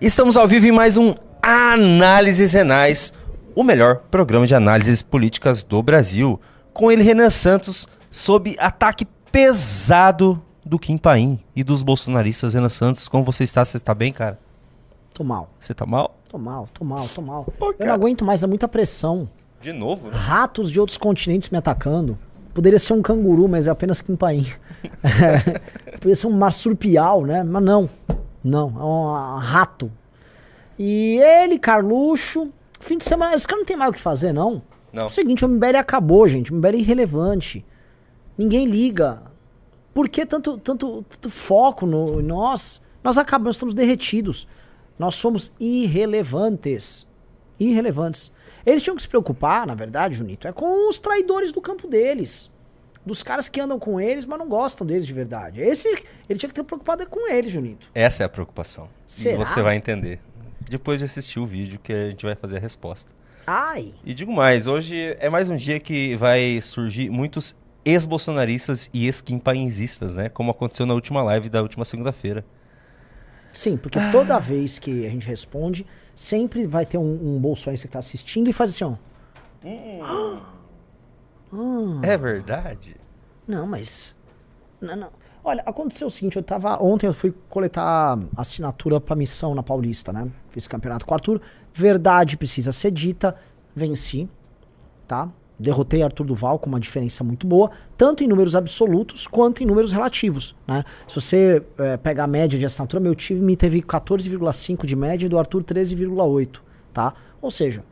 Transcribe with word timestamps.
Estamos 0.00 0.36
ao 0.36 0.48
vivo 0.48 0.66
em 0.66 0.72
mais 0.72 0.96
um 0.96 1.14
Análises 1.42 2.52
Renais, 2.52 3.12
o 3.54 3.62
melhor 3.62 3.98
programa 4.10 4.46
de 4.46 4.54
análises 4.54 5.02
políticas 5.02 5.62
do 5.62 5.82
Brasil. 5.82 6.40
Com 6.72 6.90
ele, 6.90 7.02
Renan 7.02 7.30
Santos, 7.30 7.86
sob 8.10 8.56
ataque 8.58 9.04
pesado 9.30 10.42
do 10.64 10.78
Kim 10.78 10.96
Paim 10.96 11.40
e 11.54 11.62
dos 11.62 11.82
bolsonaristas. 11.82 12.54
Renan 12.54 12.68
Santos, 12.68 13.08
como 13.08 13.24
você 13.24 13.44
está? 13.44 13.64
Você 13.64 13.76
está 13.76 13.94
bem, 13.94 14.12
cara? 14.12 14.38
Tô 15.14 15.22
mal. 15.22 15.50
Você 15.60 15.74
tá 15.74 15.84
mal? 15.84 16.16
Tô 16.28 16.38
mal, 16.38 16.68
tô 16.72 16.84
mal, 16.84 17.06
tô 17.08 17.20
mal. 17.20 17.44
Pô, 17.58 17.74
Eu 17.78 17.86
não 17.86 17.94
aguento 17.94 18.24
mais, 18.24 18.42
é 18.42 18.46
muita 18.46 18.66
pressão. 18.66 19.28
De 19.60 19.72
novo, 19.72 20.08
né? 20.08 20.16
Ratos 20.16 20.70
de 20.70 20.80
outros 20.80 20.96
continentes 20.98 21.50
me 21.50 21.58
atacando. 21.58 22.18
Poderia 22.54 22.78
ser 22.78 22.92
um 22.94 23.02
canguru, 23.02 23.48
mas 23.48 23.66
é 23.66 23.70
apenas 23.70 24.00
Kimpaim. 24.00 24.46
Poderia 25.94 26.16
ser 26.16 26.26
um 26.26 26.32
marsupial, 26.32 27.24
né? 27.24 27.42
Mas 27.44 27.62
não. 27.62 27.88
Não, 28.42 28.68
é 28.68 28.84
um 28.84 29.38
rato. 29.38 29.90
E 30.78 31.18
ele, 31.18 31.58
Carluxo. 31.58 32.52
Fim 32.80 32.98
de 32.98 33.04
semana. 33.04 33.34
Esse 33.34 33.46
cara 33.46 33.60
não 33.60 33.66
tem 33.66 33.76
mais 33.76 33.90
o 33.90 33.92
que 33.92 34.00
fazer, 34.00 34.32
não. 34.32 34.62
Não. 34.92 35.04
É 35.04 35.06
o 35.06 35.10
seguinte, 35.10 35.44
o 35.44 35.48
MBL 35.48 35.76
acabou, 35.78 36.28
gente. 36.28 36.52
O 36.52 36.56
MBL 36.56 36.74
é 36.74 36.78
irrelevante. 36.78 37.64
Ninguém 38.36 38.66
liga. 38.66 39.22
Por 39.94 40.08
que 40.08 40.26
tanto, 40.26 40.58
tanto, 40.58 41.04
tanto 41.08 41.30
foco 41.30 41.86
no 41.86 42.20
em 42.20 42.24
nós? 42.24 42.80
Nós 43.04 43.18
acabamos, 43.18 43.56
estamos 43.56 43.74
derretidos. 43.74 44.48
Nós 44.98 45.14
somos 45.14 45.52
irrelevantes. 45.60 47.06
Irrelevantes. 47.58 48.32
Eles 48.64 48.82
tinham 48.82 48.96
que 48.96 49.02
se 49.02 49.08
preocupar, 49.08 49.66
na 49.66 49.74
verdade, 49.74 50.16
Junito, 50.16 50.46
é 50.46 50.52
com 50.52 50.88
os 50.88 50.98
traidores 50.98 51.52
do 51.52 51.60
campo 51.60 51.88
deles. 51.88 52.50
Dos 53.04 53.22
caras 53.22 53.48
que 53.48 53.60
andam 53.60 53.78
com 53.78 54.00
eles, 54.00 54.24
mas 54.24 54.38
não 54.38 54.48
gostam 54.48 54.86
deles 54.86 55.06
de 55.06 55.12
verdade. 55.12 55.60
Esse, 55.60 55.88
ele 56.28 56.38
tinha 56.38 56.48
que 56.48 56.54
ter 56.54 56.62
preocupado 56.62 57.02
é 57.02 57.06
com 57.06 57.28
eles, 57.28 57.50
Junito. 57.50 57.90
Essa 57.92 58.22
é 58.22 58.26
a 58.26 58.28
preocupação. 58.28 58.88
Será? 59.04 59.34
E 59.34 59.38
você 59.38 59.60
vai 59.60 59.76
entender. 59.76 60.20
Depois 60.70 61.00
de 61.00 61.04
assistir 61.04 61.40
o 61.40 61.46
vídeo 61.46 61.80
que 61.82 61.92
a 61.92 62.10
gente 62.10 62.24
vai 62.24 62.36
fazer 62.36 62.58
a 62.58 62.60
resposta. 62.60 63.10
Ai. 63.44 63.92
E 64.04 64.14
digo 64.14 64.32
mais, 64.32 64.68
hoje 64.68 65.16
é 65.18 65.28
mais 65.28 65.48
um 65.48 65.56
dia 65.56 65.80
que 65.80 66.14
vai 66.14 66.60
surgir 66.62 67.10
muitos 67.10 67.56
ex-bolsonaristas 67.84 68.88
e 68.94 69.06
ex-quimpainzistas, 69.06 70.14
né? 70.14 70.28
Como 70.28 70.52
aconteceu 70.52 70.86
na 70.86 70.94
última 70.94 71.24
live 71.24 71.48
da 71.48 71.60
última 71.60 71.84
segunda-feira. 71.84 72.44
Sim, 73.52 73.76
porque 73.76 73.98
toda 74.12 74.38
vez 74.38 74.78
que 74.78 75.04
a 75.04 75.10
gente 75.10 75.26
responde, 75.26 75.84
sempre 76.14 76.68
vai 76.68 76.86
ter 76.86 76.98
um, 76.98 77.34
um 77.34 77.40
bolsonarista 77.40 77.88
que 77.88 77.92
tá 77.92 77.98
assistindo 77.98 78.48
e 78.48 78.52
faz 78.52 78.70
assim, 78.70 78.84
ó. 78.84 78.94
É 82.02 82.16
verdade? 82.16 82.96
Não, 83.46 83.66
mas. 83.66 84.16
Não, 84.80 84.96
não. 84.96 85.10
Olha, 85.44 85.62
aconteceu 85.66 86.06
o 86.06 86.10
seguinte, 86.10 86.36
eu 86.36 86.42
tava. 86.42 86.80
Ontem 86.82 87.06
eu 87.06 87.14
fui 87.14 87.34
coletar 87.48 88.18
assinatura 88.36 89.00
pra 89.00 89.16
missão 89.16 89.54
na 89.54 89.62
Paulista, 89.62 90.12
né? 90.12 90.28
Fiz 90.50 90.66
campeonato 90.66 91.04
com 91.04 91.12
o 91.12 91.14
Arthur. 91.14 91.40
Verdade 91.72 92.36
precisa 92.36 92.72
ser 92.72 92.90
dita. 92.90 93.36
Venci, 93.74 94.28
tá? 95.08 95.30
Derrotei 95.58 96.02
Arthur 96.02 96.24
Duval 96.24 96.58
com 96.58 96.68
uma 96.68 96.80
diferença 96.80 97.22
muito 97.22 97.46
boa, 97.46 97.70
tanto 97.96 98.24
em 98.24 98.26
números 98.26 98.56
absolutos 98.56 99.26
quanto 99.26 99.62
em 99.62 99.66
números 99.66 99.92
relativos, 99.92 100.56
né? 100.66 100.84
Se 101.06 101.14
você 101.14 101.62
eh, 101.78 101.96
pegar 101.96 102.24
a 102.24 102.26
média 102.26 102.58
de 102.58 102.66
assinatura, 102.66 103.00
meu 103.00 103.14
time 103.14 103.56
teve 103.56 103.80
14,5 103.80 104.84
de 104.84 104.96
média 104.96 105.26
e 105.26 105.28
do 105.28 105.38
Arthur 105.38 105.62
13,8, 105.62 106.60
tá? 106.92 107.14
Ou 107.40 107.50
seja, 107.50 107.84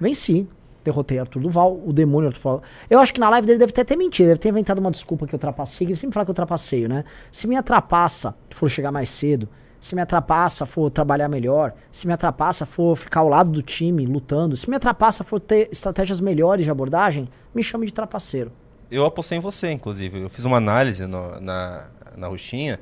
venci. 0.00 0.48
Derrotei 0.84 1.18
Arthur 1.18 1.40
Duval, 1.40 1.80
o 1.84 1.92
demônio 1.92 2.28
Arthur 2.28 2.38
Duval. 2.42 2.62
Eu 2.90 2.98
acho 2.98 3.12
que 3.14 3.20
na 3.20 3.28
live 3.30 3.46
dele 3.46 3.58
deve 3.58 3.72
ter 3.72 3.82
até 3.82 3.96
mentido, 3.96 4.26
deve 4.28 4.40
ter 4.40 4.48
inventado 4.48 4.78
uma 4.78 4.90
desculpa 4.90 5.26
que 5.26 5.34
eu 5.34 5.38
trapacei, 5.38 5.86
ele 5.86 5.94
sempre 5.96 6.14
fala 6.14 6.24
que 6.24 6.30
eu 6.30 6.34
trapaceio, 6.34 6.88
né? 6.88 7.04
Se 7.30 7.46
me 7.46 7.56
atrapassa 7.56 8.34
for 8.50 8.68
chegar 8.68 8.90
mais 8.92 9.08
cedo, 9.08 9.48
se 9.80 9.94
me 9.94 10.00
atrapassa 10.00 10.64
for 10.64 10.90
trabalhar 10.90 11.28
melhor, 11.28 11.72
se 11.90 12.06
me 12.06 12.12
atrapassa 12.12 12.64
for 12.64 12.94
ficar 12.96 13.20
ao 13.20 13.28
lado 13.28 13.50
do 13.50 13.62
time 13.62 14.06
lutando, 14.06 14.56
se 14.56 14.70
me 14.70 14.76
atrapassa 14.76 15.24
for 15.24 15.40
ter 15.40 15.68
estratégias 15.72 16.20
melhores 16.20 16.64
de 16.64 16.70
abordagem, 16.70 17.28
me 17.54 17.62
chame 17.62 17.86
de 17.86 17.92
trapaceiro. 17.92 18.52
Eu 18.90 19.04
apostei 19.06 19.38
em 19.38 19.40
você, 19.40 19.70
inclusive. 19.72 20.20
Eu 20.20 20.28
fiz 20.28 20.44
uma 20.44 20.58
análise 20.58 21.06
no- 21.06 21.40
na, 21.40 21.86
na 22.16 22.26
roxinha. 22.28 22.78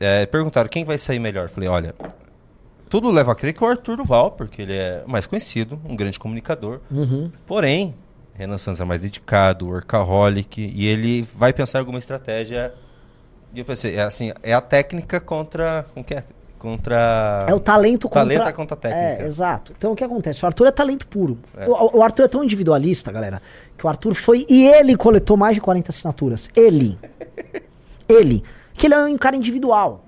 É, 0.00 0.26
perguntaram 0.26 0.68
quem 0.68 0.84
vai 0.84 0.98
sair 0.98 1.18
melhor. 1.18 1.48
Falei, 1.48 1.68
olha, 1.68 1.94
tudo 2.88 3.10
leva 3.10 3.32
a 3.32 3.34
crer 3.34 3.52
que 3.52 3.62
é 3.62 3.66
o 3.66 3.70
Arthur 3.70 3.96
Duval, 3.96 4.32
porque 4.32 4.62
ele 4.62 4.74
é 4.74 5.02
mais 5.06 5.26
conhecido, 5.26 5.80
um 5.84 5.96
grande 5.96 6.18
comunicador. 6.18 6.80
Porém, 7.46 7.94
Renan 8.34 8.58
Santos 8.58 8.80
é 8.80 8.84
mais 8.84 9.00
dedicado, 9.00 9.66
workaholic, 9.66 10.60
e 10.74 10.86
ele 10.86 11.22
vai 11.22 11.52
pensar 11.52 11.78
em 11.78 11.80
alguma 11.80 11.98
estratégia. 11.98 12.74
E 13.54 13.60
eu 13.60 13.64
pensei, 13.64 13.96
é 13.96 14.02
assim, 14.02 14.32
é 14.42 14.52
a 14.52 14.60
técnica 14.60 15.20
contra. 15.20 15.86
Como 15.94 16.04
que 16.04 16.14
é? 16.14 16.24
Contra. 16.58 17.40
É 17.46 17.54
o 17.54 17.60
talento 17.60 18.08
contra... 18.08 18.22
Talento 18.22 18.48
é 18.48 18.52
contra 18.52 18.74
a 18.74 18.78
técnica. 18.78 19.22
É, 19.22 19.26
exato. 19.26 19.72
Então 19.76 19.92
o 19.92 19.96
que 19.96 20.02
acontece? 20.02 20.42
O 20.42 20.46
Arthur 20.46 20.66
é 20.66 20.70
talento 20.72 21.06
puro. 21.06 21.38
O, 21.66 21.98
o 21.98 22.02
Arthur 22.02 22.24
é 22.24 22.28
tão 22.28 22.42
individualista, 22.42 23.12
galera, 23.12 23.40
que 23.76 23.86
o 23.86 23.88
Arthur 23.88 24.14
foi... 24.14 24.46
E 24.48 24.66
ele 24.66 24.96
coletou 24.96 25.36
mais 25.36 25.54
de 25.54 25.60
40 25.60 25.90
assinaturas. 25.90 26.48
Ele. 26.56 26.98
ele. 28.08 28.42
Que 28.72 28.86
ele 28.86 28.94
é 28.94 29.04
um 29.04 29.18
cara 29.18 29.36
individual. 29.36 30.04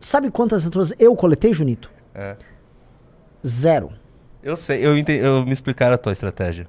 Sabe 0.00 0.30
quantas 0.30 0.58
assinaturas 0.58 0.92
eu 0.98 1.14
coletei, 1.14 1.54
Junito? 1.54 1.90
É. 2.14 2.36
Zero. 3.46 3.90
Eu 4.42 4.56
sei, 4.56 4.84
eu, 4.84 4.96
ente- 4.96 5.12
eu 5.12 5.44
me 5.44 5.52
explicaram 5.52 5.94
a 5.94 5.98
tua 5.98 6.12
estratégia. 6.12 6.66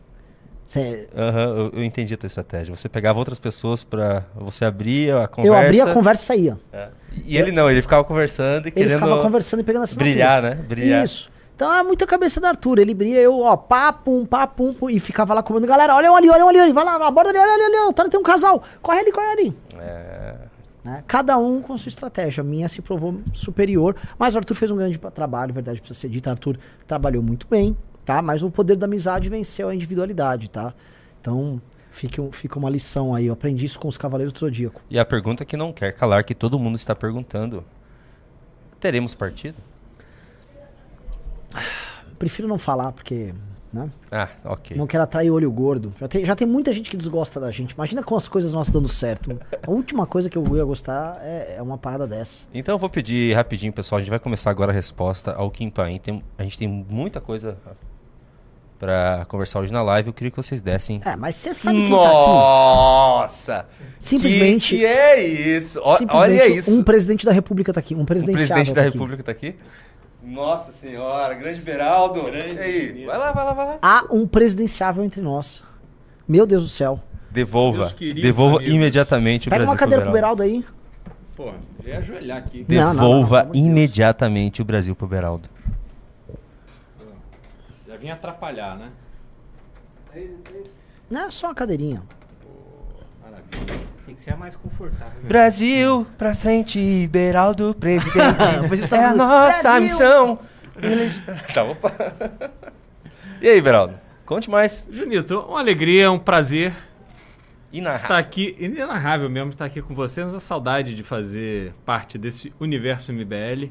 Cê- 0.68 1.07
Aham, 1.16 1.50
eu, 1.57 1.72
eu 1.75 1.84
entendi 1.84 2.13
a 2.13 2.18
tua 2.18 2.28
estratégia. 2.28 2.74
Você 2.75 2.88
pegava 2.88 3.19
outras 3.19 3.40
pessoas 3.40 3.84
pra. 3.84 4.24
Você 4.35 4.63
abria 4.63 5.24
a 5.24 5.28
conversa. 5.28 5.57
eu 5.57 5.66
abria 5.68 5.84
a 5.85 5.94
conversa 5.94 6.24
e 6.24 6.25
saía. 6.28 6.59
É. 6.72 6.90
E 7.25 7.38
ele 7.38 7.51
não, 7.51 7.69
ele 7.69 7.81
ficava 7.81 8.03
conversando 8.06 8.66
e 8.66 8.69
Ele 8.69 8.72
querendo 8.72 9.00
ficava 9.00 9.22
conversando 9.22 9.59
e 9.59 9.63
pegando 9.63 9.84
assinatura. 9.84 10.09
brilhar, 10.09 10.41
né? 10.41 10.56
Brilhar. 10.56 11.03
Isso. 11.03 11.30
Então 11.56 11.74
é 11.74 11.84
muita 11.84 12.07
cabeça 12.07 12.40
do 12.40 12.47
Arthur. 12.47 12.80
Ele 12.80 12.94
brilha, 12.94 13.19
eu, 13.19 13.38
ó, 13.41 13.56
pá, 13.57 13.91
pum, 13.91 14.25
pá, 14.25 14.47
pum, 14.47 14.74
pum, 14.74 14.90
e 14.90 14.97
ficava 15.00 15.34
lá 15.34 15.44
comendo. 15.44 15.68
Galera, 15.68 15.94
olha 15.94 16.09
um 16.12 16.16
ali, 16.16 16.30
olha 16.30 16.46
um 16.46 16.47
ali, 16.47 16.59
olha, 16.59 16.74
vai 16.74 16.85
lá, 16.85 16.97
na 16.97 17.12
borda 17.12 17.30
ali, 17.31 17.38
olha 17.38 17.51
ali, 17.53 17.63
olha, 17.63 17.94
olha, 18.00 18.09
tem 18.09 18.19
um 18.19 18.24
casal. 18.24 18.63
Corre 18.81 19.00
ali, 19.00 19.12
corre 19.12 19.28
ali. 19.31 19.57
É, 19.78 20.35
né? 20.84 21.03
Cada 21.08 21.38
um 21.38 21.62
com 21.62 21.78
sua 21.78 21.90
estratégia. 21.90 22.42
A 22.42 22.44
minha 22.44 22.68
se 22.68 22.81
provou 22.81 23.22
superior. 23.34 23.96
Mas 24.18 24.36
o 24.36 24.40
Arthur 24.40 24.56
fez 24.56 24.72
um 24.72 24.75
grande 24.75 24.97
trabalho, 24.97 25.53
verdade, 25.53 25.80
precisa 25.80 26.00
ser 26.00 26.09
dito. 26.09 26.30
Arthur 26.30 26.58
trabalhou 26.88 27.22
muito 27.22 27.47
bem, 27.47 27.78
tá? 28.06 28.22
Mas 28.22 28.44
o 28.44 28.50
poder 28.50 28.75
da 28.75 28.86
amizade 28.86 29.30
venceu 29.30 29.69
a 29.69 29.75
individualidade, 29.75 30.50
tá? 30.50 30.74
Então, 31.19 31.62
fica, 31.92 32.24
fica 32.31 32.58
uma 32.58 32.69
lição 32.69 33.14
aí. 33.14 33.28
Eu 33.28 33.34
aprendi 33.34 33.66
isso 33.66 33.80
com 33.80 33.88
os 33.88 33.97
Cavaleiros 33.97 34.34
do 34.34 34.40
Zodíaco. 34.40 34.81
E 34.90 34.97
a 34.97 35.06
pergunta 35.06 35.46
que 35.46 35.56
não 35.56 35.72
quer 35.72 35.92
calar, 35.92 36.24
que 36.24 36.34
todo 36.34 36.58
mundo 36.58 36.75
está 36.75 36.96
perguntando: 36.96 37.63
teremos 38.80 39.13
partido? 39.13 39.58
Prefiro 42.18 42.48
não 42.48 42.58
falar, 42.58 42.92
porque. 42.92 43.34
Né? 43.73 43.89
Ah, 44.11 44.27
ok. 44.43 44.75
Não 44.75 44.85
quero 44.85 45.03
atrair 45.03 45.31
olho 45.31 45.49
gordo. 45.49 45.93
Já 45.97 46.05
tem, 46.07 46.25
já 46.25 46.35
tem 46.35 46.45
muita 46.45 46.73
gente 46.73 46.89
que 46.89 46.97
desgosta 46.97 47.39
da 47.39 47.49
gente. 47.51 47.71
Imagina 47.71 48.03
com 48.03 48.15
as 48.17 48.27
coisas 48.27 48.51
nossas 48.51 48.73
dando 48.73 48.89
certo. 48.89 49.39
A 49.65 49.71
última 49.71 50.05
coisa 50.05 50.29
que 50.29 50.37
eu 50.37 50.43
ia 50.57 50.65
gostar 50.65 51.17
é, 51.23 51.55
é 51.57 51.61
uma 51.61 51.77
parada 51.77 52.05
dessa. 52.05 52.47
Então 52.53 52.75
eu 52.75 52.79
vou 52.79 52.89
pedir 52.89 53.33
rapidinho, 53.33 53.71
pessoal. 53.71 53.99
A 53.99 54.01
gente 54.01 54.09
vai 54.09 54.19
começar 54.19 54.49
agora 54.49 54.73
a 54.73 54.75
resposta 54.75 55.31
ao 55.31 55.49
Kim 55.49 55.69
Paim. 55.69 55.99
Tem, 55.99 56.21
a 56.37 56.43
gente 56.43 56.57
tem 56.57 56.67
muita 56.67 57.21
coisa 57.21 57.57
pra 58.77 59.25
conversar 59.29 59.59
hoje 59.59 59.71
na 59.71 59.81
live. 59.83 60.09
Eu 60.09 60.13
queria 60.13 60.31
que 60.31 60.38
vocês 60.38 60.61
dessem. 60.61 60.99
É, 61.05 61.15
mas 61.15 61.35
você 61.38 61.53
sabe 61.53 61.77
quem 61.83 61.91
tá 61.91 61.95
aqui? 61.95 62.27
Nossa! 62.27 63.65
Simplesmente- 63.99 64.75
Que, 64.75 64.79
que 64.79 64.85
é 64.85 65.23
isso? 65.23 65.79
Simplesmente 65.97 66.13
olha 66.15 66.47
isso. 66.47 66.79
um 66.79 66.83
presidente 66.83 67.25
da 67.25 67.31
república 67.31 67.71
tá 67.71 67.79
aqui. 67.79 67.95
Um 67.95 68.01
O 68.01 68.05
presidenciável 68.05 68.47
presidente 68.55 68.75
da 68.75 68.81
tá 68.81 68.88
aqui. 68.88 68.97
República 68.97 69.23
tá 69.23 69.31
aqui. 69.31 69.55
Nossa 70.31 70.72
senhora, 70.72 71.34
grande 71.34 71.59
Beraldo. 71.62 72.30
e 72.30 72.59
aí? 72.59 73.06
Vai 73.06 73.18
lá, 73.18 73.31
vai 73.34 73.46
lá, 73.46 73.53
vai 73.53 73.66
lá. 73.66 73.80
Há 73.81 74.06
um 74.09 74.25
presidenciável 74.25 75.03
entre 75.03 75.19
nós. 75.19 75.64
Meu 76.28 76.47
Deus 76.47 76.64
do 76.64 76.69
céu. 76.69 77.00
Devolva. 77.30 77.80
Meus 77.80 77.94
queridos 77.94 78.22
Devolva 78.24 78.58
amigos. 78.58 78.74
imediatamente 78.74 79.47
o 79.47 79.50
Pega 79.50 79.59
Brasil 79.66 79.74
uma 79.74 79.78
cadeira 79.78 80.02
pro 80.03 80.12
pro 80.12 80.14
Beraldo. 80.14 80.44
Beraldo 80.44 80.66
aí. 80.66 80.66
Pô, 81.36 81.52
eu 81.84 81.90
ia 81.90 81.97
ajoelhar 81.97 82.38
aqui. 82.38 82.66
Não, 82.69 82.75
não, 82.78 82.94
não, 82.94 82.94
Devolva 82.94 83.42
amor 83.42 83.51
de 83.51 83.60
Deus. 83.60 83.68
imediatamente 83.68 84.62
o 84.62 84.66
Brasil 84.66 84.95
pro 84.95 85.07
Beraldo. 85.07 85.50
Já 87.88 87.98
vim 87.98 88.10
atrapalhar, 88.10 88.77
né? 88.77 88.89
Não, 91.10 91.25
é 91.27 91.31
só 91.31 91.48
uma 91.48 91.56
cadeirinha. 91.56 92.04
Maravilha. 93.22 93.90
Tem 94.12 94.16
que 94.18 94.22
ser 94.24 94.34
a 94.34 94.36
mais 94.36 94.58
confortável. 94.58 95.22
Brasil 95.24 96.06
pra 96.18 96.36
frente, 96.36 97.08
Beraldo 97.08 97.74
presidente. 97.74 98.44
Você 98.68 98.94
é 98.94 99.06
a 99.06 99.16
nossa 99.16 99.62
Brasil! 99.63 99.81
missão. 99.81 100.40
Elege- 100.84 101.22
tá, 101.54 101.63
opa. 101.63 101.94
E 103.42 103.48
aí, 103.48 103.62
Beraldo? 103.62 103.98
Conte 104.25 104.50
mais. 104.50 104.86
Junito, 104.92 105.40
uma 105.40 105.60
alegria, 105.62 106.12
um 106.12 106.19
prazer 106.19 106.74
Inarra- 107.72 107.96
estar 107.96 108.18
aqui. 108.18 108.54
Inenarrável 108.60 109.30
mesmo 109.30 109.52
estar 109.52 109.63
aqui 109.63 109.81
com 109.81 109.96
vocês. 109.96 110.36
A 110.36 110.40
saudade 110.42 110.94
de 110.94 111.04
fazer 111.06 111.72
parte 111.86 112.18
desse 112.18 112.54
universo 112.60 113.13
MBL. 113.13 113.69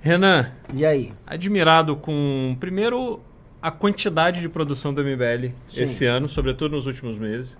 Renan, 0.00 0.50
E 0.74 0.84
aí? 0.84 1.12
admirado 1.24 1.94
com, 1.96 2.56
primeiro, 2.58 3.20
a 3.62 3.70
quantidade 3.70 4.40
de 4.40 4.48
produção 4.48 4.92
do 4.92 5.00
MBL 5.04 5.52
Sim. 5.68 5.82
esse 5.84 6.04
ano, 6.06 6.28
sobretudo 6.28 6.72
nos 6.74 6.86
últimos 6.88 7.16
meses. 7.16 7.56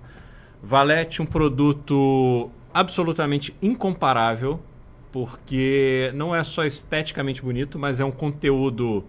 Valete, 0.65 1.21
um 1.21 1.27
produto 1.27 2.51
absolutamente 2.73 3.55
incomparável. 3.61 4.61
porque 5.13 6.11
não 6.13 6.35
é 6.35 6.43
só 6.43 6.65
esteticamente 6.65 7.41
bonito, 7.41 7.79
mas 7.79 8.01
é 8.01 8.05
um 8.05 8.11
conteúdo 8.11 9.05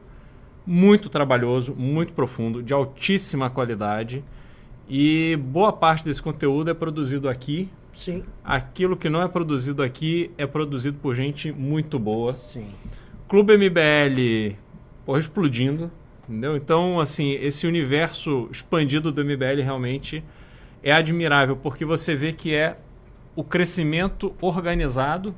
muito 0.64 1.10
trabalhoso, 1.10 1.74
muito 1.76 2.14
profundo, 2.14 2.62
de 2.62 2.74
altíssima 2.74 3.50
qualidade. 3.50 4.24
E 4.88 5.36
boa 5.38 5.74
parte 5.74 6.06
desse 6.06 6.22
conteúdo 6.22 6.70
é 6.70 6.76
produzido 6.76 7.28
aqui. 7.28 7.70
Sim. 7.92 8.24
Aquilo 8.44 8.96
que 8.96 9.10
não 9.10 9.20
é 9.20 9.28
produzido 9.28 9.82
aqui 9.82 10.30
é 10.38 10.46
produzido 10.46 11.00
por 11.02 11.16
gente 11.16 11.52
muito 11.52 11.98
boa. 11.98 12.34
Sim. 12.34 12.68
Clube 13.28 13.58
MBL 13.58 14.56
porra, 15.06 15.20
explodindo, 15.20 15.90
entendeu? 16.28 16.56
Então, 16.56 17.00
assim, 17.00 17.32
esse 17.34 17.66
universo 17.66 18.50
expandido 18.52 19.12
do 19.12 19.24
MBL 19.24 19.62
realmente 19.64 20.24
é 20.86 20.92
admirável, 20.94 21.58
porque 21.58 21.84
você 21.84 22.14
vê 22.16 22.32
que 22.32 22.54
é 22.54 22.78
o 23.36 23.44
crescimento 23.44 24.34
organizado 24.40 25.34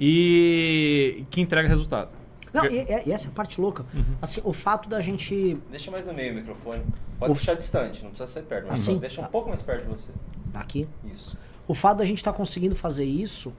e 0.00 1.24
que 1.30 1.40
entrega 1.40 1.68
resultado. 1.68 2.10
Não, 2.52 2.64
e, 2.66 2.86
e 3.06 3.12
essa 3.12 3.26
é 3.26 3.30
a 3.30 3.32
parte 3.32 3.60
louca. 3.60 3.84
Assim, 4.22 4.40
o 4.42 4.52
fato 4.52 4.88
da 4.88 5.00
gente. 5.00 5.58
Deixa 5.70 5.90
mais 5.90 6.06
no 6.06 6.14
meio 6.14 6.32
o 6.32 6.36
microfone. 6.36 6.82
Pode 7.18 7.32
O 7.32 7.34
deixar 7.34 7.54
distante, 7.54 8.02
não 8.02 8.10
precisa 8.10 8.30
ser 8.32 8.42
perto. 8.42 8.66
Mas 8.68 8.80
Assim? 8.80 8.96
deixa 8.96 9.20
Tá. 9.20 9.28
um 9.28 9.30
pouco 9.30 9.48
mais 9.48 9.60
perto 9.60 9.82
de 9.82 9.88
você. 9.90 10.10
Aqui. 10.54 10.88
Isso. 11.14 11.36
O 11.68 11.74
fato 11.74 11.98
da 11.98 12.04
gente 12.04 12.18
estar 12.18 12.32
conseguindo 12.32 12.74
fazer 12.74 13.04
isso 13.04 13.52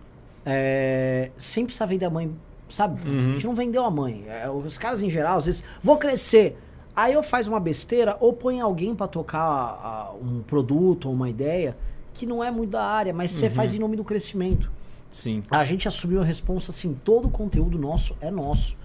é, 0.45 1.29
sem 1.37 1.65
precisar 1.65 1.85
vender 1.87 2.05
a 2.05 2.09
mãe, 2.09 2.33
sabe? 2.69 2.99
A 3.05 3.33
gente 3.33 3.45
não 3.45 3.53
vendeu 3.53 3.83
a 3.83 3.91
mãe. 3.91 4.25
É, 4.27 4.49
os 4.49 4.77
caras 4.77 5.01
em 5.03 5.09
geral, 5.09 5.37
às 5.37 5.45
vezes, 5.45 5.63
vou 5.83 5.97
crescer. 5.97 6.57
Aí 6.95 7.13
eu 7.13 7.21
faz 7.21 7.47
uma 7.47 7.59
besteira 7.59 8.15
ou 8.19 8.31
põe 8.33 8.61
alguém 8.61 8.95
pra 8.95 9.07
tocar 9.07 9.41
a- 9.41 10.11
um 10.21 10.41
produto 10.41 11.07
ou 11.07 11.13
uma 11.13 11.29
ideia 11.29 11.75
que 12.13 12.25
não 12.25 12.43
é 12.43 12.49
muito 12.49 12.71
da 12.71 12.83
área, 12.85 13.13
mas 13.13 13.31
você 13.31 13.49
faz 13.49 13.73
em 13.75 13.79
nome 13.79 13.97
do 13.97 14.03
crescimento. 14.03 14.71
Sim. 15.11 15.43
A 15.51 15.63
gente 15.65 15.87
assumiu 15.87 16.21
a 16.21 16.23
responsa 16.25 16.71
assim, 16.71 16.97
todo 17.03 17.27
o 17.27 17.31
conteúdo 17.31 17.77
nosso 17.77 18.15
é 18.21 18.31
nosso. 18.31 18.77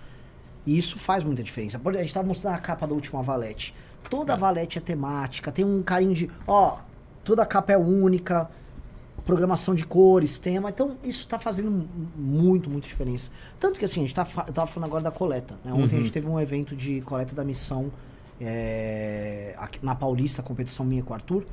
E 0.67 0.77
isso 0.77 0.99
faz 0.99 1.23
muita 1.25 1.43
diferença. 1.43 1.81
A 1.85 1.93
gente 2.03 2.13
tava 2.15 2.27
mostrando 2.27 2.55
a 2.55 2.59
capa 2.59 2.87
da 2.87 2.95
última 2.95 3.23
Valete. 3.23 3.75
Toda 4.09 4.37
Valete 4.37 4.79
é 4.79 4.81
temática, 4.81 5.53
tem 5.53 5.65
um 5.65 5.83
carinho 5.83 6.15
de, 6.15 6.31
ó, 6.47 6.79
toda 7.25 7.47
capa 7.47 7.73
é 7.73 7.79
única, 7.79 8.51
programação 9.25 9.75
de 9.75 9.85
cores, 9.85 10.39
tema. 10.39 10.71
Então, 10.71 10.97
isso 11.05 11.27
tá 11.29 11.39
fazendo 11.39 11.71
mu- 11.71 11.89
muito, 12.17 12.69
muita 12.71 12.87
diferença. 12.89 13.31
Tanto 13.59 13.79
que 13.79 13.85
assim, 13.85 14.01
a 14.01 14.03
gente 14.03 14.15
tá, 14.15 14.27
eu 14.47 14.53
tava 14.53 14.67
falando 14.67 14.89
agora 14.89 15.03
da 15.03 15.11
coleta. 15.11 15.55
Né? 15.65 15.73
Ontem 15.73 15.97
a 15.97 15.99
gente 16.01 16.13
teve 16.13 16.27
um 16.29 16.39
evento 16.41 16.75
de 16.77 17.01
coleta 17.03 17.35
da 17.35 17.45
missão 17.45 17.91
é, 18.41 19.55
na 19.83 19.95
Paulista, 19.95 20.43
competição 20.43 20.85
minha 20.85 21.03
com 21.03 21.13
o 21.13 21.15
Arthur. 21.15 21.45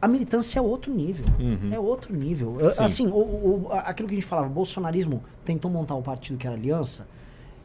A 0.00 0.06
militância 0.08 0.58
é 0.58 0.62
outro 0.62 0.92
nível. 0.94 1.24
É 1.72 1.78
outro 1.80 2.14
nível. 2.14 2.58
Sim. 2.70 2.84
Assim, 2.84 3.06
o, 3.06 3.16
o- 3.16 3.68
aquilo 3.72 4.08
que 4.08 4.14
a 4.14 4.18
gente 4.18 4.26
falava, 4.26 4.46
o 4.46 4.50
bolsonarismo 4.50 5.22
tentou 5.44 5.70
montar 5.70 5.94
o 5.94 6.02
partido 6.02 6.36
que 6.38 6.46
era 6.46 6.54
aliança 6.54 7.06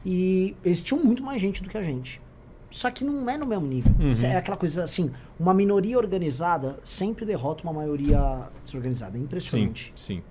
e 0.06 0.56
eles 0.64 0.82
tinham 0.82 1.04
muito 1.04 1.22
mais 1.22 1.40
gente 1.42 1.62
do 1.62 1.70
que 1.70 1.78
a 1.78 1.84
gente. 1.84 2.22
Só 2.72 2.90
que 2.90 3.04
não 3.04 3.30
é 3.30 3.38
no 3.38 3.46
mesmo 3.46 3.68
nível. 3.68 3.94
Uhum. 4.00 4.14
É 4.24 4.38
aquela 4.38 4.58
coisa 4.58 4.84
assim, 4.84 5.12
uma 5.40 5.54
minoria 5.54 5.98
organizada 5.98 6.80
sempre 6.84 7.26
derrota 7.26 7.64
uma 7.64 7.74
maioria 7.74 8.50
desorganizada. 8.66 9.16
É 9.16 9.20
Sim, 9.20 9.26
impressionante. 9.26 9.94
sim. 9.96 10.24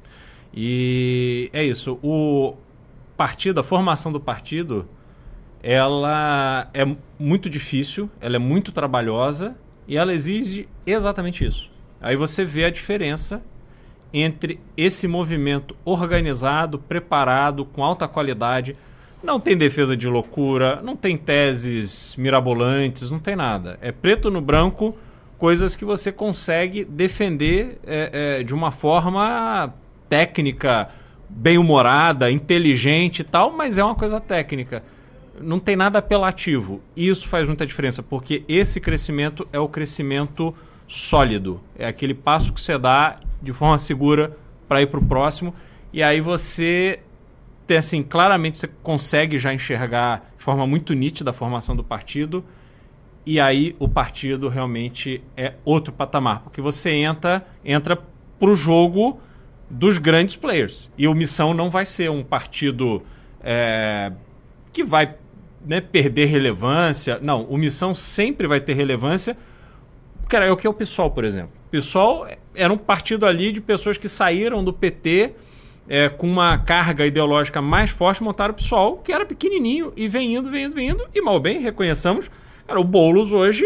E 0.52 1.48
é 1.52 1.62
isso. 1.62 1.98
O 2.02 2.54
partido, 3.16 3.60
a 3.60 3.62
formação 3.62 4.10
do 4.10 4.18
partido, 4.18 4.88
ela 5.62 6.68
é 6.72 6.84
muito 7.18 7.50
difícil, 7.50 8.10
ela 8.20 8.36
é 8.36 8.38
muito 8.38 8.72
trabalhosa 8.72 9.54
e 9.86 9.96
ela 9.96 10.12
exige 10.12 10.66
exatamente 10.86 11.44
isso. 11.44 11.70
Aí 12.00 12.16
você 12.16 12.44
vê 12.44 12.64
a 12.64 12.70
diferença 12.70 13.42
entre 14.12 14.58
esse 14.76 15.06
movimento 15.06 15.76
organizado, 15.84 16.78
preparado, 16.78 17.64
com 17.64 17.84
alta 17.84 18.08
qualidade. 18.08 18.76
Não 19.22 19.38
tem 19.38 19.56
defesa 19.56 19.96
de 19.96 20.08
loucura, 20.08 20.80
não 20.82 20.96
tem 20.96 21.16
teses 21.16 22.14
mirabolantes, 22.16 23.10
não 23.10 23.18
tem 23.18 23.36
nada. 23.36 23.78
É 23.82 23.92
preto 23.92 24.30
no 24.30 24.40
branco, 24.40 24.96
coisas 25.36 25.76
que 25.76 25.84
você 25.84 26.10
consegue 26.10 26.84
defender 26.84 27.78
é, 27.86 28.38
é, 28.38 28.42
de 28.42 28.54
uma 28.54 28.70
forma 28.70 29.74
técnica, 30.08 30.88
bem-humorada, 31.28 32.30
inteligente 32.30 33.20
e 33.20 33.24
tal, 33.24 33.52
mas 33.52 33.76
é 33.76 33.84
uma 33.84 33.94
coisa 33.94 34.18
técnica. 34.20 34.82
Não 35.38 35.58
tem 35.58 35.76
nada 35.76 35.98
apelativo. 35.98 36.80
Isso 36.96 37.28
faz 37.28 37.46
muita 37.46 37.66
diferença, 37.66 38.02
porque 38.02 38.42
esse 38.48 38.80
crescimento 38.80 39.46
é 39.52 39.58
o 39.58 39.68
crescimento 39.68 40.54
sólido. 40.86 41.60
É 41.78 41.86
aquele 41.86 42.14
passo 42.14 42.52
que 42.52 42.60
você 42.60 42.76
dá 42.76 43.20
de 43.40 43.52
forma 43.52 43.78
segura 43.78 44.36
para 44.66 44.82
ir 44.82 44.86
para 44.86 44.98
o 44.98 45.04
próximo. 45.04 45.54
E 45.92 46.02
aí 46.02 46.20
você 46.20 47.00
tem 47.70 47.76
assim, 47.76 48.02
claramente 48.02 48.58
você 48.58 48.66
consegue 48.66 49.38
já 49.38 49.54
enxergar 49.54 50.32
de 50.36 50.42
forma 50.42 50.66
muito 50.66 50.92
nítida 50.92 51.30
a 51.30 51.32
formação 51.32 51.76
do 51.76 51.84
partido. 51.84 52.44
E 53.24 53.38
aí 53.38 53.76
o 53.78 53.88
partido 53.88 54.48
realmente 54.48 55.22
é 55.36 55.54
outro 55.64 55.92
patamar, 55.92 56.40
porque 56.40 56.60
você 56.60 56.90
entra 56.90 57.46
entra 57.64 57.96
pro 58.40 58.56
jogo 58.56 59.20
dos 59.70 59.98
grandes 59.98 60.34
players. 60.34 60.90
E 60.98 61.06
o 61.06 61.14
Missão 61.14 61.54
não 61.54 61.70
vai 61.70 61.86
ser 61.86 62.10
um 62.10 62.24
partido 62.24 63.04
é, 63.40 64.10
que 64.72 64.82
vai 64.82 65.14
né, 65.64 65.80
perder 65.80 66.24
relevância. 66.24 67.20
Não, 67.22 67.44
o 67.44 67.56
Missão 67.56 67.94
sempre 67.94 68.48
vai 68.48 68.60
ter 68.60 68.72
relevância. 68.72 69.36
Cara, 70.28 70.46
é 70.46 70.50
o 70.50 70.56
que 70.56 70.66
é 70.66 70.70
o 70.70 70.74
PSOL, 70.74 71.12
por 71.12 71.24
exemplo. 71.24 71.52
O 71.68 71.70
PSOL 71.70 72.26
era 72.52 72.72
um 72.72 72.78
partido 72.78 73.26
ali 73.26 73.52
de 73.52 73.60
pessoas 73.60 73.96
que 73.96 74.08
saíram 74.08 74.64
do 74.64 74.72
PT 74.72 75.36
é, 75.88 76.08
com 76.08 76.26
uma 76.26 76.58
carga 76.58 77.06
ideológica 77.06 77.60
mais 77.60 77.90
forte, 77.90 78.22
montaram 78.22 78.52
o 78.52 78.56
PSOL, 78.56 78.98
que 78.98 79.12
era 79.12 79.26
pequenininho, 79.26 79.92
e 79.96 80.06
vem 80.08 80.34
indo, 80.34 80.50
vem 80.50 80.64
indo, 80.64 80.74
vem 80.74 80.90
indo. 80.90 81.06
E 81.14 81.20
mal 81.20 81.40
bem, 81.40 81.60
reconheçamos, 81.60 82.30
cara, 82.66 82.80
o 82.80 82.84
Boulos 82.84 83.32
hoje, 83.32 83.64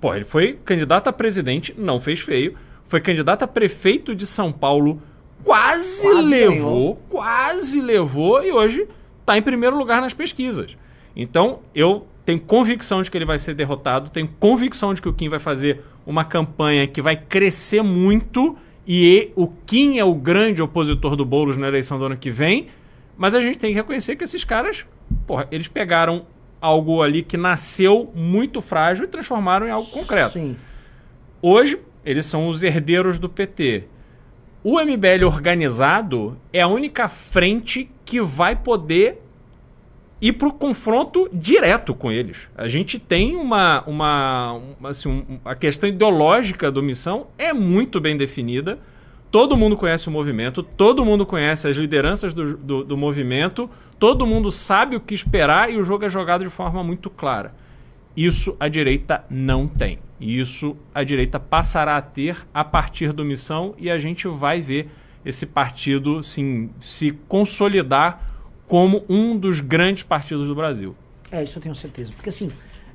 pô, 0.00 0.14
ele 0.14 0.24
foi 0.24 0.58
candidato 0.64 1.08
a 1.08 1.12
presidente, 1.12 1.74
não 1.76 1.98
fez 1.98 2.20
feio, 2.20 2.54
foi 2.84 3.00
candidato 3.00 3.42
a 3.42 3.46
prefeito 3.48 4.14
de 4.14 4.26
São 4.26 4.52
Paulo, 4.52 5.02
quase, 5.42 6.02
Quase 6.08 6.28
levou, 6.28 6.54
ganhou. 6.60 7.02
quase 7.08 7.80
levou, 7.80 8.44
e 8.44 8.52
hoje 8.52 8.86
está 9.20 9.36
em 9.36 9.42
primeiro 9.42 9.76
lugar 9.76 10.00
nas 10.00 10.14
pesquisas. 10.14 10.76
Então, 11.14 11.60
eu 11.74 12.06
tenho 12.24 12.40
convicção 12.40 13.02
de 13.02 13.10
que 13.10 13.16
ele 13.18 13.24
vai 13.24 13.38
ser 13.38 13.54
derrotado, 13.54 14.10
tenho 14.10 14.28
convicção 14.38 14.94
de 14.94 15.02
que 15.02 15.08
o 15.08 15.12
Kim 15.12 15.28
vai 15.28 15.38
fazer 15.38 15.82
uma 16.04 16.24
campanha 16.24 16.86
que 16.86 17.02
vai 17.02 17.16
crescer 17.16 17.82
muito 17.82 18.56
e 18.86 19.32
o 19.34 19.48
Kim 19.48 19.98
é 19.98 20.04
o 20.04 20.14
grande 20.14 20.62
opositor 20.62 21.16
do 21.16 21.24
Boulos 21.24 21.56
na 21.56 21.66
eleição 21.66 21.98
do 21.98 22.04
ano 22.04 22.16
que 22.16 22.30
vem, 22.30 22.68
mas 23.16 23.34
a 23.34 23.40
gente 23.40 23.58
tem 23.58 23.70
que 23.70 23.76
reconhecer 23.76 24.14
que 24.14 24.22
esses 24.22 24.44
caras, 24.44 24.86
porra, 25.26 25.48
eles 25.50 25.66
pegaram 25.66 26.26
algo 26.60 27.02
ali 27.02 27.22
que 27.22 27.36
nasceu 27.36 28.12
muito 28.14 28.60
frágil 28.60 29.04
e 29.04 29.08
transformaram 29.08 29.66
em 29.66 29.70
algo 29.70 29.88
concreto. 29.90 30.34
Sim. 30.34 30.56
Hoje, 31.42 31.78
eles 32.04 32.26
são 32.26 32.48
os 32.48 32.62
herdeiros 32.62 33.18
do 33.18 33.28
PT. 33.28 33.84
O 34.62 34.80
MBL 34.80 35.24
organizado 35.26 36.36
é 36.52 36.60
a 36.60 36.68
única 36.68 37.08
frente 37.08 37.90
que 38.04 38.20
vai 38.20 38.54
poder 38.54 39.22
ir 40.20 40.32
para 40.32 40.48
o 40.48 40.52
confronto 40.52 41.28
direto 41.32 41.94
com 41.94 42.10
eles. 42.10 42.38
A 42.56 42.68
gente 42.68 42.98
tem 42.98 43.36
uma. 43.36 43.82
uma, 43.86 44.52
uma, 44.80 44.88
assim, 44.90 45.08
um- 45.08 45.38
a 45.44 45.54
questão 45.54 45.88
ideológica 45.88 46.70
do 46.70 46.82
missão 46.82 47.26
é 47.38 47.52
muito 47.52 48.00
bem 48.00 48.16
definida. 48.16 48.78
Todo 49.30 49.56
mundo 49.56 49.76
conhece 49.76 50.08
o 50.08 50.10
movimento, 50.10 50.62
todo 50.62 51.04
mundo 51.04 51.26
conhece 51.26 51.68
as 51.68 51.76
lideranças 51.76 52.32
do, 52.32 52.56
do, 52.56 52.84
do 52.84 52.96
movimento, 52.96 53.68
todo 53.98 54.26
mundo 54.26 54.50
sabe 54.50 54.96
o 54.96 55.00
que 55.00 55.12
esperar 55.14 55.70
e 55.70 55.76
o 55.76 55.84
jogo 55.84 56.04
é 56.04 56.08
jogado 56.08 56.44
de 56.44 56.50
forma 56.50 56.82
muito 56.82 57.10
clara. 57.10 57.52
Isso 58.16 58.56
a 58.58 58.68
direita 58.68 59.24
não 59.28 59.66
tem. 59.66 59.98
E 60.18 60.40
isso 60.40 60.74
a 60.94 61.02
direita 61.04 61.38
passará 61.38 61.96
a 61.98 62.00
ter 62.00 62.38
a 62.54 62.64
partir 62.64 63.12
do 63.12 63.24
missão 63.24 63.74
e 63.76 63.90
a 63.90 63.98
gente 63.98 64.26
vai 64.26 64.60
ver 64.62 64.88
esse 65.22 65.44
partido 65.44 66.22
sim, 66.22 66.70
se 66.78 67.12
consolidar 67.28 68.35
como 68.66 69.04
um 69.08 69.36
dos 69.36 69.60
grandes 69.60 70.02
partidos 70.02 70.48
do 70.48 70.54
Brasil. 70.54 70.94
É, 71.30 71.42
isso 71.42 71.58
eu 71.58 71.62
tenho 71.62 71.74
certeza. 71.74 72.12
Porque 72.12 72.28
assim, 72.28 72.50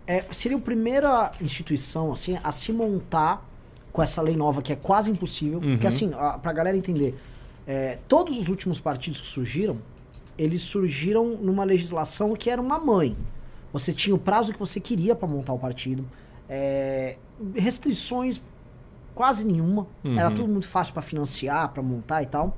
é, 0.07 0.25
seria 0.31 0.57
a 0.57 0.61
primeira 0.61 1.31
instituição 1.41 2.11
assim, 2.11 2.37
a 2.43 2.51
se 2.51 2.71
montar 2.71 3.47
com 3.91 4.01
essa 4.01 4.21
lei 4.21 4.35
nova 4.35 4.61
que 4.61 4.71
é 4.71 4.75
quase 4.75 5.11
impossível. 5.11 5.59
Porque 5.59 5.87
assim, 5.87 6.11
a, 6.13 6.37
pra 6.37 6.51
galera 6.53 6.75
entender, 6.77 7.17
é, 7.67 7.97
todos 8.07 8.37
os 8.37 8.47
últimos 8.49 8.79
partidos 8.79 9.21
que 9.21 9.27
surgiram, 9.27 9.77
eles 10.37 10.61
surgiram 10.61 11.37
numa 11.37 11.63
legislação 11.63 12.35
que 12.35 12.49
era 12.49 12.61
uma 12.61 12.79
mãe. 12.79 13.15
Você 13.73 13.93
tinha 13.93 14.15
o 14.15 14.19
prazo 14.19 14.51
que 14.51 14.59
você 14.59 14.79
queria 14.79 15.15
para 15.15 15.27
montar 15.27 15.53
o 15.53 15.59
partido. 15.59 16.05
é, 16.49 17.15
restrições 17.55 18.41
quase 19.15 19.45
nenhuma. 19.45 19.87
Era 20.17 20.29
tudo 20.31 20.47
muito 20.47 20.67
fácil 20.67 20.93
para 20.93 21.01
financiar, 21.01 21.69
para 21.69 21.81
montar 21.81 22.21
e 22.23 22.25
tal. 22.25 22.57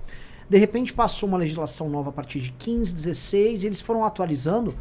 De 0.50 0.58
repente 0.58 0.94
passou 0.94 1.28
uma 1.30 1.38
legislação 1.38 1.90
nova 1.90 2.10
a 2.10 2.14
partir 2.14 2.40
de 2.40 2.52
15, 2.52 2.94
16, 2.94 3.64
e 3.64 3.66
eles 3.66 3.82
foram 3.82 4.06
atualizando. 4.06 4.76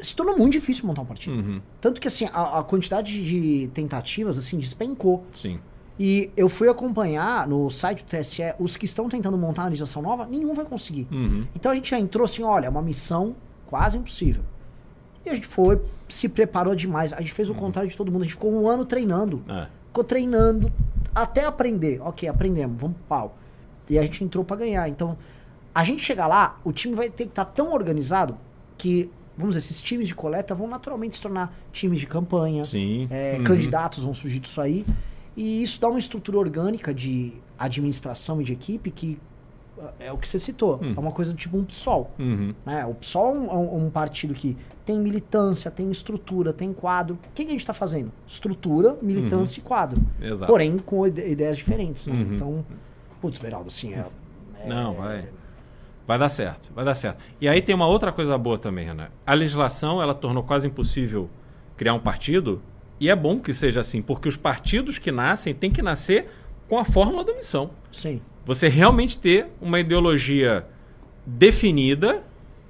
Se 0.00 0.14
tornou 0.16 0.36
muito 0.38 0.52
difícil 0.52 0.86
montar 0.86 1.02
um 1.02 1.06
partido. 1.06 1.62
Tanto 1.80 2.00
que 2.00 2.08
assim, 2.08 2.26
a, 2.32 2.60
a 2.60 2.62
quantidade 2.62 3.22
de 3.22 3.68
tentativas 3.74 4.38
assim 4.38 4.58
despencou. 4.58 5.24
Sim. 5.32 5.58
E 5.98 6.30
eu 6.34 6.48
fui 6.48 6.66
acompanhar 6.66 7.46
no 7.46 7.68
site 7.68 8.02
do 8.02 8.08
TSE, 8.08 8.54
os 8.58 8.74
que 8.74 8.86
estão 8.86 9.06
tentando 9.06 9.36
montar 9.36 9.64
a 9.64 9.66
legislação 9.66 10.00
nova, 10.00 10.24
nenhum 10.24 10.54
vai 10.54 10.64
conseguir. 10.64 11.06
Uhum. 11.10 11.46
Então 11.54 11.70
a 11.70 11.74
gente 11.74 11.90
já 11.90 11.98
entrou 12.00 12.24
assim, 12.24 12.42
olha, 12.42 12.66
é 12.66 12.70
uma 12.70 12.80
missão 12.80 13.36
quase 13.66 13.98
impossível. 13.98 14.42
E 15.26 15.28
a 15.28 15.34
gente 15.34 15.46
foi, 15.46 15.80
se 16.08 16.28
preparou 16.28 16.74
demais. 16.74 17.12
A 17.12 17.20
gente 17.20 17.32
fez 17.32 17.50
o 17.50 17.54
contrário 17.54 17.90
de 17.90 17.96
todo 17.96 18.10
mundo. 18.10 18.22
A 18.22 18.24
gente 18.24 18.32
ficou 18.32 18.50
um 18.50 18.66
ano 18.66 18.86
treinando. 18.86 19.42
É. 19.46 19.66
Ficou 19.88 20.02
treinando 20.02 20.72
até 21.14 21.44
aprender. 21.44 22.00
Ok, 22.00 22.26
aprendemos, 22.28 22.80
vamos 22.80 22.96
pro 22.96 23.06
pau. 23.06 23.38
E 23.90 23.98
a 23.98 24.02
gente 24.02 24.22
entrou 24.24 24.44
pra 24.44 24.56
ganhar. 24.56 24.88
Então, 24.88 25.18
a 25.74 25.84
gente 25.84 26.02
chegar 26.02 26.26
lá, 26.26 26.58
o 26.64 26.72
time 26.72 26.94
vai 26.94 27.10
ter 27.10 27.24
que 27.24 27.30
estar 27.30 27.44
tão 27.44 27.72
organizado 27.72 28.36
que, 28.78 29.10
vamos 29.36 29.56
dizer, 29.56 29.66
esses 29.66 29.80
times 29.80 30.06
de 30.08 30.14
coleta 30.14 30.54
vão 30.54 30.66
naturalmente 30.68 31.16
se 31.16 31.22
tornar 31.22 31.52
times 31.72 31.98
de 31.98 32.06
campanha. 32.06 32.64
Sim. 32.64 33.06
É, 33.10 33.34
Uhum. 33.36 33.44
Candidatos 33.44 34.04
vão 34.04 34.14
surgir 34.14 34.38
disso 34.38 34.60
aí. 34.60 34.86
E 35.36 35.62
isso 35.62 35.80
dá 35.80 35.88
uma 35.88 35.98
estrutura 35.98 36.38
orgânica 36.38 36.94
de 36.94 37.32
administração 37.58 38.40
e 38.40 38.44
de 38.44 38.52
equipe 38.52 38.90
que 38.90 39.18
é 39.98 40.08
é 40.08 40.12
o 40.12 40.18
que 40.18 40.28
você 40.28 40.38
citou. 40.38 40.78
Hum. 40.82 40.92
É 40.94 41.00
uma 41.00 41.10
coisa 41.12 41.32
do 41.32 41.36
tipo 41.38 41.56
um 41.56 41.64
PSOL. 41.64 42.10
Uhum. 42.18 42.52
Né? 42.66 42.84
O 42.84 42.94
PSOL 42.94 43.34
é 43.34 43.38
um, 43.38 43.44
é 43.46 43.54
um- 43.54 43.86
um 43.86 43.90
partido 43.90 44.34
que 44.34 44.54
tem 44.84 44.98
militância, 45.00 45.70
tem 45.70 45.90
estrutura, 45.90 46.52
tem 46.52 46.70
quadro. 46.72 47.14
O 47.14 47.18
que, 47.34 47.42
que 47.44 47.48
a 47.48 47.52
gente 47.52 47.60
está 47.60 47.72
fazendo? 47.72 48.12
Estrutura, 48.26 48.96
militância 49.00 49.58
e 49.58 49.62
quadro. 49.62 50.02
Exato. 50.20 50.52
Porém, 50.52 50.76
com 50.78 51.06
ide- 51.06 51.26
ideias 51.26 51.56
diferentes. 51.56 52.06
né? 52.06 52.12
Uhum. 52.14 52.34
Então, 52.34 52.64
putz, 53.20 53.38
Beraldo, 53.38 53.68
assim, 53.68 53.94
é, 53.94 54.04
é- 54.60 54.68
Não, 54.68 54.94
vai. 54.94 55.28
Vai 56.06 56.18
dar 56.18 56.28
certo, 56.28 56.72
vai 56.74 56.84
dar 56.84 56.94
certo. 56.94 57.22
E 57.40 57.48
aí 57.48 57.62
tem 57.62 57.74
uma 57.74 57.86
outra 57.86 58.10
coisa 58.10 58.36
boa 58.36 58.58
também, 58.58 58.84
Renan. 58.84 59.08
A 59.24 59.32
legislação, 59.34 60.02
ela 60.02 60.14
tornou 60.14 60.42
quase 60.42 60.66
impossível 60.66 61.30
criar 61.76 61.94
um 61.94 62.00
partido, 62.00 62.60
e 62.98 63.08
é 63.08 63.14
bom 63.16 63.38
que 63.38 63.54
seja 63.54 63.80
assim, 63.80 64.02
porque 64.02 64.28
os 64.28 64.36
partidos 64.36 64.98
que 64.98 65.12
nascem 65.12 65.54
têm 65.54 65.70
que 65.70 65.80
nascer 65.80 66.28
com 66.68 66.78
a 66.78 66.84
fórmula 66.84 67.24
da 67.24 67.32
missão. 67.34 67.70
Sim. 67.92 68.20
Você 68.44 68.68
realmente 68.68 69.18
ter 69.18 69.46
uma 69.60 69.78
ideologia 69.78 70.66
definida, 71.24 72.22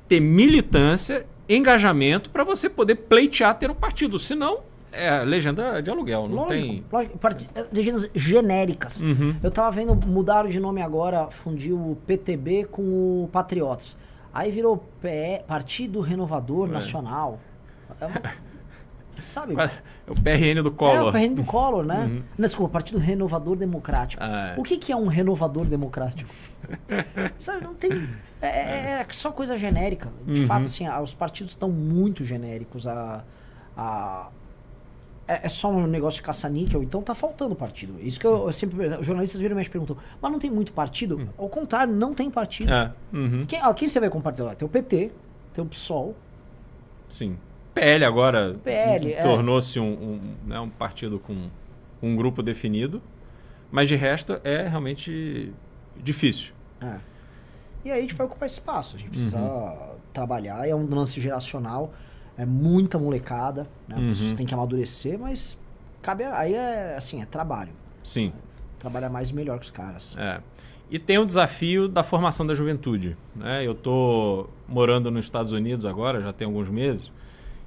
ter 0.07 0.21
militância, 0.21 1.25
engajamento, 1.49 2.31
para 2.31 2.45
você 2.45 2.69
poder 2.69 2.95
pleitear 2.97 3.59
ter 3.59 3.71
um 3.71 3.75
partido. 3.75 4.19
Senão, 4.19 4.61
é 4.93 5.23
legenda 5.25 5.81
de 5.83 5.91
aluguel, 5.91 6.29
não 6.29 6.37
Lógico, 6.37 6.67
tem... 6.67 6.85
lógico. 6.91 7.19
Part- 7.19 7.47
Legendas 7.73 8.11
genéricas. 8.15 9.01
Uhum. 9.01 9.37
Eu 9.43 9.51
tava 9.51 9.71
vendo, 9.71 9.95
mudaram 10.07 10.49
de 10.49 10.59
nome 10.61 10.83
agora, 10.83 11.31
fundiu 11.31 11.77
o 11.77 11.97
PTB 12.07 12.65
com 12.65 13.25
o 13.25 13.29
Patriotas. 13.33 13.97
Aí 14.33 14.51
virou 14.51 14.77
PE, 15.01 15.43
Partido 15.47 16.01
Renovador 16.01 16.69
É. 16.69 16.73
Nacional. 16.73 17.39
É 18.01 18.07
uma- 18.07 18.23
sabe? 19.23 19.55
É 19.55 20.11
o 20.11 20.15
PRN 20.15 20.63
do 20.63 20.69
É 20.69 20.73
Collor. 20.73 21.09
o 21.09 21.13
PRN 21.13 21.35
do 21.35 21.45
Collor, 21.45 21.85
né? 21.85 22.05
Uhum. 22.05 22.23
Não, 22.39 22.47
desculpa, 22.47 22.73
Partido 22.73 22.99
Renovador 22.99 23.57
Democrático. 23.57 24.23
Ah, 24.25 24.55
é. 24.57 24.61
O 24.61 24.63
que, 24.63 24.77
que 24.79 24.93
é 24.93 24.97
um 24.97 25.07
renovador 25.09 25.67
democrático? 25.67 26.31
Sabe, 27.39 27.65
não 27.65 27.75
tem. 27.75 27.91
É, 28.41 28.47
é- 28.47 29.01
é 29.01 29.07
só 29.11 29.31
coisa 29.33 29.57
genérica. 29.59 30.09
De 30.25 30.41
Uhum. 30.43 30.47
fato, 30.47 30.67
assim, 30.67 30.87
a- 30.87 31.01
os 31.01 31.13
partidos 31.13 31.53
estão 31.53 31.69
muito 31.71 32.25
genéricos. 32.25 32.87
A, 32.87 33.23
a, 33.77 34.29
é, 35.31 35.41
é 35.45 35.49
só 35.49 35.71
um 35.71 35.87
negócio 35.87 36.19
de 36.19 36.23
caça-níquel, 36.27 36.83
então 36.83 37.01
tá 37.03 37.15
faltando 37.15 37.55
partido. 37.55 37.95
Isso 38.01 38.19
que 38.19 38.27
eu, 38.27 38.47
eu 38.47 38.53
sempre. 38.53 38.87
Os 38.99 39.07
jornalistas 39.07 39.41
viram 39.41 39.55
e 39.57 39.63
me 39.63 39.69
perguntam, 39.69 39.97
mas 40.21 40.33
não 40.33 40.39
tem 40.39 40.51
muito 40.51 40.73
partido? 40.73 41.29
Ao 41.39 41.49
contrário, 41.49 41.95
não 41.95 42.13
tem 42.15 42.31
partido. 42.31 42.73
É, 42.73 42.93
uhum, 43.13 43.47
Quem, 43.47 43.63
ó, 43.65 43.73
quem 43.73 43.89
você 43.89 44.01
vai 44.01 44.11
compartilhar? 44.11 44.55
Tem 44.57 44.67
o 44.67 44.69
PT, 44.69 45.13
tem 45.55 45.65
o 45.65 45.67
PSOL, 45.67 46.15
sim. 47.09 47.37
PL 47.73 48.05
agora 48.05 48.57
PL, 48.65 49.13
é. 49.13 49.23
tornou-se 49.23 49.79
um, 49.79 49.85
um, 49.93 50.21
né, 50.47 50.59
um 50.59 50.69
partido 50.69 51.21
com 51.21 51.49
um 52.03 52.17
grupo 52.17 52.43
definido, 52.43 53.01
mas 53.71 53.89
de 53.89 53.95
resto 53.95 54.41
é 54.43 54.67
realmente 54.67 55.53
difícil. 55.97 56.53
É. 56.81 56.99
E 57.85 57.91
aí 57.91 57.99
a 57.99 58.03
gente 58.03 58.15
vai 58.15 58.27
ocupar 58.27 58.47
espaço. 58.47 58.97
A 58.97 58.99
gente 58.99 59.11
precisa 59.11 59.39
Uhum. 59.39 59.95
trabalhar. 60.13 60.69
É 60.69 60.75
um 60.75 60.87
lance 60.93 61.21
geracional. 61.21 61.93
É 62.37 62.47
muita 62.47 62.99
molecada. 62.99 63.69
Né? 63.87 63.97
Uhum. 63.97 64.09
Pessoas 64.09 64.33
têm 64.33 64.47
que 64.47 64.55
amadurecer, 64.55 65.19
mas 65.19 65.59
cabe. 66.01 66.25
Aí 66.25 66.55
é 66.55 66.97
assim, 66.97 67.21
é 67.21 67.27
trabalho. 67.27 67.73
Sim. 68.03 68.33
Trabalhar 68.79 69.11
mais 69.11 69.31
e 69.31 69.35
melhor 69.35 69.59
que 69.59 69.65
os 69.65 69.71
caras. 69.71 70.17
É. 70.19 70.41
E 70.91 70.99
tem 70.99 71.19
o 71.19 71.25
desafio 71.25 71.87
da 71.87 72.03
formação 72.03 72.45
da 72.47 72.55
juventude. 72.55 73.17
Né? 73.37 73.65
Eu 73.65 73.73
estou 73.73 74.51
morando 74.67 75.11
nos 75.11 75.25
Estados 75.25 75.53
Unidos 75.53 75.85
agora, 75.85 76.21
já 76.21 76.33
tem 76.33 76.47
alguns 76.47 76.69
meses, 76.69 77.13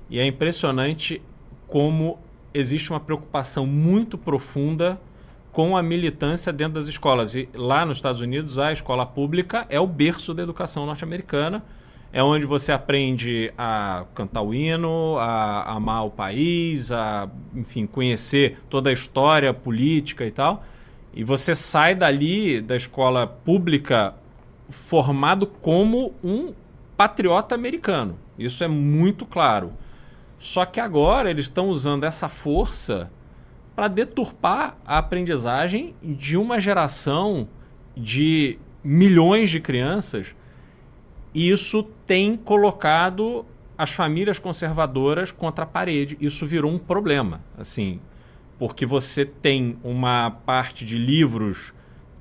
e 0.10 0.20
é 0.20 0.25
impressionante 0.25 1.22
como 1.67 2.20
existe 2.53 2.89
uma 2.89 3.00
preocupação 3.00 3.65
muito 3.65 4.17
profunda 4.17 5.00
com 5.51 5.77
a 5.77 5.84
militância 5.84 6.51
dentro 6.51 6.74
das 6.74 6.88
escolas. 6.88 7.34
E 7.36 7.48
lá 7.53 7.86
nos 7.86 7.98
Estados 7.98 8.20
Unidos, 8.20 8.60
a 8.60 8.74
escola 8.74 9.05
pública 9.05 9.65
é 9.70 9.79
o 9.79 9.88
berço 9.88 10.34
da 10.34 10.43
educação 10.43 10.86
norte-americana. 10.86 11.63
É 12.15 12.22
onde 12.22 12.46
você 12.46 12.72
aprende 12.72 13.51
a 13.58 14.05
cantar 14.13 14.43
o 14.43 14.53
hino, 14.53 15.17
a 15.17 15.74
amar 15.74 16.05
o 16.05 16.12
país, 16.12 16.91
a, 16.91 17.27
enfim, 17.55 17.88
conhecer 17.88 18.60
toda 18.70 18.91
a 18.91 18.93
história 18.93 19.51
política 19.51 20.24
e 20.24 20.29
tal. 20.29 20.63
E 21.12 21.24
você 21.24 21.55
sai 21.55 21.96
dali 21.96 22.62
da 22.62 22.75
escola 22.75 23.25
pública 23.25 24.13
formado 24.70 25.48
como 25.48 26.13
um 26.24 26.53
patriota 26.96 27.55
americano. 27.55 28.15
Isso 28.38 28.63
é 28.63 28.67
muito 28.67 29.25
claro. 29.25 29.74
Só 30.38 30.65
que 30.65 30.79
agora 30.79 31.32
eles 31.32 31.46
estão 31.46 31.70
usando 31.70 32.03
essa 32.03 32.29
força 32.29 33.12
para 33.75 33.88
deturpar 33.88 34.77
a 34.86 35.00
aprendizagem 35.00 35.96
de 36.03 36.38
uma 36.38 36.60
geração 36.60 37.48
de 37.98 38.60
milhões 38.84 39.50
de 39.50 39.60
crianças. 39.60 40.36
Isso 41.33 41.83
tem 42.05 42.35
colocado 42.35 43.45
as 43.77 43.91
famílias 43.91 44.37
conservadoras 44.37 45.31
contra 45.31 45.63
a 45.63 45.67
parede. 45.67 46.17
Isso 46.21 46.45
virou 46.45 46.71
um 46.71 46.77
problema, 46.77 47.41
assim, 47.57 47.99
porque 48.59 48.85
você 48.85 49.25
tem 49.25 49.77
uma 49.83 50.29
parte 50.29 50.85
de 50.85 50.97
livros 50.97 51.73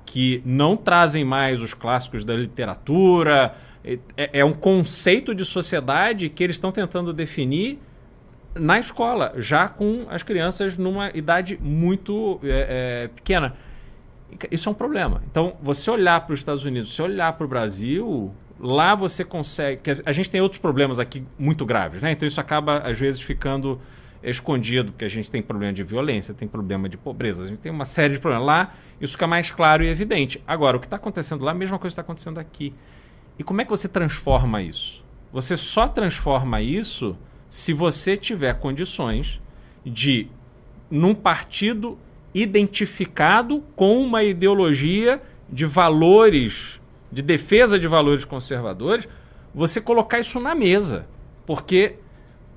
que 0.04 0.42
não 0.44 0.76
trazem 0.76 1.24
mais 1.24 1.62
os 1.62 1.74
clássicos 1.74 2.24
da 2.24 2.34
literatura. 2.34 3.54
É, 3.84 4.40
é 4.40 4.44
um 4.44 4.52
conceito 4.52 5.34
de 5.34 5.44
sociedade 5.44 6.28
que 6.28 6.42
eles 6.42 6.56
estão 6.56 6.72
tentando 6.72 7.12
definir 7.12 7.78
na 8.54 8.78
escola, 8.78 9.32
já 9.36 9.68
com 9.68 10.00
as 10.10 10.22
crianças 10.22 10.76
numa 10.76 11.10
idade 11.14 11.58
muito 11.60 12.38
é, 12.42 13.04
é, 13.04 13.08
pequena. 13.08 13.54
Isso 14.50 14.68
é 14.68 14.72
um 14.72 14.74
problema. 14.74 15.22
Então, 15.30 15.56
você 15.62 15.90
olhar 15.90 16.20
para 16.22 16.32
os 16.32 16.40
Estados 16.40 16.64
Unidos, 16.64 16.94
você 16.94 17.02
olhar 17.02 17.32
para 17.34 17.44
o 17.44 17.48
Brasil, 17.48 18.32
lá 18.62 18.94
você 18.94 19.24
consegue. 19.24 19.80
A 20.06 20.12
gente 20.12 20.30
tem 20.30 20.40
outros 20.40 20.60
problemas 20.60 21.00
aqui 21.00 21.24
muito 21.36 21.66
graves, 21.66 22.00
né? 22.00 22.12
Então, 22.12 22.26
isso 22.26 22.40
acaba, 22.40 22.78
às 22.78 22.98
vezes, 22.98 23.20
ficando 23.20 23.80
escondido, 24.22 24.92
porque 24.92 25.04
a 25.04 25.08
gente 25.08 25.28
tem 25.28 25.42
problema 25.42 25.72
de 25.72 25.82
violência, 25.82 26.32
tem 26.32 26.46
problema 26.46 26.88
de 26.88 26.96
pobreza, 26.96 27.42
a 27.42 27.46
gente 27.48 27.58
tem 27.58 27.72
uma 27.72 27.84
série 27.84 28.14
de 28.14 28.20
problemas. 28.20 28.46
Lá, 28.46 28.74
isso 29.00 29.14
fica 29.14 29.26
mais 29.26 29.50
claro 29.50 29.82
e 29.82 29.88
evidente. 29.88 30.40
Agora, 30.46 30.76
o 30.76 30.80
que 30.80 30.86
está 30.86 30.96
acontecendo 30.96 31.44
lá, 31.44 31.50
a 31.50 31.54
mesma 31.54 31.76
coisa 31.76 31.92
está 31.92 32.02
acontecendo 32.02 32.38
aqui. 32.38 32.72
E 33.36 33.42
como 33.42 33.60
é 33.60 33.64
que 33.64 33.70
você 33.70 33.88
transforma 33.88 34.62
isso? 34.62 35.04
Você 35.32 35.56
só 35.56 35.88
transforma 35.88 36.60
isso 36.60 37.16
se 37.50 37.72
você 37.72 38.16
tiver 38.16 38.54
condições 38.60 39.40
de, 39.84 40.28
num 40.88 41.14
partido 41.14 41.98
identificado 42.32 43.64
com 43.74 44.00
uma 44.00 44.22
ideologia 44.22 45.20
de 45.50 45.66
valores, 45.66 46.80
de 47.12 47.20
defesa 47.20 47.78
de 47.78 47.86
valores 47.86 48.24
conservadores, 48.24 49.06
você 49.54 49.80
colocar 49.80 50.18
isso 50.18 50.40
na 50.40 50.54
mesa. 50.54 51.06
Porque 51.44 51.96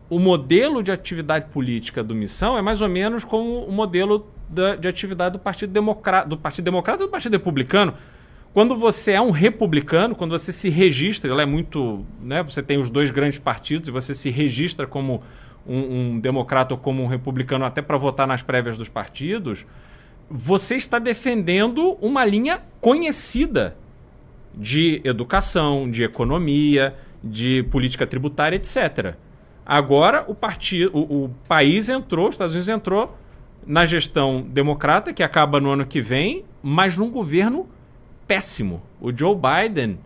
o 0.09 0.17
modelo 0.17 0.81
de 0.81 0.91
atividade 0.91 1.49
política 1.51 2.01
do 2.01 2.15
Missão 2.15 2.57
é 2.57 2.61
mais 2.61 2.81
ou 2.81 2.87
menos 2.87 3.25
como 3.25 3.65
o 3.65 3.71
modelo 3.71 4.27
da, 4.47 4.75
de 4.75 4.87
atividade 4.87 5.33
do 5.33 5.39
Partido 5.39 5.73
Democrata, 5.73 6.29
do 6.29 6.37
Partido 6.37 6.65
Democrata 6.65 7.03
e 7.03 7.05
do 7.05 7.11
Partido 7.11 7.33
Republicano. 7.33 7.93
Quando 8.53 8.77
você 8.77 9.11
é 9.11 9.21
um 9.21 9.31
republicano, 9.31 10.15
quando 10.15 10.31
você 10.31 10.53
se 10.53 10.69
registra, 10.69 11.29
ela 11.29 11.41
é 11.41 11.45
muito. 11.45 12.05
Né, 12.23 12.41
você 12.41 12.63
tem 12.63 12.77
os 12.77 12.89
dois 12.89 13.11
grandes 13.11 13.37
partidos 13.37 13.89
e 13.89 13.91
você 13.91 14.13
se 14.13 14.29
registra 14.29 14.87
como 14.87 15.21
um, 15.67 16.13
um 16.13 16.19
democrata 16.19 16.73
ou 16.73 16.79
como 16.79 17.03
um 17.03 17.07
republicano 17.07 17.65
até 17.65 17.81
para 17.81 17.97
votar 17.97 18.25
nas 18.25 18.41
prévias 18.41 18.77
dos 18.77 18.87
partidos, 18.87 19.65
você 20.29 20.75
está 20.75 20.99
defendendo 20.99 21.97
uma 22.01 22.23
linha 22.23 22.61
conhecida 22.79 23.75
de 24.57 25.01
educação, 25.03 25.89
de 25.89 26.03
economia, 26.03 26.95
de 27.23 27.63
política 27.63 28.05
tributária, 28.07 28.55
etc. 28.55 29.15
Agora 29.65 30.23
o, 30.27 30.35
partido, 30.35 30.91
o, 30.93 31.25
o 31.25 31.29
país 31.47 31.89
entrou, 31.89 32.27
os 32.27 32.35
Estados 32.35 32.53
Unidos 32.53 32.69
entrou 32.69 33.17
na 33.65 33.85
gestão 33.85 34.41
democrata, 34.41 35.11
que 35.11 35.23
acaba 35.23 35.59
no 35.59 35.71
ano 35.71 35.85
que 35.85 35.99
vem, 36.01 36.45
mas 36.61 36.97
num 36.97 37.09
governo 37.09 37.67
péssimo. 38.27 38.81
O 39.01 39.15
Joe 39.15 39.35
Biden, 39.35 39.97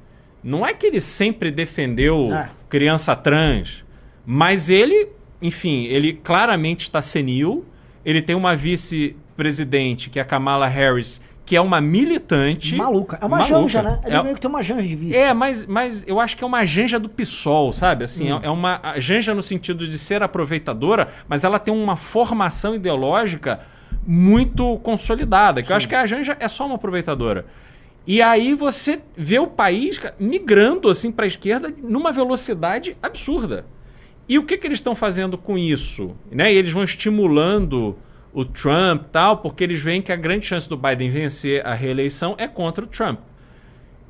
não 0.44 0.66
é 0.66 0.74
que 0.74 0.88
ele 0.88 1.00
sempre 1.00 1.52
defendeu 1.52 2.34
É. 2.34 2.50
criança 2.70 3.16
trans, 3.16 3.84
mas 4.26 4.70
ele, 4.70 5.10
enfim, 5.42 5.86
ele 5.86 6.14
claramente 6.14 6.82
está 6.82 7.02
senil. 7.02 7.66
Ele 8.06 8.22
tem 8.22 8.36
uma 8.36 8.56
vice 8.56 9.16
presidente, 9.36 10.10
que 10.10 10.20
é 10.20 10.22
a 10.22 10.26
Kamala 10.26 10.68
Harris, 10.68 11.20
que 11.50 11.56
é 11.56 11.62
uma 11.62 11.82
militante. 11.82 12.76
Maluca. 12.76 13.18
É 13.20 13.26
uma 13.26 13.40
Maluca. 13.40 13.60
janja, 13.62 13.82
né? 13.82 14.00
Ele 14.06 14.16
É- 14.16 14.22
meio 14.22 14.36
que 14.36 14.42
tem 14.42 14.48
uma 14.52 14.62
janja 14.62 14.84
de 14.88 14.96
vice. 14.96 15.18
É, 15.18 15.34
mas, 15.34 15.66
mas 15.66 16.04
eu 16.06 16.20
acho 16.20 16.38
que 16.38 16.44
é 16.44 16.48
uma 16.48 16.64
janja 16.64 17.00
do 17.00 17.10
PSOL, 17.10 17.74
sabe? 17.74 18.04
Assim, 18.04 18.32
Hum. 18.32 18.40
é 18.44 18.50
uma 18.52 18.80
a 18.84 19.00
janja 19.00 19.34
no 19.34 19.42
sentido 19.42 19.88
de 19.88 19.98
ser 19.98 20.22
aproveitadora, 20.22 21.08
mas 21.28 21.44
ela 21.44 21.58
tem 21.58 21.74
uma 21.74 21.96
formação 21.96 22.76
ideológica 22.76 23.62
muito 24.06 24.78
consolidada. 24.84 25.64
Que 25.64 25.72
eu 25.72 25.76
acho 25.76 25.88
que 25.88 25.96
a 25.96 26.06
janja 26.06 26.38
é 26.40 26.48
só 26.48 26.68
uma 26.68 26.76
aproveitadora. 26.76 27.46
E 28.06 28.22
aí 28.22 28.54
você 28.54 29.00
vê 29.18 29.40
o 29.40 29.48
país 29.48 29.98
cara, 29.98 30.14
migrando 30.20 30.88
assim 30.88 31.12
para 31.12 31.26
a 31.26 31.28
esquerda 31.28 31.74
numa 31.82 32.12
velocidade 32.12 32.96
absurda. 33.02 33.66
E 34.28 34.38
o 34.38 34.44
que, 34.44 34.56
que 34.56 34.68
eles 34.68 34.78
estão 34.78 34.94
fazendo 34.94 35.36
com 35.36 35.58
isso? 35.58 36.12
Né? 36.32 36.54
E 36.54 36.58
eles 36.58 36.72
vão 36.72 36.84
estimulando 36.84 37.98
o 38.34 38.46
Trump 38.46 39.04
tal, 39.12 39.38
porque 39.38 39.64
eles 39.64 39.82
veem 39.82 40.02
que 40.02 40.12
a 40.12 40.16
grande 40.16 40.46
chance 40.46 40.68
do 40.70 40.78
Biden 40.78 41.10
vencer 41.10 41.66
a 41.66 41.74
reeleição 41.74 42.36
é 42.38 42.48
contra 42.48 42.84
o 42.84 42.88
Trump. 42.88 43.20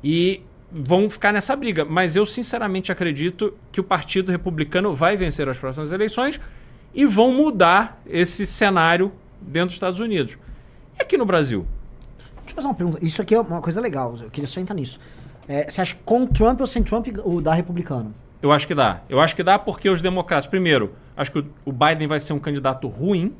E 0.02 0.42
vão 0.70 1.08
ficar 1.10 1.32
nessa 1.32 1.54
briga. 1.56 1.84
Mas 1.84 2.16
eu 2.16 2.24
sinceramente 2.24 2.92
acredito 2.92 3.54
que 3.72 3.80
o 3.80 3.84
Partido 3.84 4.30
Republicano 4.30 4.92
vai 4.94 5.16
vencer 5.16 5.48
as 5.48 5.58
próximas 5.58 5.90
eleições 5.92 6.40
e 6.94 7.04
vão 7.06 7.32
mudar 7.32 8.00
esse 8.06 8.46
cenário 8.46 9.12
dentro 9.40 9.68
dos 9.68 9.74
Estados 9.76 10.00
Unidos. 10.00 10.36
E 10.98 11.02
aqui 11.02 11.16
no 11.16 11.24
Brasil? 11.24 11.66
Deixa 12.44 12.50
eu 12.50 12.54
fazer 12.56 12.68
uma 12.68 12.74
pergunta. 12.74 12.98
Isso 13.04 13.20
aqui 13.22 13.34
é 13.34 13.40
uma 13.40 13.60
coisa 13.60 13.80
legal. 13.80 14.14
Eu 14.20 14.30
queria 14.30 14.46
só 14.46 14.60
entrar 14.60 14.74
nisso. 14.74 14.98
É, 15.48 15.68
você 15.70 15.80
acha 15.80 15.94
que 15.94 16.02
com 16.04 16.26
Trump 16.26 16.60
ou 16.60 16.66
sem 16.66 16.82
Trump 16.82 17.08
o 17.24 17.40
da 17.40 17.54
republicano? 17.54 18.14
Eu 18.42 18.52
acho 18.52 18.66
que 18.66 18.74
dá. 18.74 19.02
Eu 19.08 19.20
acho 19.20 19.34
que 19.36 19.42
dá 19.42 19.58
porque 19.58 19.88
os 19.90 20.00
democratas, 20.00 20.46
primeiro, 20.46 20.94
acho 21.16 21.30
que 21.32 21.38
o- 21.40 21.46
o 21.66 21.72
Biden 21.72 22.06
vai 22.08 22.18
ser 22.20 22.32
um 22.32 22.38
candidato 22.38 22.88
ruim, 22.88 23.34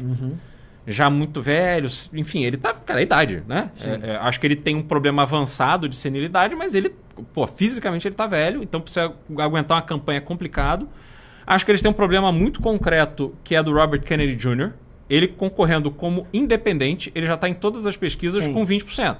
já 0.90 1.08
muito 1.08 1.40
velho, 1.40 1.88
enfim, 2.14 2.44
ele 2.44 2.56
tá, 2.56 2.74
cara, 2.74 3.00
é 3.00 3.02
a 3.02 3.04
idade, 3.04 3.42
né? 3.46 3.70
É, 3.82 4.10
é, 4.10 4.16
acho 4.16 4.40
que 4.40 4.46
ele 4.46 4.56
tem 4.56 4.74
um 4.76 4.82
problema 4.82 5.22
avançado 5.22 5.88
de 5.88 5.96
senilidade, 5.96 6.54
mas 6.54 6.74
ele, 6.74 6.94
pô, 7.32 7.46
fisicamente 7.46 8.06
ele 8.06 8.14
tá 8.14 8.26
velho, 8.26 8.62
então 8.62 8.80
precisa 8.80 9.12
aguentar 9.38 9.76
uma 9.76 9.82
campanha 9.82 10.20
complicado. 10.20 10.88
Acho 11.46 11.64
que 11.64 11.70
eles 11.70 11.82
têm 11.82 11.90
um 11.90 11.94
problema 11.94 12.30
muito 12.30 12.60
concreto 12.60 13.34
que 13.42 13.54
é 13.54 13.62
do 13.62 13.72
Robert 13.72 14.02
Kennedy 14.02 14.36
Jr. 14.36 14.72
Ele 15.08 15.26
concorrendo 15.26 15.90
como 15.90 16.26
independente, 16.32 17.10
ele 17.14 17.26
já 17.26 17.34
está 17.34 17.48
em 17.48 17.54
todas 17.54 17.86
as 17.86 17.96
pesquisas 17.96 18.44
Sim. 18.44 18.52
com 18.52 18.64
20%. 18.64 19.16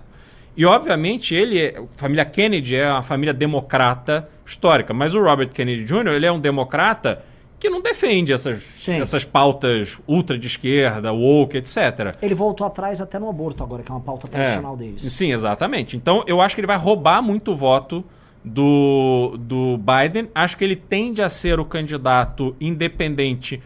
E, 0.56 0.64
obviamente, 0.64 1.34
ele 1.34 1.58
é, 1.58 1.78
a 1.78 1.84
família 1.96 2.24
Kennedy 2.24 2.76
é 2.76 2.90
uma 2.90 3.02
família 3.02 3.32
democrata 3.32 4.28
histórica, 4.44 4.92
mas 4.92 5.14
o 5.14 5.22
Robert 5.22 5.48
Kennedy 5.48 5.84
Jr. 5.84 6.08
ele 6.08 6.26
é 6.26 6.32
um 6.32 6.40
democrata 6.40 7.24
que 7.60 7.68
não 7.68 7.82
defende 7.82 8.32
essas, 8.32 8.62
Sim. 8.62 9.00
essas 9.00 9.22
pautas 9.22 10.00
ultra 10.08 10.38
de 10.38 10.46
esquerda, 10.46 11.12
woke, 11.12 11.58
etc. 11.58 12.16
Ele 12.22 12.34
voltou 12.34 12.66
atrás 12.66 13.00
até 13.00 13.18
no 13.18 13.28
aborto 13.28 13.62
agora, 13.62 13.82
que 13.82 13.92
é 13.92 13.94
uma 13.94 14.00
pauta 14.00 14.26
tradicional 14.26 14.76
deles. 14.76 15.12
Sim, 15.12 15.30
exatamente. 15.30 15.94
Então, 15.94 16.24
eu 16.26 16.40
acho 16.40 16.54
que 16.54 16.60
ele 16.60 16.66
vai 16.66 16.78
roubar 16.78 17.22
muito 17.22 17.54
voto 17.54 18.02
do, 18.42 19.36
do 19.38 19.78
Biden. 19.78 20.28
Acho 20.34 20.56
que 20.56 20.64
ele 20.64 20.74
tende 20.74 21.20
a 21.20 21.28
ser 21.28 21.60
o 21.60 21.64
candidato 21.64 22.56
independente 22.58 23.62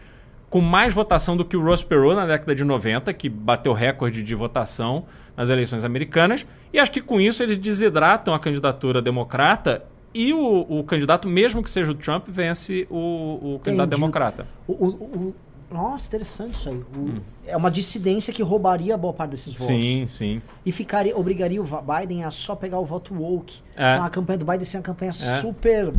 com 0.49 0.59
mais 0.61 0.93
votação 0.93 1.35
do 1.35 1.45
que 1.45 1.55
o 1.55 1.63
Ross 1.63 1.83
Perot 1.83 2.15
na 2.15 2.25
década 2.25 2.53
de 2.53 2.63
90, 2.63 3.13
que 3.13 3.29
bateu 3.29 3.73
recorde 3.73 4.21
de 4.21 4.35
votação 4.35 5.05
nas 5.35 5.49
eleições 5.49 5.83
americanas. 5.83 6.45
E 6.71 6.79
acho 6.79 6.91
que 6.91 7.01
com 7.01 7.19
isso 7.19 7.41
eles 7.41 7.57
desidratam 7.57 8.33
a 8.33 8.39
candidatura 8.39 9.01
democrata 9.01 9.83
e 10.15 10.33
o, 10.33 10.79
o 10.79 10.83
candidato, 10.83 11.27
mesmo 11.27 11.61
que 11.61 11.69
seja 11.69 11.91
o 11.91 11.95
Trump, 11.95 12.27
vence 12.29 12.87
o, 12.89 12.95
o 13.55 13.59
candidato 13.63 13.87
Entendi. 13.87 14.01
democrata. 14.01 14.47
O, 14.67 14.73
o- 14.73 15.35
nossa, 15.71 16.07
interessante 16.07 16.53
isso 16.53 16.69
aí. 16.69 16.75
O- 16.77 17.21
É 17.45 17.57
uma 17.57 17.69
dissidência 17.69 18.31
que 18.33 18.41
roubaria 18.41 18.95
boa 18.97 19.13
parte 19.13 19.31
desses 19.31 19.47
votos. 19.53 19.69
Hum. 19.69 19.81
Sim, 19.81 20.07
sim. 20.07 20.41
E 20.65 20.71
ficaria, 20.71 21.17
obrigaria 21.17 21.61
o 21.61 21.65
Biden 21.65 22.23
a 22.23 22.31
só 22.31 22.55
pegar 22.55 22.79
o 22.79 22.85
voto 22.85 23.13
woke. 23.13 23.59
É. 23.77 23.93
Então 23.95 24.05
a 24.05 24.09
campanha 24.09 24.39
do 24.39 24.45
Biden 24.45 24.63
seria 24.63 24.79
uma 24.79 24.85
campanha 24.85 25.09
É. 25.11 25.41
super. 25.41 25.91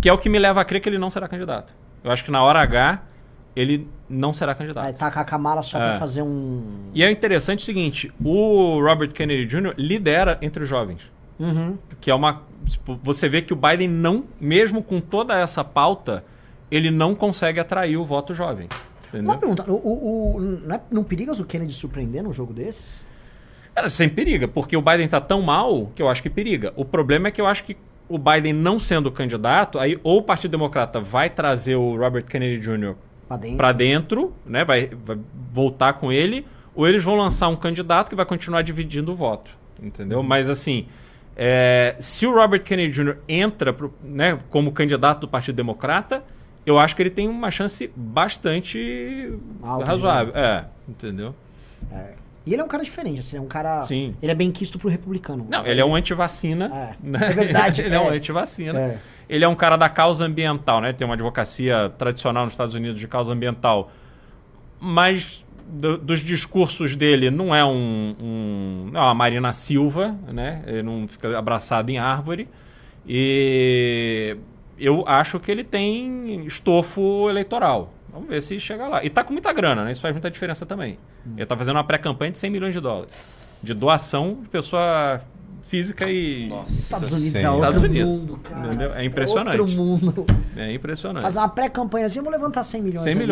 Que 0.00 0.08
é 0.08 0.12
o 0.12 0.18
que 0.18 0.28
me 0.28 0.38
leva 0.38 0.60
a 0.60 0.64
crer 0.64 0.80
que 0.80 0.88
ele 0.88 0.98
não 0.98 1.10
será 1.10 1.28
candidato. 1.28 1.74
Eu 2.02 2.10
acho 2.10 2.24
que 2.24 2.30
na 2.30 2.42
hora 2.42 2.60
H 2.60 3.02
ele 3.56 3.88
não 4.08 4.32
será 4.32 4.54
candidato. 4.54 4.84
Vai 4.84 4.92
tacar 4.92 5.22
a 5.22 5.26
Kamala 5.26 5.62
só 5.62 5.78
É. 5.78 5.90
pra 5.90 5.98
fazer 5.98 6.22
um. 6.22 6.62
E 6.94 7.02
é 7.02 7.10
interessante 7.10 7.58
o 7.58 7.62
seguinte: 7.62 8.10
o 8.24 8.80
Robert 8.80 9.12
Kennedy 9.12 9.44
Jr. 9.46 9.74
lidera 9.76 10.38
entre 10.40 10.62
os 10.62 10.68
jovens. 10.68 11.02
Uhum. 11.38 11.78
Que 12.00 12.10
é 12.10 12.14
uma. 12.14 12.42
tipo, 12.66 12.98
você 13.02 13.28
vê 13.28 13.42
que 13.42 13.52
o 13.52 13.56
Biden 13.56 13.88
não, 13.88 14.24
mesmo 14.40 14.82
com 14.82 15.00
toda 15.00 15.38
essa 15.38 15.62
pauta, 15.64 16.24
ele 16.70 16.90
não 16.90 17.14
consegue 17.14 17.60
atrair 17.60 17.96
o 17.96 18.04
voto 18.04 18.34
jovem. 18.34 18.68
Uma 19.12 19.18
Entendeu? 19.34 19.38
pergunta: 19.38 19.64
o, 19.70 19.74
o, 19.74 20.36
o- 20.36 20.40
não, 20.90 21.00
é, 21.00 21.04
perigas 21.04 21.40
o 21.40 21.44
Kennedy 21.44 21.72
surpreender 21.72 22.22
num 22.22 22.32
jogo 22.32 22.52
desses? 22.52 23.04
Cara, 23.74 23.88
sem 23.88 24.08
periga, 24.08 24.48
porque 24.48 24.76
o 24.76 24.82
Biden 24.82 25.06
tá 25.08 25.20
tão 25.20 25.40
mal 25.40 25.90
que 25.94 26.02
eu 26.02 26.08
acho 26.08 26.22
que 26.22 26.28
periga. 26.28 26.72
O 26.76 26.84
problema 26.84 27.28
é 27.28 27.30
que 27.30 27.40
eu 27.40 27.46
acho 27.46 27.62
que 27.62 27.76
o 28.08 28.18
Biden 28.18 28.52
não 28.52 28.80
sendo 28.80 29.10
candidato, 29.12 29.78
aí 29.78 29.98
ou 30.02 30.18
o 30.18 30.22
Partido 30.22 30.50
Democrata 30.50 31.00
vai 31.00 31.30
trazer 31.30 31.76
o 31.76 31.96
Robert 31.96 32.24
Kennedy 32.24 32.58
Jr. 32.60 32.94
Pra 33.28 33.36
dentro. 33.36 33.56
para 33.58 33.72
dentro, 33.72 34.32
né? 34.44 34.64
Vai, 34.64 34.90
vai 35.04 35.18
voltar 35.52 35.92
com 35.92 36.10
ele, 36.10 36.44
ou 36.74 36.88
eles 36.88 37.04
vão 37.04 37.14
lançar 37.14 37.48
um 37.48 37.56
candidato 37.56 38.08
que 38.08 38.16
vai 38.16 38.24
continuar 38.26 38.62
dividindo 38.62 39.12
o 39.12 39.14
voto, 39.14 39.50
entendeu? 39.80 40.22
Mas 40.22 40.48
assim, 40.48 40.86
é, 41.40 41.94
se 42.00 42.26
o 42.26 42.34
Robert 42.34 42.64
Kennedy 42.64 42.90
Jr. 42.90 43.16
entra 43.28 43.72
pro- 43.72 43.94
né, 44.02 44.36
como 44.50 44.72
candidato 44.72 45.20
do 45.20 45.28
Partido 45.28 45.54
Democrata, 45.54 46.24
eu 46.66 46.76
acho 46.76 46.96
que 46.96 47.02
ele 47.02 47.10
tem 47.10 47.28
uma 47.28 47.48
chance 47.48 47.88
bastante 47.94 49.32
Alta, 49.62 49.84
razoável, 49.84 50.34
é, 50.36 50.66
entendeu? 50.88 51.32
E 52.44 52.52
ele 52.52 52.60
é 52.60 52.64
um 52.64 52.68
cara 52.68 52.82
diferente, 52.82 53.20
assim, 53.20 53.36
é 53.36 53.40
um 53.40 53.46
cara. 53.46 53.82
Sim. 53.82 54.16
Ele 54.20 54.32
é 54.32 54.34
bem 54.34 54.50
quisto 54.50 54.78
pro 54.78 54.88
republicano. 54.88 55.46
Não, 55.48 55.64
ele 55.64 55.80
é 55.80 55.84
um 55.84 55.94
antivacina. 55.94 56.64
É, 56.74 56.96
né? 57.00 57.18
é 57.22 57.30
verdade, 57.30 57.82
ele 57.82 57.94
é, 57.94 58.00
um 58.00 58.12
é. 58.12 58.16
antivacina. 58.16 58.78
É. 58.80 58.98
Ele 59.28 59.44
é 59.44 59.48
um 59.48 59.54
cara 59.54 59.76
da 59.76 59.88
causa 59.88 60.24
ambiental, 60.24 60.80
né? 60.80 60.92
Tem 60.92 61.04
uma 61.06 61.14
advocacia 61.14 61.92
tradicional 61.96 62.44
nos 62.44 62.54
Estados 62.54 62.74
Unidos 62.74 62.98
de 62.98 63.06
causa 63.06 63.32
ambiental. 63.32 63.92
Mas 64.80 65.46
do- 65.68 65.98
dos 65.98 66.20
discursos 66.20 66.94
dele 66.96 67.30
não 67.30 67.54
é 67.54 67.64
um, 67.64 68.14
um 68.20 68.88
não 68.92 69.00
é 69.00 69.04
uma 69.04 69.14
Marina 69.14 69.52
Silva, 69.52 70.16
né? 70.32 70.62
Ele 70.66 70.82
não 70.82 71.06
fica 71.06 71.38
abraçado 71.38 71.90
em 71.90 71.98
árvore. 71.98 72.48
E 73.30 74.36
eu 74.78 75.04
acho 75.06 75.38
que 75.40 75.50
ele 75.50 75.64
tem 75.64 76.44
estofo 76.46 77.28
eleitoral. 77.28 77.92
Vamos 78.12 78.28
ver 78.28 78.40
se 78.42 78.58
chega 78.60 78.86
lá. 78.86 79.04
E 79.04 79.10
tá 79.10 79.22
com 79.24 79.32
muita 79.32 79.52
grana, 79.52 79.84
né? 79.84 79.92
Isso 79.92 80.00
faz 80.00 80.14
muita 80.14 80.30
diferença 80.30 80.64
também. 80.64 80.98
Ele 81.36 81.44
tá 81.46 81.56
fazendo 81.56 81.76
uma 81.76 81.84
pré-campanha 81.84 82.30
de 82.32 82.38
100 82.38 82.50
milhões 82.50 82.72
de 82.74 82.80
dólares. 82.80 83.12
De 83.62 83.74
doação 83.74 84.38
de 84.42 84.48
pessoa 84.48 85.20
física 85.62 86.08
e. 86.10 86.50
Estados 86.66 87.10
Unidos 87.12 87.34
é 87.42 87.48
outro 87.50 87.64
Estados 87.64 87.82
Unidos. 87.82 88.08
mundo, 88.08 88.40
cara. 88.42 88.66
Entendeu? 88.66 88.94
É 88.94 89.04
impressionante. 89.04 89.60
Outro 89.60 89.74
mundo. 89.76 90.26
É 90.56 90.72
impressionante. 90.72 91.22
Fazer 91.22 91.38
uma 91.38 91.48
pré-campanhazinha, 91.48 92.22
vou 92.22 92.32
levantar 92.32 92.62
100 92.62 92.82
milhões. 92.82 93.04
100 93.04 93.12
ali. 93.14 93.22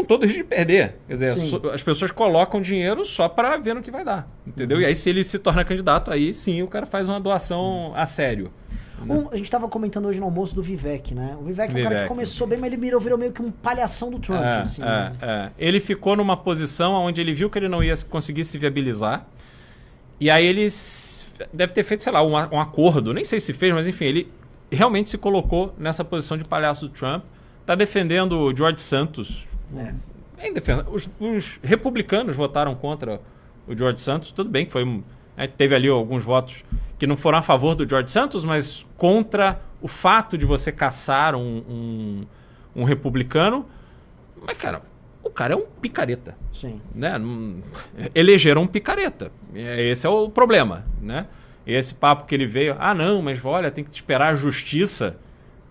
Com 0.00 0.04
todo 0.04 0.22
risco 0.24 0.38
de 0.38 0.44
perder. 0.44 0.96
Quer 1.06 1.12
dizer, 1.14 1.36
so- 1.36 1.70
as 1.72 1.82
pessoas 1.82 2.10
colocam 2.10 2.60
dinheiro 2.60 3.04
só 3.04 3.28
para 3.28 3.56
ver 3.56 3.74
no 3.74 3.82
que 3.82 3.90
vai 3.90 4.04
dar. 4.04 4.28
Entendeu? 4.46 4.80
E 4.80 4.84
aí, 4.86 4.96
se 4.96 5.10
ele 5.10 5.22
se 5.24 5.38
torna 5.38 5.64
candidato, 5.64 6.10
aí 6.10 6.32
sim 6.32 6.62
o 6.62 6.68
cara 6.68 6.86
faz 6.86 7.08
uma 7.08 7.20
doação 7.20 7.92
a 7.94 8.06
sério. 8.06 8.50
Um, 9.08 9.30
a 9.30 9.36
gente 9.36 9.50
tava 9.50 9.66
comentando 9.66 10.06
hoje 10.06 10.20
no 10.20 10.26
almoço 10.26 10.54
do 10.54 10.62
Vivek, 10.62 11.14
né? 11.14 11.34
O 11.40 11.44
Vivek, 11.44 11.70
é 11.70 11.72
um 11.72 11.82
cara 11.82 11.88
que 11.88 11.94
Vivek. 12.02 12.08
começou 12.08 12.46
bem, 12.46 12.58
mas 12.58 12.70
ele 12.70 12.80
virou, 12.80 13.00
virou 13.00 13.16
meio 13.18 13.32
que 13.32 13.40
um 13.40 13.50
palhação 13.50 14.10
do 14.10 14.18
Trump, 14.18 14.42
É, 14.42 14.60
assim. 14.60 14.82
é, 14.82 14.84
né? 14.84 15.12
é. 15.22 15.50
Ele 15.58 15.80
ficou 15.80 16.14
numa 16.16 16.36
posição 16.36 16.92
onde 16.92 17.18
ele 17.20 17.32
viu 17.32 17.48
que 17.48 17.58
ele 17.58 17.68
não 17.68 17.82
ia 17.82 17.94
conseguir 18.10 18.44
se 18.44 18.58
viabilizar. 18.58 19.26
E 20.20 20.28
aí 20.30 20.44
ele 20.44 20.66
deve 21.52 21.72
ter 21.72 21.82
feito, 21.82 22.02
sei 22.04 22.12
lá, 22.12 22.22
um, 22.22 22.32
um 22.32 22.60
acordo. 22.60 23.14
Nem 23.14 23.24
sei 23.24 23.40
se 23.40 23.54
fez, 23.54 23.72
mas 23.72 23.86
enfim, 23.88 24.04
ele 24.04 24.32
realmente 24.70 25.08
se 25.08 25.16
colocou 25.16 25.74
nessa 25.78 26.04
posição 26.04 26.36
de 26.36 26.44
palhaço 26.44 26.86
do 26.86 26.92
Trump. 26.92 27.24
Tá 27.64 27.74
defendendo 27.74 28.38
o 28.38 28.54
George 28.54 28.82
Santos. 28.82 29.46
É. 29.76 29.94
É. 30.38 30.52
Os, 30.90 31.08
os 31.20 31.60
republicanos 31.62 32.34
votaram 32.34 32.74
contra 32.74 33.20
o 33.66 33.76
George 33.76 34.00
Santos. 34.00 34.32
Tudo 34.32 34.48
bem 34.48 34.64
que 34.64 34.72
foi 34.72 34.84
né, 35.36 35.46
teve 35.46 35.74
ali 35.74 35.88
alguns 35.88 36.24
votos 36.24 36.64
que 36.98 37.06
não 37.06 37.16
foram 37.16 37.38
a 37.38 37.42
favor 37.42 37.74
do 37.74 37.88
George 37.88 38.10
Santos, 38.10 38.44
mas 38.44 38.86
contra 38.96 39.60
o 39.80 39.88
fato 39.88 40.36
de 40.36 40.44
você 40.44 40.70
caçar 40.70 41.34
um, 41.34 41.62
um, 41.68 42.26
um 42.76 42.84
republicano. 42.84 43.66
Mas, 44.46 44.58
cara, 44.58 44.82
o 45.22 45.30
cara 45.30 45.54
é 45.54 45.56
um 45.56 45.64
picareta 45.80 46.36
Sim. 46.52 46.80
né? 46.94 47.12
Elegeram 48.14 48.62
um 48.62 48.66
picareta. 48.66 49.30
É, 49.54 49.88
Esse 49.88 50.06
é 50.06 50.10
o 50.10 50.28
problema, 50.28 50.84
né? 51.00 51.26
Esse 51.66 51.94
papo 51.94 52.24
que 52.24 52.34
ele 52.34 52.46
veio, 52.46 52.76
ah, 52.78 52.94
não, 52.94 53.22
mas 53.22 53.44
olha, 53.44 53.70
tem 53.70 53.84
que 53.84 53.94
esperar 53.94 54.32
a 54.32 54.34
justiça. 54.34 55.16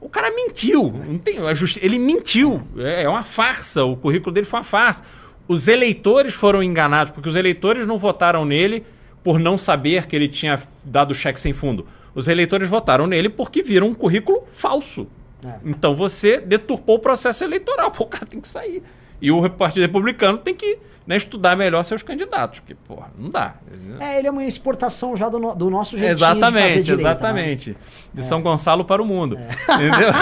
O 0.02 0.10
cara 0.10 0.32
mentiu. 0.32 0.94
Não 1.06 1.18
tem, 1.18 1.38
justi 1.56 1.80
ele 1.84 2.00
mentiu. 2.00 2.62
É, 2.78 3.04
é 3.04 3.10
uma 3.10 3.24
farsa. 3.24 3.84
O 3.84 3.96
currículo 3.98 4.34
dele 4.34 4.46
foi 4.46 4.60
uma 4.60 4.64
farsa. 4.64 5.04
Os 5.48 5.68
eleitores 5.68 6.34
foram 6.34 6.62
enganados, 6.62 7.12
porque 7.12 7.28
os 7.28 7.36
eleitores 7.36 7.88
não 7.88 7.98
votaram 7.98 8.46
nele 8.46 8.86
por 9.24 9.40
não 9.40 9.58
saber 9.58 10.06
que 10.06 10.16
ele 10.16 10.28
tinha 10.28 10.60
dado 10.84 11.14
cheque 11.14 11.40
sem 11.40 11.54
fundo. 11.54 11.86
Os 12.16 12.28
eleitores 12.28 12.68
votaram 12.68 13.08
nele 13.08 13.30
porque 13.30 13.62
viram 13.62 13.88
um 13.88 13.94
currículo 13.94 14.44
falso. 14.48 15.08
É. 15.44 15.60
Então 15.66 15.96
você 15.96 16.40
deturpou 16.40 16.98
o 16.98 17.00
processo 17.00 17.44
eleitoral. 17.44 17.92
Pô, 17.92 18.04
o 18.04 18.08
cara 18.08 18.26
tem 18.26 18.40
que 18.40 18.48
sair. 18.48 18.84
E 19.22 19.32
o 19.32 19.50
Partido 19.50 19.82
Republicano 19.84 20.38
tem 20.38 20.54
que 20.56 20.78
né, 21.06 21.18
estudar 21.18 21.56
melhor 21.58 21.84
seus 21.84 22.04
candidatos, 22.04 22.60
porque, 22.60 22.76
porra, 22.76 23.12
não 23.18 23.30
dá. 23.30 23.56
É, 24.00 24.20
ele 24.20 24.28
é 24.28 24.32
uma 24.32 24.46
exportação 24.46 25.18
já 25.18 25.28
do, 25.28 25.40
no- 25.40 25.56
do 25.56 25.70
nosso 25.70 25.92
jeitinho 25.98 26.12
Exatamente, 26.12 26.76
de 26.76 26.82
direita, 26.84 27.04
né? 27.04 27.10
exatamente. 27.12 27.78
De 28.14 28.24
São 28.24 28.42
Gonçalo 28.42 28.86
para 28.86 29.02
o 29.02 29.06
mundo. 29.06 29.38
Entendeu? 29.70 30.14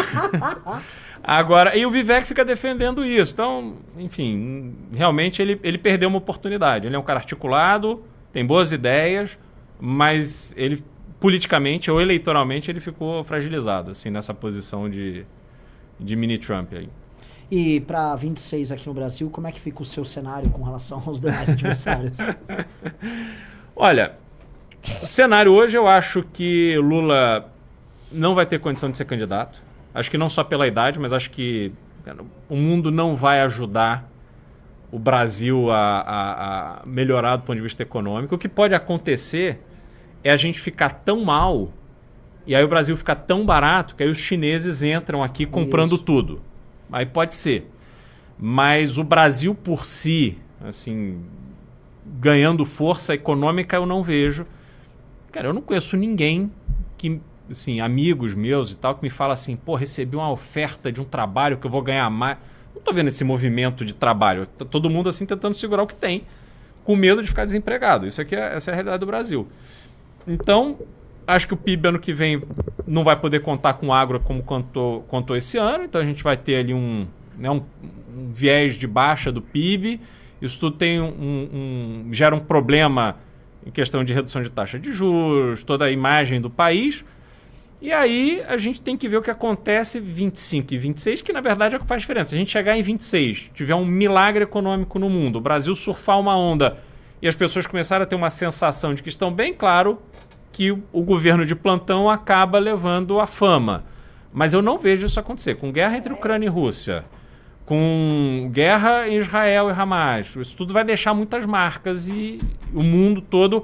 Agora, 1.23 1.75
e 1.75 1.85
o 1.85 1.91
Vivek 1.91 2.25
fica 2.25 2.45
defendendo 2.45 3.03
isso. 3.03 3.33
Então, 3.33 3.73
enfim, 3.97 4.73
realmente 4.95 5.41
ele, 5.41 5.59
ele 5.61 5.77
perdeu 5.77 6.07
uma 6.07 6.19
oportunidade. 6.19 6.87
Ele 6.87 6.95
é 6.95 6.99
um 6.99 7.03
cara 7.03 7.19
articulado, 7.19 8.03
tem 8.31 8.45
boas 8.45 8.71
ideias, 8.71 9.37
mas 9.79 10.53
ele 10.55 10.81
politicamente 11.19 11.89
ou 11.89 11.99
eleitoralmente 11.99 12.69
ele 12.69 12.79
ficou 12.79 13.23
fragilizado 13.23 13.89
assim 13.89 14.11
nessa 14.11 14.35
posição 14.35 14.87
de, 14.87 15.25
de 15.99 16.15
mini 16.15 16.37
Trump 16.37 16.71
aí. 16.73 16.87
E 17.49 17.79
pra 17.81 18.15
26 18.15 18.71
aqui 18.71 18.87
no 18.87 18.93
Brasil, 18.93 19.29
como 19.29 19.47
é 19.47 19.51
que 19.51 19.59
fica 19.59 19.81
o 19.81 19.85
seu 19.85 20.03
cenário 20.03 20.49
com 20.49 20.63
relação 20.63 21.01
aos 21.05 21.21
demais 21.21 21.49
adversários? 21.49 22.17
Olha, 23.75 24.13
o 25.01 25.05
cenário 25.05 25.51
hoje 25.53 25.77
eu 25.77 25.87
acho 25.87 26.23
que 26.23 26.77
Lula 26.77 27.49
não 28.11 28.35
vai 28.35 28.45
ter 28.45 28.59
condição 28.59 28.91
de 28.91 28.97
ser 28.97 29.05
candidato. 29.05 29.61
Acho 29.93 30.11
que 30.11 30.17
não 30.17 30.27
só 30.29 30.43
pela 30.43 30.67
idade, 30.67 30.99
mas 30.99 31.13
acho 31.13 31.29
que 31.31 31.71
cara, 32.03 32.19
o 32.49 32.55
mundo 32.55 32.91
não 32.91 33.15
vai 33.15 33.41
ajudar 33.41 34.09
o 34.91 34.99
Brasil 34.99 35.69
a, 35.71 35.99
a- 35.99 36.81
a 36.81 36.83
melhorar 36.87 37.37
do 37.37 37.43
ponto 37.43 37.55
de 37.55 37.61
vista 37.61 37.81
econômico. 37.83 38.35
O 38.35 38.37
que 38.37 38.47
pode 38.49 38.73
acontecer 38.73 39.61
é 40.23 40.31
a 40.31 40.37
gente 40.37 40.59
ficar 40.59 40.89
tão 40.89 41.23
mal 41.23 41.71
e 42.45 42.55
aí 42.55 42.63
o 42.63 42.67
Brasil 42.67 42.95
ficar 42.97 43.15
tão 43.15 43.45
barato 43.45 43.95
que 43.95 44.03
aí 44.03 44.09
os 44.09 44.17
chineses 44.17 44.83
entram 44.83 45.23
aqui 45.23 45.45
comprando 45.45 45.95
Isso. 45.95 46.03
tudo. 46.03 46.41
Aí 46.91 47.05
pode 47.05 47.35
ser. 47.35 47.69
Mas 48.37 48.97
o 48.97 49.03
Brasil 49.03 49.55
por 49.55 49.85
si, 49.85 50.37
assim, 50.61 51.21
ganhando 52.05 52.65
força 52.65 53.13
econômica, 53.13 53.75
eu 53.75 53.85
não 53.85 54.03
vejo. 54.03 54.45
Cara, 55.31 55.47
eu 55.47 55.53
não 55.53 55.61
conheço 55.61 55.97
ninguém 55.97 56.51
que, 56.97 57.19
assim, 57.49 57.79
amigos 57.79 58.33
meus 58.33 58.71
e 58.71 58.77
tal, 58.77 58.95
que 58.95 59.03
me 59.03 59.09
fala 59.09 59.33
assim, 59.33 59.55
pô, 59.55 59.75
recebi 59.75 60.15
uma 60.15 60.31
oferta 60.31 60.91
de 60.91 61.01
um 61.01 61.05
trabalho 61.05 61.57
que 61.57 61.65
eu 61.65 61.71
vou 61.71 61.81
ganhar 61.81 62.09
mais. 62.09 62.37
Não 62.75 62.81
tô 62.81 62.93
vendo 62.93 63.07
esse 63.07 63.23
movimento 63.23 63.83
de 63.83 63.93
trabalho. 63.93 64.45
Tá 64.45 64.63
todo 64.63 64.89
mundo, 64.89 65.09
assim, 65.09 65.25
tentando 65.25 65.55
segurar 65.55 65.83
o 65.83 65.87
que 65.87 65.95
tem, 65.95 66.23
com 66.83 66.95
medo 66.95 67.21
de 67.21 67.27
ficar 67.27 67.43
desempregado. 67.43 68.07
Isso 68.07 68.21
aqui 68.21 68.35
é, 68.35 68.55
essa 68.55 68.69
é 68.69 68.73
a 68.73 68.75
realidade 68.75 68.99
do 68.99 69.05
Brasil. 69.05 69.47
Então, 70.27 70.77
acho 71.27 71.47
que 71.47 71.53
o 71.53 71.57
PIB 71.57 71.89
ano 71.89 71.99
que 71.99 72.13
vem 72.13 72.41
não 72.87 73.03
vai 73.03 73.15
poder 73.19 73.41
contar 73.41 73.73
com 73.73 73.93
agro 73.93 74.19
como 74.19 74.41
contou, 74.41 75.01
contou 75.03 75.35
esse 75.35 75.57
ano. 75.57 75.83
Então, 75.83 75.99
a 75.99 76.05
gente 76.05 76.23
vai 76.23 76.37
ter 76.37 76.55
ali 76.55 76.73
um, 76.73 77.05
né, 77.37 77.51
um, 77.51 77.61
um 78.17 78.31
viés 78.33 78.75
de 78.75 78.87
baixa 78.87 79.31
do 79.31 79.41
PIB. 79.41 79.99
Isso 80.41 80.59
tudo 80.59 80.77
tem 80.77 81.01
um, 81.01 81.07
um- 82.07 82.09
gera 82.13 82.33
um 82.35 82.39
problema 82.39 83.17
em 83.65 83.71
questão 83.71 84.03
de 84.03 84.13
redução 84.13 84.41
de 84.41 84.49
taxa 84.49 84.79
de 84.79 84.91
juros, 84.91 85.63
toda 85.63 85.85
a 85.85 85.91
imagem 85.91 86.39
do 86.39 86.49
país. 86.49 87.03
E 87.81 87.91
aí 87.91 88.41
a 88.47 88.57
gente 88.57 88.81
tem 88.81 88.97
que 88.97 89.07
ver 89.07 89.17
o 89.17 89.21
que 89.21 89.29
acontece 89.29 89.99
25 89.99 90.73
e 90.73 90.77
26, 90.77 91.21
que 91.21 91.31
na 91.33 91.41
verdade 91.41 91.75
é 91.75 91.77
o 91.77 91.81
que 91.81 91.87
faz 91.87 92.01
diferença. 92.01 92.29
Se 92.29 92.35
a 92.35 92.37
gente 92.37 92.49
chegar 92.49 92.77
em 92.77 92.81
26, 92.81 93.51
tiver 93.53 93.75
um 93.75 93.85
milagre 93.85 94.43
econômico 94.43 94.97
no 94.97 95.09
mundo, 95.09 95.35
o 95.35 95.41
Brasil 95.41 95.75
surfar 95.75 96.19
uma 96.19 96.35
onda 96.35 96.77
e 97.21 97.27
as 97.27 97.35
pessoas 97.35 97.67
começarem 97.67 98.03
a 98.03 98.07
ter 98.07 98.15
uma 98.15 98.29
sensação 98.29 98.93
de 98.93 99.03
que 99.03 99.09
estão 99.09 99.31
bem, 99.31 99.53
claro 99.53 99.99
que 100.57 100.71
o, 100.71 101.03
governo 101.03 101.45
de 101.45 101.53
plantão 101.53 102.09
acaba 102.09 102.57
levando 102.57 103.19
a 103.19 103.27
fama. 103.27 103.83
Mas 104.33 104.53
eu 104.53 104.61
não 104.63 104.75
vejo 104.75 105.05
isso 105.05 105.19
acontecer. 105.19 105.53
Com 105.53 105.71
guerra 105.71 105.95
entre 105.97 106.11
Ucrânia 106.11 106.47
e 106.47 106.49
Rússia, 106.49 107.05
com 107.63 108.49
guerra 108.51 109.07
em 109.07 109.17
Israel 109.17 109.69
e 109.69 109.71
Hamas, 109.71 110.35
isso 110.35 110.57
tudo 110.57 110.73
vai 110.73 110.83
deixar 110.83 111.13
muitas 111.13 111.45
marcas 111.45 112.07
e 112.07 112.41
o 112.73 112.81
mundo 112.81 113.21
todo. 113.21 113.63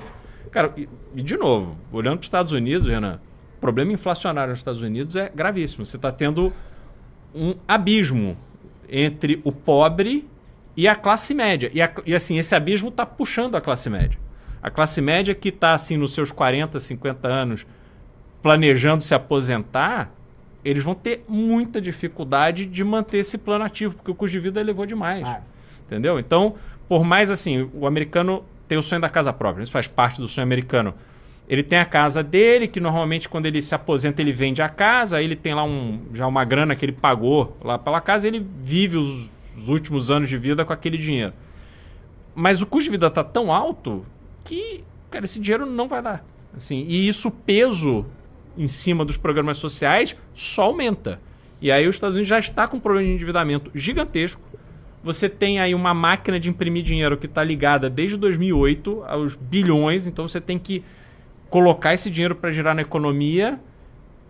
Cara, 0.52 0.72
e, 0.78 0.88
e 1.16 1.24
de 1.24 1.36
novo, 1.36 1.76
olhando 1.92 2.18
para 2.18 2.22
os 2.22 2.26
Estados 2.28 2.52
Unidos, 2.52 2.88
Renan, 2.88 3.20
o 3.58 3.60
problema 3.60 3.92
inflacionário 3.92 4.52
nos 4.52 4.60
Estados 4.60 4.84
Unidos 4.84 5.16
é 5.16 5.32
gravíssimo. 5.34 5.88
Você 5.88 5.96
está 5.98 6.12
tendo 6.12 6.54
um 7.34 7.56
abismo 7.68 8.38
entre 8.88 9.42
o 9.44 9.52
pobre 9.52 10.28
e 10.78 10.88
a 10.88 10.96
classe 10.96 11.34
média. 11.34 11.72
E, 11.74 11.82
a- 11.82 11.92
e, 12.06 12.14
assim, 12.14 12.38
esse 12.38 12.54
abismo 12.54 12.90
está 12.90 13.04
puxando 13.04 13.56
a 13.56 13.62
classe 13.62 13.90
média. 13.90 14.20
A 14.64 14.72
classe 14.72 15.02
média 15.02 15.36
que 15.36 15.50
está 15.50 15.74
assim 15.74 15.98
nos 15.98 16.14
seus 16.14 16.32
40, 16.32 16.80
50 16.80 17.28
anos 17.28 17.66
planejando 18.42 19.04
se 19.04 19.14
aposentar, 19.14 20.10
eles 20.64 20.82
vão 20.82 20.96
ter 20.96 21.26
muita 21.28 21.82
dificuldade 21.82 22.66
de 22.66 22.82
manter 22.82 23.18
esse 23.18 23.38
plano 23.38 23.66
ativo, 23.66 23.96
porque 23.96 24.10
o 24.10 24.16
custo 24.16 24.32
de 24.32 24.40
vida 24.40 24.62
elevou 24.62 24.86
demais. 24.86 25.28
Ah. 25.28 25.42
Entendeu? 25.86 26.18
Então, 26.18 26.56
por 26.88 27.04
mais 27.04 27.30
assim, 27.30 27.70
o 27.74 27.86
americano 27.86 28.46
tem 28.66 28.78
o 28.78 28.82
sonho 28.82 29.02
da 29.02 29.10
casa 29.10 29.34
própria, 29.34 29.64
isso 29.64 29.72
faz 29.72 29.86
parte 29.86 30.22
do 30.22 30.30
sonho 30.30 30.44
americano. 30.44 30.94
Ele 31.48 31.62
tem 31.62 31.80
a 31.80 31.86
casa 31.86 32.24
dele, 32.24 32.66
que 32.66 32.80
normalmente 32.80 33.28
quando 33.28 33.46
ele 33.46 33.62
se 33.62 33.76
aposenta 33.76 34.22
ele 34.22 34.32
vende 34.32 34.62
a 34.62 34.70
casa, 34.70 35.18
aí 35.18 35.26
ele 35.26 35.36
tem 35.36 35.54
lá 35.54 35.66
um, 35.66 36.00
já 36.14 36.26
uma 36.26 36.46
grana 36.46 36.74
que 36.74 36.86
ele 36.86 36.94
pagou 36.94 37.58
lá 37.62 37.78
pela 37.78 38.00
casa, 38.00 38.26
e 38.26 38.30
ele 38.30 38.48
vive 38.62 38.96
os, 38.96 39.30
os 39.58 39.68
últimos 39.68 40.10
anos 40.10 40.30
de 40.30 40.38
vida 40.38 40.64
com 40.64 40.72
aquele 40.72 40.98
dinheiro. 40.98 41.34
Mas 42.34 42.62
o 42.62 42.66
custo 42.66 42.86
de 42.86 42.92
vida 42.92 43.08
está 43.08 43.26
tão 43.26 43.52
alto 43.52 44.06
que, 44.44 44.84
cara, 45.10 45.26
esse 45.26 45.40
dinheiro 45.40 45.66
não 45.66 45.88
vai 45.88 46.02
dar. 46.02 46.26
Assim, 46.56 46.86
e 46.88 47.08
isso, 47.08 47.32
peso 47.32 48.06
em 48.58 48.68
cima 48.68 49.04
dos 49.04 49.18
programas 49.18 49.58
sociais 49.58 50.16
só 50.34 50.64
aumenta. 50.64 51.20
E 51.62 51.72
aí 51.72 51.88
os 51.88 51.96
Estados 51.96 52.16
Unidos 52.16 52.30
já 52.30 52.40
está 52.40 52.68
com 52.68 52.78
um 52.78 52.80
problema 52.80 53.08
de 53.08 53.14
endividamento 53.14 53.72
gigantesco. 53.74 54.42
Você 55.04 55.28
tem 55.28 55.60
aí 55.60 55.74
uma 55.74 55.94
máquina 55.94 56.40
de 56.40 56.50
imprimir 56.50 56.84
dinheiro 56.84 57.18
que 57.18 57.26
está 57.26 57.44
ligada 57.44 57.90
desde 57.90 58.16
2008 58.18 59.04
aos 59.08 59.36
bilhões, 59.36 60.08
então 60.08 60.28
você 60.28 60.40
tem 60.40 60.58
que 60.58 60.84
colocar 61.50 61.94
esse 61.94 62.10
dinheiro 62.10 62.36
para 62.36 62.52
girar 62.52 62.74
na 62.74 62.82
economia 62.82 63.60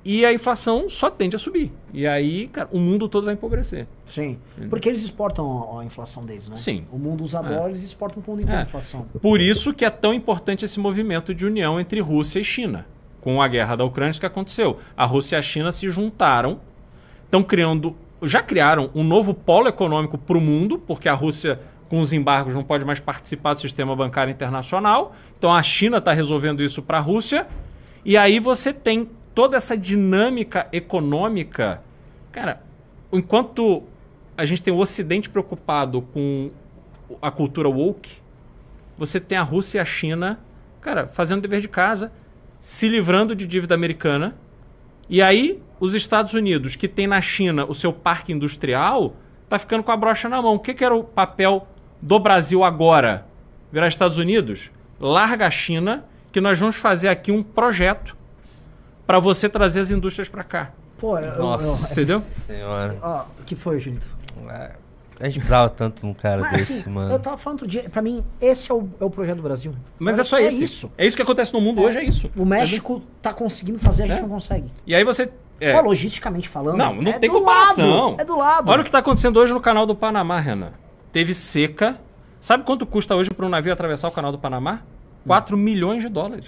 e 0.05 0.25
a 0.25 0.33
inflação 0.33 0.89
só 0.89 1.09
tende 1.09 1.35
a 1.35 1.39
subir. 1.39 1.71
E 1.93 2.05
aí, 2.05 2.47
cara, 2.47 2.67
o 2.71 2.79
mundo 2.79 3.07
todo 3.07 3.23
vai 3.25 3.35
empobrecer. 3.35 3.87
Sim. 4.05 4.37
Porque 4.69 4.89
eles 4.89 5.01
exportam 5.01 5.79
a, 5.79 5.85
inflação 5.85 6.23
deles, 6.23 6.49
né? 6.49 6.57
Sim. 6.57 6.85
O 6.91 6.97
mundo 6.97 7.23
usa 7.23 7.41
dólar, 7.41 7.69
eles 7.69 7.83
exportam 7.83 8.21
para 8.21 8.29
o 8.29 8.33
mundo 8.33 8.43
inteiro 8.43 8.59
É. 8.59 8.63
a 8.63 8.67
inflação. 8.67 9.05
Por 9.21 9.39
isso 9.39 9.73
que 9.73 9.85
é 9.85 9.89
tão 9.89 10.13
importante 10.13 10.65
esse 10.65 10.79
movimento 10.79 11.33
de 11.33 11.45
união 11.45 11.79
entre 11.79 12.01
Rússia 12.01 12.39
e 12.39 12.43
China. 12.43 12.85
Com 13.21 13.41
a 13.41 13.47
guerra 13.47 13.77
da 13.77 13.85
Ucrânia, 13.85 14.11
isso 14.11 14.19
que 14.19 14.25
aconteceu. 14.25 14.77
A 14.97 15.05
Rússia 15.05 15.37
e 15.37 15.39
a 15.39 15.41
China 15.41 15.71
se 15.71 15.89
juntaram, 15.89 16.59
estão 17.23 17.41
criando, 17.41 17.95
já 18.21 18.41
criaram 18.41 18.89
um 18.93 19.03
novo 19.05 19.33
polo 19.33 19.69
econômico 19.69 20.17
para 20.17 20.37
o 20.37 20.41
mundo, 20.41 20.77
porque 20.85 21.07
a 21.07 21.13
Rússia, 21.13 21.61
com 21.87 22.01
os 22.01 22.11
embargos, 22.11 22.53
não 22.53 22.63
pode 22.63 22.83
mais 22.83 22.99
participar 22.99 23.53
do 23.53 23.61
sistema 23.61 23.95
bancário 23.95 24.31
internacional. 24.31 25.13
Então 25.37 25.53
a 25.53 25.63
China 25.63 25.99
está 25.99 26.11
resolvendo 26.11 26.61
isso 26.61 26.81
para 26.81 26.97
a 26.97 27.01
Rússia. 27.01 27.47
E 28.03 28.17
aí 28.17 28.37
você 28.39 28.73
tem 28.73 29.07
toda 29.33 29.57
essa 29.57 29.77
dinâmica 29.77 30.67
econômica. 30.71 31.83
Cara, 32.31 32.61
enquanto 33.11 33.83
a 34.37 34.45
gente 34.45 34.61
tem 34.61 34.73
o 34.73 34.77
Ocidente 34.77 35.29
preocupado 35.29 36.01
com 36.01 36.51
a 37.21 37.29
cultura 37.29 37.69
woke, 37.69 38.17
você 38.97 39.19
tem 39.19 39.37
a 39.37 39.43
Rússia 39.43 39.77
e 39.77 39.81
a 39.81 39.85
China, 39.85 40.39
cara, 40.81 41.07
fazendo 41.07 41.41
dever 41.41 41.61
de 41.61 41.67
casa, 41.67 42.11
se 42.61 42.87
livrando 42.87 43.35
de 43.35 43.45
dívida 43.45 43.75
americana. 43.75 44.35
E 45.09 45.21
aí, 45.21 45.61
os 45.79 45.93
Estados 45.93 46.33
Unidos, 46.33 46.75
que 46.75 46.87
tem 46.87 47.07
na 47.07 47.21
China 47.21 47.65
o 47.65 47.73
seu 47.73 47.91
parque 47.91 48.31
industrial, 48.31 49.15
tá 49.49 49.59
ficando 49.59 49.83
com 49.83 49.91
a 49.91 49.97
brocha 49.97 50.29
na 50.29 50.41
mão. 50.41 50.55
O 50.55 50.59
que, 50.59 50.73
que 50.73 50.83
era 50.83 50.95
o 50.95 51.03
papel 51.03 51.67
do 52.01 52.19
Brasil 52.19 52.63
agora? 52.63 53.27
Virar 53.71 53.87
Estados 53.87 54.17
Unidos? 54.17 54.71
Larga 54.99 55.47
a 55.47 55.51
China, 55.51 56.05
que 56.31 56.39
nós 56.39 56.59
vamos 56.59 56.75
fazer 56.75 57.09
aqui 57.09 57.31
um 57.31 57.43
projeto 57.43 58.15
para 59.05 59.19
você 59.19 59.47
trazer 59.49 59.79
as 59.81 59.91
indústrias 59.91 60.29
para 60.29 60.43
cá. 60.43 60.71
Pô, 60.97 61.17
eu, 61.17 61.37
Nossa. 61.39 61.87
eu, 61.89 61.91
Entendeu? 61.93 62.23
Senhora. 62.33 62.97
Ó, 63.01 63.23
o 63.39 63.43
que 63.43 63.55
foi, 63.55 63.77
Junito? 63.79 64.07
É, 64.49 64.71
A 65.19 65.25
gente 65.25 65.35
precisava 65.35 65.69
tanto 65.69 66.01
de 66.01 66.05
um 66.05 66.13
cara 66.13 66.41
Mas, 66.41 66.51
desse, 66.53 66.81
assim, 66.81 66.89
mano. 66.89 67.13
Eu 67.13 67.19
tava 67.19 67.37
falando 67.37 67.57
outro 67.61 67.67
dia, 67.67 67.89
pra 67.89 68.01
mim, 68.01 68.23
esse 68.41 68.71
é 68.71 68.73
o, 68.73 68.87
é 68.99 69.03
o 69.05 69.09
projeto 69.09 69.37
do 69.37 69.43
Brasil. 69.43 69.73
Mas 69.99 70.17
é 70.19 70.23
só 70.23 70.37
é 70.37 70.43
esse. 70.43 70.63
isso. 70.63 70.91
É 70.97 71.05
isso 71.05 71.15
que 71.15 71.21
acontece 71.21 71.53
no 71.53 71.59
mundo 71.61 71.81
hoje, 71.81 71.97
é 71.99 72.03
isso. 72.03 72.31
O 72.37 72.45
México 72.45 73.01
tá 73.21 73.33
conseguindo 73.33 73.77
fazer, 73.79 74.03
a 74.03 74.07
gente 74.07 74.19
É. 74.19 74.21
não 74.21 74.29
consegue. 74.29 74.71
E 74.87 74.95
aí 74.95 75.03
você. 75.03 75.29
é, 75.59 75.73
Pô, 75.73 75.81
logisticamente 75.87 76.47
falando. 76.49 76.77
Não, 76.77 76.95
não 77.01 77.11
é 77.11 77.19
tem 77.19 77.29
do 77.29 77.37
comparação. 77.39 78.11
lado, 78.11 78.21
é 78.21 78.25
do 78.25 78.37
lado. 78.37 78.69
Olha 78.71 78.79
o 78.79 78.83
que 78.83 78.89
está 78.89 78.99
acontecendo 78.99 79.37
hoje 79.37 79.53
no 79.53 79.59
canal 79.61 79.85
do 79.85 79.95
Panamá, 79.95 80.39
Renan. 80.39 80.71
Teve 81.11 81.33
seca. 81.33 81.99
Sabe 82.41 82.63
quanto 82.63 82.85
custa 82.85 83.15
hoje 83.15 83.29
para 83.29 83.45
um 83.45 83.49
navio 83.49 83.71
atravessar 83.71 84.07
o 84.07 84.11
canal 84.11 84.31
do 84.31 84.37
Panamá? 84.39 84.81
4 85.27 85.55
milhões 85.57 86.01
de 86.01 86.09
dólares. 86.09 86.45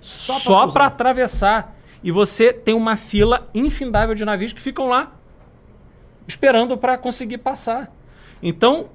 Só 0.00 0.32
pra 0.34 0.40
Só 0.42 0.56
cruzar. 0.62 0.72
para 0.72 0.86
atravessar. 0.86 1.77
E 2.02 2.10
você 2.10 2.52
tem 2.52 2.74
uma 2.74 2.96
fila 2.96 3.48
infindável 3.54 4.14
de 4.14 4.24
navios 4.24 4.52
que 4.52 4.60
ficam 4.60 4.88
lá 4.88 5.12
esperando 6.26 6.76
para 6.76 6.98
conseguir 6.98 7.38
passar. 7.38 7.90
Então, 8.42 8.90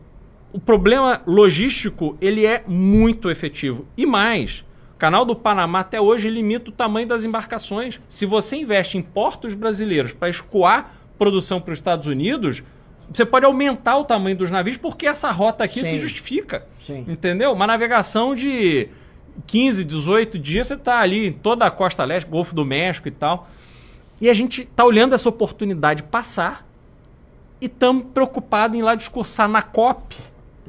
o 0.54 0.60
problema 0.60 1.22
logístico 1.26 2.16
ele 2.22 2.46
é 2.46 2.64
muito 2.68 3.30
efetivo. 3.30 3.88
E 3.98 4.06
mais, 4.06 4.64
o 4.94 4.98
canal 4.98 5.26
do 5.26 5.36
Panamá 5.36 5.80
até 5.80 6.00
hoje 6.00 6.30
limita 6.30 6.70
o 6.70 6.74
tamanho 6.74 7.08
das 7.08 7.26
embarcações. 7.26 8.00
Se 8.08 8.26
você 8.26 8.58
investe 8.58 8.98
em 8.98 9.02
portos 9.02 9.56
brasileiros 9.56 10.14
para 10.14 10.30
escoar 10.30 10.94
produção 11.18 11.60
para 11.60 11.74
os 11.74 11.80
Estados 11.80 12.08
Unidos, 12.08 12.64
você 13.12 13.26
pode 13.26 13.46
aumentar 13.46 13.98
o 13.98 14.06
tamanho 14.06 14.38
dos 14.38 14.52
navios 14.52 14.78
porque 14.78 15.08
essa 15.08 15.30
rota 15.32 15.64
aqui 15.64 15.80
Sim. 15.80 15.86
se 15.86 15.98
justifica. 15.98 16.68
Sim. 16.80 17.06
Entendeu? 17.08 17.52
Uma 17.52 17.68
navegação 17.68 18.36
de 18.36 18.88
15, 19.48 19.84
18 19.84 20.38
dias, 20.40 20.68
você 20.68 20.78
tá 20.78 21.00
ali 21.00 21.28
em 21.28 21.32
toda 21.32 21.66
a 21.66 21.72
costa 21.72 22.04
leste, 22.04 22.28
Golfo 22.28 22.54
do 22.54 22.64
México 22.66 23.08
e 23.08 23.12
tal. 23.12 23.50
E 24.22 24.30
a 24.30 24.34
gente 24.34 24.66
tá 24.66 24.86
olhando 24.86 25.14
essa 25.16 25.28
oportunidade 25.30 26.04
passar 26.04 26.66
e 27.60 27.66
estamos 27.66 28.06
preocupados 28.14 28.76
em 28.76 28.80
ir 28.80 28.84
lá 28.84 28.96
discursar 28.96 29.48
na 29.50 29.62
COP 29.62 30.16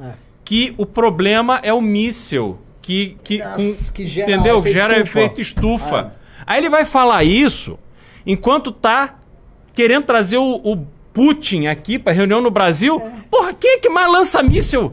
É. 0.00 0.12
que 0.44 0.74
o 0.76 0.84
problema 0.86 1.60
é 1.62 1.72
o 1.72 1.80
míssil. 1.80 2.58
Que, 2.82 3.16
que, 3.24 3.38
com- 3.38 3.92
que 3.94 4.06
gera 4.06 4.30
entendeu? 4.32 4.58
efeito 4.58 4.76
gera 4.78 4.92
estufa. 4.98 5.18
efeito 5.18 5.40
estufa. 5.40 6.12
Aí 6.46 6.58
ele 6.58 6.68
vai 6.68 6.84
falar 6.84 7.24
isso 7.24 7.78
enquanto 8.26 8.70
tá 8.70 9.16
querendo 9.72 10.04
trazer 10.04 10.36
o, 10.36 10.56
o 10.62 10.76
Putin 11.12 11.66
aqui 11.66 11.98
pra 11.98 12.12
reunião 12.12 12.40
no 12.42 12.50
Brasil. 12.50 13.00
Porra, 13.30 13.54
quem 13.54 13.76
é 13.76 13.78
que 13.78 13.88
mais 13.88 14.10
lança 14.12 14.42
míssil 14.42 14.92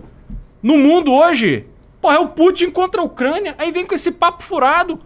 no 0.64 0.78
mundo 0.78 1.12
hoje? 1.14 1.66
Porra, 2.02 2.16
é 2.16 2.20
o 2.20 2.30
Putin 2.30 2.72
contra 2.72 3.02
a 3.02 3.04
Ucrânia. 3.04 3.56
Aí 3.58 3.72
vem 3.72 3.86
com 3.86 3.94
esse 3.94 4.12
papo 4.12 4.44
furado. 4.44 5.00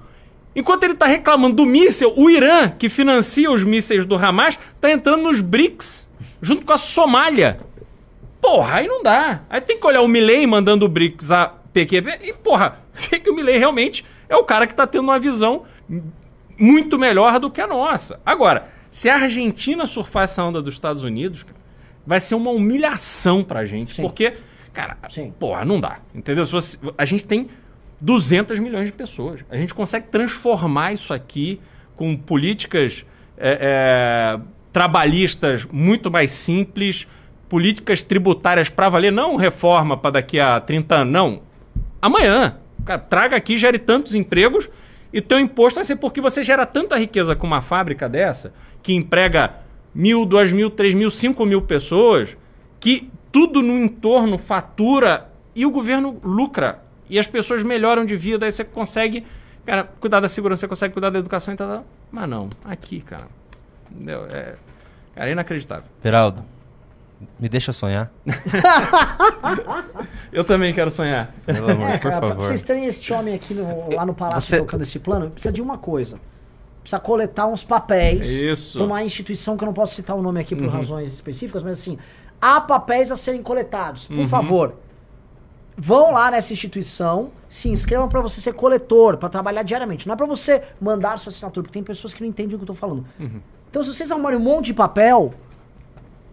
Enquanto 0.55 0.83
ele 0.85 0.95
tá 0.95 1.05
reclamando 1.05 1.57
do 1.57 1.65
míssil, 1.65 2.13
o 2.15 2.29
Irã, 2.29 2.69
que 2.69 2.87
financia 2.87 3.51
os 3.51 3.63
mísseis 3.63 4.05
do 4.05 4.15
Hamas, 4.15 4.57
tá 4.79 4.89
entrando 4.89 5.23
nos 5.23 5.41
BRICS, 5.41 6.09
junto 6.41 6.65
com 6.65 6.71
a 6.71 6.77
Somália. 6.77 7.59
Porra, 8.39 8.75
aí 8.75 8.87
não 8.87 9.03
dá. 9.03 9.41
Aí 9.49 9.59
tem 9.59 9.77
que 9.77 9.85
olhar 9.85 10.01
o 10.01 10.07
Milley 10.07 10.47
mandando 10.47 10.85
o 10.85 10.89
BRICS 10.89 11.31
a 11.31 11.47
PQP 11.73 12.19
e, 12.21 12.33
porra, 12.33 12.79
vê 12.93 13.19
que 13.19 13.29
o 13.29 13.35
Milley 13.35 13.57
realmente 13.57 14.05
é 14.29 14.35
o 14.37 14.43
cara 14.43 14.65
que 14.65 14.73
tá 14.73 14.87
tendo 14.87 15.03
uma 15.03 15.19
visão 15.19 15.63
muito 16.57 16.97
melhor 16.97 17.37
do 17.37 17.51
que 17.51 17.59
a 17.59 17.67
nossa. 17.67 18.21
Agora, 18.25 18.69
se 18.89 19.09
a 19.09 19.15
Argentina 19.15 19.85
surfar 19.85 20.23
essa 20.23 20.41
onda 20.41 20.61
dos 20.61 20.75
Estados 20.75 21.03
Unidos, 21.03 21.45
vai 22.07 22.21
ser 22.21 22.35
uma 22.35 22.51
humilhação 22.51 23.43
pra 23.43 23.65
gente, 23.65 23.95
Sim. 23.95 24.01
porque, 24.01 24.35
cara, 24.75 24.97
Sim. 25.09 25.33
porra, 25.39 25.63
não 25.65 25.79
dá. 25.79 25.99
Entendeu? 26.13 26.45
Você- 26.45 26.77
a 26.97 27.05
gente 27.05 27.25
tem 27.25 27.47
200 28.01 28.59
milhões 28.59 28.87
de 28.87 28.93
pessoas. 28.93 29.39
A 29.49 29.55
gente 29.57 29.73
consegue 29.73 30.07
transformar 30.07 30.93
isso 30.93 31.13
aqui 31.13 31.59
com 31.95 32.15
políticas 32.15 33.05
é, 33.37 33.57
é, 34.37 34.39
trabalhistas 34.71 35.65
muito 35.71 36.11
mais 36.11 36.31
simples, 36.31 37.07
políticas 37.49 38.01
tributárias 38.03 38.69
para 38.69 38.89
valer, 38.89 39.11
não 39.11 39.35
reforma 39.35 39.97
para 39.97 40.11
daqui 40.11 40.39
a 40.39 40.59
30 40.59 40.95
anos, 40.95 41.13
não. 41.13 41.41
Amanhã. 42.01 42.57
Cara, 42.85 42.99
traga 42.99 43.35
aqui, 43.35 43.57
gere 43.57 43.79
tantos 43.79 44.13
empregos 44.13 44.69
e 45.11 45.19
teu 45.19 45.39
imposto 45.39 45.75
vai 45.75 45.85
ser 45.85 45.95
porque 45.95 46.21
você 46.21 46.43
gera 46.43 46.65
tanta 46.65 46.97
riqueza 46.97 47.35
com 47.35 47.47
uma 47.47 47.61
fábrica 47.61 48.07
dessa, 48.07 48.53
que 48.83 48.93
emprega 48.93 49.55
mil, 49.93 50.25
duas 50.25 50.51
mil, 50.51 50.69
três 50.69 50.93
mil, 50.93 51.09
cinco 51.09 51.45
mil 51.45 51.61
pessoas, 51.61 52.37
que 52.79 53.09
tudo 53.35 53.61
no 53.61 53.77
entorno 53.83 54.37
fatura 54.37 55.27
e 55.53 55.65
o 55.65 55.69
governo 55.69 56.17
lucra. 56.23 56.79
E 57.09 57.19
as 57.19 57.27
pessoas 57.27 57.61
melhoram 57.63 58.05
de 58.05 58.15
vida, 58.15 58.45
aí 58.45 58.51
você 58.53 58.63
consegue, 58.63 59.25
cara, 59.65 59.83
cuidar 59.99 60.21
da 60.21 60.29
segurança, 60.29 60.61
você 60.61 60.67
consegue 60.69 60.93
cuidar 60.93 61.09
da 61.09 61.19
educação 61.19 61.53
e 61.53 61.57
tal. 61.57 61.83
Mas 62.09 62.29
não, 62.29 62.47
aqui, 62.63 63.01
cara. 63.01 63.27
Entendeu? 63.91 64.25
É, 64.27 64.55
cara, 65.13 65.27
é 65.29 65.31
inacreditável. 65.33 65.83
Beraldo, 66.01 66.45
me 67.37 67.49
deixa 67.49 67.73
sonhar. 67.73 68.09
Eu 70.31 70.43
também 70.43 70.73
quero 70.73 70.89
sonhar. 70.89 71.33
Pelo 71.45 71.71
amor, 71.71 71.89
É, 71.89 71.93
por 71.97 72.09
cara, 72.09 72.19
pra 72.19 72.29
favor. 72.29 72.47
vocês 72.47 72.63
terem 72.63 72.85
esse 72.85 73.11
homem 73.13 73.33
aqui 73.35 73.53
no- 73.53 73.93
lá 73.93 74.05
no 74.05 74.13
palácio 74.13 74.41
Você- 74.49 74.57
tocando 74.59 74.81
esse 74.83 74.99
plano, 74.99 75.29
precisa 75.29 75.51
de 75.51 75.61
uma 75.61 75.77
coisa. 75.77 76.17
Precisa 76.81 76.99
coletar 76.99 77.47
uns 77.47 77.63
papéis 77.63 78.29
Isso. 78.29 78.77
pra 78.77 78.85
uma 78.87 79.03
instituição 79.03 79.57
que 79.57 79.63
eu 79.63 79.65
não 79.65 79.73
posso 79.73 79.95
citar 79.95 80.15
o 80.15 80.21
nome 80.21 80.39
aqui 80.39 80.55
por 80.55 80.67
razões 80.67 81.11
específicas, 81.13 81.63
mas 81.63 81.79
assim, 81.79 81.97
há 82.45 82.61
papéis 82.61 83.11
a 83.11 83.15
serem 83.15 83.41
coletados. 83.41 84.07
Por 84.07 84.27
favor, 84.27 84.75
vão 85.77 86.11
lá 86.13 86.29
nessa 86.31 86.53
instituição, 86.53 87.31
se 87.49 87.69
inscrevam 87.69 88.07
pra 88.07 88.21
você 88.21 88.39
ser 88.39 88.53
coletor, 88.53 89.17
pra 89.17 89.29
trabalhar 89.29 89.63
diariamente. 89.63 90.07
Não 90.07 90.13
é 90.13 90.17
pra 90.17 90.25
você 90.25 90.61
mandar 90.79 91.17
sua 91.19 91.29
assinatura, 91.31 91.63
porque 91.63 91.73
tem 91.73 91.83
pessoas 91.83 92.13
que 92.13 92.21
não 92.21 92.27
entendem 92.29 92.55
o 92.55 92.57
que 92.59 92.63
eu 92.63 92.67
tô 92.67 92.73
falando. 92.73 93.05
Então, 93.69 93.83
se 93.83 93.93
vocês 93.93 94.11
arrumarem 94.11 94.37
um 94.39 94.41
monte 94.43 94.67
de 94.67 94.73
papel, 94.73 95.33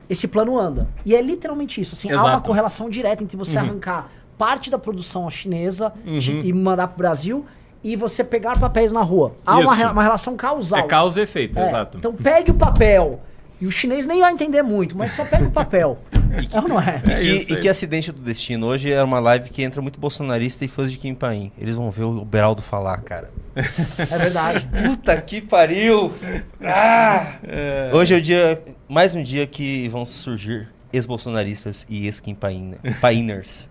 esse 0.09 0.29
plano 0.29 0.59
anda. 0.59 0.89
E 1.05 1.15
é 1.15 1.23
literalmente 1.23 1.81
isso. 1.81 1.95
Assim, 1.95 2.11
há 2.13 2.23
uma 2.23 2.41
correlação 2.41 2.91
direta 2.91 3.23
entre 3.25 3.37
você 3.37 3.59
arrancar 3.59 4.09
parte 4.39 4.71
da 4.71 4.79
produção 4.79 5.29
chinesa 5.31 5.93
Uhum. 6.05 6.19
de- 6.19 6.41
e 6.41 6.53
mandar 6.53 6.89
pro 6.89 6.99
Brasil 6.99 7.45
e 7.83 7.97
você 7.97 8.23
pegar 8.25 8.59
papéis 8.59 8.93
na 8.93 9.03
rua. 9.03 9.35
Há 9.47 9.59
uma, 9.59 9.91
uma 9.93 10.03
relação 10.03 10.37
causal. 10.37 10.81
É 10.81 10.83
causa 10.83 11.21
e 11.21 11.23
efeito, 11.23 11.59
É, 11.59 11.65
exato. 11.65 11.99
Então 11.99 12.13
pegue 12.15 12.51
o 12.51 12.55
papel. 12.55 13.21
E 13.63 13.67
o 13.67 13.71
chinês 13.71 14.07
nem 14.07 14.19
vai 14.19 14.33
entender 14.33 14.61
muito, 14.61 14.99
mas 14.99 15.13
só 15.13 15.25
pega 15.25 15.45
o 15.45 15.51
papel. 15.53 15.97
é 16.53 16.61
ou 16.61 16.67
não 16.67 16.81
é? 16.81 17.01
E, 17.07 17.11
É 17.13 17.17
que, 17.21 17.23
isso 17.37 17.53
e 17.53 17.61
que 17.61 17.69
acidente 17.69 18.11
do 18.11 18.21
destino. 18.21 18.67
Hoje 18.67 18.91
é 18.91 19.01
uma 19.05 19.21
live 19.21 19.51
que 19.51 19.63
entra 19.63 19.81
muito 19.81 20.01
bolsonarista 20.01 20.65
e 20.65 20.69
fãs 20.69 20.91
de 20.91 20.99
Kim 20.99 21.15
Paim. 21.15 21.53
Eles 21.57 21.77
vão 21.77 21.89
ver 21.89 22.03
o 22.03 22.25
Beraldo 22.25 22.61
falar, 22.61 23.01
cara. 23.03 23.31
É 23.55 24.19
verdade. 24.19 24.69
Puta 24.85 25.17
que 25.23 25.41
pariu! 25.41 26.13
Ah! 26.61 27.37
É. 27.45 27.93
Hoje 27.95 28.15
é 28.15 28.17
o 28.17 28.21
dia, 28.21 28.61
mais 28.89 29.15
um 29.15 29.23
dia 29.23 29.47
que 29.47 29.89
vão 29.91 30.05
surgir 30.05 30.69
ex-bolsonaristas 30.93 31.87
e 31.89 32.07
ex-Kim 32.07 32.35
Pain- 32.35 32.75
Painers. 33.01 33.71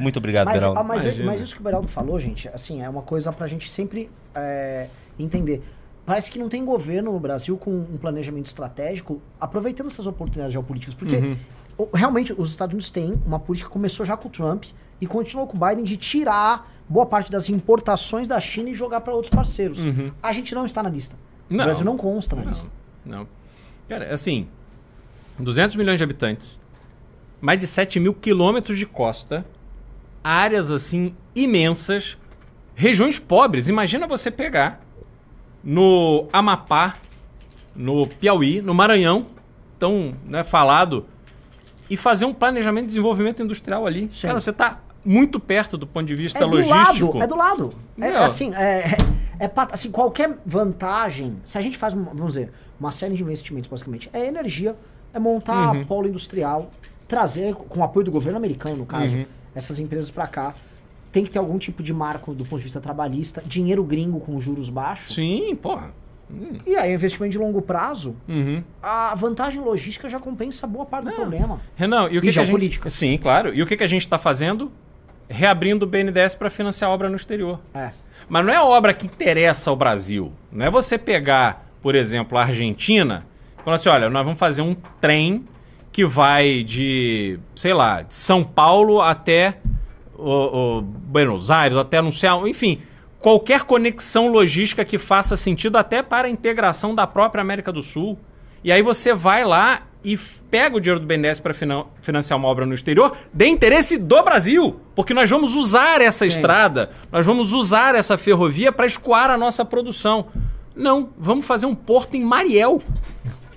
Muito 0.00 0.16
obrigado, 0.16 0.46
Mas, 0.46 0.54
Beraldo. 0.58 0.80
ah, 0.80 0.82
mas, 0.82 1.04
Imagina. 1.04 1.26
mas 1.26 1.40
isso 1.40 1.54
que 1.54 1.60
o 1.60 1.64
Beraldo 1.64 1.86
falou, 1.86 2.18
gente, 2.18 2.48
assim, 2.48 2.82
é 2.82 2.88
uma 2.88 3.02
coisa 3.02 3.30
pra 3.32 3.46
gente 3.46 3.70
sempre 3.70 4.10
é, 4.34 4.88
entender. 5.16 5.62
Parece 6.10 6.28
que 6.28 6.40
não 6.40 6.48
tem 6.48 6.64
governo 6.64 7.12
no 7.12 7.20
Brasil 7.20 7.56
com 7.56 7.70
um 7.70 7.96
planejamento 7.96 8.46
estratégico 8.46 9.22
aproveitando 9.40 9.86
essas 9.86 10.08
oportunidades 10.08 10.52
geopolíticas. 10.52 10.92
Porque 10.92 11.14
Uhum. 11.14 11.36
o- 11.78 11.88
realmente 11.96 12.32
os 12.36 12.50
Estados 12.50 12.72
Unidos 12.74 12.90
têm 12.90 13.14
uma 13.24 13.38
política 13.38 13.68
que 13.68 13.72
começou 13.72 14.04
já 14.04 14.16
com 14.16 14.26
o 14.26 14.30
Trump 14.32 14.64
e 15.00 15.06
continuou 15.06 15.46
com 15.46 15.56
o 15.56 15.60
Biden 15.64 15.84
de 15.84 15.96
tirar 15.96 16.68
boa 16.88 17.06
parte 17.06 17.30
das 17.30 17.48
importações 17.48 18.26
da 18.26 18.40
China 18.40 18.70
e 18.70 18.74
jogar 18.74 19.02
pra 19.02 19.14
outros 19.14 19.32
parceiros. 19.32 19.84
Uhum. 19.84 20.10
A 20.20 20.32
gente 20.32 20.52
não 20.52 20.66
está 20.66 20.82
na 20.82 20.88
lista. 20.90 21.14
O 21.48 21.54
Não. 21.54 21.64
Brasil 21.64 21.84
não 21.84 21.96
consta 21.96 22.34
na 22.34 22.42
lista. 22.42 22.72
Não. 23.06 23.24
Cara, 23.88 24.12
assim, 24.12 24.48
200 25.38 25.76
milhões 25.76 25.98
de 25.98 26.02
habitantes, 26.02 26.60
mais 27.40 27.56
de 27.56 27.68
7 27.68 28.00
mil 28.00 28.14
quilômetros 28.14 28.76
de 28.76 28.84
costa, 28.84 29.46
áreas 30.24 30.72
assim 30.72 31.14
imensas, 31.36 32.18
regiões 32.74 33.16
pobres. 33.20 33.68
Imagina 33.68 34.08
você 34.08 34.28
pegar 34.28 34.84
no 35.62 36.26
Amapá, 36.32 36.96
no 37.74 38.06
Piauí, 38.06 38.60
no 38.60 38.74
Maranhão, 38.74 39.26
tão 39.78 40.14
né, 40.26 40.42
falado, 40.44 41.06
e 41.88 41.96
fazer 41.96 42.24
um 42.24 42.32
planejamento 42.34 42.84
de 42.84 42.88
desenvolvimento 42.88 43.42
industrial 43.42 43.86
ali. 43.86 44.08
Sim. 44.12 44.28
Cara, 44.28 44.40
você 44.40 44.50
está 44.50 44.80
muito 45.04 45.40
perto 45.40 45.76
do 45.78 45.86
ponto 45.86 46.06
de 46.06 46.14
vista 46.14 46.38
É 46.38 46.42
do 46.42 46.48
logístico. 46.48 47.06
lado, 47.18 47.22
é 47.22 47.26
do 47.26 47.36
lado. 47.36 47.70
É, 47.98 48.16
assim, 48.16 48.54
é, 48.54 48.96
é- 49.38 49.44
é 49.46 49.50
assim, 49.72 49.90
qualquer 49.90 50.38
vantagem, 50.44 51.36
se 51.44 51.56
a 51.56 51.60
gente 51.60 51.76
faz, 51.78 51.94
uma- 51.94 52.12
vamos 52.12 52.34
dizer, 52.34 52.52
uma 52.78 52.90
série 52.90 53.14
de 53.14 53.22
investimentos, 53.22 53.68
basicamente, 53.70 54.08
é 54.12 54.26
energia, 54.26 54.76
é 55.12 55.18
montar 55.18 55.74
Uhum. 55.74 55.84
polo 55.84 56.06
industrial, 56.06 56.70
trazer, 57.08 57.54
com 57.54 57.80
o 57.80 57.82
apoio 57.82 58.04
do 58.04 58.10
governo 58.12 58.36
americano, 58.38 58.76
no 58.76 58.86
caso, 58.86 59.16
Uhum. 59.16 59.26
essas 59.54 59.78
empresas 59.78 60.10
pra 60.10 60.26
cá. 60.26 60.54
Tem 61.12 61.24
que 61.24 61.30
ter 61.30 61.38
algum 61.38 61.58
tipo 61.58 61.82
de 61.82 61.92
marco 61.92 62.32
do 62.34 62.44
ponto 62.44 62.58
de 62.58 62.64
vista 62.64 62.80
trabalhista, 62.80 63.42
dinheiro 63.44 63.82
gringo 63.82 64.20
com 64.20 64.38
juros 64.40 64.68
baixos. 64.68 65.14
Sim, 65.14 65.56
porra. 65.56 65.92
E 66.64 66.76
aí, 66.76 66.94
investimento 66.94 67.32
de 67.32 67.38
longo 67.38 67.60
prazo, 67.60 68.14
Uhum. 68.28 68.62
a 68.80 69.12
vantagem 69.16 69.60
logística 69.60 70.08
já 70.08 70.20
compensa 70.20 70.64
boa 70.64 70.86
parte 70.86 71.06
do 71.06 71.12
problema. 71.12 71.60
Renan, 71.74 72.08
e 72.08 72.18
o 72.18 72.20
que, 72.20 72.28
E 72.28 72.32
que 72.32 72.38
a 72.38 72.44
gente... 72.44 72.90
Sim, 72.92 73.18
claro. 73.18 73.52
E 73.52 73.60
o 73.60 73.66
que, 73.66 73.76
que 73.76 73.82
a 73.82 73.86
gente 73.88 74.02
está 74.02 74.16
fazendo? 74.16 74.70
Reabrindo 75.28 75.84
o 75.84 75.88
BNDES 75.88 76.36
para 76.36 76.48
financiar 76.48 76.90
obra 76.90 77.08
no 77.08 77.16
exterior. 77.16 77.58
É. 77.74 77.90
Mas 78.28 78.44
não 78.46 78.52
é 78.52 78.60
obra 78.62 78.94
que 78.94 79.06
interessa 79.06 79.70
ao 79.70 79.76
Brasil. 79.76 80.32
Não 80.52 80.66
é 80.66 80.70
você 80.70 80.96
pegar, 80.96 81.68
por 81.82 81.96
exemplo, 81.96 82.38
a 82.38 82.42
Argentina 82.42 83.26
e 83.58 83.62
falar 83.64 83.74
assim: 83.76 83.88
olha, 83.88 84.08
nós 84.08 84.24
vamos 84.24 84.38
fazer 84.38 84.62
um 84.62 84.76
trem 85.00 85.44
que 85.90 86.04
vai 86.06 86.62
de, 86.62 87.40
sei 87.56 87.74
lá, 87.74 88.02
de 88.02 88.14
São 88.14 88.44
Paulo 88.44 89.00
até 89.00 89.58
o, 90.20 90.78
o 90.78 90.82
Buenos 90.82 91.50
Aires, 91.50 91.76
até 91.76 91.98
aonde, 91.98 92.50
enfim. 92.50 92.80
Qualquer 93.18 93.64
conexão 93.64 94.28
logística 94.28 94.84
que 94.84 94.98
faça 94.98 95.36
sentido 95.36 95.76
até 95.76 96.02
para 96.02 96.26
a 96.26 96.30
integração 96.30 96.94
da 96.94 97.06
própria 97.06 97.42
América 97.42 97.70
do 97.70 97.82
Sul. 97.82 98.18
E 98.64 98.72
aí 98.72 98.82
você 98.82 99.14
vai 99.14 99.44
lá 99.44 99.82
e 100.02 100.18
pega 100.50 100.76
o 100.76 100.80
dinheiro 100.80 101.00
do 101.00 101.06
BNDES 101.06 101.40
para 101.40 101.54
financiar 102.00 102.38
uma 102.38 102.48
obra 102.48 102.64
no 102.64 102.74
exterior 102.74 103.14
de 103.32 103.46
interesse 103.46 103.98
do 103.98 104.22
Brasil. 104.22 104.80
Porque 104.94 105.12
nós 105.12 105.28
vamos 105.28 105.54
usar 105.54 106.00
essa 106.00 106.26
estrada, 106.26 106.90
nós 107.12 107.26
vamos 107.26 107.52
usar 107.52 107.94
essa 107.94 108.16
ferrovia 108.16 108.72
para 108.72 108.86
escoar 108.86 109.30
a 109.30 109.36
nossa 109.36 109.64
produção. 109.64 110.26
Não, 110.74 111.10
vamos 111.18 111.46
fazer 111.46 111.66
um 111.66 111.74
porto 111.74 112.14
em 112.14 112.24
Mariel. 112.24 112.82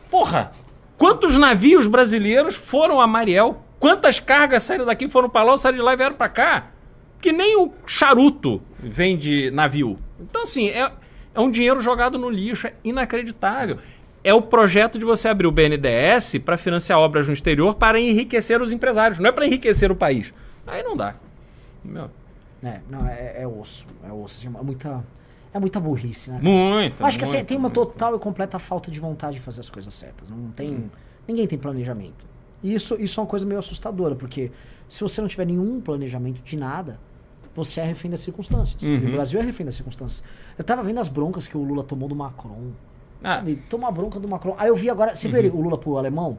Porra! 0.09 0.51
Quantos 0.97 1.35
navios 1.37 1.87
brasileiros 1.87 2.55
foram 2.55 3.01
a 3.01 3.07
Mariel? 3.07 3.61
Quantas 3.83 4.17
cargas 4.17 4.63
saíram 4.63 4.85
daqui, 4.85 5.09
foram 5.09 5.29
para 5.29 5.43
lá, 5.43 5.57
saíram 5.57 5.79
de 5.79 5.83
lá 5.83 5.91
e 5.91 5.97
vieram 5.97 6.15
para 6.15 6.29
cá? 6.29 6.67
Que 7.19 7.33
nem 7.33 7.57
o 7.57 7.69
charuto 7.85 8.61
vem 8.79 9.17
de 9.17 9.51
navio. 9.51 9.99
Então, 10.17 10.43
assim, 10.43 10.69
é, 10.69 10.89
é 11.35 11.39
um 11.41 11.51
dinheiro 11.51 11.81
jogado 11.81 12.17
no 12.17 12.29
lixo, 12.29 12.67
é 12.67 12.73
inacreditável. 12.81 13.79
é 14.23 14.33
o 14.33 14.41
projeto 14.41 14.97
de 14.97 15.03
você 15.03 15.27
abrir 15.27 15.47
o 15.47 15.51
BNDES 15.51 16.37
para 16.45 16.55
financiar 16.55 16.97
obras 16.97 17.27
no 17.27 17.33
exterior 17.33 17.75
para 17.75 17.99
enriquecer 17.99 18.61
os 18.61 18.71
empresários, 18.71 19.19
não 19.19 19.27
é 19.27 19.33
para 19.33 19.45
enriquecer 19.45 19.91
o 19.91 19.95
país. 19.97 20.33
Aí 20.65 20.81
não 20.81 20.95
dá. 20.95 21.15
Meu, 21.83 22.09
É, 22.63 22.79
não, 22.89 23.05
é, 23.05 23.41
é 23.41 23.45
osso. 23.45 23.85
É 24.01 24.13
osso. 24.13 24.47
assim, 24.47 24.47
é 24.47 24.63
muita. 24.63 25.03
É 25.53 25.59
muita 25.59 25.81
burrice, 25.81 26.31
né? 26.31 26.39
muito. 26.41 27.05
Acho 27.05 27.17
que 27.17 27.25
assim, 27.25 27.43
tem 27.43 27.57
uma 27.57 27.67
muito. 27.67 27.75
total 27.75 28.15
e 28.15 28.19
completa 28.19 28.57
falta 28.57 28.89
de 28.89 28.97
vontade 28.97 29.35
de 29.35 29.41
fazer 29.41 29.59
as 29.59 29.69
coisas 29.69 29.93
certas. 29.93 30.29
Não 30.29 30.51
tem. 30.51 30.71
Hum. 30.71 30.89
Ninguém 31.27 31.45
tem 31.45 31.59
planejamento. 31.59 32.32
E 32.63 32.73
isso, 32.73 32.95
isso 32.99 33.19
é 33.19 33.23
uma 33.23 33.29
coisa 33.29 33.45
meio 33.45 33.59
assustadora, 33.59 34.15
porque 34.15 34.51
se 34.87 35.01
você 35.01 35.19
não 35.21 35.27
tiver 35.27 35.45
nenhum 35.45 35.81
planejamento 35.81 36.41
de 36.41 36.55
nada, 36.57 36.97
você 37.53 37.81
é 37.81 37.85
refém 37.85 38.09
das 38.09 38.21
circunstâncias. 38.21 38.81
E 38.81 38.87
Uhum. 38.87 39.09
o 39.09 39.11
Brasil 39.11 39.39
é 39.39 39.43
refém 39.43 39.65
das 39.65 39.75
circunstâncias. 39.75 40.23
Eu 40.57 40.63
tava 40.63 40.81
vendo 40.83 40.99
as 40.99 41.07
broncas 41.09 41.47
que 41.47 41.57
o 41.57 41.61
Lula 41.63 41.83
tomou 41.83 42.07
do 42.09 42.15
Macron. 42.15 42.71
Ah. 43.23 43.33
Sabe? 43.35 43.57
Tomou 43.69 43.87
a 43.87 43.91
bronca 43.91 44.19
do 44.19 44.27
Macron. 44.27 44.55
Aí 44.57 44.69
eu 44.69 44.75
vi 44.75 44.89
agora. 44.89 45.13
Você 45.15 45.27
viu 45.27 45.37
ele, 45.37 45.49
o 45.49 45.61
Lula 45.61 45.77
pro 45.77 45.97
alemão? 45.97 46.37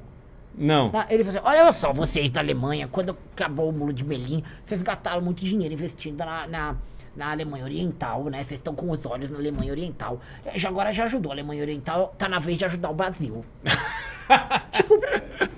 Não. 0.57 0.91
Ah, 0.95 1.07
Ele 1.11 1.25
falou 1.25 1.41
assim, 1.41 1.49
olha 1.61 1.73
só, 1.73 1.93
vocês 1.93 2.31
da 2.31 2.41
Alemanha, 2.41 2.87
quando 2.87 3.17
acabou 3.33 3.69
o 3.71 3.73
muro 3.73 3.93
de 3.93 4.05
Berlim, 4.05 4.43
vocês 4.65 4.81
gastaram 4.83 5.21
muito 5.21 5.45
dinheiro 5.45 5.75
investindo 5.75 6.17
na, 6.19 6.47
na, 6.47 6.77
na 7.17 7.31
Alemanha 7.33 7.65
Oriental, 7.65 8.25
né? 8.25 8.39
Vocês 8.39 8.61
estão 8.61 8.73
com 8.75 8.89
os 8.91 9.05
olhos 9.05 9.31
na 9.31 9.39
Alemanha 9.39 9.73
Oriental. 9.73 10.21
Já, 10.55 10.69
agora 10.69 10.93
já 10.93 11.05
ajudou 11.05 11.33
a 11.33 11.35
Alemanha 11.35 11.61
Oriental, 11.63 12.15
tá 12.17 12.29
na 12.29 12.39
vez 12.39 12.57
de 12.59 12.65
ajudar 12.67 12.91
o 12.91 12.95
Brasil. 12.95 13.45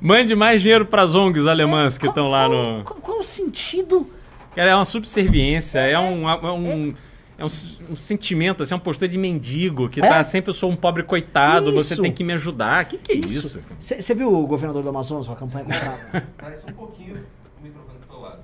Mande 0.00 0.34
mais 0.34 0.62
dinheiro 0.62 0.86
para 0.86 1.02
as 1.02 1.14
ONGs 1.14 1.46
alemãs 1.46 1.96
que 1.98 2.06
Qual- 2.06 2.10
estão 2.10 2.30
lá 2.30 2.48
no. 2.48 2.84
Qual, 2.84 3.00
qual 3.00 3.18
o 3.18 3.22
sentido? 3.22 4.08
Cara, 4.54 4.70
é 4.70 4.74
uma 4.74 4.84
subserviência, 4.84 5.78
é, 5.80 5.98
um, 5.98 6.28
é 6.28 6.52
um, 6.52 6.94
é 7.38 7.44
um, 7.44 7.48
um 7.90 7.96
sentimento, 7.96 8.62
assim, 8.62 8.74
uma 8.74 8.80
postura 8.80 9.08
de 9.08 9.16
mendigo, 9.16 9.88
que 9.88 10.00
É? 10.00 10.06
tá 10.08 10.22
sempre, 10.22 10.50
eu 10.50 10.54
sou 10.54 10.70
um 10.70 10.76
pobre 10.76 11.02
coitado, 11.02 11.72
você 11.72 11.94
Isso. 11.94 12.02
tem 12.02 12.12
que 12.12 12.22
me 12.22 12.34
ajudar. 12.34 12.84
Que 12.84 12.98
que 12.98 13.12
é 13.12 13.14
isso? 13.16 13.62
Você 13.80 14.14
viu 14.14 14.32
o 14.32 14.46
governador 14.46 14.82
do 14.82 14.88
Amazonas, 14.90 15.28
a 15.28 15.34
campanha 15.34 15.64
contra... 15.64 16.26
Traz 16.36 16.64
um 16.68 16.72
pouquinho 16.72 17.24
o 17.58 17.62
microfone 17.62 17.98
pro 17.98 18.08
teu 18.08 18.20
lado. 18.20 18.38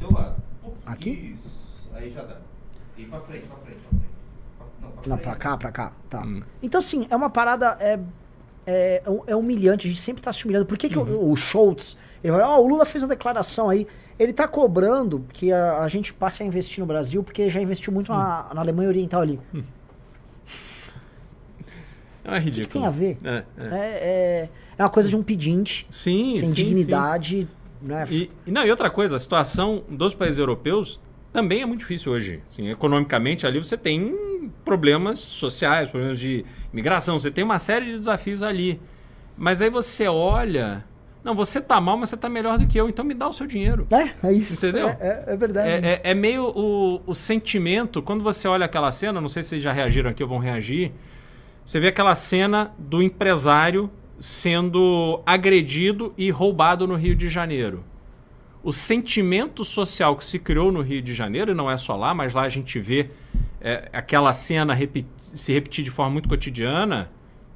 Teu 0.00 0.12
lado. 0.12 0.34
Um 0.62 0.66
pouquinho. 0.66 0.82
Aqui? 0.92 1.34
Isso. 1.36 1.50
Aí 1.94 2.10
já 2.10 2.22
dá. 2.22 2.36
E 2.98 3.04
pra 3.04 3.20
frente, 3.20 3.46
pra 3.46 3.56
frente, 3.58 3.78
pra 3.88 3.98
frente. 3.98 4.12
Pra- 4.58 4.66
Não, 4.82 4.90
pra 4.90 5.00
Não, 5.06 5.16
frente. 5.16 5.22
pra 5.22 5.34
cá, 5.36 5.56
pra 5.56 5.70
cá. 5.70 5.92
Tá. 6.10 6.20
Hum. 6.22 6.42
Então, 6.60 6.80
assim, 6.80 7.06
é 7.08 7.14
uma 7.14 7.30
parada. 7.30 7.76
É, 7.78 7.98
é, 8.66 9.02
é 9.26 9.36
humilhante, 9.36 9.86
a 9.86 9.90
gente 9.90 10.00
sempre 10.00 10.22
tá 10.22 10.32
se 10.32 10.44
humilhando. 10.44 10.66
Por 10.66 10.76
que, 10.78 10.88
que 10.88 10.98
Uhum. 10.98 11.14
o, 11.14 11.32
o 11.32 11.36
Schultz. 11.36 11.96
Ele 12.22 12.32
vai, 12.32 12.42
ó, 12.42 12.58
o 12.60 12.66
Lula 12.68 12.84
fez 12.86 13.02
uma 13.02 13.08
declaração 13.08 13.68
aí. 13.68 13.86
Ele 14.18 14.32
tá 14.32 14.46
cobrando 14.46 15.24
que 15.32 15.50
a, 15.52 15.78
a 15.78 15.88
gente 15.88 16.14
passe 16.14 16.42
a 16.42 16.46
investir 16.46 16.80
no 16.80 16.86
Brasil, 16.86 17.22
porque 17.24 17.48
já 17.50 17.60
investiu 17.60 17.92
muito 17.92 18.12
na, 18.12 18.46
Hum. 18.50 18.54
na 18.54 18.60
Alemanha 18.60 18.88
Oriental 18.88 19.20
ali. 19.22 19.40
É 22.24 22.38
ridículo. 22.38 22.66
que 22.68 22.72
tem 22.74 22.86
a 22.86 22.90
ver? 22.90 23.18
É, 23.24 23.30
é. 23.58 23.64
É, 23.64 23.68
é, 23.74 24.48
é 24.78 24.82
uma 24.82 24.88
coisa 24.90 25.08
de 25.08 25.16
um 25.16 25.22
pedinte, 25.24 25.86
Sim, 25.90 26.36
sem 26.38 26.48
sim, 26.50 26.54
dignidade. 26.54 27.48
Né? 27.80 28.06
sim. 28.06 28.14
E, 28.14 28.30
e 28.46 28.52
não, 28.52 28.64
e 28.64 28.70
outra 28.70 28.88
coisa, 28.90 29.16
a 29.16 29.18
situação 29.18 29.82
dos 29.88 30.14
países 30.14 30.38
europeus 30.38 31.00
também 31.32 31.62
é 31.62 31.66
muito 31.66 31.80
difícil 31.80 32.12
hoje. 32.12 32.40
Assim, 32.50 32.68
economicamente, 32.70 33.46
ali 33.46 33.58
você 33.58 33.76
tem 33.76 34.50
problemas 34.64 35.18
sociais, 35.20 35.88
problemas 35.90 36.18
de 36.18 36.44
imigração, 36.72 37.18
você 37.18 37.30
tem 37.30 37.42
uma 37.42 37.58
série 37.58 37.86
de 37.86 37.92
desafios 37.92 38.42
ali. 38.42 38.80
Mas 39.36 39.62
aí 39.62 39.70
você 39.70 40.06
olha. 40.08 40.84
Não, 41.24 41.34
você 41.36 41.60
tá 41.60 41.80
mal, 41.80 41.96
mas 41.96 42.08
você 42.10 42.16
tá 42.16 42.28
melhor 42.28 42.58
do 42.58 42.66
que 42.66 42.76
eu, 42.78 42.88
então 42.88 43.04
me 43.04 43.14
dá 43.14 43.28
o 43.28 43.32
seu 43.32 43.46
dinheiro. 43.46 43.86
É, 43.92 44.26
é 44.28 44.32
isso. 44.32 44.66
Entendeu? 44.66 44.88
É, 44.88 44.96
é- 45.00 45.24
é 45.32 45.36
verdade. 45.36 45.68
É, 45.68 45.92
é- 45.92 46.00
é 46.10 46.14
meio 46.14 46.46
o, 46.48 47.00
o 47.06 47.14
sentimento, 47.14 48.02
quando 48.02 48.24
você 48.24 48.48
olha 48.48 48.66
aquela 48.66 48.90
cena, 48.90 49.20
não 49.20 49.28
sei 49.28 49.42
se 49.44 49.50
vocês 49.50 49.62
já 49.62 49.72
reagiram 49.72 50.10
aqui 50.10 50.22
ou 50.22 50.28
vão 50.28 50.38
reagir, 50.38 50.92
você 51.64 51.78
vê 51.78 51.86
aquela 51.88 52.14
cena 52.16 52.72
do 52.76 53.00
empresário 53.00 53.88
sendo 54.18 55.22
agredido 55.24 56.12
e 56.18 56.28
roubado 56.30 56.86
no 56.88 56.96
Rio 56.96 57.14
de 57.14 57.28
Janeiro. 57.28 57.84
O 58.62 58.72
sentimento 58.72 59.64
social 59.64 60.14
que 60.16 60.24
se 60.24 60.38
criou 60.38 60.70
no 60.70 60.80
Rio 60.82 61.02
de 61.02 61.14
Janeiro, 61.14 61.50
e 61.50 61.54
não 61.54 61.70
é 61.70 61.76
só 61.76 61.96
lá, 61.96 62.14
mas 62.14 62.32
lá 62.32 62.42
a 62.42 62.48
gente 62.48 62.78
vê 62.78 63.10
é, 63.60 63.88
aquela 63.92 64.32
cena 64.32 64.72
repi- 64.72 65.06
se 65.20 65.52
repetir 65.52 65.84
de 65.84 65.90
forma 65.90 66.12
muito 66.12 66.28
cotidiana, 66.28 67.10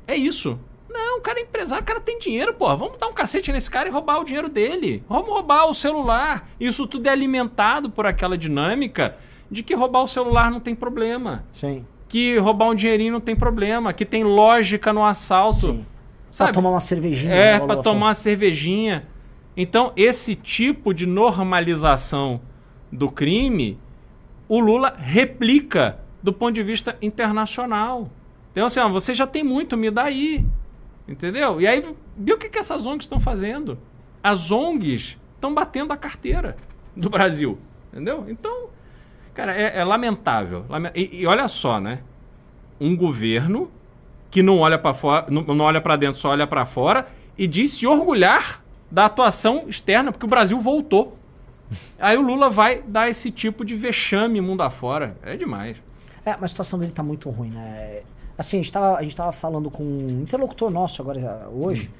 é 0.07 0.17
isso. 0.17 0.59
Não, 0.91 1.19
o 1.19 1.21
cara 1.21 1.39
é 1.39 1.43
empresário, 1.43 1.83
o 1.83 1.87
cara 1.87 2.01
tem 2.01 2.19
dinheiro, 2.19 2.55
porra. 2.55 2.75
Vamos 2.77 2.97
dar 2.99 3.07
um 3.07 3.13
cacete 3.13 3.53
nesse 3.53 3.71
cara 3.71 3.89
e 3.89 3.93
roubar 3.93 4.21
o 4.21 4.25
dinheiro 4.25 4.49
dele. 4.49 5.05
Vamos 5.09 5.29
roubar 5.29 5.67
o 5.67 5.75
celular. 5.75 6.49
Isso 6.59 6.87
tudo 6.87 7.07
é 7.07 7.11
alimentado 7.11 7.91
por 7.91 8.07
aquela 8.07 8.37
dinâmica 8.37 9.17
de 9.51 9.63
que 9.63 9.75
roubar 9.75 10.03
o 10.03 10.09
celular 10.09 10.51
não 10.51 10.59
tem 10.59 10.75
problema. 10.75 11.45
Sim. 11.53 11.85
Que 12.09 12.39
roubar 12.39 12.71
um 12.71 12.75
dinheirinho 12.75 13.13
não 13.13 13.21
tem 13.21 13.37
problema. 13.37 13.93
Que 13.93 14.05
tem 14.05 14.25
lógica 14.25 14.93
no 14.93 15.05
assalto. 15.05 15.55
Sim. 15.73 15.87
Pra 16.27 16.33
Sabe? 16.47 16.53
tomar 16.53 16.71
uma 16.71 16.81
cervejinha. 16.81 17.33
É, 17.33 17.61
pra 17.61 17.77
tomar 17.77 18.07
uma 18.07 18.15
cervejinha. 18.15 19.07
Então, 19.57 19.93
esse 19.97 20.35
tipo 20.35 20.93
de 20.93 21.07
normalização 21.07 22.41
do 22.93 23.11
crime, 23.11 23.79
o 24.49 24.61
Lula 24.61 24.95
replica 24.99 25.99
do 26.23 26.33
ponto 26.33 26.53
de 26.53 26.63
vista 26.63 26.97
internacional. 27.01 28.11
Então, 28.53 28.67
assim, 28.67 28.81
ó, 28.81 28.89
você 28.89 29.15
já 29.15 29.27
tem 29.27 29.43
muito, 29.43 29.77
me 29.77 29.91
dá 29.91 30.05
aí. 30.05 30.45
Entendeu? 31.09 31.61
E 31.61 31.67
aí, 31.67 31.83
viu 32.17 32.35
o 32.35 32.39
que, 32.39 32.49
que 32.49 32.59
essas 32.59 32.85
ONGs 32.85 33.05
estão 33.05 33.21
fazendo? 33.21 33.79
As 34.23 34.51
ONGs 34.51 35.17
estão 35.35 35.55
batendo 35.55 35.93
a 35.93 35.97
carteira 35.97 36.57
do 36.95 37.09
Brasil. 37.09 37.59
Entendeu? 37.93 38.25
Então, 38.29 38.69
cara, 39.33 39.55
é, 39.57 39.79
é 39.79 39.85
lamentável. 39.85 40.65
Lame- 40.69 40.91
E, 40.95 41.21
e 41.23 41.27
olha 41.27 41.47
só, 41.49 41.81
né? 41.81 42.01
Um 42.81 42.97
governo 42.97 43.71
que 44.31 44.43
não 44.43 44.59
olha 44.59 44.79
para 44.79 44.93
fora, 44.93 45.27
não, 45.31 45.43
não 45.43 45.65
olha 45.65 45.81
para 45.81 45.97
dentro, 45.97 46.21
só 46.21 46.31
olha 46.31 46.47
para 46.47 46.67
fora 46.67 47.07
e 47.39 47.47
diz 47.47 47.71
se 47.71 47.87
orgulhar 47.87 48.63
da 48.91 49.07
atuação 49.07 49.65
externa, 49.69 50.13
porque 50.13 50.27
o 50.27 50.29
Brasil 50.29 50.59
voltou. 50.59 51.17
Aí 51.99 52.17
o 52.17 52.23
Lula 52.23 52.49
vai 52.49 52.83
dar 52.83 53.09
esse 53.09 53.31
tipo 53.31 53.65
de 53.65 53.75
vexame 53.75 54.41
mundo 54.41 54.63
afora. 54.63 55.17
É 55.23 55.37
demais. 55.37 55.77
É, 56.25 56.33
mas 56.33 56.45
a 56.45 56.49
situação 56.49 56.79
dele 56.79 56.93
tá 56.93 57.03
muito 57.03 57.29
ruim, 57.31 57.51
né? 57.51 58.01
Assim, 58.39 58.59
a 58.59 58.63
gente 58.63 58.73
tava, 58.73 58.97
a 58.99 59.03
gente 59.03 59.17
tava 59.17 59.33
falando 59.33 59.71
com 59.71 59.83
um 59.83 60.21
interlocutor 60.23 60.71
nosso 60.71 61.01
agora, 61.01 61.49
hoje, 61.49 61.91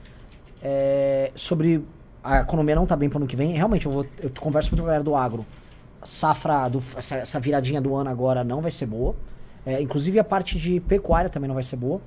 é, 0.63 1.31
sobre 1.35 1.83
a 2.23 2.41
economia 2.41 2.75
não 2.75 2.87
tá 2.87 2.97
bem 2.97 3.09
pro 3.09 3.19
ano 3.19 3.27
que 3.27 3.37
vem. 3.37 3.53
Realmente, 3.53 3.87
eu, 3.87 3.93
vou, 3.93 4.07
eu 4.19 4.31
converso 4.39 4.71
muito 4.71 4.81
com 4.81 4.87
a 4.87 4.89
galera 4.89 5.05
do 5.05 5.15
agro. 5.15 5.47
Safra, 6.05 6.69
do, 6.69 6.79
essa, 6.97 7.17
essa 7.17 7.41
viradinha 7.41 7.81
do 7.81 7.95
ano 7.95 8.11
agora 8.11 8.45
não 8.45 8.61
vai 8.61 8.71
ser 8.71 8.87
boa. 8.87 9.15
É, 9.65 9.81
inclusive 9.81 10.19
a 10.19 10.25
parte 10.25 10.59
de 10.59 10.81
pecuária 10.81 11.31
também 11.31 11.49
não 11.49 11.55
vai 11.55 11.63
ser 11.63 11.77
boa. 11.77 12.01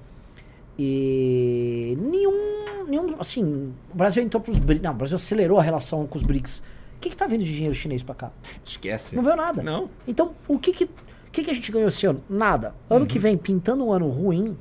E 0.82 1.98
nenhum, 2.00 2.86
nenhum, 2.88 3.16
assim, 3.20 3.74
o 3.94 3.98
Brasil 3.98 4.24
entrou 4.24 4.42
pros 4.42 4.60
BRICS, 4.60 4.82
não, 4.82 4.92
o 4.94 4.96
Brasil 4.96 5.16
acelerou 5.16 5.60
a 5.60 5.62
relação 5.62 6.08
com 6.08 6.18
os 6.18 6.24
BRICS. 6.24 6.60
O 6.96 7.02
que 7.02 7.10
que 7.10 7.18
tá 7.18 7.28
vindo 7.28 7.44
de 7.44 7.54
dinheiro 7.54 7.76
chinês 7.76 8.02
pra 8.02 8.16
cá? 8.16 8.32
Esquece. 8.64 9.14
Não 9.14 9.22
veio 9.22 9.36
nada. 9.36 9.62
Não. 9.62 9.90
Então, 10.08 10.34
o 10.48 10.58
que 10.58 10.72
que, 10.72 10.86
o 10.86 10.90
que 11.34 11.44
que 11.44 11.52
a 11.52 11.54
gente 11.54 11.70
ganhou 11.70 11.90
esse 11.90 12.06
ano? 12.06 12.24
Nada. 12.30 12.74
Ano 12.90 13.06
que 13.06 13.20
vem, 13.20 13.38
pintando 13.38 13.86
um 13.86 13.92
ano 13.92 14.08
ruim, 14.08 14.58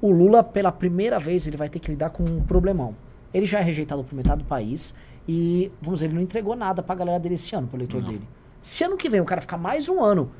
o 0.00 0.10
Lula, 0.10 0.42
pela 0.42 0.72
primeira 0.72 1.18
vez, 1.18 1.46
ele 1.46 1.58
vai 1.58 1.68
ter 1.68 1.80
que 1.80 1.90
lidar 1.90 2.08
com 2.08 2.24
um 2.24 2.42
problemão. 2.42 2.96
Ele 3.32 3.44
já 3.44 3.58
é 3.58 3.62
rejeitado 3.62 4.02
por 4.02 4.14
metade 4.14 4.42
do 4.42 4.48
país 4.48 4.94
e, 5.28 5.70
vamos 5.82 6.00
dizer, 6.00 6.06
ele 6.06 6.14
não 6.14 6.22
entregou 6.22 6.56
nada 6.56 6.82
pra 6.82 6.94
galera 6.94 7.20
dele 7.20 7.34
esse 7.34 7.54
ano, 7.54 7.68
pro 7.68 7.76
eleitor 7.76 8.02
dele. 8.02 8.26
Se 8.62 8.84
ano 8.84 8.96
que 8.96 9.08
vem 9.08 9.20
o 9.20 9.24
cara 9.26 9.42
ficar 9.42 9.58
mais 9.58 9.86
um 9.86 10.02
ano 10.02 10.30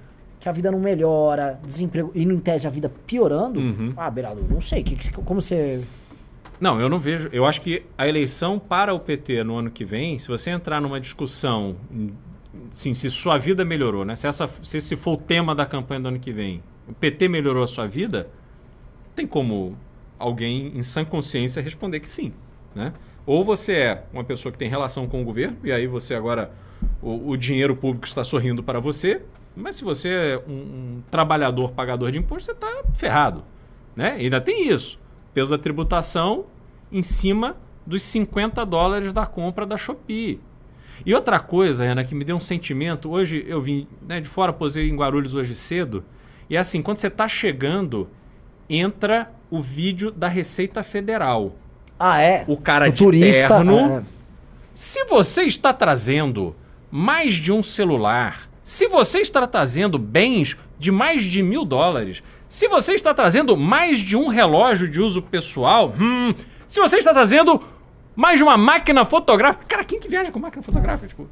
que 0.42 0.48
a 0.48 0.52
vida 0.52 0.72
não 0.72 0.80
melhora, 0.80 1.60
desemprego, 1.64 2.10
e 2.16 2.22
em 2.24 2.38
tese 2.40 2.66
a 2.66 2.70
vida 2.70 2.90
piorando, 3.06 3.60
Uhum. 3.60 3.92
ah, 3.96 4.10
Beraldo, 4.10 4.44
não 4.50 4.60
sei, 4.60 4.82
que, 4.82 4.96
que- 4.96 5.12
como 5.12 5.40
você... 5.40 5.84
Não, 6.60 6.80
eu 6.80 6.88
não 6.88 6.98
vejo. 6.98 7.28
Eu 7.32 7.44
acho 7.46 7.60
que 7.60 7.84
a 7.96 8.08
eleição 8.08 8.58
para 8.58 8.92
o 8.92 8.98
PT 8.98 9.44
no 9.44 9.56
ano 9.56 9.70
que 9.70 9.84
vem, 9.84 10.18
se 10.18 10.26
você 10.26 10.50
entrar 10.50 10.80
numa 10.80 10.98
discussão, 11.00 11.76
sim, 12.72 12.92
se 12.92 13.08
sua 13.08 13.38
vida 13.38 13.64
melhorou, 13.64 14.04
né? 14.04 14.16
Se, 14.16 14.26
essa, 14.26 14.48
se 14.48 14.76
esse 14.78 14.96
for 14.96 15.12
o 15.12 15.16
tema 15.16 15.54
da 15.54 15.64
campanha 15.64 16.00
do 16.00 16.08
ano 16.08 16.18
que 16.18 16.32
vem, 16.32 16.60
o 16.88 16.92
PT 16.92 17.28
melhorou 17.28 17.62
a 17.62 17.66
sua 17.68 17.86
vida, 17.86 18.28
tem 19.14 19.26
como 19.26 19.76
alguém 20.18 20.72
em 20.76 20.82
sã 20.82 21.04
consciência 21.04 21.62
responder 21.62 22.00
que 22.00 22.08
sim, 22.10 22.32
né? 22.74 22.92
Ou 23.24 23.44
você 23.44 23.72
é 23.74 24.04
uma 24.12 24.24
pessoa 24.24 24.50
que 24.50 24.58
tem 24.58 24.68
relação 24.68 25.06
com 25.06 25.22
o 25.22 25.24
governo, 25.24 25.56
e 25.62 25.70
aí 25.72 25.86
você 25.86 26.14
agora, 26.14 26.50
o, 27.00 27.30
o 27.30 27.36
dinheiro 27.36 27.76
público 27.76 28.06
está 28.06 28.24
sorrindo 28.24 28.62
para 28.62 28.80
você, 28.80 29.22
mas 29.54 29.76
se 29.76 29.84
você 29.84 30.08
é 30.08 30.42
um, 30.48 30.52
um 30.52 31.02
trabalhador 31.10 31.72
pagador 31.72 32.10
de 32.10 32.18
imposto, 32.18 32.46
você 32.46 32.52
está 32.52 32.82
ferrado, 32.94 33.44
né? 33.94 34.12
Ainda 34.12 34.40
tem 34.40 34.68
isso, 34.68 34.98
peso 35.34 35.50
da 35.50 35.58
tributação 35.58 36.46
em 36.90 37.02
cima 37.02 37.56
dos 37.86 38.02
50 38.02 38.64
dólares 38.64 39.12
da 39.12 39.26
compra 39.26 39.66
da 39.66 39.76
Shopee. 39.76 40.40
E 41.04 41.14
outra 41.14 41.40
coisa, 41.40 41.84
Ana, 41.84 42.04
que 42.04 42.14
me 42.14 42.24
deu 42.24 42.36
um 42.36 42.40
sentimento, 42.40 43.10
hoje 43.10 43.44
eu 43.48 43.60
vim 43.60 43.88
né, 44.02 44.20
de 44.20 44.28
fora, 44.28 44.52
posei 44.52 44.88
em 44.88 44.96
Guarulhos 44.96 45.34
hoje 45.34 45.54
cedo, 45.54 46.04
e 46.48 46.56
é 46.56 46.60
assim, 46.60 46.82
quando 46.82 46.98
você 46.98 47.08
está 47.08 47.26
chegando, 47.26 48.08
entra 48.68 49.32
o 49.50 49.60
vídeo 49.60 50.10
da 50.10 50.28
Receita 50.28 50.82
Federal. 50.82 51.54
Ah, 51.98 52.20
é? 52.20 52.44
O 52.46 52.56
cara 52.56 52.88
o 52.88 52.92
de 52.92 52.98
turista... 52.98 53.48
terno, 53.48 53.78
é. 53.78 54.02
se 54.74 55.04
você 55.06 55.42
está 55.42 55.72
trazendo 55.72 56.54
mais 56.90 57.34
de 57.34 57.50
um 57.52 57.62
celular, 57.62 58.48
se 58.62 58.88
você 58.88 59.20
está 59.20 59.46
trazendo 59.46 59.98
bens 59.98 60.56
de 60.78 60.90
mais 60.90 61.22
de 61.24 61.42
mil 61.42 61.64
dólares, 61.64 62.22
Se 62.48 62.68
você 62.68 62.92
está 62.92 63.14
trazendo 63.14 63.56
mais 63.56 63.98
de 63.98 64.14
um 64.14 64.28
relógio 64.28 64.86
de 64.86 65.00
uso 65.00 65.22
pessoal, 65.22 65.94
hum, 65.98 66.34
se 66.68 66.78
você 66.80 66.98
está 66.98 67.10
trazendo 67.14 67.62
mais 68.14 68.36
de 68.38 68.42
uma 68.42 68.58
máquina 68.58 69.06
fotográfica. 69.06 69.64
Cara, 69.66 69.84
quem 69.84 69.98
que 69.98 70.06
viaja 70.06 70.30
com 70.30 70.38
máquina 70.38 70.62
fotográfica? 70.62 71.08
Tipo, 71.08 71.28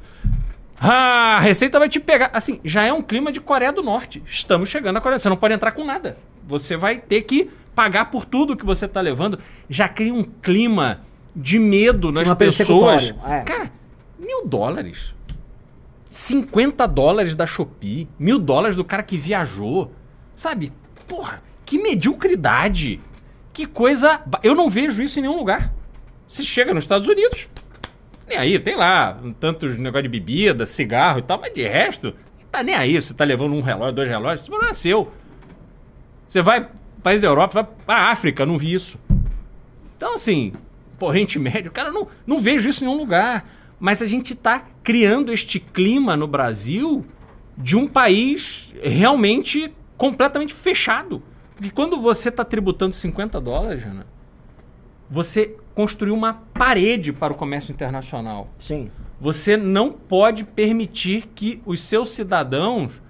ah, 0.79 1.37
a 1.37 1.39
Receita 1.39 1.77
vai 1.77 1.87
te 1.87 1.99
pegar. 1.99 2.31
Assim, 2.33 2.59
já 2.65 2.83
é 2.83 2.91
um 2.91 3.03
clima 3.03 3.31
de 3.31 3.39
Coreia 3.39 3.71
do 3.71 3.83
Norte. 3.83 4.23
Estamos 4.25 4.67
chegando 4.67 4.97
à 4.97 5.01
Coreia. 5.01 5.19
Você 5.19 5.29
não 5.29 5.37
pode 5.37 5.53
entrar 5.53 5.71
com 5.73 5.85
nada. 5.85 6.17
Você 6.47 6.75
vai 6.75 6.97
ter 6.97 7.21
que 7.21 7.51
pagar 7.75 8.05
por 8.09 8.25
tudo 8.25 8.57
que 8.57 8.65
você 8.65 8.85
está 8.85 8.99
levando. 8.99 9.37
Já 9.69 9.87
cria 9.87 10.13
um 10.13 10.23
clima 10.23 11.01
de 11.35 11.59
medo 11.59 12.11
nas 12.11 12.33
pessoas. 12.33 13.13
é. 13.27 13.41
Cara, 13.41 13.71
mil 14.17 14.47
dólares. 14.47 15.13
50 16.11 16.85
dólares 16.87 17.35
da 17.37 17.47
Shopee. 17.47 18.07
Mil 18.19 18.37
dólares 18.37 18.75
do 18.75 18.83
cara 18.83 19.01
que 19.01 19.17
viajou. 19.17 19.93
Sabe? 20.35 20.73
Porra, 21.07 21.41
que 21.65 21.81
mediocridade. 21.81 22.99
Que 23.53 23.65
coisa. 23.65 24.21
Eu 24.43 24.53
não 24.53 24.69
vejo 24.69 25.01
isso 25.01 25.19
em 25.19 25.21
nenhum 25.23 25.37
lugar. 25.37 25.73
Se 26.27 26.43
chega 26.43 26.73
nos 26.73 26.83
Estados 26.83 27.07
Unidos, 27.07 27.47
nem 28.27 28.37
aí, 28.37 28.59
tem 28.59 28.75
lá 28.75 29.17
tantos 29.39 29.77
negócio 29.77 30.03
de 30.03 30.09
bebida, 30.09 30.65
cigarro 30.65 31.19
e 31.19 31.21
tal, 31.21 31.39
mas 31.39 31.53
de 31.53 31.63
resto, 31.63 32.13
tá 32.51 32.61
nem 32.61 32.75
aí. 32.75 33.01
Você 33.01 33.13
tá 33.13 33.23
levando 33.23 33.53
um 33.53 33.61
relógio, 33.61 33.95
dois 33.95 34.09
relógios, 34.09 34.41
isso 34.41 34.51
não 34.51 34.67
é 34.67 34.73
seu. 34.73 35.11
Você 36.27 36.41
vai 36.41 36.69
país 37.01 37.21
da 37.21 37.27
Europa, 37.27 37.61
vai 37.61 37.71
pra 37.85 38.11
África, 38.11 38.45
não 38.45 38.57
vi 38.57 38.73
isso. 38.73 38.99
Então, 39.95 40.15
assim, 40.15 40.53
pô, 40.99 41.07
Oriente 41.07 41.39
Médio, 41.39 41.71
cara, 41.71 41.89
não, 41.89 42.07
não 42.27 42.41
vejo 42.41 42.67
isso 42.67 42.83
em 42.83 42.87
nenhum 42.87 42.99
lugar. 42.99 43.45
Mas 43.81 43.99
a 43.99 44.05
gente 44.05 44.35
tá 44.35 44.63
criando 44.83 45.33
este 45.33 45.59
clima 45.59 46.15
no 46.15 46.27
Brasil 46.27 47.03
de 47.57 47.75
um 47.75 47.87
país 47.87 48.71
realmente 48.79 49.73
completamente 49.97 50.53
fechado. 50.53 51.23
Porque 51.55 51.71
quando 51.71 51.99
você 51.99 52.29
tá 52.29 52.45
tributando 52.45 52.93
50 52.93 53.41
dólares, 53.41 53.81
Jana, 53.81 54.05
você 55.09 55.55
construiu 55.73 56.13
uma 56.13 56.33
parede 56.53 57.11
para 57.11 57.33
o 57.33 57.35
comércio 57.35 57.73
internacional. 57.73 58.51
Sim. 58.59 58.91
Você 59.19 59.57
não 59.57 59.91
pode 59.91 60.43
permitir 60.43 61.27
que 61.33 61.59
os 61.65 61.81
seus 61.81 62.11
cidadãos 62.11 63.01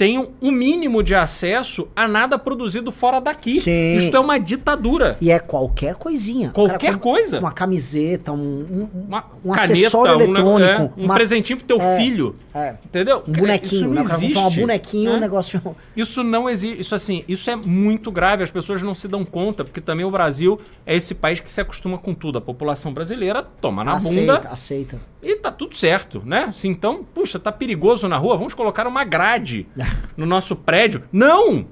tenham 0.00 0.28
o 0.40 0.50
mínimo 0.50 1.02
de 1.02 1.14
acesso 1.14 1.86
a 1.94 2.08
nada 2.08 2.38
produzido 2.38 2.90
fora 2.90 3.20
daqui. 3.20 3.60
Sim. 3.60 3.98
Isto 3.98 4.16
é 4.16 4.18
uma 4.18 4.38
ditadura. 4.38 5.18
E 5.20 5.30
é 5.30 5.38
qualquer 5.38 5.94
coisinha. 5.96 6.48
Qualquer 6.52 6.92
cara 6.92 6.96
coisa. 6.96 7.38
Uma 7.38 7.52
camiseta, 7.52 8.32
um, 8.32 8.38
um, 8.38 8.88
Uma 9.06 9.26
um 9.44 9.52
caneta, 9.52 9.72
acessório 9.74 10.16
um 10.16 10.20
eletrônico. 10.22 10.82
é, 10.82 10.90
um 10.96 11.04
uma- 11.04 11.12
presentinho 11.14 11.58
pro 11.58 11.66
teu 11.66 11.82
é, 11.82 11.96
filho. 11.98 12.34
É. 12.54 12.76
Entendeu? 12.82 13.22
Um 13.28 13.32
bonequinho, 13.32 13.74
Isso 13.74 13.88
né? 13.88 13.94
não 13.96 14.02
O 14.02 14.06
cara 14.06 14.18
existe. 14.24 14.38
um 14.38 14.60
bonequinho, 14.62 15.10
né? 15.10 15.16
um 15.18 15.20
negócio. 15.20 15.76
Isso 15.94 16.24
não 16.24 16.48
existe. 16.48 16.80
Isso 16.80 16.94
assim, 16.94 17.22
isso 17.28 17.50
é 17.50 17.56
muito 17.56 18.10
grave. 18.10 18.42
As 18.42 18.50
pessoas 18.50 18.82
não 18.82 18.94
se 18.94 19.06
dão 19.06 19.22
conta, 19.22 19.66
porque 19.66 19.82
também 19.82 20.06
o 20.06 20.10
Brasil 20.10 20.58
é 20.86 20.96
esse 20.96 21.14
país 21.14 21.40
que 21.40 21.50
se 21.50 21.60
acostuma 21.60 21.98
com 21.98 22.14
tudo. 22.14 22.38
A 22.38 22.40
população 22.40 22.90
brasileira 22.94 23.42
toma 23.42 23.84
na 23.84 23.96
aceita, 23.96 24.32
bunda 24.36 24.48
aceita. 24.48 24.98
E 25.22 25.36
tá 25.36 25.50
tudo 25.52 25.76
certo, 25.76 26.22
né? 26.24 26.44
Assim, 26.48 26.68
então, 26.70 27.04
puxa, 27.14 27.38
tá 27.38 27.52
perigoso 27.52 28.08
na 28.08 28.16
rua, 28.16 28.36
vamos 28.36 28.54
colocar 28.54 28.86
uma 28.86 29.04
grade 29.04 29.66
no 30.16 30.24
nosso 30.26 30.56
prédio. 30.56 31.04
Não! 31.12 31.66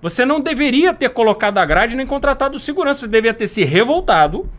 Você 0.00 0.24
não 0.24 0.40
deveria 0.40 0.92
ter 0.92 1.10
colocado 1.10 1.58
a 1.58 1.64
grade 1.64 1.96
nem 1.96 2.04
contratado 2.06 2.58
segurança. 2.58 3.00
Você 3.00 3.06
deveria 3.08 3.32
ter 3.32 3.46
se 3.46 3.62
revoltado, 3.62 4.50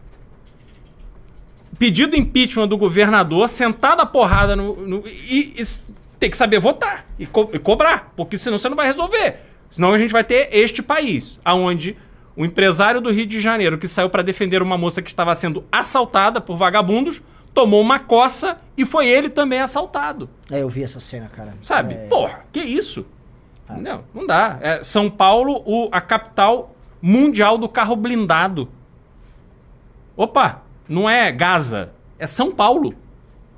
pedido 1.78 2.16
impeachment 2.16 2.68
do 2.68 2.78
governador, 2.78 3.50
sentado 3.50 4.00
a 4.02 4.06
porrada 4.06 4.56
no, 4.56 4.76
no- 4.88 5.04
e, 5.06 5.54
e 5.58 6.30
que 6.30 6.38
saber 6.38 6.60
votar 6.60 7.06
e, 7.20 7.26
co- 7.26 7.50
e 7.52 7.60
cobrar, 7.60 8.14
porque 8.16 8.38
senão 8.38 8.58
você 8.58 8.70
não 8.70 8.78
vai 8.78 8.88
resolver. 8.88 9.42
Senão 9.70 9.94
a 9.94 9.98
gente 9.98 10.12
vai 10.14 10.24
ter 10.24 10.48
este 10.54 10.82
país, 10.82 11.42
aonde 11.44 11.98
o 12.38 12.46
empresário 12.46 13.02
do 13.02 13.12
Rio 13.12 13.26
de 13.28 13.42
Janeiro 13.42 13.78
que 13.78 13.88
saiu 13.88 14.10
para 14.10 14.22
defender 14.24 14.62
uma 14.62 14.78
moça 14.78 15.02
que 15.02 15.10
estava 15.10 15.36
sendo 15.36 15.66
assaltada 15.70 16.40
por 16.40 16.56
vagabundos 16.56 17.22
tomou 17.54 17.80
uma 17.82 18.00
coça 18.00 18.58
e 18.78 18.86
foi 18.86 19.08
ele 19.08 19.30
também 19.30 19.60
assaltado. 19.60 20.30
É, 20.52 20.62
eu 20.62 20.70
vi 20.70 20.84
essa 20.84 21.00
cena, 21.00 21.30
cara. 21.30 21.54
Sabe? 21.62 21.94
É, 21.94 22.08
Porra, 22.08 22.46
que 22.52 22.60
isso? 22.60 23.06
Não, 23.80 24.04
não 24.14 24.26
dá. 24.28 24.58
É 24.62 24.84
São 24.84 25.10
Paulo, 25.10 25.62
o- 25.66 25.90
a 25.92 26.02
capital 26.02 26.76
mundial 27.02 27.58
do 27.58 27.68
carro 27.70 27.96
blindado. 27.96 28.70
Opa, 30.16 30.62
não 30.88 31.10
é 31.10 31.32
Gaza, 31.32 31.92
é 32.20 32.28
São 32.28 32.52
Paulo. 32.52 32.94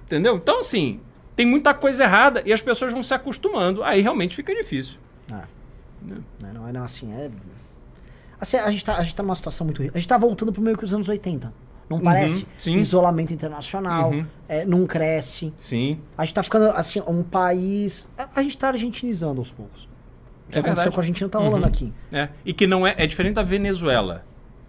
Entendeu? 0.05 0.35
Então, 0.37 0.59
assim, 0.59 0.99
tem 1.35 1.45
muita 1.45 1.73
coisa 1.73 2.03
errada 2.03 2.41
e 2.45 2.53
as 2.53 2.61
pessoas 2.61 2.93
vão 2.93 3.01
se 3.03 3.13
acostumando. 3.13 3.83
Aí 3.83 4.01
realmente 4.01 4.35
fica 4.35 4.53
difícil. 4.53 4.99
Não, 6.01 6.23
não, 6.53 6.71
não, 6.71 6.83
assim, 6.83 7.11
é. 7.13 7.31
Assim, 8.39 8.57
a 8.57 8.69
gente, 8.69 8.85
tá, 8.85 8.97
a 8.97 9.03
gente 9.03 9.15
tá 9.15 9.23
numa 9.23 9.33
situação 9.33 9.65
muito. 9.65 9.81
A 9.81 9.85
gente 9.85 10.07
tá 10.07 10.17
voltando 10.17 10.53
pro 10.53 10.61
meio 10.61 10.77
que 10.77 10.83
os 10.83 10.93
anos 10.93 11.09
80. 11.09 11.51
Não 11.89 11.99
parece? 11.99 12.43
Uhum, 12.43 12.49
sim. 12.57 12.75
Isolamento 12.77 13.31
internacional, 13.33 14.11
Uhum. 14.11 14.25
é, 14.49 14.65
não 14.65 14.87
cresce. 14.87 15.53
Sim. 15.55 15.99
A 16.17 16.25
gente 16.25 16.33
tá 16.33 16.41
ficando, 16.43 16.65
assim, 16.75 17.01
um 17.07 17.21
país. 17.21 18.07
A, 18.35 18.41
gente 18.41 18.57
tá 18.57 18.69
argentinizando 18.69 19.39
aos 19.39 19.51
poucos. 19.51 19.83
O 20.47 20.51
que 20.51 20.57
É 20.57 20.61
aconteceu 20.61 20.75
verdade. 20.75 20.95
com 20.95 20.99
a 20.99 21.03
Argentina 21.03 21.29
tá 21.29 21.37
rolando 21.39 21.63
Uhum. 21.63 21.67
aqui. 21.69 21.93
É, 22.11 22.29
e 22.43 22.53
que 22.53 22.65
não 22.65 22.87
é, 22.87 22.95
é 22.97 23.05
diferente 23.05 23.35
da 23.35 23.43
Venezuela. 23.43 24.25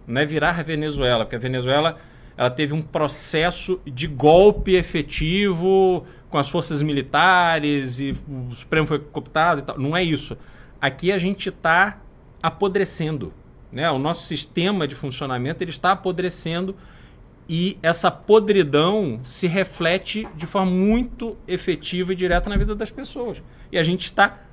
Não 0.07 0.21
é 0.21 0.27
virar 0.27 0.59
a 0.59 0.63
Venezuela, 0.63 1.25
porque 1.25 1.37
a 1.37 1.39
Venezuela 1.39 1.97
ela 2.37 2.51
teve 2.51 2.75
um 2.75 2.83
processo 2.83 3.81
de 3.87 4.07
golpe 4.07 4.75
efetivo 4.75 6.05
com 6.29 6.37
as 6.39 6.49
forças 6.51 6.83
militares 6.83 7.99
e 7.99 8.15
o 8.51 8.55
Supremo 8.55 8.87
foi 8.87 8.99
cooptado 8.99 9.61
e 9.61 9.63
tal. 9.65 9.79
Não 9.79 9.97
é 9.97 10.03
isso. 10.05 10.37
Aqui 10.81 11.11
a 11.11 11.19
gente 11.19 11.49
está 11.49 11.99
apodrecendo. 12.43 13.33
Né? 13.73 13.91
O 13.91 13.99
nosso 13.99 14.25
sistema 14.27 14.87
de 14.87 14.95
funcionamento 14.95 15.63
ele 15.63 15.71
está 15.71 15.93
apodrecendo 15.93 16.77
e 17.49 17.79
essa 17.83 18.11
podridão 18.11 19.21
se 19.23 19.47
reflete 19.47 20.27
de 20.35 20.47
forma 20.47 20.71
muito 20.71 21.37
efetiva 21.47 22.13
e 22.13 22.17
direta 22.17 22.51
na 22.51 22.57
vida 22.57 22.75
das 22.75 22.91
pessoas. 22.91 23.43
E 23.71 23.79
a 23.79 23.83
gente 23.83 24.07
está 24.07 24.47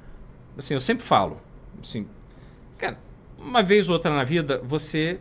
assim, 0.57 0.73
eu 0.73 0.79
sempre 0.79 1.03
falo, 1.03 1.41
assim, 1.81 2.07
cara, 2.77 2.97
uma 3.37 3.63
vez 3.63 3.89
ou 3.89 3.93
outra 3.93 4.13
na 4.13 4.23
vida, 4.23 4.61
você, 4.63 5.19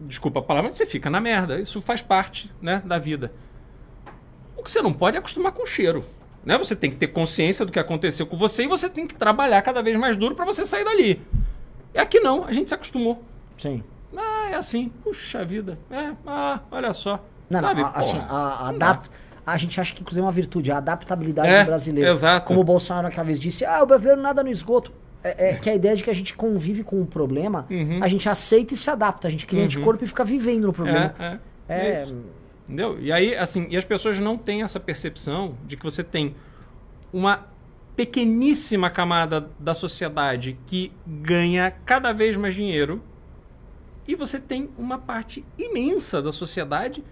desculpa 0.00 0.40
a 0.40 0.42
palavra, 0.42 0.72
você 0.72 0.86
fica 0.86 1.08
na 1.08 1.20
merda. 1.20 1.60
Isso 1.60 1.80
faz 1.80 2.02
parte, 2.02 2.50
né, 2.60 2.82
da 2.84 2.98
vida. 2.98 3.32
O 4.56 4.62
que 4.62 4.70
você 4.70 4.82
não 4.82 4.92
pode 4.92 5.16
é 5.16 5.18
acostumar 5.18 5.52
com 5.52 5.62
o 5.62 5.66
cheiro. 5.66 6.04
Né? 6.44 6.58
Você 6.58 6.74
tem 6.74 6.90
que 6.90 6.96
ter 6.96 7.08
consciência 7.08 7.64
do 7.64 7.72
que 7.72 7.78
aconteceu 7.78 8.26
com 8.26 8.36
você 8.36 8.64
e 8.64 8.66
você 8.66 8.90
tem 8.90 9.06
que 9.06 9.14
trabalhar 9.14 9.62
cada 9.62 9.82
vez 9.82 9.96
mais 9.96 10.16
duro 10.16 10.34
para 10.34 10.44
você 10.44 10.64
sair 10.64 10.84
dali. 10.84 11.20
E 11.94 11.98
aqui 11.98 12.20
não, 12.20 12.44
a 12.44 12.52
gente 12.52 12.68
se 12.68 12.74
acostumou. 12.74 13.22
Sim. 13.56 13.82
Ah, 14.42 14.50
é 14.50 14.54
assim. 14.54 14.90
Puxa 15.02 15.44
vida. 15.44 15.78
É, 15.90 16.12
ah, 16.26 16.60
olha 16.70 16.92
só. 16.92 17.24
Não, 17.50 17.60
não, 17.60 17.68
Sabe, 17.68 17.82
a, 17.82 17.86
assim, 17.88 18.18
a, 18.18 18.66
a 18.68 18.72
não 18.72 18.78
dá. 18.78 18.90
adap- 18.90 19.08
a 19.44 19.56
gente 19.56 19.80
acha 19.80 19.92
que 19.94 20.00
inclusive 20.00 20.20
é 20.22 20.24
uma 20.24 20.32
virtude, 20.32 20.70
a 20.72 20.76
adaptabilidade 20.78 21.48
É, 21.48 21.62
do 21.62 21.66
brasileiro. 21.66 22.10
exato. 22.10 22.46
Como 22.46 22.60
o 22.60 22.64
Bolsonaro 22.64 23.08
aquela 23.08 23.24
vez 23.24 23.38
disse, 23.40 23.64
ah, 23.64 23.82
o 23.82 23.86
brasileiro 23.86 24.20
nada 24.20 24.42
no 24.42 24.48
esgoto. 24.50 24.92
É, 25.24 25.50
é 25.50 25.54
que 25.54 25.68
a 25.70 25.74
ideia 25.74 25.94
de 25.94 26.02
que 26.02 26.10
a 26.10 26.14
gente 26.14 26.34
convive 26.34 26.82
com 26.82 27.00
o 27.00 27.06
problema, 27.06 27.66
Uhum. 27.70 28.00
a 28.02 28.08
gente 28.08 28.28
aceita 28.28 28.74
e 28.74 28.76
se 28.76 28.88
adapta. 28.90 29.28
A 29.28 29.30
gente 29.30 29.46
cria 29.46 29.60
Uhum. 29.60 29.66
anticorpo 29.66 30.02
e 30.02 30.06
fica 30.06 30.24
vivendo 30.24 30.66
no 30.66 30.72
problema. 30.72 31.14
É, 31.18 31.24
é. 31.24 31.38
É, 31.68 31.86
é 31.90 31.94
isso. 31.94 32.16
Entendeu? 32.66 32.98
E 33.00 33.12
aí, 33.12 33.34
assim, 33.36 33.66
e 33.70 33.76
as 33.76 33.84
pessoas 33.84 34.18
não 34.18 34.36
têm 34.38 34.62
essa 34.62 34.80
percepção 34.80 35.54
de 35.66 35.76
que 35.76 35.84
você 35.84 36.02
tem 36.02 36.34
uma 37.12 37.46
pequeníssima 37.94 38.88
camada 38.90 39.48
da 39.60 39.74
sociedade 39.74 40.58
que 40.66 40.90
ganha 41.06 41.72
cada 41.84 42.12
vez 42.12 42.36
mais 42.36 42.54
dinheiro 42.54 43.02
e 44.06 44.14
você 44.14 44.38
tem 44.40 44.68
uma 44.76 44.98
parte 44.98 45.44
imensa 45.58 46.20
da 46.22 46.32
sociedade 46.32 47.04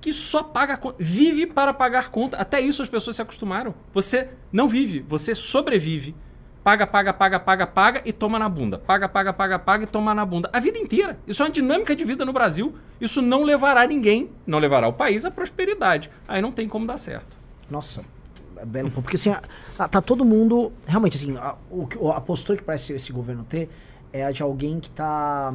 que 0.00 0.12
só 0.12 0.42
paga 0.42 0.78
vive 0.98 1.46
para 1.46 1.74
pagar 1.74 2.10
conta. 2.10 2.36
Até 2.36 2.60
isso 2.60 2.82
as 2.82 2.88
pessoas 2.88 3.16
se 3.16 3.22
acostumaram. 3.22 3.74
Você 3.92 4.28
não 4.52 4.68
vive, 4.68 5.00
você 5.00 5.34
sobrevive. 5.34 6.14
Paga, 6.62 6.86
paga, 6.86 7.12
paga, 7.14 7.40
paga, 7.40 7.66
paga 7.66 8.02
e 8.04 8.12
toma 8.12 8.38
na 8.38 8.48
bunda. 8.48 8.78
Paga, 8.78 9.08
paga, 9.08 9.32
paga, 9.32 9.58
paga 9.58 9.84
e 9.84 9.86
toma 9.86 10.14
na 10.14 10.24
bunda. 10.26 10.50
A 10.52 10.60
vida 10.60 10.76
inteira. 10.78 11.18
Isso 11.26 11.42
é 11.42 11.46
uma 11.46 11.50
dinâmica 11.50 11.96
de 11.96 12.04
vida 12.04 12.24
no 12.26 12.32
Brasil. 12.32 12.74
Isso 13.00 13.22
não 13.22 13.42
levará 13.42 13.86
ninguém, 13.86 14.30
não 14.46 14.58
levará 14.58 14.86
o 14.86 14.92
país 14.92 15.24
à 15.24 15.30
prosperidade. 15.30 16.10
Aí 16.26 16.42
não 16.42 16.52
tem 16.52 16.68
como 16.68 16.86
dar 16.86 16.98
certo. 16.98 17.36
Nossa, 17.70 18.02
é 18.56 18.66
belo. 18.66 18.90
Porque 18.90 19.16
assim, 19.16 19.30
a- 19.30 19.40
a- 19.78 19.88
tá 19.88 20.02
todo 20.02 20.24
mundo. 20.26 20.70
Realmente, 20.86 21.16
assim, 21.16 21.36
a, 21.38 21.56
o 21.70 22.10
a 22.12 22.20
postura 22.20 22.58
que 22.58 22.64
parece 22.64 22.92
esse 22.92 23.12
governo 23.12 23.44
ter 23.44 23.70
é 24.12 24.24
a 24.26 24.30
de 24.30 24.42
alguém 24.42 24.78
que 24.78 24.90
tá. 24.90 25.54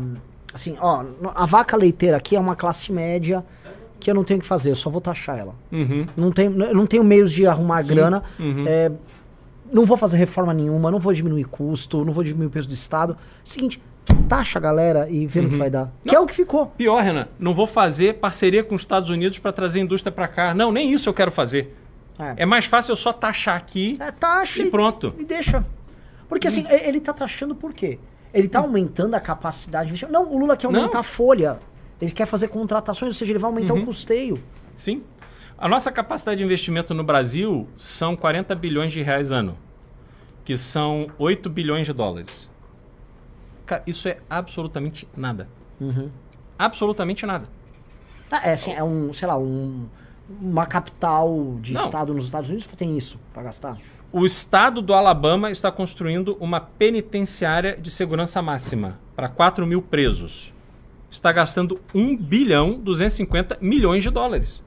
Assim, 0.53 0.77
ó, 0.79 1.03
a 1.33 1.45
vaca 1.45 1.75
leiteira 1.75 2.17
aqui 2.17 2.35
é 2.35 2.39
uma 2.39 2.55
classe 2.55 2.91
média 2.91 3.43
que 3.99 4.09
eu 4.11 4.13
não 4.15 4.23
tenho 4.23 4.37
o 4.39 4.41
que 4.41 4.47
fazer, 4.47 4.69
eu 4.71 4.75
só 4.75 4.89
vou 4.89 4.99
taxar 5.01 5.37
ela. 5.39 5.55
Uhum. 5.71 6.05
Não 6.15 6.31
tenho, 6.31 6.61
eu 6.63 6.75
não 6.75 6.85
tenho 6.85 7.03
meios 7.03 7.31
de 7.31 7.47
arrumar 7.47 7.81
grana. 7.83 8.21
Uhum. 8.39 8.65
é, 8.67 8.91
não 9.71 9.85
vou 9.85 9.97
fazer 9.97 10.17
reforma 10.17 10.53
nenhuma, 10.53 10.91
não 10.91 10.99
vou 10.99 11.11
diminuir 11.13 11.45
custo, 11.45 12.03
não 12.05 12.13
vou 12.13 12.23
diminuir 12.23 12.47
o 12.47 12.49
peso 12.51 12.67
do 12.67 12.73
Estado. 12.75 13.17
Seguinte, 13.43 13.81
taxa 14.29 14.59
a 14.59 14.61
galera 14.61 15.09
e 15.09 15.25
vê 15.25 15.41
no 15.41 15.49
que 15.49 15.55
vai 15.55 15.69
dar. 15.69 15.91
Que 16.05 16.13
é 16.15 16.19
o 16.19 16.25
que 16.27 16.35
ficou. 16.35 16.67
Pior, 16.67 17.01
Renan, 17.01 17.27
não 17.39 17.53
vou 17.53 17.65
fazer 17.65 18.15
parceria 18.19 18.63
com 18.63 18.75
os 18.75 18.81
Estados 18.81 19.09
Unidos 19.09 19.39
para 19.39 19.51
trazer 19.51 19.79
indústria 19.79 20.11
para 20.11 20.27
cá. 20.27 20.53
Não, 20.53 20.71
nem 20.71 20.91
isso 20.93 21.09
eu 21.09 21.13
quero 21.13 21.31
fazer. 21.31 21.75
É, 22.19 22.43
É 22.43 22.45
mais 22.45 22.65
fácil 22.65 22.91
eu 22.91 22.95
só 22.95 23.11
taxar 23.11 23.55
aqui 23.55 23.97
É, 23.99 24.11
taxa 24.11 24.61
e 24.61 24.69
pronto. 24.69 25.15
E 25.17 25.23
deixa. 25.25 25.65
Porque 26.29 26.47
assim, 26.47 26.63
e- 26.69 26.87
ele 26.87 26.99
tá 26.99 27.13
taxando 27.13 27.55
por 27.55 27.73
quê? 27.73 27.97
Ele 28.33 28.47
tá 28.47 28.59
aumentando 28.59 29.13
a 29.15 29.19
capacidade 29.19 29.87
de 29.87 29.91
investimento. 29.91 30.13
Não, 30.13 30.33
o 30.33 30.37
Lula 30.39 30.57
quer 30.57 30.67
aumentar 30.67 30.93
Não. 30.93 30.99
a 30.99 31.03
folha. 31.03 31.59
Ele 32.01 32.11
quer 32.11 32.25
fazer 32.25 32.47
contratações, 32.47 33.09
ou 33.09 33.13
seja, 33.13 33.31
ele 33.31 33.39
vai 33.39 33.49
aumentar 33.49 33.73
o 33.73 33.85
custeio. 33.85 34.43
Sim. 34.75 35.03
A 35.57 35.67
nossa 35.69 35.91
capacidade 35.91 36.39
de 36.39 36.43
investimento 36.43 36.93
no 36.93 37.03
Brasil 37.03 37.67
são 37.77 38.15
40 38.15 38.55
bilhões 38.55 38.91
de 38.91 39.01
reais 39.01 39.31
ano, 39.31 39.57
que 40.43 40.57
são 40.57 41.07
8 41.17 41.49
bilhões 41.49 41.85
de 41.85 41.93
dólares. 41.93 42.49
Cara, 43.65 43.83
isso 43.87 44.07
é 44.09 44.17
absolutamente 44.29 45.07
nada. 45.15 45.47
Absolutamente 46.57 47.25
nada. 47.25 47.47
Ah, 48.31 48.41
é 48.49 48.53
assim, 48.53 48.73
é 48.73 48.83
um, 48.83 49.13
sei 49.13 49.27
lá, 49.27 49.37
um, 49.37 49.85
uma 50.41 50.65
capital 50.65 51.57
de 51.61 51.73
Não. 51.73 51.83
estado 51.83 52.13
nos 52.13 52.25
Estados 52.25 52.49
Unidos 52.49 52.65
tem 52.67 52.97
isso 52.97 53.19
pra 53.31 53.43
gastar. 53.43 53.77
O 54.15 54.25
estado 54.27 54.79
do 54.79 54.93
Alabama 54.93 55.49
está 55.49 55.71
construindo 55.71 56.37
uma 56.39 56.59
penitenciária 56.59 57.75
de 57.81 57.89
segurança 57.89 58.41
máxima 58.43 58.99
para 59.15 59.27
4 59.27 59.65
mil 59.65 59.81
presos. 59.81 60.53
Está 61.09 61.31
gastando 61.31 61.79
1 61.95 62.15
bilhão 62.17 62.73
250 62.79 63.57
milhões 63.59 64.03
de 64.03 64.11
dólares. 64.11 64.61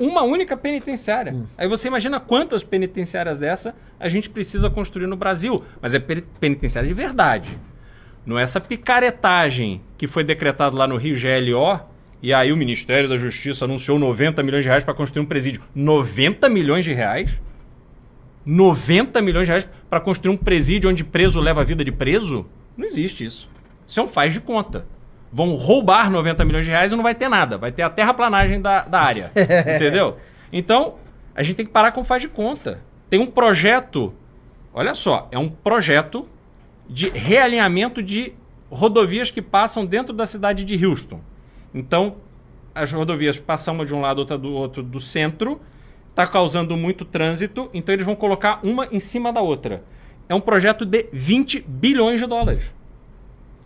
Uma 0.00 0.22
única 0.22 0.56
penitenciária. 0.56 1.36
Aí 1.58 1.68
você 1.68 1.88
imagina 1.88 2.18
quantas 2.20 2.64
penitenciárias 2.64 3.38
dessa 3.38 3.74
a 4.00 4.08
gente 4.08 4.28
precisa 4.30 4.68
construir 4.70 5.06
no 5.06 5.16
Brasil. 5.16 5.62
Mas 5.80 5.92
é 5.94 5.98
peni- 5.98 6.24
penitenciária 6.40 6.88
de 6.88 6.94
verdade. 6.94 7.58
Não 8.24 8.38
é 8.38 8.42
essa 8.42 8.60
picaretagem 8.60 9.82
que 9.98 10.06
foi 10.06 10.24
decretado 10.24 10.74
lá 10.76 10.86
no 10.86 10.96
Rio 10.96 11.16
GLO. 11.18 11.80
E 12.22 12.32
aí 12.32 12.50
o 12.50 12.56
Ministério 12.56 13.08
da 13.10 13.16
Justiça 13.18 13.66
anunciou 13.66 13.98
90 13.98 14.42
milhões 14.42 14.64
de 14.64 14.68
reais 14.68 14.84
para 14.84 14.94
construir 14.94 15.22
um 15.22 15.26
presídio. 15.26 15.62
90 15.74 16.48
milhões 16.48 16.84
de 16.84 16.92
reais? 16.94 17.30
90 18.46 19.20
milhões 19.20 19.46
de 19.46 19.50
reais 19.50 19.68
para 19.90 19.98
construir 19.98 20.32
um 20.32 20.36
presídio 20.36 20.88
onde 20.88 21.02
preso 21.02 21.40
leva 21.40 21.62
a 21.62 21.64
vida 21.64 21.84
de 21.84 21.90
preso? 21.90 22.46
Não 22.76 22.84
existe 22.84 23.24
isso. 23.24 23.50
Isso 23.86 23.98
é 23.98 24.02
um 24.02 24.08
faz 24.08 24.32
de 24.32 24.40
conta. 24.40 24.86
Vão 25.32 25.54
roubar 25.54 26.08
90 26.10 26.44
milhões 26.44 26.64
de 26.64 26.70
reais 26.70 26.92
e 26.92 26.96
não 26.96 27.02
vai 27.02 27.14
ter 27.14 27.28
nada. 27.28 27.58
Vai 27.58 27.72
ter 27.72 27.82
a 27.82 27.90
terraplanagem 27.90 28.60
da, 28.60 28.84
da 28.84 29.00
área. 29.00 29.32
entendeu? 29.74 30.16
Então, 30.52 30.94
a 31.34 31.42
gente 31.42 31.56
tem 31.56 31.66
que 31.66 31.72
parar 31.72 31.90
com 31.90 32.04
faz 32.04 32.22
de 32.22 32.28
conta. 32.28 32.80
Tem 33.10 33.18
um 33.18 33.26
projeto, 33.26 34.14
olha 34.72 34.94
só, 34.94 35.28
é 35.32 35.38
um 35.38 35.48
projeto 35.48 36.28
de 36.88 37.08
realinhamento 37.08 38.02
de 38.02 38.32
rodovias 38.70 39.30
que 39.30 39.42
passam 39.42 39.84
dentro 39.84 40.14
da 40.14 40.24
cidade 40.24 40.64
de 40.64 40.86
Houston. 40.86 41.20
Então, 41.74 42.16
as 42.74 42.92
rodovias 42.92 43.38
passam 43.38 43.74
uma 43.74 43.86
de 43.86 43.94
um 43.94 44.00
lado, 44.00 44.18
outra 44.18 44.38
do 44.38 44.52
outro 44.52 44.82
do 44.82 45.00
centro, 45.00 45.60
está 46.16 46.26
causando 46.26 46.74
muito 46.78 47.04
trânsito, 47.04 47.68
então 47.74 47.94
eles 47.94 48.06
vão 48.06 48.16
colocar 48.16 48.58
uma 48.62 48.88
em 48.90 48.98
cima 48.98 49.30
da 49.30 49.42
outra. 49.42 49.84
É 50.26 50.34
um 50.34 50.40
projeto 50.40 50.86
de 50.86 51.10
20 51.12 51.60
bilhões 51.68 52.18
de 52.18 52.26
dólares. 52.26 52.64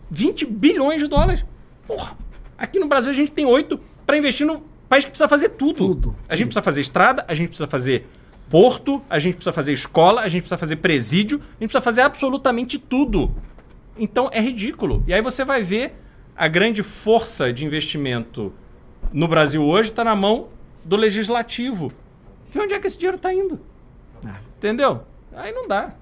20 0.09 0.45
bilhões 0.47 1.01
de 1.01 1.07
dólares. 1.07 1.45
Porra, 1.87 2.17
aqui 2.57 2.77
no 2.77 2.87
Brasil 2.87 3.09
a 3.09 3.13
gente 3.13 3.31
tem 3.31 3.45
8 3.45 3.79
para 4.05 4.17
investir 4.17 4.45
no 4.45 4.61
país 4.89 5.05
que 5.05 5.11
precisa 5.11 5.29
fazer 5.29 5.49
tudo. 5.49 5.77
Tudo, 5.77 6.15
A 6.27 6.35
gente 6.35 6.47
precisa 6.47 6.61
fazer 6.61 6.81
estrada, 6.81 7.23
a 7.25 7.33
gente 7.33 7.47
precisa 7.47 7.67
fazer 7.67 8.05
porto, 8.49 9.01
a 9.09 9.17
gente 9.17 9.35
precisa 9.35 9.53
fazer 9.53 9.71
escola, 9.71 10.19
a 10.19 10.27
gente 10.27 10.41
precisa 10.41 10.57
fazer 10.57 10.75
presídio, 10.75 11.37
a 11.37 11.41
gente 11.41 11.69
precisa 11.69 11.81
fazer 11.81 12.01
absolutamente 12.01 12.77
tudo. 12.77 13.33
Então 13.97 14.29
é 14.29 14.41
ridículo. 14.41 15.05
E 15.07 15.13
aí 15.13 15.21
você 15.21 15.45
vai 15.45 15.63
ver 15.63 15.93
a 16.35 16.49
grande 16.49 16.83
força 16.83 17.53
de 17.53 17.63
investimento 17.63 18.51
no 19.13 19.27
Brasil 19.27 19.63
hoje 19.63 19.89
está 19.89 20.03
na 20.03 20.15
mão 20.15 20.49
do 20.83 20.97
legislativo. 20.97 21.93
Vê 22.51 22.59
onde 22.59 22.73
é 22.73 22.79
que 22.79 22.87
esse 22.87 22.97
dinheiro 22.97 23.15
está 23.15 23.33
indo. 23.33 23.59
Entendeu? 24.57 25.03
Aí 25.33 25.53
não 25.53 25.67
dá. 25.67 25.93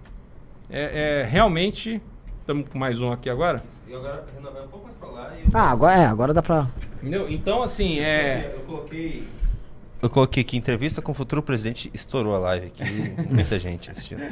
É, 0.70 1.22
é, 1.22 1.30
realmente. 1.30 2.02
Estamos 2.42 2.68
com 2.68 2.80
mais 2.80 3.00
um 3.00 3.12
aqui 3.12 3.30
agora. 3.30 3.64
E 3.88 3.94
agora, 3.94 4.26
Renan, 4.36 4.50
vai 4.52 4.64
um 4.64 4.68
pouco 4.68 4.86
mais 4.86 4.96
pra 4.96 5.08
lá 5.08 5.34
e 5.38 5.48
Ah, 5.54 5.70
agora, 5.70 6.00
é, 6.00 6.06
agora 6.06 6.34
dá 6.34 6.42
pra. 6.42 6.68
Entendeu? 7.02 7.30
Então, 7.30 7.62
assim, 7.62 8.00
é. 8.00 8.54
eu 8.56 8.62
coloquei... 8.62 9.24
Eu 10.02 10.10
coloquei 10.10 10.44
que 10.44 10.58
entrevista 10.58 11.02
com 11.02 11.12
o 11.12 11.16
futuro 11.16 11.44
presidente 11.44 11.92
estourou 11.94 12.34
a 12.34 12.40
live 12.40 12.68
aqui. 12.68 12.84
Muita 13.30 13.60
gente 13.60 13.92
assistindo. 13.92 14.24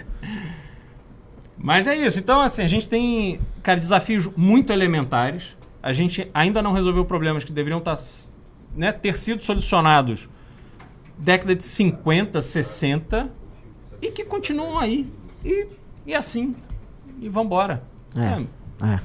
Mas 1.57 1.87
é 1.87 1.95
isso. 1.95 2.19
Então, 2.19 2.41
assim, 2.41 2.63
a 2.63 2.67
gente 2.67 2.89
tem, 2.89 3.39
cara, 3.61 3.79
desafios 3.79 4.27
muito 4.35 4.73
elementares. 4.73 5.55
A 5.83 5.93
gente 5.93 6.29
ainda 6.33 6.61
não 6.61 6.71
resolveu 6.71 7.05
problemas 7.05 7.43
que 7.43 7.51
deveriam 7.51 7.79
estar, 7.79 7.97
né, 8.75 8.91
ter 8.91 9.15
sido 9.17 9.43
solucionados 9.43 10.27
década 11.17 11.55
de 11.55 11.63
50, 11.63 12.41
60 12.41 13.29
e 14.01 14.11
que 14.11 14.23
continuam 14.23 14.77
aí. 14.77 15.11
E, 15.43 15.67
e 16.05 16.13
assim. 16.15 16.55
E 17.19 17.27
vambora. 17.29 17.81
É. 18.15 18.85
É. 18.85 18.99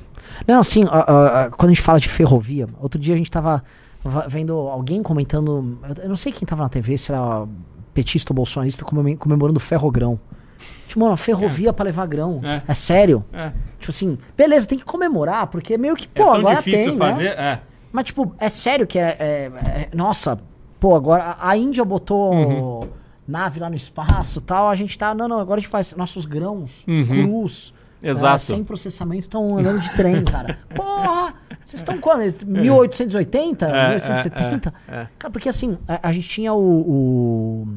Não, 0.47 0.61
assim, 0.61 0.85
ó, 0.85 0.89
ó, 0.91 1.51
quando 1.51 1.71
a 1.71 1.75
gente 1.75 1.83
fala 1.83 1.99
de 1.99 2.09
ferrovia, 2.09 2.69
outro 2.81 3.01
dia 3.01 3.15
a 3.15 3.17
gente 3.19 3.31
tava 3.31 3.63
va- 4.03 4.27
vendo 4.29 4.53
alguém 4.55 5.03
comentando. 5.03 5.79
Eu 6.03 6.09
não 6.09 6.17
sei 6.17 6.31
quem 6.33 6.47
tava 6.47 6.63
na 6.63 6.69
TV, 6.69 6.97
se 6.99 7.11
era 7.13 7.47
petista 7.95 8.33
ou 8.33 8.37
bolsonarista 8.37 8.85
comemorando, 8.85 9.57
o 9.57 9.61
ferrogrão. 9.61 10.19
Tipo, 10.87 11.01
mano, 11.01 11.17
ferrovia 11.17 11.73
pra 11.73 11.85
levar 11.85 12.07
grão. 12.07 12.41
É. 12.45 12.63
É. 12.69 12.75
sério? 12.75 13.25
É. 13.33 13.49
Tipo 13.79 13.91
assim, 13.91 14.19
beleza, 14.37 14.67
tem 14.67 14.79
que 14.79 14.85
comemorar, 14.85 15.47
porque 15.49 15.77
meio 15.79 15.97
que, 15.97 16.07
É 16.15 16.19
pô, 16.23 16.25
tão 16.31 16.35
agora 16.41 16.57
difícil 16.57 16.91
tem, 16.91 16.99
fazer. 16.99 17.35
né? 17.37 17.53
É. 17.53 17.61
Mas, 17.91 18.05
tipo, 18.05 18.35
é 18.39 18.49
sério 18.49 18.87
que 18.87 18.99
é. 18.99 19.17
é- 19.19 19.53
é- 19.93 19.97
nossa, 19.97 20.39
pô, 20.83 20.97
agora 20.97 21.37
a 21.41 21.57
Índia 21.57 21.85
botou 21.85 22.33
Uhum. 22.35 22.89
nave 23.27 23.61
lá 23.61 23.71
no 23.71 23.77
espaço 23.77 24.41
e 24.41 24.43
tal. 24.43 24.69
A 24.69 24.75
gente 24.75 24.99
tá. 24.99 25.15
Não, 25.15 25.29
não, 25.29 25.39
agora 25.39 25.59
a 25.59 25.61
gente 25.61 25.71
faz 25.71 25.95
nossos 25.95 26.25
grãos, 26.27 26.85
Uhum. 26.89 27.07
cruz. 27.07 27.73
Exato. 28.05 28.35
é, 28.35 28.39
sem 28.39 28.65
processamento, 28.65 29.21
estão 29.21 29.57
andando 29.57 29.79
de 29.79 29.89
trem, 29.93 30.25
cara. 30.25 30.59
Porra! 30.75 31.35
Vocês 31.65 31.81
estão 31.81 31.97
quando? 31.99 32.23
1880? 32.45 33.65
É, 33.67 33.89
1870? 33.91 34.75
é, 34.89 34.93
é, 34.93 35.01
é. 35.03 35.09
Cara, 35.17 35.31
porque 35.31 35.49
assim, 35.49 35.79
a, 35.87 36.09
a 36.09 36.13
gente 36.13 36.29
tinha 36.29 36.53
o, 36.53 36.59
o- 36.61 37.69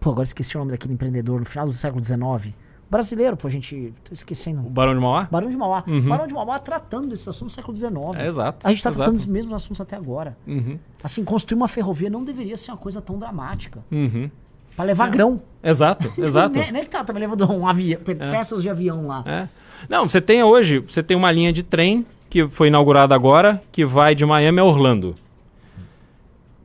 Pô, 0.00 0.12
agora 0.12 0.24
esqueci 0.24 0.56
o 0.56 0.60
nome 0.60 0.70
daquele 0.70 0.94
empreendedor 0.94 1.38
no 1.40 1.44
final 1.44 1.66
do 1.66 1.74
século 1.74 2.02
XIX. 2.02 2.54
Brasileiro, 2.88 3.36
pô, 3.36 3.48
a 3.48 3.50
gente. 3.50 3.92
Tô 4.04 4.14
esquecendo. 4.14 4.60
O 4.60 4.70
Barão 4.70 4.94
de 4.94 5.00
Mauá? 5.00 5.26
Barão 5.30 5.50
de 5.50 5.56
Mauá. 5.56 5.82
Barão 6.08 6.26
de 6.26 6.34
Mauá 6.34 6.58
tratando 6.58 7.08
desses 7.08 7.26
assuntos 7.26 7.56
no 7.56 7.62
século 7.62 7.76
XIX. 7.76 7.94
É, 8.20 8.26
exato, 8.28 8.66
A 8.66 8.70
gente 8.70 8.82
tá 8.82 8.90
exato. 8.90 8.96
tratando 8.96 9.16
dos 9.16 9.26
mesmos 9.26 9.54
assuntos 9.54 9.80
até 9.80 9.96
agora. 9.96 10.36
Uhum. 10.46 10.78
Assim, 11.02 11.24
construir 11.24 11.56
uma 11.56 11.66
ferrovia 11.68 12.08
não 12.08 12.22
deveria 12.22 12.56
ser 12.56 12.70
uma 12.70 12.76
coisa 12.76 13.00
tão 13.02 13.18
dramática. 13.18 13.84
Uhum. 13.90 14.30
Pra 14.76 14.84
levar 14.84 15.08
grão. 15.08 15.40
Exato, 15.64 16.12
exato. 16.22 16.58
Nem, 16.58 16.70
nem 16.70 16.84
que 16.84 16.90
tá 16.90 17.02
também 17.02 17.22
levando 17.22 17.50
um 17.52 17.66
avião, 17.66 18.00
pe- 18.00 18.14
peças 18.14 18.62
de 18.62 18.70
avião 18.70 19.06
lá. 19.06 19.24
É. 19.26 19.48
Não, 19.88 20.08
você 20.08 20.20
tem 20.20 20.42
hoje, 20.44 20.78
você 20.78 21.02
tem 21.02 21.16
uma 21.16 21.32
linha 21.32 21.52
de 21.52 21.62
trem 21.62 22.06
que 22.30 22.46
foi 22.46 22.68
inaugurada 22.68 23.14
agora, 23.14 23.60
que 23.72 23.84
vai 23.84 24.14
de 24.14 24.24
Miami 24.24 24.60
a 24.60 24.64
Orlando. 24.64 25.16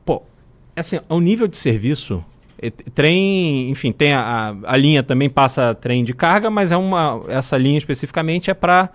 Pô, 0.04 0.22
assim, 0.76 1.00
o 1.08 1.20
nível 1.20 1.48
de 1.48 1.56
serviço, 1.56 2.24
trem, 2.70 3.70
enfim, 3.70 3.92
tem 3.92 4.12
a, 4.12 4.56
a, 4.64 4.76
linha 4.76 5.02
também 5.02 5.28
passa 5.28 5.74
trem 5.74 6.04
de 6.04 6.14
carga, 6.14 6.48
mas 6.48 6.70
é 6.70 6.76
uma 6.76 7.22
essa 7.28 7.56
linha 7.56 7.78
especificamente 7.78 8.50
é 8.50 8.54
para 8.54 8.90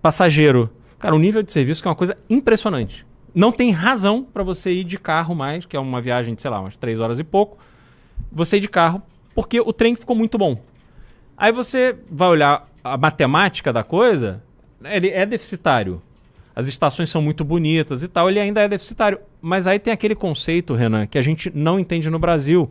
passageiro. 0.00 0.70
Cara, 0.98 1.14
o 1.14 1.18
nível 1.18 1.42
de 1.42 1.52
serviço 1.52 1.82
que 1.82 1.88
é 1.88 1.90
uma 1.90 1.96
coisa 1.96 2.16
impressionante. 2.30 3.04
Não 3.34 3.50
tem 3.50 3.70
razão 3.70 4.22
para 4.22 4.42
você 4.42 4.72
ir 4.72 4.84
de 4.84 4.98
carro 4.98 5.34
mais, 5.34 5.64
que 5.64 5.76
é 5.76 5.80
uma 5.80 6.00
viagem 6.00 6.34
de, 6.34 6.42
sei 6.42 6.50
lá, 6.50 6.60
umas 6.60 6.76
três 6.76 7.00
horas 7.00 7.18
e 7.18 7.24
pouco. 7.24 7.58
Você 8.30 8.58
ir 8.58 8.60
de 8.60 8.68
carro, 8.68 9.02
porque 9.34 9.60
o 9.60 9.72
trem 9.72 9.96
ficou 9.96 10.14
muito 10.14 10.38
bom. 10.38 10.60
Aí 11.36 11.50
você 11.50 11.96
vai 12.10 12.28
olhar 12.28 12.68
a 12.84 12.96
matemática 12.96 13.72
da 13.72 13.82
coisa, 13.82 14.42
ele 14.84 15.08
é 15.08 15.24
deficitário. 15.24 16.00
As 16.54 16.66
estações 16.66 17.08
são 17.10 17.22
muito 17.22 17.44
bonitas 17.44 18.02
e 18.02 18.08
tal, 18.08 18.28
ele 18.28 18.38
ainda 18.38 18.60
é 18.60 18.68
deficitário. 18.68 19.18
Mas 19.40 19.66
aí 19.66 19.78
tem 19.78 19.92
aquele 19.92 20.14
conceito, 20.14 20.74
Renan, 20.74 21.06
que 21.06 21.18
a 21.18 21.22
gente 21.22 21.50
não 21.54 21.78
entende 21.78 22.10
no 22.10 22.18
Brasil. 22.18 22.70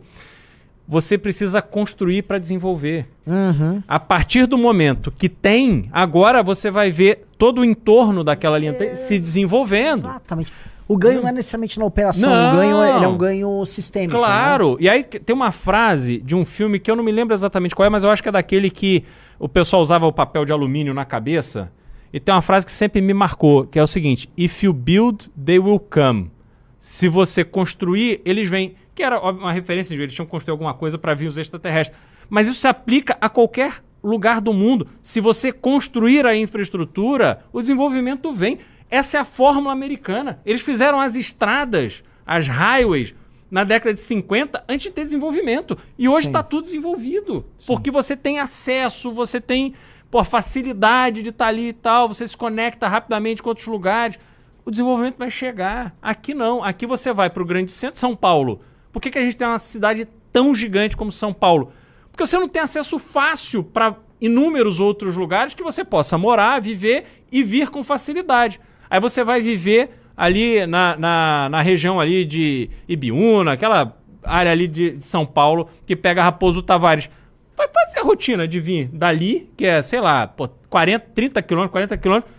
Você 0.86 1.16
precisa 1.16 1.62
construir 1.62 2.22
para 2.22 2.38
desenvolver. 2.38 3.06
Uhum. 3.26 3.82
A 3.86 4.00
partir 4.00 4.46
do 4.46 4.58
momento 4.58 5.12
que 5.12 5.28
tem, 5.28 5.88
agora 5.92 6.42
você 6.42 6.70
vai 6.70 6.90
ver 6.90 7.24
todo 7.38 7.60
o 7.60 7.64
entorno 7.64 8.22
daquela 8.24 8.58
linha 8.58 8.72
trem 8.72 8.94
se 8.96 9.18
desenvolvendo. 9.18 10.00
Exatamente. 10.00 10.52
O 10.88 10.96
ganho 10.96 11.22
não 11.22 11.28
é 11.28 11.32
necessariamente 11.32 11.78
na 11.78 11.86
operação, 11.86 12.30
Não. 12.30 12.52
o 12.52 12.56
ganho 12.56 12.82
é, 12.82 13.04
é 13.04 13.08
um 13.08 13.16
ganho 13.16 13.64
sistêmico. 13.64 14.12
né? 14.14 14.18
Claro. 14.18 14.76
E 14.80 14.88
aí 14.88 15.04
tem 15.04 15.34
uma 15.34 15.50
frase 15.50 16.18
de 16.18 16.34
um 16.34 16.44
filme 16.44 16.78
que 16.78 16.90
eu 16.90 16.96
não 16.96 17.04
me 17.04 17.12
lembro 17.12 17.32
exatamente 17.32 17.74
qual 17.74 17.86
é, 17.86 17.88
mas 17.88 18.04
eu 18.04 18.10
acho 18.10 18.22
que 18.22 18.28
é 18.28 18.32
daquele 18.32 18.68
que 18.68 19.04
o 19.38 19.48
pessoal 19.48 19.80
usava 19.80 20.06
o 20.06 20.12
papel 20.12 20.44
de 20.44 20.52
alumínio 20.52 20.92
na 20.92 21.04
cabeça. 21.04 21.70
E 22.12 22.20
tem 22.20 22.34
uma 22.34 22.42
frase 22.42 22.66
que 22.66 22.72
sempre 22.72 23.00
me 23.00 23.14
marcou, 23.14 23.66
que 23.66 23.78
é 23.78 23.82
o 23.82 23.86
seguinte: 23.86 24.28
If 24.36 24.62
you 24.62 24.72
build, 24.72 25.30
they 25.30 25.58
will 25.58 25.80
come. 25.80 26.30
Se 26.78 27.08
você 27.08 27.44
construir, 27.44 28.20
eles 28.24 28.48
vêm. 28.48 28.74
Que 28.94 29.02
era 29.02 29.18
uma 29.18 29.52
referência 29.52 29.96
de 29.96 30.02
eles 30.02 30.14
tinham 30.14 30.26
que 30.26 30.30
construir 30.30 30.52
alguma 30.52 30.74
coisa 30.74 30.98
para 30.98 31.14
vir 31.14 31.26
os 31.26 31.38
extraterrestres. 31.38 31.98
Mas 32.28 32.46
isso 32.46 32.60
se 32.60 32.68
aplica 32.68 33.16
a 33.20 33.28
qualquer 33.28 33.82
lugar 34.02 34.40
do 34.40 34.52
mundo. 34.52 34.86
Se 35.02 35.20
você 35.20 35.50
construir 35.50 36.26
a 36.26 36.36
infraestrutura, 36.36 37.44
o 37.52 37.60
desenvolvimento 37.60 38.32
vem. 38.32 38.58
Essa 38.90 39.16
é 39.16 39.20
a 39.20 39.24
fórmula 39.24 39.72
americana. 39.72 40.40
Eles 40.44 40.60
fizeram 40.60 41.00
as 41.00 41.16
estradas, 41.16 42.02
as 42.26 42.46
highways, 42.46 43.14
na 43.50 43.64
década 43.64 43.94
de 43.94 44.00
50 44.00 44.64
antes 44.68 44.82
de 44.82 44.90
ter 44.90 45.04
desenvolvimento. 45.04 45.78
E 45.98 46.08
hoje 46.08 46.24
Sim. 46.24 46.30
está 46.30 46.42
tudo 46.42 46.64
desenvolvido. 46.64 47.46
Porque 47.66 47.90
você 47.90 48.14
tem 48.14 48.38
acesso, 48.38 49.10
você 49.12 49.40
tem 49.40 49.72
Pô, 50.12 50.22
facilidade 50.22 51.22
de 51.22 51.30
estar 51.30 51.46
ali 51.46 51.68
e 51.68 51.72
tal, 51.72 52.06
você 52.06 52.28
se 52.28 52.36
conecta 52.36 52.86
rapidamente 52.86 53.42
com 53.42 53.48
outros 53.48 53.66
lugares. 53.66 54.18
O 54.62 54.70
desenvolvimento 54.70 55.16
vai 55.16 55.30
chegar. 55.30 55.96
Aqui 56.02 56.34
não. 56.34 56.62
Aqui 56.62 56.86
você 56.86 57.14
vai 57.14 57.30
para 57.30 57.42
o 57.42 57.46
grande 57.46 57.72
centro, 57.72 57.98
São 57.98 58.14
Paulo. 58.14 58.60
Por 58.92 59.00
que, 59.00 59.08
que 59.08 59.18
a 59.18 59.22
gente 59.22 59.38
tem 59.38 59.48
uma 59.48 59.56
cidade 59.56 60.06
tão 60.30 60.54
gigante 60.54 60.98
como 60.98 61.10
São 61.10 61.32
Paulo? 61.32 61.72
Porque 62.10 62.26
você 62.26 62.38
não 62.38 62.46
tem 62.46 62.60
acesso 62.60 62.98
fácil 62.98 63.64
para 63.64 63.96
inúmeros 64.20 64.80
outros 64.80 65.16
lugares 65.16 65.54
que 65.54 65.62
você 65.62 65.82
possa 65.82 66.18
morar, 66.18 66.60
viver 66.60 67.24
e 67.32 67.42
vir 67.42 67.70
com 67.70 67.82
facilidade. 67.82 68.60
Aí 68.90 69.00
você 69.00 69.24
vai 69.24 69.40
viver 69.40 69.98
ali 70.14 70.66
na, 70.66 70.94
na, 70.94 71.48
na 71.48 71.62
região 71.62 71.98
ali 71.98 72.26
de 72.26 72.68
Ibiúna, 72.86 73.52
aquela 73.52 73.96
área 74.22 74.52
ali 74.52 74.68
de 74.68 75.00
São 75.00 75.24
Paulo, 75.24 75.70
que 75.86 75.96
pega 75.96 76.22
Raposo 76.22 76.60
Tavares. 76.60 77.08
Vai 77.56 77.68
fazer 77.68 77.98
a 78.00 78.02
rotina 78.02 78.48
de 78.48 78.58
vir 78.60 78.88
dali, 78.88 79.50
que 79.56 79.66
é, 79.66 79.82
sei 79.82 80.00
lá, 80.00 80.26
pô, 80.26 80.48
40, 80.70 81.06
30 81.14 81.42
quilômetros, 81.42 81.72
40 81.72 81.96
quilômetros. 81.98 82.32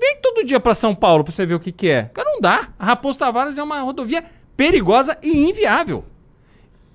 Vem 0.00 0.18
todo 0.20 0.44
dia 0.44 0.58
para 0.58 0.74
São 0.74 0.94
Paulo 0.94 1.22
para 1.22 1.32
você 1.32 1.44
ver 1.46 1.54
o 1.54 1.60
que, 1.60 1.70
que 1.70 1.88
é. 1.88 2.04
Cara, 2.14 2.28
não 2.32 2.40
dá. 2.40 2.68
A 2.78 2.84
Raposo 2.86 3.18
Tavares 3.18 3.58
é 3.58 3.62
uma 3.62 3.80
rodovia 3.80 4.24
perigosa 4.56 5.16
e 5.22 5.44
inviável. 5.48 6.04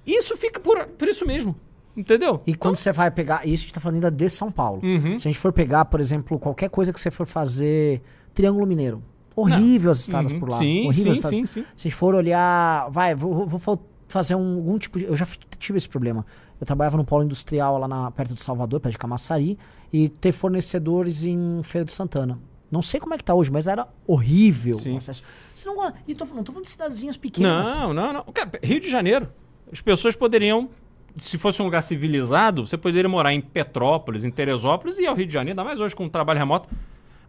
Isso 0.06 0.36
fica 0.38 0.60
por, 0.60 0.86
por 0.88 1.08
isso 1.08 1.26
mesmo. 1.26 1.56
Entendeu? 1.96 2.42
E 2.48 2.56
quando 2.56 2.76
você 2.76 2.92
vai 2.92 3.12
pegar. 3.12 3.42
Isso 3.46 3.64
a 3.64 3.66
gente 3.66 3.74
tá 3.74 3.80
falando 3.80 3.96
ainda 3.96 4.12
de 4.12 4.30
São 4.30 4.52
Paulo. 4.52 4.80
Uhum. 4.84 5.18
Se 5.18 5.28
a 5.28 5.32
gente 5.32 5.40
for 5.40 5.52
pegar, 5.52 5.86
por 5.86 6.00
exemplo, 6.00 6.40
qualquer 6.40 6.70
coisa 6.70 6.94
que 6.94 7.00
você 7.00 7.12
for 7.12 7.26
fazer. 7.28 8.02
Triângulo 8.34 8.66
Mineiro. 8.66 9.04
Horrível 9.36 9.92
as 9.92 10.00
estradas 10.00 10.32
Uhum. 10.34 10.40
por 10.40 10.50
lá. 10.50 10.58
Sim, 10.58 10.88
Horrível 10.88 11.04
sim, 11.04 11.10
as 11.12 11.16
estradas. 11.18 11.38
sim, 11.38 11.46
sim. 11.46 11.62
Se 11.76 11.88
a 11.88 11.90
gente 11.90 11.96
for 11.96 12.16
olhar. 12.16 12.90
Vai, 12.90 13.14
vou, 13.16 13.46
vou 13.46 13.60
fa- 13.60 13.78
fazer 14.08 14.36
um, 14.36 14.56
algum 14.56 14.78
tipo 14.78 14.98
de. 15.00 15.06
Eu 15.06 15.16
já 15.16 15.26
tive 15.58 15.78
esse 15.78 15.90
problema. 15.90 16.26
Eu 16.60 16.66
trabalhava 16.66 16.98
no 16.98 17.06
polo 17.06 17.24
industrial 17.24 17.78
lá 17.78 17.88
na, 17.88 18.12
perto 18.12 18.34
de 18.34 18.42
Salvador, 18.42 18.80
perto 18.80 18.94
de 18.94 18.98
Camaçari, 18.98 19.58
e 19.92 20.10
ter 20.10 20.32
fornecedores 20.32 21.24
em 21.24 21.62
Feira 21.64 21.86
de 21.86 21.92
Santana. 21.92 22.38
Não 22.72 22.82
sei 22.82 23.00
como 23.00 23.14
é 23.14 23.18
que 23.18 23.24
tá 23.24 23.34
hoje, 23.34 23.52
mas 23.52 23.68
era 23.68 23.88
horrível 24.06 24.76
Sim. 24.76 24.94
o 24.94 24.98
acesso. 24.98 25.24
Você 25.56 25.68
não, 25.68 25.94
e 26.08 26.14
tô, 26.14 26.26
não 26.26 26.44
tô 26.44 26.52
falando 26.52 26.66
de 26.66 26.72
cidadezinhas 26.72 27.18
pequenas. 27.18 27.68
Não, 27.68 27.94
não, 27.94 28.14
não. 28.14 28.24
Cara, 28.26 28.52
Rio 28.62 28.80
de 28.80 28.90
Janeiro. 28.90 29.30
As 29.72 29.82
pessoas 29.82 30.16
poderiam, 30.16 30.70
se 31.16 31.38
fosse 31.38 31.62
um 31.62 31.66
lugar 31.66 31.82
civilizado, 31.82 32.66
você 32.66 32.78
poderia 32.78 33.10
morar 33.10 33.34
em 33.34 33.42
Petrópolis, 33.42 34.24
em 34.24 34.32
Teresópolis 34.32 35.00
e 35.00 35.08
ao 35.08 35.16
Rio 35.16 35.26
de 35.26 35.34
Janeiro, 35.34 35.60
ainda 35.60 35.68
mais 35.68 35.80
hoje 35.80 35.96
com 35.96 36.06
o 36.06 36.10
trabalho 36.10 36.40
remoto. 36.40 36.70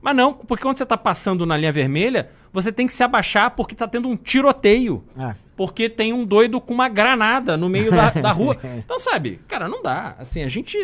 Mas 0.03 0.16
não, 0.16 0.33
porque 0.33 0.62
quando 0.62 0.76
você 0.76 0.83
está 0.83 0.97
passando 0.97 1.45
na 1.45 1.57
linha 1.57 1.72
vermelha, 1.72 2.31
você 2.53 2.72
tem 2.72 2.87
que 2.87 2.93
se 2.93 3.03
abaixar 3.03 3.51
porque 3.51 3.74
está 3.74 3.87
tendo 3.87 4.09
um 4.09 4.16
tiroteio. 4.16 5.05
É. 5.18 5.35
Porque 5.61 5.90
tem 5.90 6.11
um 6.11 6.24
doido 6.24 6.58
com 6.58 6.72
uma 6.72 6.88
granada 6.88 7.54
no 7.54 7.68
meio 7.68 7.90
da, 7.90 8.08
da 8.08 8.32
rua. 8.32 8.56
Então, 8.78 8.98
sabe, 8.98 9.38
cara, 9.46 9.68
não 9.68 9.82
dá. 9.82 10.16
Assim, 10.18 10.42
a 10.42 10.48
gente. 10.48 10.78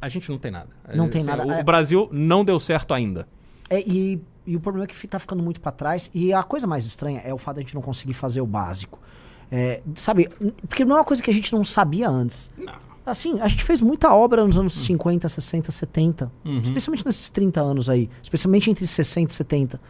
A 0.00 0.08
gente 0.08 0.30
não 0.30 0.38
tem 0.38 0.52
nada. 0.52 0.68
Não 0.94 1.08
tem 1.08 1.22
Assim, 1.22 1.30
nada. 1.30 1.44
O 1.44 1.50
É- 1.50 1.64
Brasil 1.64 2.08
não 2.12 2.44
deu 2.44 2.60
certo 2.60 2.94
ainda. 2.94 3.26
É, 3.68 3.80
e, 3.80 4.20
e 4.46 4.54
o 4.54 4.60
problema 4.60 4.84
é 4.84 4.86
que 4.86 4.94
fi- 4.94 5.08
tá 5.08 5.18
ficando 5.18 5.42
muito 5.42 5.60
pra 5.60 5.72
trás. 5.72 6.08
E 6.14 6.32
a 6.32 6.44
coisa 6.44 6.64
mais 6.64 6.86
estranha 6.86 7.20
é 7.24 7.34
o 7.34 7.38
fato 7.38 7.56
de 7.56 7.60
a 7.60 7.62
gente 7.64 7.74
não 7.74 7.82
conseguir 7.82 8.12
fazer 8.12 8.40
o 8.40 8.46
básico. 8.46 9.00
É, 9.50 9.82
sabe, 9.96 10.28
porque 10.68 10.84
não 10.84 10.94
é 10.94 10.98
uma 11.00 11.04
coisa 11.04 11.20
que 11.20 11.28
a 11.30 11.34
gente 11.34 11.52
não 11.52 11.64
sabia 11.64 12.08
antes. 12.08 12.48
Assim, 13.04 13.40
a 13.40 13.48
gente 13.48 13.64
fez 13.64 13.80
muita 13.80 14.14
obra 14.14 14.44
nos 14.44 14.56
anos 14.56 14.74
50, 14.74 15.28
60, 15.28 15.72
70. 15.72 16.30
Uhum. 16.44 16.58
Especialmente 16.60 17.04
nesses 17.04 17.28
30 17.30 17.60
anos 17.60 17.88
aí. 17.88 18.08
Especialmente 18.22 18.70
entre 18.70 18.86
60 18.86 19.32
e 19.32 19.34
70. 19.34 19.80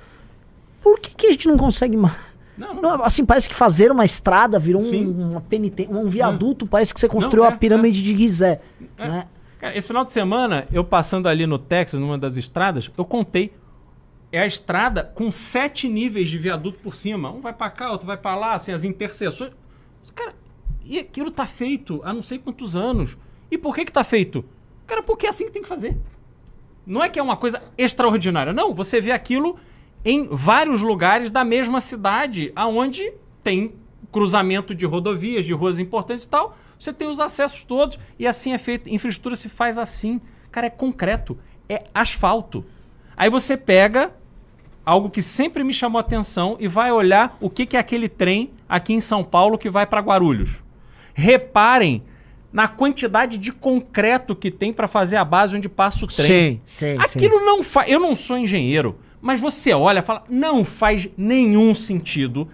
Por 0.83 0.99
que, 0.99 1.15
que 1.15 1.27
a 1.27 1.31
gente 1.33 1.47
não 1.47 1.59
consegue 1.59 1.95
mais? 1.95 2.17
Não, 2.57 2.75
não. 2.75 2.83
Não, 2.83 3.05
assim, 3.05 3.25
parece 3.25 3.49
que 3.49 3.55
fazer 3.55 3.91
uma 3.91 4.05
estrada 4.05 4.59
virou 4.59 4.83
um, 4.83 5.31
uma 5.33 5.41
peniten- 5.41 5.89
um 5.91 6.09
viaduto. 6.09 6.67
Parece 6.67 6.93
que 6.95 7.01
você 7.01 7.09
construiu 7.09 7.45
é, 7.45 7.49
a 7.49 7.53
pirâmide 7.53 8.03
de 8.03 8.17
Gizé. 8.17 8.61
É. 8.97 9.09
Né? 9.09 9.27
Cara, 9.59 9.77
esse 9.77 9.87
final 9.87 10.05
de 10.05 10.13
semana, 10.13 10.67
eu 10.73 10.85
passando 10.85 11.29
ali 11.29 11.47
no 11.47 11.59
Texas, 11.59 11.99
numa 12.01 12.17
das 12.19 12.37
estradas, 12.37 12.91
eu 12.97 13.05
contei. 13.05 13.53
É 14.33 14.41
a 14.41 14.47
estrada 14.47 15.05
com 15.15 15.31
sete 15.31 15.89
níveis 15.89 16.29
de 16.29 16.37
viaduto 16.37 16.79
por 16.81 16.95
cima. 16.95 17.31
Um 17.31 17.41
vai 17.41 17.53
pra 17.53 17.71
cá, 17.71 17.91
outro 17.91 18.07
vai 18.07 18.17
pra 18.17 18.35
lá, 18.35 18.55
assim, 18.55 18.73
as 18.73 18.85
interseções. 18.85 19.53
Cara, 20.15 20.35
e 20.85 20.99
aquilo 20.99 21.31
tá 21.31 21.47
feito 21.47 22.01
há 22.05 22.13
não 22.13 22.23
sei 22.23 22.39
quantos 22.39 22.75
anos. 22.77 23.17
E 23.51 23.57
por 23.57 23.75
que 23.75 23.85
que 23.85 23.93
tá 23.93 24.03
feito? 24.05 24.45
Cara, 24.87 25.03
porque 25.03 25.27
é 25.27 25.29
assim 25.31 25.47
que 25.47 25.53
tem 25.53 25.63
que 25.63 25.69
fazer. 25.69 25.97
Não 26.87 27.03
é 27.03 27.09
que 27.09 27.19
é 27.19 27.23
uma 27.23 27.37
coisa 27.37 27.63
extraordinária. 27.77 28.53
Não, 28.53 28.75
você 28.75 29.01
vê 29.01 29.11
aquilo 29.11 29.59
em 30.07 30.29
vários 30.31 30.83
lugares 30.83 31.31
da 31.31 31.45
mesma 31.45 31.81
cidade, 31.81 32.53
aonde 32.55 33.13
tem 33.43 33.75
cruzamento 34.13 34.73
de 34.73 34.87
rodovias, 34.87 35.45
de 35.45 35.53
ruas 35.53 35.81
importantes 35.81 36.25
e 36.25 36.29
tal. 36.29 36.57
Você 36.79 36.93
tem 36.93 37.09
os 37.09 37.19
acessos 37.19 37.65
todos 37.65 37.99
e 38.17 38.25
assim 38.25 38.53
é 38.53 38.59
feito. 38.59 38.89
Infraestrutura 38.89 39.35
se 39.35 39.49
faz 39.49 39.79
assim. 39.79 40.21
Cara, 40.53 40.69
é 40.69 40.71
concreto, 40.71 41.37
é 41.69 41.83
asfalto. 41.93 42.65
Aí 43.17 43.29
você 43.29 43.57
pega 43.57 44.13
algo 44.85 45.11
que 45.11 45.21
sempre 45.21 45.65
me 45.65 45.75
chamou 45.75 45.99
a 45.99 46.03
atenção 46.03 46.57
e 46.61 46.69
vai 46.69 46.93
olhar 46.93 47.37
o 47.41 47.51
que, 47.51 47.67
que 47.67 47.77
é 47.77 47.81
aquele 47.81 48.09
trem 48.09 48.53
aqui 48.69 48.93
em 48.93 49.01
São 49.01 49.25
Paulo 49.25 49.59
que 49.59 49.69
vai 49.69 49.87
para 49.87 50.01
Guarulhos. 50.01 50.63
Reparem 51.15 52.05
na 52.53 52.69
quantidade 52.69 53.37
de 53.37 53.51
concreto 53.51 54.37
que 54.37 54.53
tem 54.53 54.73
para 54.73 54.87
fazer 54.87 55.17
a 55.17 55.25
base 55.25 55.57
onde 55.57 55.69
passa 55.69 56.05
o 56.05 56.09
trem. 56.09 56.27
Sei, 56.27 56.61
sei, 56.65 56.97
Aquilo 56.97 57.45
não 57.45 57.65
faz. 57.65 57.91
Eu 57.91 57.99
não 57.99 58.15
sou 58.15 58.39
engenheiro, 58.39 58.97
mas 59.27 59.41
você 59.41 59.75
olha 59.75 59.99
e 59.99 60.03
fala, 60.03 60.23
não 60.29 60.65
faz 60.65 61.09
nenhum 61.19 61.75
sentido 61.75 62.49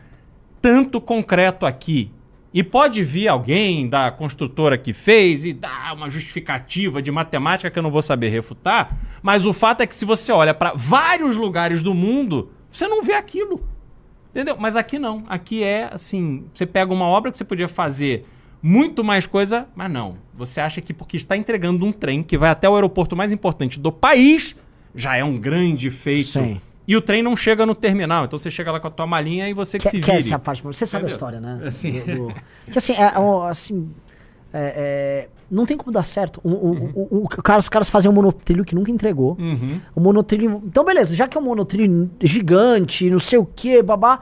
tanto 0.62 1.02
concreto 1.02 1.66
aqui. 1.66 2.10
E 2.54 2.62
pode 2.62 3.04
vir 3.04 3.28
alguém 3.28 3.86
da 3.86 4.10
construtora 4.10 4.78
que 4.78 4.94
fez 4.94 5.44
e 5.44 5.52
dar 5.52 5.94
uma 5.94 6.08
justificativa 6.08 7.02
de 7.02 7.10
matemática 7.10 7.70
que 7.70 7.78
eu 7.78 7.82
não 7.82 7.90
vou 7.90 8.00
saber 8.00 8.28
refutar, 8.28 8.96
mas 9.20 9.44
o 9.44 9.52
fato 9.52 9.82
é 9.82 9.86
que 9.86 9.94
se 9.94 10.06
você 10.06 10.32
olha 10.32 10.54
para 10.54 10.72
vários 10.74 11.36
lugares 11.36 11.82
do 11.82 11.92
mundo, 11.92 12.50
você 12.70 12.88
não 12.88 13.02
vê 13.02 13.12
aquilo. 13.12 13.62
Entendeu? 14.30 14.56
Mas 14.58 14.74
aqui 14.74 14.98
não. 14.98 15.24
Aqui 15.28 15.62
é 15.62 15.90
assim, 15.92 16.46
você 16.54 16.64
pega 16.64 16.90
uma 16.90 17.04
obra 17.04 17.30
que 17.30 17.36
você 17.36 17.44
podia 17.44 17.68
fazer 17.68 18.24
muito 18.62 19.04
mais 19.04 19.26
coisa, 19.26 19.68
mas 19.76 19.90
não. 19.90 20.16
Você 20.34 20.58
acha 20.58 20.80
que 20.80 20.94
porque 20.94 21.18
está 21.18 21.36
entregando 21.36 21.84
um 21.84 21.92
trem 21.92 22.22
que 22.22 22.38
vai 22.38 22.48
até 22.48 22.66
o 22.66 22.74
aeroporto 22.74 23.14
mais 23.14 23.30
importante 23.30 23.78
do 23.78 23.92
país, 23.92 24.56
já 24.94 25.16
é 25.16 25.24
um 25.24 25.38
grande 25.38 25.90
feito. 25.90 26.26
Sim. 26.28 26.60
E 26.86 26.96
o 26.96 27.00
trem 27.00 27.22
não 27.22 27.36
chega 27.36 27.64
no 27.64 27.74
terminal. 27.74 28.24
Então 28.24 28.38
você 28.38 28.50
chega 28.50 28.72
lá 28.72 28.80
com 28.80 28.88
a 28.88 28.90
tua 28.90 29.06
malinha 29.06 29.48
e 29.48 29.54
você 29.54 29.78
que, 29.78 29.84
Que, 29.84 29.90
se 29.90 30.00
que 30.00 30.06
vire. 30.10 30.18
essa 30.18 30.38
parte, 30.38 30.62
você 30.62 30.84
sabe 30.84 31.04
a 31.04 31.08
Entendeu? 31.08 31.14
história, 31.14 31.40
né? 31.40 31.60
Assim. 31.66 31.92
Do- 32.00 32.28
do- 32.28 32.34
que 32.70 32.76
assim, 32.78 32.92
é, 32.94 33.02
é, 33.02 33.48
assim 33.48 33.88
é, 34.52 34.74
é, 34.76 35.28
não 35.50 35.64
tem 35.64 35.76
como 35.76 35.92
dar 35.92 36.02
certo. 36.02 36.40
O, 36.42 36.50
o, 36.50 36.72
o- 36.72 37.08
o- 37.20 37.24
o 37.24 37.28
cara- 37.28 37.58
os 37.60 37.68
caras 37.68 37.88
fazem 37.88 38.10
um 38.10 38.14
monotrilho 38.14 38.64
que 38.64 38.74
nunca 38.74 38.90
entregou. 38.90 39.36
Uhum. 39.38 39.80
O 39.94 40.00
monotrilho. 40.00 40.60
Então, 40.66 40.84
beleza, 40.84 41.14
já 41.14 41.28
que 41.28 41.38
é 41.38 41.40
um 41.40 41.44
monotrilho 41.44 42.10
gigante, 42.20 43.08
não 43.08 43.18
sei 43.20 43.38
o 43.38 43.46
que, 43.46 43.80
babá. 43.82 44.20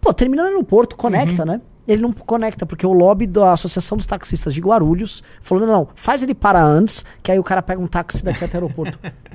Pô, 0.00 0.12
termina 0.14 0.42
no 0.44 0.48
aeroporto, 0.48 0.96
conecta, 0.96 1.42
Uhum. 1.42 1.48
né? 1.48 1.60
Ele 1.86 2.00
não 2.02 2.12
conecta, 2.12 2.64
porque 2.64 2.86
o 2.86 2.92
lobby 2.92 3.26
da 3.26 3.52
Associação 3.52 3.98
dos 3.98 4.06
Taxistas 4.06 4.54
de 4.54 4.60
Guarulhos 4.60 5.22
falou: 5.42 5.66
não, 5.66 5.72
não, 5.72 5.88
faz 5.94 6.22
ele 6.22 6.34
parar 6.34 6.62
antes, 6.64 7.04
que 7.22 7.30
aí 7.30 7.38
o 7.38 7.42
cara 7.44 7.60
pega 7.60 7.80
um 7.80 7.86
táxi 7.86 8.24
daqui 8.24 8.44
até 8.44 8.56
o 8.58 8.62
aeroporto. 8.62 8.98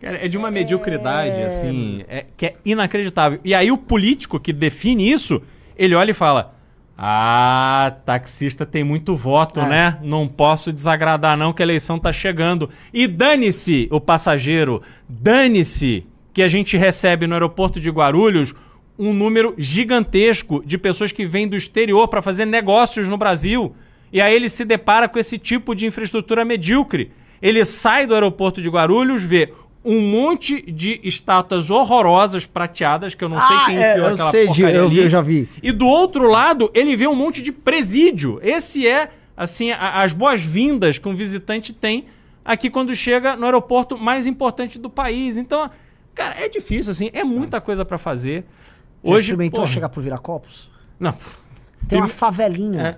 Cara, 0.00 0.24
é 0.24 0.28
de 0.28 0.36
uma 0.36 0.50
mediocridade, 0.50 1.40
assim, 1.42 2.04
é, 2.08 2.26
que 2.36 2.46
é 2.46 2.54
inacreditável. 2.64 3.40
E 3.42 3.54
aí 3.54 3.70
o 3.72 3.78
político 3.78 4.38
que 4.38 4.52
define 4.52 5.10
isso, 5.10 5.40
ele 5.76 5.94
olha 5.94 6.10
e 6.10 6.14
fala: 6.14 6.54
Ah, 6.98 7.94
taxista 8.04 8.64
tem 8.64 8.82
muito 8.82 9.14
voto, 9.16 9.60
É. 9.60 9.68
né? 9.68 9.98
Não 10.02 10.26
posso 10.26 10.72
desagradar, 10.72 11.36
não, 11.36 11.52
que 11.52 11.62
a 11.62 11.64
eleição 11.66 11.98
tá 11.98 12.12
chegando. 12.12 12.70
E 12.92 13.06
dane-se 13.06 13.86
o 13.90 14.00
passageiro, 14.00 14.80
dane-se 15.08 16.04
que 16.32 16.42
a 16.42 16.48
gente 16.48 16.76
recebe 16.76 17.26
no 17.26 17.34
aeroporto 17.34 17.80
de 17.80 17.90
Guarulhos 17.90 18.54
um 18.98 19.12
número 19.12 19.54
gigantesco 19.58 20.62
de 20.64 20.78
pessoas 20.78 21.12
que 21.12 21.26
vêm 21.26 21.46
do 21.46 21.56
exterior 21.56 22.08
para 22.08 22.22
fazer 22.22 22.46
negócios 22.46 23.08
no 23.08 23.16
Brasil. 23.18 23.74
E 24.12 24.20
aí 24.20 24.34
ele 24.34 24.48
se 24.48 24.64
depara 24.64 25.08
com 25.08 25.18
esse 25.18 25.36
tipo 25.36 25.74
de 25.74 25.84
infraestrutura 25.84 26.44
medíocre. 26.44 27.10
Ele 27.42 27.62
sai 27.64 28.06
do 28.06 28.14
aeroporto 28.14 28.62
de 28.62 28.68
Guarulhos, 28.70 29.22
vê 29.22 29.52
um 29.86 30.00
monte 30.00 30.60
de 30.70 31.00
estátuas 31.04 31.70
horrorosas 31.70 32.44
prateadas, 32.44 33.14
que 33.14 33.22
eu 33.22 33.28
não 33.28 33.40
sei 33.40 33.56
quem 33.66 33.76
enfiou 33.76 34.06
aquela 34.06 34.30
porcaria 34.46 34.82
ali. 34.84 35.08
vi. 35.22 35.48
E 35.62 35.70
do 35.72 35.86
outro 35.86 36.28
lado, 36.28 36.70
ele 36.74 36.96
vê 36.96 37.06
um 37.06 37.14
monte 37.14 37.40
de 37.40 37.52
presídio. 37.52 38.40
Esse 38.42 38.86
é, 38.86 39.10
assim, 39.36 39.70
a- 39.70 40.02
as 40.02 40.12
boas-vindas 40.12 40.98
que 40.98 41.08
um 41.08 41.14
visitante 41.14 41.72
tem 41.72 42.06
aqui 42.44 42.68
quando 42.68 42.94
chega 42.94 43.36
no 43.36 43.44
aeroporto 43.44 43.96
mais 43.96 44.26
importante 44.26 44.78
do 44.78 44.90
país. 44.90 45.36
Então, 45.36 45.70
cara, 46.14 46.34
é 46.38 46.48
difícil, 46.48 46.90
assim, 46.90 47.08
é 47.12 47.22
muita 47.22 47.60
coisa 47.60 47.84
pra 47.84 47.96
fazer. 47.98 48.44
Já 49.04 49.12
Hoje, 49.12 49.20
experimentou 49.30 49.60
porra, 49.60 49.72
chegar 49.72 49.88
por 49.88 50.02
Viracopos? 50.02 50.68
Não. 50.98 51.14
Tem 51.86 51.98
uma 51.98 52.08
favelinha 52.08 52.82
É. 52.82 52.96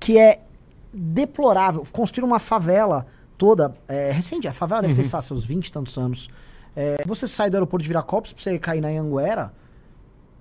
que 0.00 0.18
é 0.18 0.40
deplorável. 0.92 1.84
Construíram 1.92 2.26
uma 2.28 2.38
favela 2.40 3.06
toda, 3.38 3.72
é, 3.86 4.10
recente, 4.10 4.46
a 4.48 4.52
favela 4.52 4.82
deve 4.82 4.94
ter, 4.94 5.00
Uhum. 5.02 5.08
sei 5.08 5.16
lá, 5.16 5.22
seus 5.22 5.44
20 5.44 5.68
e 5.68 5.72
tantos 5.72 5.96
anos. 5.96 6.28
É, 6.76 7.02
você 7.06 7.26
sai 7.26 7.48
do 7.48 7.54
aeroporto 7.54 7.82
de 7.82 7.88
Viracopos 7.88 8.32
pra 8.32 8.42
você 8.42 8.58
cair 8.58 8.80
na 8.80 8.88
Anguera, 8.88 9.52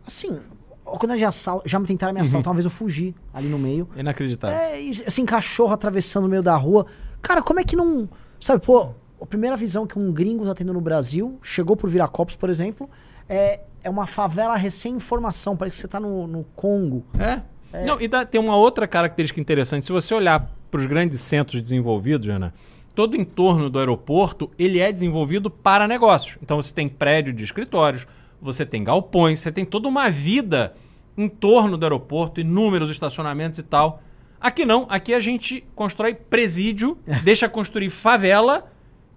assim, 0.05 0.39
quando 0.83 1.17
já, 1.17 1.29
assal- 1.29 1.61
já 1.65 1.79
me 1.79 1.85
tentaram 1.85 2.11
Uhum. 2.13 2.15
me 2.15 2.21
assaltar, 2.21 2.49
uma 2.51 2.55
vez 2.55 2.65
eu 2.65 2.71
fugi 2.71 3.15
ali 3.33 3.47
no 3.47 3.59
meio. 3.59 3.87
Inacreditável. 3.95 4.55
É, 4.57 4.79
assim, 5.05 5.25
cachorro 5.25 5.73
atravessando 5.73 6.25
o 6.25 6.29
meio 6.29 6.41
da 6.43 6.55
rua. 6.55 6.85
Cara, 7.21 7.41
como 7.41 7.59
é 7.59 7.63
que 7.63 7.75
não... 7.75 8.09
Sabe, 8.39 8.63
pô, 8.65 8.89
a 9.21 9.25
primeira 9.25 9.57
visão 9.57 9.85
que 9.87 9.97
um 9.97 10.11
gringo 10.13 10.45
tá 10.45 10.53
tendo 10.53 10.71
no 10.73 10.81
Brasil, 10.81 11.37
chegou 11.41 11.75
por 11.75 11.89
Viracopos, 11.89 12.35
por 12.35 12.49
exemplo, 12.49 12.89
é, 13.27 13.61
é 13.83 13.89
uma 13.89 14.05
favela 14.07 14.55
recém-informação. 14.55 15.57
Parece 15.57 15.77
que 15.77 15.81
você 15.81 15.87
tá 15.87 15.99
no, 15.99 16.27
no 16.27 16.43
Congo. 16.55 17.03
É. 17.19 17.41
Não, 17.85 17.99
e 17.99 18.07
dá- 18.07 18.25
tem 18.25 18.39
uma 18.39 18.55
outra 18.55 18.87
característica 18.87 19.41
interessante. 19.41 19.85
Se 19.85 19.91
você 19.91 20.13
olhar 20.15 20.49
para 20.71 20.79
os 20.79 20.85
grandes 20.85 21.19
centros 21.19 21.61
desenvolvidos, 21.61 22.25
Jana, 22.25 22.53
todo 22.97 23.13
o 23.13 23.21
entorno 23.21 23.69
do 23.69 23.77
aeroporto 23.77 24.49
ele 24.57 24.79
é 24.79 24.91
desenvolvido 24.91 25.51
para 25.51 25.87
negócios. 25.87 26.35
Então 26.41 26.59
você 26.59 26.73
tem 26.73 26.89
prédio 26.89 27.31
de 27.31 27.43
escritórios, 27.43 28.07
você 28.41 28.65
tem 28.65 28.83
galpões, 28.83 29.39
você 29.39 29.51
tem 29.51 29.63
toda 29.63 29.87
uma 29.87 30.09
vida 30.09 30.75
em 31.15 31.29
torno 31.29 31.77
do 31.77 31.85
aeroporto, 31.85 32.41
inúmeros 32.41 32.89
estacionamentos 32.89 33.59
e 33.59 33.63
tal. 33.63 34.01
Aqui 34.41 34.65
não, 34.65 34.87
aqui 34.89 35.13
a 35.13 35.19
gente 35.19 35.63
constrói 35.75 36.15
presídio, 36.15 36.97
deixa 37.23 37.47
construir 37.47 37.91
favela 37.91 38.65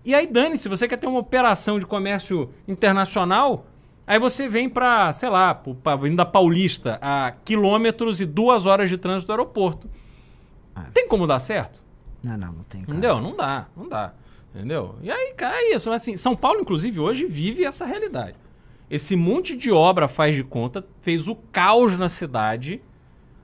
e 0.05 0.15
aí 0.15 0.27
dane, 0.27 0.59
se 0.59 0.69
você 0.69 0.87
quer 0.87 0.99
ter 0.99 1.07
uma 1.07 1.19
operação 1.19 1.79
de 1.79 1.87
comércio 1.87 2.51
internacional, 2.69 3.65
aí 4.07 4.19
você 4.19 4.47
vem 4.47 4.69
pra, 4.69 5.11
sei 5.15 5.31
lá, 5.31 5.55
pra 5.55 5.95
Avenida 5.95 6.27
Paulista, 6.27 6.99
a 7.01 7.33
quilômetros 7.47 8.21
e 8.21 8.27
duas 8.27 8.67
horas 8.67 8.91
de 8.91 8.99
trânsito 8.99 9.29
do 9.29 9.33
aeroporto. 9.33 9.89
Tem 10.93 11.09
como 11.09 11.27
dar 11.27 11.41
certo? 11.41 11.89
Não, 12.25 12.37
não, 12.37 12.53
não 12.53 12.65
tem. 12.65 12.83
Cara. 12.83 12.93
Entendeu? 12.93 13.21
Não 13.21 13.37
dá, 13.37 13.67
não 13.77 13.89
dá. 13.89 14.13
Entendeu? 14.55 14.97
E 15.03 15.11
aí, 15.11 15.33
cara, 15.37 15.57
é 15.57 15.75
isso. 15.75 15.91
Assim, 15.91 16.17
São 16.17 16.35
Paulo, 16.35 16.61
inclusive, 16.61 16.99
hoje 16.99 17.25
vive 17.25 17.65
essa 17.65 17.85
realidade. 17.85 18.37
Esse 18.91 19.15
monte 19.15 19.57
de 19.57 19.71
obra 19.71 20.09
faz 20.09 20.35
de 20.35 20.43
conta, 20.43 20.85
fez 21.01 21.29
o 21.29 21.37
caos 21.37 21.97
na 21.97 22.09
cidade, 22.09 22.83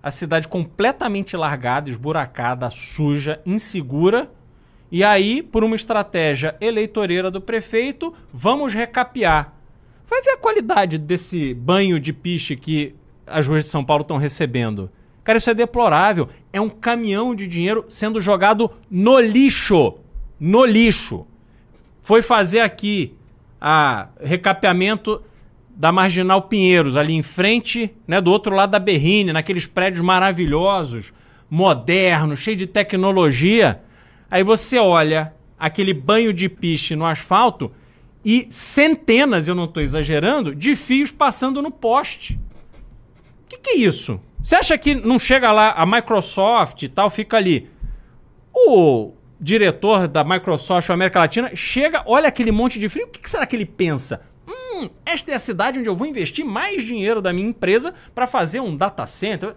a 0.03 0.11
cidade 0.11 0.49
completamente 0.49 1.37
largada, 1.37 1.89
esburacada, 1.89 2.69
suja, 2.71 3.41
insegura. 3.47 4.31
E 4.91 5.05
aí, 5.05 5.43
por 5.43 5.63
uma 5.63 5.77
estratégia 5.77 6.57
eleitoreira 6.61 7.31
do 7.31 7.41
prefeito, 7.41 8.13
vamos 8.33 8.75
recapear. 8.75 9.53
Vai 10.09 10.23
ver 10.23 10.31
a 10.31 10.37
qualidade 10.37 10.99
desse 10.99 11.55
banho 11.55 11.99
de 12.01 12.13
piche 12.13 12.57
que 12.57 12.95
as 13.27 13.47
ruas 13.47 13.65
de 13.65 13.71
São 13.71 13.85
Paulo 13.85 14.03
estão 14.03 14.17
recebendo. 14.17 14.91
Cara, 15.27 15.39
isso 15.39 15.51
é 15.51 15.55
deplorável. 15.55 16.29
É 16.53 16.61
um 16.61 16.69
caminhão 16.71 17.35
de 17.35 17.49
dinheiro 17.49 17.85
sendo 17.89 18.21
jogado 18.21 18.71
no 18.89 19.19
lixo. 19.19 19.95
No 20.39 20.65
lixo. 20.65 21.27
Foi 22.01 22.23
fazer 22.23 22.61
aqui 22.61 23.13
a 23.61 24.07
recapeamento 24.21 25.21
da 25.69 25.91
Marginal 25.91 26.43
Pinheiros, 26.43 26.97
ali 26.97 27.13
em 27.13 27.25
frente, 27.25 27.93
né, 28.07 28.21
do 28.21 28.31
outro 28.31 28.55
lado 28.55 28.71
da 28.71 28.79
Berrine, 28.79 29.33
naqueles 29.33 29.67
prédios 29.67 30.01
maravilhosos, 30.01 31.13
modernos, 31.51 32.39
cheios 32.39 32.59
de 32.59 32.67
tecnologia. 32.69 33.83
Aí 34.31 34.45
você 34.45 34.79
olha 34.79 35.35
aquele 35.59 35.93
banho 35.93 36.33
de 36.33 36.49
piche 36.49 36.95
no 36.95 37.05
asfalto 37.05 37.73
e 38.25 38.47
centenas, 38.49 39.49
eu 39.49 39.57
não 39.57 39.65
estou 39.65 39.83
exagerando, 39.83 40.55
de 40.55 40.77
fios 40.77 41.11
passando 41.11 41.61
no 41.61 41.73
poste. 41.73 42.39
O 43.45 43.49
que, 43.49 43.59
que 43.59 43.71
é 43.71 43.77
isso? 43.79 44.21
Você 44.47 44.55
acha 44.55 44.79
que 44.79 44.95
não 44.95 45.19
chega 45.19 45.51
lá 45.51 45.73
a 45.73 45.85
Microsoft 45.85 46.81
e 46.81 46.89
tal, 46.89 47.11
fica 47.11 47.37
ali. 47.37 47.69
O 48.55 49.13
diretor 49.41 50.07
da 50.07 50.23
Microsoft 50.23 50.89
América 50.89 51.19
Latina 51.19 51.51
chega, 51.57 52.05
olha 52.07 52.29
aquele 52.29 52.53
monte 52.53 52.79
de 52.79 52.89
frio, 52.89 53.07
o 53.07 53.09
que, 53.09 53.29
será 53.29 53.45
que 53.45 53.57
ele 53.57 53.67
pensa? 53.67 54.25
Hum, 54.47 54.89
esta 55.05 55.33
é 55.33 55.35
a 55.35 55.39
cidade 55.41 55.81
onde 55.81 55.89
eu 55.89 55.97
vou 55.97 56.07
investir 56.07 56.45
mais 56.45 56.85
dinheiro 56.85 57.21
da 57.21 57.33
minha 57.33 57.49
empresa 57.49 57.93
para 58.15 58.25
fazer 58.29 58.61
um 58.61 58.77
data 58.77 59.05
center. 59.05 59.57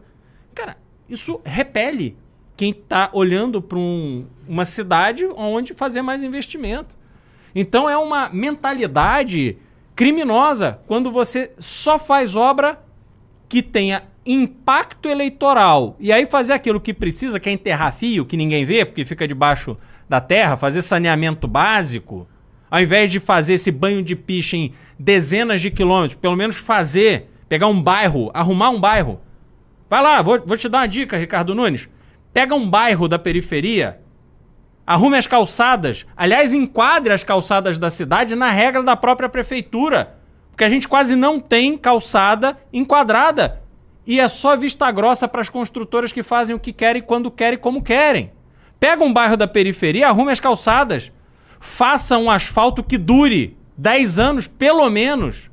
Cara, 0.55 0.75
isso 1.07 1.39
repele 1.45 2.17
quem 2.57 2.71
está 2.71 3.11
olhando 3.13 3.61
para 3.61 3.77
uma 3.77 4.65
cidade 4.65 5.23
onde 5.35 5.75
fazer 5.75 6.01
mais 6.01 6.23
investimento. 6.23 6.97
Então 7.53 7.87
é 7.87 7.95
uma 7.95 8.27
mentalidade 8.29 9.55
criminosa 9.95 10.79
quando 10.87 11.11
você 11.11 11.51
só 11.59 11.99
faz 11.99 12.35
obra 12.35 12.83
que 13.47 13.61
tenha 13.61 14.08
impacto 14.25 15.09
eleitoral 15.09 15.95
e 15.99 16.11
aí 16.11 16.25
fazer 16.25 16.53
aquilo 16.53 16.79
que 16.79 16.93
precisa, 16.93 17.39
que 17.39 17.49
é 17.49 17.51
enterrar 17.51 17.93
fio, 17.93 18.25
que 18.25 18.37
ninguém 18.37 18.65
vê, 18.65 18.85
porque 18.85 19.05
fica 19.05 19.27
debaixo 19.27 19.77
da 20.07 20.19
terra, 20.19 20.57
fazer 20.57 20.81
saneamento 20.81 21.47
básico, 21.47 22.27
ao 22.69 22.81
invés 22.81 23.11
de 23.11 23.19
fazer 23.19 23.53
esse 23.53 23.71
banho 23.71 24.03
de 24.03 24.15
piche 24.15 24.57
em 24.57 24.73
dezenas 24.97 25.61
de 25.61 25.71
quilômetros, 25.71 26.19
pelo 26.19 26.35
menos 26.35 26.57
fazer, 26.57 27.29
pegar 27.47 27.67
um 27.67 27.81
bairro, 27.81 28.29
arrumar 28.33 28.69
um 28.69 28.79
bairro. 28.79 29.19
Vai 29.89 30.01
lá, 30.01 30.21
vou, 30.21 30.39
vou 30.45 30.57
te 30.57 30.69
dar 30.69 30.79
uma 30.79 30.87
dica, 30.87 31.17
Ricardo 31.17 31.55
Nunes. 31.55 31.89
Pega 32.31 32.53
um 32.53 32.69
bairro 32.69 33.07
da 33.07 33.17
periferia, 33.17 33.99
arrume 34.85 35.17
as 35.17 35.25
calçadas, 35.25 36.05
aliás, 36.15 36.53
enquadre 36.53 37.11
as 37.11 37.23
calçadas 37.23 37.79
da 37.79 37.89
cidade 37.89 38.35
na 38.35 38.51
regra 38.51 38.83
da 38.83 38.95
própria 38.95 39.29
prefeitura. 39.29 40.17
Porque 40.51 40.63
a 40.63 40.69
gente 40.69 40.87
quase 40.87 41.15
não 41.15 41.39
tem 41.39 41.77
calçada 41.77 42.57
enquadrada. 42.71 43.61
E 44.09 44.19
é 44.19 44.27
só 44.27 44.57
vista 44.57 44.89
grossa 44.89 45.27
para 45.27 45.39
as 45.39 45.49
construtoras 45.49 46.11
que 46.11 46.23
fazem 46.23 46.55
o 46.55 46.59
que 46.59 46.73
querem, 46.73 46.99
quando 46.99 47.29
querem, 47.29 47.59
como 47.59 47.83
querem. 47.83 48.31
Pega 48.79 49.03
um 49.03 49.13
bairro 49.13 49.37
da 49.37 49.47
periferia, 49.47 50.07
arrume 50.07 50.31
as 50.31 50.39
calçadas. 50.39 51.11
Faça 51.59 52.17
um 52.17 52.27
asfalto 52.27 52.83
que 52.83 52.97
dure 52.97 53.55
10 53.77 54.17
anos, 54.17 54.47
pelo 54.47 54.89
menos. 54.89 55.51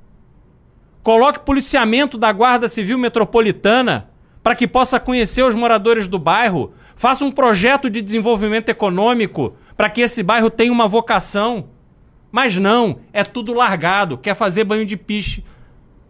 Coloque 1.02 1.40
policiamento 1.40 2.16
da 2.16 2.32
Guarda 2.32 2.66
Civil 2.66 2.96
Metropolitana 2.96 4.08
para 4.42 4.54
que 4.54 4.66
possa 4.66 4.98
conhecer 4.98 5.42
os 5.42 5.54
moradores 5.54 6.08
do 6.08 6.18
bairro. 6.18 6.72
Faça 6.94 7.26
um 7.26 7.30
projeto 7.30 7.90
de 7.90 8.00
desenvolvimento 8.00 8.70
econômico 8.70 9.54
para 9.76 9.90
que 9.90 10.00
esse 10.00 10.22
bairro 10.22 10.48
tenha 10.48 10.72
uma 10.72 10.88
vocação. 10.88 11.68
Mas 12.32 12.56
não, 12.56 13.00
é 13.12 13.22
tudo 13.22 13.52
largado, 13.52 14.16
quer 14.16 14.34
fazer 14.34 14.64
banho 14.64 14.86
de 14.86 14.96
piche 14.96 15.44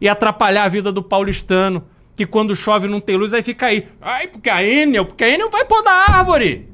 e 0.01 0.09
atrapalhar 0.09 0.63
a 0.63 0.69
vida 0.69 0.93
do 0.93 1.03
paulistano, 1.03 1.83
que 2.17 2.25
quando 2.25 2.57
chove 2.57 2.89
não 2.89 2.99
tem 2.99 3.15
luz, 3.15 3.35
aí 3.35 3.43
fica 3.43 3.67
aí. 3.67 3.87
Ai, 4.01 4.27
porque 4.27 4.49
a 4.49 4.65
Enel, 4.65 5.05
porque 5.05 5.23
a 5.23 5.29
Enel 5.29 5.51
vai 5.51 5.67
podar 5.67 6.11
árvore. 6.11 6.67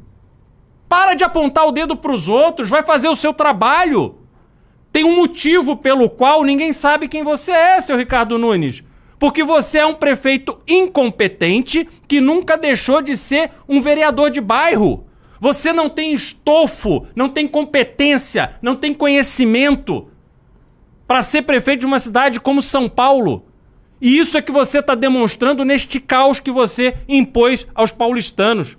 Para 0.89 1.15
de 1.15 1.25
apontar 1.25 1.67
o 1.67 1.73
dedo 1.73 1.97
para 1.97 2.13
os 2.13 2.29
outros, 2.29 2.71
vai 2.71 2.85
fazer 2.85 3.09
o 3.09 3.17
seu 3.17 3.35
trabalho. 3.35 4.21
Tem 4.93 5.03
um 5.03 5.17
motivo 5.17 5.77
pelo 5.77 6.09
qual 6.09 6.45
ninguém 6.45 6.73
sabe 6.73 7.09
quem 7.09 7.25
você 7.25 7.51
é, 7.51 7.81
seu 7.81 7.97
Ricardo 7.97 8.39
Nunes. 8.39 8.85
Porque 9.19 9.43
você 9.43 9.79
é 9.79 9.87
um 9.87 9.95
prefeito 9.95 10.61
incompetente 10.69 11.89
que 12.07 12.21
nunca 12.21 12.57
deixou 12.57 13.03
de 13.03 13.17
ser 13.17 13.51
um 13.69 13.81
vereador 13.81 14.31
de 14.31 14.41
bairro. 14.41 15.07
Você 15.41 15.73
não 15.73 15.89
tem 15.89 16.13
estofo, 16.13 17.05
não 17.17 17.29
tem 17.29 17.49
competência, 17.49 18.55
não 18.63 18.77
tem 18.77 18.95
conhecimento 18.95 20.09
para 21.05 21.21
ser 21.21 21.43
prefeito 21.43 21.81
de 21.81 21.87
uma 21.87 21.99
cidade 21.99 22.39
como 22.39 22.63
São 22.63 22.87
Paulo. 22.87 23.45
E 24.03 24.19
isso 24.19 24.37
é 24.37 24.43
que 24.43 24.51
você 24.51 24.81
está 24.81 24.97
demonstrando 24.97 25.65
neste 25.65 26.01
caos 26.01 26.41
que 26.41 26.51
você 26.51 26.97
impôs 27.09 27.69
aos 27.73 27.93
paulistanos. 27.93 28.77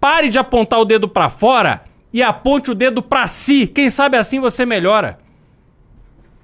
Pare 0.00 0.28
de 0.28 0.36
apontar 0.36 0.80
o 0.80 0.84
dedo 0.84 1.08
para 1.08 1.30
fora 1.30 1.84
e 2.12 2.20
aponte 2.20 2.68
o 2.68 2.74
dedo 2.74 3.00
para 3.00 3.24
si. 3.28 3.68
Quem 3.68 3.88
sabe 3.88 4.16
assim 4.16 4.40
você 4.40 4.66
melhora. 4.66 5.16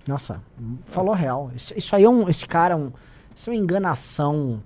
Nossa, 0.06 0.40
falou 0.84 1.12
real. 1.12 1.50
Isso, 1.56 1.74
isso 1.76 1.96
aí 1.96 2.04
é 2.04 2.08
um. 2.08 2.28
Esse 2.28 2.46
cara 2.46 2.74
é 2.74 2.76
um. 2.76 2.92
Isso 3.34 3.50
é 3.50 3.52
uma 3.52 3.58
enganação. 3.58 4.62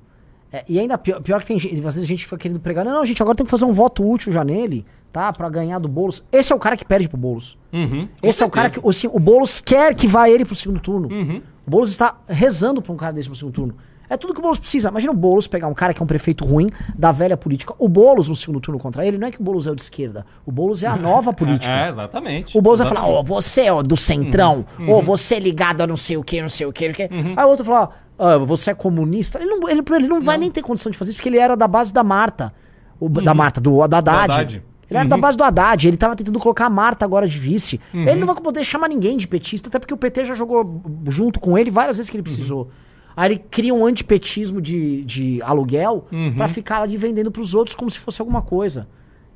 É, 0.53 0.62
e 0.68 0.78
ainda 0.78 0.99
pior, 0.99 1.22
pior 1.22 1.41
que 1.41 1.47
tem 1.47 1.59
gente. 1.59 1.74
Às 1.74 1.80
vezes 1.80 2.05
a 2.05 2.07
gente 2.07 2.24
fica 2.24 2.37
querendo 2.37 2.61
pregar. 2.61 2.85
Não, 2.85 2.93
não, 2.93 3.07
gente, 3.07 3.22
agora 3.22 3.35
tem 3.35 3.47
que 3.47 3.51
fazer 3.51 3.64
um 3.64 3.72
voto 3.72 4.07
útil 4.07 4.30
já 4.30 4.45
nele, 4.45 4.85
tá? 5.13 5.33
Pra 5.33 5.49
ganhar 5.49 5.79
do 5.79 5.89
Boulos. 5.89 6.23
Esse 6.33 6.53
é 6.53 6.57
o 6.57 6.59
cara 6.59 6.77
que 6.77 6.85
perde 6.85 7.09
pro 7.09 7.19
Boulos. 7.19 7.59
Uhum, 7.73 8.09
Esse 8.23 8.43
é 8.43 8.47
o 8.47 8.51
cara 8.51 8.71
que. 8.71 8.81
Assim, 8.89 9.09
o 9.13 9.19
Boulos 9.21 9.61
quer 9.61 9.95
que 9.95 10.07
vá 10.07 10.29
ele 10.29 10.45
pro 10.45 10.55
segundo 10.55 10.81
turno. 10.81 11.09
Uhum. 11.09 11.43
O 11.67 11.71
Boulos 11.71 11.91
está 11.91 12.17
rezando 12.29 12.81
pra 12.83 12.93
um 12.93 12.97
cara 12.97 13.13
desse 13.13 13.29
pro 13.29 13.37
segundo 13.37 13.55
turno. 13.55 13.75
É 14.11 14.17
tudo 14.17 14.35
que 14.35 14.41
o 14.41 14.43
Boulos 14.43 14.59
precisa. 14.59 14.91
Imagina 14.91 15.11
o 15.13 15.17
Boulos 15.17 15.47
pegar 15.47 15.69
um 15.69 15.73
cara 15.75 15.95
que 15.95 16.03
é 16.03 16.05
um 16.05 16.07
prefeito 16.07 16.45
ruim 16.45 16.69
da 16.99 17.11
velha 17.13 17.35
política. 17.37 17.73
O 17.79 17.89
Boulos 17.89 18.29
no 18.29 18.37
segundo 18.37 18.61
turno 18.61 18.79
contra 18.79 19.07
ele, 19.07 19.17
não 19.17 19.27
é 19.27 19.31
que 19.31 19.41
o 19.41 19.43
Boulos 19.43 19.67
é 19.67 19.71
o 19.71 19.75
de 19.75 19.81
esquerda. 19.81 20.27
O 20.45 20.53
Boulos 20.53 20.83
é 20.83 20.87
a 20.87 20.97
nova 20.97 21.33
política. 21.35 21.73
É, 21.73 21.89
exatamente. 21.89 22.59
O 22.59 22.61
Boulos 22.61 22.81
vai 22.81 22.89
falar, 22.89 23.01
Exatamente. 23.09 23.31
ó, 23.31 23.35
você 23.35 23.71
ó, 23.71 23.81
do 23.83 23.97
centrão, 23.97 24.67
Uhum. 24.79 24.91
ou 24.91 25.03
você 25.03 25.39
ligado 25.39 25.81
a 25.81 25.87
não 25.87 25.97
sei 25.97 26.17
o 26.19 26.23
que, 26.25 26.43
não 26.43 26.49
sei 26.49 26.67
o 26.67 26.73
que, 26.73 26.89
não 26.89 26.95
sei 26.95 27.07
o 27.07 27.09
que. 27.09 27.15
Aí 27.37 27.45
o 27.47 27.49
outro 27.49 27.65
fala, 27.65 27.89
ó, 28.19 28.39
você 28.41 28.73
é 28.73 28.75
comunista. 28.75 29.39
Ele 29.41 29.49
não, 29.49 29.67
ele, 29.69 29.83
ele 29.97 30.09
não 30.09 30.21
vai 30.21 30.37
nem 30.37 30.51
ter 30.51 30.61
condição 30.61 30.93
de 30.93 30.99
fazer 30.99 31.13
isso, 31.13 31.19
porque 31.19 31.31
ele 31.31 31.39
era 31.39 31.57
da 31.57 31.67
base 31.69 31.91
da 31.93 32.05
Marta. 32.05 32.53
O, 33.01 33.09
Da 33.09 33.33
Marta, 33.33 33.61
do, 33.63 33.87
da 33.89 33.99
Haddad. 33.99 34.27
Do 34.27 34.33
Haddad. 34.35 34.63
Ele 34.93 34.99
era 34.99 35.09
da 35.09 35.16
base 35.16 35.36
do 35.36 35.45
Haddad, 35.45 35.88
ele 35.88 35.97
tava 35.97 36.14
tentando 36.16 36.38
colocar 36.38 36.66
a 36.66 36.70
Marta 36.70 37.05
agora 37.05 37.26
de 37.26 37.38
vice. 37.38 37.80
Uhum. 37.93 38.07
Ele 38.09 38.20
não 38.20 38.26
vai 38.26 38.36
poder 38.36 38.62
chamar 38.64 38.88
ninguém 38.88 39.16
de 39.16 39.26
petista, 39.26 39.68
até 39.68 39.78
porque 39.78 39.95
o 39.95 39.97
PT 39.97 40.24
já 40.26 40.34
jogou 40.34 40.82
junto 41.09 41.40
com 41.40 41.57
ele 41.59 41.70
várias 41.70 41.97
vezes 41.97 42.11
que 42.11 42.16
ele 42.16 42.22
precisou. 42.22 42.68
Aí 43.16 43.32
ele 43.32 43.45
cria 43.51 43.74
um 43.74 43.84
antipetismo 43.84 44.61
de, 44.61 45.05
de 45.05 45.43
aluguel 45.43 46.07
Uhum. 46.11 46.34
pra 46.34 46.49
ficar 46.49 46.82
ali 46.82 46.97
vendendo 46.97 47.30
pros 47.30 47.55
outros 47.55 47.74
como 47.76 47.90
se 47.90 47.99
fosse 47.99 48.20
alguma 48.22 48.40
coisa. 48.43 48.88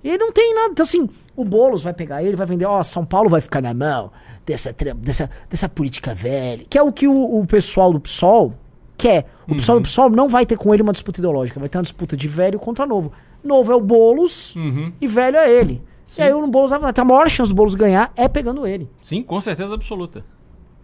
E 0.05 0.09
ele 0.09 0.19
não 0.19 0.31
tem 0.33 0.55
nada. 0.55 0.69
Então, 0.71 0.83
assim, 0.85 1.09
o 1.35 1.45
Boulos 1.45 1.83
vai 1.83 1.93
pegar 1.93 2.23
ele, 2.23 2.37
vai 2.37 2.47
vender, 2.47 2.65
ó, 2.65 2.83
São 2.85 3.05
Paulo 3.05 3.29
vai 3.29 3.41
ficar 3.41 3.61
na 3.61 3.75
mão 3.75 4.13
dessa, 4.47 4.75
dessa, 4.99 5.29
dessa 5.51 5.69
política 5.69 6.15
velha. 6.15 6.65
Que 6.71 6.79
é 6.79 6.83
o 6.83 6.93
que 6.93 7.09
o, 7.09 7.41
o 7.41 7.47
pessoal 7.47 7.93
do 7.93 7.99
PSOL 8.01 8.55
quer. 8.97 9.27
O 9.49 9.55
pessoal 9.55 9.79
do 9.79 9.83
PSOL 9.83 10.09
não 10.11 10.29
vai 10.29 10.47
ter 10.47 10.57
com 10.57 10.73
ele 10.73 10.83
uma 10.83 10.93
disputa 10.93 11.21
ideológica, 11.21 11.59
vai 11.61 11.69
ter 11.69 11.77
uma 11.79 11.83
disputa 11.83 12.17
de 12.17 12.29
velho 12.29 12.59
contra 12.59 12.87
novo. 12.87 13.13
Novo 13.47 13.73
é 13.73 13.75
o 13.75 13.81
Boulos 13.81 14.55
Uhum. 14.57 14.93
e 15.01 15.07
velho 15.07 15.37
é 15.37 15.51
ele. 15.51 15.83
E 16.19 16.23
aí 16.23 16.33
o 16.33 16.47
Boulos 16.47 16.71
vai 16.71 16.79
falar, 16.81 16.93
a 16.97 17.05
maior 17.05 17.29
chance 17.29 17.51
do 17.51 17.55
Boulos 17.57 17.75
ganhar 17.75 18.13
é 18.17 18.29
pegando 18.29 18.67
ele. 18.67 18.89
Sim, 19.01 19.23
com 19.23 19.41
certeza 19.41 19.75
absoluta. 19.75 20.25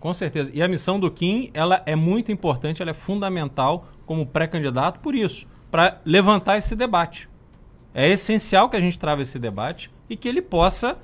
Com 0.01 0.13
certeza. 0.13 0.51
E 0.53 0.61
a 0.63 0.67
missão 0.67 0.99
do 0.99 1.09
Kim, 1.11 1.51
ela 1.55 1.81
é 1.87 1.95
muito 1.95 2.33
importante, 2.33 2.83
ela 2.83 2.91
é 2.91 2.95
fundamental 2.95 3.85
como 4.05 4.27
pré-candidato 4.27 4.99
por 4.99 5.15
isso, 5.15 5.47
para 5.71 6.01
levantar 6.05 6.57
esse 6.57 6.75
debate. 6.75 7.29
É 7.95 8.09
essencial 8.09 8.69
que 8.69 8.77
a 8.77 8.81
gente 8.81 8.99
trave 8.99 9.23
esse 9.23 9.39
debate 9.39 9.91
e 10.11 10.17
que 10.17 10.27
ele 10.29 10.43
possa 10.43 10.97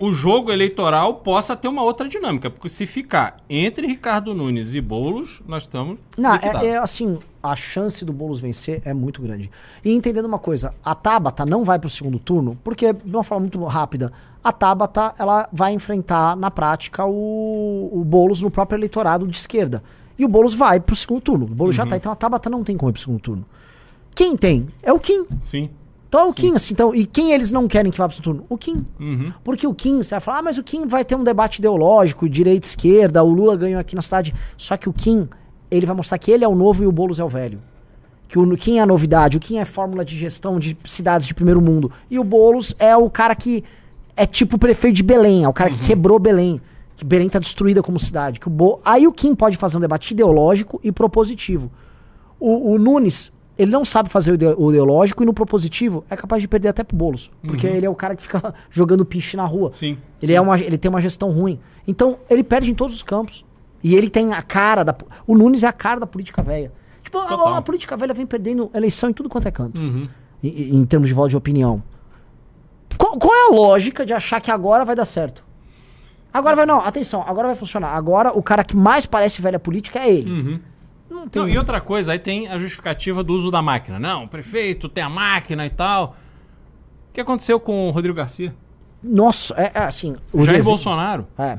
o 0.00 0.12
jogo 0.12 0.50
eleitoral 0.50 1.16
possa 1.16 1.56
ter 1.56 1.68
uma 1.68 1.82
outra 1.82 2.08
dinâmica, 2.08 2.50
porque 2.50 2.68
se 2.68 2.86
ficar 2.86 3.38
entre 3.48 3.86
Ricardo 3.86 4.34
Nunes 4.34 4.74
e 4.74 4.80
Boulos, 4.80 5.40
nós 5.46 5.64
estamos 5.64 5.98
Não, 6.16 6.34
é, 6.34 6.66
é 6.66 6.76
assim, 6.78 7.18
a 7.42 7.56
chance 7.56 8.04
do 8.04 8.12
Boulos 8.12 8.40
vencer 8.40 8.82
é 8.84 8.92
muito 8.92 9.22
grande. 9.22 9.50
E 9.84 9.92
entendendo 9.92 10.26
uma 10.26 10.38
coisa, 10.38 10.74
a 10.84 10.94
Tabata 10.94 11.46
não 11.46 11.64
vai 11.64 11.78
pro 11.78 11.88
segundo 11.88 12.18
turno, 12.18 12.58
porque, 12.62 12.92
de 12.92 13.14
uma 13.14 13.24
forma 13.24 13.40
muito 13.42 13.62
rápida, 13.64 14.12
a 14.42 14.52
Tabata, 14.52 15.14
ela 15.18 15.48
vai 15.52 15.72
enfrentar, 15.72 16.36
na 16.36 16.50
prática, 16.50 17.04
o, 17.04 17.90
o 17.92 18.04
Boulos 18.04 18.42
no 18.42 18.50
próprio 18.50 18.76
eleitorado 18.76 19.26
de 19.26 19.36
esquerda. 19.36 19.82
E 20.18 20.24
o 20.24 20.28
Boulos 20.28 20.54
vai 20.54 20.80
pro 20.80 20.94
segundo 20.94 21.20
turno. 21.20 21.46
O 21.46 21.54
Boulos 21.54 21.74
já 21.74 21.86
tá, 21.86 21.96
então 21.96 22.12
a 22.12 22.16
Tabata 22.16 22.50
não 22.50 22.62
tem 22.62 22.76
como 22.76 22.90
ir 22.90 22.92
pro 22.92 23.00
segundo 23.00 23.20
turno. 23.20 23.46
Quem 24.14 24.36
tem? 24.36 24.66
É 24.82 24.92
o 24.92 25.00
Kim. 25.00 25.24
Sim. 25.40 25.70
Então 26.12 26.26
é 26.26 26.28
o 26.28 26.34
Kim, 26.34 26.54
assim, 26.54 26.74
então, 26.74 26.94
e 26.94 27.06
quem 27.06 27.32
eles 27.32 27.50
não 27.50 27.66
querem 27.66 27.90
que 27.90 27.96
vá 27.96 28.06
pro 28.06 28.14
segundo 28.14 28.40
turno? 28.40 28.46
O 28.50 28.58
Kim. 28.58 28.84
Uhum. 29.00 29.32
Porque 29.42 29.66
o 29.66 29.72
Kim, 29.72 30.02
você 30.02 30.14
vai 30.14 30.20
falar, 30.20 30.38
ah, 30.40 30.42
mas 30.42 30.58
o 30.58 30.62
Kim 30.62 30.86
vai 30.86 31.06
ter 31.06 31.14
um 31.14 31.24
debate 31.24 31.56
ideológico, 31.56 32.28
direita, 32.28 32.66
esquerda, 32.66 33.24
o 33.24 33.32
Lula 33.32 33.56
ganhou 33.56 33.80
aqui 33.80 33.96
na 33.96 34.02
cidade. 34.02 34.34
Só 34.54 34.76
que 34.76 34.90
o 34.90 34.92
Kim, 34.92 35.26
ele 35.70 35.86
vai 35.86 35.96
mostrar 35.96 36.18
que 36.18 36.30
ele 36.30 36.44
é 36.44 36.48
o 36.48 36.54
novo 36.54 36.82
e 36.82 36.86
o 36.86 36.92
Boulos 36.92 37.18
é 37.18 37.24
o 37.24 37.30
velho. 37.30 37.62
Que 38.28 38.38
o 38.38 38.56
Kim 38.58 38.76
é 38.76 38.82
a 38.82 38.86
novidade, 38.86 39.38
o 39.38 39.40
Kim 39.40 39.56
é 39.56 39.64
fórmula 39.64 40.04
de 40.04 40.14
gestão 40.14 40.58
de 40.58 40.76
cidades 40.84 41.26
de 41.26 41.32
primeiro 41.32 41.62
mundo. 41.62 41.90
E 42.10 42.18
o 42.18 42.24
Boulos 42.24 42.76
é 42.78 42.94
o 42.94 43.08
cara 43.08 43.34
que 43.34 43.64
é 44.14 44.26
tipo 44.26 44.56
o 44.56 44.58
prefeito 44.58 44.96
de 44.96 45.02
Belém, 45.02 45.44
é 45.44 45.48
o 45.48 45.52
cara 45.54 45.70
que 45.70 45.78
quebrou 45.78 46.18
Belém. 46.18 46.60
Que 46.94 47.06
Belém 47.06 47.30
tá 47.30 47.38
destruída 47.38 47.82
como 47.82 47.98
cidade. 47.98 48.38
Que 48.38 48.48
o 48.48 48.50
Bo... 48.50 48.82
Aí 48.84 49.06
o 49.06 49.12
Kim 49.14 49.34
pode 49.34 49.56
fazer 49.56 49.78
um 49.78 49.80
debate 49.80 50.10
ideológico 50.10 50.78
e 50.84 50.92
propositivo. 50.92 51.72
O, 52.38 52.74
o 52.74 52.78
Nunes, 52.78 53.32
ele 53.58 53.70
não 53.70 53.84
sabe 53.84 54.08
fazer 54.08 54.32
o, 54.32 54.34
ide- 54.34 54.54
o 54.56 54.70
ideológico 54.70 55.22
e 55.22 55.26
no 55.26 55.34
propositivo 55.34 56.04
é 56.08 56.16
capaz 56.16 56.40
de 56.42 56.48
perder 56.48 56.68
até 56.68 56.82
pro 56.82 56.96
Boulos. 56.96 57.30
Porque 57.46 57.66
ele 57.66 57.84
é 57.86 57.90
o 57.90 57.94
cara 57.94 58.16
que 58.16 58.22
fica 58.22 58.54
jogando 58.70 59.04
piche 59.04 59.36
na 59.36 59.44
rua. 59.44 59.70
Sim. 59.72 59.98
Ele, 60.20 60.32
sim. 60.32 60.36
é 60.36 60.40
uma, 60.40 60.58
ele 60.58 60.78
tem 60.78 60.88
uma 60.88 61.00
gestão 61.00 61.30
ruim. 61.30 61.60
Então, 61.86 62.18
ele 62.30 62.42
perde 62.42 62.70
em 62.70 62.74
todos 62.74 62.94
os 62.94 63.02
campos. 63.02 63.44
E 63.84 63.94
ele 63.96 64.08
tem 64.08 64.32
a 64.32 64.40
cara 64.42 64.84
da. 64.84 64.94
O 65.26 65.36
Nunes 65.36 65.64
é 65.64 65.66
a 65.66 65.72
cara 65.72 65.98
da 66.00 66.06
política 66.06 66.40
velha. 66.42 66.72
Tipo, 67.02 67.18
a, 67.18 67.58
a 67.58 67.62
política 67.62 67.96
velha 67.96 68.14
vem 68.14 68.24
perdendo 68.24 68.70
eleição 68.72 69.10
em 69.10 69.12
tudo 69.12 69.28
quanto 69.28 69.48
é 69.48 69.50
canto. 69.50 69.80
Uhum. 69.80 70.08
Em, 70.42 70.48
em- 70.48 70.76
em 70.76 70.86
termos 70.86 71.08
de 71.08 71.14
voto 71.14 71.30
de 71.30 71.36
opinião. 71.36 71.82
Qual, 72.96 73.18
qual 73.18 73.34
é 73.34 73.48
a 73.48 73.54
lógica 73.54 74.06
de 74.06 74.12
achar 74.12 74.40
que 74.40 74.50
agora 74.50 74.84
vai 74.84 74.94
dar 74.94 75.04
certo? 75.04 75.44
Agora 76.32 76.54
vai, 76.56 76.64
não, 76.64 76.80
atenção, 76.80 77.22
agora 77.26 77.48
vai 77.48 77.56
funcionar. 77.56 77.88
Agora 77.94 78.32
o 78.36 78.42
cara 78.42 78.64
que 78.64 78.76
mais 78.76 79.04
parece 79.04 79.42
velha 79.42 79.58
política 79.58 79.98
é 79.98 80.10
ele. 80.14 80.30
Uhum. 80.30 80.60
Não 81.22 81.28
tem. 81.28 81.42
Não, 81.42 81.48
e 81.48 81.56
outra 81.56 81.80
coisa, 81.80 82.12
aí 82.12 82.18
tem 82.18 82.48
a 82.48 82.58
justificativa 82.58 83.22
do 83.22 83.32
uso 83.32 83.50
da 83.50 83.62
máquina. 83.62 83.98
Não, 83.98 84.24
o 84.24 84.28
prefeito 84.28 84.88
tem 84.88 85.02
a 85.04 85.08
máquina 85.08 85.64
e 85.64 85.70
tal. 85.70 86.16
O 87.10 87.12
que 87.14 87.20
aconteceu 87.20 87.60
com 87.60 87.88
o 87.88 87.90
Rodrigo 87.90 88.16
Garcia? 88.16 88.52
Nossa, 89.02 89.54
é, 89.56 89.70
é 89.74 89.78
assim. 89.84 90.16
Os, 90.32 90.48
Jair 90.48 90.64
Bolsonaro. 90.64 91.26
é. 91.38 91.58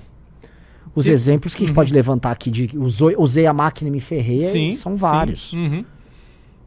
Os 0.95 1.07
E- 1.07 1.11
exemplos 1.11 1.55
que 1.55 1.64
a 1.64 1.66
gente 1.68 1.76
pode 1.76 1.93
levantar 1.93 2.32
aqui 2.32 2.51
de 2.51 2.78
usou- 2.78 3.14
usei 3.18 3.47
a 3.47 3.53
máquina 3.53 3.88
e 3.88 3.91
me 3.91 3.99
ferrei 3.99 4.41
Sim, 4.41 4.74
são 4.74 4.91
sim. 4.95 5.01
vários. 5.01 5.53
Uhum. 5.53 5.84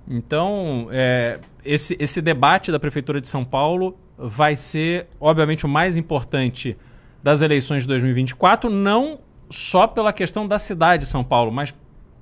Então, 0.09 0.89
é, 0.91 1.39
esse, 1.65 1.97
esse 1.99 2.21
debate 2.23 2.71
da 2.71 2.79
Prefeitura 2.79 3.21
de 3.21 3.29
São 3.29 3.45
Paulo 3.45 3.97
vai 4.17 4.57
ser, 4.57 5.09
obviamente, 5.21 5.67
o 5.67 5.69
mais 5.69 5.97
importante 5.97 6.77
das 7.23 7.41
eleições 7.43 7.83
de 7.83 7.89
2024, 7.89 8.71
não 8.71 9.19
só 9.51 9.87
pela 9.87 10.13
questão 10.13 10.47
da 10.47 10.59
cidade 10.59 11.05
de 11.05 11.09
São 11.09 11.23
Paulo, 11.25 11.51
mas 11.53 11.75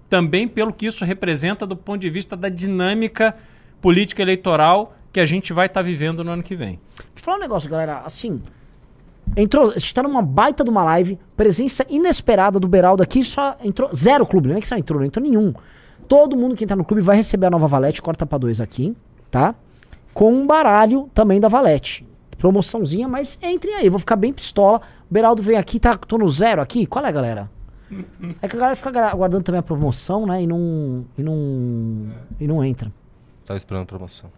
também 0.09 0.47
pelo 0.47 0.73
que 0.73 0.87
isso 0.87 1.05
representa 1.05 1.67
do 1.67 1.77
ponto 1.77 2.01
de 2.01 2.11
vista 2.11 2.37
da 2.37 2.49
dinâmica 2.49 3.35
política 3.81 4.23
eleitoral 4.23 4.95
que 5.13 5.21
a 5.21 5.25
gente 5.25 5.53
vai 5.53 5.67
estar 5.67 5.83
vivendo 5.83 6.25
no 6.25 6.33
ano 6.33 6.43
que 6.43 6.57
vem. 6.57 6.81
Deixa 6.97 7.11
eu 7.17 7.23
falar 7.23 7.37
um 7.37 7.41
negócio, 7.41 7.71
galera. 7.71 8.03
Assim, 8.05 8.43
entrou, 9.37 9.71
a 9.71 9.79
gente 9.79 9.95
tá 9.95 10.03
numa 10.03 10.23
baita 10.23 10.65
de 10.65 10.71
uma 10.71 10.83
live, 10.83 11.19
presença 11.37 11.87
inesperada 11.89 12.59
do 12.59 12.67
Beraldo 12.67 13.03
aqui, 13.03 13.23
só 13.23 13.57
entrou 13.63 13.95
zero 13.95 14.27
clube, 14.27 14.49
não 14.49 14.57
é 14.57 14.61
que 14.61 14.67
só 14.67 14.77
entrou, 14.77 14.99
não 14.99 15.07
entrou 15.07 15.25
nenhum. 15.25 15.55
Todo 16.09 16.37
mundo 16.37 16.57
que 16.57 16.65
entrar 16.65 16.77
no 16.77 16.85
clube 16.85 17.03
vai 17.03 17.17
receber 17.17 17.47
a 17.47 17.51
nova 17.51 17.67
Valete, 17.67 18.03
corta 18.03 18.27
pra 18.27 18.39
dois 18.39 18.61
aqui, 18.61 18.95
tá? 19.31 19.55
Com 20.13 20.33
um 20.33 20.47
baralho 20.47 21.09
também 21.15 21.41
da 21.41 21.49
Valete. 21.49 22.07
Promoçãozinha, 22.37 23.09
mas 23.09 23.39
entrem 23.43 23.75
aí, 23.77 23.89
vou 23.89 23.99
ficar 23.99 24.17
bem 24.17 24.33
pistola. 24.33 24.81
O 25.09 25.15
Beraldo 25.15 25.43
vem 25.43 25.57
aqui, 25.57 25.79
tá, 25.79 25.97
tô 25.97 26.19
no 26.19 26.29
zero 26.29 26.61
aqui. 26.61 26.87
Qual 26.87 27.05
é, 27.05 27.11
galera? 27.11 27.49
É 28.41 28.49
que 28.49 28.57
a 28.57 28.59
galera 28.59 28.77
fica 28.77 29.07
aguardando 29.07 29.45
também 29.45 29.59
a 29.59 29.63
promoção, 29.63 30.27
né? 30.27 30.43
E 30.43 30.47
não. 30.47 31.05
E 31.17 31.23
não. 31.23 32.09
E 32.41 32.47
não 32.47 32.65
entra. 32.65 32.93
Tava 33.45 33.57
esperando 33.57 33.87
promoção. 33.87 34.31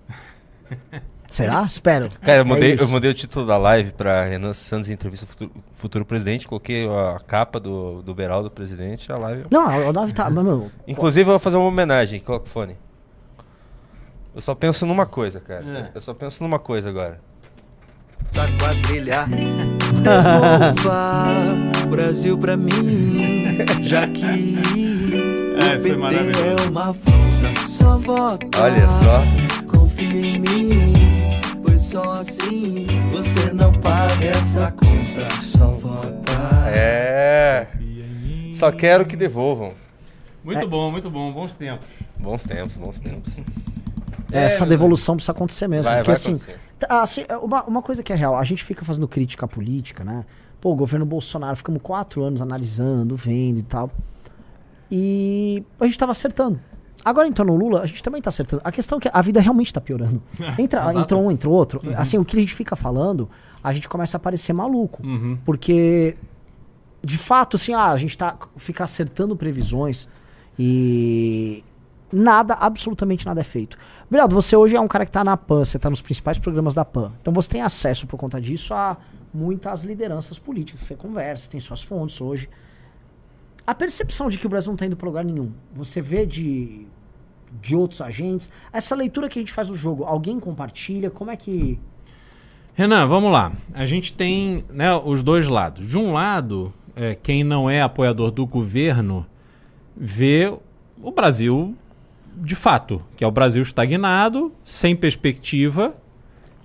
Será? 1.29 1.65
Espero. 1.65 2.09
Cara, 2.21 2.39
eu 2.39 2.43
É 2.43 2.45
mudei, 2.45 2.77
eu 2.79 2.89
mudei 2.89 3.11
o 3.11 3.15
título 3.15 3.47
da 3.47 3.57
live 3.57 3.93
pra 3.93 4.25
Renan 4.25 4.53
Santos 4.53 4.89
Entrevista 4.89 5.27
ao 5.27 5.29
Futuro, 5.29 5.51
Futuro 5.73 6.05
Presidente. 6.05 6.47
Coloquei 6.47 6.89
a 6.89 7.19
capa 7.27 7.59
do, 7.59 8.01
do 8.03 8.15
Beraldo 8.15 8.51
Presidente, 8.51 9.11
a 9.11 9.17
live. 9.17 9.45
Não, 9.51 9.89
o 9.89 9.93
9 9.93 10.13
tá. 10.13 10.31
mas, 10.31 10.45
meu, 10.45 10.71
Inclusive, 10.87 11.23
eu 11.23 11.33
vou 11.33 11.39
fazer 11.39 11.57
uma 11.57 11.67
homenagem. 11.67 12.21
Coloca 12.21 12.47
o 12.47 12.49
fone. 12.49 12.77
Eu 14.35 14.41
só 14.41 14.55
penso 14.55 14.87
numa 14.87 15.07
coisa, 15.07 15.41
cara. 15.41 15.65
É. 15.65 15.97
Eu 15.97 16.01
só 16.01 16.15
penso 16.15 16.43
numa 16.43 16.59
coisa 16.59 16.89
agora. 16.89 17.21
Da 18.33 18.49
quadrilha. 18.59 19.27
Devolva 20.03 21.35
o 21.85 21.89
Brasil 21.89 22.37
pra 22.39 22.57
mim, 22.57 23.59
já 23.81 24.07
que 24.09 24.57
É, 25.57 25.77
o 25.77 25.83
PT 25.83 26.15
é 26.67 26.69
uma 26.69 26.91
afronta. 26.91 27.67
Só 27.67 27.99
vota, 27.99 28.47
Olha 28.61 28.87
só. 28.89 29.23
confia 29.67 30.27
em 30.27 30.39
mim, 30.39 31.41
pois 31.65 31.81
só 31.81 32.21
assim 32.21 32.87
você 33.11 33.53
não 33.53 33.73
paga 33.81 34.25
essa 34.27 34.71
conta. 34.73 35.31
Só 35.41 35.69
vota. 35.69 36.33
É. 36.69 37.67
Só 38.53 38.71
quero 38.71 39.07
que 39.07 39.17
devolvam. 39.17 39.73
Muito 40.45 40.69
bom, 40.69 40.91
muito 40.91 41.11
bom. 41.11 41.33
Bons 41.33 41.55
tempos. 41.55 41.87
Bons 42.19 42.45
tempos, 42.45 42.77
bons 42.77 43.01
tempos. 43.01 43.41
essa 44.33 44.65
É, 44.65 44.67
devolução 44.67 45.17
precisa 45.17 45.33
acontecer 45.33 45.69
mesmo. 45.69 45.85
Vai, 45.85 45.97
porque 45.97 46.07
vai 46.09 46.15
assim, 46.15 46.31
acontecer. 46.33 46.61
Tá, 46.79 47.03
assim, 47.03 47.25
é 47.29 47.37
uma, 47.37 47.65
uma 47.65 47.83
coisa 47.83 48.03
que 48.03 48.13
é 48.13 48.17
real, 48.17 48.37
a 48.37 48.45
gente 48.45 48.63
fica 48.65 48.85
fazendo 48.85 49.09
crítica 49.09 49.47
política, 49.47 50.05
né? 50.05 50.25
Pô, 50.61 50.73
o 50.73 50.77
governo 50.77 51.05
Bolsonaro, 51.05 51.57
ficamos 51.57 51.81
quatro 51.83 52.23
anos 52.23 52.41
analisando, 52.41 53.15
vendo 53.17 53.59
e 53.59 53.63
tal. 53.63 53.91
E 54.91 55.65
a 55.81 55.85
gente 55.85 55.99
tava 55.99 56.13
acertando. 56.13 56.61
Agora 57.05 57.29
entrou 57.29 57.47
no 57.47 57.55
Lula, 57.55 57.83
a 57.83 57.87
gente 57.87 58.03
também 58.03 58.21
tá 58.21 58.31
acertando. 58.31 58.63
A 58.65 58.73
questão 58.73 58.99
é 58.99 59.03
que 59.03 59.11
a 59.13 59.23
vida 59.23 59.41
realmente 59.41 59.73
tá 59.73 59.81
piorando. 59.81 60.21
Entra, 60.59 60.81
Exato. 60.83 60.99
entrou 60.99 61.23
um, 61.23 61.31
entrou 61.31 61.55
outro. 61.55 61.81
Assim, 61.97 62.19
o 62.19 62.25
que 62.25 62.37
a 62.37 62.41
gente 62.41 62.55
fica 62.55 62.75
falando, 62.75 63.29
a 63.63 63.73
gente 63.73 63.89
começa 63.89 64.17
a 64.17 64.21
parecer 64.21 64.53
maluco. 64.53 65.07
Uhum. 65.07 65.39
Porque, 65.45 66.17
de 67.05 67.19
fato, 67.19 67.57
assim, 67.57 67.75
ah, 67.75 67.93
a 67.93 67.97
gente 67.97 68.17
tá, 68.19 68.37
fica 68.57 68.83
acertando 68.83 69.37
previsões 69.37 70.09
e 70.59 71.63
nada, 72.13 72.55
absolutamente 72.55 73.27
nada 73.27 73.41
é 73.41 73.45
feito. 73.45 73.77
Beraldo, 74.11 74.35
você 74.35 74.57
hoje 74.57 74.77
é 74.77 74.81
um 74.81 74.89
cara 74.89 75.05
que 75.05 75.11
tá 75.11 75.25
na 75.25 75.37
PAN, 75.37 75.65
você 75.65 75.79
tá 75.79 75.91
nos 75.91 76.01
principais 76.01 76.39
programas 76.39 76.75
da 76.75 76.85
PAN. 76.85 77.13
Então 77.21 77.33
você 77.33 77.49
tem 77.49 77.63
acesso, 77.63 78.07
por 78.07 78.17
conta 78.17 78.41
disso, 78.41 78.73
a 78.75 78.97
muitas 79.33 79.85
lideranças 79.85 80.39
políticas. 80.39 80.83
Você 80.83 80.95
conversa, 80.95 81.51
tem 81.51 81.61
suas 81.61 81.83
fontes 81.83 82.21
hoje. 82.21 82.49
A 83.67 83.75
percepção 83.75 84.29
de 84.29 84.39
que 84.39 84.47
o 84.47 84.49
Brasil 84.49 84.71
não 84.71 84.77
tá 84.77 84.87
indo 84.87 84.97
pra 84.97 85.09
lugar 85.09 85.25
nenhum, 85.25 85.53
você 85.75 86.01
vê 86.01 86.25
de, 86.25 86.87
de 87.61 87.75
outros 87.75 88.01
agentes, 88.01 88.51
essa 88.73 88.95
leitura 88.95 89.29
que 89.29 89.39
a 89.39 89.43
gente 89.43 89.53
faz 89.53 89.69
do 89.69 89.75
jogo, 89.75 90.05
alguém 90.05 90.39
compartilha? 90.39 91.11
Como 91.11 91.31
é 91.31 91.37
que. 91.37 91.79
Renan, 92.75 93.07
vamos 93.09 93.33
lá. 93.33 93.53
A 93.75 93.85
gente 93.85 94.15
tem 94.15 94.65
né, 94.69 94.95
os 94.95 95.23
dois 95.23 95.49
lados. 95.49 95.89
De 95.89 95.99
um 95.99 96.13
lado, 96.13 96.73
é, 96.95 97.15
quem 97.15 97.43
não 97.43 97.69
é 97.69 97.83
apoiador 97.83 98.31
do 98.31 98.47
governo 98.47 99.27
vê 99.97 100.55
o 101.03 101.11
Brasil 101.11 101.75
de 102.37 102.55
fato, 102.55 103.03
que 103.17 103.25
é 103.25 103.27
o 103.27 103.31
Brasil 103.31 103.63
estagnado, 103.63 104.53
sem 104.65 104.95
perspectiva 104.95 105.95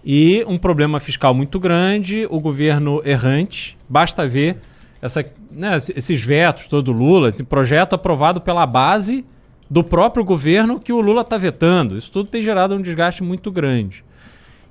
e 0.03 0.43
um 0.47 0.57
problema 0.57 0.99
fiscal 0.99 1.33
muito 1.33 1.59
grande, 1.59 2.27
o 2.29 2.39
governo 2.39 3.01
errante. 3.05 3.77
Basta 3.87 4.27
ver 4.27 4.57
essa, 5.01 5.25
né, 5.49 5.77
esses 5.95 6.23
vetos 6.23 6.67
todo 6.67 6.91
Lula, 6.91 7.29
esse 7.29 7.43
projeto 7.43 7.93
aprovado 7.93 8.41
pela 8.41 8.65
base 8.65 9.25
do 9.69 9.83
próprio 9.83 10.23
governo 10.23 10.79
que 10.79 10.91
o 10.91 10.99
Lula 10.99 11.21
está 11.21 11.37
vetando. 11.37 11.97
Isso 11.97 12.11
tudo 12.11 12.29
tem 12.29 12.41
gerado 12.41 12.75
um 12.75 12.81
desgaste 12.81 13.23
muito 13.23 13.51
grande. 13.51 14.03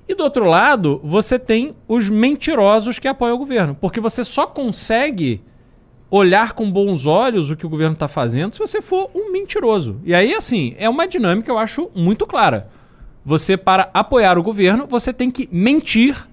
E 0.07 0.15
do 0.15 0.25
outro 0.25 0.45
lado, 0.45 1.01
você 1.05 1.39
tem 1.39 1.75
os 1.87 2.09
mentirosos 2.09 2.99
que 2.99 3.07
apoiam 3.07 3.37
o 3.37 3.39
governo. 3.39 3.77
Porque 3.81 4.01
você 4.01 4.25
só 4.25 4.45
consegue 4.45 5.41
olhar 6.11 6.53
com 6.53 6.71
bons 6.71 7.07
olhos 7.07 7.51
o 7.51 7.57
que 7.57 7.65
o 7.65 7.69
governo 7.69 7.95
está 7.95 8.09
fazendo 8.09 8.53
se 8.53 8.59
você 8.59 8.83
for 8.83 9.11
um 9.15 9.31
mentiroso. 9.31 10.01
E 10.05 10.15
aí, 10.15 10.35
assim, 10.35 10.75
é 10.79 10.89
uma 10.89 11.07
dinâmica, 11.07 11.51
eu 11.51 11.59
acho, 11.59 11.91
muito 11.95 12.27
clara. 12.27 12.69
Você, 13.25 13.57
para 13.57 13.91
apoiar 13.95 14.39
o 14.39 14.43
governo, 14.43 14.87
você 14.87 15.13
tem 15.13 15.31
que 15.31 15.49
mentir 15.53 16.27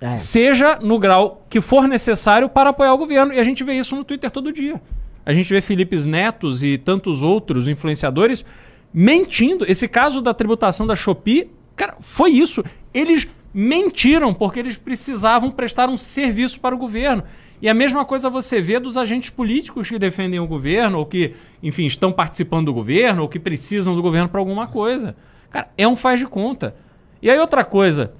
É. 0.00 0.16
seja 0.16 0.78
no 0.80 0.98
grau 0.98 1.44
que 1.50 1.60
for 1.60 1.88
necessário 1.88 2.48
para 2.48 2.70
apoiar 2.70 2.94
o 2.94 2.98
governo. 2.98 3.32
E 3.32 3.40
a 3.40 3.42
gente 3.42 3.64
vê 3.64 3.74
isso 3.74 3.96
no 3.96 4.04
Twitter 4.04 4.30
todo 4.30 4.52
dia. 4.52 4.80
A 5.26 5.32
gente 5.32 5.48
vê 5.48 5.60
Felipe 5.60 5.96
Netos 6.06 6.62
e 6.62 6.78
tantos 6.78 7.22
outros 7.22 7.66
influenciadores 7.66 8.44
mentindo. 8.92 9.64
Esse 9.68 9.88
caso 9.88 10.20
da 10.20 10.32
tributação 10.32 10.86
da 10.86 10.94
Shopee, 10.94 11.50
cara, 11.74 11.96
foi 11.98 12.30
isso. 12.30 12.62
Eles 12.92 13.26
mentiram 13.52 14.34
porque 14.34 14.60
eles 14.60 14.76
precisavam 14.76 15.50
prestar 15.50 15.88
um 15.88 15.96
serviço 15.96 16.60
para 16.60 16.74
o 16.74 16.78
governo. 16.78 17.24
E 17.64 17.68
a 17.70 17.72
mesma 17.72 18.04
coisa 18.04 18.28
você 18.28 18.60
vê 18.60 18.78
dos 18.78 18.94
agentes 18.98 19.30
políticos 19.30 19.88
que 19.88 19.98
defendem 19.98 20.38
o 20.38 20.46
governo, 20.46 20.98
ou 20.98 21.06
que, 21.06 21.34
enfim, 21.62 21.86
estão 21.86 22.12
participando 22.12 22.66
do 22.66 22.74
governo, 22.74 23.22
ou 23.22 23.28
que 23.28 23.38
precisam 23.38 23.96
do 23.96 24.02
governo 24.02 24.28
para 24.28 24.38
alguma 24.38 24.66
coisa. 24.66 25.16
Cara, 25.48 25.70
é 25.78 25.88
um 25.88 25.96
faz 25.96 26.20
de 26.20 26.26
conta. 26.26 26.76
E 27.22 27.30
aí 27.30 27.38
outra 27.38 27.64
coisa, 27.64 28.12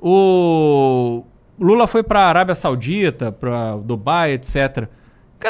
o 0.00 1.24
Lula 1.58 1.88
foi 1.88 2.04
para 2.04 2.20
a 2.20 2.28
Arábia 2.28 2.54
Saudita, 2.54 3.32
para 3.32 3.74
Dubai, 3.78 4.34
etc. 4.34 4.86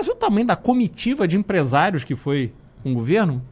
Viu 0.02 0.14
o 0.14 0.16
tamanho 0.16 0.46
da 0.46 0.56
comitiva 0.56 1.28
de 1.28 1.36
empresários 1.36 2.04
que 2.04 2.16
foi 2.16 2.54
com 2.82 2.92
o 2.92 2.94
governo? 2.94 3.42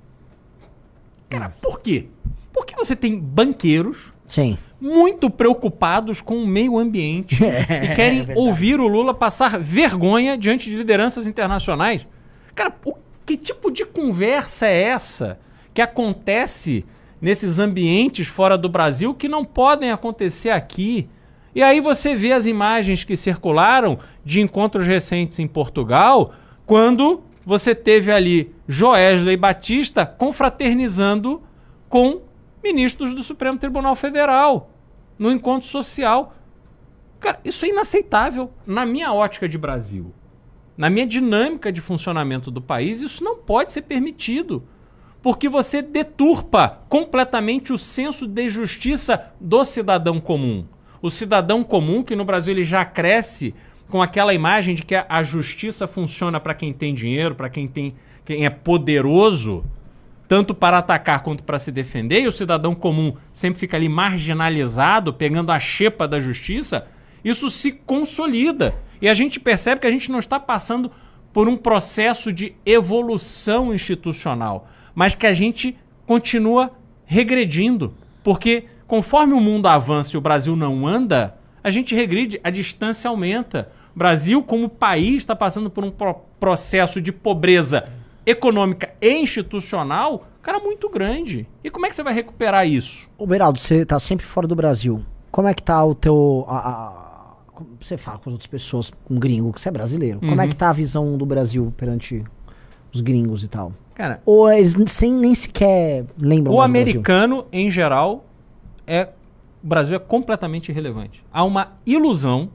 Cara, 1.29 1.51
por 1.61 1.79
quê? 1.79 2.07
Porque 2.55 2.75
você 2.75 2.97
tem 2.97 3.21
banqueiros 3.21 4.15
Sim. 4.31 4.57
muito 4.81 5.29
preocupados 5.29 6.21
com 6.21 6.39
o 6.39 6.47
meio 6.47 6.79
ambiente 6.79 7.43
e 7.45 7.95
querem 7.95 8.23
verdade. 8.23 8.39
ouvir 8.39 8.81
o 8.81 8.87
Lula 8.87 9.13
passar 9.13 9.59
vergonha 9.59 10.39
diante 10.39 10.71
de 10.71 10.77
lideranças 10.77 11.27
internacionais. 11.27 12.07
Cara, 12.55 12.73
o, 12.85 12.95
que 13.27 13.37
tipo 13.37 13.71
de 13.71 13.85
conversa 13.85 14.67
é 14.67 14.83
essa 14.83 15.39
que 15.75 15.83
acontece 15.83 16.85
nesses 17.21 17.59
ambientes 17.59 18.29
fora 18.29 18.57
do 18.57 18.69
Brasil 18.69 19.13
que 19.15 19.29
não 19.29 19.45
podem 19.45 19.91
acontecer 19.91 20.51
aqui? 20.51 21.09
E 21.53 21.63
aí 21.63 21.81
você 21.81 22.15
vê 22.15 22.33
as 22.33 22.47
imagens 22.47 23.03
que 23.03 23.17
circularam 23.17 23.99
de 24.25 24.41
encontros 24.41 24.87
recentes 24.87 25.41
em 25.41 25.49
Portugal, 25.49 26.33
quando 26.65 27.23
você 27.45 27.75
teve 27.75 28.13
ali 28.13 28.55
Joesley 28.69 29.37
Batista 29.37 30.07
confraternizando 30.07 31.43
com 31.89 32.21
ministros 32.63 33.15
do 33.15 33.23
Supremo 33.23 33.59
Tribunal 33.59 33.95
Federal 33.95 34.71
no 35.19 35.31
encontro 35.31 35.69
social. 35.69 36.35
Cara, 37.19 37.39
isso 37.45 37.65
é 37.67 37.69
inaceitável 37.69 38.51
na 38.67 38.87
minha 38.87 39.13
ótica 39.13 39.49
de 39.49 39.59
Brasil. 39.59 40.13
Na 40.77 40.89
minha 40.89 41.07
dinâmica 41.07 41.71
de 41.71 41.81
funcionamento 41.81 42.51
do 42.51 42.61
país, 42.63 43.03
isso 43.03 43.23
não 43.23 43.37
pode 43.37 43.73
ser 43.73 43.83
permitido. 43.83 44.63
Porque 45.23 45.49
você 45.51 45.83
deturpa 45.83 46.81
completamente 46.89 47.73
o 47.73 47.77
senso 47.79 48.27
de 48.27 48.49
justiça 48.49 49.35
do 49.39 49.63
cidadão 49.65 50.19
comum. 50.19 50.65
O 51.03 51.11
cidadão 51.11 51.63
comum, 51.63 52.03
que 52.03 52.17
no 52.17 52.25
Brasil 52.25 52.55
ele 52.55 52.65
já 52.65 52.85
cresce 52.87 53.55
com 53.89 54.01
aquela 54.01 54.33
imagem 54.33 54.75
de 54.75 54.83
que 54.83 54.95
a- 54.95 55.23
justiça 55.23 55.87
funciona 55.87 56.41
para 56.41 56.55
quem 56.55 56.73
tem 56.73 56.95
dinheiro, 56.95 57.35
para 57.35 57.51
quem 57.51 57.69
tem 57.69 57.95
quem 58.25 58.47
é 58.47 58.51
poderoso, 58.51 59.65
tanto 60.31 60.55
para 60.55 60.79
atacar 60.79 61.25
quanto 61.25 61.43
para 61.43 61.59
se 61.59 61.73
defender, 61.73 62.21
e 62.21 62.29
o 62.29 62.31
cidadão 62.31 62.73
comum 62.73 63.17
sempre 63.33 63.59
fica 63.59 63.77
ali 63.77 63.89
marginalizado, 63.89 65.13
pegando 65.13 65.51
a 65.51 65.59
xepa 65.59 66.07
da 66.07 66.21
justiça, 66.21 66.87
isso 67.25 67.51
se 67.51 67.73
consolida. 67.73 68.73
E 69.03 69.09
a 69.09 69.13
gente 69.13 69.41
percebe 69.41 69.81
que 69.81 69.89
a 69.89 69.91
gente 69.91 70.09
não 70.09 70.21
está 70.21 70.39
passando 70.39 70.93
por 71.33 71.49
um 71.49 71.57
processo 71.57 72.33
de 72.33 72.55
evolução 72.65 73.75
institucional, 73.75 74.69
mas 74.95 75.17
que 75.17 75.27
a 75.27 75.33
gente 75.33 75.77
continua 76.07 76.71
regredindo. 77.05 77.93
Porque 78.23 78.67
conforme 78.87 79.33
o 79.33 79.41
mundo 79.41 79.67
avança 79.67 80.15
e 80.15 80.17
o 80.17 80.21
Brasil 80.21 80.55
não 80.55 80.87
anda, 80.87 81.37
a 81.61 81.71
gente 81.71 81.93
regride, 81.93 82.41
a 82.45 82.51
distância 82.51 83.11
aumenta. 83.11 83.73
O 83.97 83.99
Brasil, 83.99 84.45
como 84.45 84.69
país, 84.69 85.17
está 85.17 85.35
passando 85.35 85.69
por 85.69 85.83
um 85.83 85.91
pro- 85.91 86.21
processo 86.39 87.01
de 87.01 87.11
pobreza 87.11 87.89
econômica 88.27 88.93
e 89.01 89.11
institucional, 89.19 90.27
cara, 90.43 90.59
muito 90.59 90.89
grande. 90.89 91.47
E 91.65 91.71
como 91.71 91.87
é 91.87 91.89
que 91.89 91.97
você 91.97 92.03
vai 92.03 92.13
recuperar 92.15 92.67
isso? 92.67 93.09
Ô, 93.19 93.27
Beraldo, 93.27 93.59
você 93.59 93.85
tá 93.85 93.99
sempre 93.99 94.25
fora 94.27 94.47
do 94.47 94.55
Brasil. 94.55 95.03
Como 95.31 95.49
é 95.49 95.55
que 95.55 95.63
tá 95.63 95.85
o 95.85 95.95
teu. 95.95 96.45
a- 96.49 96.59
a- 96.69 97.01
como 97.55 97.71
você 97.81 97.97
fala 97.99 98.19
com 98.19 98.31
as 98.31 98.33
outras 98.33 98.47
pessoas, 98.47 98.91
com 99.05 99.19
gringo, 99.19 99.53
que 99.53 99.61
você 99.61 99.69
é 99.69 99.73
brasileiro. 99.73 100.19
Como 100.21 100.41
é 100.41 100.49
que 100.49 100.57
tá 100.57 100.71
a 100.71 100.73
visão 100.73 101.17
do 101.19 101.27
Brasil 101.27 101.73
perante 101.77 102.25
os 102.93 103.01
gringos 103.03 103.45
e 103.45 103.49
tal? 103.49 103.73
Cara, 103.95 104.23
Ou 104.25 104.51
eles 104.51 104.75
sem, 104.87 105.13
nem 105.13 105.35
sequer 105.35 106.07
lembram 106.19 106.55
o 106.55 106.57
mais 106.57 106.71
do 106.71 106.73
Brasil? 106.73 106.91
americano, 106.93 107.45
em 107.53 107.71
geral, 107.71 108.25
é. 108.87 109.09
O 109.63 109.67
Brasil 109.67 109.95
é 109.95 109.99
completamente 109.99 110.71
irrelevante. 110.71 111.23
Há 111.31 111.45
uma 111.45 111.73
ilusão 111.85 112.49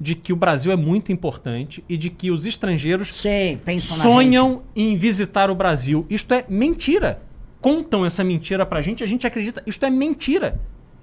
de 0.00 0.14
que 0.14 0.32
o 0.32 0.36
Brasil 0.36 0.70
é 0.70 0.76
muito 0.76 1.10
importante 1.10 1.82
e 1.88 1.96
de 1.96 2.10
que 2.10 2.30
os 2.30 2.44
estrangeiros 2.44 3.14
Sim, 3.14 3.58
sonham 3.80 4.62
em 4.74 4.96
visitar 4.96 5.50
o 5.50 5.54
Brasil. 5.54 6.06
Isto 6.10 6.34
é 6.34 6.44
mentira. 6.48 7.22
Contam 7.60 8.04
essa 8.04 8.22
mentira 8.22 8.66
pra 8.66 8.82
gente, 8.82 9.02
a 9.02 9.06
gente 9.06 9.26
acredita. 9.26 9.62
Isto 9.66 9.86
é 9.86 9.90
mentira. 9.90 10.60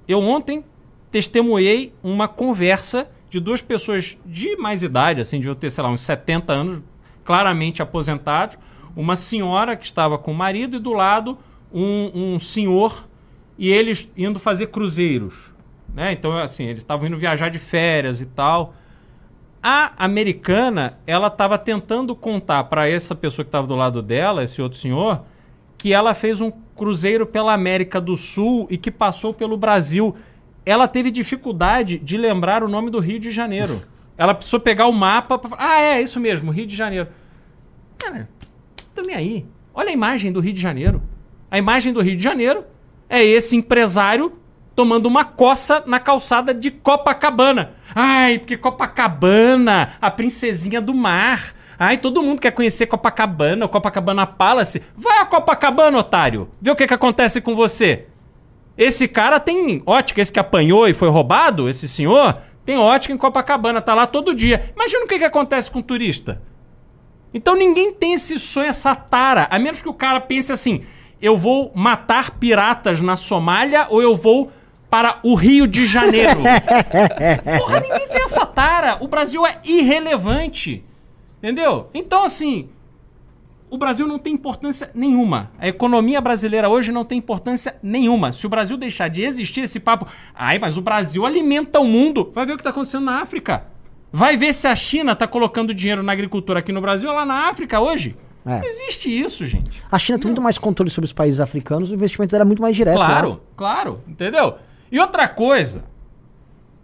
Eu 0.08 0.20
ontem 0.20 0.64
testemunhei 1.12 1.94
uma 2.04 2.28
conversa 2.28 3.08
de 3.30 3.40
duas 3.40 3.62
pessoas 3.62 4.18
de 4.26 4.56
mais 4.58 4.84
idade, 4.84 5.22
assim, 5.22 5.38
deviam 5.38 5.56
ter, 5.56 5.72
sei 5.72 5.84
lá, 5.84 5.90
uns 5.90 6.02
70 6.02 6.54
anos, 6.54 6.84
claramente 7.24 7.82
aposentados. 7.82 8.58
Uma 8.96 9.16
senhora 9.16 9.76
que 9.76 9.86
estava 9.86 10.20
com 10.20 10.32
o 10.32 10.36
marido 10.36 10.78
e 10.78 10.80
do 10.80 10.94
lado 10.94 11.38
um, 11.74 12.34
um 12.36 12.40
senhor 12.40 13.08
e 13.58 13.72
eles 13.72 14.12
indo 14.16 14.40
fazer 14.40 14.68
cruzeiros. 14.68 15.52
Né? 15.94 16.12
Então, 16.12 16.38
assim, 16.38 16.66
eles 16.66 16.80
estavam 16.80 17.08
indo 17.08 17.18
viajar 17.18 17.50
de 17.50 17.60
férias 17.60 18.22
e 18.22 18.26
tal. 18.26 18.76
A 19.66 19.94
americana, 19.98 21.00
ela 21.08 21.28
estava 21.28 21.58
tentando 21.58 22.14
contar 22.14 22.66
para 22.66 22.90
essa 22.90 23.16
pessoa 23.16 23.46
que 23.46 23.48
estava 23.48 23.66
do 23.66 23.76
lado 23.76 24.02
dela, 24.02 24.44
esse 24.44 24.62
outro 24.62 24.78
senhor, 24.78 25.24
que 25.78 25.94
ela 25.94 26.14
fez 26.14 26.42
um 26.42 26.52
cruzeiro 26.52 27.26
pela 27.26 27.54
América 27.54 28.02
do 28.02 28.18
Sul 28.18 28.68
e 28.70 28.78
que 28.78 28.92
passou 28.92 29.34
pelo 29.34 29.56
Brasil. 29.56 30.18
Ela 30.66 30.86
teve 30.86 31.10
dificuldade 31.10 31.98
de 31.98 32.18
lembrar 32.18 32.62
o 32.62 32.68
nome 32.68 32.90
do 32.90 33.00
Rio 33.00 33.18
de 33.20 33.32
Janeiro. 33.32 33.82
Ela 34.18 34.34
precisou 34.36 34.60
pegar 34.60 34.86
o 34.86 34.92
mapa 34.92 35.40
pra... 35.40 35.58
Ah, 35.58 35.82
é, 35.82 36.02
isso 36.02 36.20
mesmo, 36.20 36.52
Rio 36.52 36.68
de 36.68 36.76
Janeiro. 36.76 37.08
Cara, 37.98 38.30
nem 39.06 39.16
aí. 39.16 39.46
Olha 39.74 39.90
a 39.90 39.94
imagem 39.94 40.32
do 40.32 40.40
Rio 40.40 40.54
de 40.54 40.62
Janeiro. 40.62 41.02
A 41.50 41.58
imagem 41.58 41.94
do 41.94 42.02
Rio 42.02 42.16
de 42.16 42.24
Janeiro 42.24 42.66
é 43.10 43.24
esse 43.24 43.56
empresário 43.56 44.34
tomando 44.76 45.06
uma 45.06 45.24
coça 45.24 45.84
na 45.86 46.00
calçada 46.00 46.54
de 46.54 46.72
Copacabana. 46.72 47.74
Ai, 47.94 48.40
porque 48.40 48.58
Copacabana, 48.58 49.94
a 50.02 50.10
princesinha 50.10 50.82
do 50.82 50.94
mar. 50.94 51.54
Ai, 51.78 51.98
todo 51.98 52.24
mundo 52.24 52.42
quer 52.42 52.52
conhecer 52.52 52.88
Copacabana, 52.88 53.66
o 53.66 53.70
Copacabana 53.70 54.26
Palace. 54.26 54.82
Vai 54.96 55.20
a 55.20 55.26
Copacabana, 55.26 55.98
otário. 55.98 56.50
Vê 56.62 56.72
o 56.72 56.76
que, 56.76 56.88
que 56.88 56.94
acontece 56.94 57.42
com 57.42 57.56
você. 57.56 58.08
Esse 58.78 59.08
cara 59.08 59.40
tem 59.40 59.84
ótica, 59.86 60.22
esse 60.22 60.32
que 60.32 60.40
apanhou 60.40 60.88
e 60.88 60.94
foi 60.94 61.08
roubado, 61.08 61.70
esse 61.70 61.88
senhor, 61.88 62.38
tem 62.66 62.78
ótica 62.78 63.14
em 63.14 63.18
Copacabana, 63.18 63.82
tá 63.82 63.94
lá 63.94 64.08
todo 64.08 64.34
dia. 64.34 64.72
Imagina 64.76 65.06
o 65.06 65.08
que, 65.08 65.20
que 65.20 65.26
acontece 65.26 65.70
com 65.70 65.80
o 65.80 65.84
turista. 65.84 66.42
Então 67.34 67.56
ninguém 67.56 67.94
tem 67.94 68.14
esse 68.14 68.40
sonho, 68.40 68.68
essa 68.68 68.96
tara. 68.96 69.48
A 69.50 69.60
menos 69.60 69.82
que 69.82 69.90
o 69.90 69.94
cara 69.94 70.20
pense 70.20 70.52
assim: 70.52 70.84
eu 71.22 71.38
vou 71.38 71.72
matar 71.76 72.32
piratas 72.32 73.02
na 73.02 73.16
Somália 73.16 73.88
ou 73.90 74.02
eu 74.02 74.16
vou 74.16 74.52
para 74.94 75.18
o 75.24 75.34
Rio 75.34 75.66
de 75.66 75.86
Janeiro. 75.86 76.42
Porra, 77.58 77.80
ninguém 77.80 78.08
tem 78.10 78.22
essa 78.22 78.46
tara. 78.46 79.00
O 79.00 79.08
Brasil 79.08 79.44
é 79.44 79.58
irrelevante. 79.64 80.86
Entendeu? 81.40 81.90
Então, 81.96 82.24
assim, 82.24 82.70
o 83.72 83.78
Brasil 83.80 84.06
não 84.08 84.20
tem 84.20 84.36
importância 84.36 84.92
nenhuma. 84.94 85.50
A 85.58 85.68
economia 85.68 86.22
brasileira 86.22 86.70
hoje 86.70 86.92
não 86.92 87.04
tem 87.04 87.18
importância 87.18 87.76
nenhuma. 87.82 88.32
Se 88.32 88.46
o 88.46 88.50
Brasil 88.50 88.78
deixar 88.78 89.08
de 89.08 89.24
existir 89.24 89.62
esse 89.62 89.80
papo, 89.80 90.06
ai, 90.36 90.60
mas 90.60 90.78
o 90.78 90.82
Brasil 90.82 91.26
alimenta 91.26 91.80
o 91.80 91.88
mundo. 91.88 92.32
Vai 92.32 92.46
ver 92.46 92.54
o 92.54 92.56
que 92.56 92.62
está 92.62 92.70
acontecendo 92.70 93.06
na 93.06 93.20
África. 93.20 93.64
Vai 94.12 94.38
ver 94.38 94.54
se 94.54 94.68
a 94.68 94.76
China 94.76 95.14
está 95.14 95.26
colocando 95.26 95.74
dinheiro 95.74 96.04
na 96.04 96.12
agricultura 96.12 96.60
aqui 96.60 96.72
no 96.72 96.82
Brasil 96.82 97.10
ou 97.10 97.16
lá 97.16 97.26
na 97.26 97.50
África 97.50 97.80
hoje. 97.80 98.16
É. 98.46 98.60
Não 98.60 98.64
existe 98.64 99.10
isso, 99.10 99.48
gente. 99.48 99.82
A 99.92 99.98
China 99.98 100.20
tem 100.20 100.28
muito 100.28 100.42
mais 100.42 100.60
controle 100.60 100.92
sobre 100.92 101.06
os 101.06 101.14
países 101.14 101.40
africanos, 101.40 101.90
o 101.90 101.96
investimento 101.96 102.36
era 102.36 102.46
muito 102.46 102.62
mais 102.62 102.76
direto. 102.76 102.98
Claro, 102.98 103.30
né? 103.32 103.38
claro, 103.56 104.02
entendeu? 104.08 104.56
E 104.94 105.00
outra 105.00 105.28
coisa, 105.28 105.86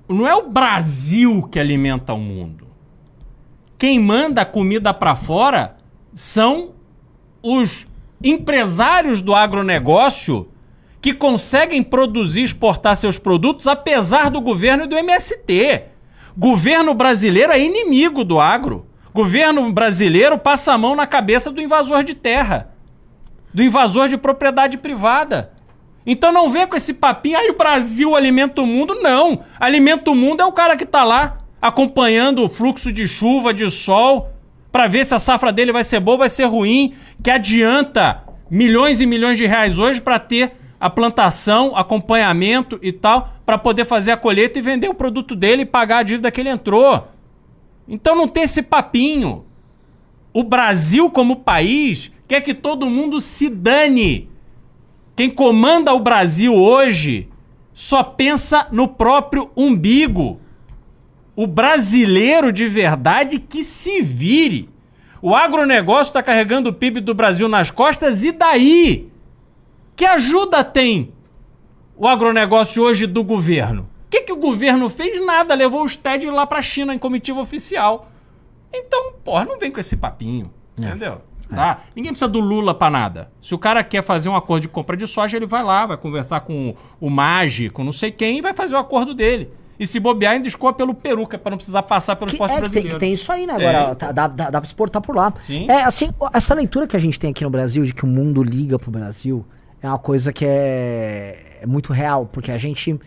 não 0.07 0.27
é 0.27 0.33
o 0.33 0.49
Brasil 0.49 1.43
que 1.43 1.59
alimenta 1.59 2.11
o 2.11 2.17
mundo. 2.17 2.65
Quem 3.77 3.99
manda 3.99 4.43
comida 4.43 4.91
para 4.91 5.15
fora 5.15 5.77
são 6.11 6.71
os 7.43 7.85
empresários 8.23 9.21
do 9.21 9.35
agronegócio 9.35 10.49
que 10.99 11.13
conseguem 11.13 11.83
produzir 11.83 12.41
e 12.41 12.45
exportar 12.45 12.97
seus 12.97 13.19
produtos 13.19 13.67
apesar 13.67 14.31
do 14.31 14.41
governo 14.41 14.85
e 14.85 14.87
do 14.87 14.97
MST. 14.97 15.83
Governo 16.35 16.95
brasileiro 16.95 17.51
é 17.51 17.59
inimigo 17.59 18.23
do 18.23 18.39
agro. 18.39 18.87
Governo 19.13 19.71
brasileiro 19.71 20.35
passa 20.39 20.73
a 20.73 20.77
mão 20.79 20.95
na 20.95 21.05
cabeça 21.05 21.51
do 21.51 21.61
invasor 21.61 22.03
de 22.03 22.15
terra, 22.15 22.73
do 23.53 23.61
invasor 23.61 24.07
de 24.07 24.17
propriedade 24.17 24.79
privada. 24.79 25.58
Então 26.05 26.31
não 26.31 26.49
vem 26.49 26.65
com 26.65 26.75
esse 26.75 26.93
papinho, 26.93 27.37
aí 27.37 27.49
o 27.49 27.57
Brasil 27.57 28.15
alimenta 28.15 28.61
o 28.61 28.65
mundo. 28.65 28.95
Não. 28.95 29.43
Alimenta 29.59 30.09
o 30.11 30.15
mundo 30.15 30.41
é 30.41 30.45
o 30.45 30.51
cara 30.51 30.75
que 30.75 30.85
tá 30.85 31.03
lá 31.03 31.37
acompanhando 31.61 32.43
o 32.43 32.49
fluxo 32.49 32.91
de 32.91 33.07
chuva, 33.07 33.53
de 33.53 33.69
sol, 33.69 34.29
para 34.71 34.87
ver 34.87 35.05
se 35.05 35.13
a 35.13 35.19
safra 35.19 35.51
dele 35.51 35.71
vai 35.71 35.83
ser 35.83 35.99
boa 35.99 36.17
vai 36.17 36.29
ser 36.29 36.45
ruim, 36.45 36.93
que 37.21 37.29
adianta 37.29 38.23
milhões 38.49 39.01
e 39.01 39.05
milhões 39.05 39.37
de 39.37 39.45
reais 39.45 39.77
hoje 39.77 39.99
para 39.99 40.17
ter 40.19 40.53
a 40.79 40.89
plantação, 40.89 41.75
acompanhamento 41.75 42.79
e 42.81 42.93
tal, 42.93 43.33
para 43.45 43.57
poder 43.57 43.83
fazer 43.83 44.11
a 44.11 44.17
colheita 44.17 44.57
e 44.57 44.61
vender 44.61 44.87
o 44.87 44.93
produto 44.93 45.35
dele 45.35 45.63
e 45.63 45.65
pagar 45.65 45.97
a 45.97 46.03
dívida 46.03 46.31
que 46.31 46.39
ele 46.39 46.49
entrou. 46.49 47.07
Então 47.87 48.15
não 48.15 48.27
tem 48.27 48.43
esse 48.43 48.61
papinho. 48.61 49.45
O 50.31 50.43
Brasil, 50.43 51.09
como 51.09 51.37
país, 51.37 52.11
quer 52.27 52.41
que 52.41 52.53
todo 52.53 52.89
mundo 52.89 53.19
se 53.19 53.49
dane. 53.49 54.29
Quem 55.19 55.29
comanda 55.29 55.93
o 55.93 55.99
Brasil 55.99 56.55
hoje 56.55 57.27
só 57.73 58.01
pensa 58.01 58.67
no 58.71 58.87
próprio 58.87 59.51
umbigo. 59.53 60.39
O 61.35 61.45
brasileiro 61.45 62.53
de 62.53 62.69
verdade 62.69 63.37
que 63.37 63.61
se 63.61 64.01
vire. 64.01 64.69
O 65.21 65.35
agronegócio 65.35 66.11
está 66.11 66.23
carregando 66.23 66.69
o 66.69 66.73
PIB 66.73 67.01
do 67.01 67.13
Brasil 67.13 67.49
nas 67.49 67.69
costas 67.69 68.23
e 68.23 68.31
daí? 68.31 69.11
Que 69.93 70.05
ajuda 70.05 70.63
tem 70.63 71.11
o 71.97 72.07
agronegócio 72.07 72.81
hoje 72.81 73.05
do 73.05 73.21
governo? 73.21 73.89
O 74.05 74.09
que, 74.09 74.21
que 74.21 74.31
o 74.31 74.37
governo 74.37 74.89
fez? 74.89 75.19
Nada, 75.25 75.53
levou 75.53 75.83
os 75.83 75.97
TED 75.97 76.29
lá 76.29 76.47
para 76.47 76.59
a 76.59 76.61
China 76.61 76.95
em 76.95 76.97
comitiva 76.97 77.41
oficial. 77.41 78.09
Então, 78.71 79.15
porra, 79.21 79.43
não 79.43 79.59
vem 79.59 79.69
com 79.69 79.81
esse 79.81 79.97
papinho. 79.97 80.49
Entendeu? 80.77 81.21
Tá? 81.49 81.79
Ninguém 81.95 82.11
precisa 82.11 82.27
do 82.29 82.39
Lula 82.39 82.75
pra 82.75 82.89
nada. 82.89 83.31
Se 83.41 83.55
o 83.55 83.57
cara 83.57 83.83
quer 83.83 84.03
fazer 84.03 84.29
um 84.29 84.35
acordo 84.35 84.61
de 84.61 84.67
compra 84.67 84.95
de 84.95 85.07
soja, 85.07 85.35
ele 85.35 85.47
vai 85.47 85.63
lá, 85.63 85.85
vai 85.87 85.97
conversar 85.97 86.41
com 86.41 86.75
o 87.01 87.09
Magi, 87.09 87.69
com 87.69 87.83
não 87.83 87.91
sei 87.91 88.11
quem, 88.11 88.37
e 88.37 88.41
vai 88.41 88.53
fazer 88.53 88.75
o 88.75 88.77
acordo 88.77 89.13
dele. 89.15 89.49
E 89.79 89.87
se 89.87 89.99
bobear, 89.99 90.33
ainda 90.33 90.47
escoa 90.47 90.73
pelo 90.73 90.93
Peru, 90.93 91.25
que 91.25 91.35
é 91.37 91.39
pra 91.39 91.49
não 91.49 91.57
precisar 91.57 91.81
passar 91.83 92.15
pelos 92.17 92.33
postos 92.33 92.49
é, 92.51 92.53
tem, 92.55 92.59
brasileiros. 92.61 92.93
que 92.93 92.99
tem 92.99 93.13
isso 93.13 93.31
aí, 93.31 93.47
né? 93.47 93.53
Agora, 93.53 93.77
É. 93.91 93.95
tá- 93.95 94.11
dá, 94.11 94.27
dá, 94.27 94.49
dá 94.51 94.59
pra 94.61 94.67
exportar 94.67 95.01
por 95.01 95.15
lá. 95.15 95.33
Sim. 95.41 95.65
É, 95.69 95.83
assim, 95.85 96.09
essa 96.33 96.53
leitura 96.53 96.85
que 96.85 96.95
a 96.95 96.99
gente 96.99 97.17
tem 97.17 97.31
aqui 97.31 97.43
no 97.43 97.49
Brasil, 97.49 97.83
de 97.85 97.93
que 97.93 98.03
o 98.03 98.07
mundo 98.07 98.43
liga 98.43 98.77
pro 98.77 98.91
Brasil, 98.91 99.45
é 99.81 99.87
uma 99.87 99.97
coisa 99.97 100.33
que 100.33 100.45
é, 100.45 101.59
é 101.61 101.65
muito 101.65 101.93
real, 101.93 102.25
porque 102.31 102.51
a 102.51 102.57
gente 102.57 102.99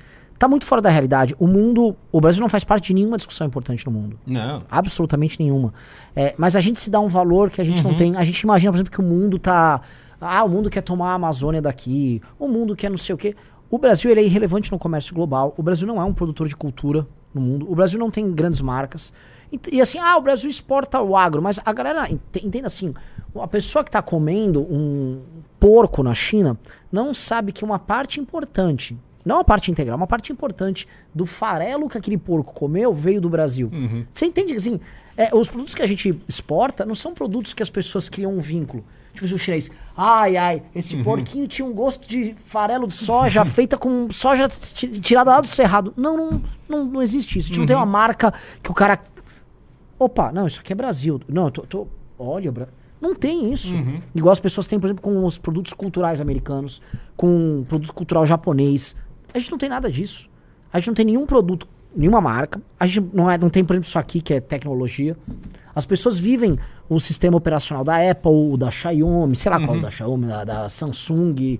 tá 0.42 0.48
muito 0.48 0.66
fora 0.66 0.82
da 0.82 0.90
realidade. 0.90 1.34
O 1.38 1.46
mundo, 1.46 1.96
o 2.10 2.20
Brasil 2.20 2.40
não 2.40 2.48
faz 2.48 2.64
parte 2.64 2.88
de 2.88 2.94
nenhuma 2.94 3.16
discussão 3.16 3.46
importante 3.46 3.86
no 3.86 3.92
mundo. 3.92 4.18
Não. 4.26 4.64
Absolutamente 4.70 5.38
nenhuma. 5.40 5.72
É, 6.16 6.34
mas 6.36 6.56
a 6.56 6.60
gente 6.60 6.78
se 6.80 6.90
dá 6.90 7.00
um 7.00 7.08
valor 7.08 7.48
que 7.50 7.60
a 7.60 7.64
gente 7.64 7.82
Uhum. 7.84 7.90
não 7.92 7.96
tem. 7.96 8.16
A 8.16 8.24
gente 8.24 8.40
imagina, 8.40 8.72
por 8.72 8.76
exemplo, 8.76 8.90
que 8.92 9.00
o 9.00 9.04
mundo 9.04 9.38
tá. 9.38 9.80
Ah, 10.20 10.44
o 10.44 10.48
mundo 10.48 10.68
quer 10.70 10.82
tomar 10.82 11.10
a 11.10 11.14
Amazônia 11.14 11.62
daqui. 11.62 12.20
O 12.38 12.48
mundo 12.48 12.74
quer 12.76 12.90
não 12.90 12.96
sei 12.98 13.14
o 13.14 13.18
quê. 13.18 13.34
O 13.70 13.78
Brasil 13.78 14.10
ele 14.10 14.20
é 14.20 14.24
irrelevante 14.24 14.70
no 14.70 14.78
comércio 14.78 15.14
global. 15.14 15.54
O 15.56 15.62
Brasil 15.62 15.86
não 15.86 16.00
é 16.00 16.04
um 16.04 16.12
produtor 16.12 16.46
de 16.48 16.54
cultura 16.56 17.06
no 17.32 17.40
mundo. 17.40 17.70
O 17.70 17.74
Brasil 17.74 17.98
não 17.98 18.10
tem 18.10 18.30
grandes 18.32 18.60
marcas. 18.60 19.12
E, 19.50 19.58
e 19.72 19.80
assim, 19.80 19.98
ah, 19.98 20.16
o 20.16 20.20
Brasil 20.20 20.50
exporta 20.50 21.00
o 21.00 21.16
agro. 21.16 21.40
Mas 21.40 21.58
a 21.64 21.72
galera, 21.72 22.10
ent- 22.10 22.44
entenda 22.44 22.66
assim: 22.66 22.92
a 23.40 23.48
pessoa 23.48 23.82
que 23.82 23.88
está 23.88 24.02
comendo 24.02 24.60
um 24.60 25.20
porco 25.58 26.02
na 26.02 26.14
China 26.14 26.58
não 26.90 27.14
sabe 27.14 27.52
que 27.52 27.64
uma 27.64 27.78
parte 27.78 28.20
importante. 28.20 28.96
Não 29.24 29.36
uma 29.36 29.44
parte 29.44 29.70
integral, 29.70 29.96
uma 29.96 30.06
parte 30.06 30.32
importante 30.32 30.86
do 31.14 31.24
farelo 31.26 31.88
que 31.88 31.96
aquele 31.96 32.18
porco 32.18 32.52
comeu 32.52 32.92
veio 32.92 33.20
do 33.20 33.28
Brasil. 33.28 33.70
Você 34.10 34.26
entende 34.26 34.54
assim, 34.54 34.80
é, 35.16 35.34
os 35.34 35.48
produtos 35.48 35.74
que 35.74 35.82
a 35.82 35.86
gente 35.86 36.18
exporta 36.28 36.84
não 36.84 36.94
são 36.94 37.14
produtos 37.14 37.54
que 37.54 37.62
as 37.62 37.70
pessoas 37.70 38.08
criam 38.08 38.32
um 38.36 38.40
vínculo. 38.40 38.84
Tipo 39.12 39.26
assim, 39.26 39.34
o 39.34 39.38
chinês, 39.38 39.70
ai, 39.96 40.36
ai, 40.38 40.62
esse 40.74 40.96
porquinho 41.04 41.46
tinha 41.46 41.66
um 41.66 41.72
gosto 41.74 42.08
de 42.08 42.34
farelo 42.34 42.86
de 42.88 42.94
soja 42.94 43.44
feita 43.46 43.76
com 43.76 44.08
soja 44.10 44.48
ti- 44.48 44.88
tirada 45.00 45.30
lá 45.32 45.40
do 45.40 45.46
cerrado. 45.46 45.92
Não, 45.96 46.16
não, 46.16 46.42
não, 46.68 46.84
não 46.86 47.02
existe 47.02 47.38
isso. 47.38 47.46
A 47.46 47.48
gente 47.50 47.58
não 47.58 47.66
tem 47.66 47.76
uma 47.76 47.84
marca 47.86 48.32
que 48.62 48.70
o 48.70 48.74
cara. 48.74 48.98
Opa, 49.98 50.32
não, 50.32 50.46
isso 50.46 50.60
aqui 50.60 50.72
é 50.72 50.76
Brasil. 50.76 51.20
Não, 51.28 51.44
eu 51.44 51.50
tô. 51.50 51.62
tô- 51.62 51.86
olha, 52.18 52.52
não 53.00 53.14
tem 53.14 53.52
isso. 53.52 53.76
Igual 54.14 54.32
as 54.32 54.40
pessoas 54.40 54.66
têm, 54.66 54.80
por 54.80 54.86
exemplo, 54.86 55.02
com 55.02 55.24
os 55.24 55.36
produtos 55.38 55.72
culturais 55.72 56.20
americanos, 56.20 56.80
com 57.16 57.60
o 57.60 57.64
produto 57.64 57.92
cultural 57.92 58.24
japonês. 58.26 58.96
A 59.32 59.38
gente 59.38 59.50
não 59.50 59.58
tem 59.58 59.68
nada 59.68 59.90
disso. 59.90 60.28
A 60.72 60.78
gente 60.78 60.88
não 60.88 60.94
tem 60.94 61.04
nenhum 61.04 61.26
produto, 61.26 61.68
nenhuma 61.94 62.20
marca. 62.20 62.60
A 62.78 62.86
gente 62.86 63.10
não, 63.12 63.30
é, 63.30 63.36
não 63.36 63.50
tem, 63.50 63.64
por 63.64 63.74
exemplo, 63.74 63.88
isso 63.88 63.98
aqui 63.98 64.20
que 64.20 64.34
é 64.34 64.40
tecnologia. 64.40 65.16
As 65.74 65.86
pessoas 65.86 66.18
vivem 66.18 66.58
o 66.88 67.00
sistema 67.00 67.36
operacional 67.36 67.84
da 67.84 67.96
Apple, 68.10 68.56
da 68.58 68.70
Xiaomi, 68.70 69.36
sei 69.36 69.50
lá 69.50 69.64
qual 69.64 69.80
da 69.80 69.90
Xiaomi, 69.90 70.26
da, 70.26 70.44
da 70.44 70.68
Samsung. 70.68 71.58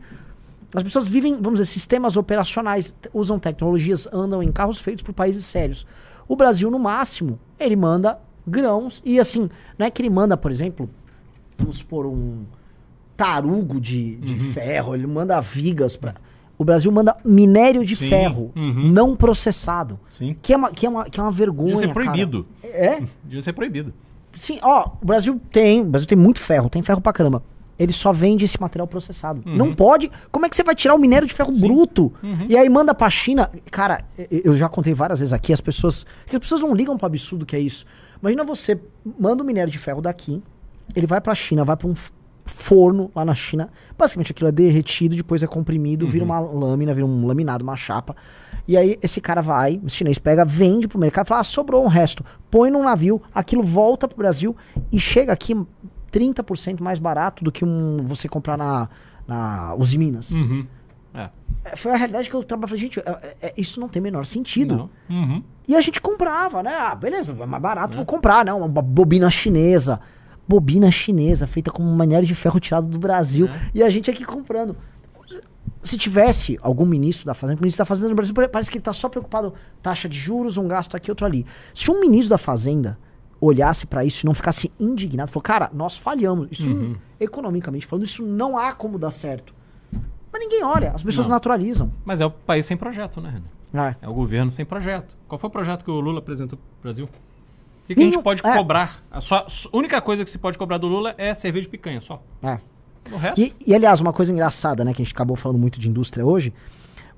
As 0.74 0.82
pessoas 0.82 1.08
vivem, 1.08 1.36
vamos 1.36 1.60
dizer, 1.60 1.70
sistemas 1.70 2.16
operacionais, 2.16 2.94
usam 3.12 3.38
tecnologias, 3.38 4.08
andam 4.12 4.42
em 4.42 4.50
carros 4.50 4.80
feitos 4.80 5.02
por 5.02 5.12
países 5.12 5.44
sérios. 5.44 5.86
O 6.28 6.36
Brasil, 6.36 6.70
no 6.70 6.78
máximo, 6.78 7.38
ele 7.58 7.76
manda 7.76 8.18
grãos 8.46 9.00
e 9.04 9.18
assim, 9.20 9.48
não 9.78 9.86
é 9.86 9.90
que 9.90 10.02
ele 10.02 10.10
manda, 10.10 10.36
por 10.36 10.50
exemplo, 10.50 10.88
vamos 11.58 11.76
supor, 11.76 12.06
um 12.06 12.44
tarugo 13.16 13.80
de, 13.80 14.16
de 14.16 14.38
ferro, 14.38 14.94
ele 14.94 15.06
manda 15.06 15.40
vigas 15.40 15.96
para. 15.96 16.14
O 16.62 16.64
Brasil 16.64 16.90
manda 16.92 17.14
minério 17.24 17.84
de 17.84 17.96
Sim, 17.96 18.08
ferro, 18.08 18.52
uhum. 18.54 18.88
não 18.88 19.16
processado. 19.16 19.98
Sim. 20.08 20.36
Que 20.40 20.52
é 20.52 20.56
uma, 20.56 20.70
que 20.70 20.86
é 20.86 20.88
uma, 20.88 21.04
que 21.04 21.18
é 21.18 21.22
uma 21.22 21.32
vergonha. 21.32 21.74
Devia 21.74 21.88
ser 21.88 21.94
cara. 21.94 22.06
proibido. 22.06 22.46
É? 22.62 23.02
Devia 23.24 23.42
ser 23.42 23.52
proibido. 23.52 23.92
Sim, 24.34 24.58
ó, 24.62 24.90
o 25.00 25.04
Brasil 25.04 25.40
tem, 25.50 25.82
o 25.82 25.84
Brasil 25.84 26.08
tem 26.08 26.16
muito 26.16 26.40
ferro, 26.40 26.70
tem 26.70 26.82
ferro 26.82 27.00
pra 27.00 27.12
caramba. 27.12 27.42
Ele 27.78 27.92
só 27.92 28.12
vende 28.12 28.44
esse 28.44 28.60
material 28.60 28.86
processado. 28.86 29.42
Uhum. 29.44 29.56
Não 29.56 29.74
pode. 29.74 30.10
Como 30.30 30.46
é 30.46 30.48
que 30.48 30.54
você 30.54 30.62
vai 30.62 30.74
tirar 30.74 30.94
o 30.94 30.98
minério 30.98 31.26
de 31.26 31.34
ferro 31.34 31.52
bruto? 31.58 32.12
Uhum. 32.22 32.46
E 32.48 32.56
aí 32.56 32.68
manda 32.68 32.94
pra 32.94 33.10
China. 33.10 33.50
Cara, 33.70 34.04
eu 34.30 34.54
já 34.56 34.68
contei 34.68 34.94
várias 34.94 35.18
vezes 35.18 35.32
aqui, 35.32 35.52
as 35.52 35.60
pessoas. 35.60 36.06
que 36.26 36.36
as 36.36 36.40
pessoas 36.40 36.60
não 36.60 36.74
ligam 36.74 36.96
pro 36.96 37.06
absurdo 37.06 37.44
que 37.44 37.56
é 37.56 37.60
isso. 37.60 37.84
Imagina 38.20 38.44
você 38.44 38.80
manda 39.18 39.42
o 39.42 39.46
minério 39.46 39.70
de 39.70 39.78
ferro 39.78 40.00
daqui, 40.00 40.40
ele 40.94 41.06
vai 41.08 41.20
pra 41.20 41.34
China, 41.34 41.64
vai 41.64 41.76
pra 41.76 41.88
um 41.88 41.94
forno 42.44 43.10
lá 43.14 43.24
na 43.24 43.34
China. 43.34 43.70
Basicamente 43.96 44.32
aquilo 44.32 44.48
é 44.48 44.52
derretido, 44.52 45.14
depois 45.16 45.42
é 45.42 45.46
comprimido, 45.46 46.06
vira 46.08 46.24
uma 46.24 46.40
lâmina, 46.40 46.92
vira 46.94 47.06
um 47.06 47.26
laminado, 47.26 47.62
uma 47.62 47.76
chapa. 47.76 48.16
E 48.66 48.76
aí 48.76 48.98
esse 49.02 49.20
cara 49.20 49.40
vai, 49.40 49.80
o 49.82 49.88
chinês 49.88 50.18
pega, 50.18 50.44
vende 50.44 50.86
pro 50.88 50.98
mercado, 50.98 51.26
fala, 51.26 51.40
ah, 51.40 51.44
sobrou 51.44 51.84
um 51.84 51.88
resto, 51.88 52.24
põe 52.50 52.70
num 52.70 52.84
navio, 52.84 53.20
aquilo 53.34 53.62
volta 53.62 54.06
pro 54.06 54.16
Brasil 54.16 54.56
e 54.90 55.00
chega 55.00 55.32
aqui 55.32 55.54
30% 56.12 56.80
mais 56.80 56.98
barato 56.98 57.42
do 57.42 57.50
que 57.50 57.64
um 57.64 58.04
você 58.04 58.28
comprar 58.28 58.56
na, 58.56 58.88
na 59.26 59.74
Uzi 59.76 59.98
Minas. 59.98 60.30
Uhum. 60.30 60.66
É. 61.14 61.30
É, 61.64 61.76
Foi 61.76 61.92
a 61.92 61.96
realidade 61.96 62.28
que 62.28 62.34
eu 62.34 62.42
trabalhei. 62.42 62.68
Falei, 62.76 62.82
gente, 62.82 63.00
é- 63.00 63.36
é- 63.48 63.54
isso 63.56 63.78
não 63.80 63.88
tem 63.88 64.00
o 64.00 64.02
menor 64.02 64.24
sentido. 64.26 64.90
Uhum. 65.08 65.42
E 65.66 65.76
a 65.76 65.80
gente 65.80 66.00
comprava, 66.00 66.62
né? 66.62 66.74
Ah, 66.74 66.94
beleza, 66.94 67.32
é 67.40 67.46
mais 67.46 67.62
barato, 67.62 67.96
vou 67.96 68.04
comprar, 68.06 68.44
não. 68.44 68.60
Uma 68.64 68.82
bobina 68.82 69.30
chinesa. 69.30 70.00
Bobina 70.48 70.90
chinesa, 70.90 71.46
feita 71.46 71.70
com 71.70 71.82
minério 71.82 72.26
de 72.26 72.34
ferro 72.34 72.58
tirado 72.60 72.86
do 72.88 72.98
Brasil. 72.98 73.48
E 73.74 73.82
a 73.82 73.90
gente 73.90 74.10
aqui 74.10 74.24
comprando. 74.24 74.76
Se 75.82 75.96
tivesse 75.96 76.58
algum 76.62 76.86
ministro 76.86 77.26
da 77.26 77.34
Fazenda, 77.34 77.58
o 77.58 77.62
ministro 77.62 77.82
da 77.82 77.86
Fazenda 77.86 78.08
no 78.08 78.14
Brasil 78.14 78.34
parece 78.34 78.70
que 78.70 78.76
ele 78.76 78.84
tá 78.84 78.92
só 78.92 79.08
preocupado 79.08 79.52
taxa 79.82 80.08
de 80.08 80.16
juros, 80.16 80.56
um 80.56 80.68
gasto 80.68 80.96
aqui, 80.96 81.10
outro 81.10 81.26
ali. 81.26 81.44
Se 81.74 81.90
um 81.90 82.00
ministro 82.00 82.30
da 82.30 82.38
Fazenda 82.38 82.98
olhasse 83.40 83.86
pra 83.86 84.04
isso 84.04 84.24
e 84.24 84.26
não 84.26 84.34
ficasse 84.34 84.70
indignado, 84.78 85.30
falou, 85.30 85.42
cara, 85.42 85.70
nós 85.72 85.96
falhamos. 85.98 86.48
Isso, 86.52 86.96
economicamente 87.18 87.84
falando, 87.84 88.04
isso 88.04 88.22
não 88.24 88.56
há 88.56 88.72
como 88.72 88.96
dar 88.98 89.10
certo. 89.10 89.52
Mas 90.32 90.40
ninguém 90.40 90.62
olha, 90.64 90.92
as 90.92 91.02
pessoas 91.02 91.26
Não. 91.26 91.34
naturalizam. 91.34 91.92
Mas 92.04 92.20
é 92.20 92.26
o 92.26 92.30
país 92.30 92.64
sem 92.64 92.76
projeto, 92.76 93.20
né, 93.20 93.30
Renan? 93.30 93.88
É. 93.88 93.96
É 94.02 94.08
o 94.08 94.14
governo 94.14 94.50
sem 94.50 94.64
projeto. 94.64 95.16
Qual 95.26 95.38
foi 95.38 95.48
o 95.48 95.50
projeto 95.50 95.84
que 95.84 95.90
o 95.90 96.00
Lula 96.00 96.20
apresentou 96.20 96.58
pro 96.58 96.82
Brasil? 96.82 97.08
O 97.82 97.86
que, 97.86 97.94
que 97.94 98.00
a 98.00 98.04
gente 98.04 98.12
Nenhum- 98.12 98.22
pode 98.22 98.46
é. 98.46 98.56
cobrar? 98.56 99.02
A 99.10 99.20
só, 99.20 99.38
a 99.72 99.76
única 99.76 100.00
coisa 100.00 100.24
que 100.24 100.30
se 100.30 100.38
pode 100.38 100.56
cobrar 100.56 100.78
do 100.78 100.86
Lula 100.86 101.14
é 101.18 101.34
cerveja 101.34 101.62
de 101.64 101.68
picanha, 101.70 102.00
só. 102.00 102.22
É. 102.42 102.58
O 103.12 103.16
resto. 103.16 103.40
E, 103.40 103.54
e, 103.66 103.74
aliás, 103.74 104.00
uma 104.00 104.12
coisa 104.12 104.32
engraçada, 104.32 104.84
né, 104.84 104.92
que 104.94 105.02
a 105.02 105.04
gente 105.04 105.12
acabou 105.14 105.34
falando 105.36 105.58
muito 105.58 105.80
de 105.80 105.88
indústria 105.90 106.24
hoje, 106.24 106.54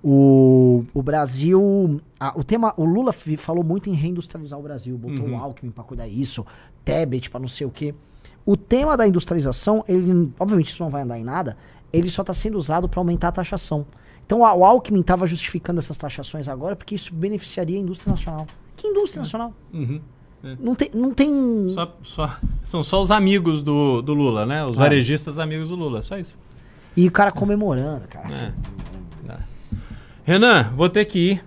o, 0.02 0.84
o 0.92 1.02
Brasil, 1.02 2.00
a- 2.18 2.32
o 2.36 2.42
tema, 2.44 2.72
o 2.76 2.84
Lula 2.84 3.12
falou 3.12 3.64
muito 3.64 3.88
em 3.88 3.94
reindustrializar 3.94 4.58
o 4.58 4.62
Brasil, 4.62 4.96
botou 4.98 5.28
o 5.28 5.36
Alckmin 5.36 5.70
pra 5.70 5.84
cuidar 5.84 6.08
disso, 6.08 6.44
Tebet 6.84 7.30
pra 7.30 7.40
não 7.40 7.48
sei 7.48 7.66
o 7.66 7.70
quê. 7.70 7.94
O 8.46 8.56
tema 8.56 8.96
da 8.96 9.06
industrialização, 9.06 9.82
ele, 9.88 10.30
obviamente 10.38 10.68
isso 10.70 10.82
não 10.82 10.90
vai 10.90 11.02
andar 11.02 11.18
em 11.18 11.24
nada, 11.24 11.56
ele 11.92 12.10
só 12.10 12.22
tá 12.22 12.34
sendo 12.34 12.58
usado 12.58 12.88
pra 12.88 13.00
aumentar 13.00 13.28
a 13.28 13.32
taxação. 13.32 13.86
Então 14.26 14.40
o 14.40 14.44
Alckmin 14.64 15.02
tava 15.02 15.26
justificando 15.26 15.78
essas 15.80 15.96
taxações 15.98 16.48
agora 16.48 16.74
porque 16.76 16.94
isso 16.94 17.14
beneficiaria 17.14 17.76
a 17.78 17.80
indústria 17.80 18.10
nacional. 18.10 18.46
Que 18.76 18.86
indústria 18.88 19.20
nacional? 19.20 19.52
Uhum. 19.72 20.00
Não 20.60 20.74
tem, 20.74 20.90
não 20.94 21.12
tem 21.14 21.68
Só- 21.72 21.92
só- 22.02 22.36
são 22.62 22.82
só 22.82 23.00
os 23.00 23.10
amigos 23.10 23.62
do, 23.62 24.02
do 24.02 24.12
Lula, 24.14 24.44
né? 24.46 24.64
Os 24.64 24.76
É. 24.76 24.80
varejistas 24.80 25.38
amigos 25.38 25.68
do 25.68 25.74
Lula, 25.74 26.02
só 26.02 26.18
isso. 26.18 26.38
e 26.96 27.08
o 27.08 27.10
cara 27.10 27.32
comemorando, 27.32 28.06
cara. 28.08 28.26
assim. 28.26 28.46
É. 29.28 29.36
Renan, 30.24 30.70
vou 30.76 30.88
ter 30.88 31.04
que 31.04 31.18
ir. 31.32 31.44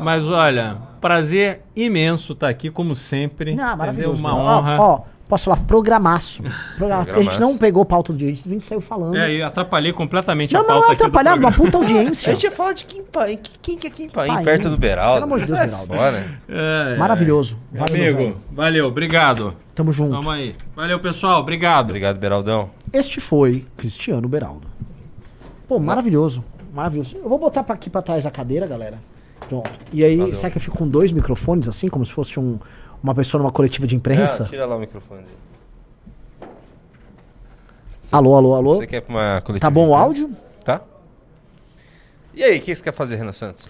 Mas 0.00 0.28
olha, 0.28 0.76
prazer 1.00 1.62
imenso 1.74 2.32
estar 2.32 2.48
aqui, 2.48 2.70
como 2.70 2.94
sempre. 2.94 3.52
Não, 3.54 3.62
entendeu? 3.64 3.76
maravilhoso. 3.78 4.20
Uma 4.22 4.34
Ó, 4.34 4.58
honra. 4.58 4.76
Ó, 4.80 5.00
Posso 5.30 5.44
falar 5.44 5.58
programaço. 5.58 6.42
Programa- 6.76 7.04
porque 7.04 7.20
a 7.20 7.22
gente 7.22 7.26
não 7.32 7.38
Programaço. 7.38 7.58
pegou 7.60 7.84
pauta 7.86 8.12
do 8.12 8.18
dia, 8.18 8.28
a 8.30 8.34
gente 8.34 8.64
saiu 8.64 8.80
falando. 8.80 9.16
É, 9.16 9.32
e 9.32 9.42
atrapalhei 9.42 9.92
completamente 9.92 10.52
não, 10.52 10.60
a 10.60 10.62
não, 10.64 10.68
pauta 10.68 10.86
não 10.86 10.92
é 10.92 10.96
do 10.96 11.04
atrapalhar, 11.04 11.38
uma 11.38 11.52
puta 11.52 11.78
A 11.78 11.80
audiência. 11.80 12.32
gente 12.32 12.42
ia 12.44 12.50
falar 12.50 12.72
de 12.72 12.84
Kim 12.84 13.02
Paim. 13.04 13.36
Que- 13.36 13.58
Quem 13.62 13.78
que 13.78 13.86
é 13.86 13.90
Kim 13.90 14.08
Paim? 14.10 14.28
Paim. 14.34 14.44
Perto 14.44 14.68
do 14.68 14.76
Beraldo. 14.76 15.14
Pelo 15.14 15.24
amor 15.26 15.40
de 15.40 15.46
Deus, 15.46 15.58
Beraldo. 15.60 15.94
É, 15.94 16.94
é. 16.94 16.96
Maravilhoso. 16.98 17.56
Meu 17.72 17.80
Valeu, 17.86 18.02
amigo, 18.02 18.18
velho. 18.18 18.36
valeu, 18.52 18.86
obrigado. 18.88 19.54
Tamo 19.74 19.92
junto. 19.92 20.10
Tamo 20.12 20.30
aí. 20.30 20.56
Valeu, 20.74 20.98
pessoal, 21.00 21.40
obrigado. 21.40 21.86
Obrigado, 21.90 22.18
Beraldão. 22.18 22.70
Este 22.92 23.20
foi 23.20 23.64
Cristiano 23.76 24.28
Beraldo. 24.28 24.66
Pô, 25.68 25.78
maravilhoso. 25.78 26.44
Maravilhoso. 26.74 27.16
Eu 27.16 27.28
vou 27.28 27.38
botar 27.38 27.62
pra 27.62 27.74
aqui 27.76 27.88
pra 27.88 28.02
trás 28.02 28.26
a 28.26 28.30
cadeira, 28.32 28.66
galera. 28.66 28.98
Pronto. 29.48 29.70
E 29.92 30.04
aí, 30.04 30.16
Valeu. 30.16 30.34
será 30.34 30.50
que 30.50 30.56
eu 30.58 30.60
fico 30.60 30.76
com 30.76 30.86
dois 30.88 31.12
microfones 31.12 31.68
assim, 31.68 31.88
como 31.88 32.04
se 32.04 32.12
fosse 32.12 32.38
um- 32.38 32.58
uma 33.02 33.14
pessoa 33.14 33.42
numa 33.42 33.52
coletiva 33.52 33.86
de 33.86 33.96
imprensa? 33.96 34.44
Ah, 34.44 34.48
tira 34.48 34.66
lá 34.66 34.76
o 34.76 34.80
microfone 34.80 35.22
dele. 35.22 35.36
Alô, 38.12 38.36
alô, 38.36 38.54
alô. 38.54 38.74
Você 38.74 38.86
quer 38.86 39.04
uma 39.08 39.40
coletiva? 39.40 39.60
Tá 39.60 39.70
bom 39.70 39.88
o 39.88 39.94
áudio? 39.94 40.34
Tá. 40.64 40.82
E 42.34 42.42
aí, 42.42 42.58
o 42.58 42.60
que 42.60 42.74
você 42.74 42.82
quer 42.82 42.92
fazer, 42.92 43.16
Renan 43.16 43.32
Santos? 43.32 43.68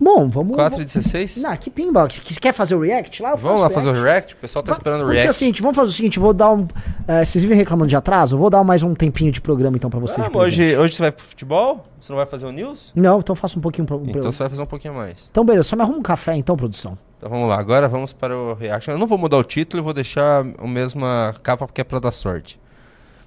Bom, 0.00 0.28
vamos. 0.30 0.54
4 0.54 0.80
e 0.80 0.84
16? 0.84 1.38
Não, 1.42 1.56
que 1.56 1.70
que- 1.70 2.38
quer 2.40 2.52
fazer 2.52 2.74
o 2.76 2.80
react 2.80 3.20
lá? 3.22 3.30
Eu 3.32 3.36
Vamos 3.36 3.62
lá 3.62 3.70
fazer 3.70 3.88
o 3.90 3.92
react? 3.92 4.34
O 4.34 4.36
pessoal 4.36 4.62
tá 4.62 4.70
esperando 4.72 5.00
o 5.00 5.04
Porque 5.04 5.16
é 5.18 5.20
o 5.20 5.22
react. 5.24 5.36
seguinte, 5.38 5.60
vamos 5.60 5.76
fazer 5.76 5.90
o 5.90 5.92
seguinte, 5.92 6.18
vou 6.20 6.32
dar 6.32 6.50
um. 6.52 6.68
eh, 7.08 7.24
vocês 7.24 7.42
vivem 7.42 7.56
reclamando 7.58 7.88
de 7.88 7.96
atraso? 7.96 8.36
Eu 8.36 8.38
vou 8.38 8.48
dar 8.48 8.62
mais 8.62 8.82
um 8.84 8.94
tempinho 8.94 9.32
de 9.32 9.40
programa 9.40 9.76
então 9.76 9.90
pra 9.90 9.98
vocês. 9.98 10.18
Ah, 10.24 10.28
de 10.28 10.36
mas 10.36 10.48
hoje, 10.48 10.76
hoje 10.76 10.94
você 10.94 11.02
vai 11.02 11.12
pro 11.12 11.24
futebol? 11.24 11.84
Você 12.00 12.12
não 12.12 12.16
vai 12.16 12.26
fazer 12.26 12.46
o 12.46 12.52
news? 12.52 12.92
Não, 12.94 13.18
então 13.18 13.34
faça 13.34 13.58
um 13.58 13.62
pouquinho 13.62 13.86
pro. 13.86 13.98
pro- 13.98 14.08
Então 14.08 14.20
Então, 14.20 14.30
você 14.30 14.38
vai 14.38 14.48
fazer 14.50 14.62
um 14.62 14.66
pouquinho 14.66 14.94
mais. 14.94 15.30
beleza, 15.44 15.64
só 15.68 15.74
me 15.76 15.82
arruma 15.82 15.98
um 15.98 16.02
café 16.02 16.36
então, 16.36 16.56
produção. 16.56 16.96
Então 17.18 17.28
vamos 17.28 17.48
lá, 17.48 17.58
agora 17.58 17.88
vamos 17.88 18.12
para 18.12 18.36
o 18.36 18.54
reaction. 18.54 18.92
Eu 18.94 18.98
não 18.98 19.06
vou 19.08 19.18
mudar 19.18 19.36
o 19.36 19.42
título, 19.42 19.80
eu 19.80 19.84
vou 19.84 19.92
deixar 19.92 20.44
a 20.58 20.66
mesma 20.66 21.34
capa 21.42 21.66
porque 21.66 21.80
é 21.80 21.84
pra 21.84 21.98
dar 21.98 22.12
sorte. 22.12 22.60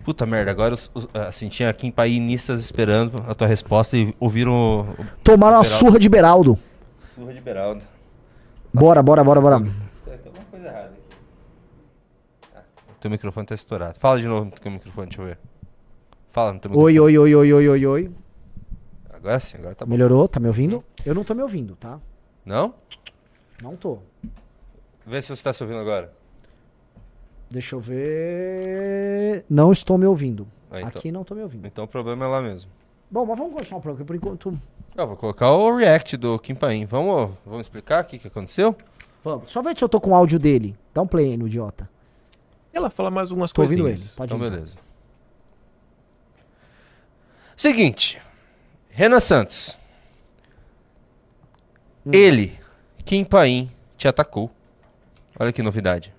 Puta 0.04 0.26
merda, 0.26 0.50
agora 0.52 0.76
assim, 1.28 1.48
tinha 1.48 1.72
Kim 1.74 1.92
Painistas 1.92 2.60
esperando 2.60 3.24
a 3.28 3.36
tua 3.36 3.48
resposta 3.48 3.96
e 3.96 4.16
ouviram 4.20 4.52
o, 4.82 5.06
Tomaram 5.24 5.58
uma 5.58 5.64
surra 5.64 6.00
de 6.00 6.10
Beraldo. 6.10 6.58
surra 6.98 7.34
de 7.34 7.40
Beraldo. 7.42 7.84
Bora, 8.74 9.04
bora, 9.04 9.24
bora, 9.24 9.40
bora. 9.42 9.60
Tem 9.60 9.68
alguma 10.26 10.46
coisa 10.50 10.68
errada 10.68 10.88
aqui. 10.88 11.02
Ah, 12.56 12.62
o 12.90 13.00
teu 13.00 13.12
microfone 13.12 13.46
tá 13.46 13.54
estourado. 13.54 14.00
Fala 14.00 14.18
de 14.18 14.28
novo 14.28 14.46
no 14.46 14.52
teu 14.52 14.72
microfone, 14.72 15.08
deixa 15.08 15.22
eu 15.22 15.26
ver. 15.26 15.38
Fala 16.30 16.54
no 16.54 16.60
teu 16.60 16.72
microfone. 16.72 17.00
Oi, 17.00 17.18
oi, 17.18 17.18
oi, 17.18 17.36
oi, 17.36 17.54
oi, 17.54 17.70
oi, 17.70 17.86
oi. 17.86 18.12
Agora 19.14 19.40
sim, 19.40 19.58
agora 19.58 19.76
tá 19.76 19.86
bom. 19.86 19.92
Melhorou? 19.92 20.28
Tá 20.28 20.40
me 20.40 20.48
ouvindo? 20.48 20.84
Eu 21.06 21.14
não 21.14 21.24
tô 21.24 21.36
me 21.36 21.44
ouvindo, 21.44 21.76
tá? 21.76 22.00
Não? 22.44 22.74
Não 23.62 23.76
tô. 23.76 24.00
Vê 25.06 25.22
se 25.22 25.36
você 25.36 25.44
tá 25.44 25.54
se 25.54 25.62
ouvindo 25.64 25.80
agora. 25.80 26.12
Deixa 27.52 27.76
eu 27.76 27.80
ver. 27.82 29.44
Não 29.50 29.72
estou 29.74 29.98
me 29.98 30.06
ouvindo. 30.06 30.48
Ah, 30.72 30.78
então. 30.80 30.88
Aqui 30.88 31.12
não 31.12 31.24
tô 31.26 31.36
me 31.36 31.42
ouvindo. 31.44 31.68
Então 31.68 31.84
o 31.84 31.88
problema 31.88 32.24
é 32.26 32.28
lá 32.30 32.42
mesmo. 32.42 32.72
Bom, 33.10 33.26
mas 33.26 33.38
vamos 33.38 33.54
continuar 33.54 33.80
o 33.80 33.82
programa 33.82 34.06
por 34.06 34.16
enquanto. 34.16 34.60
Eu 34.96 35.08
vou 35.08 35.18
colocar 35.18 35.52
o 35.52 35.76
react 35.76 36.16
do 36.16 36.40
Kim 36.40 36.56
Paim. 36.56 36.86
Vamos, 36.86 37.32
vamos 37.46 37.62
explicar 37.66 38.04
o 38.04 38.08
que, 38.08 38.18
que 38.18 38.28
aconteceu? 38.28 38.74
Vamos. 39.22 39.52
Só 39.52 39.62
ver 39.62 39.78
se 39.78 39.84
eu 39.84 39.90
tô 39.90 40.00
com 40.00 40.12
o 40.12 40.16
áudio 40.16 40.40
dele. 40.40 40.78
Dá 40.94 41.02
um 41.02 41.08
play 41.08 41.32
aí 41.32 41.38
no 41.38 41.46
idiota. 41.48 41.90
Ela 42.72 42.90
fala 42.90 43.12
mais 43.12 43.32
umas 43.32 43.52
Tô 43.52 43.64
ouvindo 43.64 43.88
ele. 43.88 44.02
Pode 44.16 44.34
Então, 44.34 44.48
ir. 44.48 44.50
beleza. 44.50 44.78
Seguinte. 47.56 48.22
Renan 48.90 49.20
Santos. 49.20 49.78
Hum. 52.06 52.12
Ele, 52.14 52.58
Kim 53.06 53.24
Paim, 53.26 53.70
te 53.98 54.08
atacou. 54.08 54.50
Olha 55.40 55.52
que 55.52 55.62
novidade. 55.62 56.14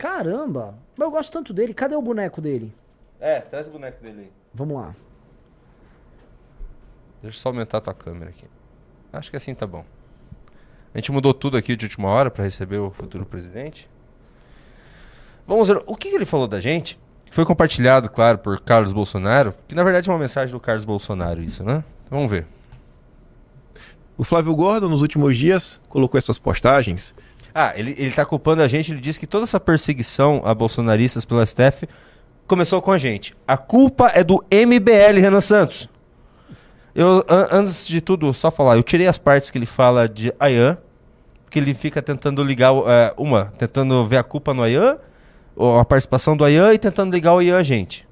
Caramba! 0.00 0.78
Mas 0.96 1.04
eu 1.04 1.10
gosto 1.10 1.30
tanto 1.30 1.52
dele. 1.52 1.74
Cadê 1.74 1.94
o 1.94 2.00
boneco 2.00 2.40
dele? 2.40 2.72
É, 3.20 3.38
traz 3.38 3.68
o 3.68 3.72
boneco 3.72 4.02
dele 4.02 4.20
aí. 4.22 4.32
Vamos 4.54 4.80
lá. 4.80 4.94
Deixa 7.20 7.36
eu 7.36 7.38
só 7.38 7.50
aumentar 7.50 7.76
a 7.76 7.80
tua 7.82 7.92
câmera 7.92 8.30
aqui. 8.30 8.46
Acho 9.12 9.30
que 9.30 9.36
assim 9.36 9.54
tá 9.54 9.66
bom. 9.66 9.84
A 10.94 10.96
gente 10.96 11.12
mudou 11.12 11.34
tudo 11.34 11.58
aqui 11.58 11.76
de 11.76 11.84
última 11.84 12.08
hora 12.08 12.30
para 12.30 12.44
receber 12.44 12.78
o 12.78 12.90
futuro 12.90 13.26
presidente. 13.26 13.90
Vamos 15.46 15.68
ver 15.68 15.82
o 15.86 15.94
que 15.94 16.08
ele 16.08 16.24
falou 16.24 16.48
da 16.48 16.60
gente. 16.60 16.98
Foi 17.30 17.44
compartilhado, 17.44 18.08
claro, 18.08 18.38
por 18.38 18.58
Carlos 18.58 18.94
Bolsonaro. 18.94 19.54
Que 19.68 19.74
na 19.74 19.84
verdade 19.84 20.08
é 20.08 20.12
uma 20.14 20.18
mensagem 20.18 20.54
do 20.54 20.60
Carlos 20.60 20.86
Bolsonaro, 20.86 21.42
isso, 21.42 21.62
né? 21.62 21.84
Vamos 22.08 22.30
ver. 22.30 22.46
O 24.16 24.24
Flávio 24.24 24.54
Gordon, 24.56 24.88
nos 24.88 25.02
últimos 25.02 25.36
dias, 25.36 25.78
colocou 25.90 26.16
essas 26.16 26.38
postagens. 26.38 27.14
Ah, 27.54 27.72
ele, 27.76 27.94
ele 27.98 28.12
tá 28.12 28.24
culpando 28.24 28.62
a 28.62 28.68
gente. 28.68 28.92
Ele 28.92 29.00
diz 29.00 29.18
que 29.18 29.26
toda 29.26 29.44
essa 29.44 29.58
perseguição 29.60 30.40
a 30.44 30.54
bolsonaristas 30.54 31.24
pelo 31.24 31.44
STF 31.46 31.88
começou 32.46 32.80
com 32.82 32.92
a 32.92 32.98
gente. 32.98 33.34
A 33.46 33.56
culpa 33.56 34.10
é 34.14 34.22
do 34.24 34.44
MBL, 34.50 35.20
Renan 35.20 35.40
Santos. 35.40 35.88
Eu, 36.94 37.24
an- 37.28 37.48
antes 37.52 37.86
de 37.86 38.00
tudo, 38.00 38.32
só 38.34 38.50
falar, 38.50 38.76
eu 38.76 38.82
tirei 38.82 39.06
as 39.06 39.18
partes 39.18 39.50
que 39.50 39.58
ele 39.58 39.66
fala 39.66 40.08
de 40.08 40.32
Ayan, 40.40 40.76
que 41.48 41.58
ele 41.58 41.72
fica 41.74 42.02
tentando 42.02 42.42
ligar, 42.42 42.72
é, 42.86 43.14
uma, 43.16 43.52
tentando 43.58 44.06
ver 44.06 44.16
a 44.18 44.22
culpa 44.22 44.52
no 44.52 44.62
Ayan, 44.62 44.98
ou 45.54 45.78
a 45.78 45.84
participação 45.84 46.36
do 46.36 46.44
Ayan 46.44 46.72
e 46.72 46.78
tentando 46.78 47.12
ligar 47.14 47.34
o 47.34 47.38
Ayan 47.38 47.58
a 47.58 47.62
gente. 47.62 48.06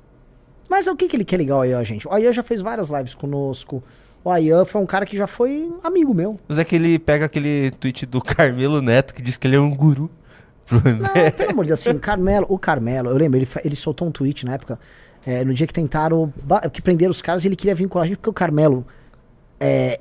Mas 0.69 0.87
o 0.87 0.95
que, 0.95 1.09
que 1.09 1.17
ele 1.17 1.25
quer 1.25 1.39
ligar 1.39 1.57
o 1.57 1.61
Ayan, 1.63 1.85
gente? 1.85 2.07
O 2.07 2.13
Ayan 2.13 2.33
já 2.33 2.43
fez 2.43 2.61
várias 2.61 2.91
lives 2.91 3.15
conosco. 3.15 3.83
O 4.25 4.31
Ayan 4.31 4.65
foi 4.65 4.81
um 4.81 4.87
cara 4.87 5.07
que 5.07 5.17
já 5.17 5.27
foi 5.27 5.73
amigo 5.83 6.13
meu. 6.13 6.39
Mas 6.49 6.59
é 6.59 6.65
que 6.65 6.77
ele 6.77 6.99
pega 6.99 7.27
aquele 7.27 7.71
tweet 7.73 8.05
do 8.05 8.21
Carmelo 8.21 8.83
Neto 8.83 9.15
que 9.15 9.23
diz 9.23 9.37
que 9.37 9.47
ele 9.47 9.57
é 9.57 9.61
um 9.61 9.75
guru. 9.75 10.11
Não, 10.71 11.31
pelo 11.33 11.51
amor 11.51 11.65
de 11.65 11.69
Deus, 11.69 11.81
assim, 11.81 11.97
o 11.97 11.99
Carmelo, 11.99 12.47
o 12.49 12.59
Carmelo, 12.59 13.09
eu 13.09 13.17
lembro, 13.17 13.39
ele, 13.39 13.49
ele 13.65 13.77
soltou 13.77 14.07
um 14.07 14.11
tweet 14.11 14.45
na 14.45 14.55
época, 14.55 14.79
é, 15.25 15.43
no 15.45 15.55
dia 15.55 15.67
que 15.67 15.73
tentaram, 15.73 16.33
que 16.73 16.83
prenderam 16.83 17.11
os 17.11 17.23
caras, 17.23 17.45
ele 17.45 17.57
queria 17.57 17.75
vincular 17.75 18.05
a 18.05 18.07
gente, 18.07 18.19
porque 18.19 18.29
o 18.29 18.35
Carmelo, 18.35 18.87
é, 19.59 19.99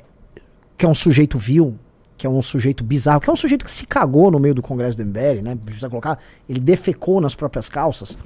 que 0.75 0.85
é 0.85 0.89
um 0.89 0.93
sujeito 0.93 1.37
vil, 1.37 1.77
que 2.17 2.27
é 2.27 2.29
um 2.29 2.41
sujeito 2.41 2.83
bizarro, 2.83 3.21
que 3.21 3.29
é 3.29 3.33
um 3.33 3.37
sujeito 3.37 3.63
que 3.63 3.71
se 3.71 3.85
cagou 3.85 4.29
no 4.29 4.39
meio 4.39 4.53
do 4.53 4.61
congresso 4.61 4.97
do 4.97 5.05
MBL, 5.05 5.41
né, 5.41 5.55
precisa 5.55 5.89
colocar, 5.89 6.19
ele 6.49 6.59
defecou 6.59 7.21
nas 7.21 7.33
próprias 7.33 7.69
calças, 7.69 8.17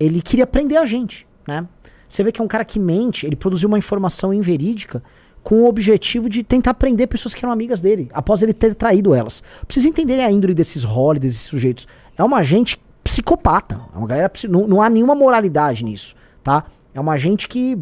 ele 0.00 0.20
queria 0.20 0.46
prender 0.46 0.78
a 0.78 0.86
gente, 0.86 1.26
né. 1.46 1.66
Você 2.08 2.24
vê 2.24 2.32
que 2.32 2.40
é 2.40 2.44
um 2.44 2.48
cara 2.48 2.64
que 2.64 2.80
mente, 2.80 3.26
ele 3.26 3.36
produziu 3.36 3.68
uma 3.68 3.78
informação 3.78 4.32
inverídica 4.32 5.02
com 5.42 5.62
o 5.62 5.68
objetivo 5.68 6.28
de 6.28 6.42
tentar 6.42 6.74
prender 6.74 7.08
pessoas 7.08 7.34
que 7.34 7.44
eram 7.44 7.52
amigas 7.52 7.80
dele, 7.80 8.10
após 8.12 8.42
ele 8.42 8.52
ter 8.52 8.74
traído 8.74 9.14
elas. 9.14 9.40
Pra 9.40 9.66
vocês 9.74 9.86
entenderem 9.86 10.24
a 10.24 10.30
índole 10.30 10.52
desses 10.54 10.84
roles, 10.84 11.20
desses 11.20 11.40
sujeitos. 11.42 11.86
É 12.16 12.22
uma 12.24 12.42
gente 12.42 12.78
psicopata. 13.04 13.80
É 13.94 13.98
uma 13.98 14.06
galera. 14.06 14.30
Não, 14.48 14.66
não 14.68 14.82
há 14.82 14.90
nenhuma 14.90 15.14
moralidade 15.14 15.84
nisso, 15.84 16.14
tá? 16.44 16.64
É 16.92 17.00
uma 17.00 17.16
gente 17.16 17.48
que 17.48 17.78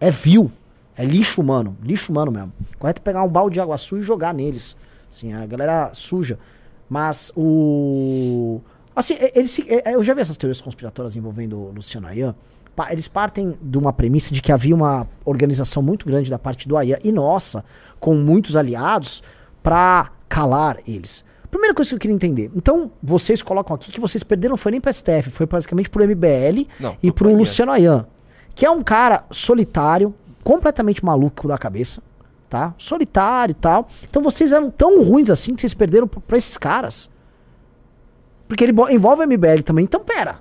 é 0.00 0.10
vil. 0.10 0.50
É 0.96 1.04
lixo 1.04 1.40
humano. 1.40 1.76
Lixo 1.82 2.12
humano 2.12 2.30
mesmo. 2.30 2.52
Correto 2.78 3.00
é 3.00 3.04
pegar 3.04 3.22
um 3.22 3.28
balde 3.28 3.54
de 3.54 3.60
água 3.60 3.78
suja 3.78 4.02
e 4.02 4.06
jogar 4.06 4.34
neles. 4.34 4.76
Assim, 5.10 5.32
a 5.32 5.46
galera 5.46 5.90
suja. 5.94 6.38
Mas 6.88 7.32
o. 7.34 8.60
Assim, 8.94 9.14
e- 9.14 9.32
eles, 9.34 9.50
se- 9.50 9.64
eu 9.86 10.02
já 10.02 10.12
vi 10.12 10.20
essas 10.20 10.36
teorias 10.36 10.60
conspiratórias 10.60 11.16
envolvendo 11.16 11.56
o 11.58 11.70
Luciano 11.72 12.06
Ayan. 12.06 12.34
Eles 12.90 13.06
partem 13.06 13.54
de 13.60 13.78
uma 13.78 13.92
premissa 13.92 14.32
de 14.32 14.40
que 14.40 14.50
havia 14.50 14.74
uma 14.74 15.06
organização 15.24 15.82
muito 15.82 16.06
grande 16.06 16.30
da 16.30 16.38
parte 16.38 16.66
do 16.66 16.76
Ayan 16.76 16.98
e 17.04 17.12
nossa, 17.12 17.64
com 18.00 18.14
muitos 18.14 18.56
aliados, 18.56 19.22
pra 19.62 20.10
calar 20.28 20.78
eles. 20.86 21.24
Primeira 21.50 21.74
coisa 21.74 21.90
que 21.90 21.94
eu 21.94 21.98
queria 21.98 22.14
entender. 22.14 22.50
Então, 22.56 22.90
vocês 23.02 23.42
colocam 23.42 23.76
aqui 23.76 23.92
que 23.92 24.00
vocês 24.00 24.24
perderam, 24.24 24.56
foi 24.56 24.72
nem 24.72 24.80
pro 24.80 24.92
STF, 24.92 25.30
foi 25.30 25.44
basicamente 25.44 25.90
pro 25.90 26.02
MBL 26.02 26.66
Não, 26.80 26.96
e 27.02 27.12
pro. 27.12 27.34
Luciano 27.34 27.70
Ayan, 27.70 28.06
que 28.54 28.64
é 28.64 28.70
um 28.70 28.82
cara 28.82 29.24
solitário, 29.30 30.14
completamente 30.42 31.04
maluco 31.04 31.46
da 31.46 31.58
cabeça, 31.58 32.02
tá? 32.48 32.74
Solitário 32.78 33.52
e 33.52 33.54
tal. 33.54 33.86
Então 34.08 34.22
vocês 34.22 34.50
eram 34.50 34.70
tão 34.70 35.04
ruins 35.04 35.28
assim 35.28 35.54
que 35.54 35.60
vocês 35.60 35.74
perderam 35.74 36.08
pra 36.08 36.22
pra 36.22 36.38
esses 36.38 36.56
caras. 36.56 37.10
Porque 38.48 38.64
ele 38.64 38.72
envolve 38.90 39.22
o 39.22 39.26
MBL 39.26 39.62
também. 39.62 39.84
Então, 39.84 40.00
pera. 40.00 40.40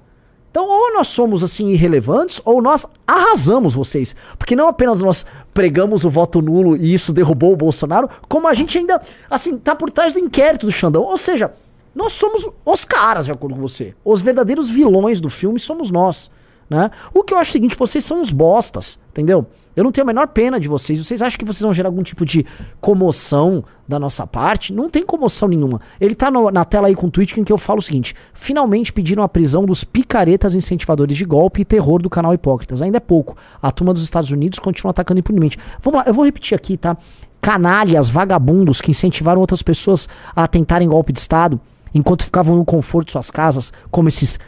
Então, 0.51 0.67
ou 0.67 0.93
nós 0.93 1.07
somos 1.07 1.43
assim 1.43 1.69
irrelevantes, 1.69 2.41
ou 2.43 2.61
nós 2.61 2.85
arrasamos 3.07 3.73
vocês. 3.73 4.13
Porque 4.37 4.53
não 4.53 4.67
apenas 4.67 5.01
nós 5.01 5.25
pregamos 5.53 6.03
o 6.03 6.09
voto 6.09 6.41
nulo 6.41 6.75
e 6.75 6.93
isso 6.93 7.13
derrubou 7.13 7.53
o 7.53 7.57
Bolsonaro, 7.57 8.09
como 8.27 8.49
a 8.49 8.53
gente 8.53 8.77
ainda, 8.77 9.01
assim, 9.29 9.57
tá 9.57 9.73
por 9.73 9.89
trás 9.89 10.11
do 10.11 10.19
inquérito 10.19 10.65
do 10.65 10.71
Xandão. 10.71 11.03
Ou 11.03 11.17
seja, 11.17 11.53
nós 11.95 12.11
somos 12.11 12.47
os 12.65 12.83
caras, 12.83 13.25
de 13.27 13.31
acordo 13.31 13.55
com 13.55 13.61
você. 13.61 13.95
Os 14.03 14.21
verdadeiros 14.21 14.69
vilões 14.69 15.21
do 15.21 15.29
filme 15.29 15.57
somos 15.57 15.89
nós. 15.89 16.29
Né? 16.69 16.91
O 17.13 17.23
que 17.23 17.33
eu 17.33 17.37
acho 17.37 17.49
é 17.49 17.51
o 17.51 17.53
seguinte, 17.53 17.77
vocês 17.77 18.03
são 18.03 18.19
uns 18.19 18.29
bostas, 18.29 18.99
entendeu? 19.09 19.47
Eu 19.75 19.83
não 19.83 19.91
tenho 19.91 20.03
a 20.03 20.07
menor 20.07 20.27
pena 20.27 20.59
de 20.59 20.67
vocês. 20.67 20.99
Vocês 21.05 21.21
acham 21.21 21.37
que 21.37 21.45
vocês 21.45 21.61
vão 21.61 21.73
gerar 21.73 21.89
algum 21.89 22.03
tipo 22.03 22.25
de 22.25 22.45
comoção 22.79 23.63
da 23.87 23.97
nossa 23.99 24.27
parte? 24.27 24.73
Não 24.73 24.89
tem 24.89 25.05
comoção 25.05 25.47
nenhuma. 25.47 25.79
Ele 25.99 26.13
tá 26.15 26.29
no- 26.29 26.51
na 26.51 26.65
tela 26.65 26.87
aí 26.87 26.95
com 26.95 27.07
um 27.07 27.09
tweet 27.09 27.39
em 27.39 27.43
que 27.43 27.51
eu 27.53 27.57
falo 27.57 27.79
o 27.79 27.81
seguinte: 27.81 28.13
finalmente 28.33 28.91
pediram 28.91 29.23
a 29.23 29.29
prisão 29.29 29.65
dos 29.65 29.83
picaretas 29.83 30.55
incentivadores 30.55 31.15
de 31.15 31.23
golpe 31.25 31.61
e 31.61 31.65
terror 31.65 32.01
do 32.01 32.09
canal 32.09 32.33
Hipócritas. 32.33 32.81
Ainda 32.81 32.97
é 32.97 32.99
pouco. 32.99 33.37
A 33.61 33.71
turma 33.71 33.93
dos 33.93 34.03
Estados 34.03 34.31
Unidos 34.31 34.59
continua 34.59 34.91
atacando 34.91 35.19
impunemente. 35.19 35.57
Vamos 35.81 35.99
lá, 35.99 36.05
eu 36.07 36.13
vou 36.13 36.25
repetir 36.25 36.55
aqui, 36.55 36.75
tá? 36.77 36.97
Canalhas, 37.39 38.09
vagabundos 38.09 38.81
que 38.81 38.91
incentivaram 38.91 39.41
outras 39.41 39.61
pessoas 39.63 40.07
a 40.35 40.47
tentarem 40.47 40.87
golpe 40.87 41.11
de 41.13 41.19
Estado. 41.19 41.59
enquanto 41.93 42.23
ficavam 42.23 42.55
no 42.55 42.63
conforto 42.63 43.07
de 43.07 43.11
suas 43.11 43.29
casas, 43.29 43.73
como 43.89 44.07
esses 44.07 44.39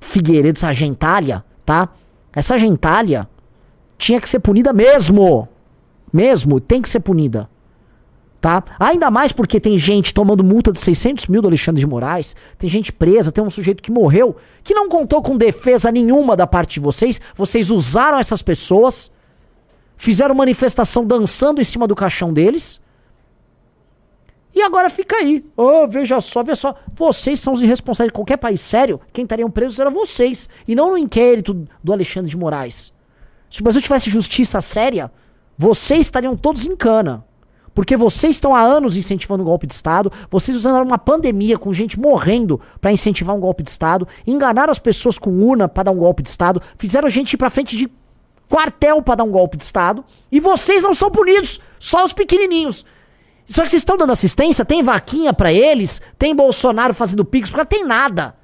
Figueiredos, 0.00 0.62
essa 0.62 0.72
gentalha, 0.72 1.42
tá? 1.64 1.88
Essa 2.32 2.58
gentalha 2.58 3.26
tinha 4.04 4.20
que 4.20 4.28
ser 4.28 4.38
punida 4.40 4.70
mesmo. 4.70 5.48
Mesmo, 6.12 6.60
tem 6.60 6.82
que 6.82 6.88
ser 6.88 7.00
punida. 7.00 7.48
Tá? 8.38 8.62
Ainda 8.78 9.10
mais 9.10 9.32
porque 9.32 9.58
tem 9.58 9.78
gente 9.78 10.12
tomando 10.12 10.44
multa 10.44 10.70
de 10.70 10.78
600 10.78 11.26
mil 11.28 11.40
do 11.40 11.48
Alexandre 11.48 11.80
de 11.80 11.86
Moraes, 11.86 12.36
tem 12.58 12.68
gente 12.68 12.92
presa, 12.92 13.32
tem 13.32 13.42
um 13.42 13.48
sujeito 13.48 13.82
que 13.82 13.90
morreu, 13.90 14.36
que 14.62 14.74
não 14.74 14.90
contou 14.90 15.22
com 15.22 15.38
defesa 15.38 15.90
nenhuma 15.90 16.36
da 16.36 16.46
parte 16.46 16.74
de 16.74 16.80
vocês, 16.80 17.18
vocês 17.34 17.70
usaram 17.70 18.18
essas 18.18 18.42
pessoas, 18.42 19.10
fizeram 19.96 20.34
manifestação 20.34 21.06
dançando 21.06 21.62
em 21.62 21.64
cima 21.64 21.86
do 21.86 21.94
caixão 21.94 22.34
deles, 22.34 22.82
e 24.54 24.60
agora 24.60 24.90
fica 24.90 25.16
aí. 25.16 25.42
Oh, 25.56 25.88
veja 25.88 26.20
só, 26.20 26.42
veja 26.42 26.56
só. 26.56 26.76
Vocês 26.94 27.40
são 27.40 27.54
os 27.54 27.62
irresponsáveis 27.62 28.10
de 28.10 28.14
qualquer 28.14 28.36
país 28.36 28.60
sério. 28.60 29.00
Quem 29.12 29.24
estariam 29.24 29.50
presos 29.50 29.80
eram 29.80 29.90
vocês. 29.90 30.48
E 30.68 30.76
não 30.76 30.90
no 30.90 30.96
inquérito 30.96 31.66
do 31.82 31.92
Alexandre 31.92 32.30
de 32.30 32.36
Moraes. 32.36 32.93
Se 33.54 33.60
o 33.60 33.62
Brasil 33.62 33.80
tivesse 33.80 34.10
justiça 34.10 34.60
séria, 34.60 35.12
vocês 35.56 36.00
estariam 36.00 36.36
todos 36.36 36.66
em 36.66 36.74
cana. 36.74 37.24
Porque 37.72 37.96
vocês 37.96 38.34
estão 38.34 38.52
há 38.52 38.60
anos 38.60 38.96
incentivando 38.96 39.44
o 39.44 39.46
golpe 39.46 39.64
de 39.64 39.74
Estado, 39.74 40.10
vocês 40.28 40.56
usaram 40.56 40.84
uma 40.84 40.98
pandemia 40.98 41.56
com 41.56 41.72
gente 41.72 41.96
morrendo 41.96 42.60
para 42.80 42.90
incentivar 42.90 43.36
um 43.36 43.38
golpe 43.38 43.62
de 43.62 43.70
Estado, 43.70 44.08
enganaram 44.26 44.72
as 44.72 44.80
pessoas 44.80 45.18
com 45.18 45.30
urna 45.30 45.68
para 45.68 45.84
dar 45.84 45.92
um 45.92 45.98
golpe 45.98 46.20
de 46.20 46.30
Estado, 46.30 46.60
fizeram 46.76 47.08
gente 47.08 47.34
ir 47.34 47.36
pra 47.36 47.48
frente 47.48 47.76
de 47.76 47.88
quartel 48.48 49.00
para 49.00 49.14
dar 49.14 49.24
um 49.24 49.30
golpe 49.30 49.56
de 49.56 49.62
Estado, 49.62 50.04
e 50.32 50.40
vocês 50.40 50.82
não 50.82 50.92
são 50.92 51.08
punidos, 51.08 51.60
só 51.78 52.02
os 52.02 52.12
pequenininhos. 52.12 52.84
Só 53.46 53.62
que 53.62 53.70
vocês 53.70 53.82
estão 53.82 53.96
dando 53.96 54.10
assistência, 54.10 54.64
tem 54.64 54.82
vaquinha 54.82 55.32
para 55.32 55.52
eles, 55.52 56.02
tem 56.18 56.34
Bolsonaro 56.34 56.92
fazendo 56.92 57.24
pix, 57.24 57.50
porque 57.50 57.66
tem 57.66 57.84
nada. 57.84 58.34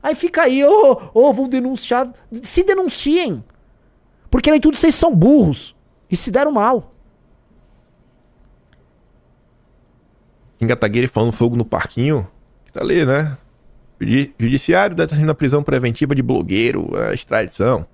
Aí 0.00 0.14
fica 0.14 0.42
aí, 0.42 0.64
ô, 0.64 0.92
oh, 0.92 1.28
oh, 1.28 1.32
vou 1.32 1.48
denunciar. 1.48 2.08
Se 2.40 2.62
denunciem. 2.62 3.42
Porque 4.30 4.50
nem 4.50 4.60
tudo 4.60 4.76
vocês 4.76 4.94
são 4.94 5.14
burros. 5.14 5.74
E 6.10 6.16
se 6.16 6.30
deram 6.30 6.52
mal. 6.52 6.92
Engatagueira 10.60 11.08
falando 11.08 11.32
fogo 11.32 11.56
no 11.56 11.64
parquinho, 11.64 12.26
que 12.66 12.72
tá 12.72 12.80
ali, 12.80 13.04
né? 13.04 13.36
Judi- 14.00 14.34
Judiciário 14.38 14.94
determina 14.94 15.32
a 15.32 15.34
prisão 15.34 15.62
preventiva 15.62 16.14
de 16.14 16.22
blogueiro, 16.22 16.90
a 16.96 17.14
extradição. 17.14 17.86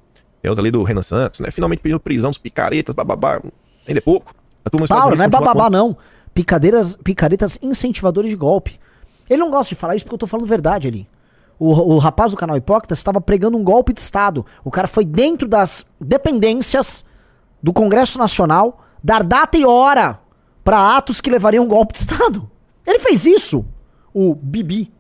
Tem 0.43 0.49
outra 0.49 0.63
ali 0.63 0.71
do 0.71 0.83
Renan 0.83 1.03
Santos, 1.03 1.41
né? 1.41 1.51
Finalmente 1.51 1.81
pediu 1.81 1.99
prisão 2.01 2.31
dos 2.31 2.39
picaretas, 2.39 2.95
bababá. 2.95 3.41
Ainda 3.87 3.99
é 3.99 4.01
pouco. 4.01 4.35
A 4.65 4.71
turma 4.71 4.87
Paulo, 4.89 5.15
não 5.17 5.25
é 5.25 5.29
bababá, 5.29 5.71
não. 5.71 5.97
Picadeiras, 6.35 6.97
picaretas 6.97 7.59
incentivadores 7.63 8.31
de 8.31 8.37
golpe. 8.37 8.79
Ele 9.31 9.41
não 9.41 9.51
gosta 9.51 9.75
de 9.75 9.81
falar 9.81 9.95
isso 9.97 10.05
porque 10.05 10.15
eu 10.15 10.19
tô 10.19 10.27
falando 10.27 10.47
verdade 10.47 10.89
ali. 10.89 11.09
O, 11.59 11.95
o 11.95 11.99
rapaz 11.99 12.33
do 12.33 12.37
canal 12.37 12.57
Hipócritas 12.57 12.99
estava 12.99 13.21
pregando 13.21 13.57
um 13.57 13.65
golpe 13.65 13.93
de 13.93 14.01
Estado. 14.01 14.45
O 14.65 14.71
cara 14.71 14.87
foi 14.87 15.05
dentro 15.05 15.49
das 15.49 15.87
dependências 16.01 17.05
do 17.63 17.73
Congresso 17.73 18.19
Nacional 18.19 18.85
dar 19.03 19.23
data 19.23 19.57
e 19.57 19.65
hora 19.65 20.21
para 20.63 20.97
atos 20.97 21.21
que 21.21 21.31
levariam 21.31 21.65
um 21.65 21.69
golpe 21.69 21.95
de 21.95 22.01
Estado. 22.01 22.51
Ele 22.87 22.99
fez 22.99 23.25
isso, 23.25 23.65
o 24.13 24.35
Bibi. 24.35 24.93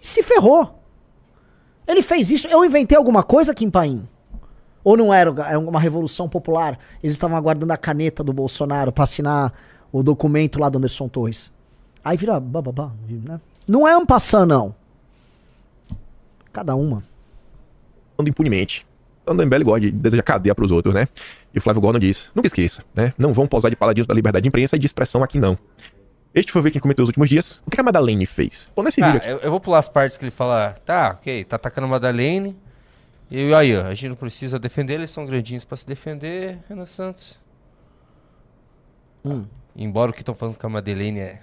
E 0.00 0.06
se 0.06 0.22
ferrou. 0.22 0.82
Ele 1.86 2.02
fez 2.02 2.30
isso. 2.30 2.46
Eu 2.48 2.64
inventei 2.64 2.96
alguma 2.96 3.22
coisa, 3.22 3.54
Kim 3.54 3.70
Paim? 3.70 4.08
Ou 4.82 4.96
não 4.96 5.12
era, 5.12 5.30
era 5.48 5.58
uma 5.58 5.80
revolução 5.80 6.28
popular? 6.28 6.78
Eles 7.02 7.16
estavam 7.16 7.36
aguardando 7.36 7.72
a 7.72 7.76
caneta 7.76 8.22
do 8.22 8.32
Bolsonaro 8.32 8.92
pra 8.92 9.04
assinar 9.04 9.52
o 9.90 10.02
documento 10.02 10.58
lá 10.58 10.68
do 10.68 10.78
Anderson 10.78 11.08
Torres. 11.08 11.50
Aí 12.04 12.16
vira 12.16 12.38
bababá, 12.38 12.90
né? 13.08 13.40
Não 13.66 13.88
é 13.88 13.92
ampassã, 13.94 14.44
não. 14.44 14.74
Cada 16.54 16.74
uma. 16.74 17.02
falando 18.16 18.28
impunemente. 18.28 18.86
O 19.26 19.34
MBL 19.34 19.64
gosta 19.64 19.80
de 19.80 19.90
desejar 19.90 20.22
cadeia 20.22 20.54
pros 20.54 20.70
outros, 20.70 20.94
né? 20.94 21.08
E 21.52 21.58
o 21.58 21.60
Flávio 21.60 21.80
Gordon 21.82 21.98
diz: 21.98 22.30
nunca 22.34 22.46
esqueça, 22.46 22.82
né? 22.94 23.12
Não 23.18 23.32
vão 23.32 23.46
pausar 23.46 23.70
de 23.70 23.76
paladinos 23.76 24.06
da 24.06 24.14
liberdade 24.14 24.42
de 24.44 24.48
imprensa 24.48 24.76
e 24.76 24.78
de 24.78 24.86
expressão 24.86 25.22
aqui, 25.22 25.38
não. 25.38 25.58
Este 26.34 26.50
foi 26.52 26.60
o 26.60 26.64
vídeo 26.64 26.74
que 26.74 26.80
comentou 26.80 27.02
os 27.02 27.08
últimos 27.08 27.28
dias. 27.28 27.62
O 27.66 27.70
que 27.70 27.80
a 27.80 27.82
Madalene 27.82 28.26
fez? 28.26 28.70
Pô, 28.74 28.82
nesse 28.82 29.02
Ah, 29.02 29.06
vídeo 29.06 29.18
aqui. 29.18 29.28
eu, 29.28 29.38
eu 29.38 29.50
vou 29.50 29.60
pular 29.60 29.78
as 29.78 29.88
partes 29.88 30.16
que 30.18 30.24
ele 30.24 30.30
fala, 30.30 30.74
tá, 30.84 31.10
ok, 31.18 31.44
tá 31.44 31.56
atacando 31.56 31.86
a 31.86 31.90
Madalene. 31.90 32.56
E 33.30 33.52
aí, 33.54 33.76
ó, 33.76 33.82
a 33.86 33.94
gente 33.94 34.08
não 34.10 34.16
precisa 34.16 34.58
defender, 34.58 34.94
eles 34.94 35.10
são 35.10 35.24
grandinhos 35.26 35.64
pra 35.64 35.76
se 35.76 35.86
defender, 35.86 36.58
Renan 36.68 36.86
Santos. 36.86 37.38
Hum. 39.24 39.44
Embora 39.74 40.10
o 40.10 40.14
que 40.14 40.20
estão 40.22 40.34
falando 40.34 40.58
com 40.58 40.66
a 40.66 40.70
Madeleine 40.70 41.20
é. 41.20 41.42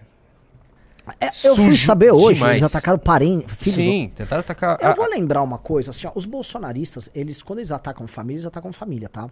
É, 1.20 1.28
eu 1.46 1.56
fui 1.56 1.76
saber 1.76 2.12
hoje, 2.12 2.36
demais. 2.36 2.58
eles 2.62 2.70
atacaram 2.76 2.98
parente. 3.00 3.54
filho 3.56 3.76
do- 3.76 3.82
Sim, 3.82 4.12
tentaram 4.16 4.40
atacar. 4.42 4.78
Eu 4.82 4.90
a- 4.90 4.94
vou 4.94 5.10
lembrar 5.10 5.42
uma 5.42 5.58
coisa, 5.58 5.90
assim, 5.90 6.08
ó, 6.08 6.12
os 6.16 6.26
bolsonaristas, 6.26 7.10
eles, 7.14 7.42
quando 7.42 7.60
eles 7.60 7.72
atacam 7.72 8.06
família, 8.08 8.36
eles 8.38 8.46
atacam 8.46 8.72
família, 8.72 9.10
tá? 9.10 9.28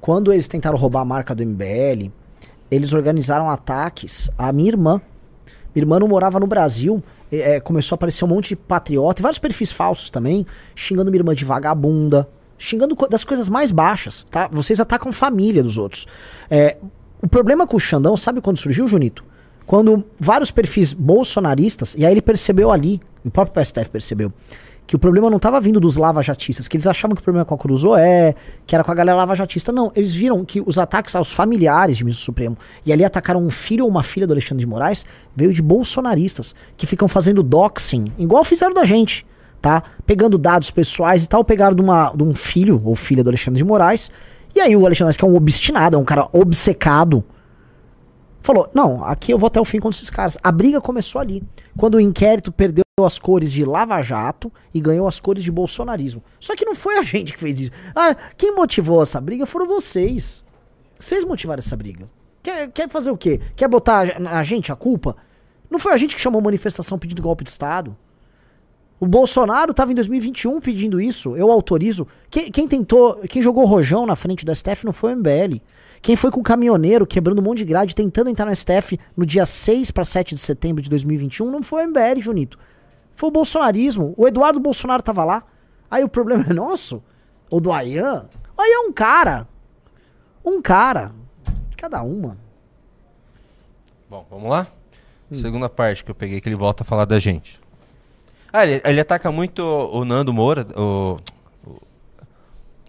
Quando 0.00 0.32
eles 0.32 0.48
tentaram 0.48 0.76
roubar 0.76 1.00
a 1.00 1.04
marca 1.04 1.34
do 1.34 1.42
MBL, 1.42 2.10
eles 2.70 2.92
organizaram 2.92 3.48
ataques 3.48 4.30
à 4.36 4.52
minha 4.52 4.68
irmã. 4.70 5.00
Minha 5.74 5.82
irmã 5.84 5.98
não 6.00 6.08
morava 6.08 6.38
no 6.40 6.46
Brasil, 6.46 7.02
é, 7.32 7.58
começou 7.60 7.94
a 7.94 7.96
aparecer 7.96 8.24
um 8.24 8.28
monte 8.28 8.48
de 8.50 8.56
patriota, 8.56 9.20
e 9.20 9.22
vários 9.22 9.38
perfis 9.38 9.72
falsos 9.72 10.10
também, 10.10 10.44
xingando 10.74 11.10
minha 11.10 11.20
irmã 11.20 11.34
de 11.34 11.44
vagabunda, 11.44 12.28
xingando 12.58 12.94
co- 12.94 13.08
das 13.08 13.24
coisas 13.24 13.48
mais 13.48 13.70
baixas, 13.72 14.24
tá? 14.30 14.48
Vocês 14.52 14.78
atacam 14.80 15.12
família 15.12 15.62
dos 15.62 15.78
outros. 15.78 16.06
É, 16.50 16.76
o 17.22 17.28
problema 17.28 17.66
com 17.66 17.76
o 17.76 17.80
Xandão, 17.80 18.16
sabe 18.16 18.40
quando 18.40 18.58
surgiu, 18.58 18.86
Junito? 18.86 19.24
Quando 19.66 20.04
vários 20.20 20.50
perfis 20.50 20.92
bolsonaristas, 20.92 21.94
e 21.98 22.04
aí 22.04 22.12
ele 22.12 22.22
percebeu 22.22 22.70
ali, 22.70 23.00
o 23.24 23.30
próprio 23.30 23.54
PSTF 23.54 23.88
percebeu, 23.88 24.32
que 24.86 24.94
o 24.94 24.98
problema 24.98 25.30
não 25.30 25.38
estava 25.38 25.58
vindo 25.60 25.80
dos 25.80 25.96
lava-jatistas, 25.96 26.68
que 26.68 26.76
eles 26.76 26.86
achavam 26.86 27.14
que 27.14 27.20
o 27.20 27.24
problema 27.24 27.44
com 27.44 27.54
a 27.54 27.58
Cruzoé, 27.58 28.34
que 28.66 28.74
era 28.74 28.84
com 28.84 28.92
a 28.92 28.94
galera 28.94 29.16
lava-jatista. 29.16 29.72
Não, 29.72 29.90
eles 29.96 30.12
viram 30.12 30.44
que 30.44 30.62
os 30.64 30.78
ataques 30.78 31.14
aos 31.14 31.32
familiares 31.32 31.96
de 31.96 32.04
ministro 32.04 32.24
Supremo, 32.24 32.56
e 32.84 32.92
ali 32.92 33.04
atacaram 33.04 33.42
um 33.42 33.50
filho 33.50 33.84
ou 33.84 33.90
uma 33.90 34.02
filha 34.02 34.26
do 34.26 34.32
Alexandre 34.34 34.60
de 34.60 34.66
Moraes, 34.66 35.06
veio 35.34 35.52
de 35.52 35.62
bolsonaristas, 35.62 36.54
que 36.76 36.86
ficam 36.86 37.08
fazendo 37.08 37.42
doxing, 37.42 38.12
igual 38.18 38.44
fizeram 38.44 38.74
da 38.74 38.84
gente, 38.84 39.26
tá? 39.62 39.82
Pegando 40.04 40.36
dados 40.36 40.70
pessoais 40.70 41.24
e 41.24 41.28
tal, 41.28 41.42
pegaram 41.42 41.74
de, 41.74 41.80
uma, 41.80 42.12
de 42.14 42.22
um 42.22 42.34
filho 42.34 42.80
ou 42.84 42.94
filha 42.94 43.24
do 43.24 43.30
Alexandre 43.30 43.58
de 43.58 43.64
Moraes, 43.64 44.10
e 44.54 44.60
aí 44.60 44.76
o 44.76 44.84
Alexandre, 44.84 45.16
que 45.16 45.24
é 45.24 45.28
um 45.28 45.34
obstinado, 45.34 45.96
é 45.96 45.98
um 45.98 46.04
cara 46.04 46.28
obcecado, 46.30 47.24
falou: 48.44 48.68
não, 48.74 49.02
aqui 49.04 49.32
eu 49.32 49.38
vou 49.38 49.46
até 49.46 49.60
o 49.60 49.64
fim 49.64 49.80
contra 49.80 49.96
esses 49.96 50.10
caras. 50.10 50.36
A 50.42 50.52
briga 50.52 50.80
começou 50.80 51.20
ali. 51.20 51.42
Quando 51.76 51.94
o 51.94 52.00
inquérito 52.00 52.52
perdeu 52.52 52.84
as 53.04 53.18
cores 53.18 53.50
de 53.50 53.64
Lava 53.64 54.00
Jato 54.02 54.52
e 54.72 54.80
ganhou 54.80 55.08
as 55.08 55.18
cores 55.18 55.42
de 55.42 55.50
bolsonarismo. 55.50 56.22
Só 56.38 56.54
que 56.54 56.64
não 56.64 56.74
foi 56.74 56.98
a 56.98 57.02
gente 57.02 57.32
que 57.32 57.40
fez 57.40 57.58
isso. 57.58 57.70
Ah, 57.96 58.14
quem 58.36 58.54
motivou 58.54 59.02
essa 59.02 59.20
briga 59.20 59.46
foram 59.46 59.66
vocês. 59.66 60.44
Vocês 61.00 61.24
motivaram 61.24 61.58
essa 61.58 61.76
briga. 61.76 62.08
Quer, 62.42 62.70
quer 62.70 62.88
fazer 62.88 63.10
o 63.10 63.16
quê? 63.16 63.40
Quer 63.56 63.68
botar 63.68 64.06
a, 64.06 64.38
a 64.38 64.42
gente 64.42 64.70
a 64.70 64.76
culpa? 64.76 65.16
Não 65.70 65.78
foi 65.78 65.92
a 65.92 65.96
gente 65.96 66.14
que 66.14 66.20
chamou 66.20 66.40
manifestação 66.42 66.98
pedindo 66.98 67.22
golpe 67.22 67.42
de 67.42 67.50
Estado. 67.50 67.96
O 69.00 69.06
Bolsonaro 69.06 69.72
estava 69.72 69.90
em 69.90 69.94
2021 69.94 70.60
pedindo 70.60 71.00
isso. 71.00 71.36
Eu 71.36 71.50
autorizo. 71.50 72.06
Quem, 72.30 72.50
quem 72.50 72.68
tentou, 72.68 73.16
quem 73.28 73.42
jogou 73.42 73.64
rojão 73.64 74.06
na 74.06 74.14
frente 74.14 74.44
do 74.44 74.54
STF 74.54 74.84
não 74.84 74.92
foi 74.92 75.14
o 75.14 75.16
MBL. 75.16 75.60
Quem 76.04 76.16
foi 76.16 76.30
com 76.30 76.40
o 76.40 76.42
caminhoneiro 76.42 77.06
quebrando 77.06 77.38
um 77.38 77.42
monte 77.42 77.58
de 77.58 77.64
grade 77.64 77.94
tentando 77.94 78.28
entrar 78.28 78.44
no 78.44 78.54
STF 78.54 79.00
no 79.16 79.24
dia 79.24 79.46
6 79.46 79.90
para 79.90 80.04
7 80.04 80.34
de 80.34 80.40
setembro 80.42 80.82
de 80.82 80.90
2021 80.90 81.50
não 81.50 81.62
foi 81.62 81.82
o 81.82 81.88
MBL, 81.88 82.20
Junito. 82.20 82.58
Foi 83.16 83.30
o 83.30 83.32
bolsonarismo. 83.32 84.12
O 84.14 84.28
Eduardo 84.28 84.60
Bolsonaro 84.60 85.02
tava 85.02 85.24
lá. 85.24 85.42
Aí 85.90 86.04
o 86.04 86.08
problema 86.08 86.44
é 86.46 86.52
nosso? 86.52 87.02
Ou 87.48 87.58
do 87.58 87.72
Ayan? 87.72 88.26
Ayan 88.58 88.74
é 88.74 88.78
um 88.80 88.92
cara. 88.92 89.48
Um 90.44 90.60
cara. 90.60 91.10
Cada 91.74 92.02
uma. 92.02 92.36
Bom, 94.10 94.26
vamos 94.30 94.50
lá? 94.50 94.66
Hum. 95.32 95.34
Segunda 95.34 95.70
parte 95.70 96.04
que 96.04 96.10
eu 96.10 96.14
peguei 96.14 96.38
que 96.38 96.46
ele 96.46 96.54
volta 96.54 96.82
a 96.82 96.86
falar 96.86 97.06
da 97.06 97.18
gente. 97.18 97.58
Ah, 98.52 98.66
ele, 98.66 98.82
ele 98.84 99.00
ataca 99.00 99.32
muito 99.32 99.62
o 99.62 100.04
Nando 100.04 100.34
Moura, 100.34 100.66
o 100.78 101.16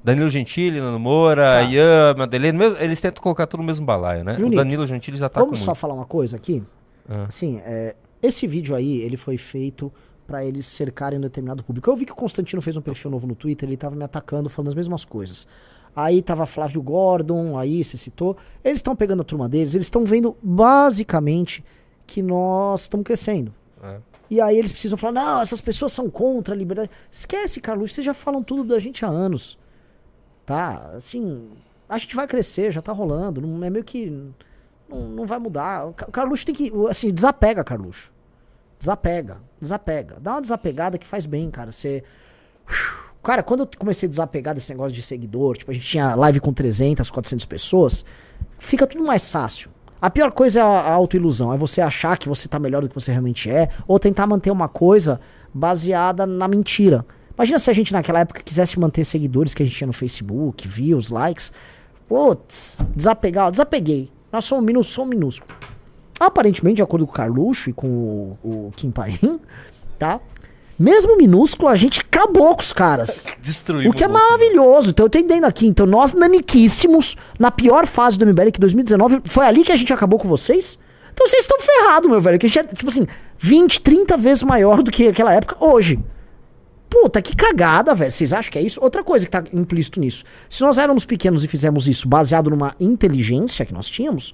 Danilo 0.05 0.29
Gentili, 0.29 0.79
Nando 0.79 0.99
Moura, 0.99 1.41
Tá. 1.43 1.61
Ian, 1.63 2.13
Madeleine, 2.15 2.59
eles 2.79 3.01
tentam 3.01 3.23
colocar 3.23 3.47
tudo 3.47 3.61
no 3.61 3.65
mesmo 3.65 3.85
balaio, 3.85 4.23
né? 4.23 4.35
Junito, 4.35 4.53
o 4.53 4.57
Danilo 4.57 4.85
Gentili 4.85 5.15
eles 5.15 5.23
atacam 5.23 5.47
Vamos 5.47 5.59
muito. 5.59 5.65
só 5.65 5.73
falar 5.73 5.95
uma 5.95 6.05
coisa 6.05 6.37
aqui? 6.37 6.61
Ah. 7.09 7.25
Assim, 7.27 7.59
é, 7.65 7.95
esse 8.21 8.45
vídeo 8.45 8.75
aí, 8.75 9.01
ele 9.01 9.17
foi 9.17 9.35
feito 9.35 9.91
pra 10.27 10.45
eles 10.45 10.67
cercarem 10.67 11.17
um 11.17 11.21
determinado 11.21 11.63
público. 11.63 11.89
Eu 11.89 11.95
vi 11.95 12.05
que 12.05 12.11
o 12.11 12.15
Constantino 12.15 12.61
fez 12.61 12.77
um 12.77 12.81
perfil 12.81 13.09
novo 13.09 13.25
no 13.25 13.33
Twitter, 13.35 13.67
ele 13.67 13.77
tava 13.77 13.95
me 13.95 14.03
atacando, 14.03 14.47
falando 14.47 14.69
as 14.69 14.75
mesmas 14.75 15.03
coisas. 15.03 15.47
Aí 15.95 16.21
tava 16.21 16.45
Flávio 16.45 16.81
Gordon, 16.83 17.57
aí 17.57 17.83
você 17.83 17.97
citou. 17.97 18.37
Eles 18.63 18.77
estão 18.79 18.95
pegando 18.95 19.21
a 19.21 19.23
turma 19.23 19.49
deles, 19.49 19.73
eles 19.73 19.87
estão 19.87 20.05
vendo 20.05 20.35
basicamente 20.41 21.63
que 22.05 22.21
nós 22.21 22.81
estamos 22.81 23.03
crescendo. 23.03 23.53
É. 23.83 23.97
E 24.29 24.41
aí 24.41 24.57
eles 24.57 24.71
precisam 24.71 24.97
falar, 24.97 25.13
não, 25.13 25.41
essas 25.41 25.61
pessoas 25.61 25.93
são 25.93 26.09
contra 26.09 26.53
a 26.53 26.57
liberdade. 26.57 26.89
Esquece, 27.09 27.61
Carlos, 27.61 27.91
vocês 27.93 28.05
já 28.05 28.13
falam 28.13 28.43
tudo 28.43 28.63
da 28.63 28.79
gente 28.79 29.05
há 29.05 29.07
anos. 29.07 29.57
Tá? 30.45 30.91
Assim, 30.95 31.49
a 31.89 31.97
gente 31.97 32.15
vai 32.15 32.27
crescer, 32.27 32.71
já 32.71 32.81
tá 32.81 32.91
rolando. 32.91 33.41
Não 33.41 33.63
é 33.65 33.69
meio 33.69 33.83
que. 33.83 34.09
Não, 34.87 35.07
não 35.09 35.25
vai 35.25 35.39
mudar. 35.39 35.87
O 35.87 35.93
Ca- 35.93 36.05
o 36.07 36.11
Carluxo 36.11 36.45
tem 36.45 36.53
que. 36.55 36.71
Assim, 36.89 37.11
desapega, 37.11 37.63
Carluxo. 37.63 38.13
Desapega, 38.77 39.37
desapega. 39.59 40.17
Dá 40.19 40.33
uma 40.33 40.41
desapegada 40.41 40.97
que 40.97 41.07
faz 41.07 41.25
bem, 41.25 41.49
cara. 41.49 41.71
Você. 41.71 42.03
Cara, 43.23 43.41
quando 43.41 43.61
eu 43.61 43.69
comecei 43.79 44.05
a 44.05 44.09
desapegar 44.09 44.53
desse 44.53 44.69
negócio 44.71 44.95
de 44.95 45.01
seguidor, 45.01 45.57
tipo, 45.57 45.71
a 45.71 45.73
gente 45.73 45.85
tinha 45.87 46.13
live 46.13 46.39
com 46.39 46.53
300, 46.53 47.09
400 47.09 47.45
pessoas, 47.45 48.05
fica 48.59 48.85
tudo 48.85 49.03
mais 49.03 49.31
fácil. 49.31 49.71
A 49.99 50.11
pior 50.11 50.31
coisa 50.31 50.59
é 50.59 50.61
a 50.61 50.91
autoilusão, 50.93 51.51
é 51.51 51.57
você 51.57 51.81
achar 51.81 52.17
que 52.19 52.29
você 52.29 52.47
tá 52.47 52.59
melhor 52.59 52.83
do 52.83 52.89
que 52.89 52.93
você 52.93 53.11
realmente 53.11 53.49
é, 53.49 53.69
ou 53.87 53.97
tentar 53.97 54.27
manter 54.27 54.51
uma 54.51 54.67
coisa 54.67 55.19
baseada 55.51 56.27
na 56.27 56.47
mentira. 56.47 57.03
Imagina 57.37 57.59
se 57.59 57.69
a 57.69 57.73
gente 57.73 57.91
naquela 57.91 58.19
época 58.19 58.41
quisesse 58.43 58.79
manter 58.79 59.03
seguidores 59.03 59.53
que 59.53 59.61
a 59.61 59.65
gente 59.65 59.75
tinha 59.75 59.87
no 59.87 59.93
Facebook, 59.93 60.67
views, 60.67 61.09
likes. 61.09 61.51
Putz, 62.07 62.77
desapegar, 62.95 63.51
desapeguei. 63.51 64.09
Nós 64.31 64.45
somos 64.45 64.63
minúsculos, 64.63 64.93
somos 64.95 65.15
minúsculos. 65.15 65.55
Aparentemente, 66.19 66.77
de 66.77 66.81
acordo 66.81 67.05
com 67.05 67.11
o 67.11 67.15
Carluxo 67.15 67.69
e 67.69 67.73
com 67.73 67.87
o, 67.87 68.37
o 68.43 68.73
Kim 68.75 68.89
Paim, 68.89 69.39
tá? 69.99 70.19
Mesmo 70.77 71.15
minúsculo, 71.15 71.69
a 71.69 71.75
gente 71.75 72.01
acabou 72.01 72.53
com 72.53 72.61
os 72.61 72.73
caras. 72.73 73.25
Destruiu. 73.41 73.89
O 73.89 73.93
que 73.93 74.03
é 74.03 74.07
maravilhoso. 74.07 74.89
Então 74.89 75.05
eu 75.05 75.09
tô 75.09 75.17
entendendo 75.17 75.45
aqui. 75.45 75.67
Então 75.67 75.85
nós, 75.85 76.13
naniquíssimos, 76.13 77.15
na 77.39 77.49
pior 77.49 77.87
fase 77.87 78.19
do 78.19 78.25
MBL, 78.25 78.51
que 78.51 78.59
2019, 78.59 79.21
foi 79.23 79.45
ali 79.45 79.63
que 79.63 79.71
a 79.71 79.75
gente 79.75 79.91
acabou 79.93 80.19
com 80.19 80.27
vocês? 80.27 80.77
Então 81.13 81.25
vocês 81.25 81.43
estão 81.43 81.57
ferrados, 81.61 82.09
meu 82.09 82.21
velho. 82.21 82.37
Que 82.37 82.45
a 82.45 82.49
gente 82.49 82.59
é, 82.59 82.63
tipo 82.63 82.89
assim, 82.89 83.07
20, 83.37 83.79
30 83.79 84.17
vezes 84.17 84.43
maior 84.43 84.83
do 84.83 84.91
que 84.91 85.07
aquela 85.07 85.33
época 85.33 85.55
hoje. 85.63 85.97
Puta, 87.01 87.21
que 87.21 87.35
cagada, 87.35 87.93
velho. 87.93 88.09
Vocês 88.09 88.31
acham 88.31 88.49
que 88.49 88.57
é 88.57 88.61
isso? 88.61 88.79
Outra 88.81 89.03
coisa 89.03 89.25
que 89.25 89.31
tá 89.31 89.43
implícito 89.51 89.99
nisso. 89.99 90.23
Se 90.49 90.61
nós 90.61 90.77
éramos 90.77 91.03
pequenos 91.03 91.43
e 91.43 91.47
fizemos 91.47 91.89
isso 91.89 92.07
baseado 92.07 92.49
numa 92.49 92.73
inteligência 92.79 93.65
que 93.65 93.73
nós 93.73 93.89
tínhamos, 93.89 94.33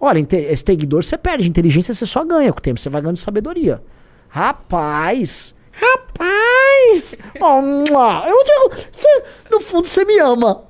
olha, 0.00 0.18
seguidor 0.56 1.04
você 1.04 1.18
perde, 1.18 1.46
inteligência 1.46 1.92
você 1.94 2.06
só 2.06 2.24
ganha 2.24 2.50
com 2.54 2.58
o 2.58 2.62
tempo, 2.62 2.80
você 2.80 2.88
vai 2.88 3.02
ganhando 3.02 3.18
sabedoria. 3.18 3.82
Rapaz! 4.30 5.54
Rapaz! 5.72 7.18
Oh, 7.38 7.60
eu, 8.26 8.44
eu, 8.46 8.70
você- 8.90 9.22
no 9.50 9.60
fundo 9.60 9.86
você 9.86 10.06
me 10.06 10.18
ama. 10.20 10.64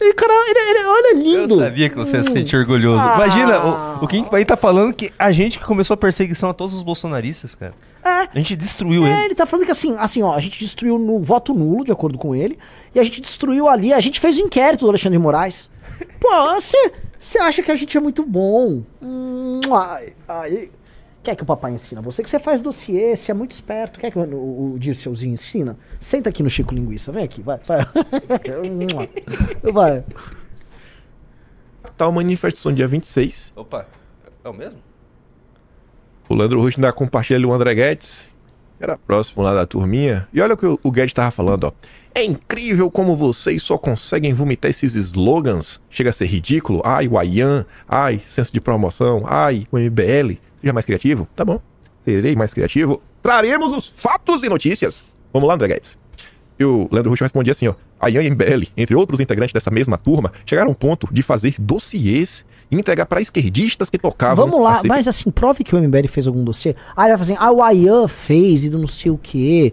E, 0.00 0.14
cara, 0.14 0.32
ele, 0.48 0.58
ele- 0.78 0.86
olha, 0.86 1.06
é 1.08 1.12
Eu 1.12 1.18
lindo. 1.42 1.56
sabia 1.56 1.88
que 1.90 1.96
você 1.96 2.16
ia 2.16 2.22
se 2.22 2.30
sentir 2.30 2.56
orgulhoso. 2.56 3.04
Ah. 3.06 3.14
Imagina, 3.16 3.64
o, 4.00 4.04
o 4.04 4.08
Kim 4.08 4.24
Paim 4.24 4.44
tá 4.44 4.56
falando 4.56 4.94
que 4.94 5.12
a 5.18 5.30
gente 5.30 5.58
que 5.58 5.64
começou 5.64 5.94
a 5.94 5.96
perseguição 5.96 6.48
a 6.50 6.54
todos 6.54 6.74
os 6.74 6.82
bolsonaristas, 6.82 7.54
cara. 7.54 7.74
É. 8.02 8.08
A 8.08 8.30
gente 8.34 8.56
destruiu 8.56 9.06
É, 9.06 9.10
ele. 9.10 9.24
ele 9.26 9.34
tá 9.34 9.44
falando 9.44 9.66
que 9.66 9.72
assim, 9.72 9.94
assim, 9.98 10.22
ó, 10.22 10.34
a 10.34 10.40
gente 10.40 10.58
destruiu 10.58 10.98
no 10.98 11.20
voto 11.20 11.52
nulo, 11.52 11.84
de 11.84 11.92
acordo 11.92 12.16
com 12.16 12.34
ele, 12.34 12.58
e 12.94 12.98
a 12.98 13.04
gente 13.04 13.20
destruiu 13.20 13.68
ali, 13.68 13.92
a 13.92 14.00
gente 14.00 14.18
fez 14.18 14.38
o 14.38 14.40
inquérito 14.40 14.86
do 14.86 14.88
Alexandre 14.88 15.18
de 15.18 15.22
Moraes. 15.22 15.68
Pô, 16.18 16.28
você 16.54 16.92
você 17.18 17.38
acha 17.38 17.62
que 17.62 17.70
a 17.70 17.76
gente 17.76 17.94
é 17.94 18.00
muito 18.00 18.24
bom? 18.24 18.82
Hum, 19.02 19.60
ai, 19.70 20.14
ai. 20.26 20.70
Quer 21.22 21.36
que 21.36 21.42
o 21.42 21.46
papai 21.46 21.72
ensina? 21.72 22.00
Você 22.00 22.22
que 22.22 22.30
você 22.30 22.38
faz 22.38 22.62
dossiê, 22.62 23.14
você 23.14 23.30
é 23.30 23.34
muito 23.34 23.52
esperto. 23.52 24.00
Quer 24.00 24.10
que 24.10 24.18
o, 24.18 24.22
o, 24.22 24.74
o 24.74 24.78
Dirceuzinho 24.78 25.34
ensina? 25.34 25.76
Senta 25.98 26.30
aqui 26.30 26.42
no 26.42 26.48
Chico 26.48 26.74
Linguiça, 26.74 27.12
vem 27.12 27.24
aqui, 27.24 27.42
vai. 27.42 27.60
Vai. 27.66 27.84
vai. 29.72 30.04
Tal 31.96 32.10
manifestação 32.10 32.72
dia 32.72 32.88
26. 32.88 33.52
Opa, 33.54 33.86
é 34.42 34.48
o 34.48 34.54
mesmo? 34.54 34.80
O 36.26 36.34
Leandro 36.34 36.62
Rush 36.62 36.76
ainda 36.76 36.92
compartilha 36.92 37.46
o 37.46 37.52
André 37.52 37.74
Guedes, 37.74 38.28
que 38.78 38.84
era 38.84 38.96
próximo 38.96 39.42
lá 39.42 39.52
da 39.52 39.66
turminha. 39.66 40.26
E 40.32 40.40
olha 40.40 40.54
o 40.54 40.56
que 40.56 40.64
o 40.64 40.80
o 40.82 40.90
Guedes 40.90 41.12
tava 41.12 41.30
falando, 41.30 41.64
ó. 41.64 41.72
É 42.14 42.24
incrível 42.24 42.90
como 42.90 43.14
vocês 43.14 43.62
só 43.62 43.76
conseguem 43.76 44.32
vomitar 44.32 44.70
esses 44.70 44.94
slogans. 44.94 45.80
Chega 45.90 46.10
a 46.10 46.12
ser 46.12 46.26
ridículo. 46.26 46.80
Ai, 46.84 47.06
o 47.06 47.18
Ayan. 47.18 47.66
Ai, 47.86 48.20
senso 48.26 48.52
de 48.52 48.60
promoção. 48.60 49.22
Ai, 49.26 49.64
o 49.70 49.78
MBL. 49.78 50.38
Seja 50.60 50.72
mais 50.72 50.86
criativo? 50.86 51.28
Tá 51.34 51.44
bom. 51.44 51.60
Serei 52.04 52.34
mais 52.36 52.52
criativo. 52.52 53.02
Traremos 53.22 53.72
os 53.72 53.88
fatos 53.88 54.42
e 54.42 54.48
notícias. 54.48 55.04
Vamos 55.32 55.48
lá, 55.48 55.54
André 55.54 55.68
Guedes. 55.68 55.98
E 56.58 56.64
o 56.64 56.88
Leandro 56.90 57.10
Russo 57.10 57.24
respondia 57.24 57.52
assim, 57.52 57.68
ó. 57.68 57.74
A 57.98 58.10
Ian 58.10 58.22
e 58.22 58.30
MBL, 58.30 58.68
entre 58.76 58.94
outros 58.94 59.20
integrantes 59.20 59.52
dessa 59.52 59.70
mesma 59.70 59.96
turma, 59.96 60.32
chegaram 60.44 60.68
ao 60.68 60.74
ponto 60.74 61.08
de 61.12 61.22
fazer 61.22 61.54
dossiês 61.58 62.44
e 62.70 62.76
entregar 62.76 63.06
para 63.06 63.20
esquerdistas 63.20 63.90
que 63.90 63.98
tocavam... 63.98 64.46
Vamos 64.46 64.62
lá, 64.62 64.80
mas 64.86 65.08
assim, 65.08 65.30
prove 65.30 65.64
que 65.64 65.74
o 65.74 65.80
MBL 65.80 66.06
fez 66.08 66.26
algum 66.26 66.44
dossiê. 66.44 66.70
Ele 66.70 67.08
vai 67.08 67.18
fazer 67.18 67.32
assim, 67.34 67.42
ah, 67.42 67.50
o 67.50 67.62
Ayan 67.62 68.06
fez 68.08 68.64
e 68.64 68.70
do 68.70 68.78
não 68.78 68.86
sei 68.86 69.10
o 69.10 69.18
quê. 69.18 69.72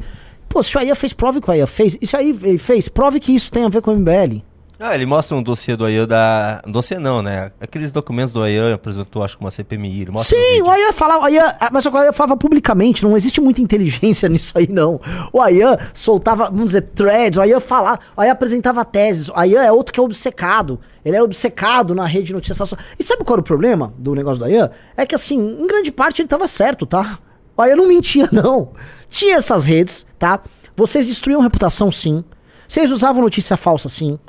Pô, 0.50 0.64
se 0.64 0.76
o 0.78 0.80
Ayan 0.80 0.96
fez, 0.96 1.14
prove 1.14 1.42
que 1.42 1.50
o 1.50 1.52
Ayan 1.52 1.68
fez. 1.68 1.98
Se 2.02 2.16
aí 2.16 2.30
ele 2.30 2.58
fez, 2.58 2.88
prove 2.88 3.20
que 3.20 3.34
isso 3.34 3.52
tem 3.52 3.66
a 3.66 3.70
ver 3.70 3.82
com 3.82 3.92
o 3.92 3.96
MBL. 3.96 4.42
Ah, 4.80 4.94
ele 4.94 5.08
mostra 5.08 5.36
um 5.36 5.42
dossiê 5.42 5.76
do 5.76 5.84
Ayan 5.86 6.08
da. 6.08 6.62
Um 6.66 6.72
dossiê 6.72 7.00
não, 7.00 7.24
né? 7.24 7.52
Aqueles 7.60 7.92
documentos 7.92 8.32
do 8.32 8.44
Ayan 8.44 8.76
apresentou, 8.76 9.24
acho 9.24 9.36
que 9.36 9.44
uma 9.44 9.50
CPMI. 9.50 10.02
Ele 10.02 10.12
mostra 10.12 10.38
Sim, 10.38 10.62
o 10.62 10.70
Ayan 10.70 10.94
falava, 10.94 11.26
Ayan, 11.26 11.52
ah, 11.60 11.70
mas 11.74 11.84
o 11.88 11.98
Ayan 11.98 12.14
falava 12.14 12.38
publicamente, 12.38 13.04
não 13.04 13.18
existe 13.18 13.42
muita 13.42 13.60
inteligência 13.60 14.30
nisso 14.30 14.56
aí, 14.56 14.68
não. 14.70 15.02
O 15.34 15.42
Ayan 15.42 15.76
soltava, 15.96 16.46
vamos 16.46 16.68
dizer, 16.68 16.82
threads, 16.94 17.40
o 17.40 17.42
Ayan 17.42 17.60
falava, 17.60 18.00
o 18.16 18.22
Ayan 18.22 18.34
apresentava 18.34 18.86
teses, 18.86 19.30
o 19.30 19.34
Ayan 19.36 19.64
é 19.64 19.72
outro 19.72 19.92
que 19.92 20.00
é 20.00 20.04
obcecado. 20.04 20.80
Ele 21.04 21.16
era 21.16 21.26
obcecado 21.26 21.96
na 21.96 22.06
rede 22.06 22.28
de 22.28 22.34
notícias. 22.34 22.74
E 23.00 23.04
sabe 23.04 23.24
qual 23.24 23.36
era 23.36 23.42
o 23.42 23.44
problema 23.44 23.92
do 23.98 24.14
negócio 24.14 24.38
do 24.38 24.46
Ayan? 24.46 24.70
É 24.96 25.08
que 25.08 25.16
assim, 25.16 25.40
em 25.40 25.66
grande 25.66 25.92
parte 25.92 26.22
ele 26.22 26.30
tava 26.30 26.48
certo, 26.48 26.86
tá? 26.86 27.18
O 27.56 27.62
Ayan 27.64 27.78
não 27.78 27.88
mentia, 27.88 28.30
não. 28.32 28.74
Tinha 29.10 29.38
essas 29.38 29.66
redes, 29.66 30.06
tá? 30.20 30.40
Vocês 30.76 31.08
destruíam 31.08 31.42
reputação, 31.42 31.90
sim. 31.90 32.24
Vocês 32.68 32.92
usavam 32.92 33.24
notícia 33.24 33.58
falsa, 33.58 33.90
sim. 33.90 34.20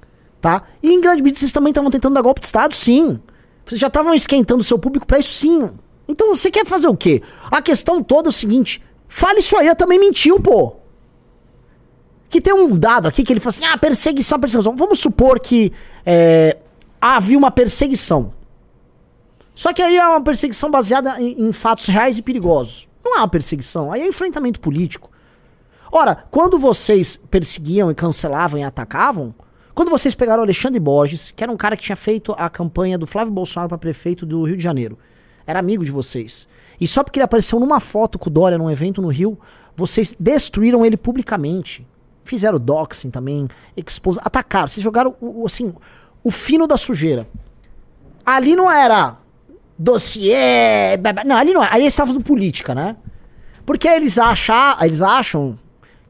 Tá? 0.40 0.62
E 0.82 0.92
em 0.92 1.00
grande 1.00 1.22
medida 1.22 1.40
vocês 1.40 1.52
também 1.52 1.70
estavam 1.70 1.90
tentando 1.90 2.14
dar 2.14 2.22
golpe 2.22 2.40
de 2.40 2.46
Estado, 2.46 2.74
sim. 2.74 3.20
Vocês 3.66 3.80
já 3.80 3.88
estavam 3.88 4.14
esquentando 4.14 4.60
o 4.60 4.64
seu 4.64 4.78
público 4.78 5.06
pra 5.06 5.18
isso, 5.18 5.32
sim. 5.32 5.70
Então 6.06 6.34
você 6.34 6.50
quer 6.50 6.66
fazer 6.66 6.88
o 6.88 6.96
quê? 6.96 7.22
A 7.50 7.60
questão 7.60 8.02
toda 8.02 8.28
é 8.28 8.30
o 8.30 8.32
seguinte: 8.32 8.82
fale 9.06 9.40
isso 9.40 9.56
aí, 9.56 9.74
também 9.74 9.98
mentiu, 9.98 10.40
pô. 10.40 10.76
Que 12.30 12.40
tem 12.40 12.52
um 12.52 12.76
dado 12.76 13.08
aqui 13.08 13.22
que 13.22 13.32
ele 13.32 13.40
fala 13.40 13.50
assim: 13.50 13.64
ah, 13.64 13.76
perseguição, 13.76 14.38
perseguição. 14.38 14.76
Vamos 14.76 15.00
supor 15.00 15.40
que 15.40 15.72
é, 16.06 16.56
havia 17.00 17.36
uma 17.36 17.50
perseguição. 17.50 18.32
Só 19.54 19.72
que 19.72 19.82
aí 19.82 19.96
é 19.96 20.06
uma 20.06 20.22
perseguição 20.22 20.70
baseada 20.70 21.20
em, 21.20 21.48
em 21.48 21.52
fatos 21.52 21.86
reais 21.86 22.16
e 22.16 22.22
perigosos. 22.22 22.88
Não 23.04 23.16
é 23.16 23.18
uma 23.18 23.28
perseguição, 23.28 23.90
aí 23.90 24.02
é 24.02 24.06
enfrentamento 24.06 24.60
político. 24.60 25.10
Ora, 25.90 26.24
quando 26.30 26.58
vocês 26.58 27.16
perseguiam 27.16 27.90
e 27.90 27.94
cancelavam 27.94 28.60
e 28.60 28.62
atacavam, 28.62 29.34
quando 29.78 29.90
vocês 29.90 30.12
pegaram 30.12 30.40
o 30.40 30.44
Alexandre 30.44 30.80
Borges, 30.80 31.30
que 31.30 31.40
era 31.40 31.52
um 31.52 31.56
cara 31.56 31.76
que 31.76 31.84
tinha 31.84 31.94
feito 31.94 32.34
a 32.36 32.50
campanha 32.50 32.98
do 32.98 33.06
Flávio 33.06 33.32
Bolsonaro 33.32 33.68
para 33.68 33.78
prefeito 33.78 34.26
do 34.26 34.42
Rio 34.42 34.56
de 34.56 34.62
Janeiro, 34.64 34.98
era 35.46 35.60
amigo 35.60 35.84
de 35.84 35.92
vocês, 35.92 36.48
e 36.80 36.86
só 36.88 37.04
porque 37.04 37.20
ele 37.20 37.24
apareceu 37.24 37.60
numa 37.60 37.78
foto 37.78 38.18
com 38.18 38.28
o 38.28 38.32
Dória 38.32 38.58
num 38.58 38.68
evento 38.68 39.00
no 39.00 39.06
Rio, 39.06 39.38
vocês 39.76 40.16
destruíram 40.18 40.84
ele 40.84 40.96
publicamente. 40.96 41.86
Fizeram 42.24 42.58
doxing 42.58 43.08
também, 43.08 43.46
expos, 43.76 44.18
atacaram, 44.18 44.66
vocês 44.66 44.82
jogaram 44.82 45.14
o, 45.20 45.46
assim, 45.46 45.72
o 46.24 46.30
fino 46.32 46.66
da 46.66 46.76
sujeira. 46.76 47.28
Ali 48.26 48.56
não 48.56 48.68
era 48.68 49.16
dossiê, 49.78 50.96
não, 51.24 51.36
ali 51.36 51.54
não, 51.54 51.62
é, 51.62 51.68
aí 51.70 51.82
eles 51.82 51.94
estavam 51.94 52.20
política, 52.20 52.74
né? 52.74 52.96
Porque 53.64 53.86
eles, 53.86 54.18
achar, 54.18 54.76
eles 54.84 55.02
acham 55.02 55.56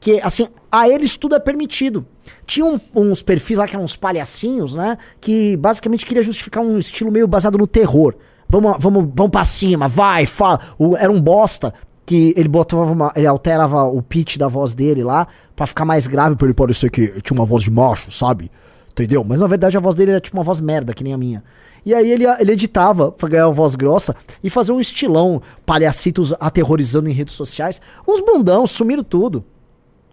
que, 0.00 0.22
assim, 0.22 0.46
a 0.72 0.88
eles 0.88 1.18
tudo 1.18 1.34
é 1.34 1.38
permitido. 1.38 2.06
Tinha 2.46 2.64
um- 2.66 2.80
uns 2.94 3.22
perfis 3.22 3.58
lá 3.58 3.66
que 3.66 3.74
eram 3.74 3.84
uns 3.84 3.96
palhacinhos, 3.96 4.74
né? 4.74 4.96
Que 5.20 5.56
basicamente 5.56 6.04
queria 6.06 6.22
justificar 6.22 6.62
um 6.62 6.78
estilo 6.78 7.10
meio 7.10 7.26
baseado 7.26 7.58
no 7.58 7.66
terror. 7.66 8.14
Vamos, 8.48 8.76
vamos, 8.78 9.08
vamos 9.14 9.30
pra 9.30 9.44
cima, 9.44 9.88
vai, 9.88 10.24
fala. 10.26 10.60
O- 10.78 10.96
era 10.96 11.10
um 11.12 11.20
bosta 11.20 11.72
que 12.06 12.32
ele 12.36 12.48
botava 12.48 12.90
uma, 12.90 13.12
ele 13.14 13.26
alterava 13.26 13.84
o 13.84 14.00
pitch 14.00 14.38
da 14.38 14.48
voz 14.48 14.74
dele 14.74 15.04
lá 15.04 15.26
pra 15.54 15.66
ficar 15.66 15.84
mais 15.84 16.06
grave, 16.06 16.36
pra 16.36 16.46
ele 16.46 16.54
parecer 16.54 16.90
que 16.90 17.20
tinha 17.20 17.38
uma 17.38 17.44
voz 17.44 17.62
de 17.62 17.70
macho, 17.70 18.10
sabe? 18.10 18.50
Entendeu? 18.90 19.22
Mas 19.28 19.40
na 19.40 19.46
verdade 19.46 19.76
a 19.76 19.80
voz 19.80 19.94
dele 19.94 20.12
era 20.12 20.20
tipo 20.20 20.36
uma 20.36 20.42
voz 20.42 20.60
merda, 20.60 20.94
que 20.94 21.04
nem 21.04 21.12
a 21.12 21.18
minha. 21.18 21.44
E 21.84 21.94
aí 21.94 22.10
ele, 22.10 22.24
ele 22.40 22.52
editava 22.52 23.12
pra 23.12 23.28
ganhar 23.28 23.46
uma 23.46 23.54
voz 23.54 23.74
grossa 23.76 24.16
e 24.42 24.50
fazer 24.50 24.72
um 24.72 24.80
estilão, 24.80 25.40
palhacitos 25.64 26.34
aterrorizando 26.40 27.08
em 27.08 27.12
redes 27.12 27.34
sociais. 27.34 27.80
Uns 28.06 28.20
bundão, 28.20 28.66
sumiram 28.66 29.04
tudo. 29.04 29.44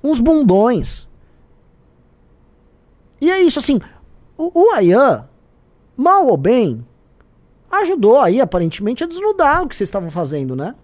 Uns 0.04 0.20
bundões. 0.20 1.08
E 3.26 3.31
é 3.31 3.41
isso, 3.41 3.57
assim, 3.57 3.81
o, 4.38 4.52
o 4.53 4.72
Ayan, 4.73 5.27
mal 5.97 6.27
ou 6.27 6.38
bem, 6.38 6.85
ajudou 7.72 8.22
aí, 8.22 8.39
aparentemente, 8.39 9.03
a 9.03 9.07
desnudar 9.07 9.64
o 9.64 9.68
que 9.68 9.76
vocês 9.76 9.88
estavam 9.88 10.11
fazendo, 10.11 10.56
né? 10.56 10.76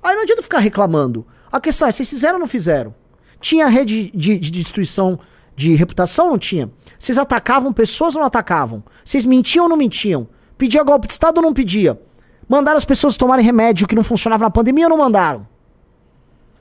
Aí 0.00 0.14
não 0.14 0.22
adianta 0.22 0.44
ficar 0.44 0.60
reclamando. 0.60 1.26
A 1.50 1.60
questão 1.60 1.88
é, 1.88 1.90
vocês 1.90 2.08
fizeram 2.08 2.34
ou 2.34 2.38
não 2.38 2.46
fizeram? 2.46 2.94
Tinha 3.40 3.66
rede 3.66 4.12
de, 4.14 4.38
de 4.38 4.50
destruição 4.52 5.18
de 5.56 5.74
reputação 5.74 6.26
ou 6.26 6.30
não 6.30 6.38
tinha? 6.38 6.70
Vocês 6.96 7.18
atacavam 7.18 7.72
pessoas 7.72 8.14
ou 8.14 8.20
não 8.20 8.28
atacavam? 8.28 8.84
Vocês 9.04 9.24
mentiam 9.24 9.64
ou 9.64 9.68
não 9.68 9.76
mentiam? 9.76 10.28
Pedia 10.56 10.84
golpe 10.84 11.08
de 11.08 11.14
Estado 11.14 11.38
ou 11.38 11.42
não 11.42 11.52
pedia? 11.52 12.00
Mandaram 12.48 12.76
as 12.76 12.84
pessoas 12.84 13.16
tomarem 13.16 13.44
remédio 13.44 13.88
que 13.88 13.96
não 13.96 14.04
funcionava 14.04 14.44
na 14.44 14.50
pandemia 14.50 14.86
ou 14.86 14.90
não 14.90 14.98
mandaram? 14.98 15.48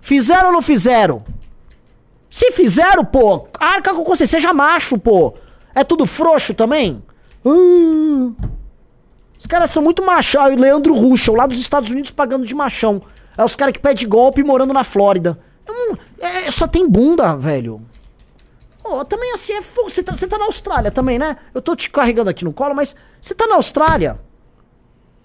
Fizeram 0.02 0.48
ou 0.48 0.53
não 0.53 0.64
fizeram? 0.64 1.23
Se 2.32 2.49
fizeram, 2.53 3.03
pô, 3.03 3.45
arca 3.60 3.94
com 3.94 4.06
você, 4.06 4.26
seja 4.26 4.53
macho, 4.53 4.98
pô. 4.98 5.34
É 5.76 5.84
tudo 5.84 6.06
frouxo 6.06 6.53
também? 6.53 7.03
Ah. 7.45 8.32
Os 9.38 9.45
caras 9.45 9.70
são 9.72 9.84
muito 9.84 10.02
machão. 10.02 10.49
E 10.52 10.56
Leandro 10.56 10.94
Ruschel, 10.95 11.36
lá 11.36 11.45
dos 11.45 11.60
Estados 11.60 11.90
Unidos, 11.90 12.10
pagando 12.10 12.45
de 12.45 12.56
machão. 12.56 13.02
É 13.38 13.44
os 13.44 13.56
caras 13.56 13.74
que 13.74 13.80
pedem 13.80 14.08
golpe 14.08 14.44
morando 14.44 14.72
na 14.72 14.84
Flórida. 14.84 15.38
É 16.20 16.48
é- 16.48 16.52
só 16.52 16.68
tem 16.68 16.88
bunda, 16.88 17.36
velho. 17.36 17.82
Pô, 18.82 19.03
também 19.03 19.34
assim 19.34 19.52
é 19.52 19.62
fogo. 19.62 19.90
Você 19.90 20.02
tá, 20.02 20.16
tá 20.16 20.38
na 20.38 20.45
Austrália 20.45 20.90
também, 20.90 21.20
né? 21.20 21.36
Eu 21.53 21.62
tô 21.62 21.76
te 21.76 21.90
carregando 21.90 22.30
aqui 22.30 22.45
no 22.45 22.53
colo, 22.53 22.74
mas 22.74 22.95
você 23.20 23.34
tá 23.34 23.45
na 23.45 23.56
Austrália. 23.56 24.18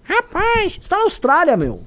Rapaz, 0.03 0.77
você 0.81 0.89
tá 0.89 0.97
na 0.97 1.03
Austrália, 1.03 1.55
meu. 1.55 1.83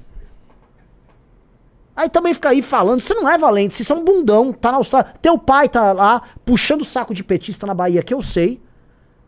Aí 1.95 2.09
também 2.09 2.33
fica 2.33 2.49
aí 2.49 2.61
falando, 2.61 3.01
você 3.01 3.13
não 3.13 3.29
é 3.29 3.37
valente, 3.37 3.83
você 3.83 3.91
é 3.91 3.95
um 3.95 4.03
bundão, 4.03 4.53
tá 4.53 4.71
na 4.71 4.77
Austrália. 4.77 5.13
Teu 5.21 5.37
pai 5.37 5.67
tá 5.67 5.91
lá 5.91 6.21
puxando 6.45 6.81
o 6.81 6.85
saco 6.85 7.13
de 7.13 7.23
petista 7.23 7.67
na 7.67 7.73
Bahia, 7.73 8.01
que 8.01 8.13
eu 8.13 8.21
sei. 8.21 8.61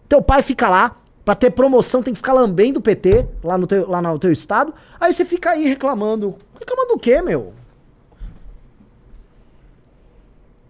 Teu 0.08 0.22
pai 0.22 0.42
fica 0.42 0.70
lá, 0.70 0.96
pra 1.26 1.36
ter 1.36 1.52
promoção 1.52 2.02
tem 2.02 2.14
que 2.14 2.18
ficar 2.18 2.34
lambendo 2.34 2.80
o 2.80 2.82
PT 2.82 3.28
lá 3.44 3.58
no 3.58 3.68
teu, 3.68 3.90
lá 3.90 4.02
no 4.02 4.18
teu 4.18 4.32
estado. 4.32 4.74
Aí 5.00 5.14
você 5.14 5.26
fica 5.26 5.52
aí 5.52 5.68
reclamando. 5.68 6.36
Reclamando 6.60 6.94
do 6.94 7.00
quê, 7.00 7.22
meu? 7.22 7.54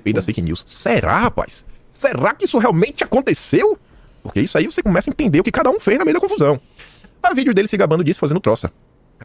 E 0.06 0.12
das 0.12 0.26
fake 0.26 0.42
news. 0.42 0.64
Será, 0.66 1.20
rapaz? 1.20 1.66
Será 1.92 2.34
que 2.34 2.46
isso 2.46 2.58
realmente 2.58 3.04
aconteceu? 3.04 3.78
Porque 4.22 4.42
isso 4.42 4.58
aí 4.58 4.66
você 4.66 4.82
começa 4.82 5.10
a 5.10 5.12
entender 5.12 5.40
o 5.40 5.44
que 5.44 5.52
cada 5.52 5.70
um 5.70 5.80
fez 5.80 5.98
na 5.98 6.06
meio 6.06 6.16
da 6.16 6.22
confusão. 6.22 6.60
Há 7.22 7.34
vídeo 7.34 7.54
dele 7.54 7.68
se 7.68 7.78
gabando 7.78 8.04
disso 8.04 8.20
fazendo 8.20 8.40
troça. 8.40 8.72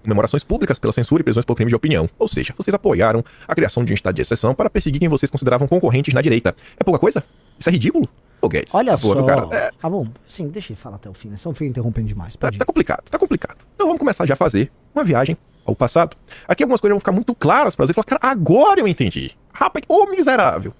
Comemorações 0.03 0.45
públicas 0.45 0.79
pela 0.79 0.93
censura 0.93 1.21
e 1.21 1.25
prisões 1.25 1.45
por 1.45 1.57
crime 1.57 1.71
de 1.71 1.75
opinião. 1.75 2.09
Ou 2.19 2.29
seja, 2.29 2.55
vocês 2.57 2.73
apoiaram 2.73 3.25
a 3.47 3.55
criação 3.55 3.85
de 3.85 3.93
um 3.93 3.95
estado 3.95 4.15
de 4.15 4.23
exceção 4.23 4.55
para 4.55 4.71
perseguir 4.71 5.01
quem 5.01 5.09
vocês 5.09 5.31
consideravam 5.31 5.67
concorrentes 5.67 6.15
na 6.15 6.23
direita. 6.23 6.55
É 6.79 6.85
pouca 6.85 6.99
coisa? 7.01 7.23
Isso 7.59 7.69
é 7.69 7.73
ridículo? 7.73 8.05
Ô, 8.41 8.49
Guedes. 8.49 8.73
Olha 8.75 8.97
só. 8.97 9.15
do 9.15 9.27
cara. 9.27 9.49
É, 9.51 9.71
Ah, 9.83 9.91
bom, 9.91 10.07
sim, 10.27 10.49
deixa 10.49 10.73
ele 10.73 10.81
falar 10.81 10.97
até 10.97 11.11
o 11.11 11.15
fim, 11.15 11.29
né? 11.29 11.37
Senão 11.37 11.53
fica 11.53 11.67
interrompendo 11.67 12.07
demais. 12.07 12.37
Tá, 12.37 12.51
tá 12.53 12.65
complicado, 12.65 13.03
tá 13.11 13.19
complicado. 13.19 13.59
Então 13.75 13.87
vamos 13.89 13.99
começar 13.99 14.25
já 14.27 14.35
a 14.35 14.37
fazer 14.37 14.71
uma 14.95 15.03
viagem 15.03 15.37
ao 15.65 15.75
passado. 15.75 16.17
Aqui 16.47 16.63
algumas 16.63 16.81
coisas 16.81 16.93
vão 16.95 17.01
ficar 17.01 17.13
muito 17.13 17.35
claras 17.35 17.75
pra 17.75 17.85
você 17.87 17.93
falar, 17.93 18.05
cara, 18.05 18.21
agora 18.23 18.81
eu 18.81 18.87
entendi. 18.87 19.33
Rapaz, 19.53 19.85
ô 19.89 20.07
miserável. 20.07 20.73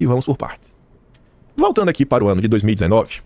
E 0.00 0.06
vamos 0.06 0.24
por 0.24 0.36
partes. 0.36 0.76
Voltando 1.56 1.88
aqui 1.88 2.04
para 2.04 2.24
o 2.24 2.28
ano 2.28 2.40
de 2.42 2.48
2019. 2.48 3.22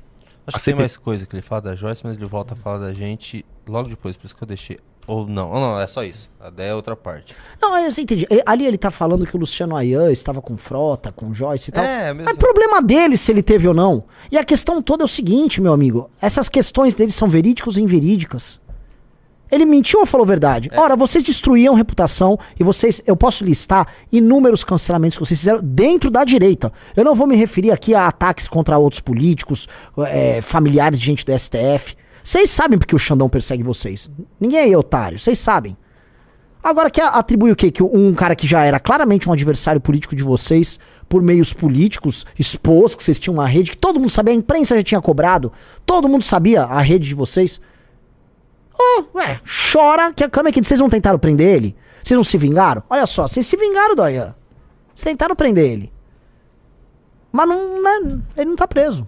Acho 0.47 0.59
que 0.59 0.65
tem 0.65 0.73
CP 0.74 0.78
mais 0.78 0.97
coisa 0.98 1.27
que 1.27 1.35
ele 1.35 1.43
fala 1.43 1.62
da 1.62 1.74
Joyce, 1.74 2.02
mas 2.05 2.16
ele 2.16 2.27
volta 2.27 2.52
a 2.55 2.56
falar 2.56 2.78
da 2.78 2.93
gente 2.93 3.44
logo 3.66 3.89
depois, 3.89 4.16
por 4.16 4.27
isso 4.27 4.36
que 4.36 4.43
eu 4.43 4.48
deixei. 4.48 4.78
Ou 5.09 5.27
não, 5.27 5.51
ou 5.51 5.59
não, 5.59 5.81
é 5.81 5.87
só 5.87 6.05
isso. 6.05 6.31
A 6.39 6.49
ideia 6.49 6.69
é 6.69 6.75
outra 6.75 6.95
parte. 6.95 7.35
Não, 7.61 7.79
eu 7.79 7.89
entendi. 7.89 8.27
Ele- 8.29 8.43
ali 8.45 8.67
ele 8.67 8.77
tá 8.77 8.91
falando 8.91 9.27
que 9.27 9.35
o 9.35 9.39
Luciano 9.41 9.75
Ayan 9.75 10.13
estava 10.13 10.43
com 10.43 10.55
frota, 10.59 11.11
com 11.11 11.33
Joyce 11.33 11.71
e 11.71 11.73
tal. 11.73 11.83
É, 11.83 12.13
mesmo. 12.13 12.31
É 12.31 12.35
problema 12.35 12.83
dele 12.83 13.17
se 13.17 13.33
ele 13.33 13.43
teve 13.43 13.67
ou 13.67 13.73
não. 13.73 14.05
E 14.31 14.37
a 14.37 14.45
questão 14.45 14.83
toda 14.83 15.03
é 15.03 15.07
o 15.07 15.09
seguinte, 15.09 15.63
meu 15.63 15.73
amigo. 15.73 16.11
Essas 16.21 16.47
questões 16.51 16.95
dele 16.95 17.11
são 17.11 17.27
verídicas 17.27 17.79
ou 17.79 17.83
inverídicas. 17.83 18.61
Ele 19.51 19.65
mentiu 19.65 20.01
ou 20.01 20.05
falou 20.05 20.27
verdade? 20.27 20.71
Ora, 20.77 20.95
vocês 20.95 21.25
destruíam 21.25 21.75
reputação 21.75 22.39
e 22.61 22.63
vocês. 22.63 23.01
Eu 23.07 23.17
posso 23.17 23.43
listar 23.43 23.89
inúmeros 24.13 24.63
cancelamentos 24.63 25.17
que 25.17 25.25
vocês 25.25 25.41
fizeram 25.41 25.61
dentro 25.63 26.11
da 26.11 26.23
direita. 26.23 26.71
Eu 26.95 27.03
não 27.03 27.15
vou 27.15 27.27
me 27.27 27.35
referir 27.35 27.71
aqui 27.71 27.95
a 27.95 28.07
ataques 28.09 28.47
contra 28.47 28.77
outros 28.77 29.01
políticos, 29.01 29.67
eh, 30.07 30.41
familiares 30.43 31.01
de 31.01 31.07
gente 31.07 31.25
do 31.25 31.33
STF. 31.33 31.97
Vocês 32.23 32.51
sabem 32.51 32.78
porque 32.78 32.95
o 32.95 32.99
Xandão 32.99 33.28
persegue 33.28 33.62
vocês. 33.62 34.11
Ninguém 34.40 34.73
é 34.73 34.77
otário, 34.77 35.19
vocês 35.19 35.39
sabem. 35.39 35.77
Agora 36.62 36.90
quer 36.90 37.05
atribuir 37.05 37.53
o 37.53 37.57
quê? 37.57 37.70
Que 37.70 37.82
um 37.82 38.12
cara 38.15 38.35
que 38.35 38.47
já 38.47 38.65
era 38.65 38.81
claramente 38.81 39.28
um 39.28 39.32
adversário 39.32 39.81
político 39.81 40.15
de 40.15 40.24
vocês, 40.24 40.78
por 41.09 41.23
meios 41.23 41.53
políticos, 41.53 42.27
expôs 42.39 42.95
que 42.95 43.03
vocês 43.03 43.19
tinham 43.19 43.35
uma 43.35 43.47
rede 43.47 43.70
que 43.70 43.77
todo 43.77 43.99
mundo 43.99 44.11
sabia, 44.11 44.35
a 44.35 44.36
imprensa 44.36 44.77
já 44.77 44.82
tinha 44.82 45.01
cobrado, 45.01 45.53
todo 45.86 46.09
mundo 46.09 46.23
sabia 46.23 46.65
a 46.65 46.81
rede 46.81 47.09
de 47.09 47.15
vocês. 47.15 47.61
Oh, 48.78 49.05
ué, 49.16 49.40
chora 49.73 50.12
que 50.12 50.23
a 50.23 50.28
câmera 50.28 50.51
aqui, 50.51 50.62
vocês 50.62 50.81
não 50.81 50.89
tentaram 50.89 51.19
prender 51.19 51.57
ele? 51.57 51.77
Vocês 52.03 52.16
não 52.16 52.24
se 52.24 52.36
vingaram? 52.36 52.82
Olha 52.90 53.07
só, 53.07 53.27
vocês 53.27 53.47
se 53.47 53.57
vingaram 53.57 53.95
do 53.95 54.03
Ayan. 54.03 54.35
Vocês 54.95 55.05
tentaram 55.12 55.35
prender 55.35 55.70
ele. 55.70 55.93
Mas 57.32 57.49
não, 57.49 57.82
né, 57.82 58.20
ele 58.36 58.51
não 58.51 58.57
tá 58.57 58.66
preso. 58.66 59.07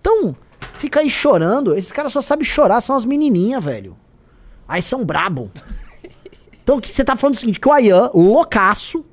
Então, 0.00 0.36
fica 0.76 1.00
aí 1.00 1.10
chorando. 1.10 1.76
Esses 1.76 1.92
caras 1.92 2.12
só 2.12 2.20
sabem 2.20 2.44
chorar, 2.44 2.80
são 2.80 2.96
as 2.96 3.04
menininhas, 3.04 3.62
velho. 3.62 3.96
Aí 4.68 4.82
são 4.82 5.04
brabo. 5.04 5.50
Então, 6.62 6.80
que 6.80 6.88
você 6.88 7.04
tá 7.04 7.16
falando 7.16 7.34
o 7.34 7.38
seguinte, 7.38 7.60
que 7.60 7.68
o 7.68 7.72
Ayan, 7.72 8.10
loucaço, 8.12 9.04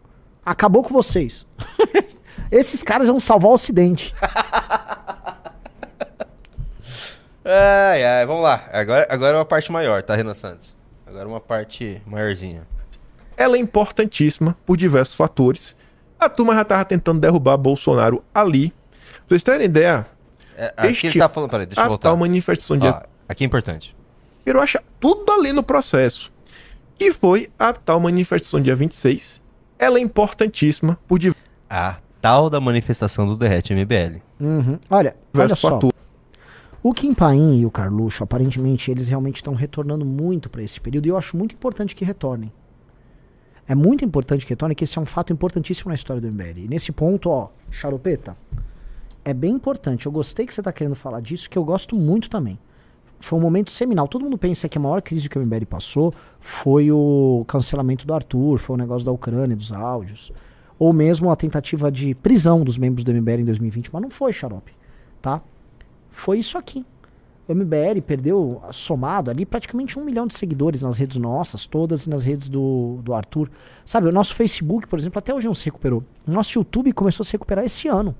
acabou 0.43 0.83
com 0.83 0.89
vocês. 0.93 1.45
Esses 2.51 2.83
caras 2.83 3.07
vão 3.07 3.19
salvar 3.19 3.51
o 3.51 3.53
Ocidente. 3.53 4.13
Ai, 7.45 8.03
ai, 8.03 8.25
vamos 8.25 8.41
lá. 8.41 8.63
Agora, 8.71 9.05
agora 9.09 9.35
é 9.35 9.39
uma 9.39 9.45
parte 9.45 9.71
maior, 9.71 10.01
tá, 10.01 10.15
Renan 10.15 10.33
Santos? 10.33 10.77
Agora 11.05 11.27
uma 11.27 11.41
parte 11.41 12.01
maiorzinha. 12.05 12.65
Ela 13.35 13.57
é 13.57 13.59
importantíssima 13.59 14.55
por 14.65 14.77
diversos 14.77 15.15
fatores. 15.15 15.75
A 16.17 16.29
turma 16.29 16.55
já 16.55 16.63
tava 16.63 16.85
tentando 16.85 17.19
derrubar 17.19 17.57
Bolsonaro 17.57 18.23
ali. 18.33 18.69
Pra 18.69 19.29
vocês 19.29 19.43
terem 19.43 19.65
ideia, 19.65 20.05
É, 20.57 20.73
aqui 20.77 20.91
Este- 20.93 21.07
ele 21.07 21.19
tá 21.19 21.29
falando, 21.29 21.49
peraí, 21.49 21.65
deixa 21.65 21.81
eu 21.81 21.85
a 21.85 21.87
voltar. 21.87 22.09
tal 22.09 22.17
manifestação 22.17 22.77
de 22.77 22.87
Ó, 22.87 23.01
aqui 23.27 23.43
é 23.43 23.47
importante. 23.47 23.95
Pero 24.45 24.59
acha 24.59 24.81
tudo 24.99 25.31
ali 25.31 25.51
no 25.53 25.63
processo. 25.63 26.31
Que 26.97 27.11
foi 27.11 27.49
a 27.57 27.73
tal 27.73 27.99
manifestação 27.99 28.61
dia 28.61 28.75
26. 28.75 29.41
Ela 29.79 29.97
é 29.97 30.01
importantíssima 30.01 30.97
por 31.07 31.19
A 31.69 31.97
tal 32.21 32.49
da 32.49 32.59
manifestação 32.61 33.25
do 33.25 33.35
Derrete 33.35 33.73
MBL. 33.73 34.21
Uhum. 34.39 34.79
Olha, 34.89 35.15
olha 35.33 35.47
diversos 35.47 35.59
só. 35.59 35.79
O 36.81 36.93
Kim 36.93 37.13
Paim 37.13 37.61
e 37.61 37.65
o 37.65 37.71
Carluxo, 37.71 38.23
aparentemente, 38.23 38.91
eles 38.91 39.07
realmente 39.07 39.37
estão 39.37 39.53
retornando 39.53 40.05
muito 40.05 40.49
pra 40.49 40.61
esse 40.61 40.79
período 40.79 41.05
e 41.05 41.09
eu 41.09 41.17
acho 41.17 41.35
muito 41.37 41.55
importante 41.55 41.95
que 41.95 42.03
retornem. 42.05 42.51
É 43.67 43.73
muito 43.73 44.03
importante 44.03 44.45
que 44.45 44.49
retornem, 44.51 44.75
que 44.75 44.83
esse 44.83 44.97
é 44.97 45.01
um 45.01 45.05
fato 45.05 45.31
importantíssimo 45.31 45.87
na 45.89 45.95
história 45.95 46.21
do 46.21 46.27
MBL. 46.27 46.65
E 46.65 46.67
nesse 46.67 46.91
ponto, 46.91 47.29
ó, 47.29 47.47
Charopeta, 47.71 48.35
é 49.25 49.33
bem 49.33 49.53
importante. 49.53 50.05
Eu 50.05 50.11
gostei 50.11 50.45
que 50.45 50.53
você 50.53 50.61
tá 50.61 50.71
querendo 50.71 50.95
falar 50.95 51.21
disso, 51.21 51.49
que 51.49 51.57
eu 51.57 51.63
gosto 51.63 51.95
muito 51.95 52.29
também. 52.29 52.59
Foi 53.19 53.39
um 53.39 53.41
momento 53.41 53.71
seminal. 53.71 54.07
Todo 54.07 54.23
mundo 54.23 54.37
pensa 54.37 54.67
que 54.67 54.77
a 54.77 54.81
maior 54.81 55.01
crise 55.01 55.29
que 55.29 55.39
o 55.39 55.41
MBL 55.41 55.65
passou 55.65 56.13
foi 56.41 56.91
o 56.91 57.45
cancelamento 57.47 58.05
do 58.05 58.13
Arthur, 58.13 58.59
foi 58.59 58.75
o 58.75 58.77
negócio 58.77 59.05
da 59.05 59.11
Ucrânia, 59.11 59.55
dos 59.55 59.71
áudios. 59.71 60.31
Ou 60.77 60.91
mesmo 60.91 61.31
a 61.31 61.35
tentativa 61.35 61.89
de 61.89 62.13
prisão 62.15 62.63
dos 62.63 62.77
membros 62.77 63.05
do 63.05 63.13
MBL 63.13 63.39
em 63.39 63.45
2020. 63.45 63.93
Mas 63.93 64.01
não 64.01 64.09
foi, 64.09 64.33
Xarope. 64.33 64.73
Tá? 65.21 65.41
Foi 66.09 66.37
isso 66.37 66.57
aqui. 66.57 66.85
O 67.47 67.53
MBL 67.53 68.01
perdeu, 68.05 68.61
somado 68.71 69.29
ali, 69.29 69.45
praticamente 69.45 69.97
um 69.97 70.03
milhão 70.03 70.27
de 70.27 70.33
seguidores 70.33 70.81
nas 70.81 70.97
redes 70.97 71.17
nossas, 71.17 71.65
todas, 71.65 72.05
e 72.05 72.09
nas 72.09 72.23
redes 72.25 72.49
do, 72.49 72.99
do 73.03 73.13
Arthur. 73.13 73.49
Sabe, 73.85 74.07
o 74.07 74.11
nosso 74.11 74.33
Facebook, 74.33 74.87
por 74.87 74.99
exemplo, 74.99 75.19
até 75.19 75.33
hoje 75.33 75.47
não 75.47 75.53
se 75.53 75.65
recuperou. 75.65 76.03
O 76.27 76.31
nosso 76.31 76.57
YouTube 76.57 76.91
começou 76.91 77.23
a 77.23 77.25
se 77.25 77.33
recuperar 77.33 77.63
esse 77.63 77.87
ano 77.87 78.15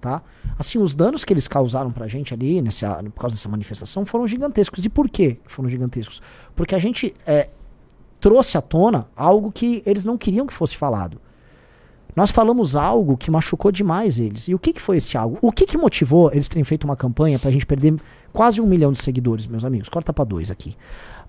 tá? 0.00 0.22
Assim, 0.58 0.78
os 0.78 0.94
danos 0.94 1.24
que 1.24 1.32
eles 1.32 1.46
causaram 1.46 1.90
pra 1.90 2.08
gente 2.08 2.34
ali, 2.34 2.60
nessa, 2.60 3.02
por 3.04 3.20
causa 3.22 3.36
dessa 3.36 3.48
manifestação, 3.48 4.04
foram 4.06 4.26
gigantescos. 4.26 4.84
E 4.84 4.88
por 4.88 5.08
que 5.08 5.38
foram 5.46 5.68
gigantescos? 5.68 6.20
Porque 6.54 6.74
a 6.74 6.78
gente 6.78 7.14
é, 7.26 7.50
trouxe 8.20 8.58
à 8.58 8.60
tona 8.60 9.08
algo 9.16 9.50
que 9.50 9.82
eles 9.86 10.04
não 10.04 10.18
queriam 10.18 10.46
que 10.46 10.52
fosse 10.52 10.76
falado. 10.76 11.20
Nós 12.14 12.30
falamos 12.30 12.74
algo 12.74 13.16
que 13.16 13.30
machucou 13.30 13.70
demais 13.70 14.18
eles. 14.18 14.48
E 14.48 14.54
o 14.54 14.58
que, 14.58 14.72
que 14.72 14.80
foi 14.80 14.96
esse 14.96 15.16
algo? 15.16 15.38
O 15.40 15.52
que, 15.52 15.64
que 15.64 15.78
motivou 15.78 16.30
eles 16.32 16.48
terem 16.48 16.64
feito 16.64 16.84
uma 16.84 16.96
campanha 16.96 17.38
pra 17.38 17.50
gente 17.50 17.64
perder 17.64 17.94
quase 18.32 18.60
um 18.60 18.66
milhão 18.66 18.92
de 18.92 19.00
seguidores, 19.00 19.46
meus 19.46 19.64
amigos? 19.64 19.88
Corta 19.88 20.12
pra 20.12 20.24
dois 20.24 20.50
aqui. 20.50 20.76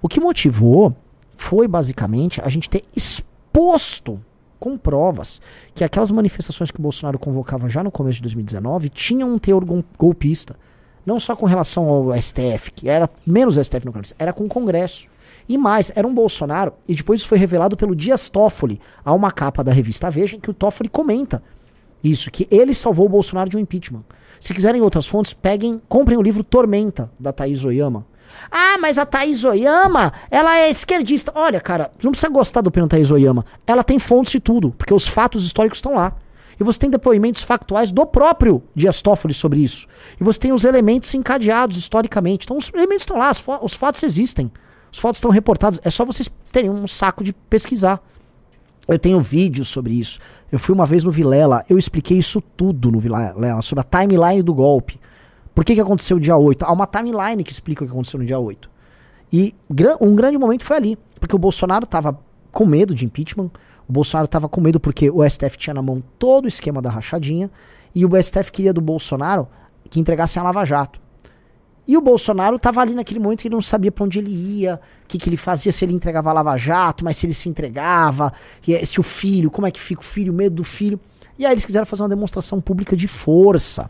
O 0.01 0.07
que 0.07 0.19
motivou 0.19 0.95
foi 1.37 1.67
basicamente 1.67 2.41
a 2.41 2.49
gente 2.49 2.69
ter 2.69 2.83
exposto 2.95 4.19
com 4.61 4.77
provas 4.77 5.41
que 5.75 5.83
aquelas 5.83 6.11
manifestações 6.11 6.69
que 6.69 6.79
o 6.79 6.81
Bolsonaro 6.83 7.17
convocava 7.17 7.67
já 7.67 7.83
no 7.83 7.89
começo 7.91 8.17
de 8.17 8.21
2019 8.21 8.89
tinham 8.89 9.33
um 9.33 9.39
teor 9.39 9.65
gol- 9.65 9.83
golpista. 9.97 10.55
Não 11.03 11.19
só 11.19 11.35
com 11.35 11.47
relação 11.47 11.89
ao 11.89 12.15
STF, 12.15 12.71
que 12.71 12.87
era 12.87 13.09
menos 13.25 13.55
STF 13.57 13.83
no 13.87 13.91
Congresso, 13.91 14.13
era 14.19 14.31
com 14.31 14.45
o 14.45 14.47
Congresso. 14.47 15.07
E 15.49 15.57
mais, 15.57 15.91
era 15.95 16.07
um 16.07 16.13
Bolsonaro, 16.13 16.73
e 16.87 16.93
depois 16.93 17.21
isso 17.21 17.27
foi 17.29 17.39
revelado 17.39 17.75
pelo 17.75 17.95
Dias 17.95 18.29
Toffoli. 18.29 18.79
Há 19.03 19.11
uma 19.11 19.31
capa 19.31 19.63
da 19.63 19.73
revista 19.73 20.11
Veja 20.11 20.37
que 20.37 20.51
o 20.51 20.53
Toffoli 20.53 20.87
comenta 20.87 21.41
isso, 22.03 22.29
que 22.29 22.47
ele 22.51 22.73
salvou 22.73 23.07
o 23.07 23.09
Bolsonaro 23.09 23.49
de 23.49 23.57
um 23.57 23.59
impeachment. 23.59 24.03
Se 24.39 24.53
quiserem 24.53 24.81
outras 24.81 25.07
fontes, 25.07 25.33
peguem, 25.33 25.81
comprem 25.89 26.17
o 26.17 26.21
livro 26.21 26.43
Tormenta, 26.43 27.11
da 27.19 27.31
Thaís 27.33 27.65
Oyama. 27.65 28.05
Ah, 28.49 28.77
mas 28.79 28.97
a 28.97 29.05
Thaís 29.05 29.43
Oyama, 29.43 30.13
ela 30.29 30.57
é 30.57 30.69
esquerdista. 30.69 31.31
Olha, 31.35 31.59
cara, 31.59 31.91
não 32.03 32.11
precisa 32.11 32.31
gostar 32.31 32.61
do 32.61 32.67
opinião 32.67 32.87
Thaís 32.87 33.11
Oyama. 33.11 33.45
Ela 33.65 33.83
tem 33.83 33.99
fontes 33.99 34.31
de 34.31 34.39
tudo, 34.39 34.71
porque 34.77 34.93
os 34.93 35.07
fatos 35.07 35.45
históricos 35.45 35.77
estão 35.77 35.95
lá. 35.95 36.15
E 36.59 36.63
você 36.63 36.77
tem 36.77 36.89
depoimentos 36.89 37.41
factuais 37.41 37.91
do 37.91 38.05
próprio 38.05 38.61
Dias 38.75 39.01
Toffoli 39.01 39.33
sobre 39.33 39.61
isso. 39.61 39.87
E 40.19 40.23
você 40.23 40.39
tem 40.39 40.53
os 40.53 40.63
elementos 40.63 41.13
encadeados 41.15 41.75
historicamente. 41.75 42.45
Então 42.45 42.57
os 42.57 42.71
elementos 42.73 43.01
estão 43.03 43.17
lá, 43.17 43.31
os 43.61 43.73
fatos 43.73 44.03
existem. 44.03 44.51
Os 44.91 44.99
fatos 44.99 45.17
estão 45.17 45.31
reportados. 45.31 45.79
É 45.83 45.89
só 45.89 46.05
vocês 46.05 46.29
terem 46.51 46.69
um 46.69 46.85
saco 46.85 47.23
de 47.23 47.33
pesquisar. 47.33 47.99
Eu 48.87 48.99
tenho 48.99 49.21
vídeos 49.21 49.69
sobre 49.69 49.93
isso. 49.93 50.19
Eu 50.51 50.59
fui 50.59 50.75
uma 50.75 50.85
vez 50.85 51.03
no 51.03 51.11
Vilela, 51.11 51.63
eu 51.69 51.77
expliquei 51.77 52.17
isso 52.17 52.41
tudo 52.41 52.91
no 52.91 52.99
Vilela, 52.99 53.61
sobre 53.61 53.83
a 53.83 53.99
timeline 53.99 54.43
do 54.43 54.53
golpe. 54.53 54.99
Por 55.53 55.65
que, 55.65 55.75
que 55.75 55.81
aconteceu 55.81 56.19
dia 56.19 56.37
8? 56.37 56.63
Há 56.63 56.71
uma 56.71 56.87
timeline 56.87 57.43
que 57.43 57.51
explica 57.51 57.83
o 57.83 57.87
que 57.87 57.91
aconteceu 57.91 58.19
no 58.19 58.25
dia 58.25 58.39
8. 58.39 58.69
E 59.31 59.55
um 59.99 60.15
grande 60.15 60.37
momento 60.37 60.63
foi 60.63 60.77
ali, 60.77 60.97
porque 61.19 61.35
o 61.35 61.39
Bolsonaro 61.39 61.85
estava 61.85 62.17
com 62.51 62.65
medo 62.65 62.93
de 62.93 63.05
impeachment. 63.05 63.49
O 63.87 63.91
Bolsonaro 63.91 64.27
tava 64.27 64.47
com 64.47 64.61
medo 64.61 64.79
porque 64.79 65.09
o 65.09 65.27
STF 65.27 65.57
tinha 65.57 65.73
na 65.73 65.81
mão 65.81 66.03
todo 66.19 66.45
o 66.45 66.47
esquema 66.47 66.81
da 66.81 66.89
rachadinha. 66.89 67.49
E 67.93 68.05
o 68.05 68.21
STF 68.21 68.51
queria 68.51 68.73
do 68.73 68.81
Bolsonaro 68.81 69.47
que 69.89 69.99
entregasse 69.99 70.39
a 70.39 70.43
Lava 70.43 70.63
Jato. 70.63 70.99
E 71.87 71.97
o 71.97 72.01
Bolsonaro 72.01 72.57
tava 72.59 72.79
ali 72.79 72.93
naquele 72.93 73.19
momento 73.19 73.41
que 73.41 73.47
ele 73.47 73.55
não 73.55 73.61
sabia 73.61 73.91
pra 73.91 74.05
onde 74.05 74.19
ele 74.19 74.29
ia, 74.29 74.79
o 75.03 75.07
que, 75.07 75.17
que 75.17 75.27
ele 75.27 75.35
fazia, 75.35 75.71
se 75.71 75.83
ele 75.83 75.93
entregava 75.93 76.29
a 76.29 76.33
Lava 76.33 76.55
Jato, 76.55 77.03
mas 77.03 77.17
se 77.17 77.25
ele 77.25 77.33
se 77.33 77.49
entregava, 77.49 78.31
eh, 78.67 78.85
se 78.85 78.99
o 78.99 79.03
filho, 79.03 79.49
como 79.49 79.67
é 79.67 79.71
que 79.71 79.81
fica 79.81 79.99
o 79.99 80.03
filho, 80.03 80.31
o 80.31 80.35
medo 80.35 80.55
do 80.55 80.63
filho. 80.63 80.99
E 81.37 81.45
aí 81.45 81.51
eles 81.51 81.65
quiseram 81.65 81.85
fazer 81.85 82.03
uma 82.03 82.09
demonstração 82.09 82.61
pública 82.61 82.95
de 82.95 83.07
força. 83.07 83.89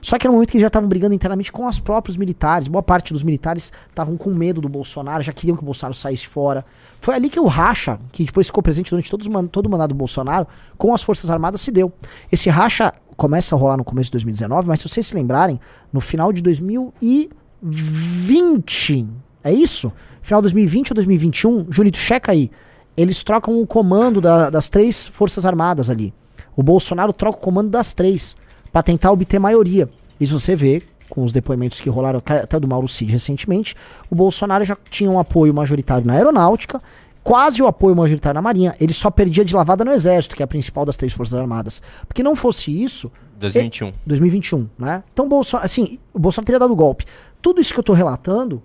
Só 0.00 0.18
que 0.18 0.26
era 0.26 0.30
um 0.30 0.34
momento 0.34 0.50
que 0.50 0.56
eles 0.56 0.62
já 0.62 0.68
estavam 0.68 0.88
brigando 0.88 1.14
internamente 1.14 1.50
com 1.52 1.66
os 1.66 1.80
próprios 1.80 2.16
militares. 2.16 2.68
Boa 2.68 2.82
parte 2.82 3.12
dos 3.12 3.22
militares 3.22 3.72
estavam 3.88 4.16
com 4.16 4.30
medo 4.30 4.60
do 4.60 4.68
Bolsonaro, 4.68 5.22
já 5.22 5.32
queriam 5.32 5.56
que 5.56 5.62
o 5.62 5.66
Bolsonaro 5.66 5.94
saísse 5.94 6.26
fora. 6.26 6.64
Foi 7.00 7.14
ali 7.14 7.28
que 7.28 7.40
o 7.40 7.46
racha, 7.46 7.98
que 8.12 8.24
depois 8.24 8.46
ficou 8.46 8.62
presente 8.62 8.90
durante 8.90 9.30
man- 9.30 9.46
todo 9.46 9.66
o 9.66 9.70
mandato 9.70 9.90
do 9.90 9.94
Bolsonaro, 9.94 10.46
com 10.76 10.94
as 10.94 11.02
Forças 11.02 11.30
Armadas 11.30 11.60
se 11.60 11.70
deu. 11.70 11.92
Esse 12.30 12.48
racha 12.48 12.92
começa 13.16 13.54
a 13.54 13.58
rolar 13.58 13.76
no 13.76 13.84
começo 13.84 14.08
de 14.08 14.12
2019, 14.12 14.68
mas 14.68 14.80
se 14.80 14.88
vocês 14.88 15.06
se 15.06 15.14
lembrarem, 15.14 15.58
no 15.92 16.00
final 16.00 16.32
de 16.32 16.42
2020, 16.42 19.06
é 19.42 19.52
isso? 19.52 19.92
Final 20.22 20.40
de 20.40 20.44
2020 20.46 20.90
ou 20.90 20.94
2021, 20.94 21.66
Junito, 21.70 21.98
checa 21.98 22.32
aí. 22.32 22.50
Eles 22.96 23.22
trocam 23.22 23.60
o 23.60 23.66
comando 23.66 24.20
da- 24.20 24.50
das 24.50 24.68
três 24.68 25.06
Forças 25.06 25.46
Armadas 25.46 25.88
ali. 25.88 26.12
O 26.56 26.62
Bolsonaro 26.62 27.12
troca 27.12 27.38
o 27.38 27.40
comando 27.40 27.70
das 27.70 27.94
três 27.94 28.36
para 28.78 28.82
tentar 28.84 29.10
obter 29.10 29.40
maioria. 29.40 29.88
Isso 30.20 30.38
você 30.38 30.54
vê 30.54 30.84
com 31.10 31.24
os 31.24 31.32
depoimentos 31.32 31.80
que 31.80 31.90
rolaram 31.90 32.22
até 32.24 32.60
do 32.60 32.68
Mauro 32.68 32.86
Cid 32.86 33.10
recentemente. 33.10 33.74
O 34.08 34.14
Bolsonaro 34.14 34.62
já 34.62 34.76
tinha 34.88 35.10
um 35.10 35.18
apoio 35.18 35.52
majoritário 35.52 36.06
na 36.06 36.12
aeronáutica, 36.12 36.80
quase 37.24 37.60
o 37.60 37.66
apoio 37.66 37.96
majoritário 37.96 38.36
na 38.36 38.42
marinha. 38.42 38.76
Ele 38.80 38.92
só 38.92 39.10
perdia 39.10 39.44
de 39.44 39.52
lavada 39.52 39.84
no 39.84 39.90
exército, 39.90 40.36
que 40.36 40.42
é 40.42 40.44
a 40.44 40.46
principal 40.46 40.84
das 40.84 40.96
três 40.96 41.12
forças 41.12 41.34
armadas. 41.34 41.82
Porque 42.06 42.22
não 42.22 42.36
fosse 42.36 42.70
isso, 42.70 43.10
2021. 43.36 43.92
2021, 44.06 44.68
né? 44.78 45.02
Então, 45.12 45.28
Bolsonaro, 45.28 45.64
assim, 45.64 45.98
o 46.14 46.18
Bolsonaro 46.20 46.46
teria 46.46 46.60
dado 46.60 46.76
golpe. 46.76 47.04
Tudo 47.42 47.60
isso 47.60 47.74
que 47.74 47.80
eu 47.80 47.84
tô 47.84 47.94
relatando 47.94 48.62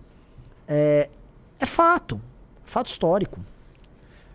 é, 0.67 1.09
é 1.59 1.65
fato. 1.65 2.21
Fato 2.65 2.85
histórico. 2.85 3.39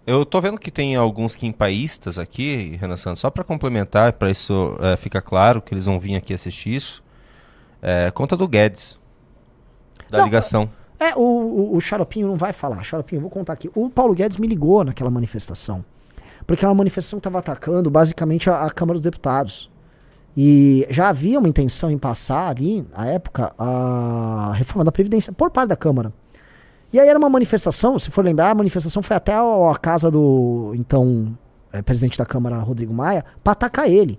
Eu 0.08 0.24
tô 0.24 0.40
vendo 0.40 0.56
que 0.56 0.70
tem 0.70 0.96
alguns 0.96 1.36
quimpaístas 1.36 2.18
aqui, 2.18 2.78
Renan 2.80 2.96
Santos, 2.96 3.20
só 3.20 3.28
para 3.28 3.44
complementar, 3.44 4.14
para 4.14 4.30
isso 4.30 4.74
é, 4.80 4.96
ficar 4.96 5.20
claro 5.20 5.60
que 5.60 5.74
eles 5.74 5.84
vão 5.84 6.00
vir 6.00 6.16
aqui 6.16 6.32
assistir 6.32 6.74
isso. 6.74 7.04
É, 7.82 8.10
conta 8.10 8.34
do 8.34 8.48
Guedes. 8.48 8.98
Da 10.08 10.16
Não, 10.16 10.24
ligação. 10.24 10.70
É, 10.98 11.14
o, 11.14 11.20
o, 11.20 11.76
o 11.76 11.80
Xaropinho 11.82 12.26
não 12.26 12.38
vai 12.38 12.54
falar. 12.54 12.82
Xaropinho, 12.82 13.18
eu 13.18 13.20
vou 13.20 13.30
contar 13.30 13.52
aqui. 13.52 13.70
O 13.74 13.90
Paulo 13.90 14.14
Guedes 14.14 14.38
me 14.38 14.46
ligou 14.46 14.82
naquela 14.82 15.10
manifestação. 15.10 15.84
Porque 16.46 16.64
era 16.64 16.70
uma 16.70 16.78
manifestação 16.78 17.18
que 17.18 17.28
estava 17.28 17.40
atacando 17.40 17.90
basicamente 17.90 18.48
a, 18.48 18.64
a 18.64 18.70
Câmara 18.70 18.94
dos 18.94 19.02
Deputados. 19.02 19.70
E 20.34 20.86
já 20.88 21.10
havia 21.10 21.38
uma 21.38 21.50
intenção 21.50 21.90
em 21.90 21.98
passar 21.98 22.48
ali, 22.48 22.82
na 22.96 23.08
época, 23.08 23.52
a 23.58 24.54
reforma 24.54 24.86
da 24.86 24.90
Previdência, 24.90 25.34
por 25.34 25.50
parte 25.50 25.68
da 25.68 25.76
Câmara. 25.76 26.14
E 26.92 26.98
aí 26.98 27.08
era 27.08 27.18
uma 27.18 27.28
manifestação, 27.28 27.98
se 27.98 28.10
for 28.10 28.24
lembrar, 28.24 28.50
a 28.50 28.54
manifestação 28.54 29.02
foi 29.02 29.16
até 29.16 29.34
a, 29.34 29.74
casa 29.80 30.10
do 30.10 30.72
então 30.74 31.36
eh, 31.72 31.82
presidente 31.82 32.16
da 32.16 32.24
Câmara, 32.24 32.56
Rodrigo 32.58 32.94
Maia, 32.94 33.24
para 33.44 33.52
atacar 33.52 33.88
ele. 33.88 34.18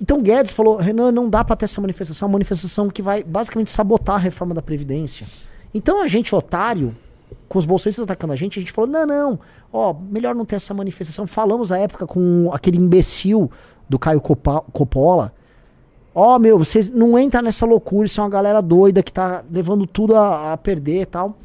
Então 0.00 0.22
Guedes 0.22 0.52
falou: 0.52 0.76
Renan, 0.76 1.10
não 1.10 1.28
dá 1.28 1.44
para 1.44 1.56
ter 1.56 1.64
essa 1.64 1.80
manifestação, 1.80 2.26
é 2.26 2.28
uma 2.28 2.34
manifestação 2.34 2.88
que 2.88 3.02
vai 3.02 3.22
basicamente 3.22 3.70
sabotar 3.70 4.16
a 4.16 4.18
reforma 4.18 4.54
da 4.54 4.62
Previdência. 4.62 5.26
Então 5.74 6.00
a 6.02 6.06
gente, 6.06 6.34
otário, 6.34 6.94
com 7.48 7.58
os 7.58 7.64
bolsonistas 7.64 8.04
atacando 8.04 8.32
a 8.32 8.36
gente, 8.36 8.58
a 8.58 8.62
gente 8.62 8.72
falou: 8.72 8.88
não, 8.88 9.06
não, 9.06 9.40
ó, 9.72 9.92
melhor 9.92 10.34
não 10.34 10.44
ter 10.44 10.56
essa 10.56 10.72
manifestação. 10.72 11.26
Falamos 11.26 11.72
à 11.72 11.78
época 11.78 12.06
com 12.06 12.50
aquele 12.52 12.78
imbecil 12.78 13.50
do 13.88 13.98
Caio 13.98 14.20
Copa- 14.20 14.64
Coppola. 14.72 15.32
Ó, 16.14 16.38
meu, 16.38 16.58
vocês 16.58 16.90
não 16.90 17.18
entram 17.18 17.42
nessa 17.42 17.66
loucura, 17.66 18.06
isso 18.06 18.20
é 18.20 18.24
uma 18.24 18.30
galera 18.30 18.62
doida 18.62 19.02
que 19.02 19.12
tá 19.12 19.42
levando 19.50 19.86
tudo 19.86 20.14
a, 20.16 20.52
a 20.52 20.56
perder 20.56 21.02
e 21.02 21.06
tal. 21.06 21.36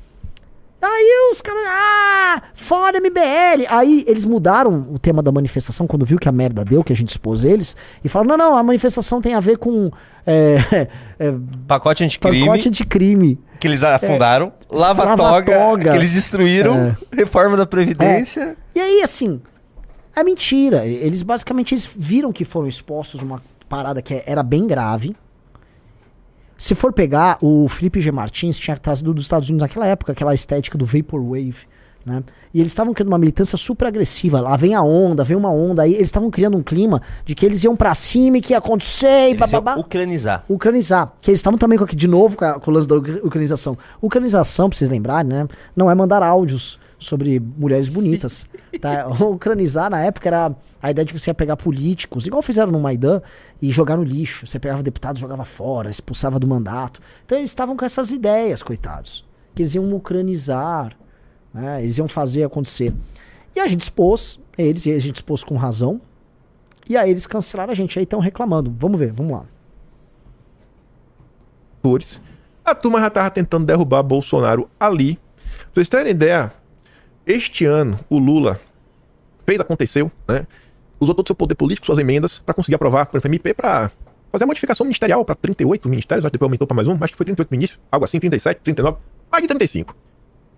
Aí 0.82 1.30
os 1.32 1.42
caras, 1.42 1.62
ah, 1.68 2.42
fora 2.54 3.02
MBL. 3.02 3.66
Aí 3.68 4.06
eles 4.08 4.24
mudaram 4.24 4.88
o 4.94 4.98
tema 4.98 5.22
da 5.22 5.30
manifestação 5.30 5.86
quando 5.86 6.06
viu 6.06 6.18
que 6.18 6.30
a 6.30 6.32
merda 6.32 6.64
deu, 6.64 6.84
que 6.84 6.94
a 6.94 6.96
gente 6.96 7.10
expôs 7.10 7.44
eles, 7.44 7.76
e 8.02 8.08
falaram: 8.08 8.38
não, 8.38 8.52
não, 8.52 8.58
a 8.58 8.64
manifestação 8.64 9.20
tem 9.20 9.34
a 9.34 9.42
ver 9.42 9.58
com 9.58 9.92
é, 10.26 10.88
é, 11.20 11.34
Pacote 11.68 12.04
anticrime 12.04 12.46
pacote 12.46 12.70
de 12.70 12.86
crime. 12.86 13.40
que 13.60 13.68
eles 13.68 13.84
afundaram. 13.84 14.54
Lava, 14.72 15.04
Lava 15.04 15.18
toga, 15.18 15.60
toga. 15.60 15.92
que 15.92 15.98
eles 15.98 16.14
destruíram. 16.14 16.76
É. 16.76 16.96
Reforma 17.12 17.58
da 17.58 17.66
Previdência. 17.66 18.56
E 18.74 18.80
aí, 18.80 19.02
assim, 19.02 19.42
é 20.16 20.24
mentira. 20.24 20.86
Eles 20.86 21.24
basicamente 21.24 21.74
eles 21.74 21.90
viram 21.94 22.32
que 22.32 22.46
foram 22.46 22.68
expostos 22.70 23.22
uma 23.22 23.42
parada 23.70 24.02
que 24.02 24.24
era 24.26 24.44
bem 24.44 24.68
grave. 24.68 25.16
Se 26.58 26.76
for 26.76 26.92
pegar, 26.92 27.38
o 27.42 27.70
Felipe 27.70 28.02
G. 28.02 28.12
Martins 28.12 28.58
tinha 28.60 28.76
trazido 28.78 29.14
dos 29.14 29.24
Estados 29.24 29.48
Unidos 29.48 29.62
naquela 29.62 29.88
época 29.88 30.12
aquela 30.12 30.34
estética 30.34 30.78
do 30.78 30.86
Vaporwave, 30.86 31.56
né? 32.06 32.22
E 32.54 32.60
eles 32.60 32.72
estavam 32.72 32.94
criando 32.94 33.10
uma 33.10 33.18
militância 33.18 33.58
super 33.58 33.88
agressiva. 33.88 34.42
Lá 34.42 34.58
vem 34.58 34.74
a 34.76 34.82
onda, 34.82 35.24
vem 35.24 35.38
uma 35.38 35.52
onda 35.52 35.84
aí. 35.84 35.94
Eles 35.94 36.06
estavam 36.10 36.30
criando 36.30 36.58
um 36.58 36.64
clima 36.64 37.02
de 37.24 37.34
que 37.34 37.46
eles 37.46 37.64
iam 37.64 37.76
pra 37.78 37.96
cima 37.96 38.40
e 38.40 38.42
que 38.42 38.52
ia 38.54 38.58
acontecer 38.58 39.30
e 39.30 39.36
bababá. 39.36 39.76
ucranizar. 39.78 40.44
Ucranizar. 40.50 41.14
Que 41.22 41.30
eles 41.32 41.40
estavam 41.40 41.58
também 41.58 41.78
com 41.78 41.86
aqui, 41.86 41.96
de 41.96 42.08
novo 42.08 42.36
com, 42.36 42.44
a- 42.44 42.60
com 42.60 42.72
o 42.72 42.74
lance 42.74 42.88
da 42.88 42.96
ucra- 42.98 43.22
ucranização. 43.24 43.78
Ucranização, 44.02 44.68
pra 44.70 44.78
vocês 44.78 44.90
lembrarem, 44.90 45.30
né? 45.32 45.48
Não 45.76 45.90
é 45.90 45.96
mandar 45.96 46.22
áudios 46.24 46.78
sobre 47.00 47.40
mulheres 47.40 47.90
bonitas. 47.90 48.46
tá? 48.80 49.08
Ucranizar 49.26 49.90
na 49.90 50.02
época 50.02 50.30
era 50.30 50.56
a 50.82 50.92
ideia 50.92 51.06
de 51.06 51.14
você 51.14 51.32
ia 51.32 51.34
pegar 51.34 51.58
políticos, 51.58 52.28
igual 52.28 52.42
fizeram 52.42 52.72
no 52.72 52.80
Maidan, 52.80 53.22
e 53.62 53.72
jogar 53.72 53.98
no 53.98 54.04
lixo. 54.04 54.46
Você 54.46 54.60
pegava 54.60 54.84
deputados, 54.84 55.20
jogava 55.20 55.46
fora, 55.46 55.90
expulsava 55.90 56.38
do 56.38 56.46
mandato. 56.46 57.02
Então 57.26 57.38
eles 57.38 57.50
estavam 57.50 57.76
com 57.76 57.84
essas 57.84 58.12
ideias, 58.12 58.62
coitados. 58.62 59.26
Que 59.56 59.64
eles 59.64 59.74
iam 59.74 59.92
ucranizar, 59.94 60.96
né? 61.54 61.82
Eles 61.82 61.98
iam 61.98 62.08
fazer 62.08 62.44
acontecer. 62.44 62.94
E 63.56 63.60
a 63.60 63.68
gente 63.68 63.82
expôs 63.82 64.40
eles, 64.58 64.86
e 64.86 64.92
a 64.92 65.00
gente 65.00 65.16
expôs 65.16 65.44
com 65.44 65.56
razão. 65.56 66.00
E 66.88 66.96
aí 66.96 67.10
eles 67.10 67.26
cancelaram 67.26 67.72
a 67.72 67.76
gente, 67.76 67.98
aí 67.98 68.04
estão 68.04 68.20
reclamando. 68.20 68.74
Vamos 68.78 69.00
ver, 69.00 69.12
vamos 69.12 69.34
lá. 69.34 69.46
a 72.70 72.76
turma 72.76 73.00
já 73.00 73.10
tava 73.10 73.30
tentando 73.30 73.66
derrubar 73.66 74.04
Bolsonaro 74.04 74.70
ali. 74.80 75.16
Pra 75.16 75.76
vocês 75.76 75.88
terem 75.88 76.12
ideia, 76.12 76.52
este 77.30 77.64
ano 77.64 78.00
o 78.10 78.18
Lula 78.18 78.60
fez, 79.46 79.60
aconteceu, 79.60 80.12
né? 80.28 80.48
Usou 81.00 81.14
todo 81.14 81.26
o 81.26 81.28
seu 81.28 81.36
poder 81.36 81.54
político, 81.54 81.86
suas 81.86 82.00
emendas, 82.00 82.40
para 82.40 82.56
conseguir 82.56 82.76
aprovar, 82.76 83.06
por 83.06 83.18
exemplo, 83.18 83.30
MP 83.30 83.54
para 83.54 83.92
fazer 84.32 84.44
a 84.44 84.48
modificação 84.48 84.84
ministerial 84.84 85.24
para 85.24 85.36
38 85.36 85.88
ministérios, 85.88 86.26
acho 86.26 86.32
que 86.32 86.38
depois 86.38 86.48
aumentou 86.48 86.68
para 86.68 86.76
mais 86.76 86.88
um, 86.88 86.94
acho 86.94 87.14
que 87.14 87.18
foi 87.18 87.26
38 87.26 87.50
ministros, 87.52 87.80
algo 87.92 88.04
assim, 88.04 88.20
37, 88.20 88.62
39, 88.62 88.98
mais 89.32 89.44
de 89.44 89.48
35. 89.48 89.96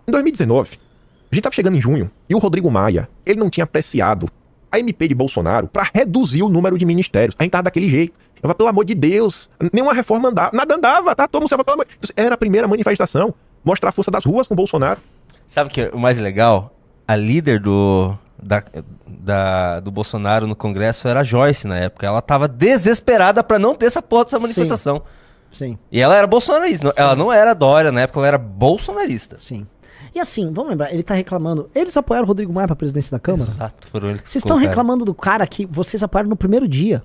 Em 0.08 0.12
2019, 0.12 0.80
a 1.32 1.36
gente 1.36 1.44
tava 1.44 1.54
chegando 1.54 1.76
em 1.76 1.82
junho, 1.82 2.10
e 2.30 2.34
o 2.34 2.40
Rodrigo 2.40 2.72
Maia, 2.72 3.08
ele 3.26 3.40
não 3.40 3.50
tinha 3.50 3.66
apreciado 3.66 4.30
a 4.72 4.80
MP 4.80 5.10
de 5.10 5.14
Bolsonaro 5.14 5.68
para 5.68 5.90
reduzir 5.94 6.42
o 6.42 6.50
número 6.50 6.78
de 6.78 6.86
ministérios. 6.86 7.36
A 7.38 7.44
gente 7.44 7.52
tava 7.52 7.64
daquele 7.64 7.90
jeito. 7.90 8.14
Eu 8.42 8.56
pelo 8.56 8.70
amor 8.70 8.86
de 8.86 8.96
Deus, 8.96 9.50
nenhuma 9.72 9.94
reforma 9.94 10.30
andava, 10.30 10.56
nada 10.56 10.76
andava, 10.76 11.14
tá? 11.14 11.28
Todo 11.28 11.42
mundo 11.42 11.64
pelo 11.64 11.74
amor... 11.74 11.86
Era 12.16 12.34
a 12.36 12.38
primeira 12.38 12.68
manifestação, 12.68 13.34
mostrar 13.64 13.90
a 13.90 13.92
força 13.92 14.10
das 14.10 14.24
ruas 14.24 14.48
com 14.48 14.56
Bolsonaro. 14.56 15.00
Sabe 15.52 15.70
o 15.70 15.74
que 15.74 15.82
é 15.82 15.90
o 15.94 16.00
mais 16.00 16.18
legal? 16.18 16.74
A 17.06 17.14
líder 17.18 17.60
do, 17.60 18.16
da, 18.42 18.64
da- 19.06 19.80
do 19.82 19.92
Bolsonaro 19.92 20.48
no 20.48 20.56
Congresso 20.56 21.10
era 21.10 21.20
a 21.20 21.24
Joyce 21.26 21.68
na 21.68 21.78
época. 21.78 22.08
Ela 22.08 22.22
tava 22.22 22.48
desesperada 22.48 23.44
pra 23.44 23.60
não 23.60 23.76
ter 23.76 23.88
essa 23.88 24.02
porra 24.02 24.24
dessa 24.24 24.38
Sim. 24.38 24.44
manifestação. 24.44 25.02
Sim. 25.52 25.78
E 25.92 26.00
ela 26.00 26.16
era 26.16 26.26
bolsonarista. 26.26 26.86
não- 26.86 26.94
Ela 26.96 27.18
não 27.18 27.34
era 27.34 27.54
Dória 27.54 27.92
na 27.92 28.00
época, 28.00 28.20
ela 28.22 28.28
era 28.30 28.38
bolsonarista. 28.38 29.38
Sim. 29.38 29.68
E 30.16 30.22
assim, 30.22 30.54
vamos 30.54 30.70
lembrar, 30.72 30.94
ele 30.94 31.04
tá 31.04 31.16
reclamando. 31.16 31.70
Eles 31.76 31.98
apoiaram 31.98 32.24
o 32.24 32.28
Rodrigo 32.30 32.54
Maia 32.54 32.68
pra 32.68 32.76
presidência 32.78 33.12
da 33.12 33.20
Câmara? 33.20 33.50
Exato, 33.50 33.88
foram 33.90 34.10
eles 34.12 34.22
que 34.22 34.30
Vocês 34.30 34.42
estão 34.46 34.56
reclamando 34.56 35.04
do 35.04 35.14
cara 35.14 35.46
que 35.46 35.66
vocês 35.66 36.02
apoiaram 36.02 36.30
no 36.30 36.38
primeiro 36.38 36.66
dia. 36.66 37.04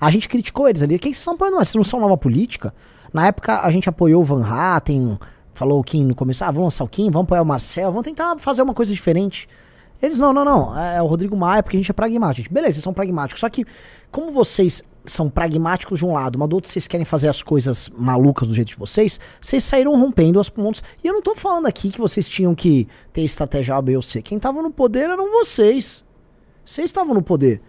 A 0.00 0.10
gente 0.10 0.30
criticou 0.30 0.66
eles 0.66 0.80
ali. 0.82 0.98
Quem 0.98 1.12
vocês 1.12 1.18
estão 1.20 1.34
apoiando? 1.34 1.56
Vocês 1.58 1.74
não 1.74 1.84
são 1.84 2.00
nova 2.00 2.16
política? 2.16 2.72
Na 3.12 3.26
época 3.26 3.60
a 3.60 3.70
gente 3.70 3.86
apoiou 3.86 4.22
o 4.22 4.24
Van 4.24 4.46
Hatten, 4.46 5.18
falou 5.60 5.78
o 5.78 5.84
Kim 5.84 6.04
no 6.04 6.14
começo, 6.14 6.42
ah, 6.42 6.46
vamos 6.46 6.64
lançar 6.64 6.84
o 6.84 6.88
Kim, 6.88 7.10
vamos 7.10 7.26
apoiar 7.26 7.42
o 7.42 7.44
Marcel, 7.44 7.92
vamos 7.92 8.04
tentar 8.04 8.38
fazer 8.38 8.62
uma 8.62 8.72
coisa 8.72 8.94
diferente. 8.94 9.46
Eles, 10.00 10.18
não, 10.18 10.32
não, 10.32 10.42
não, 10.42 10.78
é 10.80 11.02
o 11.02 11.06
Rodrigo 11.06 11.36
Maia 11.36 11.62
porque 11.62 11.76
a 11.76 11.80
gente 11.80 11.90
é 11.90 11.92
pragmático. 11.92 12.42
Gente, 12.42 12.50
beleza, 12.50 12.72
vocês 12.72 12.84
são 12.84 12.94
pragmáticos. 12.94 13.40
Só 13.40 13.50
que, 13.50 13.66
como 14.10 14.32
vocês 14.32 14.82
são 15.04 15.28
pragmáticos 15.28 15.98
de 15.98 16.06
um 16.06 16.14
lado, 16.14 16.38
mas 16.38 16.48
do 16.48 16.54
outro 16.54 16.70
vocês 16.70 16.86
querem 16.86 17.04
fazer 17.04 17.28
as 17.28 17.42
coisas 17.42 17.90
malucas 17.94 18.48
do 18.48 18.54
jeito 18.54 18.68
de 18.68 18.76
vocês, 18.76 19.20
vocês 19.38 19.62
saíram 19.62 19.94
rompendo 20.00 20.40
as 20.40 20.48
pontes. 20.48 20.82
E 21.04 21.06
eu 21.06 21.12
não 21.12 21.20
tô 21.20 21.34
falando 21.34 21.66
aqui 21.66 21.90
que 21.90 21.98
vocês 21.98 22.26
tinham 22.26 22.54
que 22.54 22.88
ter 23.12 23.20
estratégia 23.20 23.76
A, 23.76 23.82
B 23.82 23.96
ou 23.96 24.00
C. 24.00 24.22
Quem 24.22 24.38
tava 24.38 24.62
no 24.62 24.70
poder 24.70 25.10
eram 25.10 25.30
vocês. 25.30 26.02
Vocês 26.64 26.86
estavam 26.86 27.12
no 27.12 27.20
poder. 27.20 27.60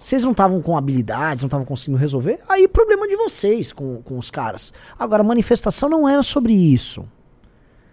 Vocês 0.00 0.24
não 0.24 0.30
estavam 0.30 0.62
com 0.62 0.78
habilidades, 0.78 1.42
não 1.42 1.48
estavam 1.48 1.66
conseguindo 1.66 1.98
resolver, 1.98 2.38
aí 2.48 2.68
problema 2.68 3.06
de 3.08 3.16
vocês 3.16 3.72
com, 3.72 4.00
com 4.00 4.16
os 4.16 4.30
caras. 4.30 4.72
Agora, 4.98 5.22
manifestação 5.22 5.88
não 5.90 6.08
era 6.08 6.22
sobre 6.22 6.54
isso. 6.54 7.04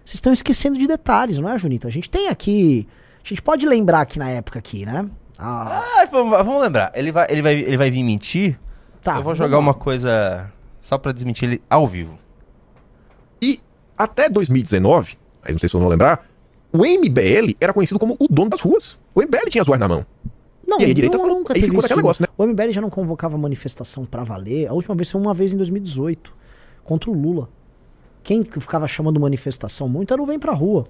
Vocês 0.06 0.16
estão 0.16 0.32
esquecendo 0.32 0.78
de 0.78 0.88
detalhes, 0.88 1.40
não 1.40 1.50
é, 1.50 1.58
Junita? 1.58 1.88
A 1.88 1.92
gente 1.92 2.10
tem 2.10 2.30
aqui. 2.30 2.88
gente 3.24 3.42
pode 3.42 3.66
lembrar 3.68 4.02
aqui 4.02 4.20
na 4.20 4.30
época 4.30 4.60
aqui, 4.60 4.86
né? 4.86 5.10
Ah, 5.38 5.84
Ah, 6.02 6.06
vamos, 6.12 6.32
vamos 6.38 6.62
lembrar. 6.62 6.92
Ele 6.94 7.12
vai, 7.12 7.28
ele, 7.30 7.42
vai, 7.42 7.54
ele 7.56 7.78
vai 7.78 7.90
vir 7.92 8.04
mentir. 8.04 8.60
tá. 9.02 9.18
eu 9.18 9.24
vou 9.24 9.34
jogar 9.36 9.58
uma 9.58 9.74
coisa 9.74 10.52
só 10.80 10.98
pra 10.98 11.12
desmentir 11.12 11.50
ele 11.50 11.62
ao 11.70 11.88
vivo. 11.88 12.18
E 13.42 13.60
até 13.98 14.30
2019, 14.30 15.18
aí 15.44 15.52
não 15.52 15.60
sei 15.60 15.68
se 15.68 15.72
vocês 15.74 15.82
vão 15.82 15.90
lembrar, 15.90 16.26
o 16.72 16.80
MBL 16.86 17.56
era 17.60 17.74
conhecido 17.74 18.00
como 18.00 18.16
o 18.20 18.28
dono 18.30 18.50
das 18.52 18.60
ruas. 18.62 18.98
O 19.14 19.22
MBL 19.22 19.50
tinha 19.50 19.62
as 19.62 19.68
ruas 19.68 19.80
na 19.80 19.88
mão. 19.88 20.06
Não, 20.68 20.80
E 20.80 20.86
aí 20.86 20.92
a 20.92 20.94
direita 20.94 21.18
não, 21.18 21.28
nunca 21.28 21.54
aí 21.54 21.62
teve 21.62 21.72
ficou 21.72 21.86
isso. 21.86 21.96
negócio, 21.96 22.22
né? 22.22 22.28
O 22.38 22.46
MBL 22.46 22.70
já 22.72 22.82
não 22.82 22.90
convocava 22.90 23.38
manifestação 23.38 24.06
pra 24.06 24.24
valer. 24.24 24.68
A 24.68 24.74
última 24.74 24.96
vez 24.96 25.10
foi 25.12 25.20
uma 25.22 25.34
vez 25.34 25.54
em 25.54 25.58
2018, 25.58 26.34
contra 26.84 27.10
o 27.10 27.14
Lula. 27.14 27.50
Quem 28.26 28.42
que 28.44 28.60
ficava 28.60 28.88
chamando 28.88 29.20
manifestação 29.20 29.88
muito 29.88 30.12
era 30.12 30.22
o 30.22 30.26
Vem 30.26 30.40
Pra 30.40 30.52
Rua. 30.52 30.88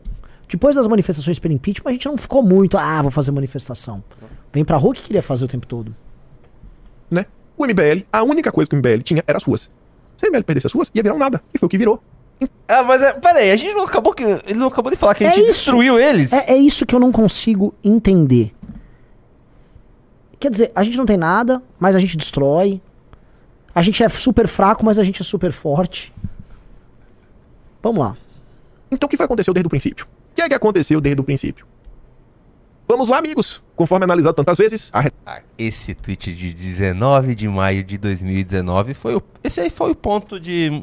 Depois 0.48 0.76
das 0.78 0.88
manifestações 0.88 1.38
pelo 1.38 1.54
impeachment, 1.54 1.90
a 1.90 1.92
gente 1.92 2.06
não 2.08 2.18
ficou 2.18 2.42
muito, 2.42 2.78
ah, 2.78 3.02
vou 3.02 3.12
fazer 3.12 3.32
manifestação. 3.32 4.02
Vem 4.54 4.64
Pra 4.64 4.78
Rua, 4.78 4.92
o 4.92 4.94
que 4.96 5.02
queria 5.04 5.22
fazer 5.22 5.44
o 5.44 5.48
tempo 5.48 5.68
todo? 5.68 5.94
né? 7.12 7.26
O 7.58 7.66
MBL, 7.66 8.06
a 8.12 8.24
única 8.24 8.52
coisa 8.54 8.70
que 8.70 8.76
o 8.76 8.80
MBL 8.80 9.02
tinha 9.04 9.22
era 9.28 9.38
as 9.38 9.44
ruas. 9.44 9.70
Se 10.18 10.26
o 10.26 10.30
MBL 10.30 10.44
perdesse 10.44 10.68
as 10.68 10.74
ruas, 10.74 10.90
ia 10.96 11.04
virar 11.04 11.14
um 11.14 11.18
nada. 11.18 11.42
E 11.54 11.60
foi 11.60 11.68
o 11.68 11.70
que 11.70 11.78
virou. 11.78 12.02
Ah, 12.68 12.84
mas 12.84 13.02
é, 13.02 13.12
peraí, 13.14 13.52
a 13.52 13.56
gente 13.58 13.74
não 13.74 13.84
acabou 13.84 14.14
que. 14.14 14.24
Ele 14.24 14.56
não 14.56 14.68
acabou 14.68 14.90
de 14.92 14.98
falar 14.98 15.14
que 15.16 15.24
a 15.26 15.28
É 15.28 15.34
gente 15.34 15.44
isso. 15.50 15.54
destruiu 15.60 16.00
eles. 16.00 16.32
É, 16.34 16.52
é 16.54 16.58
isso 16.58 16.86
que 16.86 16.96
eu 16.96 17.00
não 17.02 17.12
consigo 17.12 17.74
entender. 17.84 18.54
Quer 20.40 20.52
dizer, 20.52 20.72
a 20.76 20.84
gente 20.84 20.98
não 20.98 21.06
tem 21.06 21.18
nada, 21.18 21.62
mas 21.80 21.96
a 21.96 22.00
gente 22.00 22.16
destrói. 22.18 22.82
A 23.74 23.82
gente 23.82 24.02
é 24.04 24.10
super 24.10 24.48
fraco, 24.48 24.86
mas 24.86 24.98
a 25.00 25.04
gente 25.04 25.22
é 25.22 25.26
super 25.26 25.52
forte. 25.52 26.14
Vamos 27.86 28.04
lá. 28.04 28.18
Então 28.90 29.06
o 29.06 29.10
que 29.12 29.16
foi 29.16 29.28
aconteceu 29.28 29.54
desde 29.54 29.68
o 29.68 29.70
princípio? 29.70 30.08
O 30.32 30.36
que 30.36 30.42
é 30.42 30.50
que 30.50 30.56
aconteceu 30.56 31.00
desde 31.00 31.22
o 31.22 31.24
princípio? 31.24 31.68
Vamos 32.88 33.08
lá, 33.10 33.20
amigos. 33.20 33.64
Conforme 33.76 34.06
analisado 34.06 34.34
tantas 34.34 34.58
vezes, 34.58 34.90
a 34.92 35.02
Ah, 35.24 35.42
esse 35.56 35.94
tweet 35.94 36.34
de 36.34 36.52
19 36.52 37.36
de 37.36 37.48
maio 37.48 37.84
de 37.84 38.00
2019 38.00 38.96
foi 38.96 39.14
o. 39.14 39.22
Esse 39.44 39.62
aí 39.62 39.70
foi 39.70 39.92
o 39.92 39.96
ponto 39.96 40.40
de. 40.40 40.82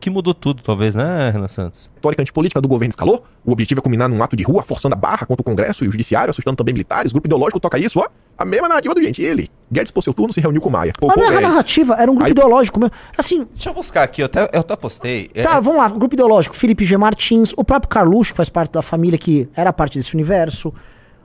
Que 0.00 0.08
mudou 0.10 0.32
tudo, 0.32 0.62
talvez, 0.62 0.94
né, 0.94 1.30
Renan 1.30 1.48
Santos? 1.48 1.90
retórica 1.96 2.22
antipolítica 2.22 2.60
do 2.60 2.68
governo 2.68 2.90
escalou. 2.90 3.24
O 3.44 3.50
objetivo 3.50 3.80
é 3.80 3.82
culminar 3.82 4.08
num 4.08 4.22
ato 4.22 4.36
de 4.36 4.44
rua, 4.44 4.62
forçando 4.62 4.94
a 4.94 4.96
barra 4.96 5.26
contra 5.26 5.40
o 5.40 5.44
Congresso 5.44 5.84
e 5.84 5.88
o 5.88 5.90
Judiciário, 5.90 6.30
assustando 6.30 6.56
também 6.56 6.72
militares. 6.72 7.10
O 7.10 7.14
grupo 7.14 7.26
ideológico 7.26 7.58
toca 7.58 7.76
isso, 7.80 7.98
ó. 7.98 8.06
A 8.38 8.44
mesma 8.44 8.68
narrativa 8.68 8.94
do 8.94 9.02
Gentili. 9.02 9.50
Guedes, 9.72 9.90
por 9.90 10.00
seu 10.04 10.14
turno, 10.14 10.32
se 10.32 10.40
reuniu 10.40 10.60
com 10.60 10.70
Maia. 10.70 10.92
Mas 11.02 11.16
é 11.16 11.20
Guedes. 11.30 11.40
narrativa, 11.42 11.94
era 11.98 12.08
um 12.08 12.14
grupo 12.14 12.26
Aí- 12.26 12.30
ideológico 12.30 12.78
mesmo. 12.78 12.94
Assim, 13.18 13.44
Deixa 13.52 13.70
eu 13.70 13.74
buscar 13.74 14.04
aqui, 14.04 14.22
eu 14.22 14.26
até, 14.26 14.48
eu 14.52 14.60
até 14.60 14.76
postei. 14.76 15.28
É- 15.34 15.42
tá, 15.42 15.58
vamos 15.58 15.80
lá, 15.80 15.88
grupo 15.88 16.14
ideológico. 16.14 16.54
Felipe 16.54 16.84
G. 16.84 16.96
Martins, 16.96 17.52
o 17.56 17.64
próprio 17.64 17.88
Carluxo, 17.90 18.30
que 18.32 18.36
faz 18.36 18.48
parte 18.48 18.70
da 18.70 18.82
família 18.82 19.18
que 19.18 19.48
era 19.56 19.72
parte 19.72 19.98
desse 19.98 20.14
universo. 20.14 20.72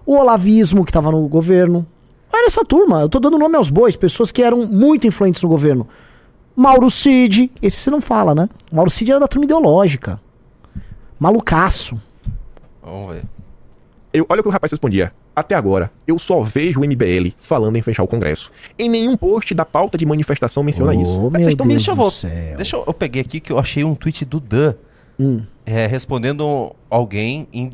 O 0.04 0.16
Olavismo, 0.16 0.84
que 0.84 0.92
tava 0.92 1.12
no 1.12 1.28
governo. 1.28 1.86
Olha 2.34 2.48
essa 2.48 2.66
turma, 2.66 3.02
eu 3.02 3.10
tô 3.10 3.20
dando 3.20 3.38
nome 3.38 3.56
aos 3.56 3.70
bois, 3.70 3.96
pessoas 3.96 4.32
que 4.32 4.42
eram 4.42 4.66
muito 4.66 5.06
influentes 5.06 5.44
no 5.44 5.48
governo. 5.48 5.88
Mauro 6.56 6.90
Cid, 6.90 7.52
esse 7.62 7.78
você 7.78 7.90
não 7.90 8.00
fala, 8.02 8.36
né? 8.36 8.48
Mauro 8.72 8.90
Cid 8.92 9.10
era 9.12 9.20
da 9.20 9.28
turma 9.28 9.46
ideológica. 9.46 10.20
Malucaço. 11.20 12.00
Vamos 12.82 13.14
ver. 13.16 13.24
Eu, 14.14 14.26
olha 14.30 14.40
o 14.42 14.44
que 14.44 14.50
o 14.50 14.52
rapaz 14.52 14.72
respondia. 14.72 15.12
Até 15.36 15.56
agora, 15.56 15.90
eu 16.08 16.20
só 16.20 16.42
vejo 16.44 16.80
o 16.80 16.84
MBL 16.86 17.32
falando 17.40 17.76
em 17.76 17.82
fechar 17.82 18.04
o 18.04 18.08
Congresso. 18.08 18.52
Em 18.78 18.88
nenhum 18.88 19.18
post 19.18 19.56
da 19.56 19.66
pauta 19.66 19.98
de 19.98 20.06
manifestação 20.06 20.62
menciona 20.62 20.92
Oh, 20.96 21.02
isso. 21.02 21.20
meu 21.20 21.30
Mas 21.32 21.46
vocês 21.46 21.56
tão- 21.56 21.66
Deus 21.68 21.78
deixa 21.84 21.92
eu 21.92 21.96
do 21.96 22.12
céu. 22.12 22.56
Deixa 22.58 22.76
eu, 22.76 22.84
eu 22.86 22.94
peguei 22.94 23.22
aqui 23.22 23.40
que 23.40 23.52
eu 23.52 23.58
achei 23.58 23.84
um 23.84 23.96
tweet 23.96 24.26
do 24.26 24.40
Dan 24.40 24.76
Hum. 25.20 25.42
é, 25.66 25.88
respondendo 25.88 26.76
alguém 26.90 27.48
em 27.52 27.72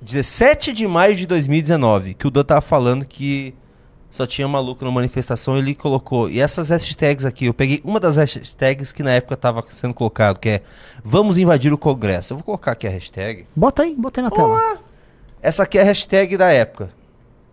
17 0.00 0.72
de 0.72 0.86
maio 0.86 1.14
de 1.14 1.26
2019, 1.26 2.14
que 2.14 2.26
o 2.26 2.30
Dan 2.30 2.44
tava 2.44 2.60
falando 2.60 3.04
que 3.04 3.52
só 4.10 4.26
tinha 4.26 4.48
maluco 4.48 4.84
na 4.84 4.90
manifestação, 4.90 5.58
ele 5.58 5.74
colocou. 5.74 6.30
E 6.30 6.40
essas 6.40 6.70
hashtags 6.70 7.26
aqui, 7.26 7.46
eu 7.46 7.54
peguei 7.54 7.80
uma 7.84 8.00
das 8.00 8.16
hashtags 8.16 8.90
que 8.92 9.02
na 9.02 9.12
época 9.12 9.36
tava 9.36 9.64
sendo 9.68 9.94
colocado, 9.94 10.38
que 10.38 10.48
é 10.48 10.62
Vamos 11.04 11.38
invadir 11.38 11.72
o 11.72 11.78
Congresso. 11.78 12.32
Eu 12.32 12.38
vou 12.38 12.44
colocar 12.44 12.72
aqui 12.72 12.86
a 12.86 12.90
hashtag. 12.90 13.46
Bota 13.54 13.82
aí, 13.82 13.94
bota 13.94 14.20
aí 14.20 14.24
na 14.24 14.30
tela. 14.30 14.78
Essa 15.42 15.62
aqui 15.62 15.78
é 15.78 15.82
a 15.82 15.84
hashtag 15.84 16.36
da 16.36 16.50
época. 16.50 16.90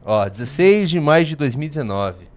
Ó, 0.03 0.27
16 0.27 0.89
de 0.89 0.99
maio 0.99 1.25
de 1.25 1.35
2019. 1.35 2.27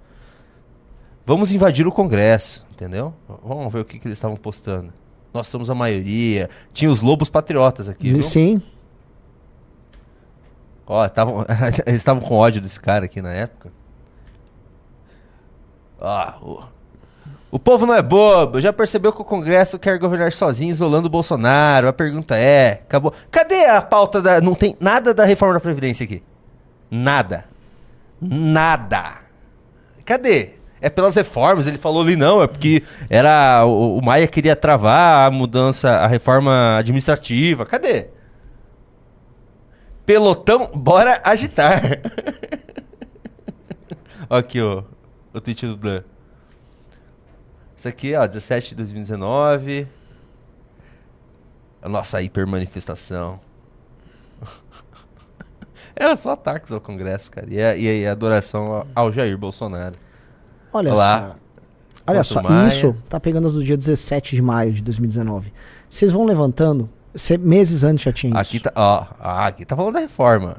Vamos 1.25 1.53
invadir 1.53 1.87
o 1.87 1.93
Congresso, 1.93 2.67
entendeu? 2.73 3.15
Vamos 3.45 3.73
ver 3.73 3.81
o 3.81 3.85
que, 3.85 3.99
que 3.99 4.09
eles 4.09 4.17
estavam 4.19 4.37
postando. 4.37 4.93
Nós 5.33 5.47
somos 5.47 5.71
a 5.71 5.75
maioria. 5.75 6.49
Tinha 6.73 6.91
os 6.91 7.01
lobos 7.01 7.29
patriotas 7.29 7.89
aqui, 7.89 8.13
viu? 8.13 8.23
Sim. 8.23 8.63
Ó, 10.87 11.07
tavam, 11.09 11.45
eles 11.87 12.01
estavam 12.01 12.23
com 12.23 12.35
ódio 12.35 12.61
desse 12.61 12.81
cara 12.81 13.05
aqui 13.05 13.21
na 13.21 13.33
época. 13.33 13.71
Ó, 16.01 16.33
o, 16.43 16.65
o 17.51 17.59
povo 17.59 17.87
não 17.87 17.95
é 17.95 18.03
bobo. 18.03 18.61
Já 18.61 18.73
percebeu 18.73 19.13
que 19.13 19.23
o 19.23 19.25
Congresso 19.25 19.79
quer 19.79 19.99
governar 19.99 20.33
sozinho, 20.33 20.71
isolando 20.71 21.07
o 21.07 21.11
Bolsonaro. 21.11 21.89
A 21.89 21.93
pergunta 21.93 22.37
é: 22.37 22.83
acabou. 22.85 23.13
Cadê 23.31 23.67
a 23.67 23.83
pauta 23.83 24.21
da. 24.21 24.41
Não 24.41 24.55
tem 24.55 24.77
nada 24.81 25.15
da 25.15 25.25
reforma 25.25 25.55
da 25.55 25.61
Previdência 25.61 26.05
aqui. 26.05 26.23
Nada. 26.91 27.45
Nada. 28.21 29.19
Cadê? 30.05 30.59
É 30.81 30.89
pelas 30.89 31.17
reformas, 31.17 31.67
ele 31.67 31.77
falou 31.77 32.03
ali 32.03 32.15
não, 32.15 32.41
é 32.41 32.47
porque 32.47 32.85
era 33.11 33.65
o, 33.65 33.99
o 33.99 34.05
Maia 34.05 34.29
queria 34.29 34.55
travar 34.55 35.27
a 35.27 35.31
mudança, 35.31 35.91
a 35.91 36.07
reforma 36.07 36.77
administrativa. 36.79 37.67
Cadê? 37.67 38.07
Pelotão, 40.07 40.71
bora 40.73 41.21
agitar. 41.25 41.83
Aqui, 44.31 44.61
ó. 44.61 44.85
O 45.39 45.41
tweet 45.41 45.67
do 45.67 45.77
Dan. 45.77 46.03
Isso 47.77 47.87
aqui, 47.89 48.15
ó, 48.15 48.27
17 48.27 48.71
de 48.71 48.75
2019. 48.77 49.87
A 51.81 51.89
nossa 51.89 52.21
hipermanifestação. 52.21 53.39
Era 55.95 56.17
só 56.17 56.33
ataques 56.33 56.73
ao 56.73 56.81
Congresso, 56.81 57.31
cara. 57.31 57.47
E 57.49 57.61
a, 57.61 57.77
e 57.77 58.07
a 58.07 58.13
adoração 58.13 58.87
ao- 58.95 59.13
Jair 59.13 59.37
Bolsonaro. 59.39 59.95
Olha 60.73 60.93
Olá. 60.93 61.19
só. 61.19 61.25
Olha 62.09 62.19
Quanto 62.21 62.27
só, 62.27 62.43
Maia. 62.43 62.69
isso 62.69 62.97
tá 63.09 63.21
pegando 63.21 63.47
as 63.47 63.53
do 63.55 63.63
dia 63.63 63.77
17 63.77 64.35
de 64.37 64.43
maio 64.43 64.73
de 64.73 64.83
2019. 64.83 65.53
Vocês 65.91 66.11
vão 66.11 66.25
levantando, 66.25 66.89
cê- 67.15 67.37
meses 67.39 67.85
antes 67.85 68.03
já 68.05 68.13
tinha 68.13 68.39
Aqui 68.39 68.57
isso. 68.57 68.65
tá, 68.65 68.73
ó, 68.75 69.07
ah, 69.21 69.47
aqui 69.47 69.65
tá 69.65 69.77
falando 69.77 69.95
da 69.95 70.01
reforma. 70.01 70.57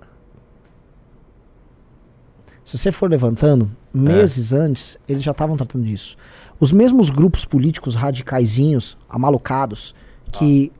Se 2.70 2.78
você 2.78 2.92
for 2.92 3.10
levantando, 3.10 3.68
É. 3.96 3.98
meses 3.98 4.54
antes, 4.54 4.96
eles 5.08 5.24
já 5.24 5.32
estavam 5.32 5.58
tratando 5.58 5.84
disso. 5.86 6.16
Os 6.60 6.72
mesmos 6.72 7.10
grupos 7.10 7.44
políticos 7.44 7.96
radicaizinhos, 7.96 8.96
amalucados, 9.10 9.96
que 10.32 10.72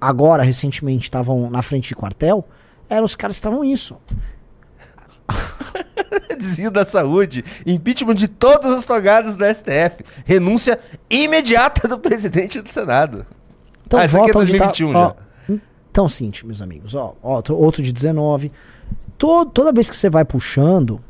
agora, 0.00 0.42
recentemente, 0.42 1.04
estavam 1.04 1.48
na 1.48 1.62
frente 1.62 1.86
de 1.86 1.94
quartel, 1.94 2.44
eram 2.88 3.04
os 3.04 3.14
caras 3.14 3.36
que 3.36 3.38
estavam 3.38 3.64
isso. 3.64 3.96
Desvio 6.36 6.68
da 6.70 6.84
saúde, 6.84 7.44
impeachment 7.64 8.14
de 8.16 8.26
todos 8.26 8.72
os 8.72 8.84
togados 8.84 9.36
da 9.36 9.52
STF, 9.54 10.04
renúncia 10.24 10.80
imediata 11.08 11.86
do 11.86 11.96
presidente 11.98 12.60
do 12.60 12.72
Senado. 12.72 13.24
Então, 13.86 14.00
Ah, 14.00 14.02
aqui 14.02 14.14
é 14.16 14.18
volta 14.18 14.38
onde 14.40 14.58
tá- 14.58 14.64
2021 14.66 14.96
ó, 14.96 15.14
já. 15.48 15.56
Então, 15.92 16.08
seguinte, 16.08 16.44
meus 16.44 16.60
amigos, 16.60 16.96
ó, 16.96 17.14
ó, 17.22 17.36
outro, 17.36 17.56
outro 17.56 17.82
de 17.84 17.92
19. 17.92 18.50
To- 19.16 19.46
toda 19.46 19.72
vez 19.72 19.88
que 19.88 19.96
você 19.96 20.10
vai 20.10 20.24
puxando, 20.24 21.00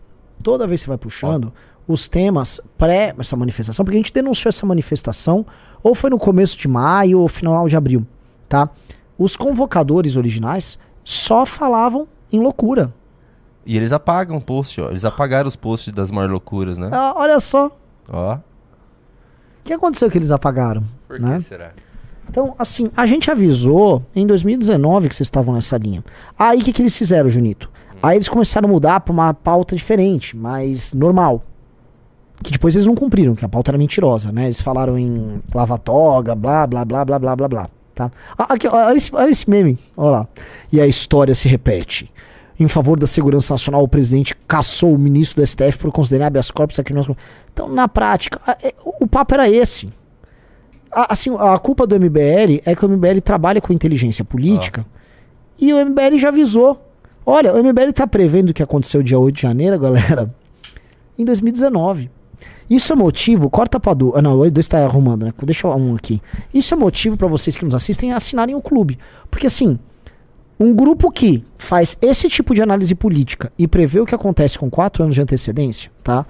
toda 0.47 0.65
vez 0.65 0.81
que 0.81 0.85
você 0.85 0.91
vai 0.91 0.99
puxando, 0.99 1.53
os 1.89 2.07
temas 2.07 2.61
pré 2.79 3.13
essa 3.19 3.35
manifestação, 3.35 3.85
porque 3.85 3.97
a 3.97 3.99
gente 3.99 4.13
denunciou 4.13 4.49
essa 4.49 4.65
manifestação, 4.65 5.45
ou 5.83 5.93
foi 5.93 6.09
no 6.09 6.19
começo 6.19 6.57
de 6.57 6.69
maio 6.69 7.19
ou 7.19 7.27
final 7.27 7.67
de 7.67 7.77
abril, 7.77 8.07
tá? 8.49 8.71
Os 9.19 9.35
convocadores 9.35 10.17
originais 10.17 10.79
só 11.03 11.45
falavam 11.45 12.07
em 12.33 12.39
loucura. 12.39 12.95
E 13.65 13.77
eles 13.77 13.93
apagam 13.93 14.37
o 14.37 14.41
post, 14.41 14.81
ó. 14.81 14.89
Eles 14.91 15.05
apagaram 15.05 15.49
os 15.49 15.57
posts 15.57 15.93
das 15.93 16.13
maiores 16.13 16.31
loucuras, 16.31 16.79
né? 16.79 16.91
Ah, 16.93 17.13
olha 17.17 17.41
só, 17.41 17.77
Ó. 18.09 18.37
o 18.37 18.41
que 19.65 19.73
aconteceu 19.73 20.09
que 20.09 20.17
eles 20.17 20.31
apagaram? 20.31 20.85
Por 21.09 21.19
né? 21.19 21.39
que 21.39 21.43
será? 21.43 21.73
Então, 22.29 22.55
assim, 22.57 22.89
a 22.97 23.05
gente 23.05 23.33
avisou 23.33 24.05
em 24.15 24.25
2019 24.25 25.09
que 25.09 25.17
vocês 25.17 25.27
estavam 25.27 25.57
nessa 25.57 25.77
linha. 25.77 26.05
Aí 26.39 26.61
o 26.61 26.65
que, 26.65 26.73
que 26.73 26.83
eles 26.83 26.97
fizeram, 26.97 27.29
Junito? 27.29 27.69
Aí 28.03 28.17
eles 28.17 28.29
começaram 28.29 28.69
a 28.69 28.73
mudar 28.73 29.01
pra 29.01 29.13
uma 29.13 29.35
pauta 29.35 29.75
diferente, 29.75 30.37
mais 30.37 30.93
normal. 30.93 31.43
Que 32.43 32.51
depois 32.51 32.75
eles 32.75 32.87
não 32.87 32.95
cumpriram, 32.95 33.35
que 33.35 33.45
a 33.45 33.49
pauta 33.49 33.71
era 33.71 33.79
mentirosa, 33.79 34.31
né? 34.31 34.45
Eles 34.45 34.61
falaram 34.61 34.99
em 34.99 35.43
lava-toga, 35.55 36.35
blá, 36.35 36.67
blá, 36.67 36.85
blá, 36.85 37.05
blá, 37.05 37.19
blá, 37.19 37.37
blá, 37.37 37.49
blá. 37.49 37.71
Tá? 37.95 38.11
Ah, 38.37 38.53
aqui, 38.53 38.69
olha, 38.69 38.95
esse, 38.95 39.15
olha 39.15 39.31
esse 39.31 39.49
meme, 39.49 39.79
olha 39.97 40.11
lá. 40.11 40.29
E 40.71 40.81
a 40.81 40.87
história 40.87 41.35
se 41.35 41.49
repete. 41.49 42.13
Em 42.61 42.69
favor 42.69 42.99
da 42.99 43.07
segurança 43.07 43.55
nacional, 43.55 43.83
o 43.83 43.89
presidente 43.89 44.35
caçou 44.47 44.95
o 44.95 44.99
ministro 44.99 45.43
do 45.43 45.47
STF 45.47 45.79
por 45.79 45.91
considerar 45.91 46.27
habeas 46.27 46.51
corpus 46.51 46.79
a 46.79 46.85
criminosos. 46.85 47.17
Então, 47.53 47.69
na 47.69 47.89
prática, 47.89 48.41
é, 48.63 48.75
o 48.85 49.07
papo 49.07 49.35
era 49.35 49.49
esse. 49.49 49.89
A, 50.91 51.13
assim, 51.13 51.35
a 51.39 51.59
culpa 51.59 51.87
do 51.87 51.99
MBL 51.99 52.61
é 52.65 52.75
que 52.75 52.85
o 52.85 52.89
MBL 52.89 53.21
trabalha 53.23 53.61
com 53.61 53.73
inteligência 53.73 54.25
política 54.25 54.85
e 55.59 55.73
o 55.73 55.85
MBL 55.85 56.17
já 56.19 56.29
avisou. 56.29 56.83
Olha, 57.29 57.53
o 57.53 57.59
MBL 57.59 57.91
tá 57.93 58.07
prevendo 58.07 58.51
o 58.51 58.55
que 58.55 58.63
aconteceu 58.63 59.03
dia 59.03 59.19
8 59.19 59.35
de 59.35 59.43
janeiro, 59.43 59.77
galera, 59.81 60.33
em 61.19 61.25
2019. 61.25 62.09
Isso 62.71 62.93
é 62.93 62.97
motivo, 62.97 63.51
corta 63.51 63.81
pra 63.81 63.95
Du. 63.95 64.13
Ah, 64.15 64.23
não, 64.23 64.39
o 64.39 64.51
dois 64.51 64.69
tá 64.69 64.85
arrumando, 64.85 65.25
né? 65.25 65.33
Deixa 65.43 65.67
um 65.69 65.97
aqui. 65.97 66.23
Isso 66.55 66.73
é 66.73 66.77
motivo 66.77 67.17
pra 67.17 67.27
vocês 67.27 67.57
que 67.57 67.65
nos 67.65 67.75
assistem 67.75 68.13
assinarem 68.13 68.55
o 68.55 68.61
clube. 68.61 68.97
Porque 69.29 69.49
assim, 69.49 69.77
um 70.59 70.73
grupo 70.73 71.11
que 71.11 71.45
faz 71.59 71.97
esse 72.01 72.29
tipo 72.29 72.55
de 72.55 72.63
análise 72.63 72.95
política 72.95 73.53
e 73.59 73.67
prevê 73.67 74.01
o 74.01 74.07
que 74.07 74.15
acontece 74.15 74.59
com 74.59 74.71
quatro 74.71 75.03
anos 75.03 75.15
de 75.15 75.21
antecedência, 75.21 75.91
tá? 76.03 76.25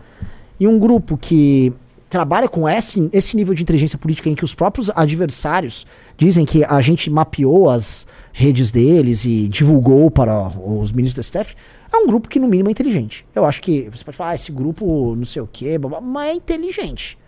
E 0.59 0.67
um 0.67 0.79
grupo 0.79 1.17
que 1.17 1.73
trabalha 2.09 2.49
com 2.49 2.69
esse, 2.69 3.09
esse 3.13 3.37
nível 3.37 3.55
de 3.55 3.63
inteligência 3.63 3.99
política 3.99 4.29
em 4.29 4.35
que 4.35 4.45
os 4.45 4.55
próprios 4.55 4.91
adversários 4.91 5.87
dizem 6.17 6.45
que 6.45 6.65
a 6.65 6.81
gente 6.81 7.11
mapeou 7.11 7.69
as 7.69 8.07
redes 8.33 8.71
deles 8.71 9.25
e 9.25 9.49
divulgou 9.49 10.11
para 10.11 10.49
os 10.59 10.93
ministros 10.93 11.31
da 11.31 11.41
STF, 11.43 11.55
é 11.93 11.97
um 11.97 12.07
grupo 12.07 12.29
que 12.29 12.39
no 12.39 12.49
mínimo 12.49 12.69
é 12.69 12.73
inteligente. 12.73 13.27
Eu 13.35 13.45
acho 13.45 13.61
que 13.61 13.89
você 13.91 14.05
pode 14.05 14.17
falar, 14.17 14.31
ah, 14.31 14.35
esse 14.35 14.53
grupo 14.53 15.15
não 15.17 15.25
sei 15.25 15.43
o 15.43 15.49
quê, 15.51 15.79
mas 16.03 16.29
é 16.29 16.35
inteligente. 16.35 17.19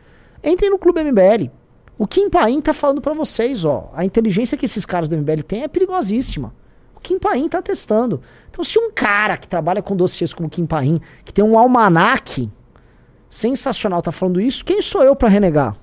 Entrem 0.42 0.70
no 0.70 0.78
Clube 0.78 1.02
MBL. 1.02 1.50
O 1.96 2.06
Kim 2.06 2.30
Paim 2.30 2.60
tá 2.60 2.72
falando 2.72 3.00
para 3.00 3.12
vocês, 3.12 3.64
ó, 3.64 3.90
a 3.92 4.04
inteligência 4.04 4.56
que 4.56 4.66
esses 4.66 4.86
caras 4.86 5.08
do 5.08 5.16
MBL 5.16 5.42
têm 5.42 5.62
é 5.64 5.68
perigosíssima. 5.68 6.54
O 6.94 7.00
Kim 7.00 7.18
Paim 7.18 7.48
tá 7.48 7.60
testando. 7.60 8.20
Então, 8.50 8.62
se 8.62 8.78
um 8.78 8.90
cara 8.92 9.36
que 9.36 9.48
trabalha 9.48 9.82
com 9.82 9.96
dossiês 9.96 10.32
como 10.32 10.46
o 10.46 10.50
Kim 10.50 10.66
Paim, 10.66 10.98
que 11.24 11.32
tem 11.32 11.44
um 11.44 11.58
almanaque 11.58 12.50
sensacional, 13.30 14.00
tá 14.02 14.12
falando 14.12 14.40
isso, 14.40 14.64
quem 14.64 14.80
sou 14.82 15.02
eu 15.02 15.14
para 15.16 15.28
renegar? 15.28 15.76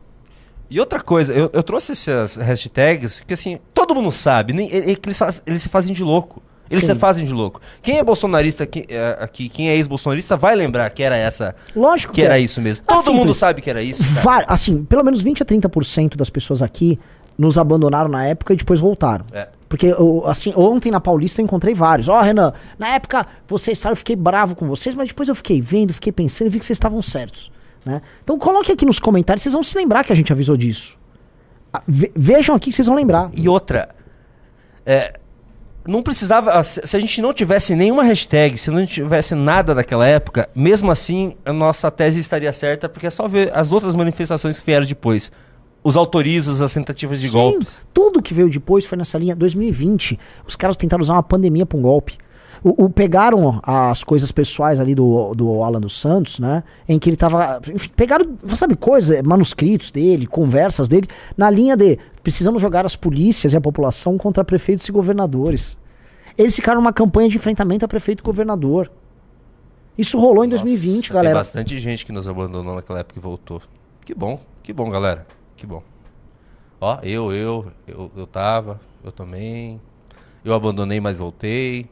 E 0.70 0.80
outra 0.80 1.00
coisa, 1.00 1.32
eu, 1.34 1.50
eu 1.54 1.62
trouxe 1.62 1.92
essas 1.92 2.36
hashtags 2.38 3.20
porque 3.20 3.36
assim, 3.36 3.60
todo 3.74 3.94
mundo 3.94 4.12
sabe, 4.12 4.52
nem, 4.54 4.68
que 4.68 5.00
eles, 5.06 5.18
faz- 5.18 5.44
eles 5.46 5.62
se 5.62 5.70
fazem 5.70 5.94
de 5.94 6.04
louco. 6.04 6.42
Eles 6.68 6.84
Sim. 6.84 6.94
se 6.94 7.00
fazem 7.00 7.24
de 7.26 7.32
louco. 7.32 7.62
Quem 7.84 8.00
é 8.00 8.04
bolsonarista 8.04 8.64
aqui, 8.64 8.86
é, 8.90 9.18
aqui 9.22 9.48
quem 9.50 9.70
é 9.70 9.76
ex-bolsonarista, 9.76 10.36
vai 10.36 10.56
lembrar 10.56 10.90
que 10.90 11.04
era 11.04 11.16
essa. 11.16 11.56
Lógico 11.76 12.12
Que 12.12 12.24
era 12.24 12.40
isso 12.40 12.60
mesmo. 12.60 12.84
Todo 12.88 13.12
mundo 13.14 13.20
simples. 13.20 13.38
sabe 13.38 13.62
que 13.62 13.70
era 13.70 13.84
isso. 13.84 14.04
cara. 14.24 14.46
Assim, 14.48 14.84
pelo 14.84 15.04
menos 15.04 15.22
20 15.22 15.44
a 15.44 15.46
30% 15.46 16.16
das 16.16 16.32
pessoas 16.32 16.64
aqui 16.64 17.00
nos 17.38 17.60
abandonaram 17.60 18.10
na 18.10 18.26
época 18.26 18.52
e 18.54 18.56
depois 18.56 18.80
voltaram. 18.80 19.24
É. 19.32 19.48
Porque, 19.76 19.88
eu, 19.88 20.24
assim, 20.26 20.54
ontem 20.56 20.90
na 20.90 21.02
Paulista 21.02 21.42
eu 21.42 21.44
encontrei 21.44 21.74
vários. 21.76 22.08
Ó, 22.08 22.18
Renan, 22.22 22.54
na 22.80 22.96
época 22.96 23.28
vocês 23.46 23.78
saíram, 23.78 23.92
eu 23.92 23.98
fiquei 23.98 24.16
bravo 24.16 24.56
com 24.56 24.66
vocês, 24.66 24.96
mas 24.96 25.10
depois 25.10 25.28
eu 25.28 25.36
fiquei 25.36 25.60
vendo, 25.60 25.94
fiquei 25.94 26.14
pensando 26.14 26.48
e 26.48 26.50
vi 26.50 26.60
que 26.60 26.66
vocês 26.66 26.78
estavam 26.78 27.02
certos. 27.02 27.52
Né? 27.86 28.02
Então 28.24 28.40
coloque 28.40 28.72
aqui 28.72 28.86
nos 28.86 29.00
comentários, 29.00 29.44
vocês 29.44 29.52
vão 29.52 29.62
se 29.62 29.78
lembrar 29.78 30.06
que 30.06 30.14
a 30.14 30.16
gente 30.16 30.32
avisou 30.32 30.56
disso. 30.56 30.98
Ah, 31.74 31.82
ve- 31.86 32.10
vejam 32.16 32.56
aqui 32.56 32.70
que 32.70 32.76
vocês 32.78 32.88
vão 32.88 32.96
lembrar. 32.96 33.30
E 33.36 33.50
outra, 33.50 33.90
é, 34.86 35.20
não 35.86 36.02
precisava. 36.02 36.64
Se 36.64 36.80
se 36.86 36.96
a 36.96 37.00
gente 37.02 37.22
não 37.22 37.34
tivesse 37.34 37.76
nenhuma 37.76 38.02
hashtag, 38.04 38.58
se 38.58 38.72
não 38.72 38.86
tivesse 38.86 39.36
nada 39.36 39.76
daquela 39.76 40.08
época, 40.08 40.50
mesmo 40.56 40.90
assim 40.90 41.36
a 41.44 41.52
nossa 41.52 41.92
tese 41.92 42.22
estaria 42.22 42.54
certa, 42.54 42.88
porque 42.88 43.08
é 43.08 43.10
só 43.10 43.28
ver 43.28 43.52
as 43.54 43.74
outras 43.74 43.94
manifestações 43.94 44.58
que 44.58 44.66
vieram 44.66 44.86
depois. 44.86 45.34
Os 45.88 45.96
autorizos, 45.96 46.62
as 46.64 46.74
tentativas 46.74 47.22
de 47.22 47.28
Sim, 47.28 47.34
golpes. 47.34 47.80
Tudo 47.94 48.20
que 48.20 48.34
veio 48.34 48.50
depois 48.50 48.88
foi 48.88 48.98
nessa 48.98 49.20
linha. 49.20 49.36
2020, 49.36 50.20
os 50.48 50.56
caras 50.56 50.76
tentaram 50.76 51.04
usar 51.04 51.14
uma 51.14 51.22
pandemia 51.22 51.64
pra 51.64 51.78
um 51.78 51.82
golpe. 51.84 52.18
O, 52.64 52.86
o- 52.86 52.90
pegaram 52.90 53.60
as 53.62 54.04
coisas 54.04 54.32
pessoais 54.32 54.80
ali 54.80 54.96
do, 54.96 55.36
do 55.36 55.62
Alan 55.62 55.80
dos 55.80 56.00
Santos, 56.02 56.40
né? 56.40 56.64
Em 56.90 56.98
que 56.98 57.08
ele 57.08 57.16
tava. 57.16 57.62
Enfim, 57.72 57.90
pegaram, 57.96 58.36
sabe, 58.56 58.76
coisa, 58.76 59.22
manuscritos 59.22 59.92
dele, 59.92 60.26
conversas 60.26 60.88
dele, 60.88 61.08
na 61.38 61.52
linha 61.52 61.78
de 61.78 62.00
precisamos 62.24 62.60
jogar 62.60 62.84
as 62.84 62.96
polícias 62.96 63.54
e 63.54 63.56
a 63.56 63.62
população 63.62 64.18
contra 64.18 64.44
prefeitos 64.44 64.90
e 64.90 64.92
governadores. 64.92 65.78
Eles 66.36 66.56
ficaram 66.56 66.82
numa 66.82 66.94
campanha 66.94 67.30
de 67.30 67.38
enfrentamento 67.38 67.86
a 67.86 67.88
prefeito 67.88 68.22
e 68.22 68.26
governador. 68.26 68.92
Isso 69.96 70.18
rolou 70.20 70.44
em 70.44 70.50
2020, 70.50 70.96
Nossa, 70.96 71.14
galera. 71.14 71.36
Tem 71.36 71.40
bastante 71.40 71.78
gente 71.78 72.04
que 72.04 72.12
nos 72.12 72.28
abandonou 72.28 72.74
naquela 72.74 73.02
época 73.02 73.20
e 73.20 73.22
voltou. 73.22 73.62
Que 74.04 74.16
bom, 74.16 74.40
que 74.64 74.74
bom, 74.74 74.90
galera. 74.90 75.28
Que 75.56 75.66
bom. 75.66 75.82
Ó, 76.80 77.00
eu, 77.02 77.32
eu, 77.32 77.72
eu, 77.88 78.12
eu 78.16 78.28
tava, 78.28 78.80
eu 79.04 79.12
também. 79.12 79.80
Eu 80.44 80.54
abandonei, 80.54 81.00
mas 81.00 81.18
voltei. 81.18 81.90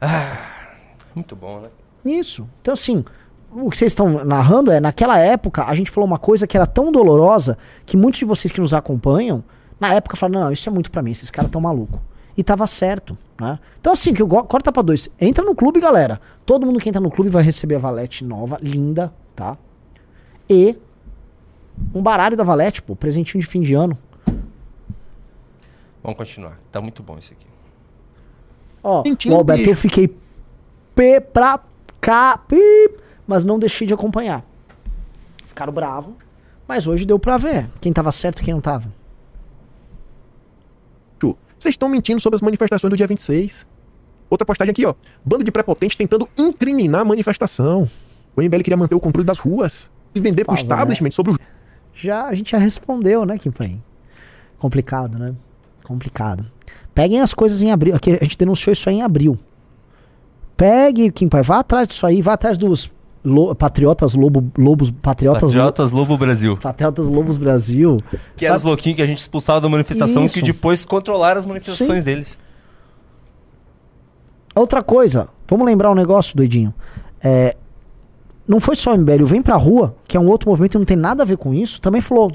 Ah, 0.00 0.72
muito 1.14 1.34
bom, 1.34 1.60
né? 1.60 1.68
Isso. 2.04 2.48
Então, 2.60 2.74
assim, 2.74 3.04
o 3.50 3.70
que 3.70 3.78
vocês 3.78 3.92
estão 3.92 4.24
narrando 4.24 4.70
é, 4.70 4.80
naquela 4.80 5.18
época, 5.18 5.64
a 5.64 5.74
gente 5.74 5.90
falou 5.90 6.06
uma 6.06 6.18
coisa 6.18 6.46
que 6.46 6.56
era 6.56 6.66
tão 6.66 6.92
dolorosa 6.92 7.56
que 7.86 7.96
muitos 7.96 8.18
de 8.18 8.24
vocês 8.24 8.52
que 8.52 8.60
nos 8.60 8.74
acompanham, 8.74 9.42
na 9.80 9.94
época 9.94 10.16
falaram, 10.16 10.40
não, 10.40 10.52
isso 10.52 10.68
é 10.68 10.72
muito 10.72 10.90
pra 10.90 11.02
mim, 11.02 11.12
esses 11.12 11.30
caras 11.30 11.50
tão 11.50 11.60
malucos. 11.60 12.00
E 12.36 12.42
tava 12.42 12.66
certo, 12.66 13.18
né? 13.40 13.58
Então, 13.80 13.92
assim, 13.92 14.12
que 14.12 14.22
eu 14.22 14.28
corta 14.28 14.70
pra 14.70 14.82
dois. 14.82 15.08
Entra 15.20 15.44
no 15.44 15.56
clube, 15.56 15.80
galera. 15.80 16.20
Todo 16.46 16.64
mundo 16.64 16.78
que 16.78 16.88
entra 16.88 17.00
no 17.00 17.10
clube 17.10 17.30
vai 17.30 17.42
receber 17.42 17.74
a 17.76 17.78
valete 17.78 18.24
nova, 18.24 18.58
linda, 18.62 19.12
tá? 19.34 19.56
E 20.48 20.76
um 21.94 22.02
baralho 22.02 22.36
da 22.36 22.44
valete, 22.44 22.82
pô, 22.82 22.94
presentinho 22.96 23.40
de 23.42 23.46
fim 23.48 23.60
de 23.60 23.74
ano. 23.74 23.96
Vamos 26.02 26.16
continuar. 26.16 26.58
Tá 26.70 26.80
muito 26.80 27.02
bom 27.02 27.18
isso 27.18 27.32
aqui. 27.32 27.46
Ó, 28.82 29.02
Mentindo, 29.04 29.34
o 29.34 29.38
Alberto, 29.38 29.68
eu 29.68 29.74
fiquei 29.76 30.14
P 30.94 31.20
pra 31.20 31.60
cá, 32.00 32.38
pi, 32.38 32.56
mas 33.26 33.44
não 33.44 33.58
deixei 33.58 33.86
de 33.86 33.92
acompanhar. 33.94 34.44
Ficaram 35.46 35.72
bravos, 35.72 36.14
mas 36.66 36.86
hoje 36.86 37.04
deu 37.04 37.18
pra 37.18 37.36
ver 37.36 37.68
quem 37.80 37.92
tava 37.92 38.12
certo 38.12 38.40
e 38.40 38.44
quem 38.44 38.54
não 38.54 38.60
tava. 38.60 38.92
Chu, 41.20 41.36
Vocês 41.58 41.72
estão 41.72 41.88
mentindo 41.88 42.20
sobre 42.20 42.36
as 42.36 42.42
manifestações 42.42 42.90
do 42.90 42.96
dia 42.96 43.06
26. 43.06 43.66
Outra 44.30 44.46
postagem 44.46 44.70
aqui, 44.72 44.86
ó. 44.86 44.94
Bando 45.24 45.42
de 45.42 45.50
prepotentes 45.50 45.96
tentando 45.96 46.28
incriminar 46.36 47.00
a 47.00 47.04
manifestação. 47.04 47.88
O 48.36 48.42
MBL 48.42 48.58
queria 48.62 48.76
manter 48.76 48.94
o 48.94 49.00
controle 49.00 49.26
das 49.26 49.38
ruas. 49.38 49.90
Se 50.14 50.20
vender 50.20 50.44
pro 50.44 50.54
Fala, 50.54 50.68
né? 50.68 50.74
establishment 50.74 51.10
sobre 51.10 51.32
os 51.32 51.38
Já, 52.00 52.26
a 52.26 52.34
gente 52.34 52.52
já 52.52 52.58
respondeu, 52.58 53.26
né, 53.26 53.36
Kimpan? 53.38 53.78
Complicado, 54.58 55.18
né? 55.18 55.34
Complicado. 55.82 56.46
Peguem 56.94 57.20
as 57.20 57.34
coisas 57.34 57.60
em 57.62 57.70
abril. 57.72 57.94
Aqui 57.96 58.10
a 58.12 58.24
gente 58.24 58.36
denunciou 58.38 58.72
isso 58.72 58.88
aí 58.88 58.96
em 58.96 59.02
abril. 59.02 59.38
Pegue, 60.56 61.10
Kimpan, 61.10 61.42
vá 61.42 61.58
atrás 61.60 61.88
disso 61.88 62.06
aí, 62.06 62.20
vá 62.22 62.32
atrás 62.34 62.58
dos 62.58 62.92
lo- 63.24 63.54
patriotas 63.54 64.14
lobo, 64.14 64.50
lobos, 64.58 64.90
patriotas, 64.90 65.42
Patriotas 65.44 65.92
Lobo 65.92 66.16
Brasil. 66.18 66.56
patriotas 66.56 67.08
lobos 67.08 67.38
Brasil. 67.38 67.98
Que 68.36 68.44
eram 68.46 68.56
os 68.56 68.62
louquinhos 68.64 68.96
que 68.96 69.02
a 69.02 69.06
gente 69.06 69.18
expulsava 69.18 69.60
da 69.60 69.68
manifestação, 69.68 70.24
Isso. 70.24 70.34
que 70.34 70.42
depois 70.42 70.84
controlaram 70.84 71.38
as 71.38 71.46
manifestações 71.46 72.04
deles. 72.04 72.40
Outra 74.54 74.82
coisa, 74.82 75.28
vamos 75.48 75.66
lembrar 75.66 75.90
um 75.90 75.94
negócio, 75.94 76.36
doidinho. 76.36 76.74
É, 77.22 77.56
não 78.48 78.58
foi 78.58 78.74
só 78.74 78.94
o 78.94 78.98
MBL, 78.98 79.22
o 79.22 79.26
Vem 79.26 79.42
Pra 79.42 79.56
Rua, 79.56 79.94
que 80.08 80.16
é 80.16 80.20
um 80.20 80.26
outro 80.26 80.48
movimento 80.48 80.72
que 80.72 80.78
não 80.78 80.84
tem 80.86 80.96
nada 80.96 81.22
a 81.22 81.26
ver 81.26 81.36
com 81.36 81.52
isso, 81.52 81.80
também 81.80 82.00
falou: 82.00 82.32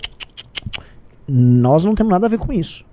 nós 1.28 1.84
não 1.84 1.96
temos 1.96 2.12
nada 2.12 2.28
a 2.28 2.30
ver 2.30 2.38
com 2.38 2.54
isso. 2.54 2.86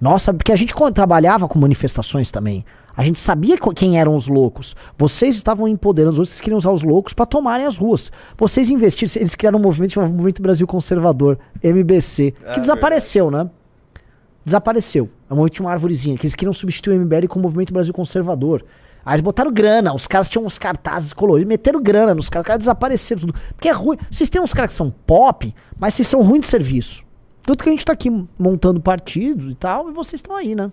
Nossa, 0.00 0.32
porque 0.32 0.52
a 0.52 0.56
gente 0.56 0.74
trabalhava 0.92 1.48
com 1.48 1.58
manifestações 1.58 2.30
também. 2.30 2.64
A 2.96 3.02
gente 3.02 3.18
sabia 3.18 3.56
quem 3.74 3.98
eram 3.98 4.14
os 4.14 4.28
loucos. 4.28 4.76
Vocês 4.96 5.34
estavam 5.34 5.66
empoderando 5.66 6.12
os 6.12 6.18
outros, 6.18 6.34
vocês 6.34 6.40
queriam 6.40 6.58
usar 6.58 6.70
os 6.70 6.84
loucos 6.84 7.12
para 7.12 7.26
tomarem 7.26 7.66
as 7.66 7.76
ruas. 7.76 8.12
Vocês 8.36 8.70
investiram, 8.70 9.10
eles 9.20 9.34
criaram 9.34 9.58
um 9.58 9.62
movimento 9.62 9.94
chamado 9.94 10.12
Movimento 10.12 10.40
Brasil 10.40 10.66
Conservador, 10.66 11.38
MBC, 11.62 12.30
que 12.32 12.44
Ah, 12.46 12.58
desapareceu, 12.58 13.30
né? 13.30 13.50
Desapareceu. 14.44 15.08
É 15.28 15.32
um 15.32 15.36
movimento 15.36 15.54
de 15.54 15.60
uma 15.62 15.72
árvorezinha, 15.72 16.16
que 16.16 16.26
eles 16.26 16.34
queriam 16.34 16.52
substituir 16.52 16.96
o 16.96 17.00
MBL 17.00 17.26
com 17.28 17.38
o 17.40 17.42
Movimento 17.42 17.72
Brasil 17.72 17.92
Conservador. 17.92 18.64
Aí 19.04 19.14
eles 19.14 19.22
botaram 19.22 19.52
grana, 19.52 19.94
os 19.94 20.06
caras 20.06 20.28
tinham 20.28 20.46
uns 20.46 20.58
cartazes 20.58 21.12
coloridos, 21.12 21.48
meteram 21.48 21.82
grana 21.82 22.14
nos 22.14 22.28
caras, 22.28 22.44
os 22.44 22.46
caras 22.46 22.58
desapareceram 22.60 23.20
tudo. 23.20 23.34
Porque 23.54 23.68
é 23.68 23.72
ruim. 23.72 23.98
Vocês 24.10 24.30
têm 24.30 24.40
uns 24.40 24.54
caras 24.54 24.72
que 24.72 24.76
são 24.76 24.90
pop, 24.90 25.54
mas 25.78 25.94
vocês 25.94 26.08
são 26.08 26.22
ruins 26.22 26.40
de 26.40 26.46
serviço. 26.46 27.04
Tanto 27.42 27.62
que 27.62 27.68
a 27.68 27.72
gente 27.72 27.84
tá 27.84 27.92
aqui 27.92 28.10
montando 28.38 28.80
partidos 28.80 29.50
e 29.50 29.54
tal, 29.54 29.90
e 29.90 29.92
vocês 29.92 30.18
estão 30.18 30.34
aí, 30.34 30.54
né? 30.54 30.72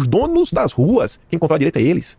os 0.00 0.06
donos 0.06 0.52
das 0.52 0.72
ruas. 0.72 1.20
Quem 1.28 1.38
controla 1.38 1.56
a 1.56 1.58
direita 1.58 1.78
é 1.78 1.82
eles. 1.82 2.18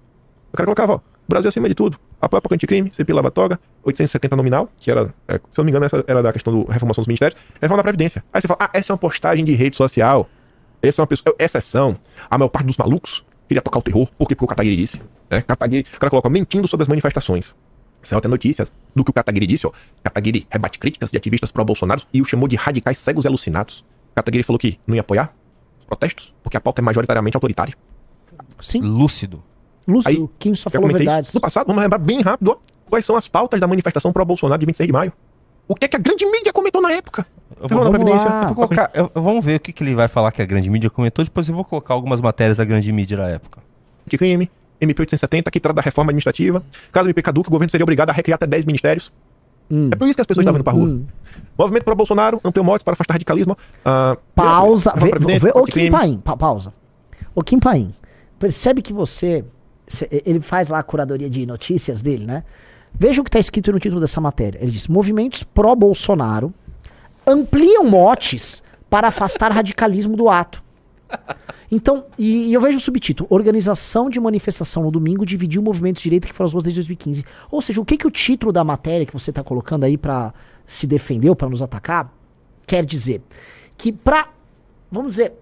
O 0.53 0.57
cara 0.57 0.65
colocava, 0.65 0.93
ó, 0.93 0.99
Brasil 1.27 1.49
acima 1.49 1.67
de 1.67 1.75
tudo. 1.75 1.97
Apoio 2.21 2.41
para 2.41 2.55
anticrime, 2.55 2.91
CPI 2.93 3.13
Lava 3.13 3.31
Toga, 3.31 3.59
870 3.83 4.35
nominal, 4.35 4.69
que 4.77 4.91
era, 4.91 5.13
é, 5.27 5.33
se 5.33 5.39
eu 5.39 5.41
não 5.57 5.65
me 5.65 5.71
engano, 5.71 5.85
essa 5.85 6.03
era 6.07 6.21
da 6.21 6.31
questão 6.31 6.63
da 6.63 6.73
reformação 6.73 7.01
dos 7.01 7.07
ministérios, 7.07 7.39
reforma 7.59 7.77
da 7.77 7.83
Previdência. 7.83 8.23
Aí 8.31 8.41
você 8.41 8.47
fala, 8.47 8.59
ah, 8.61 8.69
essa 8.73 8.91
é 8.91 8.93
uma 8.93 8.99
postagem 8.99 9.43
de 9.43 9.53
rede 9.53 9.75
social. 9.75 10.29
Essa 10.81 11.01
é 11.01 11.03
uma 11.03 11.07
pessoa, 11.07 11.35
exceção. 11.39 11.97
A 12.29 12.37
maior 12.37 12.49
parte 12.49 12.67
dos 12.67 12.77
malucos 12.77 13.25
queria 13.51 13.61
tocar 13.61 13.79
o 13.79 13.81
terror. 13.81 14.07
Por 14.17 14.27
quê? 14.27 14.35
Porque 14.35 14.45
o 14.45 14.47
Kataguiri 14.47 14.77
disse. 14.77 15.01
Né? 15.29 15.41
Kataguiri, 15.41 15.85
o 15.93 15.99
cara 15.99 16.09
coloca 16.09 16.29
mentindo 16.29 16.67
sobre 16.67 16.83
as 16.83 16.87
manifestações. 16.87 17.53
Saiu 18.01 18.17
até 18.17 18.27
notícia 18.27 18.67
do 18.95 19.03
que 19.03 19.11
o 19.11 19.13
Kataguiri 19.13 19.45
disse, 19.45 19.67
ó. 19.67 19.71
Kataguiri 20.01 20.47
rebate 20.49 20.79
críticas 20.79 21.11
de 21.11 21.17
ativistas 21.17 21.51
pró-Bolsonaro 21.51 22.01
e 22.13 22.21
o 22.21 22.25
chamou 22.25 22.47
de 22.47 22.55
radicais 22.55 22.97
cegos 22.97 23.25
e 23.25 23.27
alucinados. 23.27 23.83
Kataguiri 24.15 24.43
falou 24.43 24.57
que 24.57 24.79
não 24.87 24.95
ia 24.95 25.01
apoiar 25.01 25.33
os 25.77 25.85
protestos, 25.85 26.33
porque 26.41 26.55
a 26.55 26.61
pauta 26.61 26.81
é 26.81 26.83
majoritariamente 26.83 27.35
autoritária. 27.35 27.75
Sim. 28.59 28.81
Lúcido. 28.81 29.43
Lúcio, 29.87 30.09
Aí, 30.09 30.29
Kim 30.39 30.55
só 30.55 30.69
falou 30.69 30.87
verdades. 30.89 31.29
isso 31.29 31.37
no 31.37 31.41
passado, 31.41 31.67
vamos 31.67 31.81
lembrar 31.81 31.97
bem 31.97 32.21
rápido 32.21 32.51
ó, 32.51 32.57
quais 32.87 33.05
são 33.05 33.15
as 33.15 33.27
pautas 33.27 33.59
da 33.59 33.67
manifestação 33.67 34.13
pró-Bolsonaro 34.13 34.59
de 34.59 34.65
26 34.65 34.87
de 34.87 34.93
maio. 34.93 35.13
O 35.67 35.75
que 35.75 35.85
é 35.85 35.87
que 35.87 35.95
a 35.95 35.99
grande 35.99 36.25
mídia 36.25 36.53
comentou 36.53 36.81
na 36.81 36.91
época? 36.91 37.25
Eu 37.59 37.67
na 37.77 37.83
vamos 37.97 38.03
lá. 38.23 38.41
Eu 38.41 38.47
vou 38.47 38.55
colocar, 38.55 38.91
eu- 38.93 39.11
vamos 39.13 39.43
ver 39.45 39.55
o 39.55 39.59
que, 39.59 39.71
que 39.73 39.83
ele 39.83 39.95
vai 39.95 40.07
falar 40.07 40.31
que 40.31 40.41
a 40.41 40.45
grande 40.45 40.69
mídia 40.69 40.89
comentou, 40.89 41.23
depois 41.23 41.47
eu 41.47 41.55
vou 41.55 41.63
colocar 41.65 41.93
algumas 41.93 42.21
matérias 42.21 42.57
da 42.57 42.65
grande 42.65 42.91
mídia 42.91 43.17
da 43.17 43.27
época. 43.27 43.59
de 44.07 44.17
crime, 44.17 44.49
MP 44.81 45.01
870, 45.01 45.51
que 45.51 45.59
trata 45.59 45.75
da 45.75 45.81
reforma 45.81 46.09
administrativa. 46.09 46.63
Caso 46.91 47.07
MP 47.07 47.21
caduque, 47.21 47.47
o 47.49 47.51
governo 47.51 47.69
seria 47.69 47.83
obrigado 47.83 48.09
a 48.09 48.13
recriar 48.13 48.35
até 48.35 48.47
10 48.47 48.65
ministérios. 48.65 49.11
Hum. 49.69 49.89
É 49.91 49.95
por 49.95 50.05
isso 50.05 50.15
que 50.15 50.21
as 50.21 50.27
pessoas 50.27 50.43
estavam 50.43 50.57
indo 50.59 50.63
pra 50.63 50.73
rua. 50.73 50.87
Hum. 50.87 51.05
Movimento 51.57 51.83
para 51.85 51.95
Bolsonaro, 51.95 52.41
ampliou 52.43 52.65
mortes 52.65 52.83
para 52.83 52.93
afastar 52.93 53.13
radicalismo. 53.13 53.55
Ah, 53.85 54.17
Pausa. 54.35 54.91
Vê, 54.97 55.11
vê, 55.39 55.51
de 55.65 55.71
Kim. 55.71 55.91
Paim, 55.91 56.17
pa- 56.17 56.35
pausa. 56.35 56.73
Ô, 57.33 57.41
Kim 57.43 57.59
Paim, 57.59 57.91
percebe 58.39 58.81
que 58.81 58.91
você. 58.91 59.45
cê- 59.87 60.09
Ele 60.25 60.41
faz 60.41 60.67
lá 60.69 60.79
a 60.79 60.83
curadoria 60.83 61.29
de 61.29 61.45
notícias 61.45 62.01
dele, 62.01 62.25
né? 62.25 62.43
Veja 62.93 63.21
o 63.21 63.23
que 63.23 63.29
está 63.29 63.39
escrito 63.39 63.71
no 63.71 63.79
título 63.79 64.01
dessa 64.01 64.19
matéria. 64.19 64.57
Ele 64.61 64.71
diz: 64.71 64.87
movimentos 64.89 65.43
pró-Bolsonaro 65.43 66.53
ampliam 67.25 67.83
motes 67.83 68.63
para 68.89 69.07
afastar 69.07 69.51
radicalismo 69.51 70.15
do 70.15 70.29
ato. 70.29 70.63
Então, 71.71 72.05
e, 72.17 72.49
e 72.49 72.53
eu 72.53 72.59
vejo 72.59 72.77
o 72.77 72.81
subtítulo: 72.81 73.27
Organização 73.29 74.09
de 74.09 74.19
manifestação 74.19 74.83
no 74.83 74.91
domingo 74.91 75.25
dividiu 75.25 75.61
movimentos 75.61 76.01
de 76.01 76.09
direita 76.09 76.27
que 76.27 76.33
foram 76.33 76.47
às 76.47 76.53
ruas 76.53 76.65
desde 76.65 76.79
2015. 76.81 77.23
Ou 77.49 77.61
seja, 77.61 77.79
o 77.79 77.85
que, 77.85 77.97
que 77.97 78.05
o 78.05 78.11
título 78.11 78.51
da 78.51 78.63
matéria 78.63 79.05
que 79.05 79.13
você 79.13 79.29
está 79.29 79.41
colocando 79.41 79.85
aí 79.85 79.97
para 79.97 80.33
se 80.67 80.85
defender 80.85 81.29
ou 81.29 81.35
para 81.35 81.49
nos 81.49 81.61
atacar 81.61 82.13
quer 82.67 82.85
dizer? 82.85 83.21
Que 83.77 83.91
para, 83.91 84.27
vamos 84.91 85.13
dizer, 85.13 85.33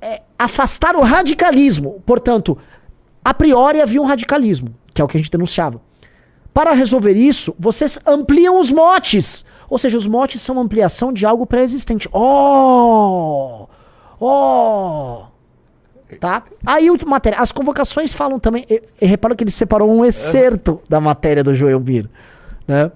é, 0.00 0.22
afastar 0.38 0.94
o 0.94 1.00
radicalismo. 1.00 2.00
Portanto, 2.06 2.56
a 3.24 3.34
priori 3.34 3.80
havia 3.80 4.00
um 4.00 4.06
radicalismo, 4.06 4.74
que 4.94 5.00
é 5.00 5.04
o 5.04 5.08
que 5.08 5.16
a 5.16 5.20
gente 5.20 5.30
denunciava. 5.30 5.80
Para 6.52 6.72
resolver 6.72 7.12
isso, 7.12 7.54
vocês 7.58 7.98
ampliam 8.06 8.58
os 8.58 8.70
motes. 8.70 9.44
Ou 9.68 9.78
seja, 9.78 9.96
os 9.96 10.06
motes 10.06 10.42
são 10.42 10.58
ampliação 10.58 11.12
de 11.12 11.24
algo 11.24 11.46
pré-existente. 11.46 12.08
Oh! 12.12 13.68
Oh! 14.18 15.22
Tá? 16.18 16.42
Aí 16.66 16.90
o 16.90 16.96
matéria, 17.06 17.38
as 17.38 17.52
convocações 17.52 18.12
falam 18.12 18.40
também. 18.40 18.64
E, 18.68 18.82
e 19.00 19.06
repara 19.06 19.36
que 19.36 19.44
ele 19.44 19.50
separou 19.50 19.90
um 19.90 20.04
excerto 20.04 20.80
da 20.88 21.00
matéria 21.00 21.44
do 21.44 21.54
Joel 21.54 21.78
Mir, 21.78 22.10
né? 22.66 22.90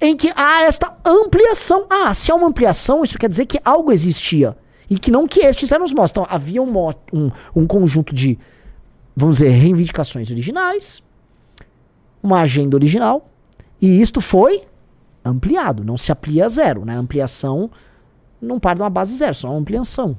Em 0.00 0.16
que 0.16 0.32
há 0.34 0.62
esta 0.62 0.96
ampliação. 1.04 1.84
Ah, 1.90 2.14
se 2.14 2.32
há 2.32 2.34
uma 2.34 2.48
ampliação, 2.48 3.04
isso 3.04 3.18
quer 3.18 3.28
dizer 3.28 3.44
que 3.44 3.60
algo 3.62 3.92
existia. 3.92 4.56
E 4.88 4.98
que 4.98 5.10
não 5.10 5.28
que 5.28 5.40
estes 5.40 5.70
eram 5.72 5.84
os 5.84 5.92
motes. 5.92 6.10
Então, 6.10 6.26
havia 6.28 6.62
um, 6.62 6.88
um, 7.12 7.30
um 7.54 7.66
conjunto 7.66 8.14
de, 8.14 8.38
vamos 9.14 9.38
dizer, 9.38 9.50
reivindicações 9.50 10.30
originais, 10.30 11.02
uma 12.22 12.40
agenda 12.40 12.76
original, 12.76 13.28
e 13.80 14.00
isto 14.00 14.20
foi 14.20 14.62
ampliado. 15.24 15.84
Não 15.84 15.96
se 15.96 16.12
amplia 16.12 16.46
a 16.46 16.48
zero, 16.48 16.84
né? 16.84 16.96
A 16.96 16.98
ampliação 16.98 17.70
não 18.40 18.58
parte 18.58 18.76
de 18.78 18.82
uma 18.82 18.90
base 18.90 19.16
zero, 19.16 19.34
só 19.34 19.50
uma 19.50 19.58
ampliação. 19.58 20.18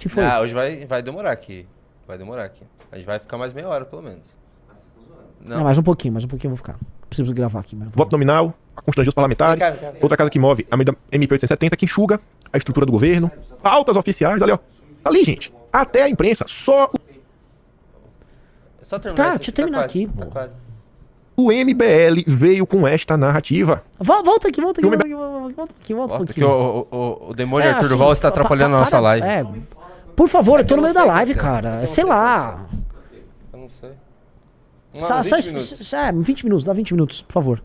que 0.00 0.08
foi? 0.08 0.24
Ah, 0.24 0.40
hoje 0.40 0.54
vai, 0.54 0.86
vai 0.86 1.02
demorar 1.02 1.30
aqui. 1.30 1.66
Vai 2.08 2.16
demorar 2.16 2.44
aqui. 2.44 2.64
A 2.90 2.96
gente 2.96 3.04
vai 3.06 3.18
ficar 3.18 3.36
mais 3.36 3.52
meia 3.52 3.68
hora, 3.68 3.84
pelo 3.84 4.02
menos. 4.02 4.36
Não, 5.40 5.58
Não. 5.58 5.64
mais 5.64 5.76
um 5.76 5.82
pouquinho, 5.82 6.12
mais 6.14 6.24
um 6.24 6.28
pouquinho 6.28 6.48
eu 6.48 6.56
vou 6.56 6.56
ficar. 6.56 6.78
Preciso 7.08 7.32
gravar 7.34 7.60
aqui. 7.60 7.76
Mas 7.76 7.88
um 7.88 7.90
Voto 7.90 8.12
nominal, 8.12 8.54
a 8.74 8.80
constrangir 8.82 9.08
os 9.10 9.14
parlamentares. 9.14 9.62
Vem 9.62 9.72
cá, 9.72 9.78
vem 9.78 9.92
cá. 9.92 9.98
Outra 10.00 10.16
casa 10.16 10.30
que 10.30 10.38
move, 10.38 10.66
a 10.70 10.76
medida 10.76 10.96
MP 11.12 11.34
870, 11.34 11.76
que 11.76 11.84
enxuga 11.84 12.18
a 12.50 12.56
estrutura 12.56 12.86
do 12.86 12.92
governo. 12.92 13.30
Pautas 13.62 13.94
oficiais, 13.96 14.42
ali, 14.42 14.52
ó. 14.52 14.56
Tá 14.56 15.10
ali, 15.10 15.22
gente. 15.24 15.52
Até 15.70 16.02
a 16.02 16.08
imprensa. 16.08 16.46
Só 16.48 16.90
É 18.80 18.84
só 18.84 18.98
terminar 18.98 19.24
Tá, 19.24 19.30
deixa 19.36 19.50
eu 19.50 19.54
tá 19.54 19.56
terminar 19.56 19.78
quase, 19.84 20.04
aqui, 20.04 20.06
Tá 20.18 20.24
pô. 20.24 20.30
quase. 20.30 20.54
o 21.36 21.50
MBL 21.52 22.24
veio 22.26 22.66
com 22.66 22.86
esta 22.86 23.16
narrativa. 23.16 23.82
Vol- 23.98 24.22
Volta 24.24 24.48
aqui, 24.48 24.60
volta 24.60 24.80
aqui, 24.80 24.88
volta 24.88 25.04
aqui, 25.04 25.14
volta 25.14 25.72
aqui, 25.80 25.94
volta 25.94 26.08
Volta, 26.16 26.24
pouquinho. 26.26 26.48
o, 26.48 26.86
o, 26.90 27.30
o, 27.30 27.34
demônio 27.34 27.66
É, 27.66 27.70
Arthur 27.70 27.80
assim, 27.86 27.94
Duval 27.94 28.12
está 28.12 28.28
pa- 28.28 28.32
pa- 28.32 28.40
atrapalhando 28.40 28.74
a 28.76 28.78
para- 28.78 28.80
nossa 28.80 29.00
live. 29.00 29.26
É, 29.26 29.46
por 30.16 30.28
favor, 30.28 30.60
eu 30.60 30.66
tô 30.66 30.76
no 30.76 30.82
não 30.82 30.88
meio 30.88 30.94
da 30.94 31.04
live, 31.04 31.34
cara. 31.34 31.80
É 31.80 31.82
eu 31.82 31.86
Sei 31.86 32.04
não 32.04 32.10
sei 32.10 32.18
lá. 32.20 32.66
Eu 33.52 33.58
não 33.58 33.68
sei. 33.68 33.90
Só, 34.92 34.98
Uns 35.20 35.26
só 35.28 35.36
20 35.36 35.38
es- 35.40 35.46
minutos. 35.46 35.92
é, 35.94 36.12
20 36.12 36.44
minutos, 36.44 36.64
dá 36.64 36.72
20 36.72 36.92
minutos, 36.94 37.22
por 37.22 37.32
favor. 37.32 37.62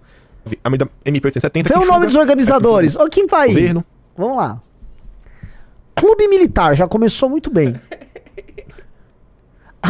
A 0.64 0.70
medida 0.70 0.90
MP 1.04 1.28
870, 1.28 1.70
Vê 1.74 1.84
o 1.84 1.88
nome 1.88 2.06
dos 2.06 2.16
organizadores. 2.16 2.96
Ô, 2.96 3.08
Kim 3.10 3.26
Pai. 3.26 3.48
governo. 3.48 3.84
Vamos 4.16 4.38
lá. 4.38 4.62
Clube 5.96 6.28
Militar, 6.28 6.76
já 6.76 6.88
começou 6.88 7.28
muito 7.30 7.50
bem. 7.50 7.76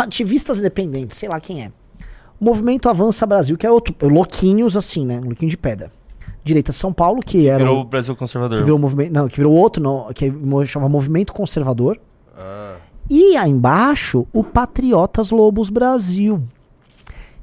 Ativistas 0.02 0.60
independentes, 0.60 1.18
sei 1.18 1.30
lá 1.30 1.40
quem 1.40 1.64
é. 1.64 1.72
Movimento 2.40 2.90
Avança 2.90 3.26
Brasil, 3.26 3.58
que 3.58 3.66
é 3.66 3.72
outro. 3.72 3.96
Louquinhos 4.02 4.76
assim, 4.76 5.06
né? 5.06 5.20
Louquinho 5.24 5.50
de 5.50 5.58
pedra. 5.58 5.92
Direita 6.44 6.72
São 6.72 6.92
Paulo, 6.94 7.22
que 7.22 7.48
era. 7.48 7.60
Virou 7.64 7.82
o- 7.82 7.84
Brasil 7.86 8.16
Conservador. 8.16 8.58
que 8.58 8.64
virou 8.64 8.78
o 8.78 8.82
movimento. 8.82 9.12
Não, 9.14 9.28
que 9.28 9.38
virou 9.38 9.54
outro, 9.54 9.82
não, 9.82 10.12
que 10.14 10.32
chamava 10.68 10.90
Movimento 10.92 11.34
Conservador. 11.34 12.00
Ah, 12.38 12.76
E 13.10 13.38
aí 13.38 13.50
embaixo, 13.50 14.28
o 14.34 14.44
Patriotas 14.44 15.32
Lobos 15.32 15.70
Brasil. 15.70 16.44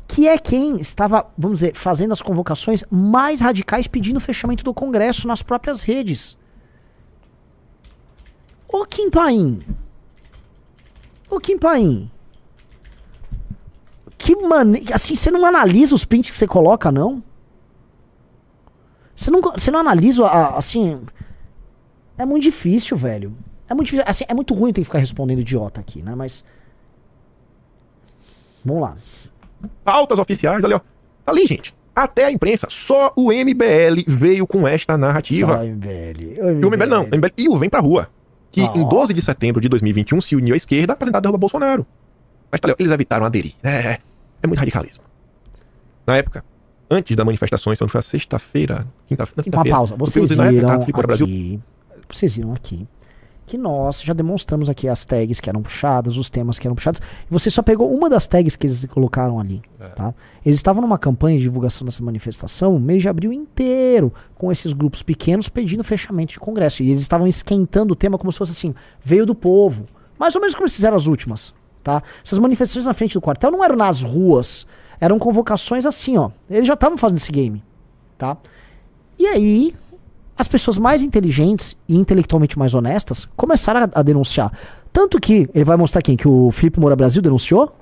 Que 0.07 0.29
é 0.29 0.37
quem 0.37 0.79
estava, 0.79 1.25
vamos 1.39 1.61
dizer, 1.61 1.75
fazendo 1.75 2.13
as 2.13 2.21
convocações 2.21 2.85
mais 2.91 3.41
radicais 3.41 3.87
pedindo 3.87 4.19
o 4.19 4.21
fechamento 4.21 4.63
do 4.63 4.75
Congresso 4.75 5.27
nas 5.27 5.43
próprias 5.43 5.83
redes. 5.83 6.37
Ô 8.69 8.85
Kim 8.85 9.09
Paim. 9.11 9.61
Ô 11.31 11.41
Kim 11.41 11.59
Paim. 11.59 12.11
Que 14.23 14.37
mane... 14.37 14.85
Assim, 14.93 15.17
você 15.17 15.33
não 15.33 15.45
analisa 15.45 15.97
os 15.97 16.05
prints 16.05 16.31
que 16.31 16.37
você 16.37 16.47
coloca, 16.47 16.93
não? 16.93 17.21
Você 19.17 19.33
não, 19.33 19.41
você 19.43 19.69
não 19.71 19.81
analisa, 19.81 20.25
a- 20.27 20.57
assim... 20.57 21.01
É 22.17 22.25
muito 22.25 22.45
difícil, 22.45 22.97
velho. 22.97 23.37
É 23.69 23.75
muito 23.75 23.87
difícil. 23.87 24.05
Assim, 24.07 24.25
é 24.29 24.33
muito 24.35 24.55
ruim 24.55 24.73
ter 24.73 24.81
que 24.83 24.85
ficar 24.85 25.01
respondendo 25.01 25.41
idiota 25.41 25.81
aqui, 25.81 26.03
né? 26.03 26.15
Mas. 26.15 26.45
Vamos 28.65 28.83
lá. 28.83 28.97
Pautas 29.83 30.19
oficiais, 30.21 30.65
ali, 30.65 30.75
ó. 30.75 30.79
Tá 31.25 31.33
ali, 31.33 31.47
gente. 31.47 31.75
Até 31.97 32.27
a 32.27 32.31
imprensa. 32.31 32.69
Só 32.71 33.13
o 33.17 33.33
MBL 33.33 34.05
veio 34.07 34.47
com 34.47 34.69
esta 34.69 34.97
narrativa. 34.97 35.57
Só 35.59 35.65
MBL. 35.65 36.35
E 36.61 36.65
o 36.65 36.71
MBL 36.71 36.87
não. 36.87 37.05
O 37.05 37.07
MBL, 37.17 37.33
e 37.37 37.49
o 37.49 37.57
Vem 37.57 37.69
Pra 37.71 37.81
Rua. 37.81 38.09
Que 38.53 38.61
Ah. 38.61 38.73
em 38.77 38.87
12 38.89 39.13
de 39.15 39.23
setembro 39.23 39.61
de 39.61 39.69
2021 39.69 40.21
se 40.21 40.37
uniu 40.37 40.55
à 40.55 40.57
esquerda 40.57 40.95
para 40.95 41.07
tentar 41.07 41.21
derrubar 41.21 41.39
Bolsonaro. 41.39 41.85
Mas 42.53 42.61
tá 42.61 42.69
ali, 42.69 42.75
ó, 42.75 42.77
eles 42.79 42.93
evitaram 42.93 43.25
aderir. 43.27 43.55
É, 43.65 43.99
é 44.43 44.47
muito 44.47 44.59
radicalismo. 44.59 45.05
Na 46.07 46.17
época, 46.17 46.45
antes 46.91 47.17
das 47.17 47.25
manifestações, 47.25 47.79
quando 47.79 47.91
foi 47.91 48.01
a 48.01 48.03
sexta-feira, 48.03 48.87
quinta-feira, 49.07 49.51
na 49.51 49.59
Uma 49.59 49.71
pausa. 49.71 49.97
Vocês 49.97 50.31
viram 50.31 50.79
Brasil, 50.79 51.27
aqui. 51.27 51.61
Vocês 52.09 52.35
viram 52.35 52.53
aqui. 52.53 52.87
Que 53.45 53.59
nós 53.59 54.03
já 54.03 54.13
demonstramos 54.13 54.71
aqui 54.71 54.89
as 54.89 55.05
tags 55.05 55.41
que 55.41 55.51
eram 55.51 55.63
puxadas, 55.63 56.17
os 56.17 56.31
temas 56.31 56.59
que 56.59 56.67
eram 56.67 56.77
puxados. 56.77 57.01
E 57.01 57.31
você 57.33 57.51
só 57.51 57.61
pegou 57.61 57.93
uma 57.93 58.09
das 58.09 58.27
tags 58.27 58.55
que 58.55 58.67
eles 58.67 58.85
colocaram 58.87 59.39
ali. 59.39 59.61
Tá? 59.97 60.15
Eles 60.47 60.59
estavam 60.59 60.81
numa 60.81 60.97
campanha 60.97 61.37
de 61.37 61.43
divulgação 61.43 61.85
dessa 61.85 62.03
manifestação 62.03 62.77
o 62.77 62.81
mês 62.81 63.03
de 63.03 63.09
abril 63.09 63.33
inteiro, 63.33 64.13
com 64.37 64.51
esses 64.53 64.73
grupos 64.73 65.03
pequenos 65.03 65.49
pedindo 65.49 65.83
fechamento 65.83 66.33
de 66.33 66.41
congresso. 66.41 66.83
E 66.83 66.91
eles 66.91 67.03
estavam 67.03 67.27
esquentando 67.27 67.93
o 67.93 67.97
tema 67.97 68.17
como 68.17 68.31
se 68.31 68.39
fosse 68.39 68.53
assim: 68.53 68.75
veio 69.03 69.27
do 69.27 69.35
povo. 69.35 69.87
Mais 70.19 70.35
ou 70.37 70.41
menos 70.41 70.55
como 70.55 70.65
eles 70.65 70.75
fizeram 70.75 70.97
as 70.97 71.07
últimas. 71.07 71.53
Tá? 71.83 72.03
Essas 72.25 72.39
manifestações 72.39 72.87
na 72.87 72.95
frente 72.95 73.15
do 73.15 73.21
quartel 73.21 73.51
não 73.51 73.65
eram 73.65 73.75
nas 73.77 74.03
ruas, 74.03 74.67
eram 75.01 75.19
convocações 75.19 75.85
assim, 75.85 76.17
ó. 76.17 76.31
Eles 76.49 76.67
já 76.67 76.75
estavam 76.75 76.97
fazendo 76.97 77.19
esse 77.19 77.33
game. 77.33 77.63
Tá? 78.17 78.37
E 79.19 79.27
aí, 79.27 79.75
as 80.39 80.47
pessoas 80.47 80.79
mais 80.79 81.03
inteligentes 81.03 81.77
e 81.89 81.97
intelectualmente 81.97 82.57
mais 82.59 82.73
honestas 82.75 83.29
começaram 83.37 83.81
a, 83.93 83.99
a 83.99 84.03
denunciar. 84.03 84.53
Tanto 84.93 85.19
que, 85.21 85.49
ele 85.55 85.65
vai 85.65 85.77
mostrar 85.77 86.03
quem? 86.03 86.17
Que 86.17 86.29
o 86.29 86.51
Felipe 86.53 86.79
Moura 86.79 86.95
Brasil 86.95 87.21
denunciou? 87.21 87.75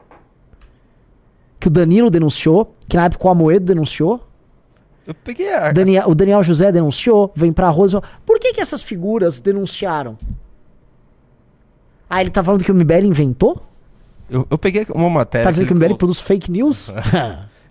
Que 1.59 1.68
o 1.68 1.70
Danilo 1.70 2.09
denunciou? 2.10 2.72
Que 2.89 2.97
na 2.97 3.05
época 3.05 3.27
o 3.27 3.31
Amoedo 3.31 3.66
denunciou? 3.66 4.27
eu 5.06 5.14
peguei 5.14 5.52
a. 5.52 5.72
Daniel- 5.72 6.09
o 6.09 6.14
Daniel 6.14 6.43
José 6.43 6.70
denunciou? 6.72 7.31
Vem 7.35 7.52
pra 7.52 7.68
denunciou. 7.68 8.02
Por 8.24 8.39
que, 8.39 8.55
que 8.55 8.60
essas 8.62 8.82
figuras 8.82 9.40
denunciaram? 9.40 10.16
Ah, 12.09 12.20
ele 12.20 12.31
tá 12.31 12.43
falando 12.43 12.64
que 12.64 12.72
o 12.72 12.74
MBL 12.74 13.05
inventou? 13.06 13.62
Eu, 14.31 14.47
eu 14.48 14.57
peguei 14.57 14.86
uma 14.94 15.11
matéria. 15.11 15.44
Tá 15.44 15.51
dizendo 15.51 15.66
que 15.66 15.73
o 15.73 15.77
ele 15.77 15.86
MBL 15.86 15.97
produz 15.97 16.20
fake 16.20 16.51
news? 16.51 16.90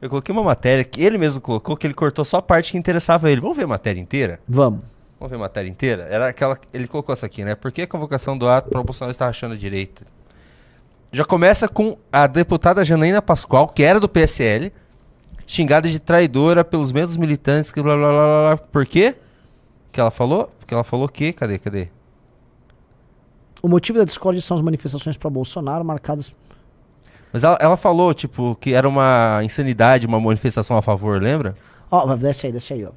Eu 0.02 0.10
coloquei 0.10 0.32
uma 0.32 0.44
matéria 0.44 0.84
que 0.86 1.04
ele 1.04 1.18
mesmo 1.18 1.42
colocou, 1.42 1.76
que 1.76 1.86
ele 1.86 1.94
cortou 1.94 2.24
só 2.24 2.38
a 2.38 2.42
parte 2.42 2.72
que 2.72 2.78
interessava 2.78 3.30
ele. 3.30 3.42
Vamos 3.42 3.58
ver 3.58 3.66
a 3.66 3.68
matéria 3.68 4.00
inteira? 4.00 4.40
Vamos. 4.48 4.80
Vamos 5.20 5.30
ver 5.30 5.36
a 5.36 5.40
matéria 5.40 5.70
inteira? 5.70 6.04
Era 6.10 6.30
aquela. 6.30 6.58
Ele 6.74 6.88
colocou 6.88 7.12
essa 7.12 7.26
aqui, 7.26 7.44
né? 7.44 7.54
Por 7.54 7.70
que 7.70 7.82
a 7.82 7.88
convocação 7.88 8.38
do 8.38 8.48
ato 8.48 8.70
para 8.70 8.80
o 8.80 8.84
Bolsonaro 8.84 9.12
está 9.12 9.26
rachando 9.26 9.56
a 9.56 9.58
direita? 9.58 10.06
Já 11.12 11.26
começa 11.26 11.68
com 11.68 11.98
a 12.12 12.28
deputada 12.28 12.86
Janaína 12.86 13.22
Pascoal, 13.22 13.68
que 13.68 13.84
era 13.84 14.00
do 14.00 14.08
PSL, 14.08 14.72
xingada 15.46 15.90
de 15.90 16.00
traidora 16.00 16.64
pelos 16.64 16.94
mesmos 16.94 17.18
militantes 17.18 17.72
que 17.72 17.82
blá 17.82 17.98
blá 17.98 18.08
blá 18.08 18.18
blá. 18.24 18.56
blá. 18.56 18.68
Por 18.72 18.86
quê? 18.86 19.16
Que 19.92 20.00
ela 20.00 20.12
falou? 20.12 20.50
Porque 20.60 20.74
ela 20.74 20.84
falou 20.84 21.08
o 21.08 21.10
quê? 21.10 21.34
Cadê? 21.34 21.60
Cadê? 21.60 21.90
O 23.62 23.68
motivo 23.68 24.00
da 24.00 24.06
discórdia 24.06 24.42
são 24.42 24.56
as 24.56 24.62
manifestações 24.62 25.18
para 25.18 25.30
Bolsonaro 25.30 25.84
marcadas. 25.84 26.34
Mas 27.32 27.44
ela, 27.44 27.58
ela 27.62 27.78
falou, 27.78 28.14
tipo, 28.14 28.56
que 28.56 28.74
era 28.74 28.88
uma 28.88 29.42
insanidade, 29.44 30.08
uma 30.08 30.20
manifestação 30.20 30.78
a 30.78 30.82
favor, 30.82 31.22
lembra? 31.22 31.56
Ó, 31.92 32.06
oh, 32.06 32.18
deixa 32.18 32.48
aí, 32.48 32.52
deixa 32.52 32.74
aí, 32.74 32.86
ó. 32.86 32.92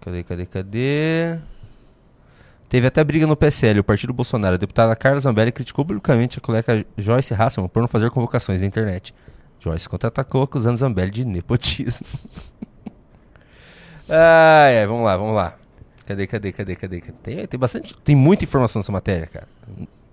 Cadê, 0.00 0.24
cadê, 0.24 0.46
cadê? 0.46 1.38
Teve 2.68 2.86
até 2.86 3.02
briga 3.02 3.26
no 3.26 3.36
PSL, 3.36 3.80
o 3.80 3.84
partido 3.84 4.12
Bolsonaro. 4.12 4.54
A 4.54 4.58
deputada 4.58 4.94
Carla 4.94 5.20
Zambelli 5.20 5.52
criticou 5.52 5.84
publicamente 5.84 6.38
a 6.38 6.40
colega 6.40 6.84
Joyce 6.96 7.34
Hasselman 7.34 7.68
por 7.68 7.80
não 7.80 7.88
fazer 7.88 8.10
convocações 8.10 8.60
na 8.60 8.66
internet. 8.66 9.14
Joyce 9.58 9.88
contra-atacou 9.88 10.42
acusando 10.42 10.76
Zambelli 10.76 11.10
de 11.10 11.24
nepotismo. 11.24 12.06
ah, 14.08 14.64
ai, 14.66 14.86
vamos 14.86 15.04
lá, 15.04 15.16
vamos 15.16 15.34
lá. 15.34 15.56
Cadê, 16.06 16.26
cadê, 16.26 16.52
cadê, 16.52 16.76
cadê? 16.76 17.00
cadê? 17.00 17.18
Tem, 17.22 17.46
tem 17.46 17.60
bastante, 17.60 17.94
tem 18.04 18.14
muita 18.14 18.44
informação 18.44 18.80
nessa 18.80 18.92
matéria, 18.92 19.26
cara. 19.26 19.48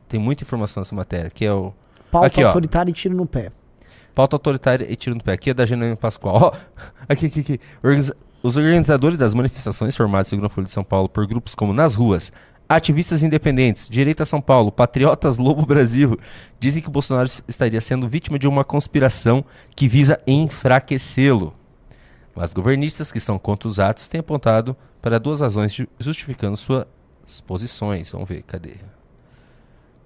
Tem 0.07 0.19
muita 0.19 0.43
informação 0.43 0.81
nessa 0.81 0.95
matéria, 0.95 1.29
que 1.29 1.45
é 1.45 1.53
o. 1.53 1.73
Pauta 2.11 2.27
Aqui, 2.27 2.43
ó. 2.43 2.47
autoritária 2.47 2.89
e 2.89 2.93
tiro 2.93 3.15
no 3.15 3.25
pé. 3.25 3.51
Pauta 4.13 4.35
autoritária 4.35 4.89
e 4.89 4.95
tiro 4.95 5.15
no 5.15 5.23
pé. 5.23 5.33
Aqui 5.33 5.49
é 5.49 5.53
da 5.53 5.65
Janaína 5.65 5.95
Pascoal. 5.97 6.35
Ó, 6.35 6.51
aqui, 7.09 7.25
aqui, 7.25 7.39
aqui. 7.41 7.59
Organiza- 7.83 8.15
Os 8.41 8.55
organizadores 8.55 9.17
das 9.19 9.33
manifestações 9.33 9.95
formadas, 9.97 10.27
segundo 10.27 10.45
a 10.45 10.49
Folha 10.49 10.65
de 10.67 10.71
São 10.71 10.83
Paulo, 10.83 11.09
por 11.09 11.25
grupos 11.27 11.53
como 11.55 11.73
Nas 11.73 11.95
Ruas, 11.95 12.31
Ativistas 12.69 13.23
Independentes, 13.23 13.89
Direita 13.89 14.23
São 14.23 14.39
Paulo, 14.39 14.71
Patriotas 14.71 15.37
Lobo 15.37 15.65
Brasil, 15.65 16.17
dizem 16.59 16.81
que 16.81 16.89
Bolsonaro 16.89 17.27
estaria 17.47 17.81
sendo 17.81 18.07
vítima 18.07 18.39
de 18.39 18.47
uma 18.47 18.63
conspiração 18.63 19.43
que 19.75 19.87
visa 19.87 20.19
enfraquecê-lo. 20.25 21.53
Mas 22.35 22.53
governistas 22.53 23.11
que 23.11 23.19
são 23.19 23.37
contra 23.39 23.67
os 23.67 23.79
atos 23.79 24.07
têm 24.07 24.19
apontado 24.19 24.75
para 25.01 25.19
duas 25.19 25.41
razões 25.41 25.73
ju- 25.73 25.87
justificando 25.99 26.55
suas 26.57 26.85
posições. 27.45 28.11
Vamos 28.11 28.27
ver, 28.29 28.41
cadê? 28.43 28.75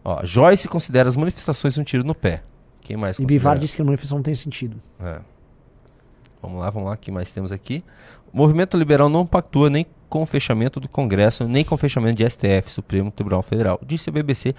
Ó, 0.04 0.24
Joyce 0.26 0.68
considera 0.68 1.10
as 1.10 1.16
manifestações 1.18 1.78
um 1.78 1.84
tiro 1.84 2.04
no 2.04 2.16
pé. 2.16 2.44
Quem 2.82 2.98
mais 2.98 3.18
E 3.18 3.22
considera? 3.22 3.40
Bivar 3.40 3.58
disse 3.58 3.76
que 3.76 3.82
a 3.82 3.86
manifestação 3.86 4.18
não 4.18 4.24
tem 4.24 4.36
sentido. 4.36 4.82
É. 5.00 5.20
Vamos 6.42 6.60
lá, 6.60 6.70
vamos 6.70 6.88
lá, 6.88 6.96
o 6.96 6.98
que 6.98 7.12
mais 7.12 7.32
temos 7.32 7.52
aqui? 7.52 7.84
O 8.34 8.38
movimento 8.38 8.78
liberal 8.78 9.10
não 9.10 9.26
pactua 9.26 9.70
nem 9.70 9.86
com 10.08 10.24
o 10.24 10.26
fechamento 10.26 10.80
do 10.80 10.88
Congresso, 10.88 11.48
nem 11.48 11.64
com 11.64 11.76
o 11.76 11.78
fechamento 11.78 12.16
de 12.16 12.30
STF, 12.30 12.72
Supremo 12.72 13.12
Tribunal 13.12 13.44
Federal, 13.44 13.80
disse 13.86 14.10
a 14.10 14.14
BBC, 14.14 14.56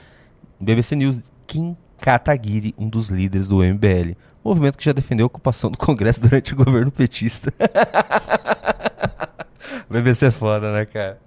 BBC 0.61 0.95
News 0.95 1.21
Kim 1.47 1.77
Kataguiri, 2.01 2.75
um 2.79 2.89
dos 2.89 3.09
líderes 3.09 3.49
do 3.49 3.57
MBL. 3.65 4.15
Movimento 4.45 4.79
que 4.79 4.85
já 4.85 4.93
defendeu 4.93 5.25
a 5.25 5.29
ocupação 5.29 5.71
do 5.71 5.79
Congresso 5.79 6.21
durante 6.29 6.53
o 6.53 6.57
governo 6.57 6.91
petista. 6.91 7.53
BBC 9.91 10.27
é 10.27 10.31
foda, 10.31 10.73
né, 10.73 10.85
cara? 10.85 11.19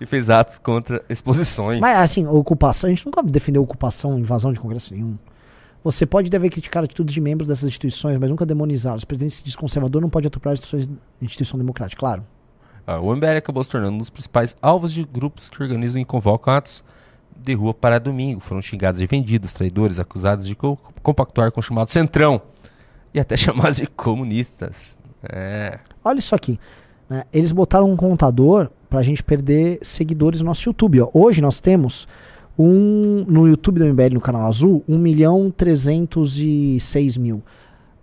E 0.00 0.06
fez 0.06 0.30
atos 0.30 0.58
contra 0.58 1.02
exposições. 1.08 1.80
Mas 1.80 1.96
assim, 1.96 2.26
ocupação, 2.26 2.88
a 2.88 2.90
gente 2.90 3.04
nunca 3.06 3.22
defendeu 3.22 3.62
ocupação, 3.62 4.18
invasão 4.18 4.52
de 4.52 4.60
congresso 4.60 4.94
nenhum. 4.94 5.16
Você 5.82 6.04
pode 6.04 6.28
deve 6.28 6.50
criticar 6.50 6.82
atitudes 6.82 7.14
de 7.14 7.20
membros 7.20 7.48
dessas 7.48 7.64
instituições, 7.64 8.18
mas 8.18 8.28
nunca 8.28 8.44
demonizar. 8.44 8.96
Os 8.96 9.04
presidentes 9.04 9.42
de 9.42 9.56
conservador 9.56 10.02
não 10.02 10.10
pode 10.10 10.26
atropelar 10.26 10.54
instituições, 10.54 10.90
instituição 11.22 11.58
democrática, 11.58 12.00
claro. 12.00 12.24
Ah, 12.86 13.00
o 13.00 13.14
MBL 13.14 13.36
acabou 13.38 13.62
se 13.62 13.70
tornando 13.70 13.94
um 13.94 13.98
dos 13.98 14.10
principais 14.10 14.56
alvos 14.60 14.92
de 14.92 15.04
grupos 15.04 15.48
que 15.48 15.62
organizam 15.62 16.00
e 16.00 16.04
convocam 16.04 16.54
atos 16.54 16.84
de 17.36 17.54
rua 17.54 17.74
para 17.74 17.98
domingo. 17.98 18.40
Foram 18.40 18.62
xingados 18.62 19.00
de 19.00 19.06
vendidos, 19.06 19.52
traidores, 19.52 19.98
acusados 19.98 20.46
de 20.46 20.54
co 20.54 20.76
compactuar 21.02 21.52
com 21.52 21.60
o 21.60 21.62
chamado 21.62 21.92
Centrão 21.92 22.40
e 23.12 23.20
até 23.20 23.36
chamados 23.38 23.76
de 23.76 23.86
comunistas. 23.86 24.98
É. 25.22 25.78
Olha 26.04 26.18
isso 26.18 26.34
aqui. 26.34 26.58
Né? 27.08 27.24
Eles 27.32 27.52
botaram 27.52 27.90
um 27.90 27.96
contador 27.96 28.68
pra 28.88 29.02
gente 29.02 29.22
perder 29.22 29.78
seguidores 29.82 30.40
no 30.40 30.46
nosso 30.46 30.68
YouTube. 30.68 31.00
Ó. 31.00 31.10
Hoje 31.12 31.40
nós 31.40 31.60
temos 31.60 32.06
um 32.58 33.24
no 33.28 33.46
YouTube 33.46 33.78
do 33.78 33.86
MBL 33.86 34.14
no 34.14 34.20
canal 34.20 34.46
azul, 34.46 34.82
1 34.88 34.98
milhão 34.98 35.52
306 35.54 37.16
mil. 37.16 37.42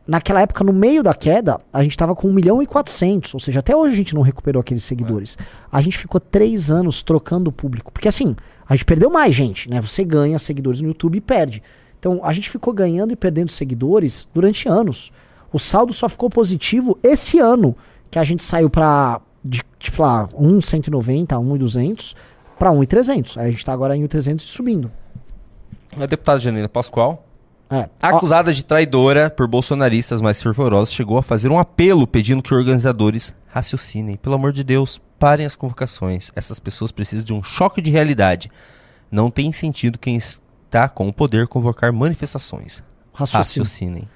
Naquela 0.06 0.42
época, 0.42 0.66
no 0.66 0.74
meio 0.74 1.02
da 1.02 1.16
queda, 1.16 1.62
a 1.72 1.82
gente 1.82 1.98
tava 1.98 2.14
com 2.14 2.28
1 2.28 2.34
milhão 2.34 2.62
e 2.62 2.68
400. 2.68 3.34
Ou 3.34 3.40
seja, 3.40 3.60
até 3.60 3.76
hoje 3.76 3.94
a 3.94 3.96
gente 3.96 4.14
não 4.14 4.22
recuperou 4.22 4.60
aqueles 4.60 4.84
seguidores. 4.84 5.38
A 5.72 5.82
gente 5.82 5.98
ficou 5.98 6.20
três 6.20 6.70
anos 6.70 7.02
trocando 7.02 7.50
o 7.50 7.54
público. 7.54 7.92
Porque 7.92 8.10
assim, 8.10 8.36
a 8.68 8.76
gente 8.76 8.86
perdeu 8.86 9.10
mais 9.10 9.34
gente, 9.34 9.70
né? 9.70 9.82
Você 9.82 10.04
ganha 10.04 10.38
seguidores 10.38 10.82
no 10.82 10.90
YouTube 10.90 11.18
e 11.18 11.22
perde. 11.22 11.64
Então 11.98 12.20
a 12.22 12.34
gente 12.34 12.50
ficou 12.50 12.74
ganhando 12.74 13.14
e 13.14 13.16
perdendo 13.16 13.50
seguidores 13.50 14.28
durante 14.34 14.68
anos. 14.68 15.12
O 15.54 15.60
saldo 15.60 15.94
só 15.94 16.10
ficou 16.10 16.30
positivo 16.30 16.98
esse 17.02 17.40
ano, 17.40 17.74
que 18.14 18.20
a 18.20 18.24
gente 18.24 18.44
saiu 18.44 18.70
pra, 18.70 19.20
de, 19.44 19.64
tipo 19.80 20.04
lá, 20.04 20.30
1,190 20.36 21.36
a 21.36 21.40
1,200 21.40 22.16
pra 22.60 22.72
1,300. 22.72 23.40
Aí 23.40 23.48
a 23.48 23.52
gente 23.52 23.66
tá 23.66 23.74
agora 23.74 23.98
em 23.98 24.04
1,300 24.04 24.46
e 24.46 24.48
subindo. 24.48 24.92
A 26.00 26.06
deputada 26.06 26.38
Janina 26.38 26.70
Pascoal, 26.70 27.26
É. 27.72 27.90
Ó, 28.04 28.08
acusada 28.08 28.54
de 28.54 28.64
traidora 28.64 29.32
por 29.32 29.48
bolsonaristas 29.48 30.22
mais 30.22 30.40
fervorosos, 30.40 30.94
chegou 30.94 31.18
a 31.18 31.24
fazer 31.24 31.50
um 31.50 31.58
apelo 31.58 32.06
pedindo 32.06 32.44
que 32.44 32.54
organizadores 32.54 33.34
raciocinem. 33.48 34.16
Pelo 34.16 34.36
amor 34.36 34.54
de 34.54 34.64
Deus, 34.64 35.02
parem 35.18 35.48
as 35.48 35.56
convocações. 35.56 36.32
Essas 36.36 36.60
pessoas 36.60 36.92
precisam 36.92 37.26
de 37.26 37.34
um 37.34 37.42
choque 37.42 37.82
de 37.82 37.90
realidade. 37.90 38.52
Não 39.10 39.32
tem 39.32 39.52
sentido 39.52 39.98
quem 39.98 40.16
está 40.18 40.88
com 40.88 41.08
o 41.08 41.14
poder 41.14 41.48
convocar 41.48 41.92
manifestações. 41.92 42.84
raciocínio. 43.12 43.64
Raciocinem. 43.64 44.10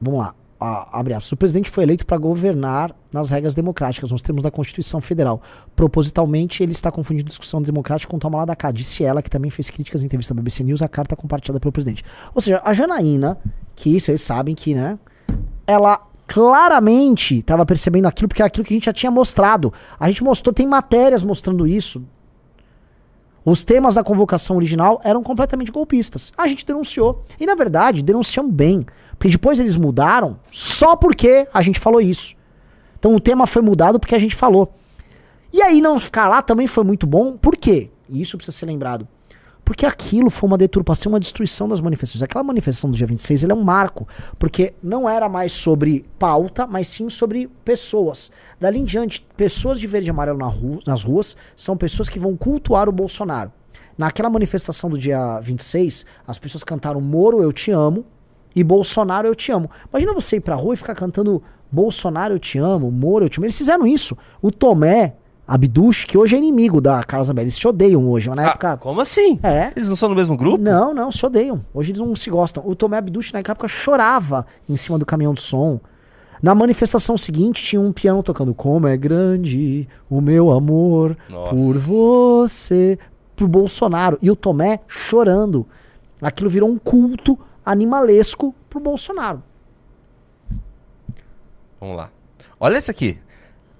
Vamos 0.00 0.20
lá. 0.20 0.34
A, 0.58 0.98
abre 0.98 1.12
aspas. 1.12 1.32
O 1.32 1.36
presidente 1.36 1.70
foi 1.70 1.84
eleito 1.84 2.06
para 2.06 2.16
governar 2.16 2.94
nas 3.12 3.30
regras 3.30 3.54
democráticas, 3.54 4.10
nos 4.10 4.22
termos 4.22 4.42
da 4.42 4.50
Constituição 4.50 5.00
Federal. 5.00 5.40
Propositalmente, 5.74 6.62
ele 6.62 6.72
está 6.72 6.90
confundindo 6.90 7.28
discussão 7.28 7.60
democrática 7.60 8.10
com 8.10 8.18
toma 8.18 8.38
lá 8.38 8.44
da. 8.44 8.56
Disse 8.72 9.04
ela, 9.04 9.22
que 9.22 9.30
também 9.30 9.50
fez 9.50 9.68
críticas 9.68 10.02
em 10.02 10.06
entrevista 10.06 10.32
à 10.32 10.36
BBC 10.36 10.64
News, 10.64 10.82
à 10.82 10.88
carta 10.88 11.14
compartilhada 11.14 11.60
pelo 11.60 11.72
presidente. 11.72 12.02
Ou 12.34 12.40
seja, 12.40 12.60
a 12.64 12.72
Janaína, 12.72 13.38
que 13.74 14.00
vocês 14.00 14.20
sabem 14.22 14.54
que, 14.54 14.74
né? 14.74 14.98
Ela 15.66 16.00
claramente 16.26 17.38
estava 17.38 17.64
percebendo 17.64 18.06
aquilo, 18.06 18.28
porque 18.28 18.42
era 18.42 18.48
aquilo 18.48 18.64
que 18.64 18.74
a 18.74 18.76
gente 18.76 18.86
já 18.86 18.92
tinha 18.92 19.10
mostrado. 19.10 19.72
A 19.98 20.08
gente 20.08 20.24
mostrou, 20.24 20.52
tem 20.52 20.66
matérias 20.66 21.22
mostrando 21.22 21.66
isso. 21.66 22.02
Os 23.44 23.62
temas 23.62 23.94
da 23.94 24.02
convocação 24.02 24.56
original 24.56 25.00
eram 25.04 25.22
completamente 25.22 25.70
golpistas. 25.70 26.32
A 26.36 26.48
gente 26.48 26.66
denunciou. 26.66 27.24
E 27.38 27.46
na 27.46 27.54
verdade, 27.54 28.02
denunciamos 28.02 28.52
bem. 28.52 28.84
Porque 29.18 29.30
depois 29.30 29.58
eles 29.58 29.76
mudaram 29.76 30.38
só 30.50 30.94
porque 30.96 31.46
a 31.52 31.62
gente 31.62 31.80
falou 31.80 32.00
isso. 32.00 32.34
Então 32.98 33.14
o 33.14 33.20
tema 33.20 33.46
foi 33.46 33.62
mudado 33.62 33.98
porque 34.00 34.14
a 34.14 34.18
gente 34.18 34.34
falou. 34.34 34.74
E 35.52 35.62
aí 35.62 35.80
não 35.80 35.98
ficar 36.00 36.28
lá 36.28 36.42
também 36.42 36.66
foi 36.66 36.84
muito 36.84 37.06
bom. 37.06 37.36
Por 37.36 37.56
quê? 37.56 37.90
Isso 38.10 38.36
precisa 38.36 38.56
ser 38.56 38.66
lembrado. 38.66 39.06
Porque 39.64 39.84
aquilo 39.84 40.30
foi 40.30 40.46
uma 40.48 40.56
deturpação, 40.58 41.10
uma 41.12 41.18
destruição 41.18 41.68
das 41.68 41.80
manifestações. 41.80 42.22
Aquela 42.22 42.44
manifestação 42.44 42.88
do 42.90 42.96
dia 42.96 43.06
26 43.06 43.42
ele 43.42 43.52
é 43.52 43.54
um 43.54 43.64
marco. 43.64 44.06
Porque 44.38 44.74
não 44.82 45.08
era 45.08 45.28
mais 45.28 45.50
sobre 45.52 46.04
pauta, 46.18 46.66
mas 46.68 46.86
sim 46.88 47.08
sobre 47.08 47.48
pessoas. 47.64 48.30
Dali 48.60 48.78
em 48.78 48.84
diante, 48.84 49.26
pessoas 49.36 49.80
de 49.80 49.86
verde 49.88 50.08
e 50.08 50.10
amarelo 50.10 50.38
na 50.38 50.46
ru- 50.46 50.78
nas 50.86 51.02
ruas 51.02 51.36
são 51.56 51.76
pessoas 51.76 52.08
que 52.08 52.18
vão 52.18 52.36
cultuar 52.36 52.88
o 52.88 52.92
Bolsonaro. 52.92 53.50
Naquela 53.98 54.30
manifestação 54.30 54.88
do 54.90 54.98
dia 54.98 55.40
26, 55.40 56.06
as 56.28 56.38
pessoas 56.38 56.62
cantaram 56.62 57.00
Moro, 57.00 57.42
eu 57.42 57.52
te 57.52 57.70
amo, 57.72 58.04
e 58.56 58.64
Bolsonaro, 58.64 59.28
eu 59.28 59.34
te 59.34 59.52
amo. 59.52 59.70
Imagina 59.92 60.14
você 60.14 60.36
ir 60.36 60.40
pra 60.40 60.54
rua 60.54 60.72
e 60.72 60.78
ficar 60.78 60.94
cantando 60.94 61.42
Bolsonaro, 61.70 62.34
eu 62.34 62.38
te 62.38 62.56
amo, 62.56 62.90
Moro, 62.90 63.26
eu 63.26 63.28
te 63.28 63.38
amo. 63.38 63.44
Eles 63.44 63.58
fizeram 63.58 63.86
isso. 63.86 64.16
O 64.40 64.50
Tomé 64.50 65.14
Abduch, 65.46 66.06
que 66.06 66.16
hoje 66.16 66.34
é 66.34 66.38
inimigo 66.38 66.80
da 66.80 67.04
Carla 67.04 67.24
Zambelli, 67.26 67.44
eles 67.44 67.54
se 67.54 67.68
odeiam 67.68 68.08
hoje, 68.08 68.30
mas 68.30 68.38
na 68.38 68.48
época... 68.48 68.72
Ah, 68.72 68.76
como 68.78 69.02
assim? 69.02 69.38
É. 69.42 69.72
Eles 69.76 69.90
não 69.90 69.94
são 69.94 70.08
no 70.08 70.14
mesmo 70.14 70.38
grupo? 70.38 70.56
Não, 70.56 70.94
não, 70.94 71.12
se 71.12 71.24
odeiam. 71.24 71.62
Hoje 71.74 71.92
eles 71.92 72.00
não 72.00 72.14
se 72.14 72.30
gostam. 72.30 72.66
O 72.66 72.74
Tomé 72.74 72.96
Abduch 72.96 73.30
na 73.34 73.40
época 73.40 73.68
chorava 73.68 74.46
em 74.66 74.74
cima 74.74 74.98
do 74.98 75.04
caminhão 75.04 75.34
de 75.34 75.42
som. 75.42 75.78
Na 76.42 76.54
manifestação 76.54 77.18
seguinte 77.18 77.62
tinha 77.62 77.80
um 77.80 77.92
piano 77.92 78.22
tocando 78.22 78.54
Como 78.54 78.86
é 78.86 78.96
grande 78.96 79.86
o 80.08 80.22
meu 80.22 80.50
amor 80.50 81.16
Nossa. 81.28 81.50
por 81.50 81.78
você, 81.78 82.98
pro 83.34 83.46
Bolsonaro. 83.46 84.18
E 84.22 84.30
o 84.30 84.36
Tomé 84.36 84.80
chorando. 84.88 85.66
Aquilo 86.22 86.48
virou 86.48 86.70
um 86.70 86.78
culto 86.78 87.38
animalesco 87.66 88.54
pro 88.70 88.78
Bolsonaro. 88.78 89.42
Vamos 91.80 91.96
lá. 91.96 92.10
Olha 92.58 92.76
essa 92.76 92.92
aqui. 92.92 93.18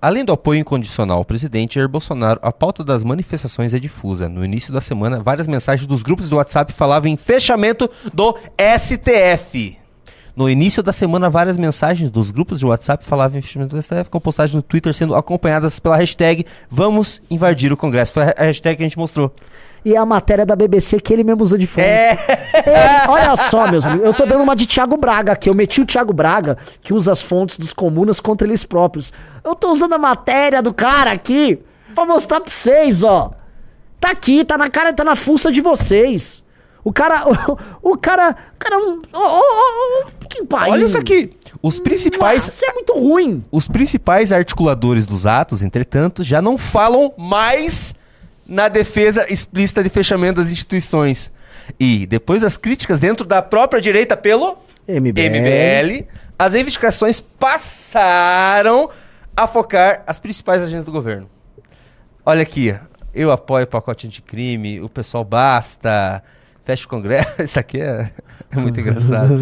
Além 0.02 0.24
do 0.24 0.32
apoio 0.32 0.60
incondicional 0.60 1.18
ao 1.18 1.24
presidente 1.24 1.76
Jair 1.76 1.88
Bolsonaro, 1.88 2.38
a 2.42 2.52
pauta 2.52 2.84
das 2.84 3.02
manifestações 3.02 3.72
é 3.72 3.78
difusa. 3.78 4.28
No 4.28 4.44
início 4.44 4.72
da 4.72 4.80
semana, 4.80 5.22
várias 5.22 5.46
mensagens 5.46 5.86
dos 5.86 6.02
grupos 6.02 6.28
do 6.28 6.36
WhatsApp 6.36 6.72
falavam 6.72 7.08
em 7.08 7.16
fechamento 7.16 7.88
do 8.12 8.36
STF. 8.78 9.78
No 10.36 10.50
início 10.50 10.82
da 10.82 10.92
semana, 10.92 11.30
várias 11.30 11.56
mensagens 11.56 12.10
dos 12.10 12.30
grupos 12.30 12.58
de 12.58 12.66
WhatsApp 12.66 13.02
falavam 13.04 13.38
em 13.38 13.42
fechamento 13.42 13.74
do 13.74 13.82
STF, 13.82 14.10
com 14.10 14.20
postagens 14.20 14.54
no 14.54 14.60
Twitter 14.60 14.92
sendo 14.92 15.14
acompanhadas 15.14 15.78
pela 15.78 15.96
hashtag 15.96 16.44
Vamos 16.70 17.22
invadir 17.30 17.72
o 17.72 17.76
Congresso. 17.76 18.12
Foi 18.12 18.22
a 18.24 18.34
hashtag 18.44 18.76
que 18.76 18.82
a 18.82 18.86
gente 18.86 18.98
mostrou. 18.98 19.32
E 19.82 19.96
a 19.96 20.04
matéria 20.04 20.44
da 20.44 20.54
BBC 20.54 21.00
que 21.00 21.12
ele 21.12 21.24
mesmo 21.24 21.42
usou 21.42 21.56
de 21.56 21.66
fonte. 21.66 21.86
É. 21.86 22.18
Ele- 22.66 23.08
olha 23.08 23.34
só, 23.36 23.70
meus 23.70 23.86
amigos, 23.86 24.04
eu 24.04 24.12
tô 24.12 24.26
dando 24.26 24.42
uma 24.42 24.54
de 24.54 24.66
Thiago 24.66 24.96
Braga 24.98 25.32
aqui. 25.32 25.48
Eu 25.48 25.54
meti 25.54 25.80
o 25.80 25.86
Thiago 25.86 26.12
Braga, 26.12 26.58
que 26.82 26.92
usa 26.92 27.12
as 27.12 27.22
fontes 27.22 27.56
dos 27.56 27.72
comunas 27.72 28.20
contra 28.20 28.46
eles 28.46 28.62
próprios. 28.64 29.12
Eu 29.42 29.54
tô 29.54 29.70
usando 29.72 29.94
a 29.94 29.98
matéria 29.98 30.60
do 30.60 30.74
cara 30.74 31.12
aqui 31.12 31.60
pra 31.94 32.04
mostrar 32.04 32.40
pra 32.40 32.50
vocês, 32.50 33.02
ó. 33.02 33.30
Tá 33.98 34.10
aqui, 34.10 34.44
tá 34.44 34.58
na 34.58 34.68
cara, 34.68 34.92
tá 34.92 35.02
na 35.04 35.16
fuça 35.16 35.50
de 35.50 35.62
vocês. 35.62 36.44
O 36.86 36.92
cara. 36.92 37.24
O, 37.28 37.58
o 37.92 37.98
cara. 37.98 38.30
O 38.54 38.58
cara. 38.58 38.76
é 38.76 38.78
um- 38.78 39.02
ó, 39.12 39.40
ó, 39.40 39.42
ó, 39.42 40.06
que 40.30 40.44
país. 40.44 40.72
Olha 40.72 40.84
isso 40.84 40.96
aqui. 40.96 41.36
Os 41.60 41.80
principais, 41.80 42.46
Isso 42.46 42.64
é 42.64 42.72
muito 42.74 42.92
ruim. 42.92 43.44
os 43.50 43.66
principais 43.66 44.30
articuladores 44.30 45.04
dos 45.04 45.26
atos, 45.26 45.62
entretanto, 45.62 46.22
já 46.22 46.40
não 46.40 46.56
falam 46.56 47.12
mais 47.18 47.94
na 48.46 48.68
defesa 48.68 49.26
explícita 49.32 49.82
de 49.82 49.88
fechamento 49.88 50.40
das 50.40 50.52
instituições. 50.52 51.32
E 51.80 52.06
depois 52.06 52.42
das 52.42 52.56
críticas 52.56 53.00
dentro 53.00 53.26
da 53.26 53.42
própria 53.42 53.80
direita 53.80 54.16
pelo 54.16 54.56
MBL. 54.86 55.20
MBL, 55.22 56.06
as 56.38 56.52
reivindicações 56.54 57.20
passaram 57.20 58.88
a 59.36 59.48
focar 59.48 60.04
as 60.06 60.20
principais 60.20 60.62
agências 60.62 60.84
do 60.84 60.92
governo. 60.92 61.28
Olha 62.24 62.42
aqui, 62.42 62.72
eu 63.12 63.32
apoio 63.32 63.64
o 63.64 63.68
pacote 63.68 64.06
anticrime, 64.06 64.80
o 64.80 64.88
pessoal 64.88 65.24
basta, 65.24 66.22
fecha 66.66 66.84
o 66.84 66.88
Congresso. 66.88 67.28
Isso 67.42 67.58
aqui 67.58 67.80
é, 67.80 68.10
é 68.50 68.56
muito 68.58 68.78
engraçado. 68.78 69.32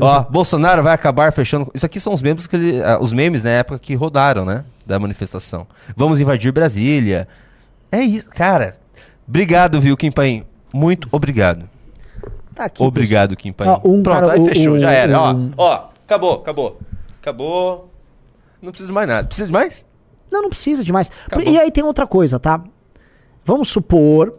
Ó, 0.00 0.22
Bolsonaro 0.30 0.82
vai 0.82 0.94
acabar 0.94 1.32
fechando. 1.32 1.68
Isso 1.74 1.84
aqui 1.84 1.98
são 1.98 2.12
os 2.12 2.22
memes 2.22 2.46
que 2.46 2.54
ele, 2.54 2.82
ah, 2.84 2.98
os 3.00 3.12
memes 3.12 3.42
na 3.42 3.50
época 3.50 3.78
que 3.80 3.94
rodaram, 3.96 4.44
né, 4.44 4.64
da 4.86 4.98
manifestação. 5.00 5.66
Vamos 5.96 6.20
invadir 6.20 6.52
Brasília. 6.52 7.26
É 7.90 8.00
isso, 8.02 8.28
cara. 8.28 8.76
Obrigado, 9.26 9.80
viu, 9.80 9.96
Kim 9.96 10.12
Paim? 10.12 10.44
Muito 10.72 11.08
obrigado. 11.10 11.68
Tá 12.54 12.66
aqui. 12.66 12.82
Obrigado, 12.82 13.34
Kim 13.34 13.52
Paim. 13.52 13.68
Ó, 13.68 13.80
um 13.84 14.02
Pronto, 14.02 14.20
cara- 14.28 14.32
aí 14.34 14.44
fechou, 14.44 14.74
o- 14.74 14.78
já 14.78 14.90
era. 14.92 15.18
Ó, 15.18 15.32
o- 15.34 15.50
ó, 15.56 15.88
acabou, 16.04 16.34
acabou. 16.34 16.78
Acabou. 17.20 17.90
Não 18.60 18.70
precisa 18.70 18.88
de 18.88 18.94
mais 18.94 19.08
nada. 19.08 19.26
Precisa 19.26 19.46
de 19.46 19.52
mais? 19.52 19.84
Não, 20.30 20.42
não 20.42 20.50
precisa 20.50 20.84
demais. 20.84 21.10
Acabou. 21.26 21.46
E 21.48 21.58
aí 21.58 21.70
tem 21.70 21.82
outra 21.82 22.06
coisa, 22.06 22.38
tá? 22.38 22.62
Vamos 23.44 23.68
supor. 23.68 24.34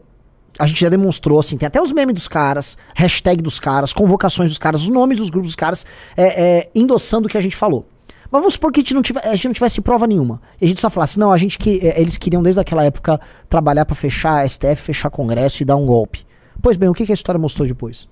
A 0.57 0.65
gente 0.67 0.79
já 0.79 0.87
demonstrou, 0.89 1.37
assim, 1.39 1.57
tem 1.57 1.67
até 1.67 1.81
os 1.81 1.91
memes 1.91 2.13
dos 2.15 2.27
caras, 2.27 2.77
hashtag 2.95 3.41
dos 3.43 3.59
caras, 3.59 3.91
convocações 3.91 4.49
dos 4.49 4.57
caras, 4.57 4.83
os 4.83 4.89
nomes 4.89 5.17
dos 5.17 5.29
grupos 5.29 5.49
dos 5.49 5.55
caras, 5.55 5.85
é, 6.15 6.43
é, 6.59 6.69
endossando 6.73 7.27
o 7.27 7.29
que 7.29 7.37
a 7.37 7.41
gente 7.41 7.55
falou. 7.55 7.85
Mas 8.31 8.39
vamos 8.41 8.53
supor 8.53 8.71
que 8.71 8.79
a 8.79 8.83
gente 8.83 8.93
não, 8.93 9.01
tive- 9.01 9.19
a 9.19 9.35
gente 9.35 9.45
não 9.47 9.53
tivesse 9.53 9.81
prova 9.81 10.07
nenhuma. 10.07 10.41
E 10.59 10.65
a 10.65 10.67
gente 10.67 10.79
só 10.81 10.89
falasse, 10.89 11.19
não, 11.19 11.31
a 11.31 11.37
gente 11.37 11.57
que. 11.59 11.79
é, 11.85 11.99
eles 11.99 12.17
queriam 12.17 12.41
desde 12.41 12.59
aquela 12.61 12.83
época 12.83 13.19
trabalhar 13.49 13.85
pra 13.85 13.95
fechar 13.95 14.41
a 14.41 14.47
STF, 14.47 14.75
fechar 14.77 15.09
Congresso 15.09 15.61
e 15.61 15.65
dar 15.65 15.75
um 15.75 15.85
golpe. 15.85 16.25
Pois 16.61 16.77
bem, 16.77 16.89
o 16.89 16.93
que, 16.93 17.05
que 17.05 17.11
a 17.11 17.13
história 17.13 17.39
mostrou 17.39 17.67
depois? 17.67 18.07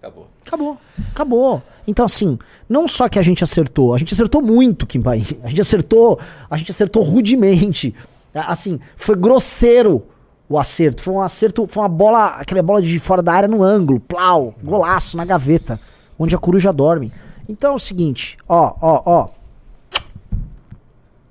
Acabou. 0.00 0.28
Acabou. 0.46 0.78
Acabou. 1.12 1.62
Então, 1.86 2.04
assim, 2.04 2.38
não 2.68 2.86
só 2.86 3.08
que 3.08 3.18
a 3.18 3.22
gente 3.22 3.42
acertou, 3.42 3.94
a 3.94 3.98
gente 3.98 4.12
acertou 4.14 4.40
muito, 4.42 4.86
Kim 4.86 5.00
Paim. 5.02 5.24
A 5.42 5.48
gente 5.48 5.60
acertou, 5.60 6.18
a 6.50 6.56
gente 6.56 6.70
acertou 6.70 7.02
rudemente. 7.02 7.94
A- 8.34 8.52
Assim, 8.52 8.78
foi 8.96 9.14
grosseiro 9.16 10.02
o 10.48 10.58
acerto. 10.58 11.02
Foi 11.02 11.14
um 11.14 11.20
acerto, 11.20 11.66
foi 11.66 11.82
uma 11.82 11.88
bola, 11.88 12.26
aquela 12.36 12.62
bola 12.62 12.82
de 12.82 12.98
fora 12.98 13.22
da 13.22 13.32
área 13.32 13.48
no 13.48 13.62
ângulo, 13.62 14.00
plau, 14.00 14.54
golaço 14.62 15.16
na 15.16 15.24
gaveta, 15.24 15.78
onde 16.18 16.34
a 16.34 16.38
coruja 16.38 16.72
dorme. 16.72 17.12
Então 17.48 17.72
é 17.72 17.74
o 17.74 17.78
seguinte, 17.78 18.36
ó, 18.48 18.74
ó, 18.80 19.02
ó. 19.04 19.28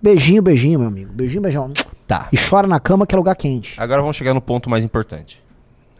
Beijinho, 0.01 0.41
beijinho, 0.41 0.79
meu 0.79 0.87
amigo. 0.89 1.13
Beijinho, 1.13 1.41
beijão. 1.41 1.71
Tá. 2.05 2.27
E 2.31 2.37
chora 2.37 2.67
na 2.67 2.79
cama 2.79 3.07
que 3.07 3.15
é 3.15 3.17
lugar 3.17 3.35
quente. 3.35 3.79
Agora 3.79 4.01
vamos 4.01 4.17
chegar 4.17 4.33
no 4.33 4.41
ponto 4.41 4.69
mais 4.69 4.83
importante. 4.83 5.41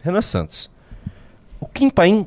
Renan 0.02 0.20
Santos. 0.22 0.70
O 1.58 1.66
Kim 1.66 1.88
Paim. 1.88 2.26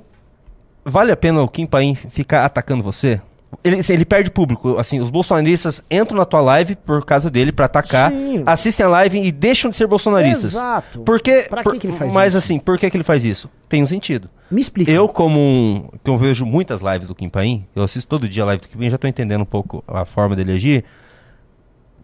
Vale 0.83 1.11
a 1.11 1.17
pena 1.17 1.41
o 1.41 1.47
Kim 1.47 1.67
Paim 1.67 1.93
ficar 1.93 2.45
atacando 2.45 2.81
você? 2.81 3.21
Ele, 3.63 3.79
ele 3.89 4.05
perde 4.05 4.29
público. 4.29 4.77
Assim, 4.77 4.99
os 4.99 5.09
bolsonaristas 5.09 5.81
entram 5.89 6.17
na 6.17 6.25
tua 6.25 6.41
live 6.41 6.75
por 6.75 7.03
causa 7.05 7.29
dele 7.29 7.51
pra 7.51 7.65
atacar, 7.65 8.11
Sim. 8.11 8.43
assistem 8.45 8.85
a 8.85 8.89
live 8.89 9.19
e 9.19 9.31
deixam 9.31 9.71
de 9.71 9.77
ser 9.77 9.87
bolsonaristas. 9.87 10.53
Exato. 10.53 10.99
Por 11.01 11.19
que, 11.21 11.43
Pra 11.49 11.63
por- 11.63 11.73
que 11.73 11.79
que 11.79 11.87
ele 11.87 11.93
faz 11.95 12.13
mas 12.13 12.33
isso? 12.33 12.37
assim, 12.39 12.59
por 12.59 12.77
que, 12.77 12.89
que 12.89 12.97
ele 12.97 13.03
faz 13.05 13.23
isso? 13.23 13.49
Tem 13.69 13.81
um 13.81 13.87
sentido. 13.87 14.29
Me 14.51 14.59
explica. 14.61 14.91
Eu, 14.91 15.07
como 15.07 15.39
um. 15.39 15.89
que 16.03 16.09
eu 16.09 16.17
vejo 16.17 16.45
muitas 16.45 16.81
lives 16.81 17.07
do 17.07 17.15
Kim 17.15 17.29
Paim, 17.29 17.65
eu 17.75 17.83
assisto 17.83 18.07
todo 18.07 18.27
dia 18.27 18.43
a 18.43 18.45
live 18.47 18.61
do 18.61 18.67
Kim 18.67 18.77
Paim, 18.77 18.89
já 18.89 18.97
tô 18.97 19.07
entendendo 19.07 19.41
um 19.41 19.45
pouco 19.45 19.83
a 19.87 20.03
forma 20.05 20.35
dele 20.35 20.51
agir. 20.53 20.83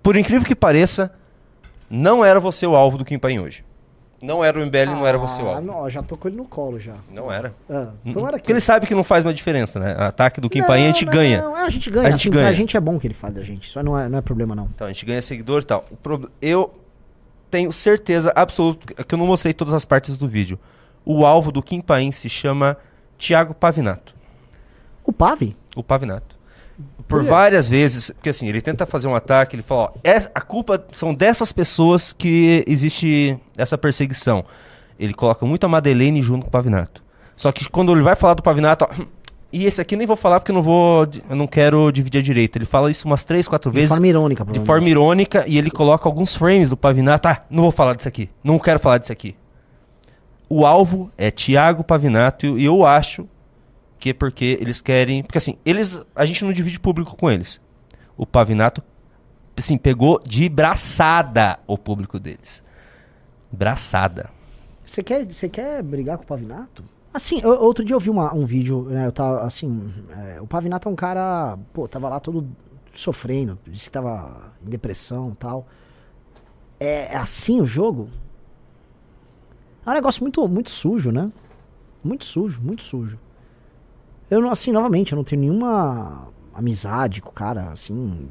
Por 0.01 0.15
incrível 0.15 0.45
que 0.47 0.55
pareça, 0.55 1.13
não 1.89 2.23
era 2.23 2.39
você 2.39 2.65
o 2.65 2.75
alvo 2.75 2.97
do 2.97 3.05
Kim 3.05 3.19
Paim 3.19 3.39
hoje. 3.39 3.63
Não 4.23 4.41
era 4.43 4.57
o 4.57 4.65
MBL, 4.65 4.85
não 4.91 5.05
era 5.05 5.17
você 5.17 5.41
o 5.41 5.47
Ah, 5.49 5.55
alvo. 5.55 5.61
não, 5.67 5.89
já 5.89 6.01
tô 6.01 6.15
com 6.15 6.29
ele 6.29 6.37
no 6.37 6.45
colo 6.45 6.79
já. 6.79 6.93
Não 7.11 7.29
era. 7.29 7.53
Ah, 7.69 7.89
então 8.05 8.21
Uhum. 8.21 8.27
era 8.29 8.37
Porque 8.37 8.51
ele 8.53 8.61
sabe 8.61 8.87
que 8.87 8.95
não 8.95 9.03
faz 9.03 9.23
uma 9.25 9.33
diferença, 9.33 9.79
né? 9.81 9.95
Ataque 9.99 10.39
do 10.39 10.49
Kim 10.49 10.63
Paim 10.63 10.83
a 10.85 10.87
gente 10.87 11.03
não, 11.05 11.11
ganha. 11.11 11.41
Não, 11.41 11.55
a 11.55 11.69
gente 11.69 11.89
ganha. 11.91 12.07
A 12.07 12.11
gente 12.11 12.29
assim, 12.29 12.37
ganha. 12.37 12.47
A 12.47 12.53
gente 12.53 12.77
é 12.77 12.79
bom 12.79 12.97
que 12.97 13.05
ele 13.05 13.13
fale 13.13 13.33
da 13.33 13.43
gente. 13.43 13.67
Isso 13.67 13.83
não 13.83 13.99
é, 13.99 14.07
não 14.07 14.17
é 14.17 14.21
problema, 14.21 14.55
não. 14.55 14.69
Então, 14.73 14.87
a 14.87 14.91
gente 14.91 15.05
ganha 15.05 15.21
seguidor 15.21 15.61
e 15.61 15.65
tal. 15.65 15.83
Eu 16.41 16.73
tenho 17.51 17.71
certeza 17.73 18.31
absoluta 18.35 19.03
que 19.03 19.13
eu 19.13 19.19
não 19.19 19.27
mostrei 19.27 19.53
todas 19.53 19.73
as 19.73 19.83
partes 19.83 20.17
do 20.17 20.27
vídeo. 20.27 20.57
O 21.05 21.25
alvo 21.25 21.51
do 21.51 21.61
Kim 21.61 21.81
Paim 21.81 22.11
se 22.13 22.29
chama 22.29 22.77
Thiago 23.17 23.53
Pavinato. 23.53 24.15
O 25.03 25.11
Pave? 25.11 25.53
O 25.75 25.83
Pavinato. 25.83 26.37
Por 27.07 27.23
várias 27.23 27.67
vezes, 27.67 28.09
porque 28.09 28.29
assim, 28.29 28.47
ele 28.47 28.61
tenta 28.61 28.85
fazer 28.85 29.07
um 29.07 29.13
ataque, 29.13 29.55
ele 29.55 29.63
fala, 29.63 29.83
ó, 29.83 29.91
é, 30.03 30.29
a 30.33 30.41
culpa 30.41 30.83
são 30.91 31.13
dessas 31.13 31.51
pessoas 31.51 32.11
que 32.11 32.63
existe 32.67 33.37
essa 33.55 33.77
perseguição. 33.77 34.43
Ele 34.97 35.13
coloca 35.13 35.45
muito 35.45 35.63
a 35.65 35.69
Madeleine 35.69 36.21
junto 36.21 36.43
com 36.43 36.47
o 36.47 36.51
Pavinato. 36.51 37.03
Só 37.35 37.51
que 37.51 37.69
quando 37.69 37.91
ele 37.91 38.01
vai 38.01 38.15
falar 38.15 38.33
do 38.33 38.41
Pavinato, 38.41 38.87
ó, 38.89 39.03
e 39.51 39.65
esse 39.65 39.79
aqui 39.79 39.95
nem 39.95 40.07
vou 40.07 40.15
falar 40.15 40.39
porque 40.39 40.51
eu 40.51 40.55
não 40.55 40.63
vou, 40.63 41.07
eu 41.29 41.35
não 41.35 41.45
quero 41.45 41.91
dividir 41.91 42.19
a 42.19 42.23
direita. 42.23 42.57
Ele 42.57 42.65
fala 42.65 42.89
isso 42.89 43.07
umas 43.07 43.23
três, 43.23 43.47
quatro 43.47 43.69
De 43.69 43.75
vezes 43.75 43.89
forma 43.89 44.07
irônica, 44.07 44.45
de 44.45 44.59
forma 44.61 44.89
irônica 44.89 45.43
e 45.47 45.57
ele 45.57 45.69
coloca 45.69 46.07
alguns 46.09 46.35
frames 46.35 46.71
do 46.71 46.77
Pavinato. 46.77 47.27
Ah, 47.27 47.43
não 47.49 47.61
vou 47.61 47.71
falar 47.71 47.95
disso 47.95 48.07
aqui. 48.07 48.29
Não 48.43 48.57
quero 48.57 48.79
falar 48.79 48.97
disso 48.97 49.11
aqui. 49.11 49.35
O 50.49 50.65
alvo 50.65 51.11
é 51.17 51.29
Thiago 51.29 51.83
Pavinato 51.83 52.57
e 52.57 52.65
eu 52.65 52.85
acho 52.85 53.27
que 54.03 54.13
porque 54.13 54.57
eles 54.59 54.81
querem. 54.81 55.23
Porque 55.23 55.37
assim, 55.37 55.55
eles. 55.65 56.03
A 56.13 56.25
gente 56.25 56.43
não 56.43 56.51
divide 56.51 56.77
público 56.77 57.15
com 57.15 57.31
eles. 57.31 57.61
O 58.17 58.25
Pavinato, 58.25 58.83
assim, 59.55 59.77
pegou 59.77 60.21
de 60.27 60.49
braçada 60.49 61.57
o 61.65 61.77
público 61.77 62.19
deles. 62.19 62.61
Braçada. 63.49 64.29
Você 64.85 65.01
quer, 65.01 65.25
você 65.25 65.47
quer 65.47 65.81
brigar 65.81 66.17
com 66.17 66.25
o 66.25 66.27
Pavinato? 66.27 66.83
Assim, 67.13 67.39
eu- 67.41 67.51
outro 67.61 67.85
dia 67.85 67.95
eu 67.95 67.99
vi 67.99 68.09
uma- 68.09 68.33
um 68.33 68.43
vídeo, 68.45 68.83
né? 68.89 69.05
Eu 69.07 69.11
tava 69.13 69.41
assim. 69.43 69.93
é, 70.17 70.41
o 70.41 70.47
Pavinato 70.47 70.89
é 70.89 70.91
um 70.91 70.95
cara. 70.95 71.57
Pô, 71.71 71.87
tava 71.87 72.09
lá 72.09 72.19
todo 72.19 72.45
sofrendo. 72.93 73.57
Disse 73.65 73.85
que 73.85 73.91
tava 73.93 74.51
em 74.65 74.69
depressão 74.69 75.31
e 75.33 75.35
tal. 75.37 75.65
É, 76.77 77.13
é 77.13 77.15
assim 77.17 77.61
o 77.61 77.65
jogo? 77.65 78.09
É 79.85 79.89
um 79.89 79.93
negócio 79.93 80.21
muito, 80.21 80.45
muito 80.49 80.69
sujo, 80.69 81.09
né? 81.09 81.31
Muito 82.03 82.25
sujo, 82.25 82.61
muito 82.61 82.83
sujo. 82.83 83.17
Eu 84.29 84.41
não, 84.41 84.49
assim, 84.51 84.71
novamente, 84.71 85.11
eu 85.13 85.15
não 85.17 85.23
tenho 85.23 85.41
nenhuma 85.41 86.27
amizade 86.53 87.21
com 87.21 87.29
o 87.29 87.33
cara, 87.33 87.69
assim. 87.71 88.27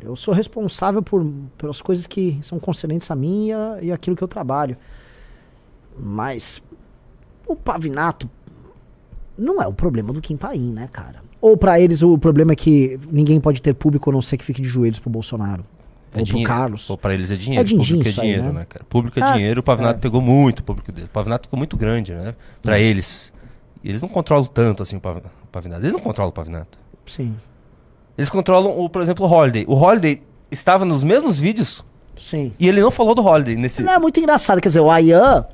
Eu 0.00 0.16
sou 0.16 0.32
responsável 0.32 1.02
por, 1.02 1.24
pelas 1.58 1.82
coisas 1.82 2.06
que 2.06 2.38
são 2.42 2.58
concernentes 2.58 3.10
a 3.10 3.14
mim 3.14 3.48
e, 3.48 3.52
a- 3.52 3.78
e 3.82 3.92
aquilo 3.92 4.16
que 4.16 4.24
eu 4.24 4.28
trabalho. 4.28 4.76
Mas 5.98 6.62
o 7.46 7.54
Pavinato 7.54 8.30
não 9.36 9.60
é 9.60 9.66
o 9.66 9.72
problema 9.72 10.12
do 10.12 10.20
Kim 10.20 10.36
Paim, 10.36 10.72
né, 10.72 10.88
cara? 10.90 11.22
Ou 11.40 11.56
pra 11.56 11.80
eles 11.80 12.02
o 12.02 12.16
problema 12.18 12.52
é 12.52 12.56
que 12.56 12.98
ninguém 13.10 13.40
pode 13.40 13.60
ter 13.60 13.74
público 13.74 14.08
a 14.10 14.12
não 14.12 14.22
ser 14.22 14.36
que 14.36 14.44
fique 14.44 14.62
de 14.62 14.68
joelhos 14.68 14.98
pro 14.98 15.10
Bolsonaro. 15.10 15.64
ou 16.12 16.12
pro 16.12 16.24
dinheiro. 16.24 16.48
Carlos. 16.48 16.86
Pô, 16.86 16.96
pra 16.96 17.14
eles 17.14 17.30
é 17.30 17.36
dinheiro. 17.36 17.60
É 17.62 17.64
din-din 17.64 17.82
público 17.98 18.08
é 18.08 18.10
isso 18.10 18.20
aí, 18.20 18.26
dinheiro, 18.28 18.52
né? 18.52 18.60
né? 18.60 18.66
cara? 18.68 18.84
Público 18.88 19.18
é 19.18 19.22
Ah, 19.22 19.32
dinheiro. 19.34 19.60
O 19.60 19.62
Pavinato 19.62 19.98
é. 19.98 20.00
pegou 20.00 20.20
muito 20.20 20.58
o 20.60 20.62
público 20.62 20.90
dele. 20.92 21.06
O 21.06 21.10
Pavinato 21.10 21.46
ficou 21.46 21.56
muito 21.58 21.76
grande, 21.76 22.12
né? 22.14 22.34
Pra 22.62 22.74
Hum. 22.74 22.78
eles. 22.78 23.32
E 23.82 23.88
eles 23.88 24.02
não 24.02 24.08
controlam 24.08 24.44
tanto 24.46 24.82
assim 24.82 24.96
o 24.96 25.00
Pav- 25.00 25.18
o 25.18 25.46
Pavinato. 25.50 25.80
Eles 25.82 25.92
não 25.92 26.00
controlam 26.00 26.30
o 26.30 26.32
Pavinato. 26.32 26.78
Sim. 27.06 27.34
Eles 28.18 28.28
controlam, 28.28 28.78
o, 28.78 28.88
por 28.90 29.00
exemplo, 29.00 29.26
o 29.26 29.30
Holiday. 29.30 29.64
O 29.66 29.74
Holiday 29.74 30.22
estava 30.50 30.84
nos 30.84 31.02
mesmos 31.02 31.38
vídeos 31.38 31.84
Sim. 32.14 32.52
e 32.58 32.68
ele 32.68 32.80
não 32.80 32.90
falou 32.90 33.14
do 33.14 33.24
Holiday 33.24 33.56
nesse. 33.56 33.82
Não, 33.82 33.92
é 33.92 33.98
muito 33.98 34.20
engraçado. 34.20 34.60
Quer 34.60 34.68
dizer, 34.68 34.80
o 34.80 34.90
Ayan, 34.90 35.46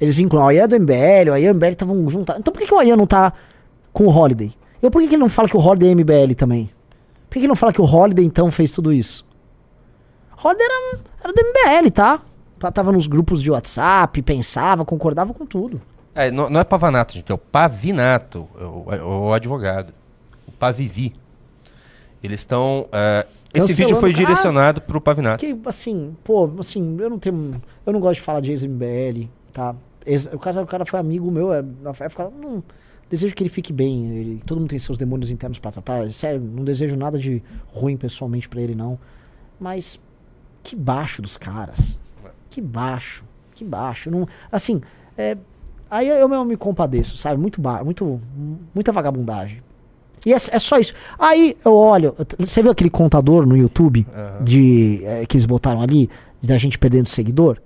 eles 0.00 0.14
vinculam 0.14 0.46
o 0.46 0.48
Ayan 0.48 0.62
é 0.64 0.68
do 0.68 0.76
MBL, 0.80 1.30
o 1.30 1.32
Ayan 1.32 1.48
e 1.48 1.50
o 1.50 1.54
MBL 1.54 1.66
estavam 1.72 2.08
juntos. 2.08 2.34
Então 2.38 2.52
por 2.52 2.60
que, 2.60 2.66
que 2.66 2.74
o 2.74 2.78
Ayan 2.78 2.96
não 2.96 3.06
tá 3.06 3.32
com 3.92 4.04
o 4.06 4.10
Holiday? 4.16 4.54
E 4.82 4.88
por 4.90 5.00
que, 5.02 5.08
que 5.08 5.14
ele 5.14 5.22
não 5.22 5.30
fala 5.30 5.48
que 5.48 5.56
o 5.56 5.60
Holiday 5.60 5.90
é 5.90 5.94
MBL 5.94 6.34
também? 6.36 6.66
Por 7.28 7.34
que, 7.34 7.40
que 7.40 7.46
ele 7.46 7.48
não 7.48 7.56
fala 7.56 7.72
que 7.72 7.80
o 7.80 7.84
Holiday 7.84 8.24
então 8.24 8.50
fez 8.50 8.70
tudo 8.72 8.92
isso? 8.92 9.24
O 10.36 10.46
Holiday 10.48 10.66
era, 10.66 11.00
era 11.24 11.32
do 11.32 11.40
MBL, 11.80 11.90
tá? 11.90 12.20
Tava 12.72 12.92
nos 12.92 13.08
grupos 13.08 13.42
de 13.42 13.50
WhatsApp, 13.50 14.22
pensava, 14.22 14.84
concordava 14.84 15.34
com 15.34 15.44
tudo. 15.44 15.80
É, 16.14 16.30
não, 16.30 16.50
não 16.50 16.60
é 16.60 16.64
Pavanato, 16.64 17.14
gente, 17.14 17.30
é 17.30 17.34
o 17.34 17.38
Pavinato, 17.38 18.46
é 18.60 18.64
o, 18.64 18.94
é 18.94 19.02
o 19.02 19.32
advogado. 19.32 19.92
O 20.46 20.52
Pavivi. 20.52 21.12
Eles 22.22 22.40
estão. 22.40 22.86
é, 22.92 23.26
esse 23.54 23.72
vídeo 23.72 23.96
foi 23.96 24.10
Ah, 24.10 24.14
direcionado 24.14 24.80
pro 24.80 25.00
Pavinato. 25.00 25.38
Que, 25.44 25.56
assim, 25.66 26.16
pô, 26.24 26.50
assim, 26.58 26.96
eu 27.00 27.10
não 27.10 27.18
tenho. 27.18 27.60
Eu 27.84 27.92
não 27.92 28.00
gosto 28.00 28.16
de 28.16 28.22
falar 28.22 28.40
de 28.40 28.50
ex-MBL, 28.50 29.28
tá? 29.52 29.74
Ex- 30.06 30.28
o, 30.32 30.38
cara, 30.38 30.62
o 30.62 30.66
cara 30.66 30.84
foi 30.84 30.98
amigo 31.00 31.30
meu, 31.30 31.48
na 31.82 31.90
época, 32.00 32.30
não. 32.42 32.62
Desejo 33.10 33.34
que 33.34 33.42
ele 33.42 33.50
fique 33.50 33.72
bem. 33.72 34.08
Ele, 34.16 34.42
todo 34.46 34.58
mundo 34.58 34.70
tem 34.70 34.78
seus 34.78 34.96
demônios 34.96 35.30
internos 35.30 35.58
pra 35.58 35.70
tratar. 35.70 36.10
Sério, 36.12 36.40
não 36.40 36.64
desejo 36.64 36.96
nada 36.96 37.18
de 37.18 37.42
ruim 37.68 37.96
pessoalmente 37.96 38.48
pra 38.48 38.60
ele, 38.60 38.74
não. 38.74 38.98
Mas 39.60 40.00
que 40.62 40.74
baixo 40.74 41.20
dos 41.20 41.36
caras. 41.36 41.98
Que 42.48 42.60
baixo. 42.60 43.24
Que 43.54 43.64
baixo. 43.64 44.10
Não, 44.10 44.26
assim, 44.50 44.80
é, 45.16 45.36
Aí 45.94 46.08
eu 46.08 46.26
mesmo 46.28 46.44
me 46.46 46.56
compadeço, 46.56 47.18
sabe? 47.18 47.38
Muito, 47.38 47.60
ba- 47.60 47.84
muito, 47.84 48.18
muita 48.74 48.90
vagabundagem. 48.92 49.62
E 50.24 50.32
é, 50.32 50.36
é 50.36 50.58
só 50.58 50.78
isso. 50.78 50.94
Aí 51.18 51.54
eu 51.62 51.74
olho, 51.74 52.14
você 52.38 52.62
viu 52.62 52.70
aquele 52.70 52.88
contador 52.88 53.44
no 53.44 53.54
YouTube 53.56 54.06
de 54.42 55.02
eh, 55.04 55.26
que 55.26 55.36
eles 55.36 55.44
botaram 55.44 55.82
ali, 55.82 56.08
da 56.42 56.56
gente 56.56 56.78
perdendo 56.78 57.08
seguidor? 57.08 57.58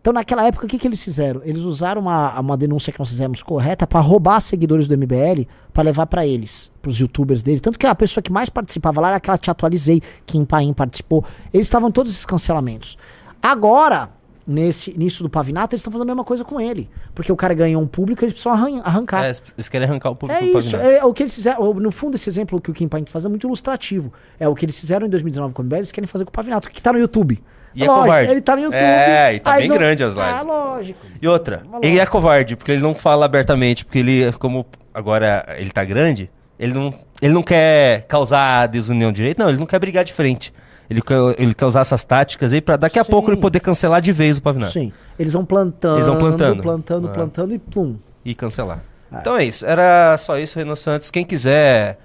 Então 0.00 0.12
naquela 0.12 0.44
época 0.46 0.66
o 0.66 0.68
que, 0.68 0.76
que 0.78 0.86
eles 0.86 1.02
fizeram? 1.02 1.40
Eles 1.44 1.62
usaram 1.62 2.02
uma, 2.02 2.38
uma 2.38 2.56
denúncia 2.56 2.92
que 2.92 2.98
nós 2.98 3.08
fizemos 3.08 3.42
correta 3.42 3.86
pra 3.86 4.00
roubar 4.00 4.40
seguidores 4.40 4.86
do 4.88 4.96
MBL 4.98 5.46
pra 5.72 5.82
levar 5.82 6.06
pra 6.06 6.26
eles, 6.26 6.70
pros 6.82 6.98
youtubers 6.98 7.42
dele. 7.42 7.60
Tanto 7.60 7.78
que 7.78 7.86
a 7.86 7.94
pessoa 7.94 8.22
que 8.22 8.30
mais 8.32 8.48
participava 8.50 9.00
lá 9.00 9.08
era 9.08 9.16
aquela 9.16 9.38
que 9.38 9.44
te 9.44 9.50
atualizei, 9.50 10.02
Kim 10.26 10.44
Paim 10.44 10.72
participou. 10.74 11.24
Eles 11.52 11.66
estavam 11.66 11.88
em 11.88 11.92
todos 11.92 12.12
esses 12.12 12.26
cancelamentos. 12.26 12.98
Agora, 13.42 14.10
nesse, 14.48 14.96
nisso 14.98 15.22
do 15.22 15.28
Pavinato, 15.28 15.74
eles 15.74 15.80
estão 15.80 15.92
fazendo 15.92 16.08
a 16.08 16.12
mesma 16.14 16.24
coisa 16.24 16.42
com 16.44 16.60
ele. 16.60 16.88
Porque 17.14 17.30
o 17.30 17.36
cara 17.36 17.52
ganhou 17.54 17.80
um 17.82 17.86
público, 17.86 18.24
eles 18.24 18.32
precisam 18.32 18.52
arran- 18.52 18.80
arrancar. 18.82 19.26
É, 19.26 19.32
eles 19.56 19.68
querem 19.68 19.86
arrancar 19.86 20.10
o 20.10 20.16
público 20.16 20.42
É 20.42 20.46
do 20.50 20.58
isso, 20.58 20.72
Pavinato. 20.72 20.96
é 20.98 21.04
o 21.04 21.12
que 21.12 21.22
eles 21.22 21.34
fizeram. 21.34 21.74
No 21.74 21.90
fundo, 21.92 22.14
esse 22.14 22.28
exemplo 22.28 22.60
que 22.60 22.70
o 22.70 22.74
Kim 22.74 22.88
Pine 22.88 23.06
faz 23.06 23.24
é 23.24 23.28
muito 23.28 23.46
ilustrativo. 23.46 24.12
É 24.40 24.48
o 24.48 24.54
que 24.54 24.64
eles 24.64 24.78
fizeram 24.80 25.06
em 25.06 25.10
2019 25.10 25.54
com 25.54 25.62
o 25.62 25.64
MBL, 25.64 25.76
eles 25.76 25.92
querem 25.92 26.08
fazer 26.08 26.24
com 26.24 26.30
o 26.30 26.32
Pavinato, 26.32 26.70
que 26.70 26.80
tá 26.82 26.92
no 26.92 26.98
YouTube. 26.98 27.40
E 27.74 27.84
é 27.84 27.86
Lógico, 27.86 28.04
covarde. 28.06 28.30
Ele 28.32 28.40
tá 28.40 28.56
no 28.56 28.62
YouTube. 28.62 28.80
É, 28.80 29.34
e 29.34 29.40
tá 29.40 29.52
Aí 29.52 29.60
bem 29.60 29.68
vão- 29.68 29.78
grande 29.78 30.02
as 30.02 30.14
lives. 30.14 30.30
Ah, 30.32 30.42
lógico. 30.42 30.98
E 31.20 31.28
outra, 31.28 31.62
Uma 31.66 31.80
ele 31.82 32.00
é 32.00 32.06
covarde, 32.06 32.56
porque 32.56 32.72
ele 32.72 32.82
não 32.82 32.94
fala 32.94 33.26
abertamente, 33.26 33.84
porque 33.84 33.98
ele, 33.98 34.32
como 34.32 34.66
agora 34.94 35.44
ele 35.58 35.70
tá 35.70 35.84
grande, 35.84 36.30
ele 36.58 36.72
não, 36.72 36.92
ele 37.20 37.32
não 37.34 37.42
quer 37.42 38.02
causar 38.08 38.66
desunião 38.66 39.12
de 39.12 39.16
direito, 39.16 39.38
não, 39.38 39.48
ele 39.50 39.58
não 39.58 39.66
quer 39.66 39.78
brigar 39.78 40.02
de 40.02 40.12
frente. 40.14 40.52
Ele 40.90 41.02
quer, 41.02 41.16
ele 41.38 41.54
quer 41.54 41.66
usar 41.66 41.80
essas 41.80 42.02
táticas 42.02 42.52
aí 42.52 42.60
pra 42.60 42.76
daqui 42.76 42.98
a 42.98 43.04
Sim. 43.04 43.10
pouco 43.10 43.30
ele 43.30 43.36
poder 43.38 43.60
cancelar 43.60 44.00
de 44.00 44.10
vez 44.12 44.38
o 44.38 44.42
Pavinato. 44.42 44.72
Sim. 44.72 44.92
Eles 45.18 45.32
vão 45.34 45.44
plantando, 45.44 45.96
Eles 45.96 46.06
vão 46.06 46.18
plantando. 46.18 46.62
plantando, 46.62 47.08
Ah. 47.08 47.12
plantando 47.12 47.54
e 47.54 47.58
plum. 47.58 47.96
E 48.24 48.34
cancelar. 48.34 48.82
Então 49.12 49.36
é 49.36 49.44
isso, 49.44 49.64
era 49.66 50.16
só 50.18 50.38
isso, 50.38 50.58
Renan 50.58 50.76
Santos. 50.76 51.10
Quem 51.10 51.24
quiser. 51.24 51.98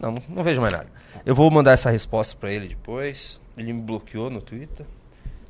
Não, 0.00 0.16
não, 0.28 0.42
vejo 0.42 0.60
mais 0.60 0.72
nada. 0.72 0.86
Eu 1.24 1.34
vou 1.34 1.50
mandar 1.50 1.72
essa 1.72 1.90
resposta 1.90 2.36
pra 2.38 2.50
ele 2.52 2.68
depois. 2.68 3.40
Ele 3.56 3.72
me 3.72 3.80
bloqueou 3.80 4.28
no 4.30 4.40
Twitter. 4.42 4.84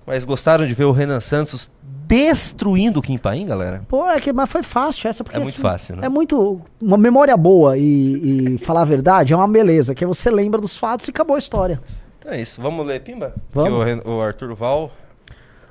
Mas 0.07 0.25
gostaram 0.25 0.65
de 0.65 0.73
ver 0.75 0.85
o 0.85 0.93
Renan 0.93 1.19
Santos 1.19 1.69
destruindo 2.07 3.01
o 3.01 3.03
Kim 3.03 3.19
Paim, 3.19 3.45
galera? 3.45 3.83
Pô, 3.89 4.09
é 4.09 4.21
que, 4.21 4.33
mas 4.33 4.49
foi 4.51 4.63
fácil 4.63 5.09
essa, 5.09 5.25
porque 5.25 5.37
É 5.37 5.41
muito 5.41 5.55
assim, 5.55 5.63
fácil, 5.63 5.97
né? 5.97 6.07
É 6.07 6.09
muito. 6.09 6.61
Uma 6.81 6.97
memória 6.97 7.37
boa 7.37 7.77
e, 7.77 8.55
e 8.55 8.59
falar 8.59 8.83
a 8.83 8.85
verdade 8.85 9.33
é 9.33 9.37
uma 9.37 9.49
beleza, 9.49 9.93
que 9.95 10.07
você 10.07 10.31
lembra 10.31 10.61
dos 10.61 10.77
fatos 10.79 11.09
e 11.09 11.11
acabou 11.11 11.35
a 11.35 11.39
história. 11.39 11.81
Então 12.27 12.35
é 12.37 12.41
isso. 12.41 12.61
Vamos 12.61 12.85
ler, 12.85 13.01
Pimba? 13.03 13.33
Vamos. 13.53 13.85
Que 14.03 14.09
o, 14.09 14.17
o 14.17 14.21
Arthur 14.21 14.53
Val. 14.57 14.91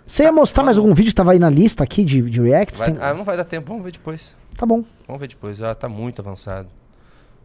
Você 0.07 0.23
ia 0.23 0.32
mostrar 0.32 0.64
mais 0.64 0.77
algum 0.77 0.94
vídeo 0.94 1.10
que 1.10 1.15
tava 1.15 1.34
aí 1.34 1.40
na 1.40 1.49
lista 1.49 1.84
aqui 1.84 2.06
de, 2.06 2.22
de 2.30 2.41
reacts? 2.41 2.80
vai- 2.80 2.94
Tem- 2.94 3.02
Ah, 3.03 3.14
não 3.14 3.26
vai 3.26 3.36
dar 3.36 3.44
tempo, 3.44 3.68
vamos 3.68 3.84
ver 3.84 3.91
depois. 3.91 4.38
Tá 4.56 4.65
bom. 4.65 4.86
Vamos 5.06 5.19
ver 5.19 5.27
depois, 5.27 5.57
já 5.57 5.76
tá 5.76 5.90
muito 5.90 6.22
avançado. 6.22 6.69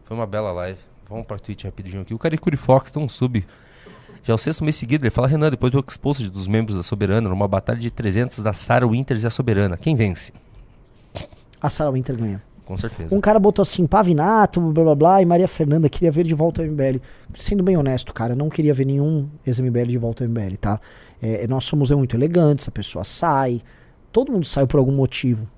Foi 0.05 0.17
uma 0.17 0.27
bela 0.27 0.53
live. 0.53 0.79
Vamos 1.09 1.27
pra 1.27 1.39
Twitch 1.41 1.65
rapidinho 1.65 2.03
aqui. 2.03 2.15
O 2.15 2.19
Caricuri 2.19 2.57
Fox 2.57 2.93
tem 2.93 3.03
um 3.03 3.09
sub. 3.09 3.45
Já 4.23 4.33
é 4.33 4.37
o 4.37 4.39
sexto 4.39 4.63
mês 4.63 4.77
seguido, 4.77 5.05
ele 5.05 5.11
fala, 5.11 5.27
Renan, 5.27 5.51
depois 5.51 5.73
do 5.73 5.85
exposto 5.89 6.31
dos 6.31 6.47
membros 6.47 6.77
da 6.77 6.83
Soberana, 6.85 7.29
numa 7.29 7.49
batalha 7.49 7.81
de 7.81 7.91
300 7.91 8.45
da 8.45 8.53
Sarah 8.53 8.87
Winters 8.87 9.25
e 9.25 9.27
a 9.27 9.31
Soberana. 9.31 9.77
Quem 9.77 9.97
vence? 9.97 10.33
A 11.61 11.69
Sarah 11.69 11.91
Winter 11.91 12.17
ganha. 12.17 12.41
Com 12.71 12.77
certeza. 12.77 13.17
Um 13.17 13.21
cara 13.21 13.41
botou 13.41 13.65
assim, 13.65 13.85
Pavinato, 13.85 14.61
blá 14.61 14.85
blá 14.85 14.95
blá, 14.95 15.21
e 15.21 15.27
Maria 15.27 15.49
Fernanda 15.49 15.89
queria 15.89 16.13
ver 16.13 16.25
de 16.25 16.33
volta 16.37 16.63
ao 16.63 16.69
MBL. 16.69 17.01
Sendo 17.35 17.65
bem 17.65 17.77
honesto, 17.77 18.15
cara, 18.15 18.37
não 18.37 18.49
queria 18.49 18.73
ver 18.73 18.85
nenhum 18.85 19.29
ex-MBL 19.45 19.87
de 19.89 19.99
volta 19.99 20.23
ao 20.23 20.31
MBL, 20.31 20.57
tá? 20.57 20.81
É, 21.21 21.49
nós 21.49 21.65
somos 21.65 21.91
muito 21.91 22.15
elegantes, 22.15 22.69
a 22.69 22.71
pessoa 22.71 23.03
sai, 23.03 23.61
todo 24.13 24.31
mundo 24.31 24.47
sai 24.47 24.69
por 24.69 24.79
algum 24.79 24.93
motivo. 24.93 25.51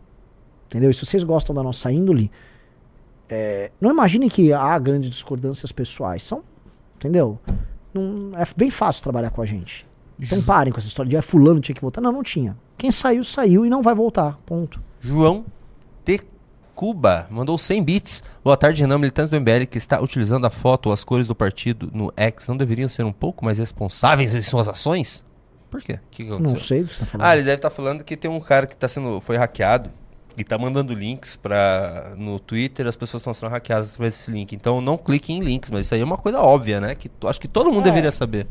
Entendeu? 0.68 0.90
E 0.90 0.94
se 0.94 1.04
vocês 1.04 1.22
gostam 1.22 1.54
da 1.54 1.62
nossa 1.62 1.92
índole, 1.92 2.30
é, 3.28 3.70
não 3.78 3.90
imaginem 3.90 4.30
que 4.30 4.50
há 4.50 4.78
grandes 4.78 5.10
discordâncias 5.10 5.70
pessoais. 5.70 6.22
São, 6.22 6.42
entendeu? 6.96 7.38
Não, 7.92 8.30
é 8.38 8.44
bem 8.56 8.70
fácil 8.70 9.02
trabalhar 9.02 9.28
com 9.28 9.42
a 9.42 9.44
gente. 9.44 9.86
Então 10.18 10.42
parem 10.42 10.72
com 10.72 10.78
essa 10.78 10.88
história 10.88 11.10
de 11.10 11.16
ah, 11.18 11.20
fulano 11.20 11.60
tinha 11.60 11.74
que 11.74 11.82
voltar. 11.82 12.00
Não, 12.00 12.10
não 12.10 12.22
tinha. 12.22 12.56
Quem 12.78 12.90
saiu, 12.90 13.22
saiu 13.22 13.66
e 13.66 13.68
não 13.68 13.82
vai 13.82 13.94
voltar. 13.94 14.38
Ponto. 14.46 14.82
João. 14.98 15.44
Cuba 16.74 17.26
mandou 17.30 17.58
100 17.58 17.82
bits. 17.82 18.22
Boa 18.42 18.56
tarde, 18.56 18.80
Renan. 18.82 18.98
Militantes 18.98 19.30
do 19.30 19.38
MBL 19.40 19.66
que 19.70 19.78
está 19.78 20.00
utilizando 20.00 20.46
a 20.46 20.50
foto 20.50 20.86
ou 20.86 20.92
as 20.92 21.04
cores 21.04 21.26
do 21.26 21.34
partido 21.34 21.90
no 21.92 22.12
X 22.16 22.48
não 22.48 22.56
deveriam 22.56 22.88
ser 22.88 23.04
um 23.04 23.12
pouco 23.12 23.44
mais 23.44 23.58
responsáveis 23.58 24.34
em 24.34 24.42
suas 24.42 24.68
ações? 24.68 25.24
Por 25.70 25.82
quê? 25.82 25.94
O 25.94 25.98
que? 26.10 26.24
Não 26.24 26.56
sei 26.56 26.82
o 26.82 26.86
que 26.86 26.94
você 26.94 27.00
tá 27.00 27.06
falando. 27.06 27.26
Ah, 27.26 27.32
eles 27.34 27.44
devem 27.44 27.56
estar 27.56 27.70
falando 27.70 28.04
que 28.04 28.16
tem 28.16 28.30
um 28.30 28.40
cara 28.40 28.66
que 28.66 28.76
tá 28.76 28.88
sendo, 28.88 29.20
foi 29.20 29.36
hackeado 29.36 29.90
e 30.36 30.42
tá 30.44 30.56
mandando 30.58 30.94
links 30.94 31.36
para 31.36 32.14
no 32.16 32.40
Twitter, 32.40 32.86
as 32.86 32.96
pessoas 32.96 33.20
estão 33.20 33.34
sendo 33.34 33.50
hackeadas 33.50 33.90
através 33.90 34.14
desse 34.14 34.30
link. 34.30 34.54
Então 34.54 34.80
não 34.80 34.96
clique 34.96 35.32
em 35.32 35.40
links, 35.40 35.70
mas 35.70 35.84
isso 35.86 35.94
aí 35.94 36.00
é 36.00 36.04
uma 36.04 36.18
coisa 36.18 36.40
óbvia, 36.40 36.80
né? 36.80 36.94
Que 36.94 37.10
acho 37.26 37.40
que 37.40 37.48
todo 37.48 37.70
mundo 37.70 37.82
É. 37.82 37.90
deveria 37.90 38.10
saber. 38.10 38.46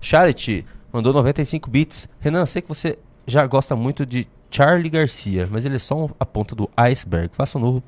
Charity 0.00 0.64
mandou 0.92 1.12
95 1.12 1.68
bits. 1.70 2.08
Renan, 2.20 2.46
sei 2.46 2.62
que 2.62 2.68
você 2.68 2.96
já 3.26 3.46
gosta 3.46 3.74
muito 3.76 4.06
de 4.06 4.26
Charlie 4.50 4.90
Garcia, 4.90 5.48
mas 5.50 5.64
ele 5.64 5.76
é 5.76 5.78
só 5.78 6.08
a 6.18 6.26
ponta 6.26 6.54
do 6.54 6.68
iceberg. 6.76 7.30
Faça 7.34 7.58
um 7.58 7.60
novo 7.60 7.82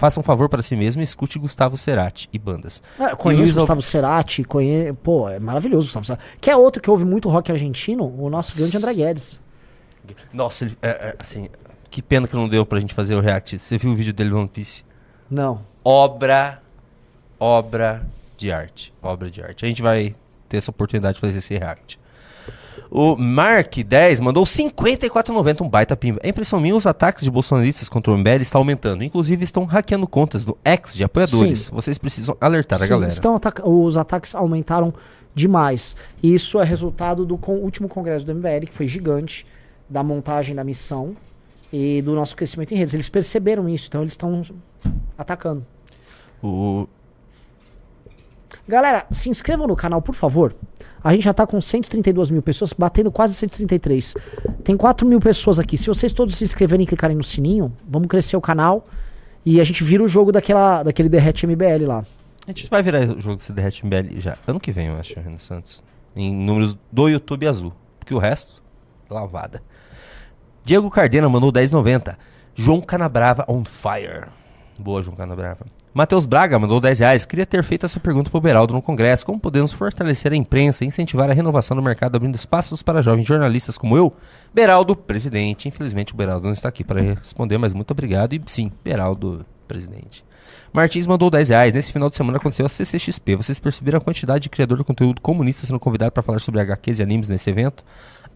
Faça 0.00 0.18
um 0.18 0.22
favor 0.22 0.48
para 0.48 0.62
si 0.62 0.74
mesmo 0.74 1.02
e 1.02 1.04
escute 1.04 1.38
Gustavo 1.38 1.76
Cerati 1.76 2.26
e 2.32 2.38
bandas. 2.38 2.82
E 2.98 3.14
conheço 3.16 3.52
Gustavo 3.56 3.82
Cerati, 3.82 4.42
conhe... 4.42 4.94
pô, 4.94 5.28
é 5.28 5.38
maravilhoso 5.38 5.84
o 5.84 5.88
Gustavo 5.88 6.06
Cerati. 6.06 6.38
Que 6.40 6.48
é 6.48 6.56
outro 6.56 6.80
que 6.80 6.88
ouve 6.88 7.04
muito 7.04 7.28
rock 7.28 7.52
argentino, 7.52 8.06
o 8.18 8.30
nosso 8.30 8.56
grande 8.56 8.78
André 8.78 8.94
Guedes. 8.94 9.38
Nossa, 10.32 10.64
ele- 10.64 10.78
é, 10.80 10.88
é, 10.88 11.16
assim, 11.20 11.50
que 11.90 12.00
pena 12.00 12.26
que 12.26 12.34
não 12.34 12.48
deu 12.48 12.64
pra 12.64 12.80
gente 12.80 12.94
fazer 12.94 13.14
o 13.14 13.20
react. 13.20 13.58
Você 13.58 13.76
viu 13.76 13.90
o 13.90 13.94
vídeo 13.94 14.14
dele 14.14 14.30
no 14.30 14.38
One 14.38 14.48
Piece? 14.48 14.84
Não. 15.30 15.60
obra, 15.84 16.62
obra 17.38 18.06
de 18.38 18.50
arte. 18.50 18.94
Obra 19.02 19.30
de 19.30 19.42
arte. 19.42 19.66
A 19.66 19.68
gente 19.68 19.82
vai 19.82 20.16
ter 20.48 20.56
essa 20.56 20.70
oportunidade 20.70 21.16
de 21.16 21.20
fazer 21.20 21.36
esse 21.36 21.52
react. 21.58 22.00
O 22.90 23.16
Mark10 23.16 24.20
mandou 24.20 24.44
54,90, 24.44 25.60
um 25.62 25.68
baita 25.68 25.96
pimba. 25.96 26.20
A 26.22 26.28
impressão 26.28 26.60
minha, 26.60 26.74
os 26.76 26.86
ataques 26.86 27.24
de 27.24 27.30
bolsonaristas 27.30 27.88
contra 27.88 28.12
o 28.12 28.16
MBL 28.16 28.40
estão 28.42 28.60
aumentando. 28.60 29.02
Inclusive, 29.02 29.42
estão 29.42 29.64
hackeando 29.64 30.06
contas 30.06 30.46
no 30.46 30.56
X 30.64 30.94
de 30.94 31.02
apoiadores. 31.02 31.60
Sim. 31.62 31.72
Vocês 31.72 31.98
precisam 31.98 32.36
alertar 32.40 32.80
a 32.80 32.84
Sim, 32.84 32.90
galera. 32.90 33.12
estão 33.12 33.34
ataca- 33.34 33.68
os 33.68 33.96
ataques 33.96 34.34
aumentaram 34.34 34.92
demais. 35.34 35.94
E 36.22 36.34
isso 36.34 36.60
é 36.60 36.64
resultado 36.64 37.24
do 37.24 37.36
con- 37.38 37.54
último 37.58 37.88
congresso 37.88 38.24
do 38.26 38.32
MBL, 38.34 38.66
que 38.66 38.72
foi 38.74 38.86
gigante, 38.86 39.46
da 39.88 40.02
montagem 40.02 40.54
da 40.54 40.62
missão 40.64 41.16
e 41.72 42.02
do 42.02 42.14
nosso 42.14 42.34
crescimento 42.36 42.72
em 42.72 42.76
redes. 42.76 42.94
Eles 42.94 43.08
perceberam 43.08 43.68
isso, 43.68 43.86
então 43.88 44.02
eles 44.02 44.12
estão 44.12 44.42
atacando. 45.16 45.64
O... 46.42 46.88
Galera, 48.66 49.06
se 49.10 49.28
inscrevam 49.28 49.66
no 49.66 49.76
canal, 49.76 50.02
por 50.02 50.14
favor. 50.14 50.54
A 51.02 51.12
gente 51.12 51.24
já 51.24 51.32
tá 51.32 51.46
com 51.46 51.60
132 51.60 52.30
mil 52.30 52.42
pessoas, 52.42 52.72
batendo 52.72 53.10
quase 53.10 53.34
133. 53.34 54.14
Tem 54.62 54.76
4 54.76 55.06
mil 55.06 55.18
pessoas 55.18 55.58
aqui. 55.58 55.76
Se 55.76 55.86
vocês 55.86 56.12
todos 56.12 56.36
se 56.36 56.44
inscreverem 56.44 56.84
e 56.84 56.86
clicarem 56.86 57.16
no 57.16 57.22
sininho, 57.22 57.72
vamos 57.88 58.08
crescer 58.08 58.36
o 58.36 58.40
canal. 58.40 58.86
E 59.44 59.60
a 59.60 59.64
gente 59.64 59.82
vira 59.82 60.02
o 60.02 60.08
jogo 60.08 60.30
daquela, 60.30 60.82
daquele 60.82 61.08
Derrete 61.08 61.46
MBL 61.46 61.86
lá. 61.86 62.04
A 62.46 62.50
gente 62.50 62.68
vai 62.68 62.82
virar 62.82 63.00
o 63.00 63.20
jogo 63.20 63.36
desse 63.36 63.52
Derrete 63.52 63.84
MBL 63.86 64.20
já. 64.20 64.36
Ano 64.46 64.60
que 64.60 64.72
vem, 64.72 64.88
eu 64.88 64.96
acho, 64.96 65.18
Renan 65.18 65.38
Santos. 65.38 65.82
Em 66.14 66.34
números 66.34 66.76
do 66.92 67.08
YouTube 67.08 67.46
azul. 67.46 67.72
Porque 67.98 68.12
o 68.12 68.18
resto, 68.18 68.62
lavada. 69.08 69.62
Diego 70.64 70.90
Cardena 70.90 71.28
mandou 71.28 71.50
10,90. 71.52 72.16
João 72.54 72.80
Canabrava 72.80 73.44
on 73.48 73.64
fire. 73.64 74.26
Boa, 74.78 75.02
João 75.02 75.16
Canabrava. 75.16 75.64
Matheus 75.92 76.24
Braga 76.24 76.56
mandou 76.56 76.80
10 76.80 77.00
reais. 77.00 77.24
Queria 77.24 77.44
ter 77.44 77.64
feito 77.64 77.84
essa 77.84 77.98
pergunta 77.98 78.30
para 78.30 78.38
o 78.38 78.40
Beraldo 78.40 78.72
no 78.72 78.80
Congresso. 78.80 79.26
Como 79.26 79.40
podemos 79.40 79.72
fortalecer 79.72 80.32
a 80.32 80.36
imprensa 80.36 80.84
e 80.84 80.86
incentivar 80.86 81.28
a 81.28 81.32
renovação 81.32 81.76
do 81.76 81.82
mercado, 81.82 82.14
abrindo 82.14 82.36
espaços 82.36 82.80
para 82.80 83.02
jovens 83.02 83.26
jornalistas 83.26 83.76
como 83.76 83.96
eu? 83.96 84.12
Beraldo, 84.54 84.94
presidente. 84.94 85.66
Infelizmente 85.66 86.14
o 86.14 86.16
Beraldo 86.16 86.46
não 86.46 86.52
está 86.52 86.68
aqui 86.68 86.84
para 86.84 87.00
responder, 87.00 87.58
mas 87.58 87.72
muito 87.74 87.90
obrigado. 87.90 88.34
E 88.34 88.42
sim, 88.46 88.70
Beraldo, 88.84 89.44
presidente. 89.66 90.24
Martins 90.72 91.08
mandou 91.08 91.28
10 91.28 91.48
reais. 91.48 91.74
Nesse 91.74 91.92
final 91.92 92.08
de 92.08 92.16
semana 92.16 92.38
aconteceu 92.38 92.64
a 92.64 92.68
CCXP. 92.68 93.34
Vocês 93.34 93.58
perceberam 93.58 93.98
a 93.98 94.00
quantidade 94.00 94.44
de 94.44 94.48
criador 94.48 94.78
de 94.78 94.84
conteúdo 94.84 95.20
comunista 95.20 95.66
sendo 95.66 95.80
convidado 95.80 96.12
para 96.12 96.22
falar 96.22 96.38
sobre 96.38 96.60
HQs 96.60 97.00
e 97.00 97.02
animes 97.02 97.28
nesse 97.28 97.50
evento? 97.50 97.84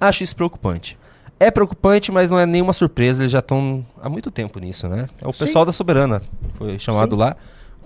Acho 0.01 0.25
isso 0.25 0.35
preocupante. 0.35 0.99
É 1.45 1.51
preocupante, 1.51 2.11
mas 2.11 2.31
não 2.31 2.39
é 2.39 2.47
nenhuma 2.47 2.73
surpresa. 2.73 3.23
Eles 3.23 3.31
já 3.31 3.41
estão 3.41 3.85
há 4.01 4.09
muito 4.09 4.31
tempo 4.31 4.59
nisso, 4.59 4.89
né? 4.89 5.05
É 5.21 5.29
o 5.29 5.33
Sim. 5.33 5.45
pessoal 5.45 5.67
da 5.67 5.73
Soberana. 5.73 6.23
Foi 6.55 6.79
chamado 6.79 7.15
Sim. 7.17 7.21
lá. 7.21 7.37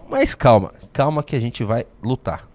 Mas 0.08 0.32
calma, 0.32 0.72
calma 0.92 1.24
que 1.24 1.34
a 1.34 1.40
gente 1.40 1.64
vai 1.64 1.84
lutar. 2.00 2.48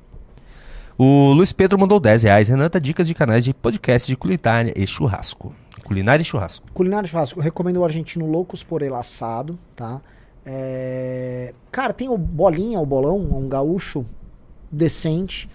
O 0.97 1.33
Luiz 1.33 1.51
Pedro 1.51 1.77
mandou 1.77 1.99
10 1.99 2.23
reais. 2.23 2.47
Renan 2.47 2.69
dá 2.71 2.79
dicas 2.79 3.05
de 3.05 3.13
canais 3.13 3.43
de 3.43 3.53
podcast 3.53 4.07
de 4.07 4.15
culinária 4.15 4.73
e 4.77 4.87
churrasco. 4.87 5.53
Culinária 5.83 6.21
e 6.21 6.25
churrasco. 6.25 6.65
Culinária 6.73 7.03
de 7.03 7.09
churrasco, 7.09 7.39
eu 7.39 7.43
recomendo 7.43 7.77
o 7.77 7.83
argentino 7.83 8.25
Loucos 8.25 8.63
por 8.63 8.81
El 8.81 8.95
Assado, 8.95 9.59
tá? 9.75 9.99
É, 10.45 11.53
Cara, 11.69 11.91
tem 11.91 12.07
o 12.07 12.17
Bolinha, 12.17 12.79
o 12.79 12.85
Bolão, 12.85 13.17
um 13.17 13.49
gaúcho 13.49 14.05
decente. 14.71 15.49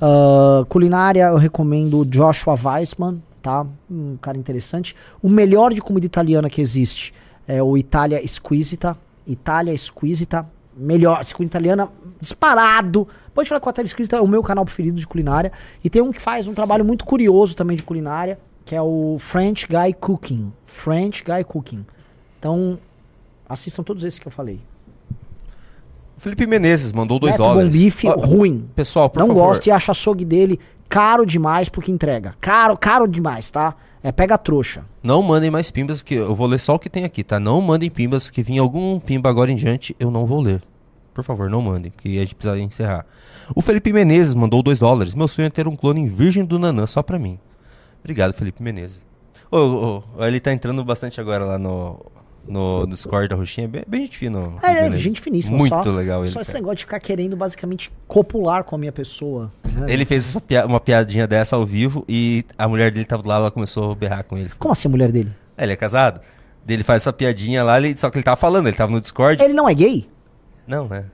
Ah, 0.00 0.64
culinária, 0.68 1.26
eu 1.26 1.36
recomendo 1.36 2.00
o 2.00 2.04
Joshua 2.04 2.54
Weissman, 2.54 3.22
tá? 3.42 3.66
Um 3.90 4.16
cara 4.16 4.38
interessante. 4.38 4.94
O 5.20 5.28
melhor 5.28 5.74
de 5.74 5.80
comida 5.82 6.06
italiana 6.06 6.48
que 6.48 6.60
existe 6.60 7.12
É 7.46 7.62
o 7.62 7.76
Itália 7.76 8.20
Squisita. 8.26 8.96
Itália 9.26 9.76
Squisita. 9.76 10.46
Melhor, 10.74 11.20
com 11.34 11.42
italiana, 11.42 11.90
disparado. 12.18 13.06
Pode 13.34 13.46
falar 13.48 13.60
que 13.60 13.66
o 13.66 13.70
Itália 13.70 13.88
Squisita 13.88 14.16
é 14.16 14.20
o 14.22 14.26
meu 14.26 14.42
canal 14.42 14.64
preferido 14.64 14.98
de 14.98 15.06
culinária. 15.06 15.52
E 15.84 15.90
tem 15.90 16.00
um 16.00 16.10
que 16.10 16.20
faz 16.20 16.48
um 16.48 16.54
trabalho 16.54 16.82
muito 16.84 17.04
curioso 17.04 17.54
também 17.54 17.76
de 17.76 17.82
culinária, 17.82 18.38
que 18.64 18.74
é 18.74 18.80
o 18.80 19.16
French 19.18 19.66
Guy 19.66 19.92
Cooking. 20.00 20.50
French 20.64 21.22
Guy 21.22 21.44
Cooking. 21.44 21.84
Então, 22.38 22.78
assistam 23.46 23.82
todos 23.82 24.02
esses 24.02 24.18
que 24.18 24.26
eu 24.26 24.32
falei. 24.32 24.60
Felipe 26.16 26.46
Menezes 26.46 26.92
mandou 26.92 27.18
2 27.18 27.32
Neto 27.32 27.42
dólares. 27.42 27.74
Bom 27.74 27.78
bife, 27.82 28.08
Ó, 28.08 28.12
ruim. 28.14 28.64
Pessoal, 28.74 29.10
por 29.10 29.20
não 29.20 29.26
favor. 29.28 29.46
gosto 29.48 29.66
e 29.66 29.70
acho 29.70 29.90
açougue 29.90 30.24
dele 30.24 30.58
caro 30.92 31.24
demais 31.24 31.70
porque 31.70 31.90
entrega. 31.90 32.34
Caro, 32.38 32.76
caro 32.76 33.08
demais, 33.08 33.50
tá? 33.50 33.74
É 34.02 34.12
pega 34.12 34.36
trouxa. 34.36 34.84
Não 35.02 35.22
mandem 35.22 35.50
mais 35.50 35.70
pimbas, 35.70 36.02
que 36.02 36.16
eu 36.16 36.34
vou 36.34 36.46
ler 36.46 36.58
só 36.58 36.74
o 36.74 36.78
que 36.78 36.90
tem 36.90 37.04
aqui, 37.04 37.24
tá? 37.24 37.40
Não 37.40 37.62
mandem 37.62 37.90
pimbas, 37.90 38.28
que 38.28 38.42
vinha 38.42 38.60
algum 38.60 39.00
pimba 39.00 39.30
agora 39.30 39.50
em 39.50 39.56
diante, 39.56 39.96
eu 39.98 40.10
não 40.10 40.26
vou 40.26 40.42
ler. 40.42 40.60
Por 41.14 41.24
favor, 41.24 41.48
não 41.48 41.62
mandem, 41.62 41.90
porque 41.90 42.08
a 42.10 42.20
gente 42.20 42.34
precisa 42.34 42.58
encerrar. 42.58 43.06
O 43.56 43.62
Felipe 43.62 43.90
Menezes 43.90 44.34
mandou 44.34 44.62
2 44.62 44.80
dólares. 44.80 45.14
Meu 45.14 45.26
sonho 45.28 45.46
é 45.46 45.50
ter 45.50 45.66
um 45.66 45.74
clone 45.74 46.06
virgem 46.06 46.44
do 46.44 46.58
Nanã 46.58 46.86
só 46.86 47.02
pra 47.02 47.18
mim. 47.18 47.38
Obrigado, 48.00 48.34
Felipe 48.34 48.62
Menezes. 48.62 49.00
Ô, 49.50 49.56
ô, 49.56 50.02
ô, 50.18 50.24
ele 50.26 50.40
tá 50.40 50.52
entrando 50.52 50.84
bastante 50.84 51.18
agora 51.22 51.44
lá 51.46 51.58
no, 51.58 52.04
no 52.46 52.86
Discord 52.86 53.28
da 53.28 53.36
Roxinha. 53.36 53.68
Bem, 53.68 53.82
bem 53.86 54.00
gente 54.02 54.18
fina. 54.18 54.40
Felipe 54.40 54.66
É, 54.66 54.86
é 54.86 54.90
gente 54.98 55.20
finíssima. 55.20 55.56
Muito 55.56 55.82
só, 55.82 55.90
legal 55.90 56.22
ele. 56.22 56.30
Só 56.30 56.40
esse 56.40 56.50
cara. 56.52 56.60
negócio 56.60 56.76
de 56.78 56.84
ficar 56.84 57.00
querendo 57.00 57.36
basicamente 57.36 57.90
copular 58.08 58.64
com 58.64 58.74
a 58.74 58.78
minha 58.78 58.92
pessoa. 58.92 59.50
né? 59.64 59.92
Ele 59.92 60.04
fez 60.04 60.36
pia- 60.46 60.66
uma 60.66 60.80
piadinha 60.80 61.26
dessa 61.26 61.56
ao 61.56 61.64
vivo 61.64 62.04
e 62.08 62.44
a 62.58 62.66
mulher 62.68 62.90
dele 62.90 63.04
tava 63.04 63.22
do 63.22 63.28
lado, 63.28 63.42
ela 63.42 63.50
começou 63.50 63.92
a 63.92 63.94
berrar 63.94 64.24
com 64.24 64.36
ele. 64.36 64.50
Como 64.58 64.72
assim 64.72 64.88
a 64.88 64.90
mulher 64.90 65.10
dele? 65.12 65.30
É, 65.56 65.64
ele 65.64 65.72
é 65.72 65.76
casado? 65.76 66.20
Ele 66.68 66.82
faz 66.84 67.02
essa 67.02 67.12
piadinha 67.12 67.62
lá, 67.64 67.78
ele- 67.78 67.96
só 67.96 68.08
que 68.10 68.16
ele 68.18 68.24
tava 68.24 68.36
falando, 68.36 68.66
ele 68.68 68.76
tava 68.76 68.92
no 68.92 69.00
Discord. 69.00 69.42
Ele 69.42 69.52
não 69.54 69.68
é 69.68 69.74
gay? 69.74 70.08
Não, 70.66 70.86
né? 70.88 71.04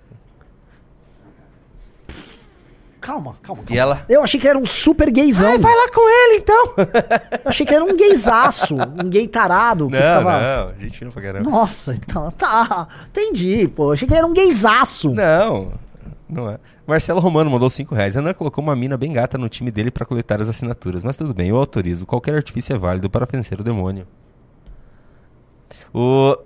Calma, 3.09 3.37
calma, 3.43 3.63
calma. 3.63 3.65
E 3.71 3.79
ela. 3.79 4.05
Eu 4.07 4.23
achei 4.23 4.39
que 4.39 4.47
ele 4.47 4.51
era 4.51 4.59
um 4.59 4.67
super 4.67 5.11
gayzão. 5.11 5.49
Ai, 5.49 5.57
vai 5.57 5.75
lá 5.75 5.89
com 5.91 6.07
ele 6.11 6.43
então! 6.43 6.75
Eu 6.77 7.41
achei 7.49 7.65
que 7.65 7.73
ele 7.75 7.83
era 7.83 7.95
um 7.95 7.97
gaysaço, 7.97 8.77
um 8.77 9.09
gay 9.09 9.27
tarado. 9.27 9.87
Que 9.89 9.95
Não, 9.99 10.19
ficava... 10.19 10.41
não, 10.41 10.75
gente 10.79 11.05
não 11.07 11.11
pra 11.11 11.23
caramba. 11.23 11.51
Nossa, 11.51 11.95
então, 11.95 12.31
tá. 12.33 12.87
Entendi, 13.09 13.67
pô. 13.67 13.93
Achei 13.93 14.07
que 14.07 14.13
ele 14.13 14.19
era 14.19 14.27
um 14.27 14.35
gaysaço. 14.35 15.15
Não, 15.15 15.73
não 16.29 16.51
é. 16.51 16.59
Marcelo 16.87 17.19
Romano 17.19 17.51
mandou 17.51 17.71
5 17.71 17.95
reais. 17.95 18.15
Ana 18.15 18.35
colocou 18.35 18.63
uma 18.63 18.77
mina 18.77 18.99
bem 18.99 19.11
gata 19.11 19.39
no 19.39 19.49
time 19.49 19.71
dele 19.71 19.91
pra 19.91 20.05
coletar 20.05 20.43
as 20.43 20.51
assinaturas. 20.51 21.03
Mas 21.03 21.17
tudo 21.17 21.33
bem, 21.33 21.49
eu 21.49 21.57
autorizo. 21.57 22.05
Qualquer 22.05 22.35
artifício 22.35 22.75
é 22.75 22.79
válido 22.79 23.09
para 23.09 23.25
vencer 23.25 23.59
o 23.59 23.65
demônio. 23.65 24.07
O 25.95 26.37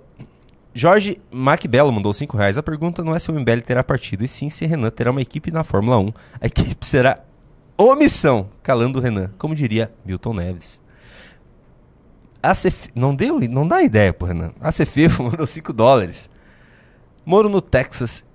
Jorge 0.73 1.21
Macbello 1.31 1.91
mandou 1.91 2.13
5 2.13 2.35
reais. 2.35 2.57
A 2.57 2.63
pergunta 2.63 3.03
não 3.03 3.15
é 3.15 3.19
se 3.19 3.29
o 3.29 3.33
MBL 3.33 3.61
terá 3.61 3.83
partido, 3.83 4.23
e 4.23 4.27
sim 4.27 4.49
se 4.49 4.65
Renan 4.65 4.89
terá 4.89 5.11
uma 5.11 5.21
equipe 5.21 5.51
na 5.51 5.63
Fórmula 5.63 5.97
1. 5.99 6.13
A 6.41 6.47
equipe 6.47 6.85
será 6.85 7.19
omissão, 7.77 8.49
calando 8.61 8.99
o 8.99 9.01
Renan, 9.01 9.31
como 9.37 9.53
diria 9.55 9.91
Milton 10.05 10.33
Neves. 10.33 10.81
A 12.41 12.53
Cef... 12.53 12.89
Não 12.93 13.15
deu, 13.15 13.39
não 13.39 13.67
dá 13.67 13.81
ideia 13.83 14.11
pro 14.11 14.27
Renan. 14.27 14.51
A 14.59 14.71
Cefefo 14.71 15.23
mandou 15.23 15.45
5 15.45 15.71
dólares. 15.71 16.29
Moro 17.25 17.47
no 17.47 17.61
Texas 17.61 18.25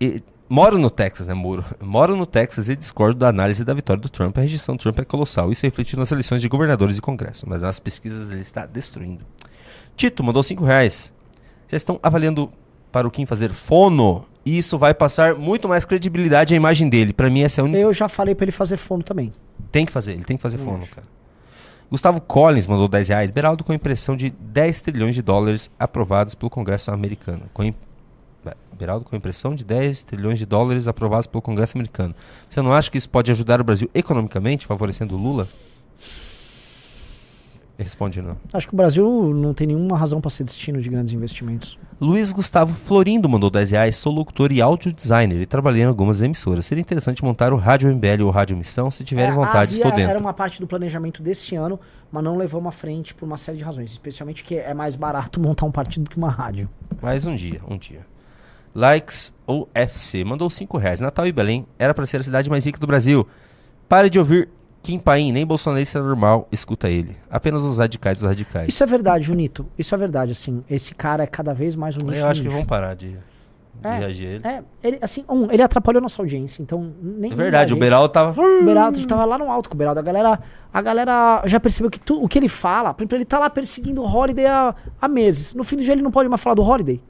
e... 0.00 0.22
Moro 0.48 0.76
no 0.76 0.90
Texas, 0.90 1.28
né, 1.28 1.34
Moro? 1.34 1.64
Moro 1.80 2.14
no 2.14 2.26
Texas 2.26 2.68
e 2.68 2.76
discordo 2.76 3.18
da 3.18 3.28
análise 3.28 3.64
da 3.64 3.72
vitória 3.72 4.02
do 4.02 4.08
Trump. 4.10 4.36
A 4.36 4.42
rejeição 4.42 4.76
do 4.76 4.82
Trump 4.82 4.98
é 4.98 5.04
colossal. 5.04 5.50
Isso 5.50 5.64
é 5.64 5.68
refletido 5.68 5.98
nas 5.98 6.12
eleições 6.12 6.42
de 6.42 6.48
governadores 6.48 6.98
e 6.98 7.00
congresso. 7.00 7.48
Mas 7.48 7.62
nas 7.62 7.80
pesquisas 7.80 8.30
ele 8.30 8.42
está 8.42 8.66
destruindo. 8.66 9.24
Tito 9.96 10.22
mandou 10.22 10.42
5 10.42 10.62
reais. 10.62 11.10
Já 11.72 11.76
estão 11.76 11.98
avaliando 12.02 12.52
para 12.92 13.08
o 13.08 13.10
Kim 13.10 13.26
fazer 13.26 13.50
fono. 13.50 14.24
E 14.44 14.58
isso 14.58 14.76
vai 14.78 14.92
passar 14.92 15.34
muito 15.36 15.68
mais 15.68 15.84
credibilidade 15.84 16.52
à 16.52 16.56
imagem 16.56 16.88
dele. 16.88 17.12
Pra 17.12 17.30
mim, 17.30 17.40
essa 17.42 17.60
é 17.60 17.62
a 17.62 17.64
única. 17.64 17.78
Eu 17.78 17.92
já 17.94 18.08
falei 18.08 18.34
pra 18.34 18.44
ele 18.44 18.52
fazer 18.52 18.76
fono 18.76 19.02
também. 19.02 19.32
Tem 19.70 19.86
que 19.86 19.92
fazer, 19.92 20.12
ele 20.12 20.24
tem 20.24 20.36
que 20.36 20.42
fazer 20.42 20.58
fono, 20.58 20.86
cara. 20.86 21.06
Gustavo 21.90 22.20
Collins 22.20 22.66
mandou 22.66 22.88
10 22.88 23.08
reais. 23.08 23.30
Beraldo 23.30 23.62
com 23.64 23.72
impressão 23.72 24.16
de 24.16 24.30
10 24.30 24.80
trilhões 24.82 25.14
de 25.14 25.22
dólares 25.22 25.70
aprovados 25.78 26.34
pelo 26.34 26.50
Congresso 26.50 26.90
americano. 26.90 27.42
Com 27.54 27.62
im- 27.64 27.74
Be- 28.44 28.56
Beraldo 28.78 29.04
com 29.04 29.14
impressão 29.14 29.54
de 29.54 29.64
10 29.64 30.02
trilhões 30.04 30.38
de 30.38 30.44
dólares 30.46 30.88
aprovados 30.88 31.26
pelo 31.26 31.40
Congresso 31.40 31.76
americano. 31.76 32.14
Você 32.50 32.60
não 32.60 32.72
acha 32.72 32.90
que 32.90 32.98
isso 32.98 33.08
pode 33.08 33.30
ajudar 33.30 33.60
o 33.60 33.64
Brasil 33.64 33.88
economicamente, 33.94 34.66
favorecendo 34.66 35.14
o 35.14 35.18
Lula? 35.18 35.46
Responde 37.78 38.20
não. 38.22 38.36
Acho 38.52 38.68
que 38.68 38.74
o 38.74 38.76
Brasil 38.76 39.32
não 39.34 39.52
tem 39.54 39.66
nenhuma 39.66 39.96
razão 39.96 40.20
pra 40.20 40.30
ser 40.30 40.44
destino 40.44 40.80
de 40.80 40.88
grandes 40.88 41.12
investimentos. 41.14 41.78
Luiz 42.00 42.32
Gustavo 42.32 42.72
Florindo 42.74 43.28
mandou 43.28 43.50
10 43.50 43.70
reais. 43.72 43.96
Sou 43.96 44.12
locutor 44.12 44.52
e 44.52 44.60
áudio 44.60 44.92
designer 44.92 45.40
e 45.40 45.46
trabalhei 45.46 45.82
em 45.82 45.86
algumas 45.86 46.22
emissoras. 46.22 46.66
Seria 46.66 46.82
interessante 46.82 47.24
montar 47.24 47.52
o 47.52 47.56
Rádio 47.56 47.88
MBL 47.92 48.22
ou 48.24 48.30
Rádio 48.30 48.56
Missão. 48.56 48.90
Se 48.90 49.02
tiverem 49.02 49.32
É, 49.32 49.34
vontade, 49.34 49.72
estou 49.72 49.86
havia- 49.90 49.96
dentro. 50.04 50.10
Era 50.10 50.20
uma 50.20 50.34
parte 50.34 50.60
do 50.60 50.66
planejamento 50.66 51.22
desse 51.22 51.56
ano, 51.56 51.80
mas 52.10 52.22
não 52.22 52.36
levamos 52.36 52.68
à 52.68 52.72
frente 52.72 53.14
por 53.14 53.24
uma 53.26 53.38
série 53.38 53.58
de 53.58 53.64
razões. 53.64 53.90
Especialmente 53.90 54.44
que 54.44 54.54
é 54.54 54.74
mais 54.74 54.94
barato 54.94 55.40
montar 55.40 55.64
um 55.66 55.72
partido 55.72 56.04
do 56.04 56.10
que 56.10 56.18
uma 56.18 56.30
rádio. 56.30 56.68
Mais 57.00 57.26
um 57.26 57.34
dia, 57.34 57.60
um 57.68 57.76
dia. 57.78 58.06
Likes 58.74 59.34
ou 59.46 59.68
FC 59.74 60.24
mandou 60.24 60.48
5 60.48 60.78
reais. 60.78 61.00
Natal 61.00 61.26
e 61.26 61.32
Belém 61.32 61.66
era 61.78 61.92
para 61.92 62.06
ser 62.06 62.20
a 62.20 62.22
cidade 62.24 62.48
mais 62.48 62.64
rica 62.64 62.78
do 62.78 62.86
Brasil. 62.86 63.26
Pare 63.88 64.08
de 64.08 64.18
ouvir 64.18 64.48
Kim 64.82 64.98
Paim, 64.98 65.30
nem 65.30 65.46
bolsonarista 65.46 66.00
normal, 66.02 66.48
escuta 66.50 66.90
ele. 66.90 67.16
Apenas 67.30 67.62
os 67.62 67.78
radicais 67.78 68.18
dos 68.18 68.28
radicais. 68.28 68.68
Isso 68.68 68.82
é 68.82 68.86
verdade, 68.86 69.24
Junito. 69.24 69.64
Isso 69.78 69.94
é 69.94 69.98
verdade, 69.98 70.32
assim. 70.32 70.64
Esse 70.68 70.92
cara 70.94 71.22
é 71.22 71.26
cada 71.26 71.54
vez 71.54 71.76
mais 71.76 71.96
um 71.96 72.00
nicho. 72.06 72.18
Eu 72.18 72.26
acho 72.28 72.40
do 72.40 72.42
que 72.42 72.48
nicho. 72.48 72.56
vão 72.58 72.66
parar 72.66 72.94
de, 72.94 73.10
de 73.10 73.18
É, 73.84 73.98
reagir 73.98 74.26
a 74.26 74.30
ele. 74.30 74.40
É, 74.44 74.62
ele, 74.82 74.98
assim, 75.00 75.24
um, 75.28 75.48
ele 75.52 75.62
atrapalhou 75.62 76.02
nossa 76.02 76.20
audiência, 76.20 76.60
então 76.60 76.92
nem. 77.00 77.30
É 77.30 77.34
verdade, 77.36 77.72
o 77.72 77.76
Beraldo 77.76 78.08
tava. 78.08 78.30
O 78.42 78.64
Beraldo, 78.64 79.06
tava 79.06 79.24
lá 79.24 79.38
no 79.38 79.48
alto 79.48 79.68
com 79.68 79.76
o 79.76 79.78
Beraldo. 79.78 80.00
A 80.00 80.02
galera, 80.02 80.40
a 80.74 80.82
galera 80.82 81.42
já 81.46 81.60
percebeu 81.60 81.88
que 81.88 82.00
tu- 82.00 82.20
o 82.20 82.26
que 82.26 82.36
ele 82.36 82.48
fala, 82.48 82.92
por 82.92 83.02
exemplo, 83.02 83.16
ele 83.18 83.24
tá 83.24 83.38
lá 83.38 83.48
perseguindo 83.48 84.02
o 84.02 84.04
Holiday 84.04 84.46
há, 84.46 84.74
há 85.00 85.06
meses. 85.06 85.54
No 85.54 85.62
fim 85.62 85.76
do 85.76 85.82
dia 85.84 85.92
ele 85.92 86.02
não 86.02 86.10
pode 86.10 86.28
mais 86.28 86.42
falar 86.42 86.54
do 86.56 86.62
Holiday. 86.62 87.00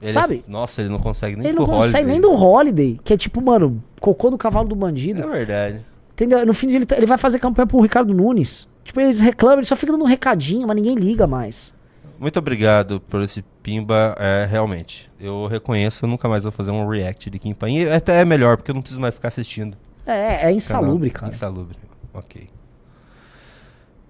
Ele- 0.00 0.12
Sabe? 0.12 0.44
Nossa, 0.48 0.80
ele 0.80 0.88
não 0.88 0.98
consegue 1.00 1.36
nem 1.36 1.46
ele 1.48 1.56
pro 1.56 1.66
não 1.66 1.74
consegue 1.74 2.04
Holiday. 2.06 2.12
nem 2.12 2.20
do 2.22 2.32
Holiday, 2.32 3.00
que 3.04 3.12
é 3.12 3.16
tipo, 3.18 3.42
mano, 3.42 3.82
cocô 4.00 4.30
do 4.30 4.38
cavalo 4.38 4.66
do 4.66 4.74
bandido. 4.76 5.22
É 5.22 5.26
verdade. 5.26 5.80
Entendeu? 6.18 6.44
No 6.44 6.52
fim 6.52 6.74
ele, 6.74 6.84
tá- 6.84 6.96
ele 6.96 7.06
vai 7.06 7.16
fazer 7.16 7.38
campanha 7.38 7.64
pro 7.64 7.80
Ricardo 7.80 8.12
Nunes. 8.12 8.66
Tipo, 8.82 9.00
eles 9.00 9.20
reclamam, 9.20 9.58
ele 9.60 9.66
só 9.66 9.76
fica 9.76 9.92
dando 9.92 10.02
um 10.02 10.08
recadinho, 10.08 10.66
mas 10.66 10.74
ninguém 10.74 10.96
liga 10.96 11.28
mais. 11.28 11.72
Muito 12.18 12.36
obrigado 12.40 13.00
por 13.02 13.22
esse 13.22 13.44
Pimba, 13.62 14.16
é, 14.18 14.44
realmente. 14.50 15.08
Eu 15.20 15.46
reconheço, 15.46 16.04
eu 16.04 16.08
nunca 16.08 16.28
mais 16.28 16.42
vou 16.42 16.50
fazer 16.50 16.72
um 16.72 16.88
react 16.88 17.30
de 17.30 17.38
Kim 17.38 17.54
Paim. 17.54 17.82
E 17.82 17.88
até 17.88 18.20
é 18.20 18.24
melhor, 18.24 18.56
porque 18.56 18.72
eu 18.72 18.74
não 18.74 18.82
preciso 18.82 19.00
mais 19.00 19.14
ficar 19.14 19.28
assistindo. 19.28 19.76
É, 20.04 20.48
é 20.48 20.50
insalubre, 20.52 21.08
Canal. 21.10 21.20
cara. 21.20 21.32
Insalubre, 21.32 21.76
ok. 22.12 22.48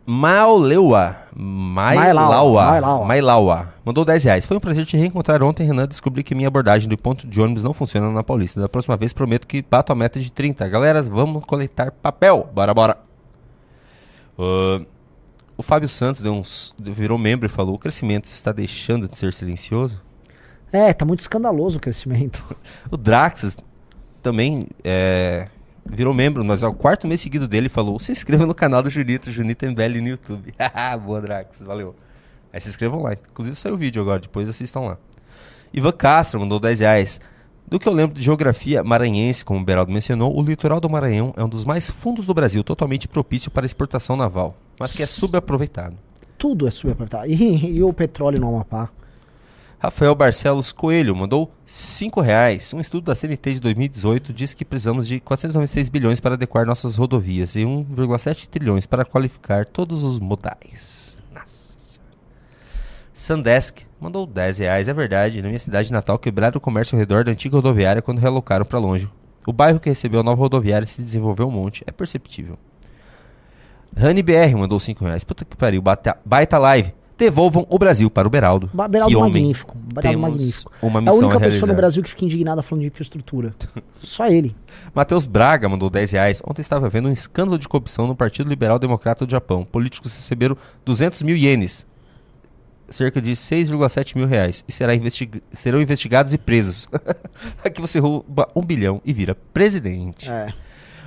Mauleua. 0.06 1.16
Mailaua. 1.36 3.06
Mailaua. 3.06 3.74
Mandou 3.86 4.04
10 4.04 4.24
reais. 4.26 4.46
Foi 4.46 4.58
um 4.58 4.60
prazer 4.60 4.86
te 4.86 4.98
reencontrar 4.98 5.42
ontem, 5.42 5.66
Renan. 5.66 5.88
Descobri 5.88 6.24
que 6.24 6.36
minha 6.36 6.48
abordagem 6.48 6.90
do 6.90 6.98
ponto 6.98 7.26
de 7.26 7.42
ônibus 7.42 7.64
não 7.64 7.74
funciona 7.74 8.10
na 8.12 8.24
Paulista. 8.24 8.60
Da 8.60 8.68
próxima 8.68 8.98
vez 8.98 9.14
prometo 9.14 9.48
que 9.48 9.62
bato 9.62 9.92
a 9.92 9.96
meta 9.96 10.20
de 10.20 10.32
30. 10.32 10.68
Galera, 10.68 11.02
vamos 11.02 11.46
coletar 11.46 11.92
papel. 11.92 12.50
Bora, 12.54 12.74
bora. 12.74 12.98
Ah, 14.38 14.82
o 15.56 15.64
Fábio 15.64 15.88
Santos 15.88 16.22
deu 16.22 16.34
uns, 16.34 16.76
virou 16.80 17.18
membro 17.18 17.46
e 17.46 17.50
falou: 17.50 17.76
o 17.76 17.80
crescimento 17.80 18.26
está 18.26 18.52
deixando 18.52 19.08
de 19.08 19.18
ser 19.18 19.34
silencioso? 19.34 20.02
É, 20.72 20.92
tá 20.92 21.06
muito 21.06 21.20
escandaloso 21.20 21.78
o 21.78 21.80
crescimento. 21.80 22.44
O 22.90 22.98
Draxas 22.98 23.58
também 24.22 24.68
é, 24.84 25.48
virou 25.86 26.14
membro, 26.14 26.44
mas 26.44 26.64
é 26.64 26.68
o 26.68 26.74
quarto 26.74 27.08
mês 27.08 27.22
seguido 27.22 27.48
dele 27.48 27.70
falou: 27.70 28.00
se 28.00 28.12
inscreva 28.12 28.46
no 28.46 28.56
canal 28.56 28.82
do 28.82 28.90
Junito, 28.90 29.32
Junito 29.32 29.66
MBL 29.66 30.02
no 30.02 30.10
YouTube. 30.10 30.54
Boa, 31.06 31.22
Draxas, 31.22 31.66
valeu. 31.66 31.96
Aí 32.52 32.62
se 32.62 32.70
inscrevam 32.70 33.02
lá. 33.02 33.14
Inclusive 33.14 33.56
saiu 33.56 33.76
o 33.76 33.78
vídeo 33.78 34.02
agora, 34.02 34.20
depois 34.20 34.48
assistam 34.48 34.82
lá. 34.82 34.98
Ivan 35.74 35.92
Castro 35.92 36.40
mandou 36.40 36.60
10 36.60 36.80
reais. 36.82 37.20
Do 37.68 37.80
que 37.80 37.88
eu 37.88 37.94
lembro 37.94 38.16
de 38.16 38.22
geografia 38.22 38.84
maranhense, 38.84 39.44
como 39.44 39.60
o 39.60 39.64
Beraldo 39.64 39.92
mencionou, 39.92 40.38
o 40.38 40.44
litoral 40.44 40.80
do 40.80 40.90
Maranhão 40.90 41.34
é 41.36 41.44
um 41.44 41.50
dos 41.50 41.66
mais 41.66 41.90
fundos 41.90 42.28
do 42.28 42.34
Brasil, 42.34 42.64
totalmente 42.64 43.08
propício 43.08 43.50
para 43.50 43.66
exportação 43.66 44.16
naval, 44.16 44.56
mas 44.78 44.94
que 44.94 45.02
é 45.02 45.06
subaproveitado. 45.06 45.98
Tudo 46.38 46.68
é 46.68 46.72
subaproveitado. 46.72 47.28
E, 47.28 47.78
e 47.78 47.82
o 47.82 47.92
petróleo 47.94 48.40
no 48.40 48.50
Amapá. 48.50 48.90
Rafael 49.84 50.16
Barcelos 50.16 50.72
Coelho 50.72 51.14
mandou 51.14 51.52
5 51.66 52.22
reais. 52.22 52.74
Um 52.74 52.80
estudo 52.80 53.04
da 53.04 53.14
CNT 53.14 53.56
de 53.56 53.60
2018 53.60 54.32
diz 54.32 54.54
que 54.54 54.64
precisamos 54.64 55.06
de 55.06 55.20
496 55.20 55.90
bilhões 55.90 56.22
para 56.22 56.36
adequar 56.36 56.66
nossas 56.66 56.96
rodovias 56.96 57.58
e 57.58 57.64
1,7 57.64 58.48
trilhões 58.48 58.86
para 58.86 59.04
qualificar 59.04 59.66
todos 59.66 60.06
os 60.06 60.22
modais. 60.22 61.18
Nossa. 61.34 62.00
Sandesk 63.14 63.80
mandou 64.00 64.26
10 64.26 64.60
reais. 64.60 64.88
É 64.88 64.94
verdade, 64.94 65.42
na 65.42 65.50
minha 65.50 65.60
cidade 65.60 65.92
natal 65.92 66.18
quebraram 66.18 66.60
o 66.60 66.62
comércio 66.62 66.96
ao 66.96 67.00
redor 67.00 67.26
da 67.26 67.34
antiga 67.34 67.58
rodoviária 67.58 68.02
quando 68.02 68.20
realocaram 68.20 68.64
para 68.64 68.80
longe. 68.80 69.12
O 69.46 69.52
bairro 69.52 69.82
que 69.82 69.90
recebeu 69.90 70.22
a 70.22 70.24
nova 70.24 70.40
rodoviária 70.40 70.88
se 70.88 71.02
desenvolveu 71.02 71.50
um 71.50 71.52
monte. 71.52 71.84
É 71.86 71.92
perceptível. 71.92 72.58
Rani 73.98 74.24
BR 74.24 74.56
mandou 74.58 74.80
5 74.80 75.04
reais. 75.04 75.26
Puta 75.26 75.44
que 75.44 75.58
pariu, 75.58 75.82
baita 75.82 76.58
live. 76.58 76.94
Devolvam 77.18 77.66
o 77.70 77.78
Brasil 77.78 78.10
para 78.10 78.28
o 78.28 78.32
Beraldo. 78.32 78.70
Ba- 78.74 78.88
Beraldo 78.88 79.14
Que 79.16 79.22
magnífico. 79.22 79.78
Beraldo 79.78 80.20
magnífico. 80.20 80.72
uma 80.82 81.00
É 81.00 81.10
a 81.10 81.14
única 81.14 81.38
a 81.38 81.40
pessoa 81.40 81.68
no 81.68 81.76
Brasil 81.76 82.02
que 82.02 82.10
fica 82.10 82.26
indignada 82.26 82.62
falando 82.64 82.82
de 82.82 82.88
infraestrutura. 82.88 83.54
Só 84.02 84.26
ele. 84.26 84.56
Matheus 84.96 85.26
Braga 85.28 85.70
mandou 85.70 85.90
10 85.90 86.12
reais. 86.14 86.42
Ontem 86.46 86.62
estava 86.62 86.90
vendo 86.90 87.08
um 87.08 87.12
escândalo 87.12 87.58
de 87.60 87.68
corrupção 87.68 88.08
no 88.08 88.16
Partido 88.16 88.50
Liberal 88.50 88.80
Democrata 88.80 89.26
do 89.26 89.32
Japão. 89.32 89.64
Políticos 89.64 90.14
receberam 90.16 90.58
200 90.84 91.22
mil 91.22 91.38
ienes, 91.38 91.86
cerca 92.90 93.22
de 93.22 93.32
6,7 93.34 94.16
mil 94.18 94.26
reais, 94.28 94.64
e 94.68 94.72
será 94.72 94.96
investig- 94.96 95.42
serão 95.52 95.80
investigados 95.82 96.34
e 96.34 96.38
presos. 96.38 96.90
Aqui 97.64 97.80
você 97.80 98.00
rouba 98.00 98.50
um 98.56 98.62
bilhão 98.64 99.00
e 99.06 99.14
vira 99.14 99.36
presidente. 99.54 100.30
É. 100.30 100.48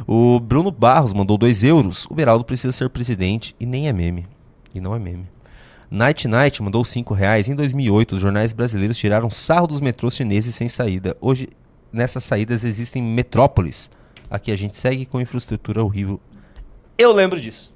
O 0.07 0.39
Bruno 0.39 0.71
Barros 0.71 1.13
mandou 1.13 1.37
2 1.37 1.65
euros. 1.65 2.07
O 2.09 2.15
Beraldo 2.15 2.45
precisa 2.45 2.71
ser 2.71 2.89
presidente 2.91 3.57
e 3.59 3.67
nem 3.67 3.89
é 3.89 3.93
meme. 3.93 4.27
E 4.75 4.81
não 4.81 4.95
é 4.95 4.99
meme. 4.99 5.27
Night 5.91 6.27
Night 6.27 6.63
mandou 6.63 6.85
5 6.85 7.15
reais. 7.15 7.49
Em 7.49 7.55
2008, 7.55 8.17
os 8.17 8.21
jornais 8.21 8.53
brasileiros 8.53 8.99
tiraram 8.99 9.31
sarro 9.31 9.67
dos 9.67 9.81
metrôs 9.81 10.15
chineses 10.15 10.55
sem 10.55 10.69
saída. 10.69 11.17
Hoje, 11.21 11.49
nessas 11.93 12.25
saídas 12.25 12.65
existem 12.65 13.03
metrópoles. 13.03 13.91
Aqui 14.29 14.51
a 14.51 14.57
gente 14.57 14.77
segue 14.77 15.07
com 15.07 15.21
infraestrutura 15.21 15.83
horrível. 15.83 16.21
Eu 16.99 17.13
lembro 17.13 17.41
disso. 17.41 17.75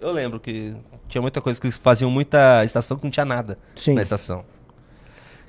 Eu 0.00 0.10
lembro 0.10 0.40
que 0.40 0.74
tinha 1.08 1.22
muita 1.22 1.40
coisa 1.40 1.60
que 1.60 1.66
eles 1.66 1.76
faziam 1.76 2.10
muita 2.10 2.64
estação 2.64 2.96
que 2.96 3.04
não 3.04 3.10
tinha 3.10 3.24
nada 3.24 3.58
Sim. 3.76 3.94
na 3.94 4.02
estação. 4.02 4.44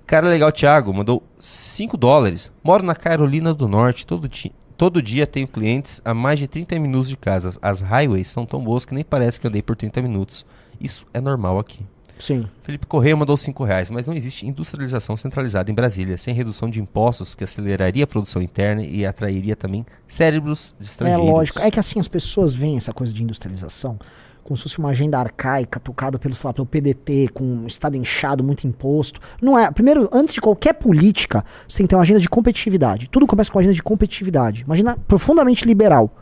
Cara 0.06 0.30
legal, 0.30 0.52
Thiago, 0.52 0.94
mandou 0.94 1.24
5 1.40 1.98
dólares. 1.98 2.52
Moro 2.64 2.84
na 2.84 2.94
Carolina 2.94 3.54
do 3.54 3.68
Norte. 3.68 4.06
Todo, 4.06 4.30
todo 4.78 5.02
dia 5.02 5.26
tenho 5.26 5.48
clientes 5.48 6.00
a 6.06 6.14
mais 6.14 6.38
de 6.38 6.48
30 6.48 6.78
minutos 6.78 7.10
de 7.10 7.18
casa. 7.18 7.58
As 7.60 7.82
highways 7.82 8.28
são 8.28 8.46
tão 8.46 8.64
boas 8.64 8.86
que 8.86 8.94
nem 8.94 9.04
parece 9.04 9.40
que 9.40 9.48
andei 9.48 9.64
por 9.64 9.76
30 9.76 10.04
minutos. 10.04 10.46
Isso 10.80 11.08
é 11.12 11.20
normal 11.20 11.58
aqui. 11.58 11.84
Sim. 12.18 12.48
Felipe 12.64 12.86
Correia 12.86 13.16
mandou 13.16 13.36
5 13.36 13.64
reais, 13.64 13.90
mas 13.90 14.08
não 14.08 14.14
existe 14.14 14.48
industrialização 14.48 15.18
centralizada 15.18 15.70
em 15.70 15.74
Brasília, 15.74 16.18
sem 16.18 16.34
redução 16.34 16.70
de 16.70 16.82
impostos 16.82 17.36
que 17.36 17.44
aceleraria 17.44 18.06
a 18.06 18.08
produção 18.08 18.42
interna 18.42 18.82
e 18.84 19.06
atrairia 19.06 19.56
também 19.56 19.86
cérebros 20.08 20.74
de 20.80 20.86
É 20.86 20.88
estrangeiros. 20.90 21.26
lógico. 21.30 21.60
É 21.60 21.70
que 21.70 21.80
assim, 21.80 22.00
as 22.00 22.08
pessoas 22.08 22.56
veem 22.56 22.78
essa 22.78 22.94
coisa 22.94 23.14
de 23.14 23.22
industrialização 23.22 24.00
como 24.46 24.56
se 24.56 24.62
fosse 24.62 24.78
uma 24.78 24.90
agenda 24.90 25.18
arcaica, 25.18 25.80
tocada 25.80 26.20
pelo, 26.20 26.36
lá, 26.44 26.54
pelo 26.54 26.68
PDT, 26.68 27.30
com 27.34 27.44
um 27.44 27.66
estado 27.66 27.98
inchado, 27.98 28.44
muito 28.44 28.68
imposto. 28.68 29.20
Não 29.42 29.58
é. 29.58 29.72
Primeiro, 29.72 30.08
antes 30.14 30.36
de 30.36 30.40
qualquer 30.40 30.74
política, 30.74 31.44
você 31.68 31.78
tem 31.80 31.88
que 31.88 31.90
ter 31.90 31.96
uma 31.96 32.04
agenda 32.04 32.20
de 32.20 32.30
competitividade. 32.30 33.10
Tudo 33.10 33.26
começa 33.26 33.52
com 33.52 33.58
uma 33.58 33.62
agenda 33.62 33.74
de 33.74 33.82
competitividade. 33.82 34.64
Uma 34.64 34.76
agenda 34.76 34.96
profundamente 35.08 35.66
liberal. 35.66 36.16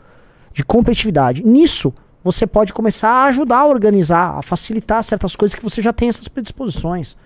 De 0.54 0.64
competitividade. 0.64 1.44
Nisso, 1.44 1.92
você 2.24 2.46
pode 2.46 2.72
começar 2.72 3.10
a 3.10 3.24
ajudar 3.26 3.58
a 3.58 3.66
organizar, 3.66 4.38
a 4.38 4.42
facilitar 4.42 5.04
certas 5.04 5.36
coisas 5.36 5.54
que 5.54 5.62
você 5.62 5.82
já 5.82 5.92
tem 5.92 6.08
essas 6.08 6.26
predisposições. 6.26 7.16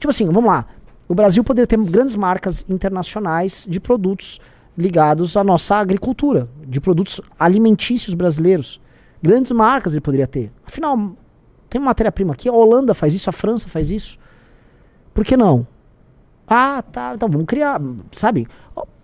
Tipo 0.00 0.10
assim, 0.10 0.26
vamos 0.26 0.46
lá. 0.46 0.66
O 1.06 1.14
Brasil 1.14 1.44
poderia 1.44 1.66
ter 1.66 1.78
grandes 1.78 2.16
marcas 2.16 2.64
internacionais 2.68 3.66
de 3.70 3.78
produtos 3.78 4.40
ligados 4.76 5.36
à 5.36 5.44
nossa 5.44 5.76
agricultura, 5.76 6.48
de 6.66 6.80
produtos 6.80 7.20
alimentícios 7.38 8.14
brasileiros. 8.14 8.80
Grandes 9.22 9.52
marcas 9.52 9.92
ele 9.92 10.00
poderia 10.00 10.26
ter. 10.26 10.52
Afinal, 10.66 11.12
tem 11.68 11.80
matéria-prima 11.80 12.32
aqui, 12.32 12.48
a 12.48 12.52
Holanda 12.52 12.94
faz 12.94 13.14
isso, 13.14 13.30
a 13.30 13.32
França 13.32 13.68
faz 13.68 13.90
isso. 13.90 14.18
Por 15.14 15.24
que 15.24 15.36
não? 15.36 15.66
Ah, 16.48 16.82
tá, 16.82 17.12
então 17.14 17.28
vamos 17.28 17.46
criar, 17.46 17.80
sabe? 18.12 18.48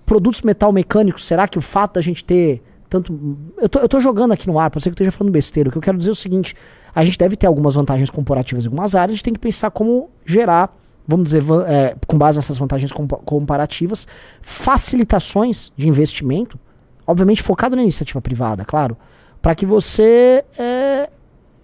Produtos 0.05 0.43
metal 0.43 0.73
mecânicos, 0.73 1.25
será 1.25 1.47
que 1.47 1.59
o 1.59 1.63
fato 1.63 1.95
da 1.95 2.01
gente 2.01 2.25
ter 2.25 2.63
tanto. 3.01 3.37
Eu 3.59 3.69
tô, 3.69 3.79
eu 3.81 3.89
tô 3.89 4.01
jogando 4.01 4.33
aqui 4.33 4.47
no 4.47 4.59
ar, 4.59 4.71
pode 4.71 4.83
ser 4.83 4.91
que 4.91 4.93
eu 4.93 5.05
esteja 5.05 5.11
falando 5.11 5.33
besteira. 5.33 5.69
O 5.69 5.73
que 5.73 5.79
eu 5.79 5.83
quero 5.83 5.99
dizer 5.99 6.11
é 6.11 6.13
o 6.13 6.17
seguinte: 6.17 6.55
a 6.95 7.05
gente 7.05 7.19
deve 7.19 7.37
ter 7.37 7.47
algumas 7.47 7.75
vantagens 7.75 8.11
comparativas 8.11 8.65
em 8.65 8.69
algumas 8.69 8.95
áreas, 8.95 9.13
a 9.13 9.17
gente 9.17 9.25
tem 9.25 9.35
que 9.35 9.41
pensar 9.41 9.71
como 9.71 10.11
gerar, 10.25 10.75
vamos 11.07 11.27
dizer, 11.27 11.43
é, 11.67 11.95
com 12.07 12.17
base 12.19 12.39
nessas 12.39 12.59
vantagens 12.59 12.93
compa- 12.93 13.19
comparativas, 13.25 14.07
facilitações 14.41 15.73
de 15.77 15.89
investimento, 15.89 16.59
obviamente 17.07 17.43
focado 17.43 17.77
na 17.77 17.83
iniciativa 17.83 18.21
privada, 18.21 18.65
claro, 18.65 18.97
para 19.41 19.55
que 19.55 19.67
você 19.67 20.45
é, 20.59 21.09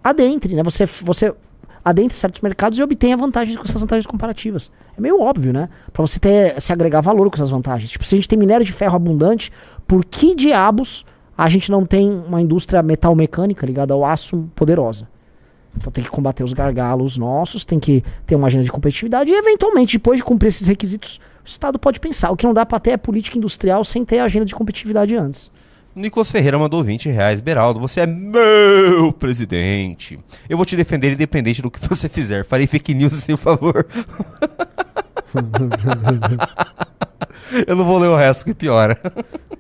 adentre, 0.02 0.54
né? 0.54 0.62
Você, 0.62 0.86
você 0.86 1.34
adentre 1.84 2.16
certos 2.16 2.40
mercados 2.40 2.78
e 2.78 2.82
obtenha 2.82 3.16
vantagens 3.16 3.56
com 3.56 3.64
essas 3.64 3.80
vantagens 3.80 4.06
comparativas. 4.06 4.70
É 4.96 5.00
meio 5.00 5.20
óbvio, 5.20 5.52
né? 5.52 5.68
Para 5.92 6.06
você 6.06 6.20
ter, 6.20 6.60
se 6.60 6.72
agregar 6.72 7.00
valor 7.00 7.28
com 7.28 7.34
essas 7.34 7.50
vantagens. 7.50 7.90
Tipo, 7.90 8.04
se 8.04 8.14
a 8.14 8.18
gente 8.18 8.28
tem 8.28 8.38
minério 8.38 8.64
de 8.64 8.72
ferro 8.72 8.94
abundante, 8.94 9.50
por 9.84 10.04
que 10.04 10.34
diabos 10.34 11.04
a 11.36 11.48
gente 11.48 11.70
não 11.70 11.84
tem 11.84 12.10
uma 12.10 12.40
indústria 12.40 12.82
metal 12.82 13.14
mecânica 13.14 13.66
ligada 13.66 13.94
ao 13.94 14.04
aço 14.04 14.48
poderosa? 14.54 15.09
Então 15.76 15.90
tem 15.90 16.04
que 16.04 16.10
combater 16.10 16.44
os 16.44 16.52
gargalos 16.52 17.16
nossos, 17.16 17.64
tem 17.64 17.78
que 17.78 18.04
ter 18.26 18.34
uma 18.36 18.46
agenda 18.46 18.64
de 18.64 18.72
competitividade 18.72 19.30
e, 19.30 19.34
eventualmente, 19.34 19.96
depois 19.96 20.18
de 20.18 20.24
cumprir 20.24 20.48
esses 20.48 20.68
requisitos, 20.68 21.18
o 21.44 21.48
Estado 21.48 21.78
pode 21.78 21.98
pensar. 21.98 22.30
O 22.30 22.36
que 22.36 22.46
não 22.46 22.52
dá 22.52 22.66
para 22.66 22.78
ter 22.78 22.90
é 22.90 22.96
política 22.96 23.38
industrial 23.38 23.82
sem 23.82 24.04
ter 24.04 24.18
a 24.18 24.24
agenda 24.24 24.44
de 24.44 24.54
competitividade 24.54 25.16
antes. 25.16 25.50
Nicolas 25.94 26.30
Ferreira 26.30 26.59
mandou 26.59 26.82
20 26.82 27.09
reais. 27.10 27.40
Beraldo, 27.40 27.78
você 27.80 28.00
é 28.00 28.06
meu 28.06 29.12
presidente. 29.12 30.18
Eu 30.48 30.56
vou 30.56 30.64
te 30.64 30.76
defender 30.76 31.12
independente 31.12 31.60
do 31.60 31.70
que 31.70 31.78
você 31.86 32.09
fizer. 32.09 32.44
Farei 32.44 32.66
fake 32.66 32.94
news 32.94 33.14
em 33.14 33.20
seu 33.20 33.36
favor. 33.36 33.86
Eu 37.66 37.76
não 37.76 37.84
vou 37.84 37.98
ler 37.98 38.09
o 38.09 38.16
resto 38.16 38.44
que 38.44 38.54
piora. 38.54 38.98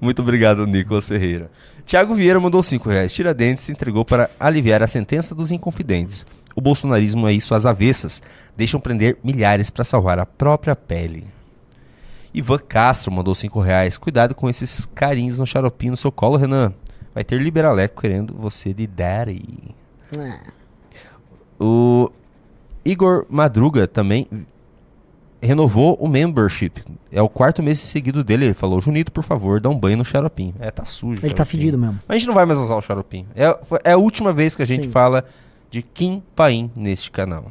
Muito 0.00 0.20
obrigado, 0.20 0.66
Nicolas 0.66 1.08
Ferreira. 1.08 1.50
Tiago 1.86 2.14
Vieira 2.14 2.38
mandou 2.38 2.62
5 2.62 2.88
reais. 2.88 3.12
Tiradentes 3.12 3.64
se 3.64 3.72
entregou 3.72 4.04
para 4.04 4.30
aliviar 4.38 4.82
a 4.82 4.86
sentença 4.86 5.34
dos 5.34 5.50
inconfidentes. 5.50 6.26
O 6.54 6.60
bolsonarismo 6.60 7.26
é 7.26 7.32
isso 7.32 7.54
às 7.54 7.66
avessas. 7.66 8.22
Deixam 8.56 8.80
prender 8.80 9.16
milhares 9.24 9.70
para 9.70 9.84
salvar 9.84 10.18
a 10.18 10.26
própria 10.26 10.76
pele. 10.76 11.26
Ivan 12.32 12.58
Castro 12.58 13.10
mandou 13.10 13.34
5 13.34 13.60
reais. 13.60 13.96
Cuidado 13.96 14.34
com 14.34 14.48
esses 14.48 14.86
carinhos 14.86 15.38
no 15.38 15.46
xaropinho 15.46 15.92
no 15.92 15.96
seu 15.96 16.12
colo, 16.12 16.36
Renan. 16.36 16.72
Vai 17.14 17.24
ter 17.24 17.40
liberaleco 17.40 18.00
querendo 18.00 18.34
você 18.34 18.72
de 18.72 18.86
daddy. 18.86 19.74
O 21.58 22.10
Igor 22.84 23.26
Madruga 23.28 23.86
também 23.86 24.28
renovou 25.40 25.96
o 26.00 26.06
membership. 26.08 26.82
É 27.10 27.20
o 27.20 27.28
quarto 27.28 27.62
mês 27.62 27.78
seguido 27.78 28.22
dele. 28.22 28.46
Ele 28.46 28.54
falou: 28.54 28.80
Junito, 28.80 29.10
por 29.10 29.24
favor, 29.24 29.60
dá 29.60 29.68
um 29.68 29.78
banho 29.78 29.96
no 29.96 30.04
xaropinho. 30.04 30.54
É, 30.60 30.70
tá 30.70 30.84
sujo. 30.84 31.20
Ele 31.24 31.34
tá 31.34 31.44
fedido 31.44 31.78
mesmo. 31.78 31.98
Mas 32.06 32.16
a 32.16 32.18
gente 32.18 32.28
não 32.28 32.34
vai 32.34 32.44
mais 32.46 32.58
usar 32.58 32.76
o 32.76 32.82
xaropinho. 32.82 33.26
É, 33.34 33.44
é 33.84 33.92
a 33.92 33.98
última 33.98 34.32
vez 34.32 34.54
que 34.54 34.62
a 34.62 34.66
gente 34.66 34.86
Sim. 34.86 34.92
fala 34.92 35.24
de 35.70 35.82
Kim 35.82 36.22
Paim 36.34 36.70
neste 36.74 37.10
canal. 37.10 37.50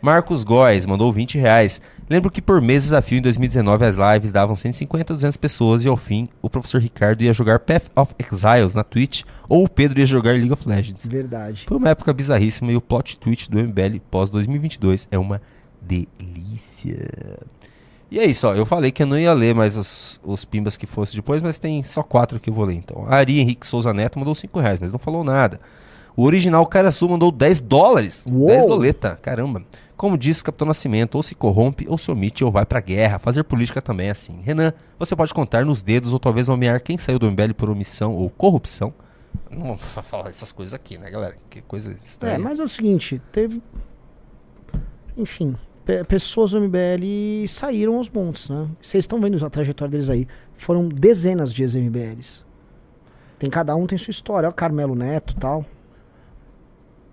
Marcos 0.00 0.44
Góes 0.44 0.86
mandou 0.86 1.12
20 1.12 1.38
reais. 1.38 1.80
Lembro 2.08 2.30
que 2.30 2.40
por 2.40 2.62
mês 2.62 2.84
desafio 2.84 3.18
em 3.18 3.22
2019 3.22 3.84
as 3.84 3.96
lives 3.96 4.30
davam 4.30 4.54
150 4.54 5.12
a 5.12 5.16
200 5.16 5.36
pessoas 5.36 5.84
e 5.84 5.88
ao 5.88 5.96
fim 5.96 6.28
o 6.40 6.48
professor 6.48 6.80
Ricardo 6.80 7.22
ia 7.22 7.32
jogar 7.32 7.58
Path 7.58 7.90
of 7.96 8.14
Exiles 8.16 8.76
na 8.76 8.84
Twitch 8.84 9.24
ou 9.48 9.64
o 9.64 9.68
Pedro 9.68 9.98
ia 9.98 10.06
jogar 10.06 10.32
League 10.32 10.52
of 10.52 10.68
Legends. 10.68 11.04
Verdade. 11.06 11.64
Foi 11.66 11.76
uma 11.76 11.88
época 11.88 12.12
bizarríssima 12.12 12.70
e 12.70 12.76
o 12.76 12.80
plot 12.80 13.18
twist 13.18 13.50
do 13.50 13.58
MBL 13.58 13.98
pós 14.08 14.30
2022 14.30 15.08
é 15.10 15.18
uma 15.18 15.42
delícia. 15.86 17.38
E 18.10 18.18
é 18.20 18.24
isso, 18.24 18.46
ó. 18.46 18.54
Eu 18.54 18.64
falei 18.64 18.90
que 18.92 19.02
eu 19.02 19.06
não 19.06 19.18
ia 19.18 19.32
ler 19.32 19.54
mais 19.54 19.76
os, 19.76 20.20
os 20.24 20.44
pimbas 20.44 20.76
que 20.76 20.86
fosse 20.86 21.14
depois, 21.16 21.42
mas 21.42 21.58
tem 21.58 21.82
só 21.82 22.02
quatro 22.02 22.38
que 22.38 22.50
eu 22.50 22.54
vou 22.54 22.64
ler 22.64 22.74
então. 22.74 23.04
Ari 23.08 23.40
Henrique 23.40 23.66
Souza 23.66 23.92
Neto 23.92 24.18
mandou 24.18 24.34
5 24.34 24.58
reais, 24.60 24.78
mas 24.78 24.92
não 24.92 24.98
falou 24.98 25.24
nada. 25.24 25.60
O 26.16 26.22
original 26.24 26.64
Cara 26.66 26.90
Sul 26.90 27.10
mandou 27.10 27.30
10 27.30 27.60
dólares. 27.60 28.24
Uou! 28.26 28.46
10 28.48 28.66
doleta, 28.66 29.18
caramba. 29.20 29.62
Como 29.96 30.16
disse 30.16 30.44
Capitão 30.44 30.66
Nascimento, 30.66 31.14
ou 31.16 31.22
se 31.22 31.34
corrompe, 31.34 31.86
ou 31.88 31.98
se 31.98 32.10
omite, 32.10 32.44
ou 32.44 32.50
vai 32.50 32.64
pra 32.64 32.80
guerra. 32.80 33.18
Fazer 33.18 33.42
política 33.44 33.82
também 33.82 34.08
é 34.08 34.10
assim. 34.10 34.40
Renan, 34.42 34.72
você 34.98 35.16
pode 35.16 35.32
contar 35.34 35.64
nos 35.64 35.82
dedos, 35.82 36.12
ou 36.12 36.18
talvez 36.18 36.48
nomear 36.48 36.80
quem 36.80 36.96
saiu 36.98 37.18
do 37.18 37.30
MBL 37.30 37.52
por 37.56 37.68
omissão 37.70 38.14
ou 38.14 38.30
corrupção. 38.30 38.94
Não 39.50 39.66
vou 39.68 39.78
fa- 39.78 40.02
falar 40.02 40.28
essas 40.30 40.52
coisas 40.52 40.72
aqui, 40.74 40.96
né, 40.96 41.10
galera? 41.10 41.36
Que 41.50 41.60
coisa 41.62 41.94
estranha. 42.02 42.34
É, 42.36 42.38
mas 42.38 42.60
é 42.60 42.62
o 42.62 42.68
seguinte, 42.68 43.20
teve. 43.32 43.60
Enfim, 45.16 45.56
pessoas 46.08 46.50
do 46.50 46.60
MBL 46.60 47.46
saíram 47.48 47.96
aos 47.96 48.08
montes, 48.08 48.48
né? 48.48 48.68
Vocês 48.80 49.04
estão 49.04 49.20
vendo 49.20 49.44
a 49.44 49.50
trajetória 49.50 49.92
deles 49.92 50.10
aí. 50.10 50.26
Foram 50.54 50.88
dezenas 50.88 51.52
de 51.52 51.62
ex-MBLs. 51.62 52.44
Tem 53.38 53.48
cada 53.48 53.76
um 53.76 53.86
tem 53.86 53.96
sua 53.96 54.10
história. 54.10 54.48
Ó, 54.48 54.52
Carmelo 54.52 54.94
Neto 54.94 55.34
e 55.36 55.40
tal. 55.40 55.64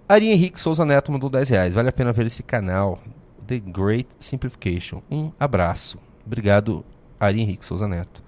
Ari 0.07 0.29
Henrique 0.29 0.59
Souza 0.59 0.85
Neto 0.85 1.11
mandou 1.11 1.29
10 1.29 1.49
reais. 1.49 1.73
Vale 1.73 1.89
a 1.89 1.93
pena 1.93 2.11
ver 2.11 2.25
esse 2.25 2.43
canal. 2.43 2.99
The 3.45 3.59
Great 3.59 4.09
Simplification. 4.19 5.01
Um 5.11 5.31
abraço. 5.39 5.97
Obrigado, 6.25 6.83
Ari 7.19 7.41
Henrique 7.41 7.65
Souza 7.65 7.87
Neto. 7.87 8.23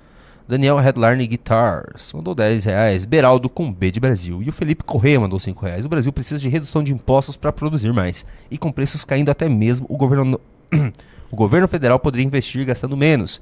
Daniel 0.48 0.78
Headline 0.78 1.26
Guitars 1.26 2.14
mandou 2.14 2.36
10 2.36 2.66
reais. 2.66 3.06
Beraldo 3.06 3.50
com 3.50 3.72
B 3.72 3.92
de 3.92 4.00
Brasil. 4.00 4.44
E 4.44 4.50
o 4.50 4.54
Felipe 4.54 4.84
Correia 4.84 5.20
mandou 5.20 5.40
5 5.40 5.66
reais. 5.66 5.86
O 5.86 5.90
Brasil 5.90 6.14
precisa 6.14 6.40
de 6.40 6.48
redução 6.50 6.84
de 6.84 6.94
impostos 6.94 7.36
para 7.36 7.52
produzir 7.52 7.92
mais. 7.92 8.26
E 8.50 8.58
com 8.58 8.72
preços 8.72 9.04
caindo 9.04 9.30
até 9.30 9.50
mesmo, 9.50 9.86
o 9.90 9.98
governo, 9.98 10.40
o 11.32 11.36
governo 11.36 11.68
federal 11.68 12.00
poderia 12.00 12.26
investir 12.26 12.66
gastando 12.66 12.96
menos. 12.96 13.42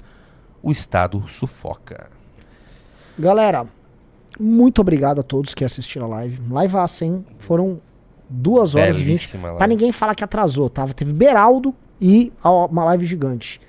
O 0.62 0.72
Estado 0.72 1.22
sufoca. 1.28 2.08
Galera, 3.18 3.66
muito 4.40 4.80
obrigado 4.80 5.20
a 5.20 5.22
todos 5.22 5.52
que 5.52 5.64
assistiram 5.64 6.06
a 6.06 6.08
live. 6.08 6.40
Live 6.50 6.74
hein? 7.02 7.24
Foram 7.38 7.80
Duas 8.28 8.74
horas 8.74 8.96
e 8.96 9.02
vinte. 9.02 9.18
Belíssima 9.18 9.48
live. 9.48 9.58
Pra 9.58 9.66
ninguém 9.66 9.92
falar 9.92 10.14
que 10.14 10.24
atrasou, 10.24 10.70
tá? 10.70 10.86
Teve 10.88 11.12
Beraldo 11.12 11.74
e 12.00 12.32
uma 12.42 12.84
live 12.84 13.04
gigante. 13.04 13.60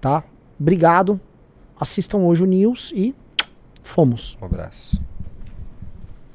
Tá? 0.00 0.24
Obrigado. 0.58 1.20
Assistam 1.84 2.20
hoje 2.20 2.42
o 2.42 2.46
News 2.46 2.94
e 2.96 3.14
fomos. 3.82 4.38
Um 4.40 4.46
abraço. 4.46 5.02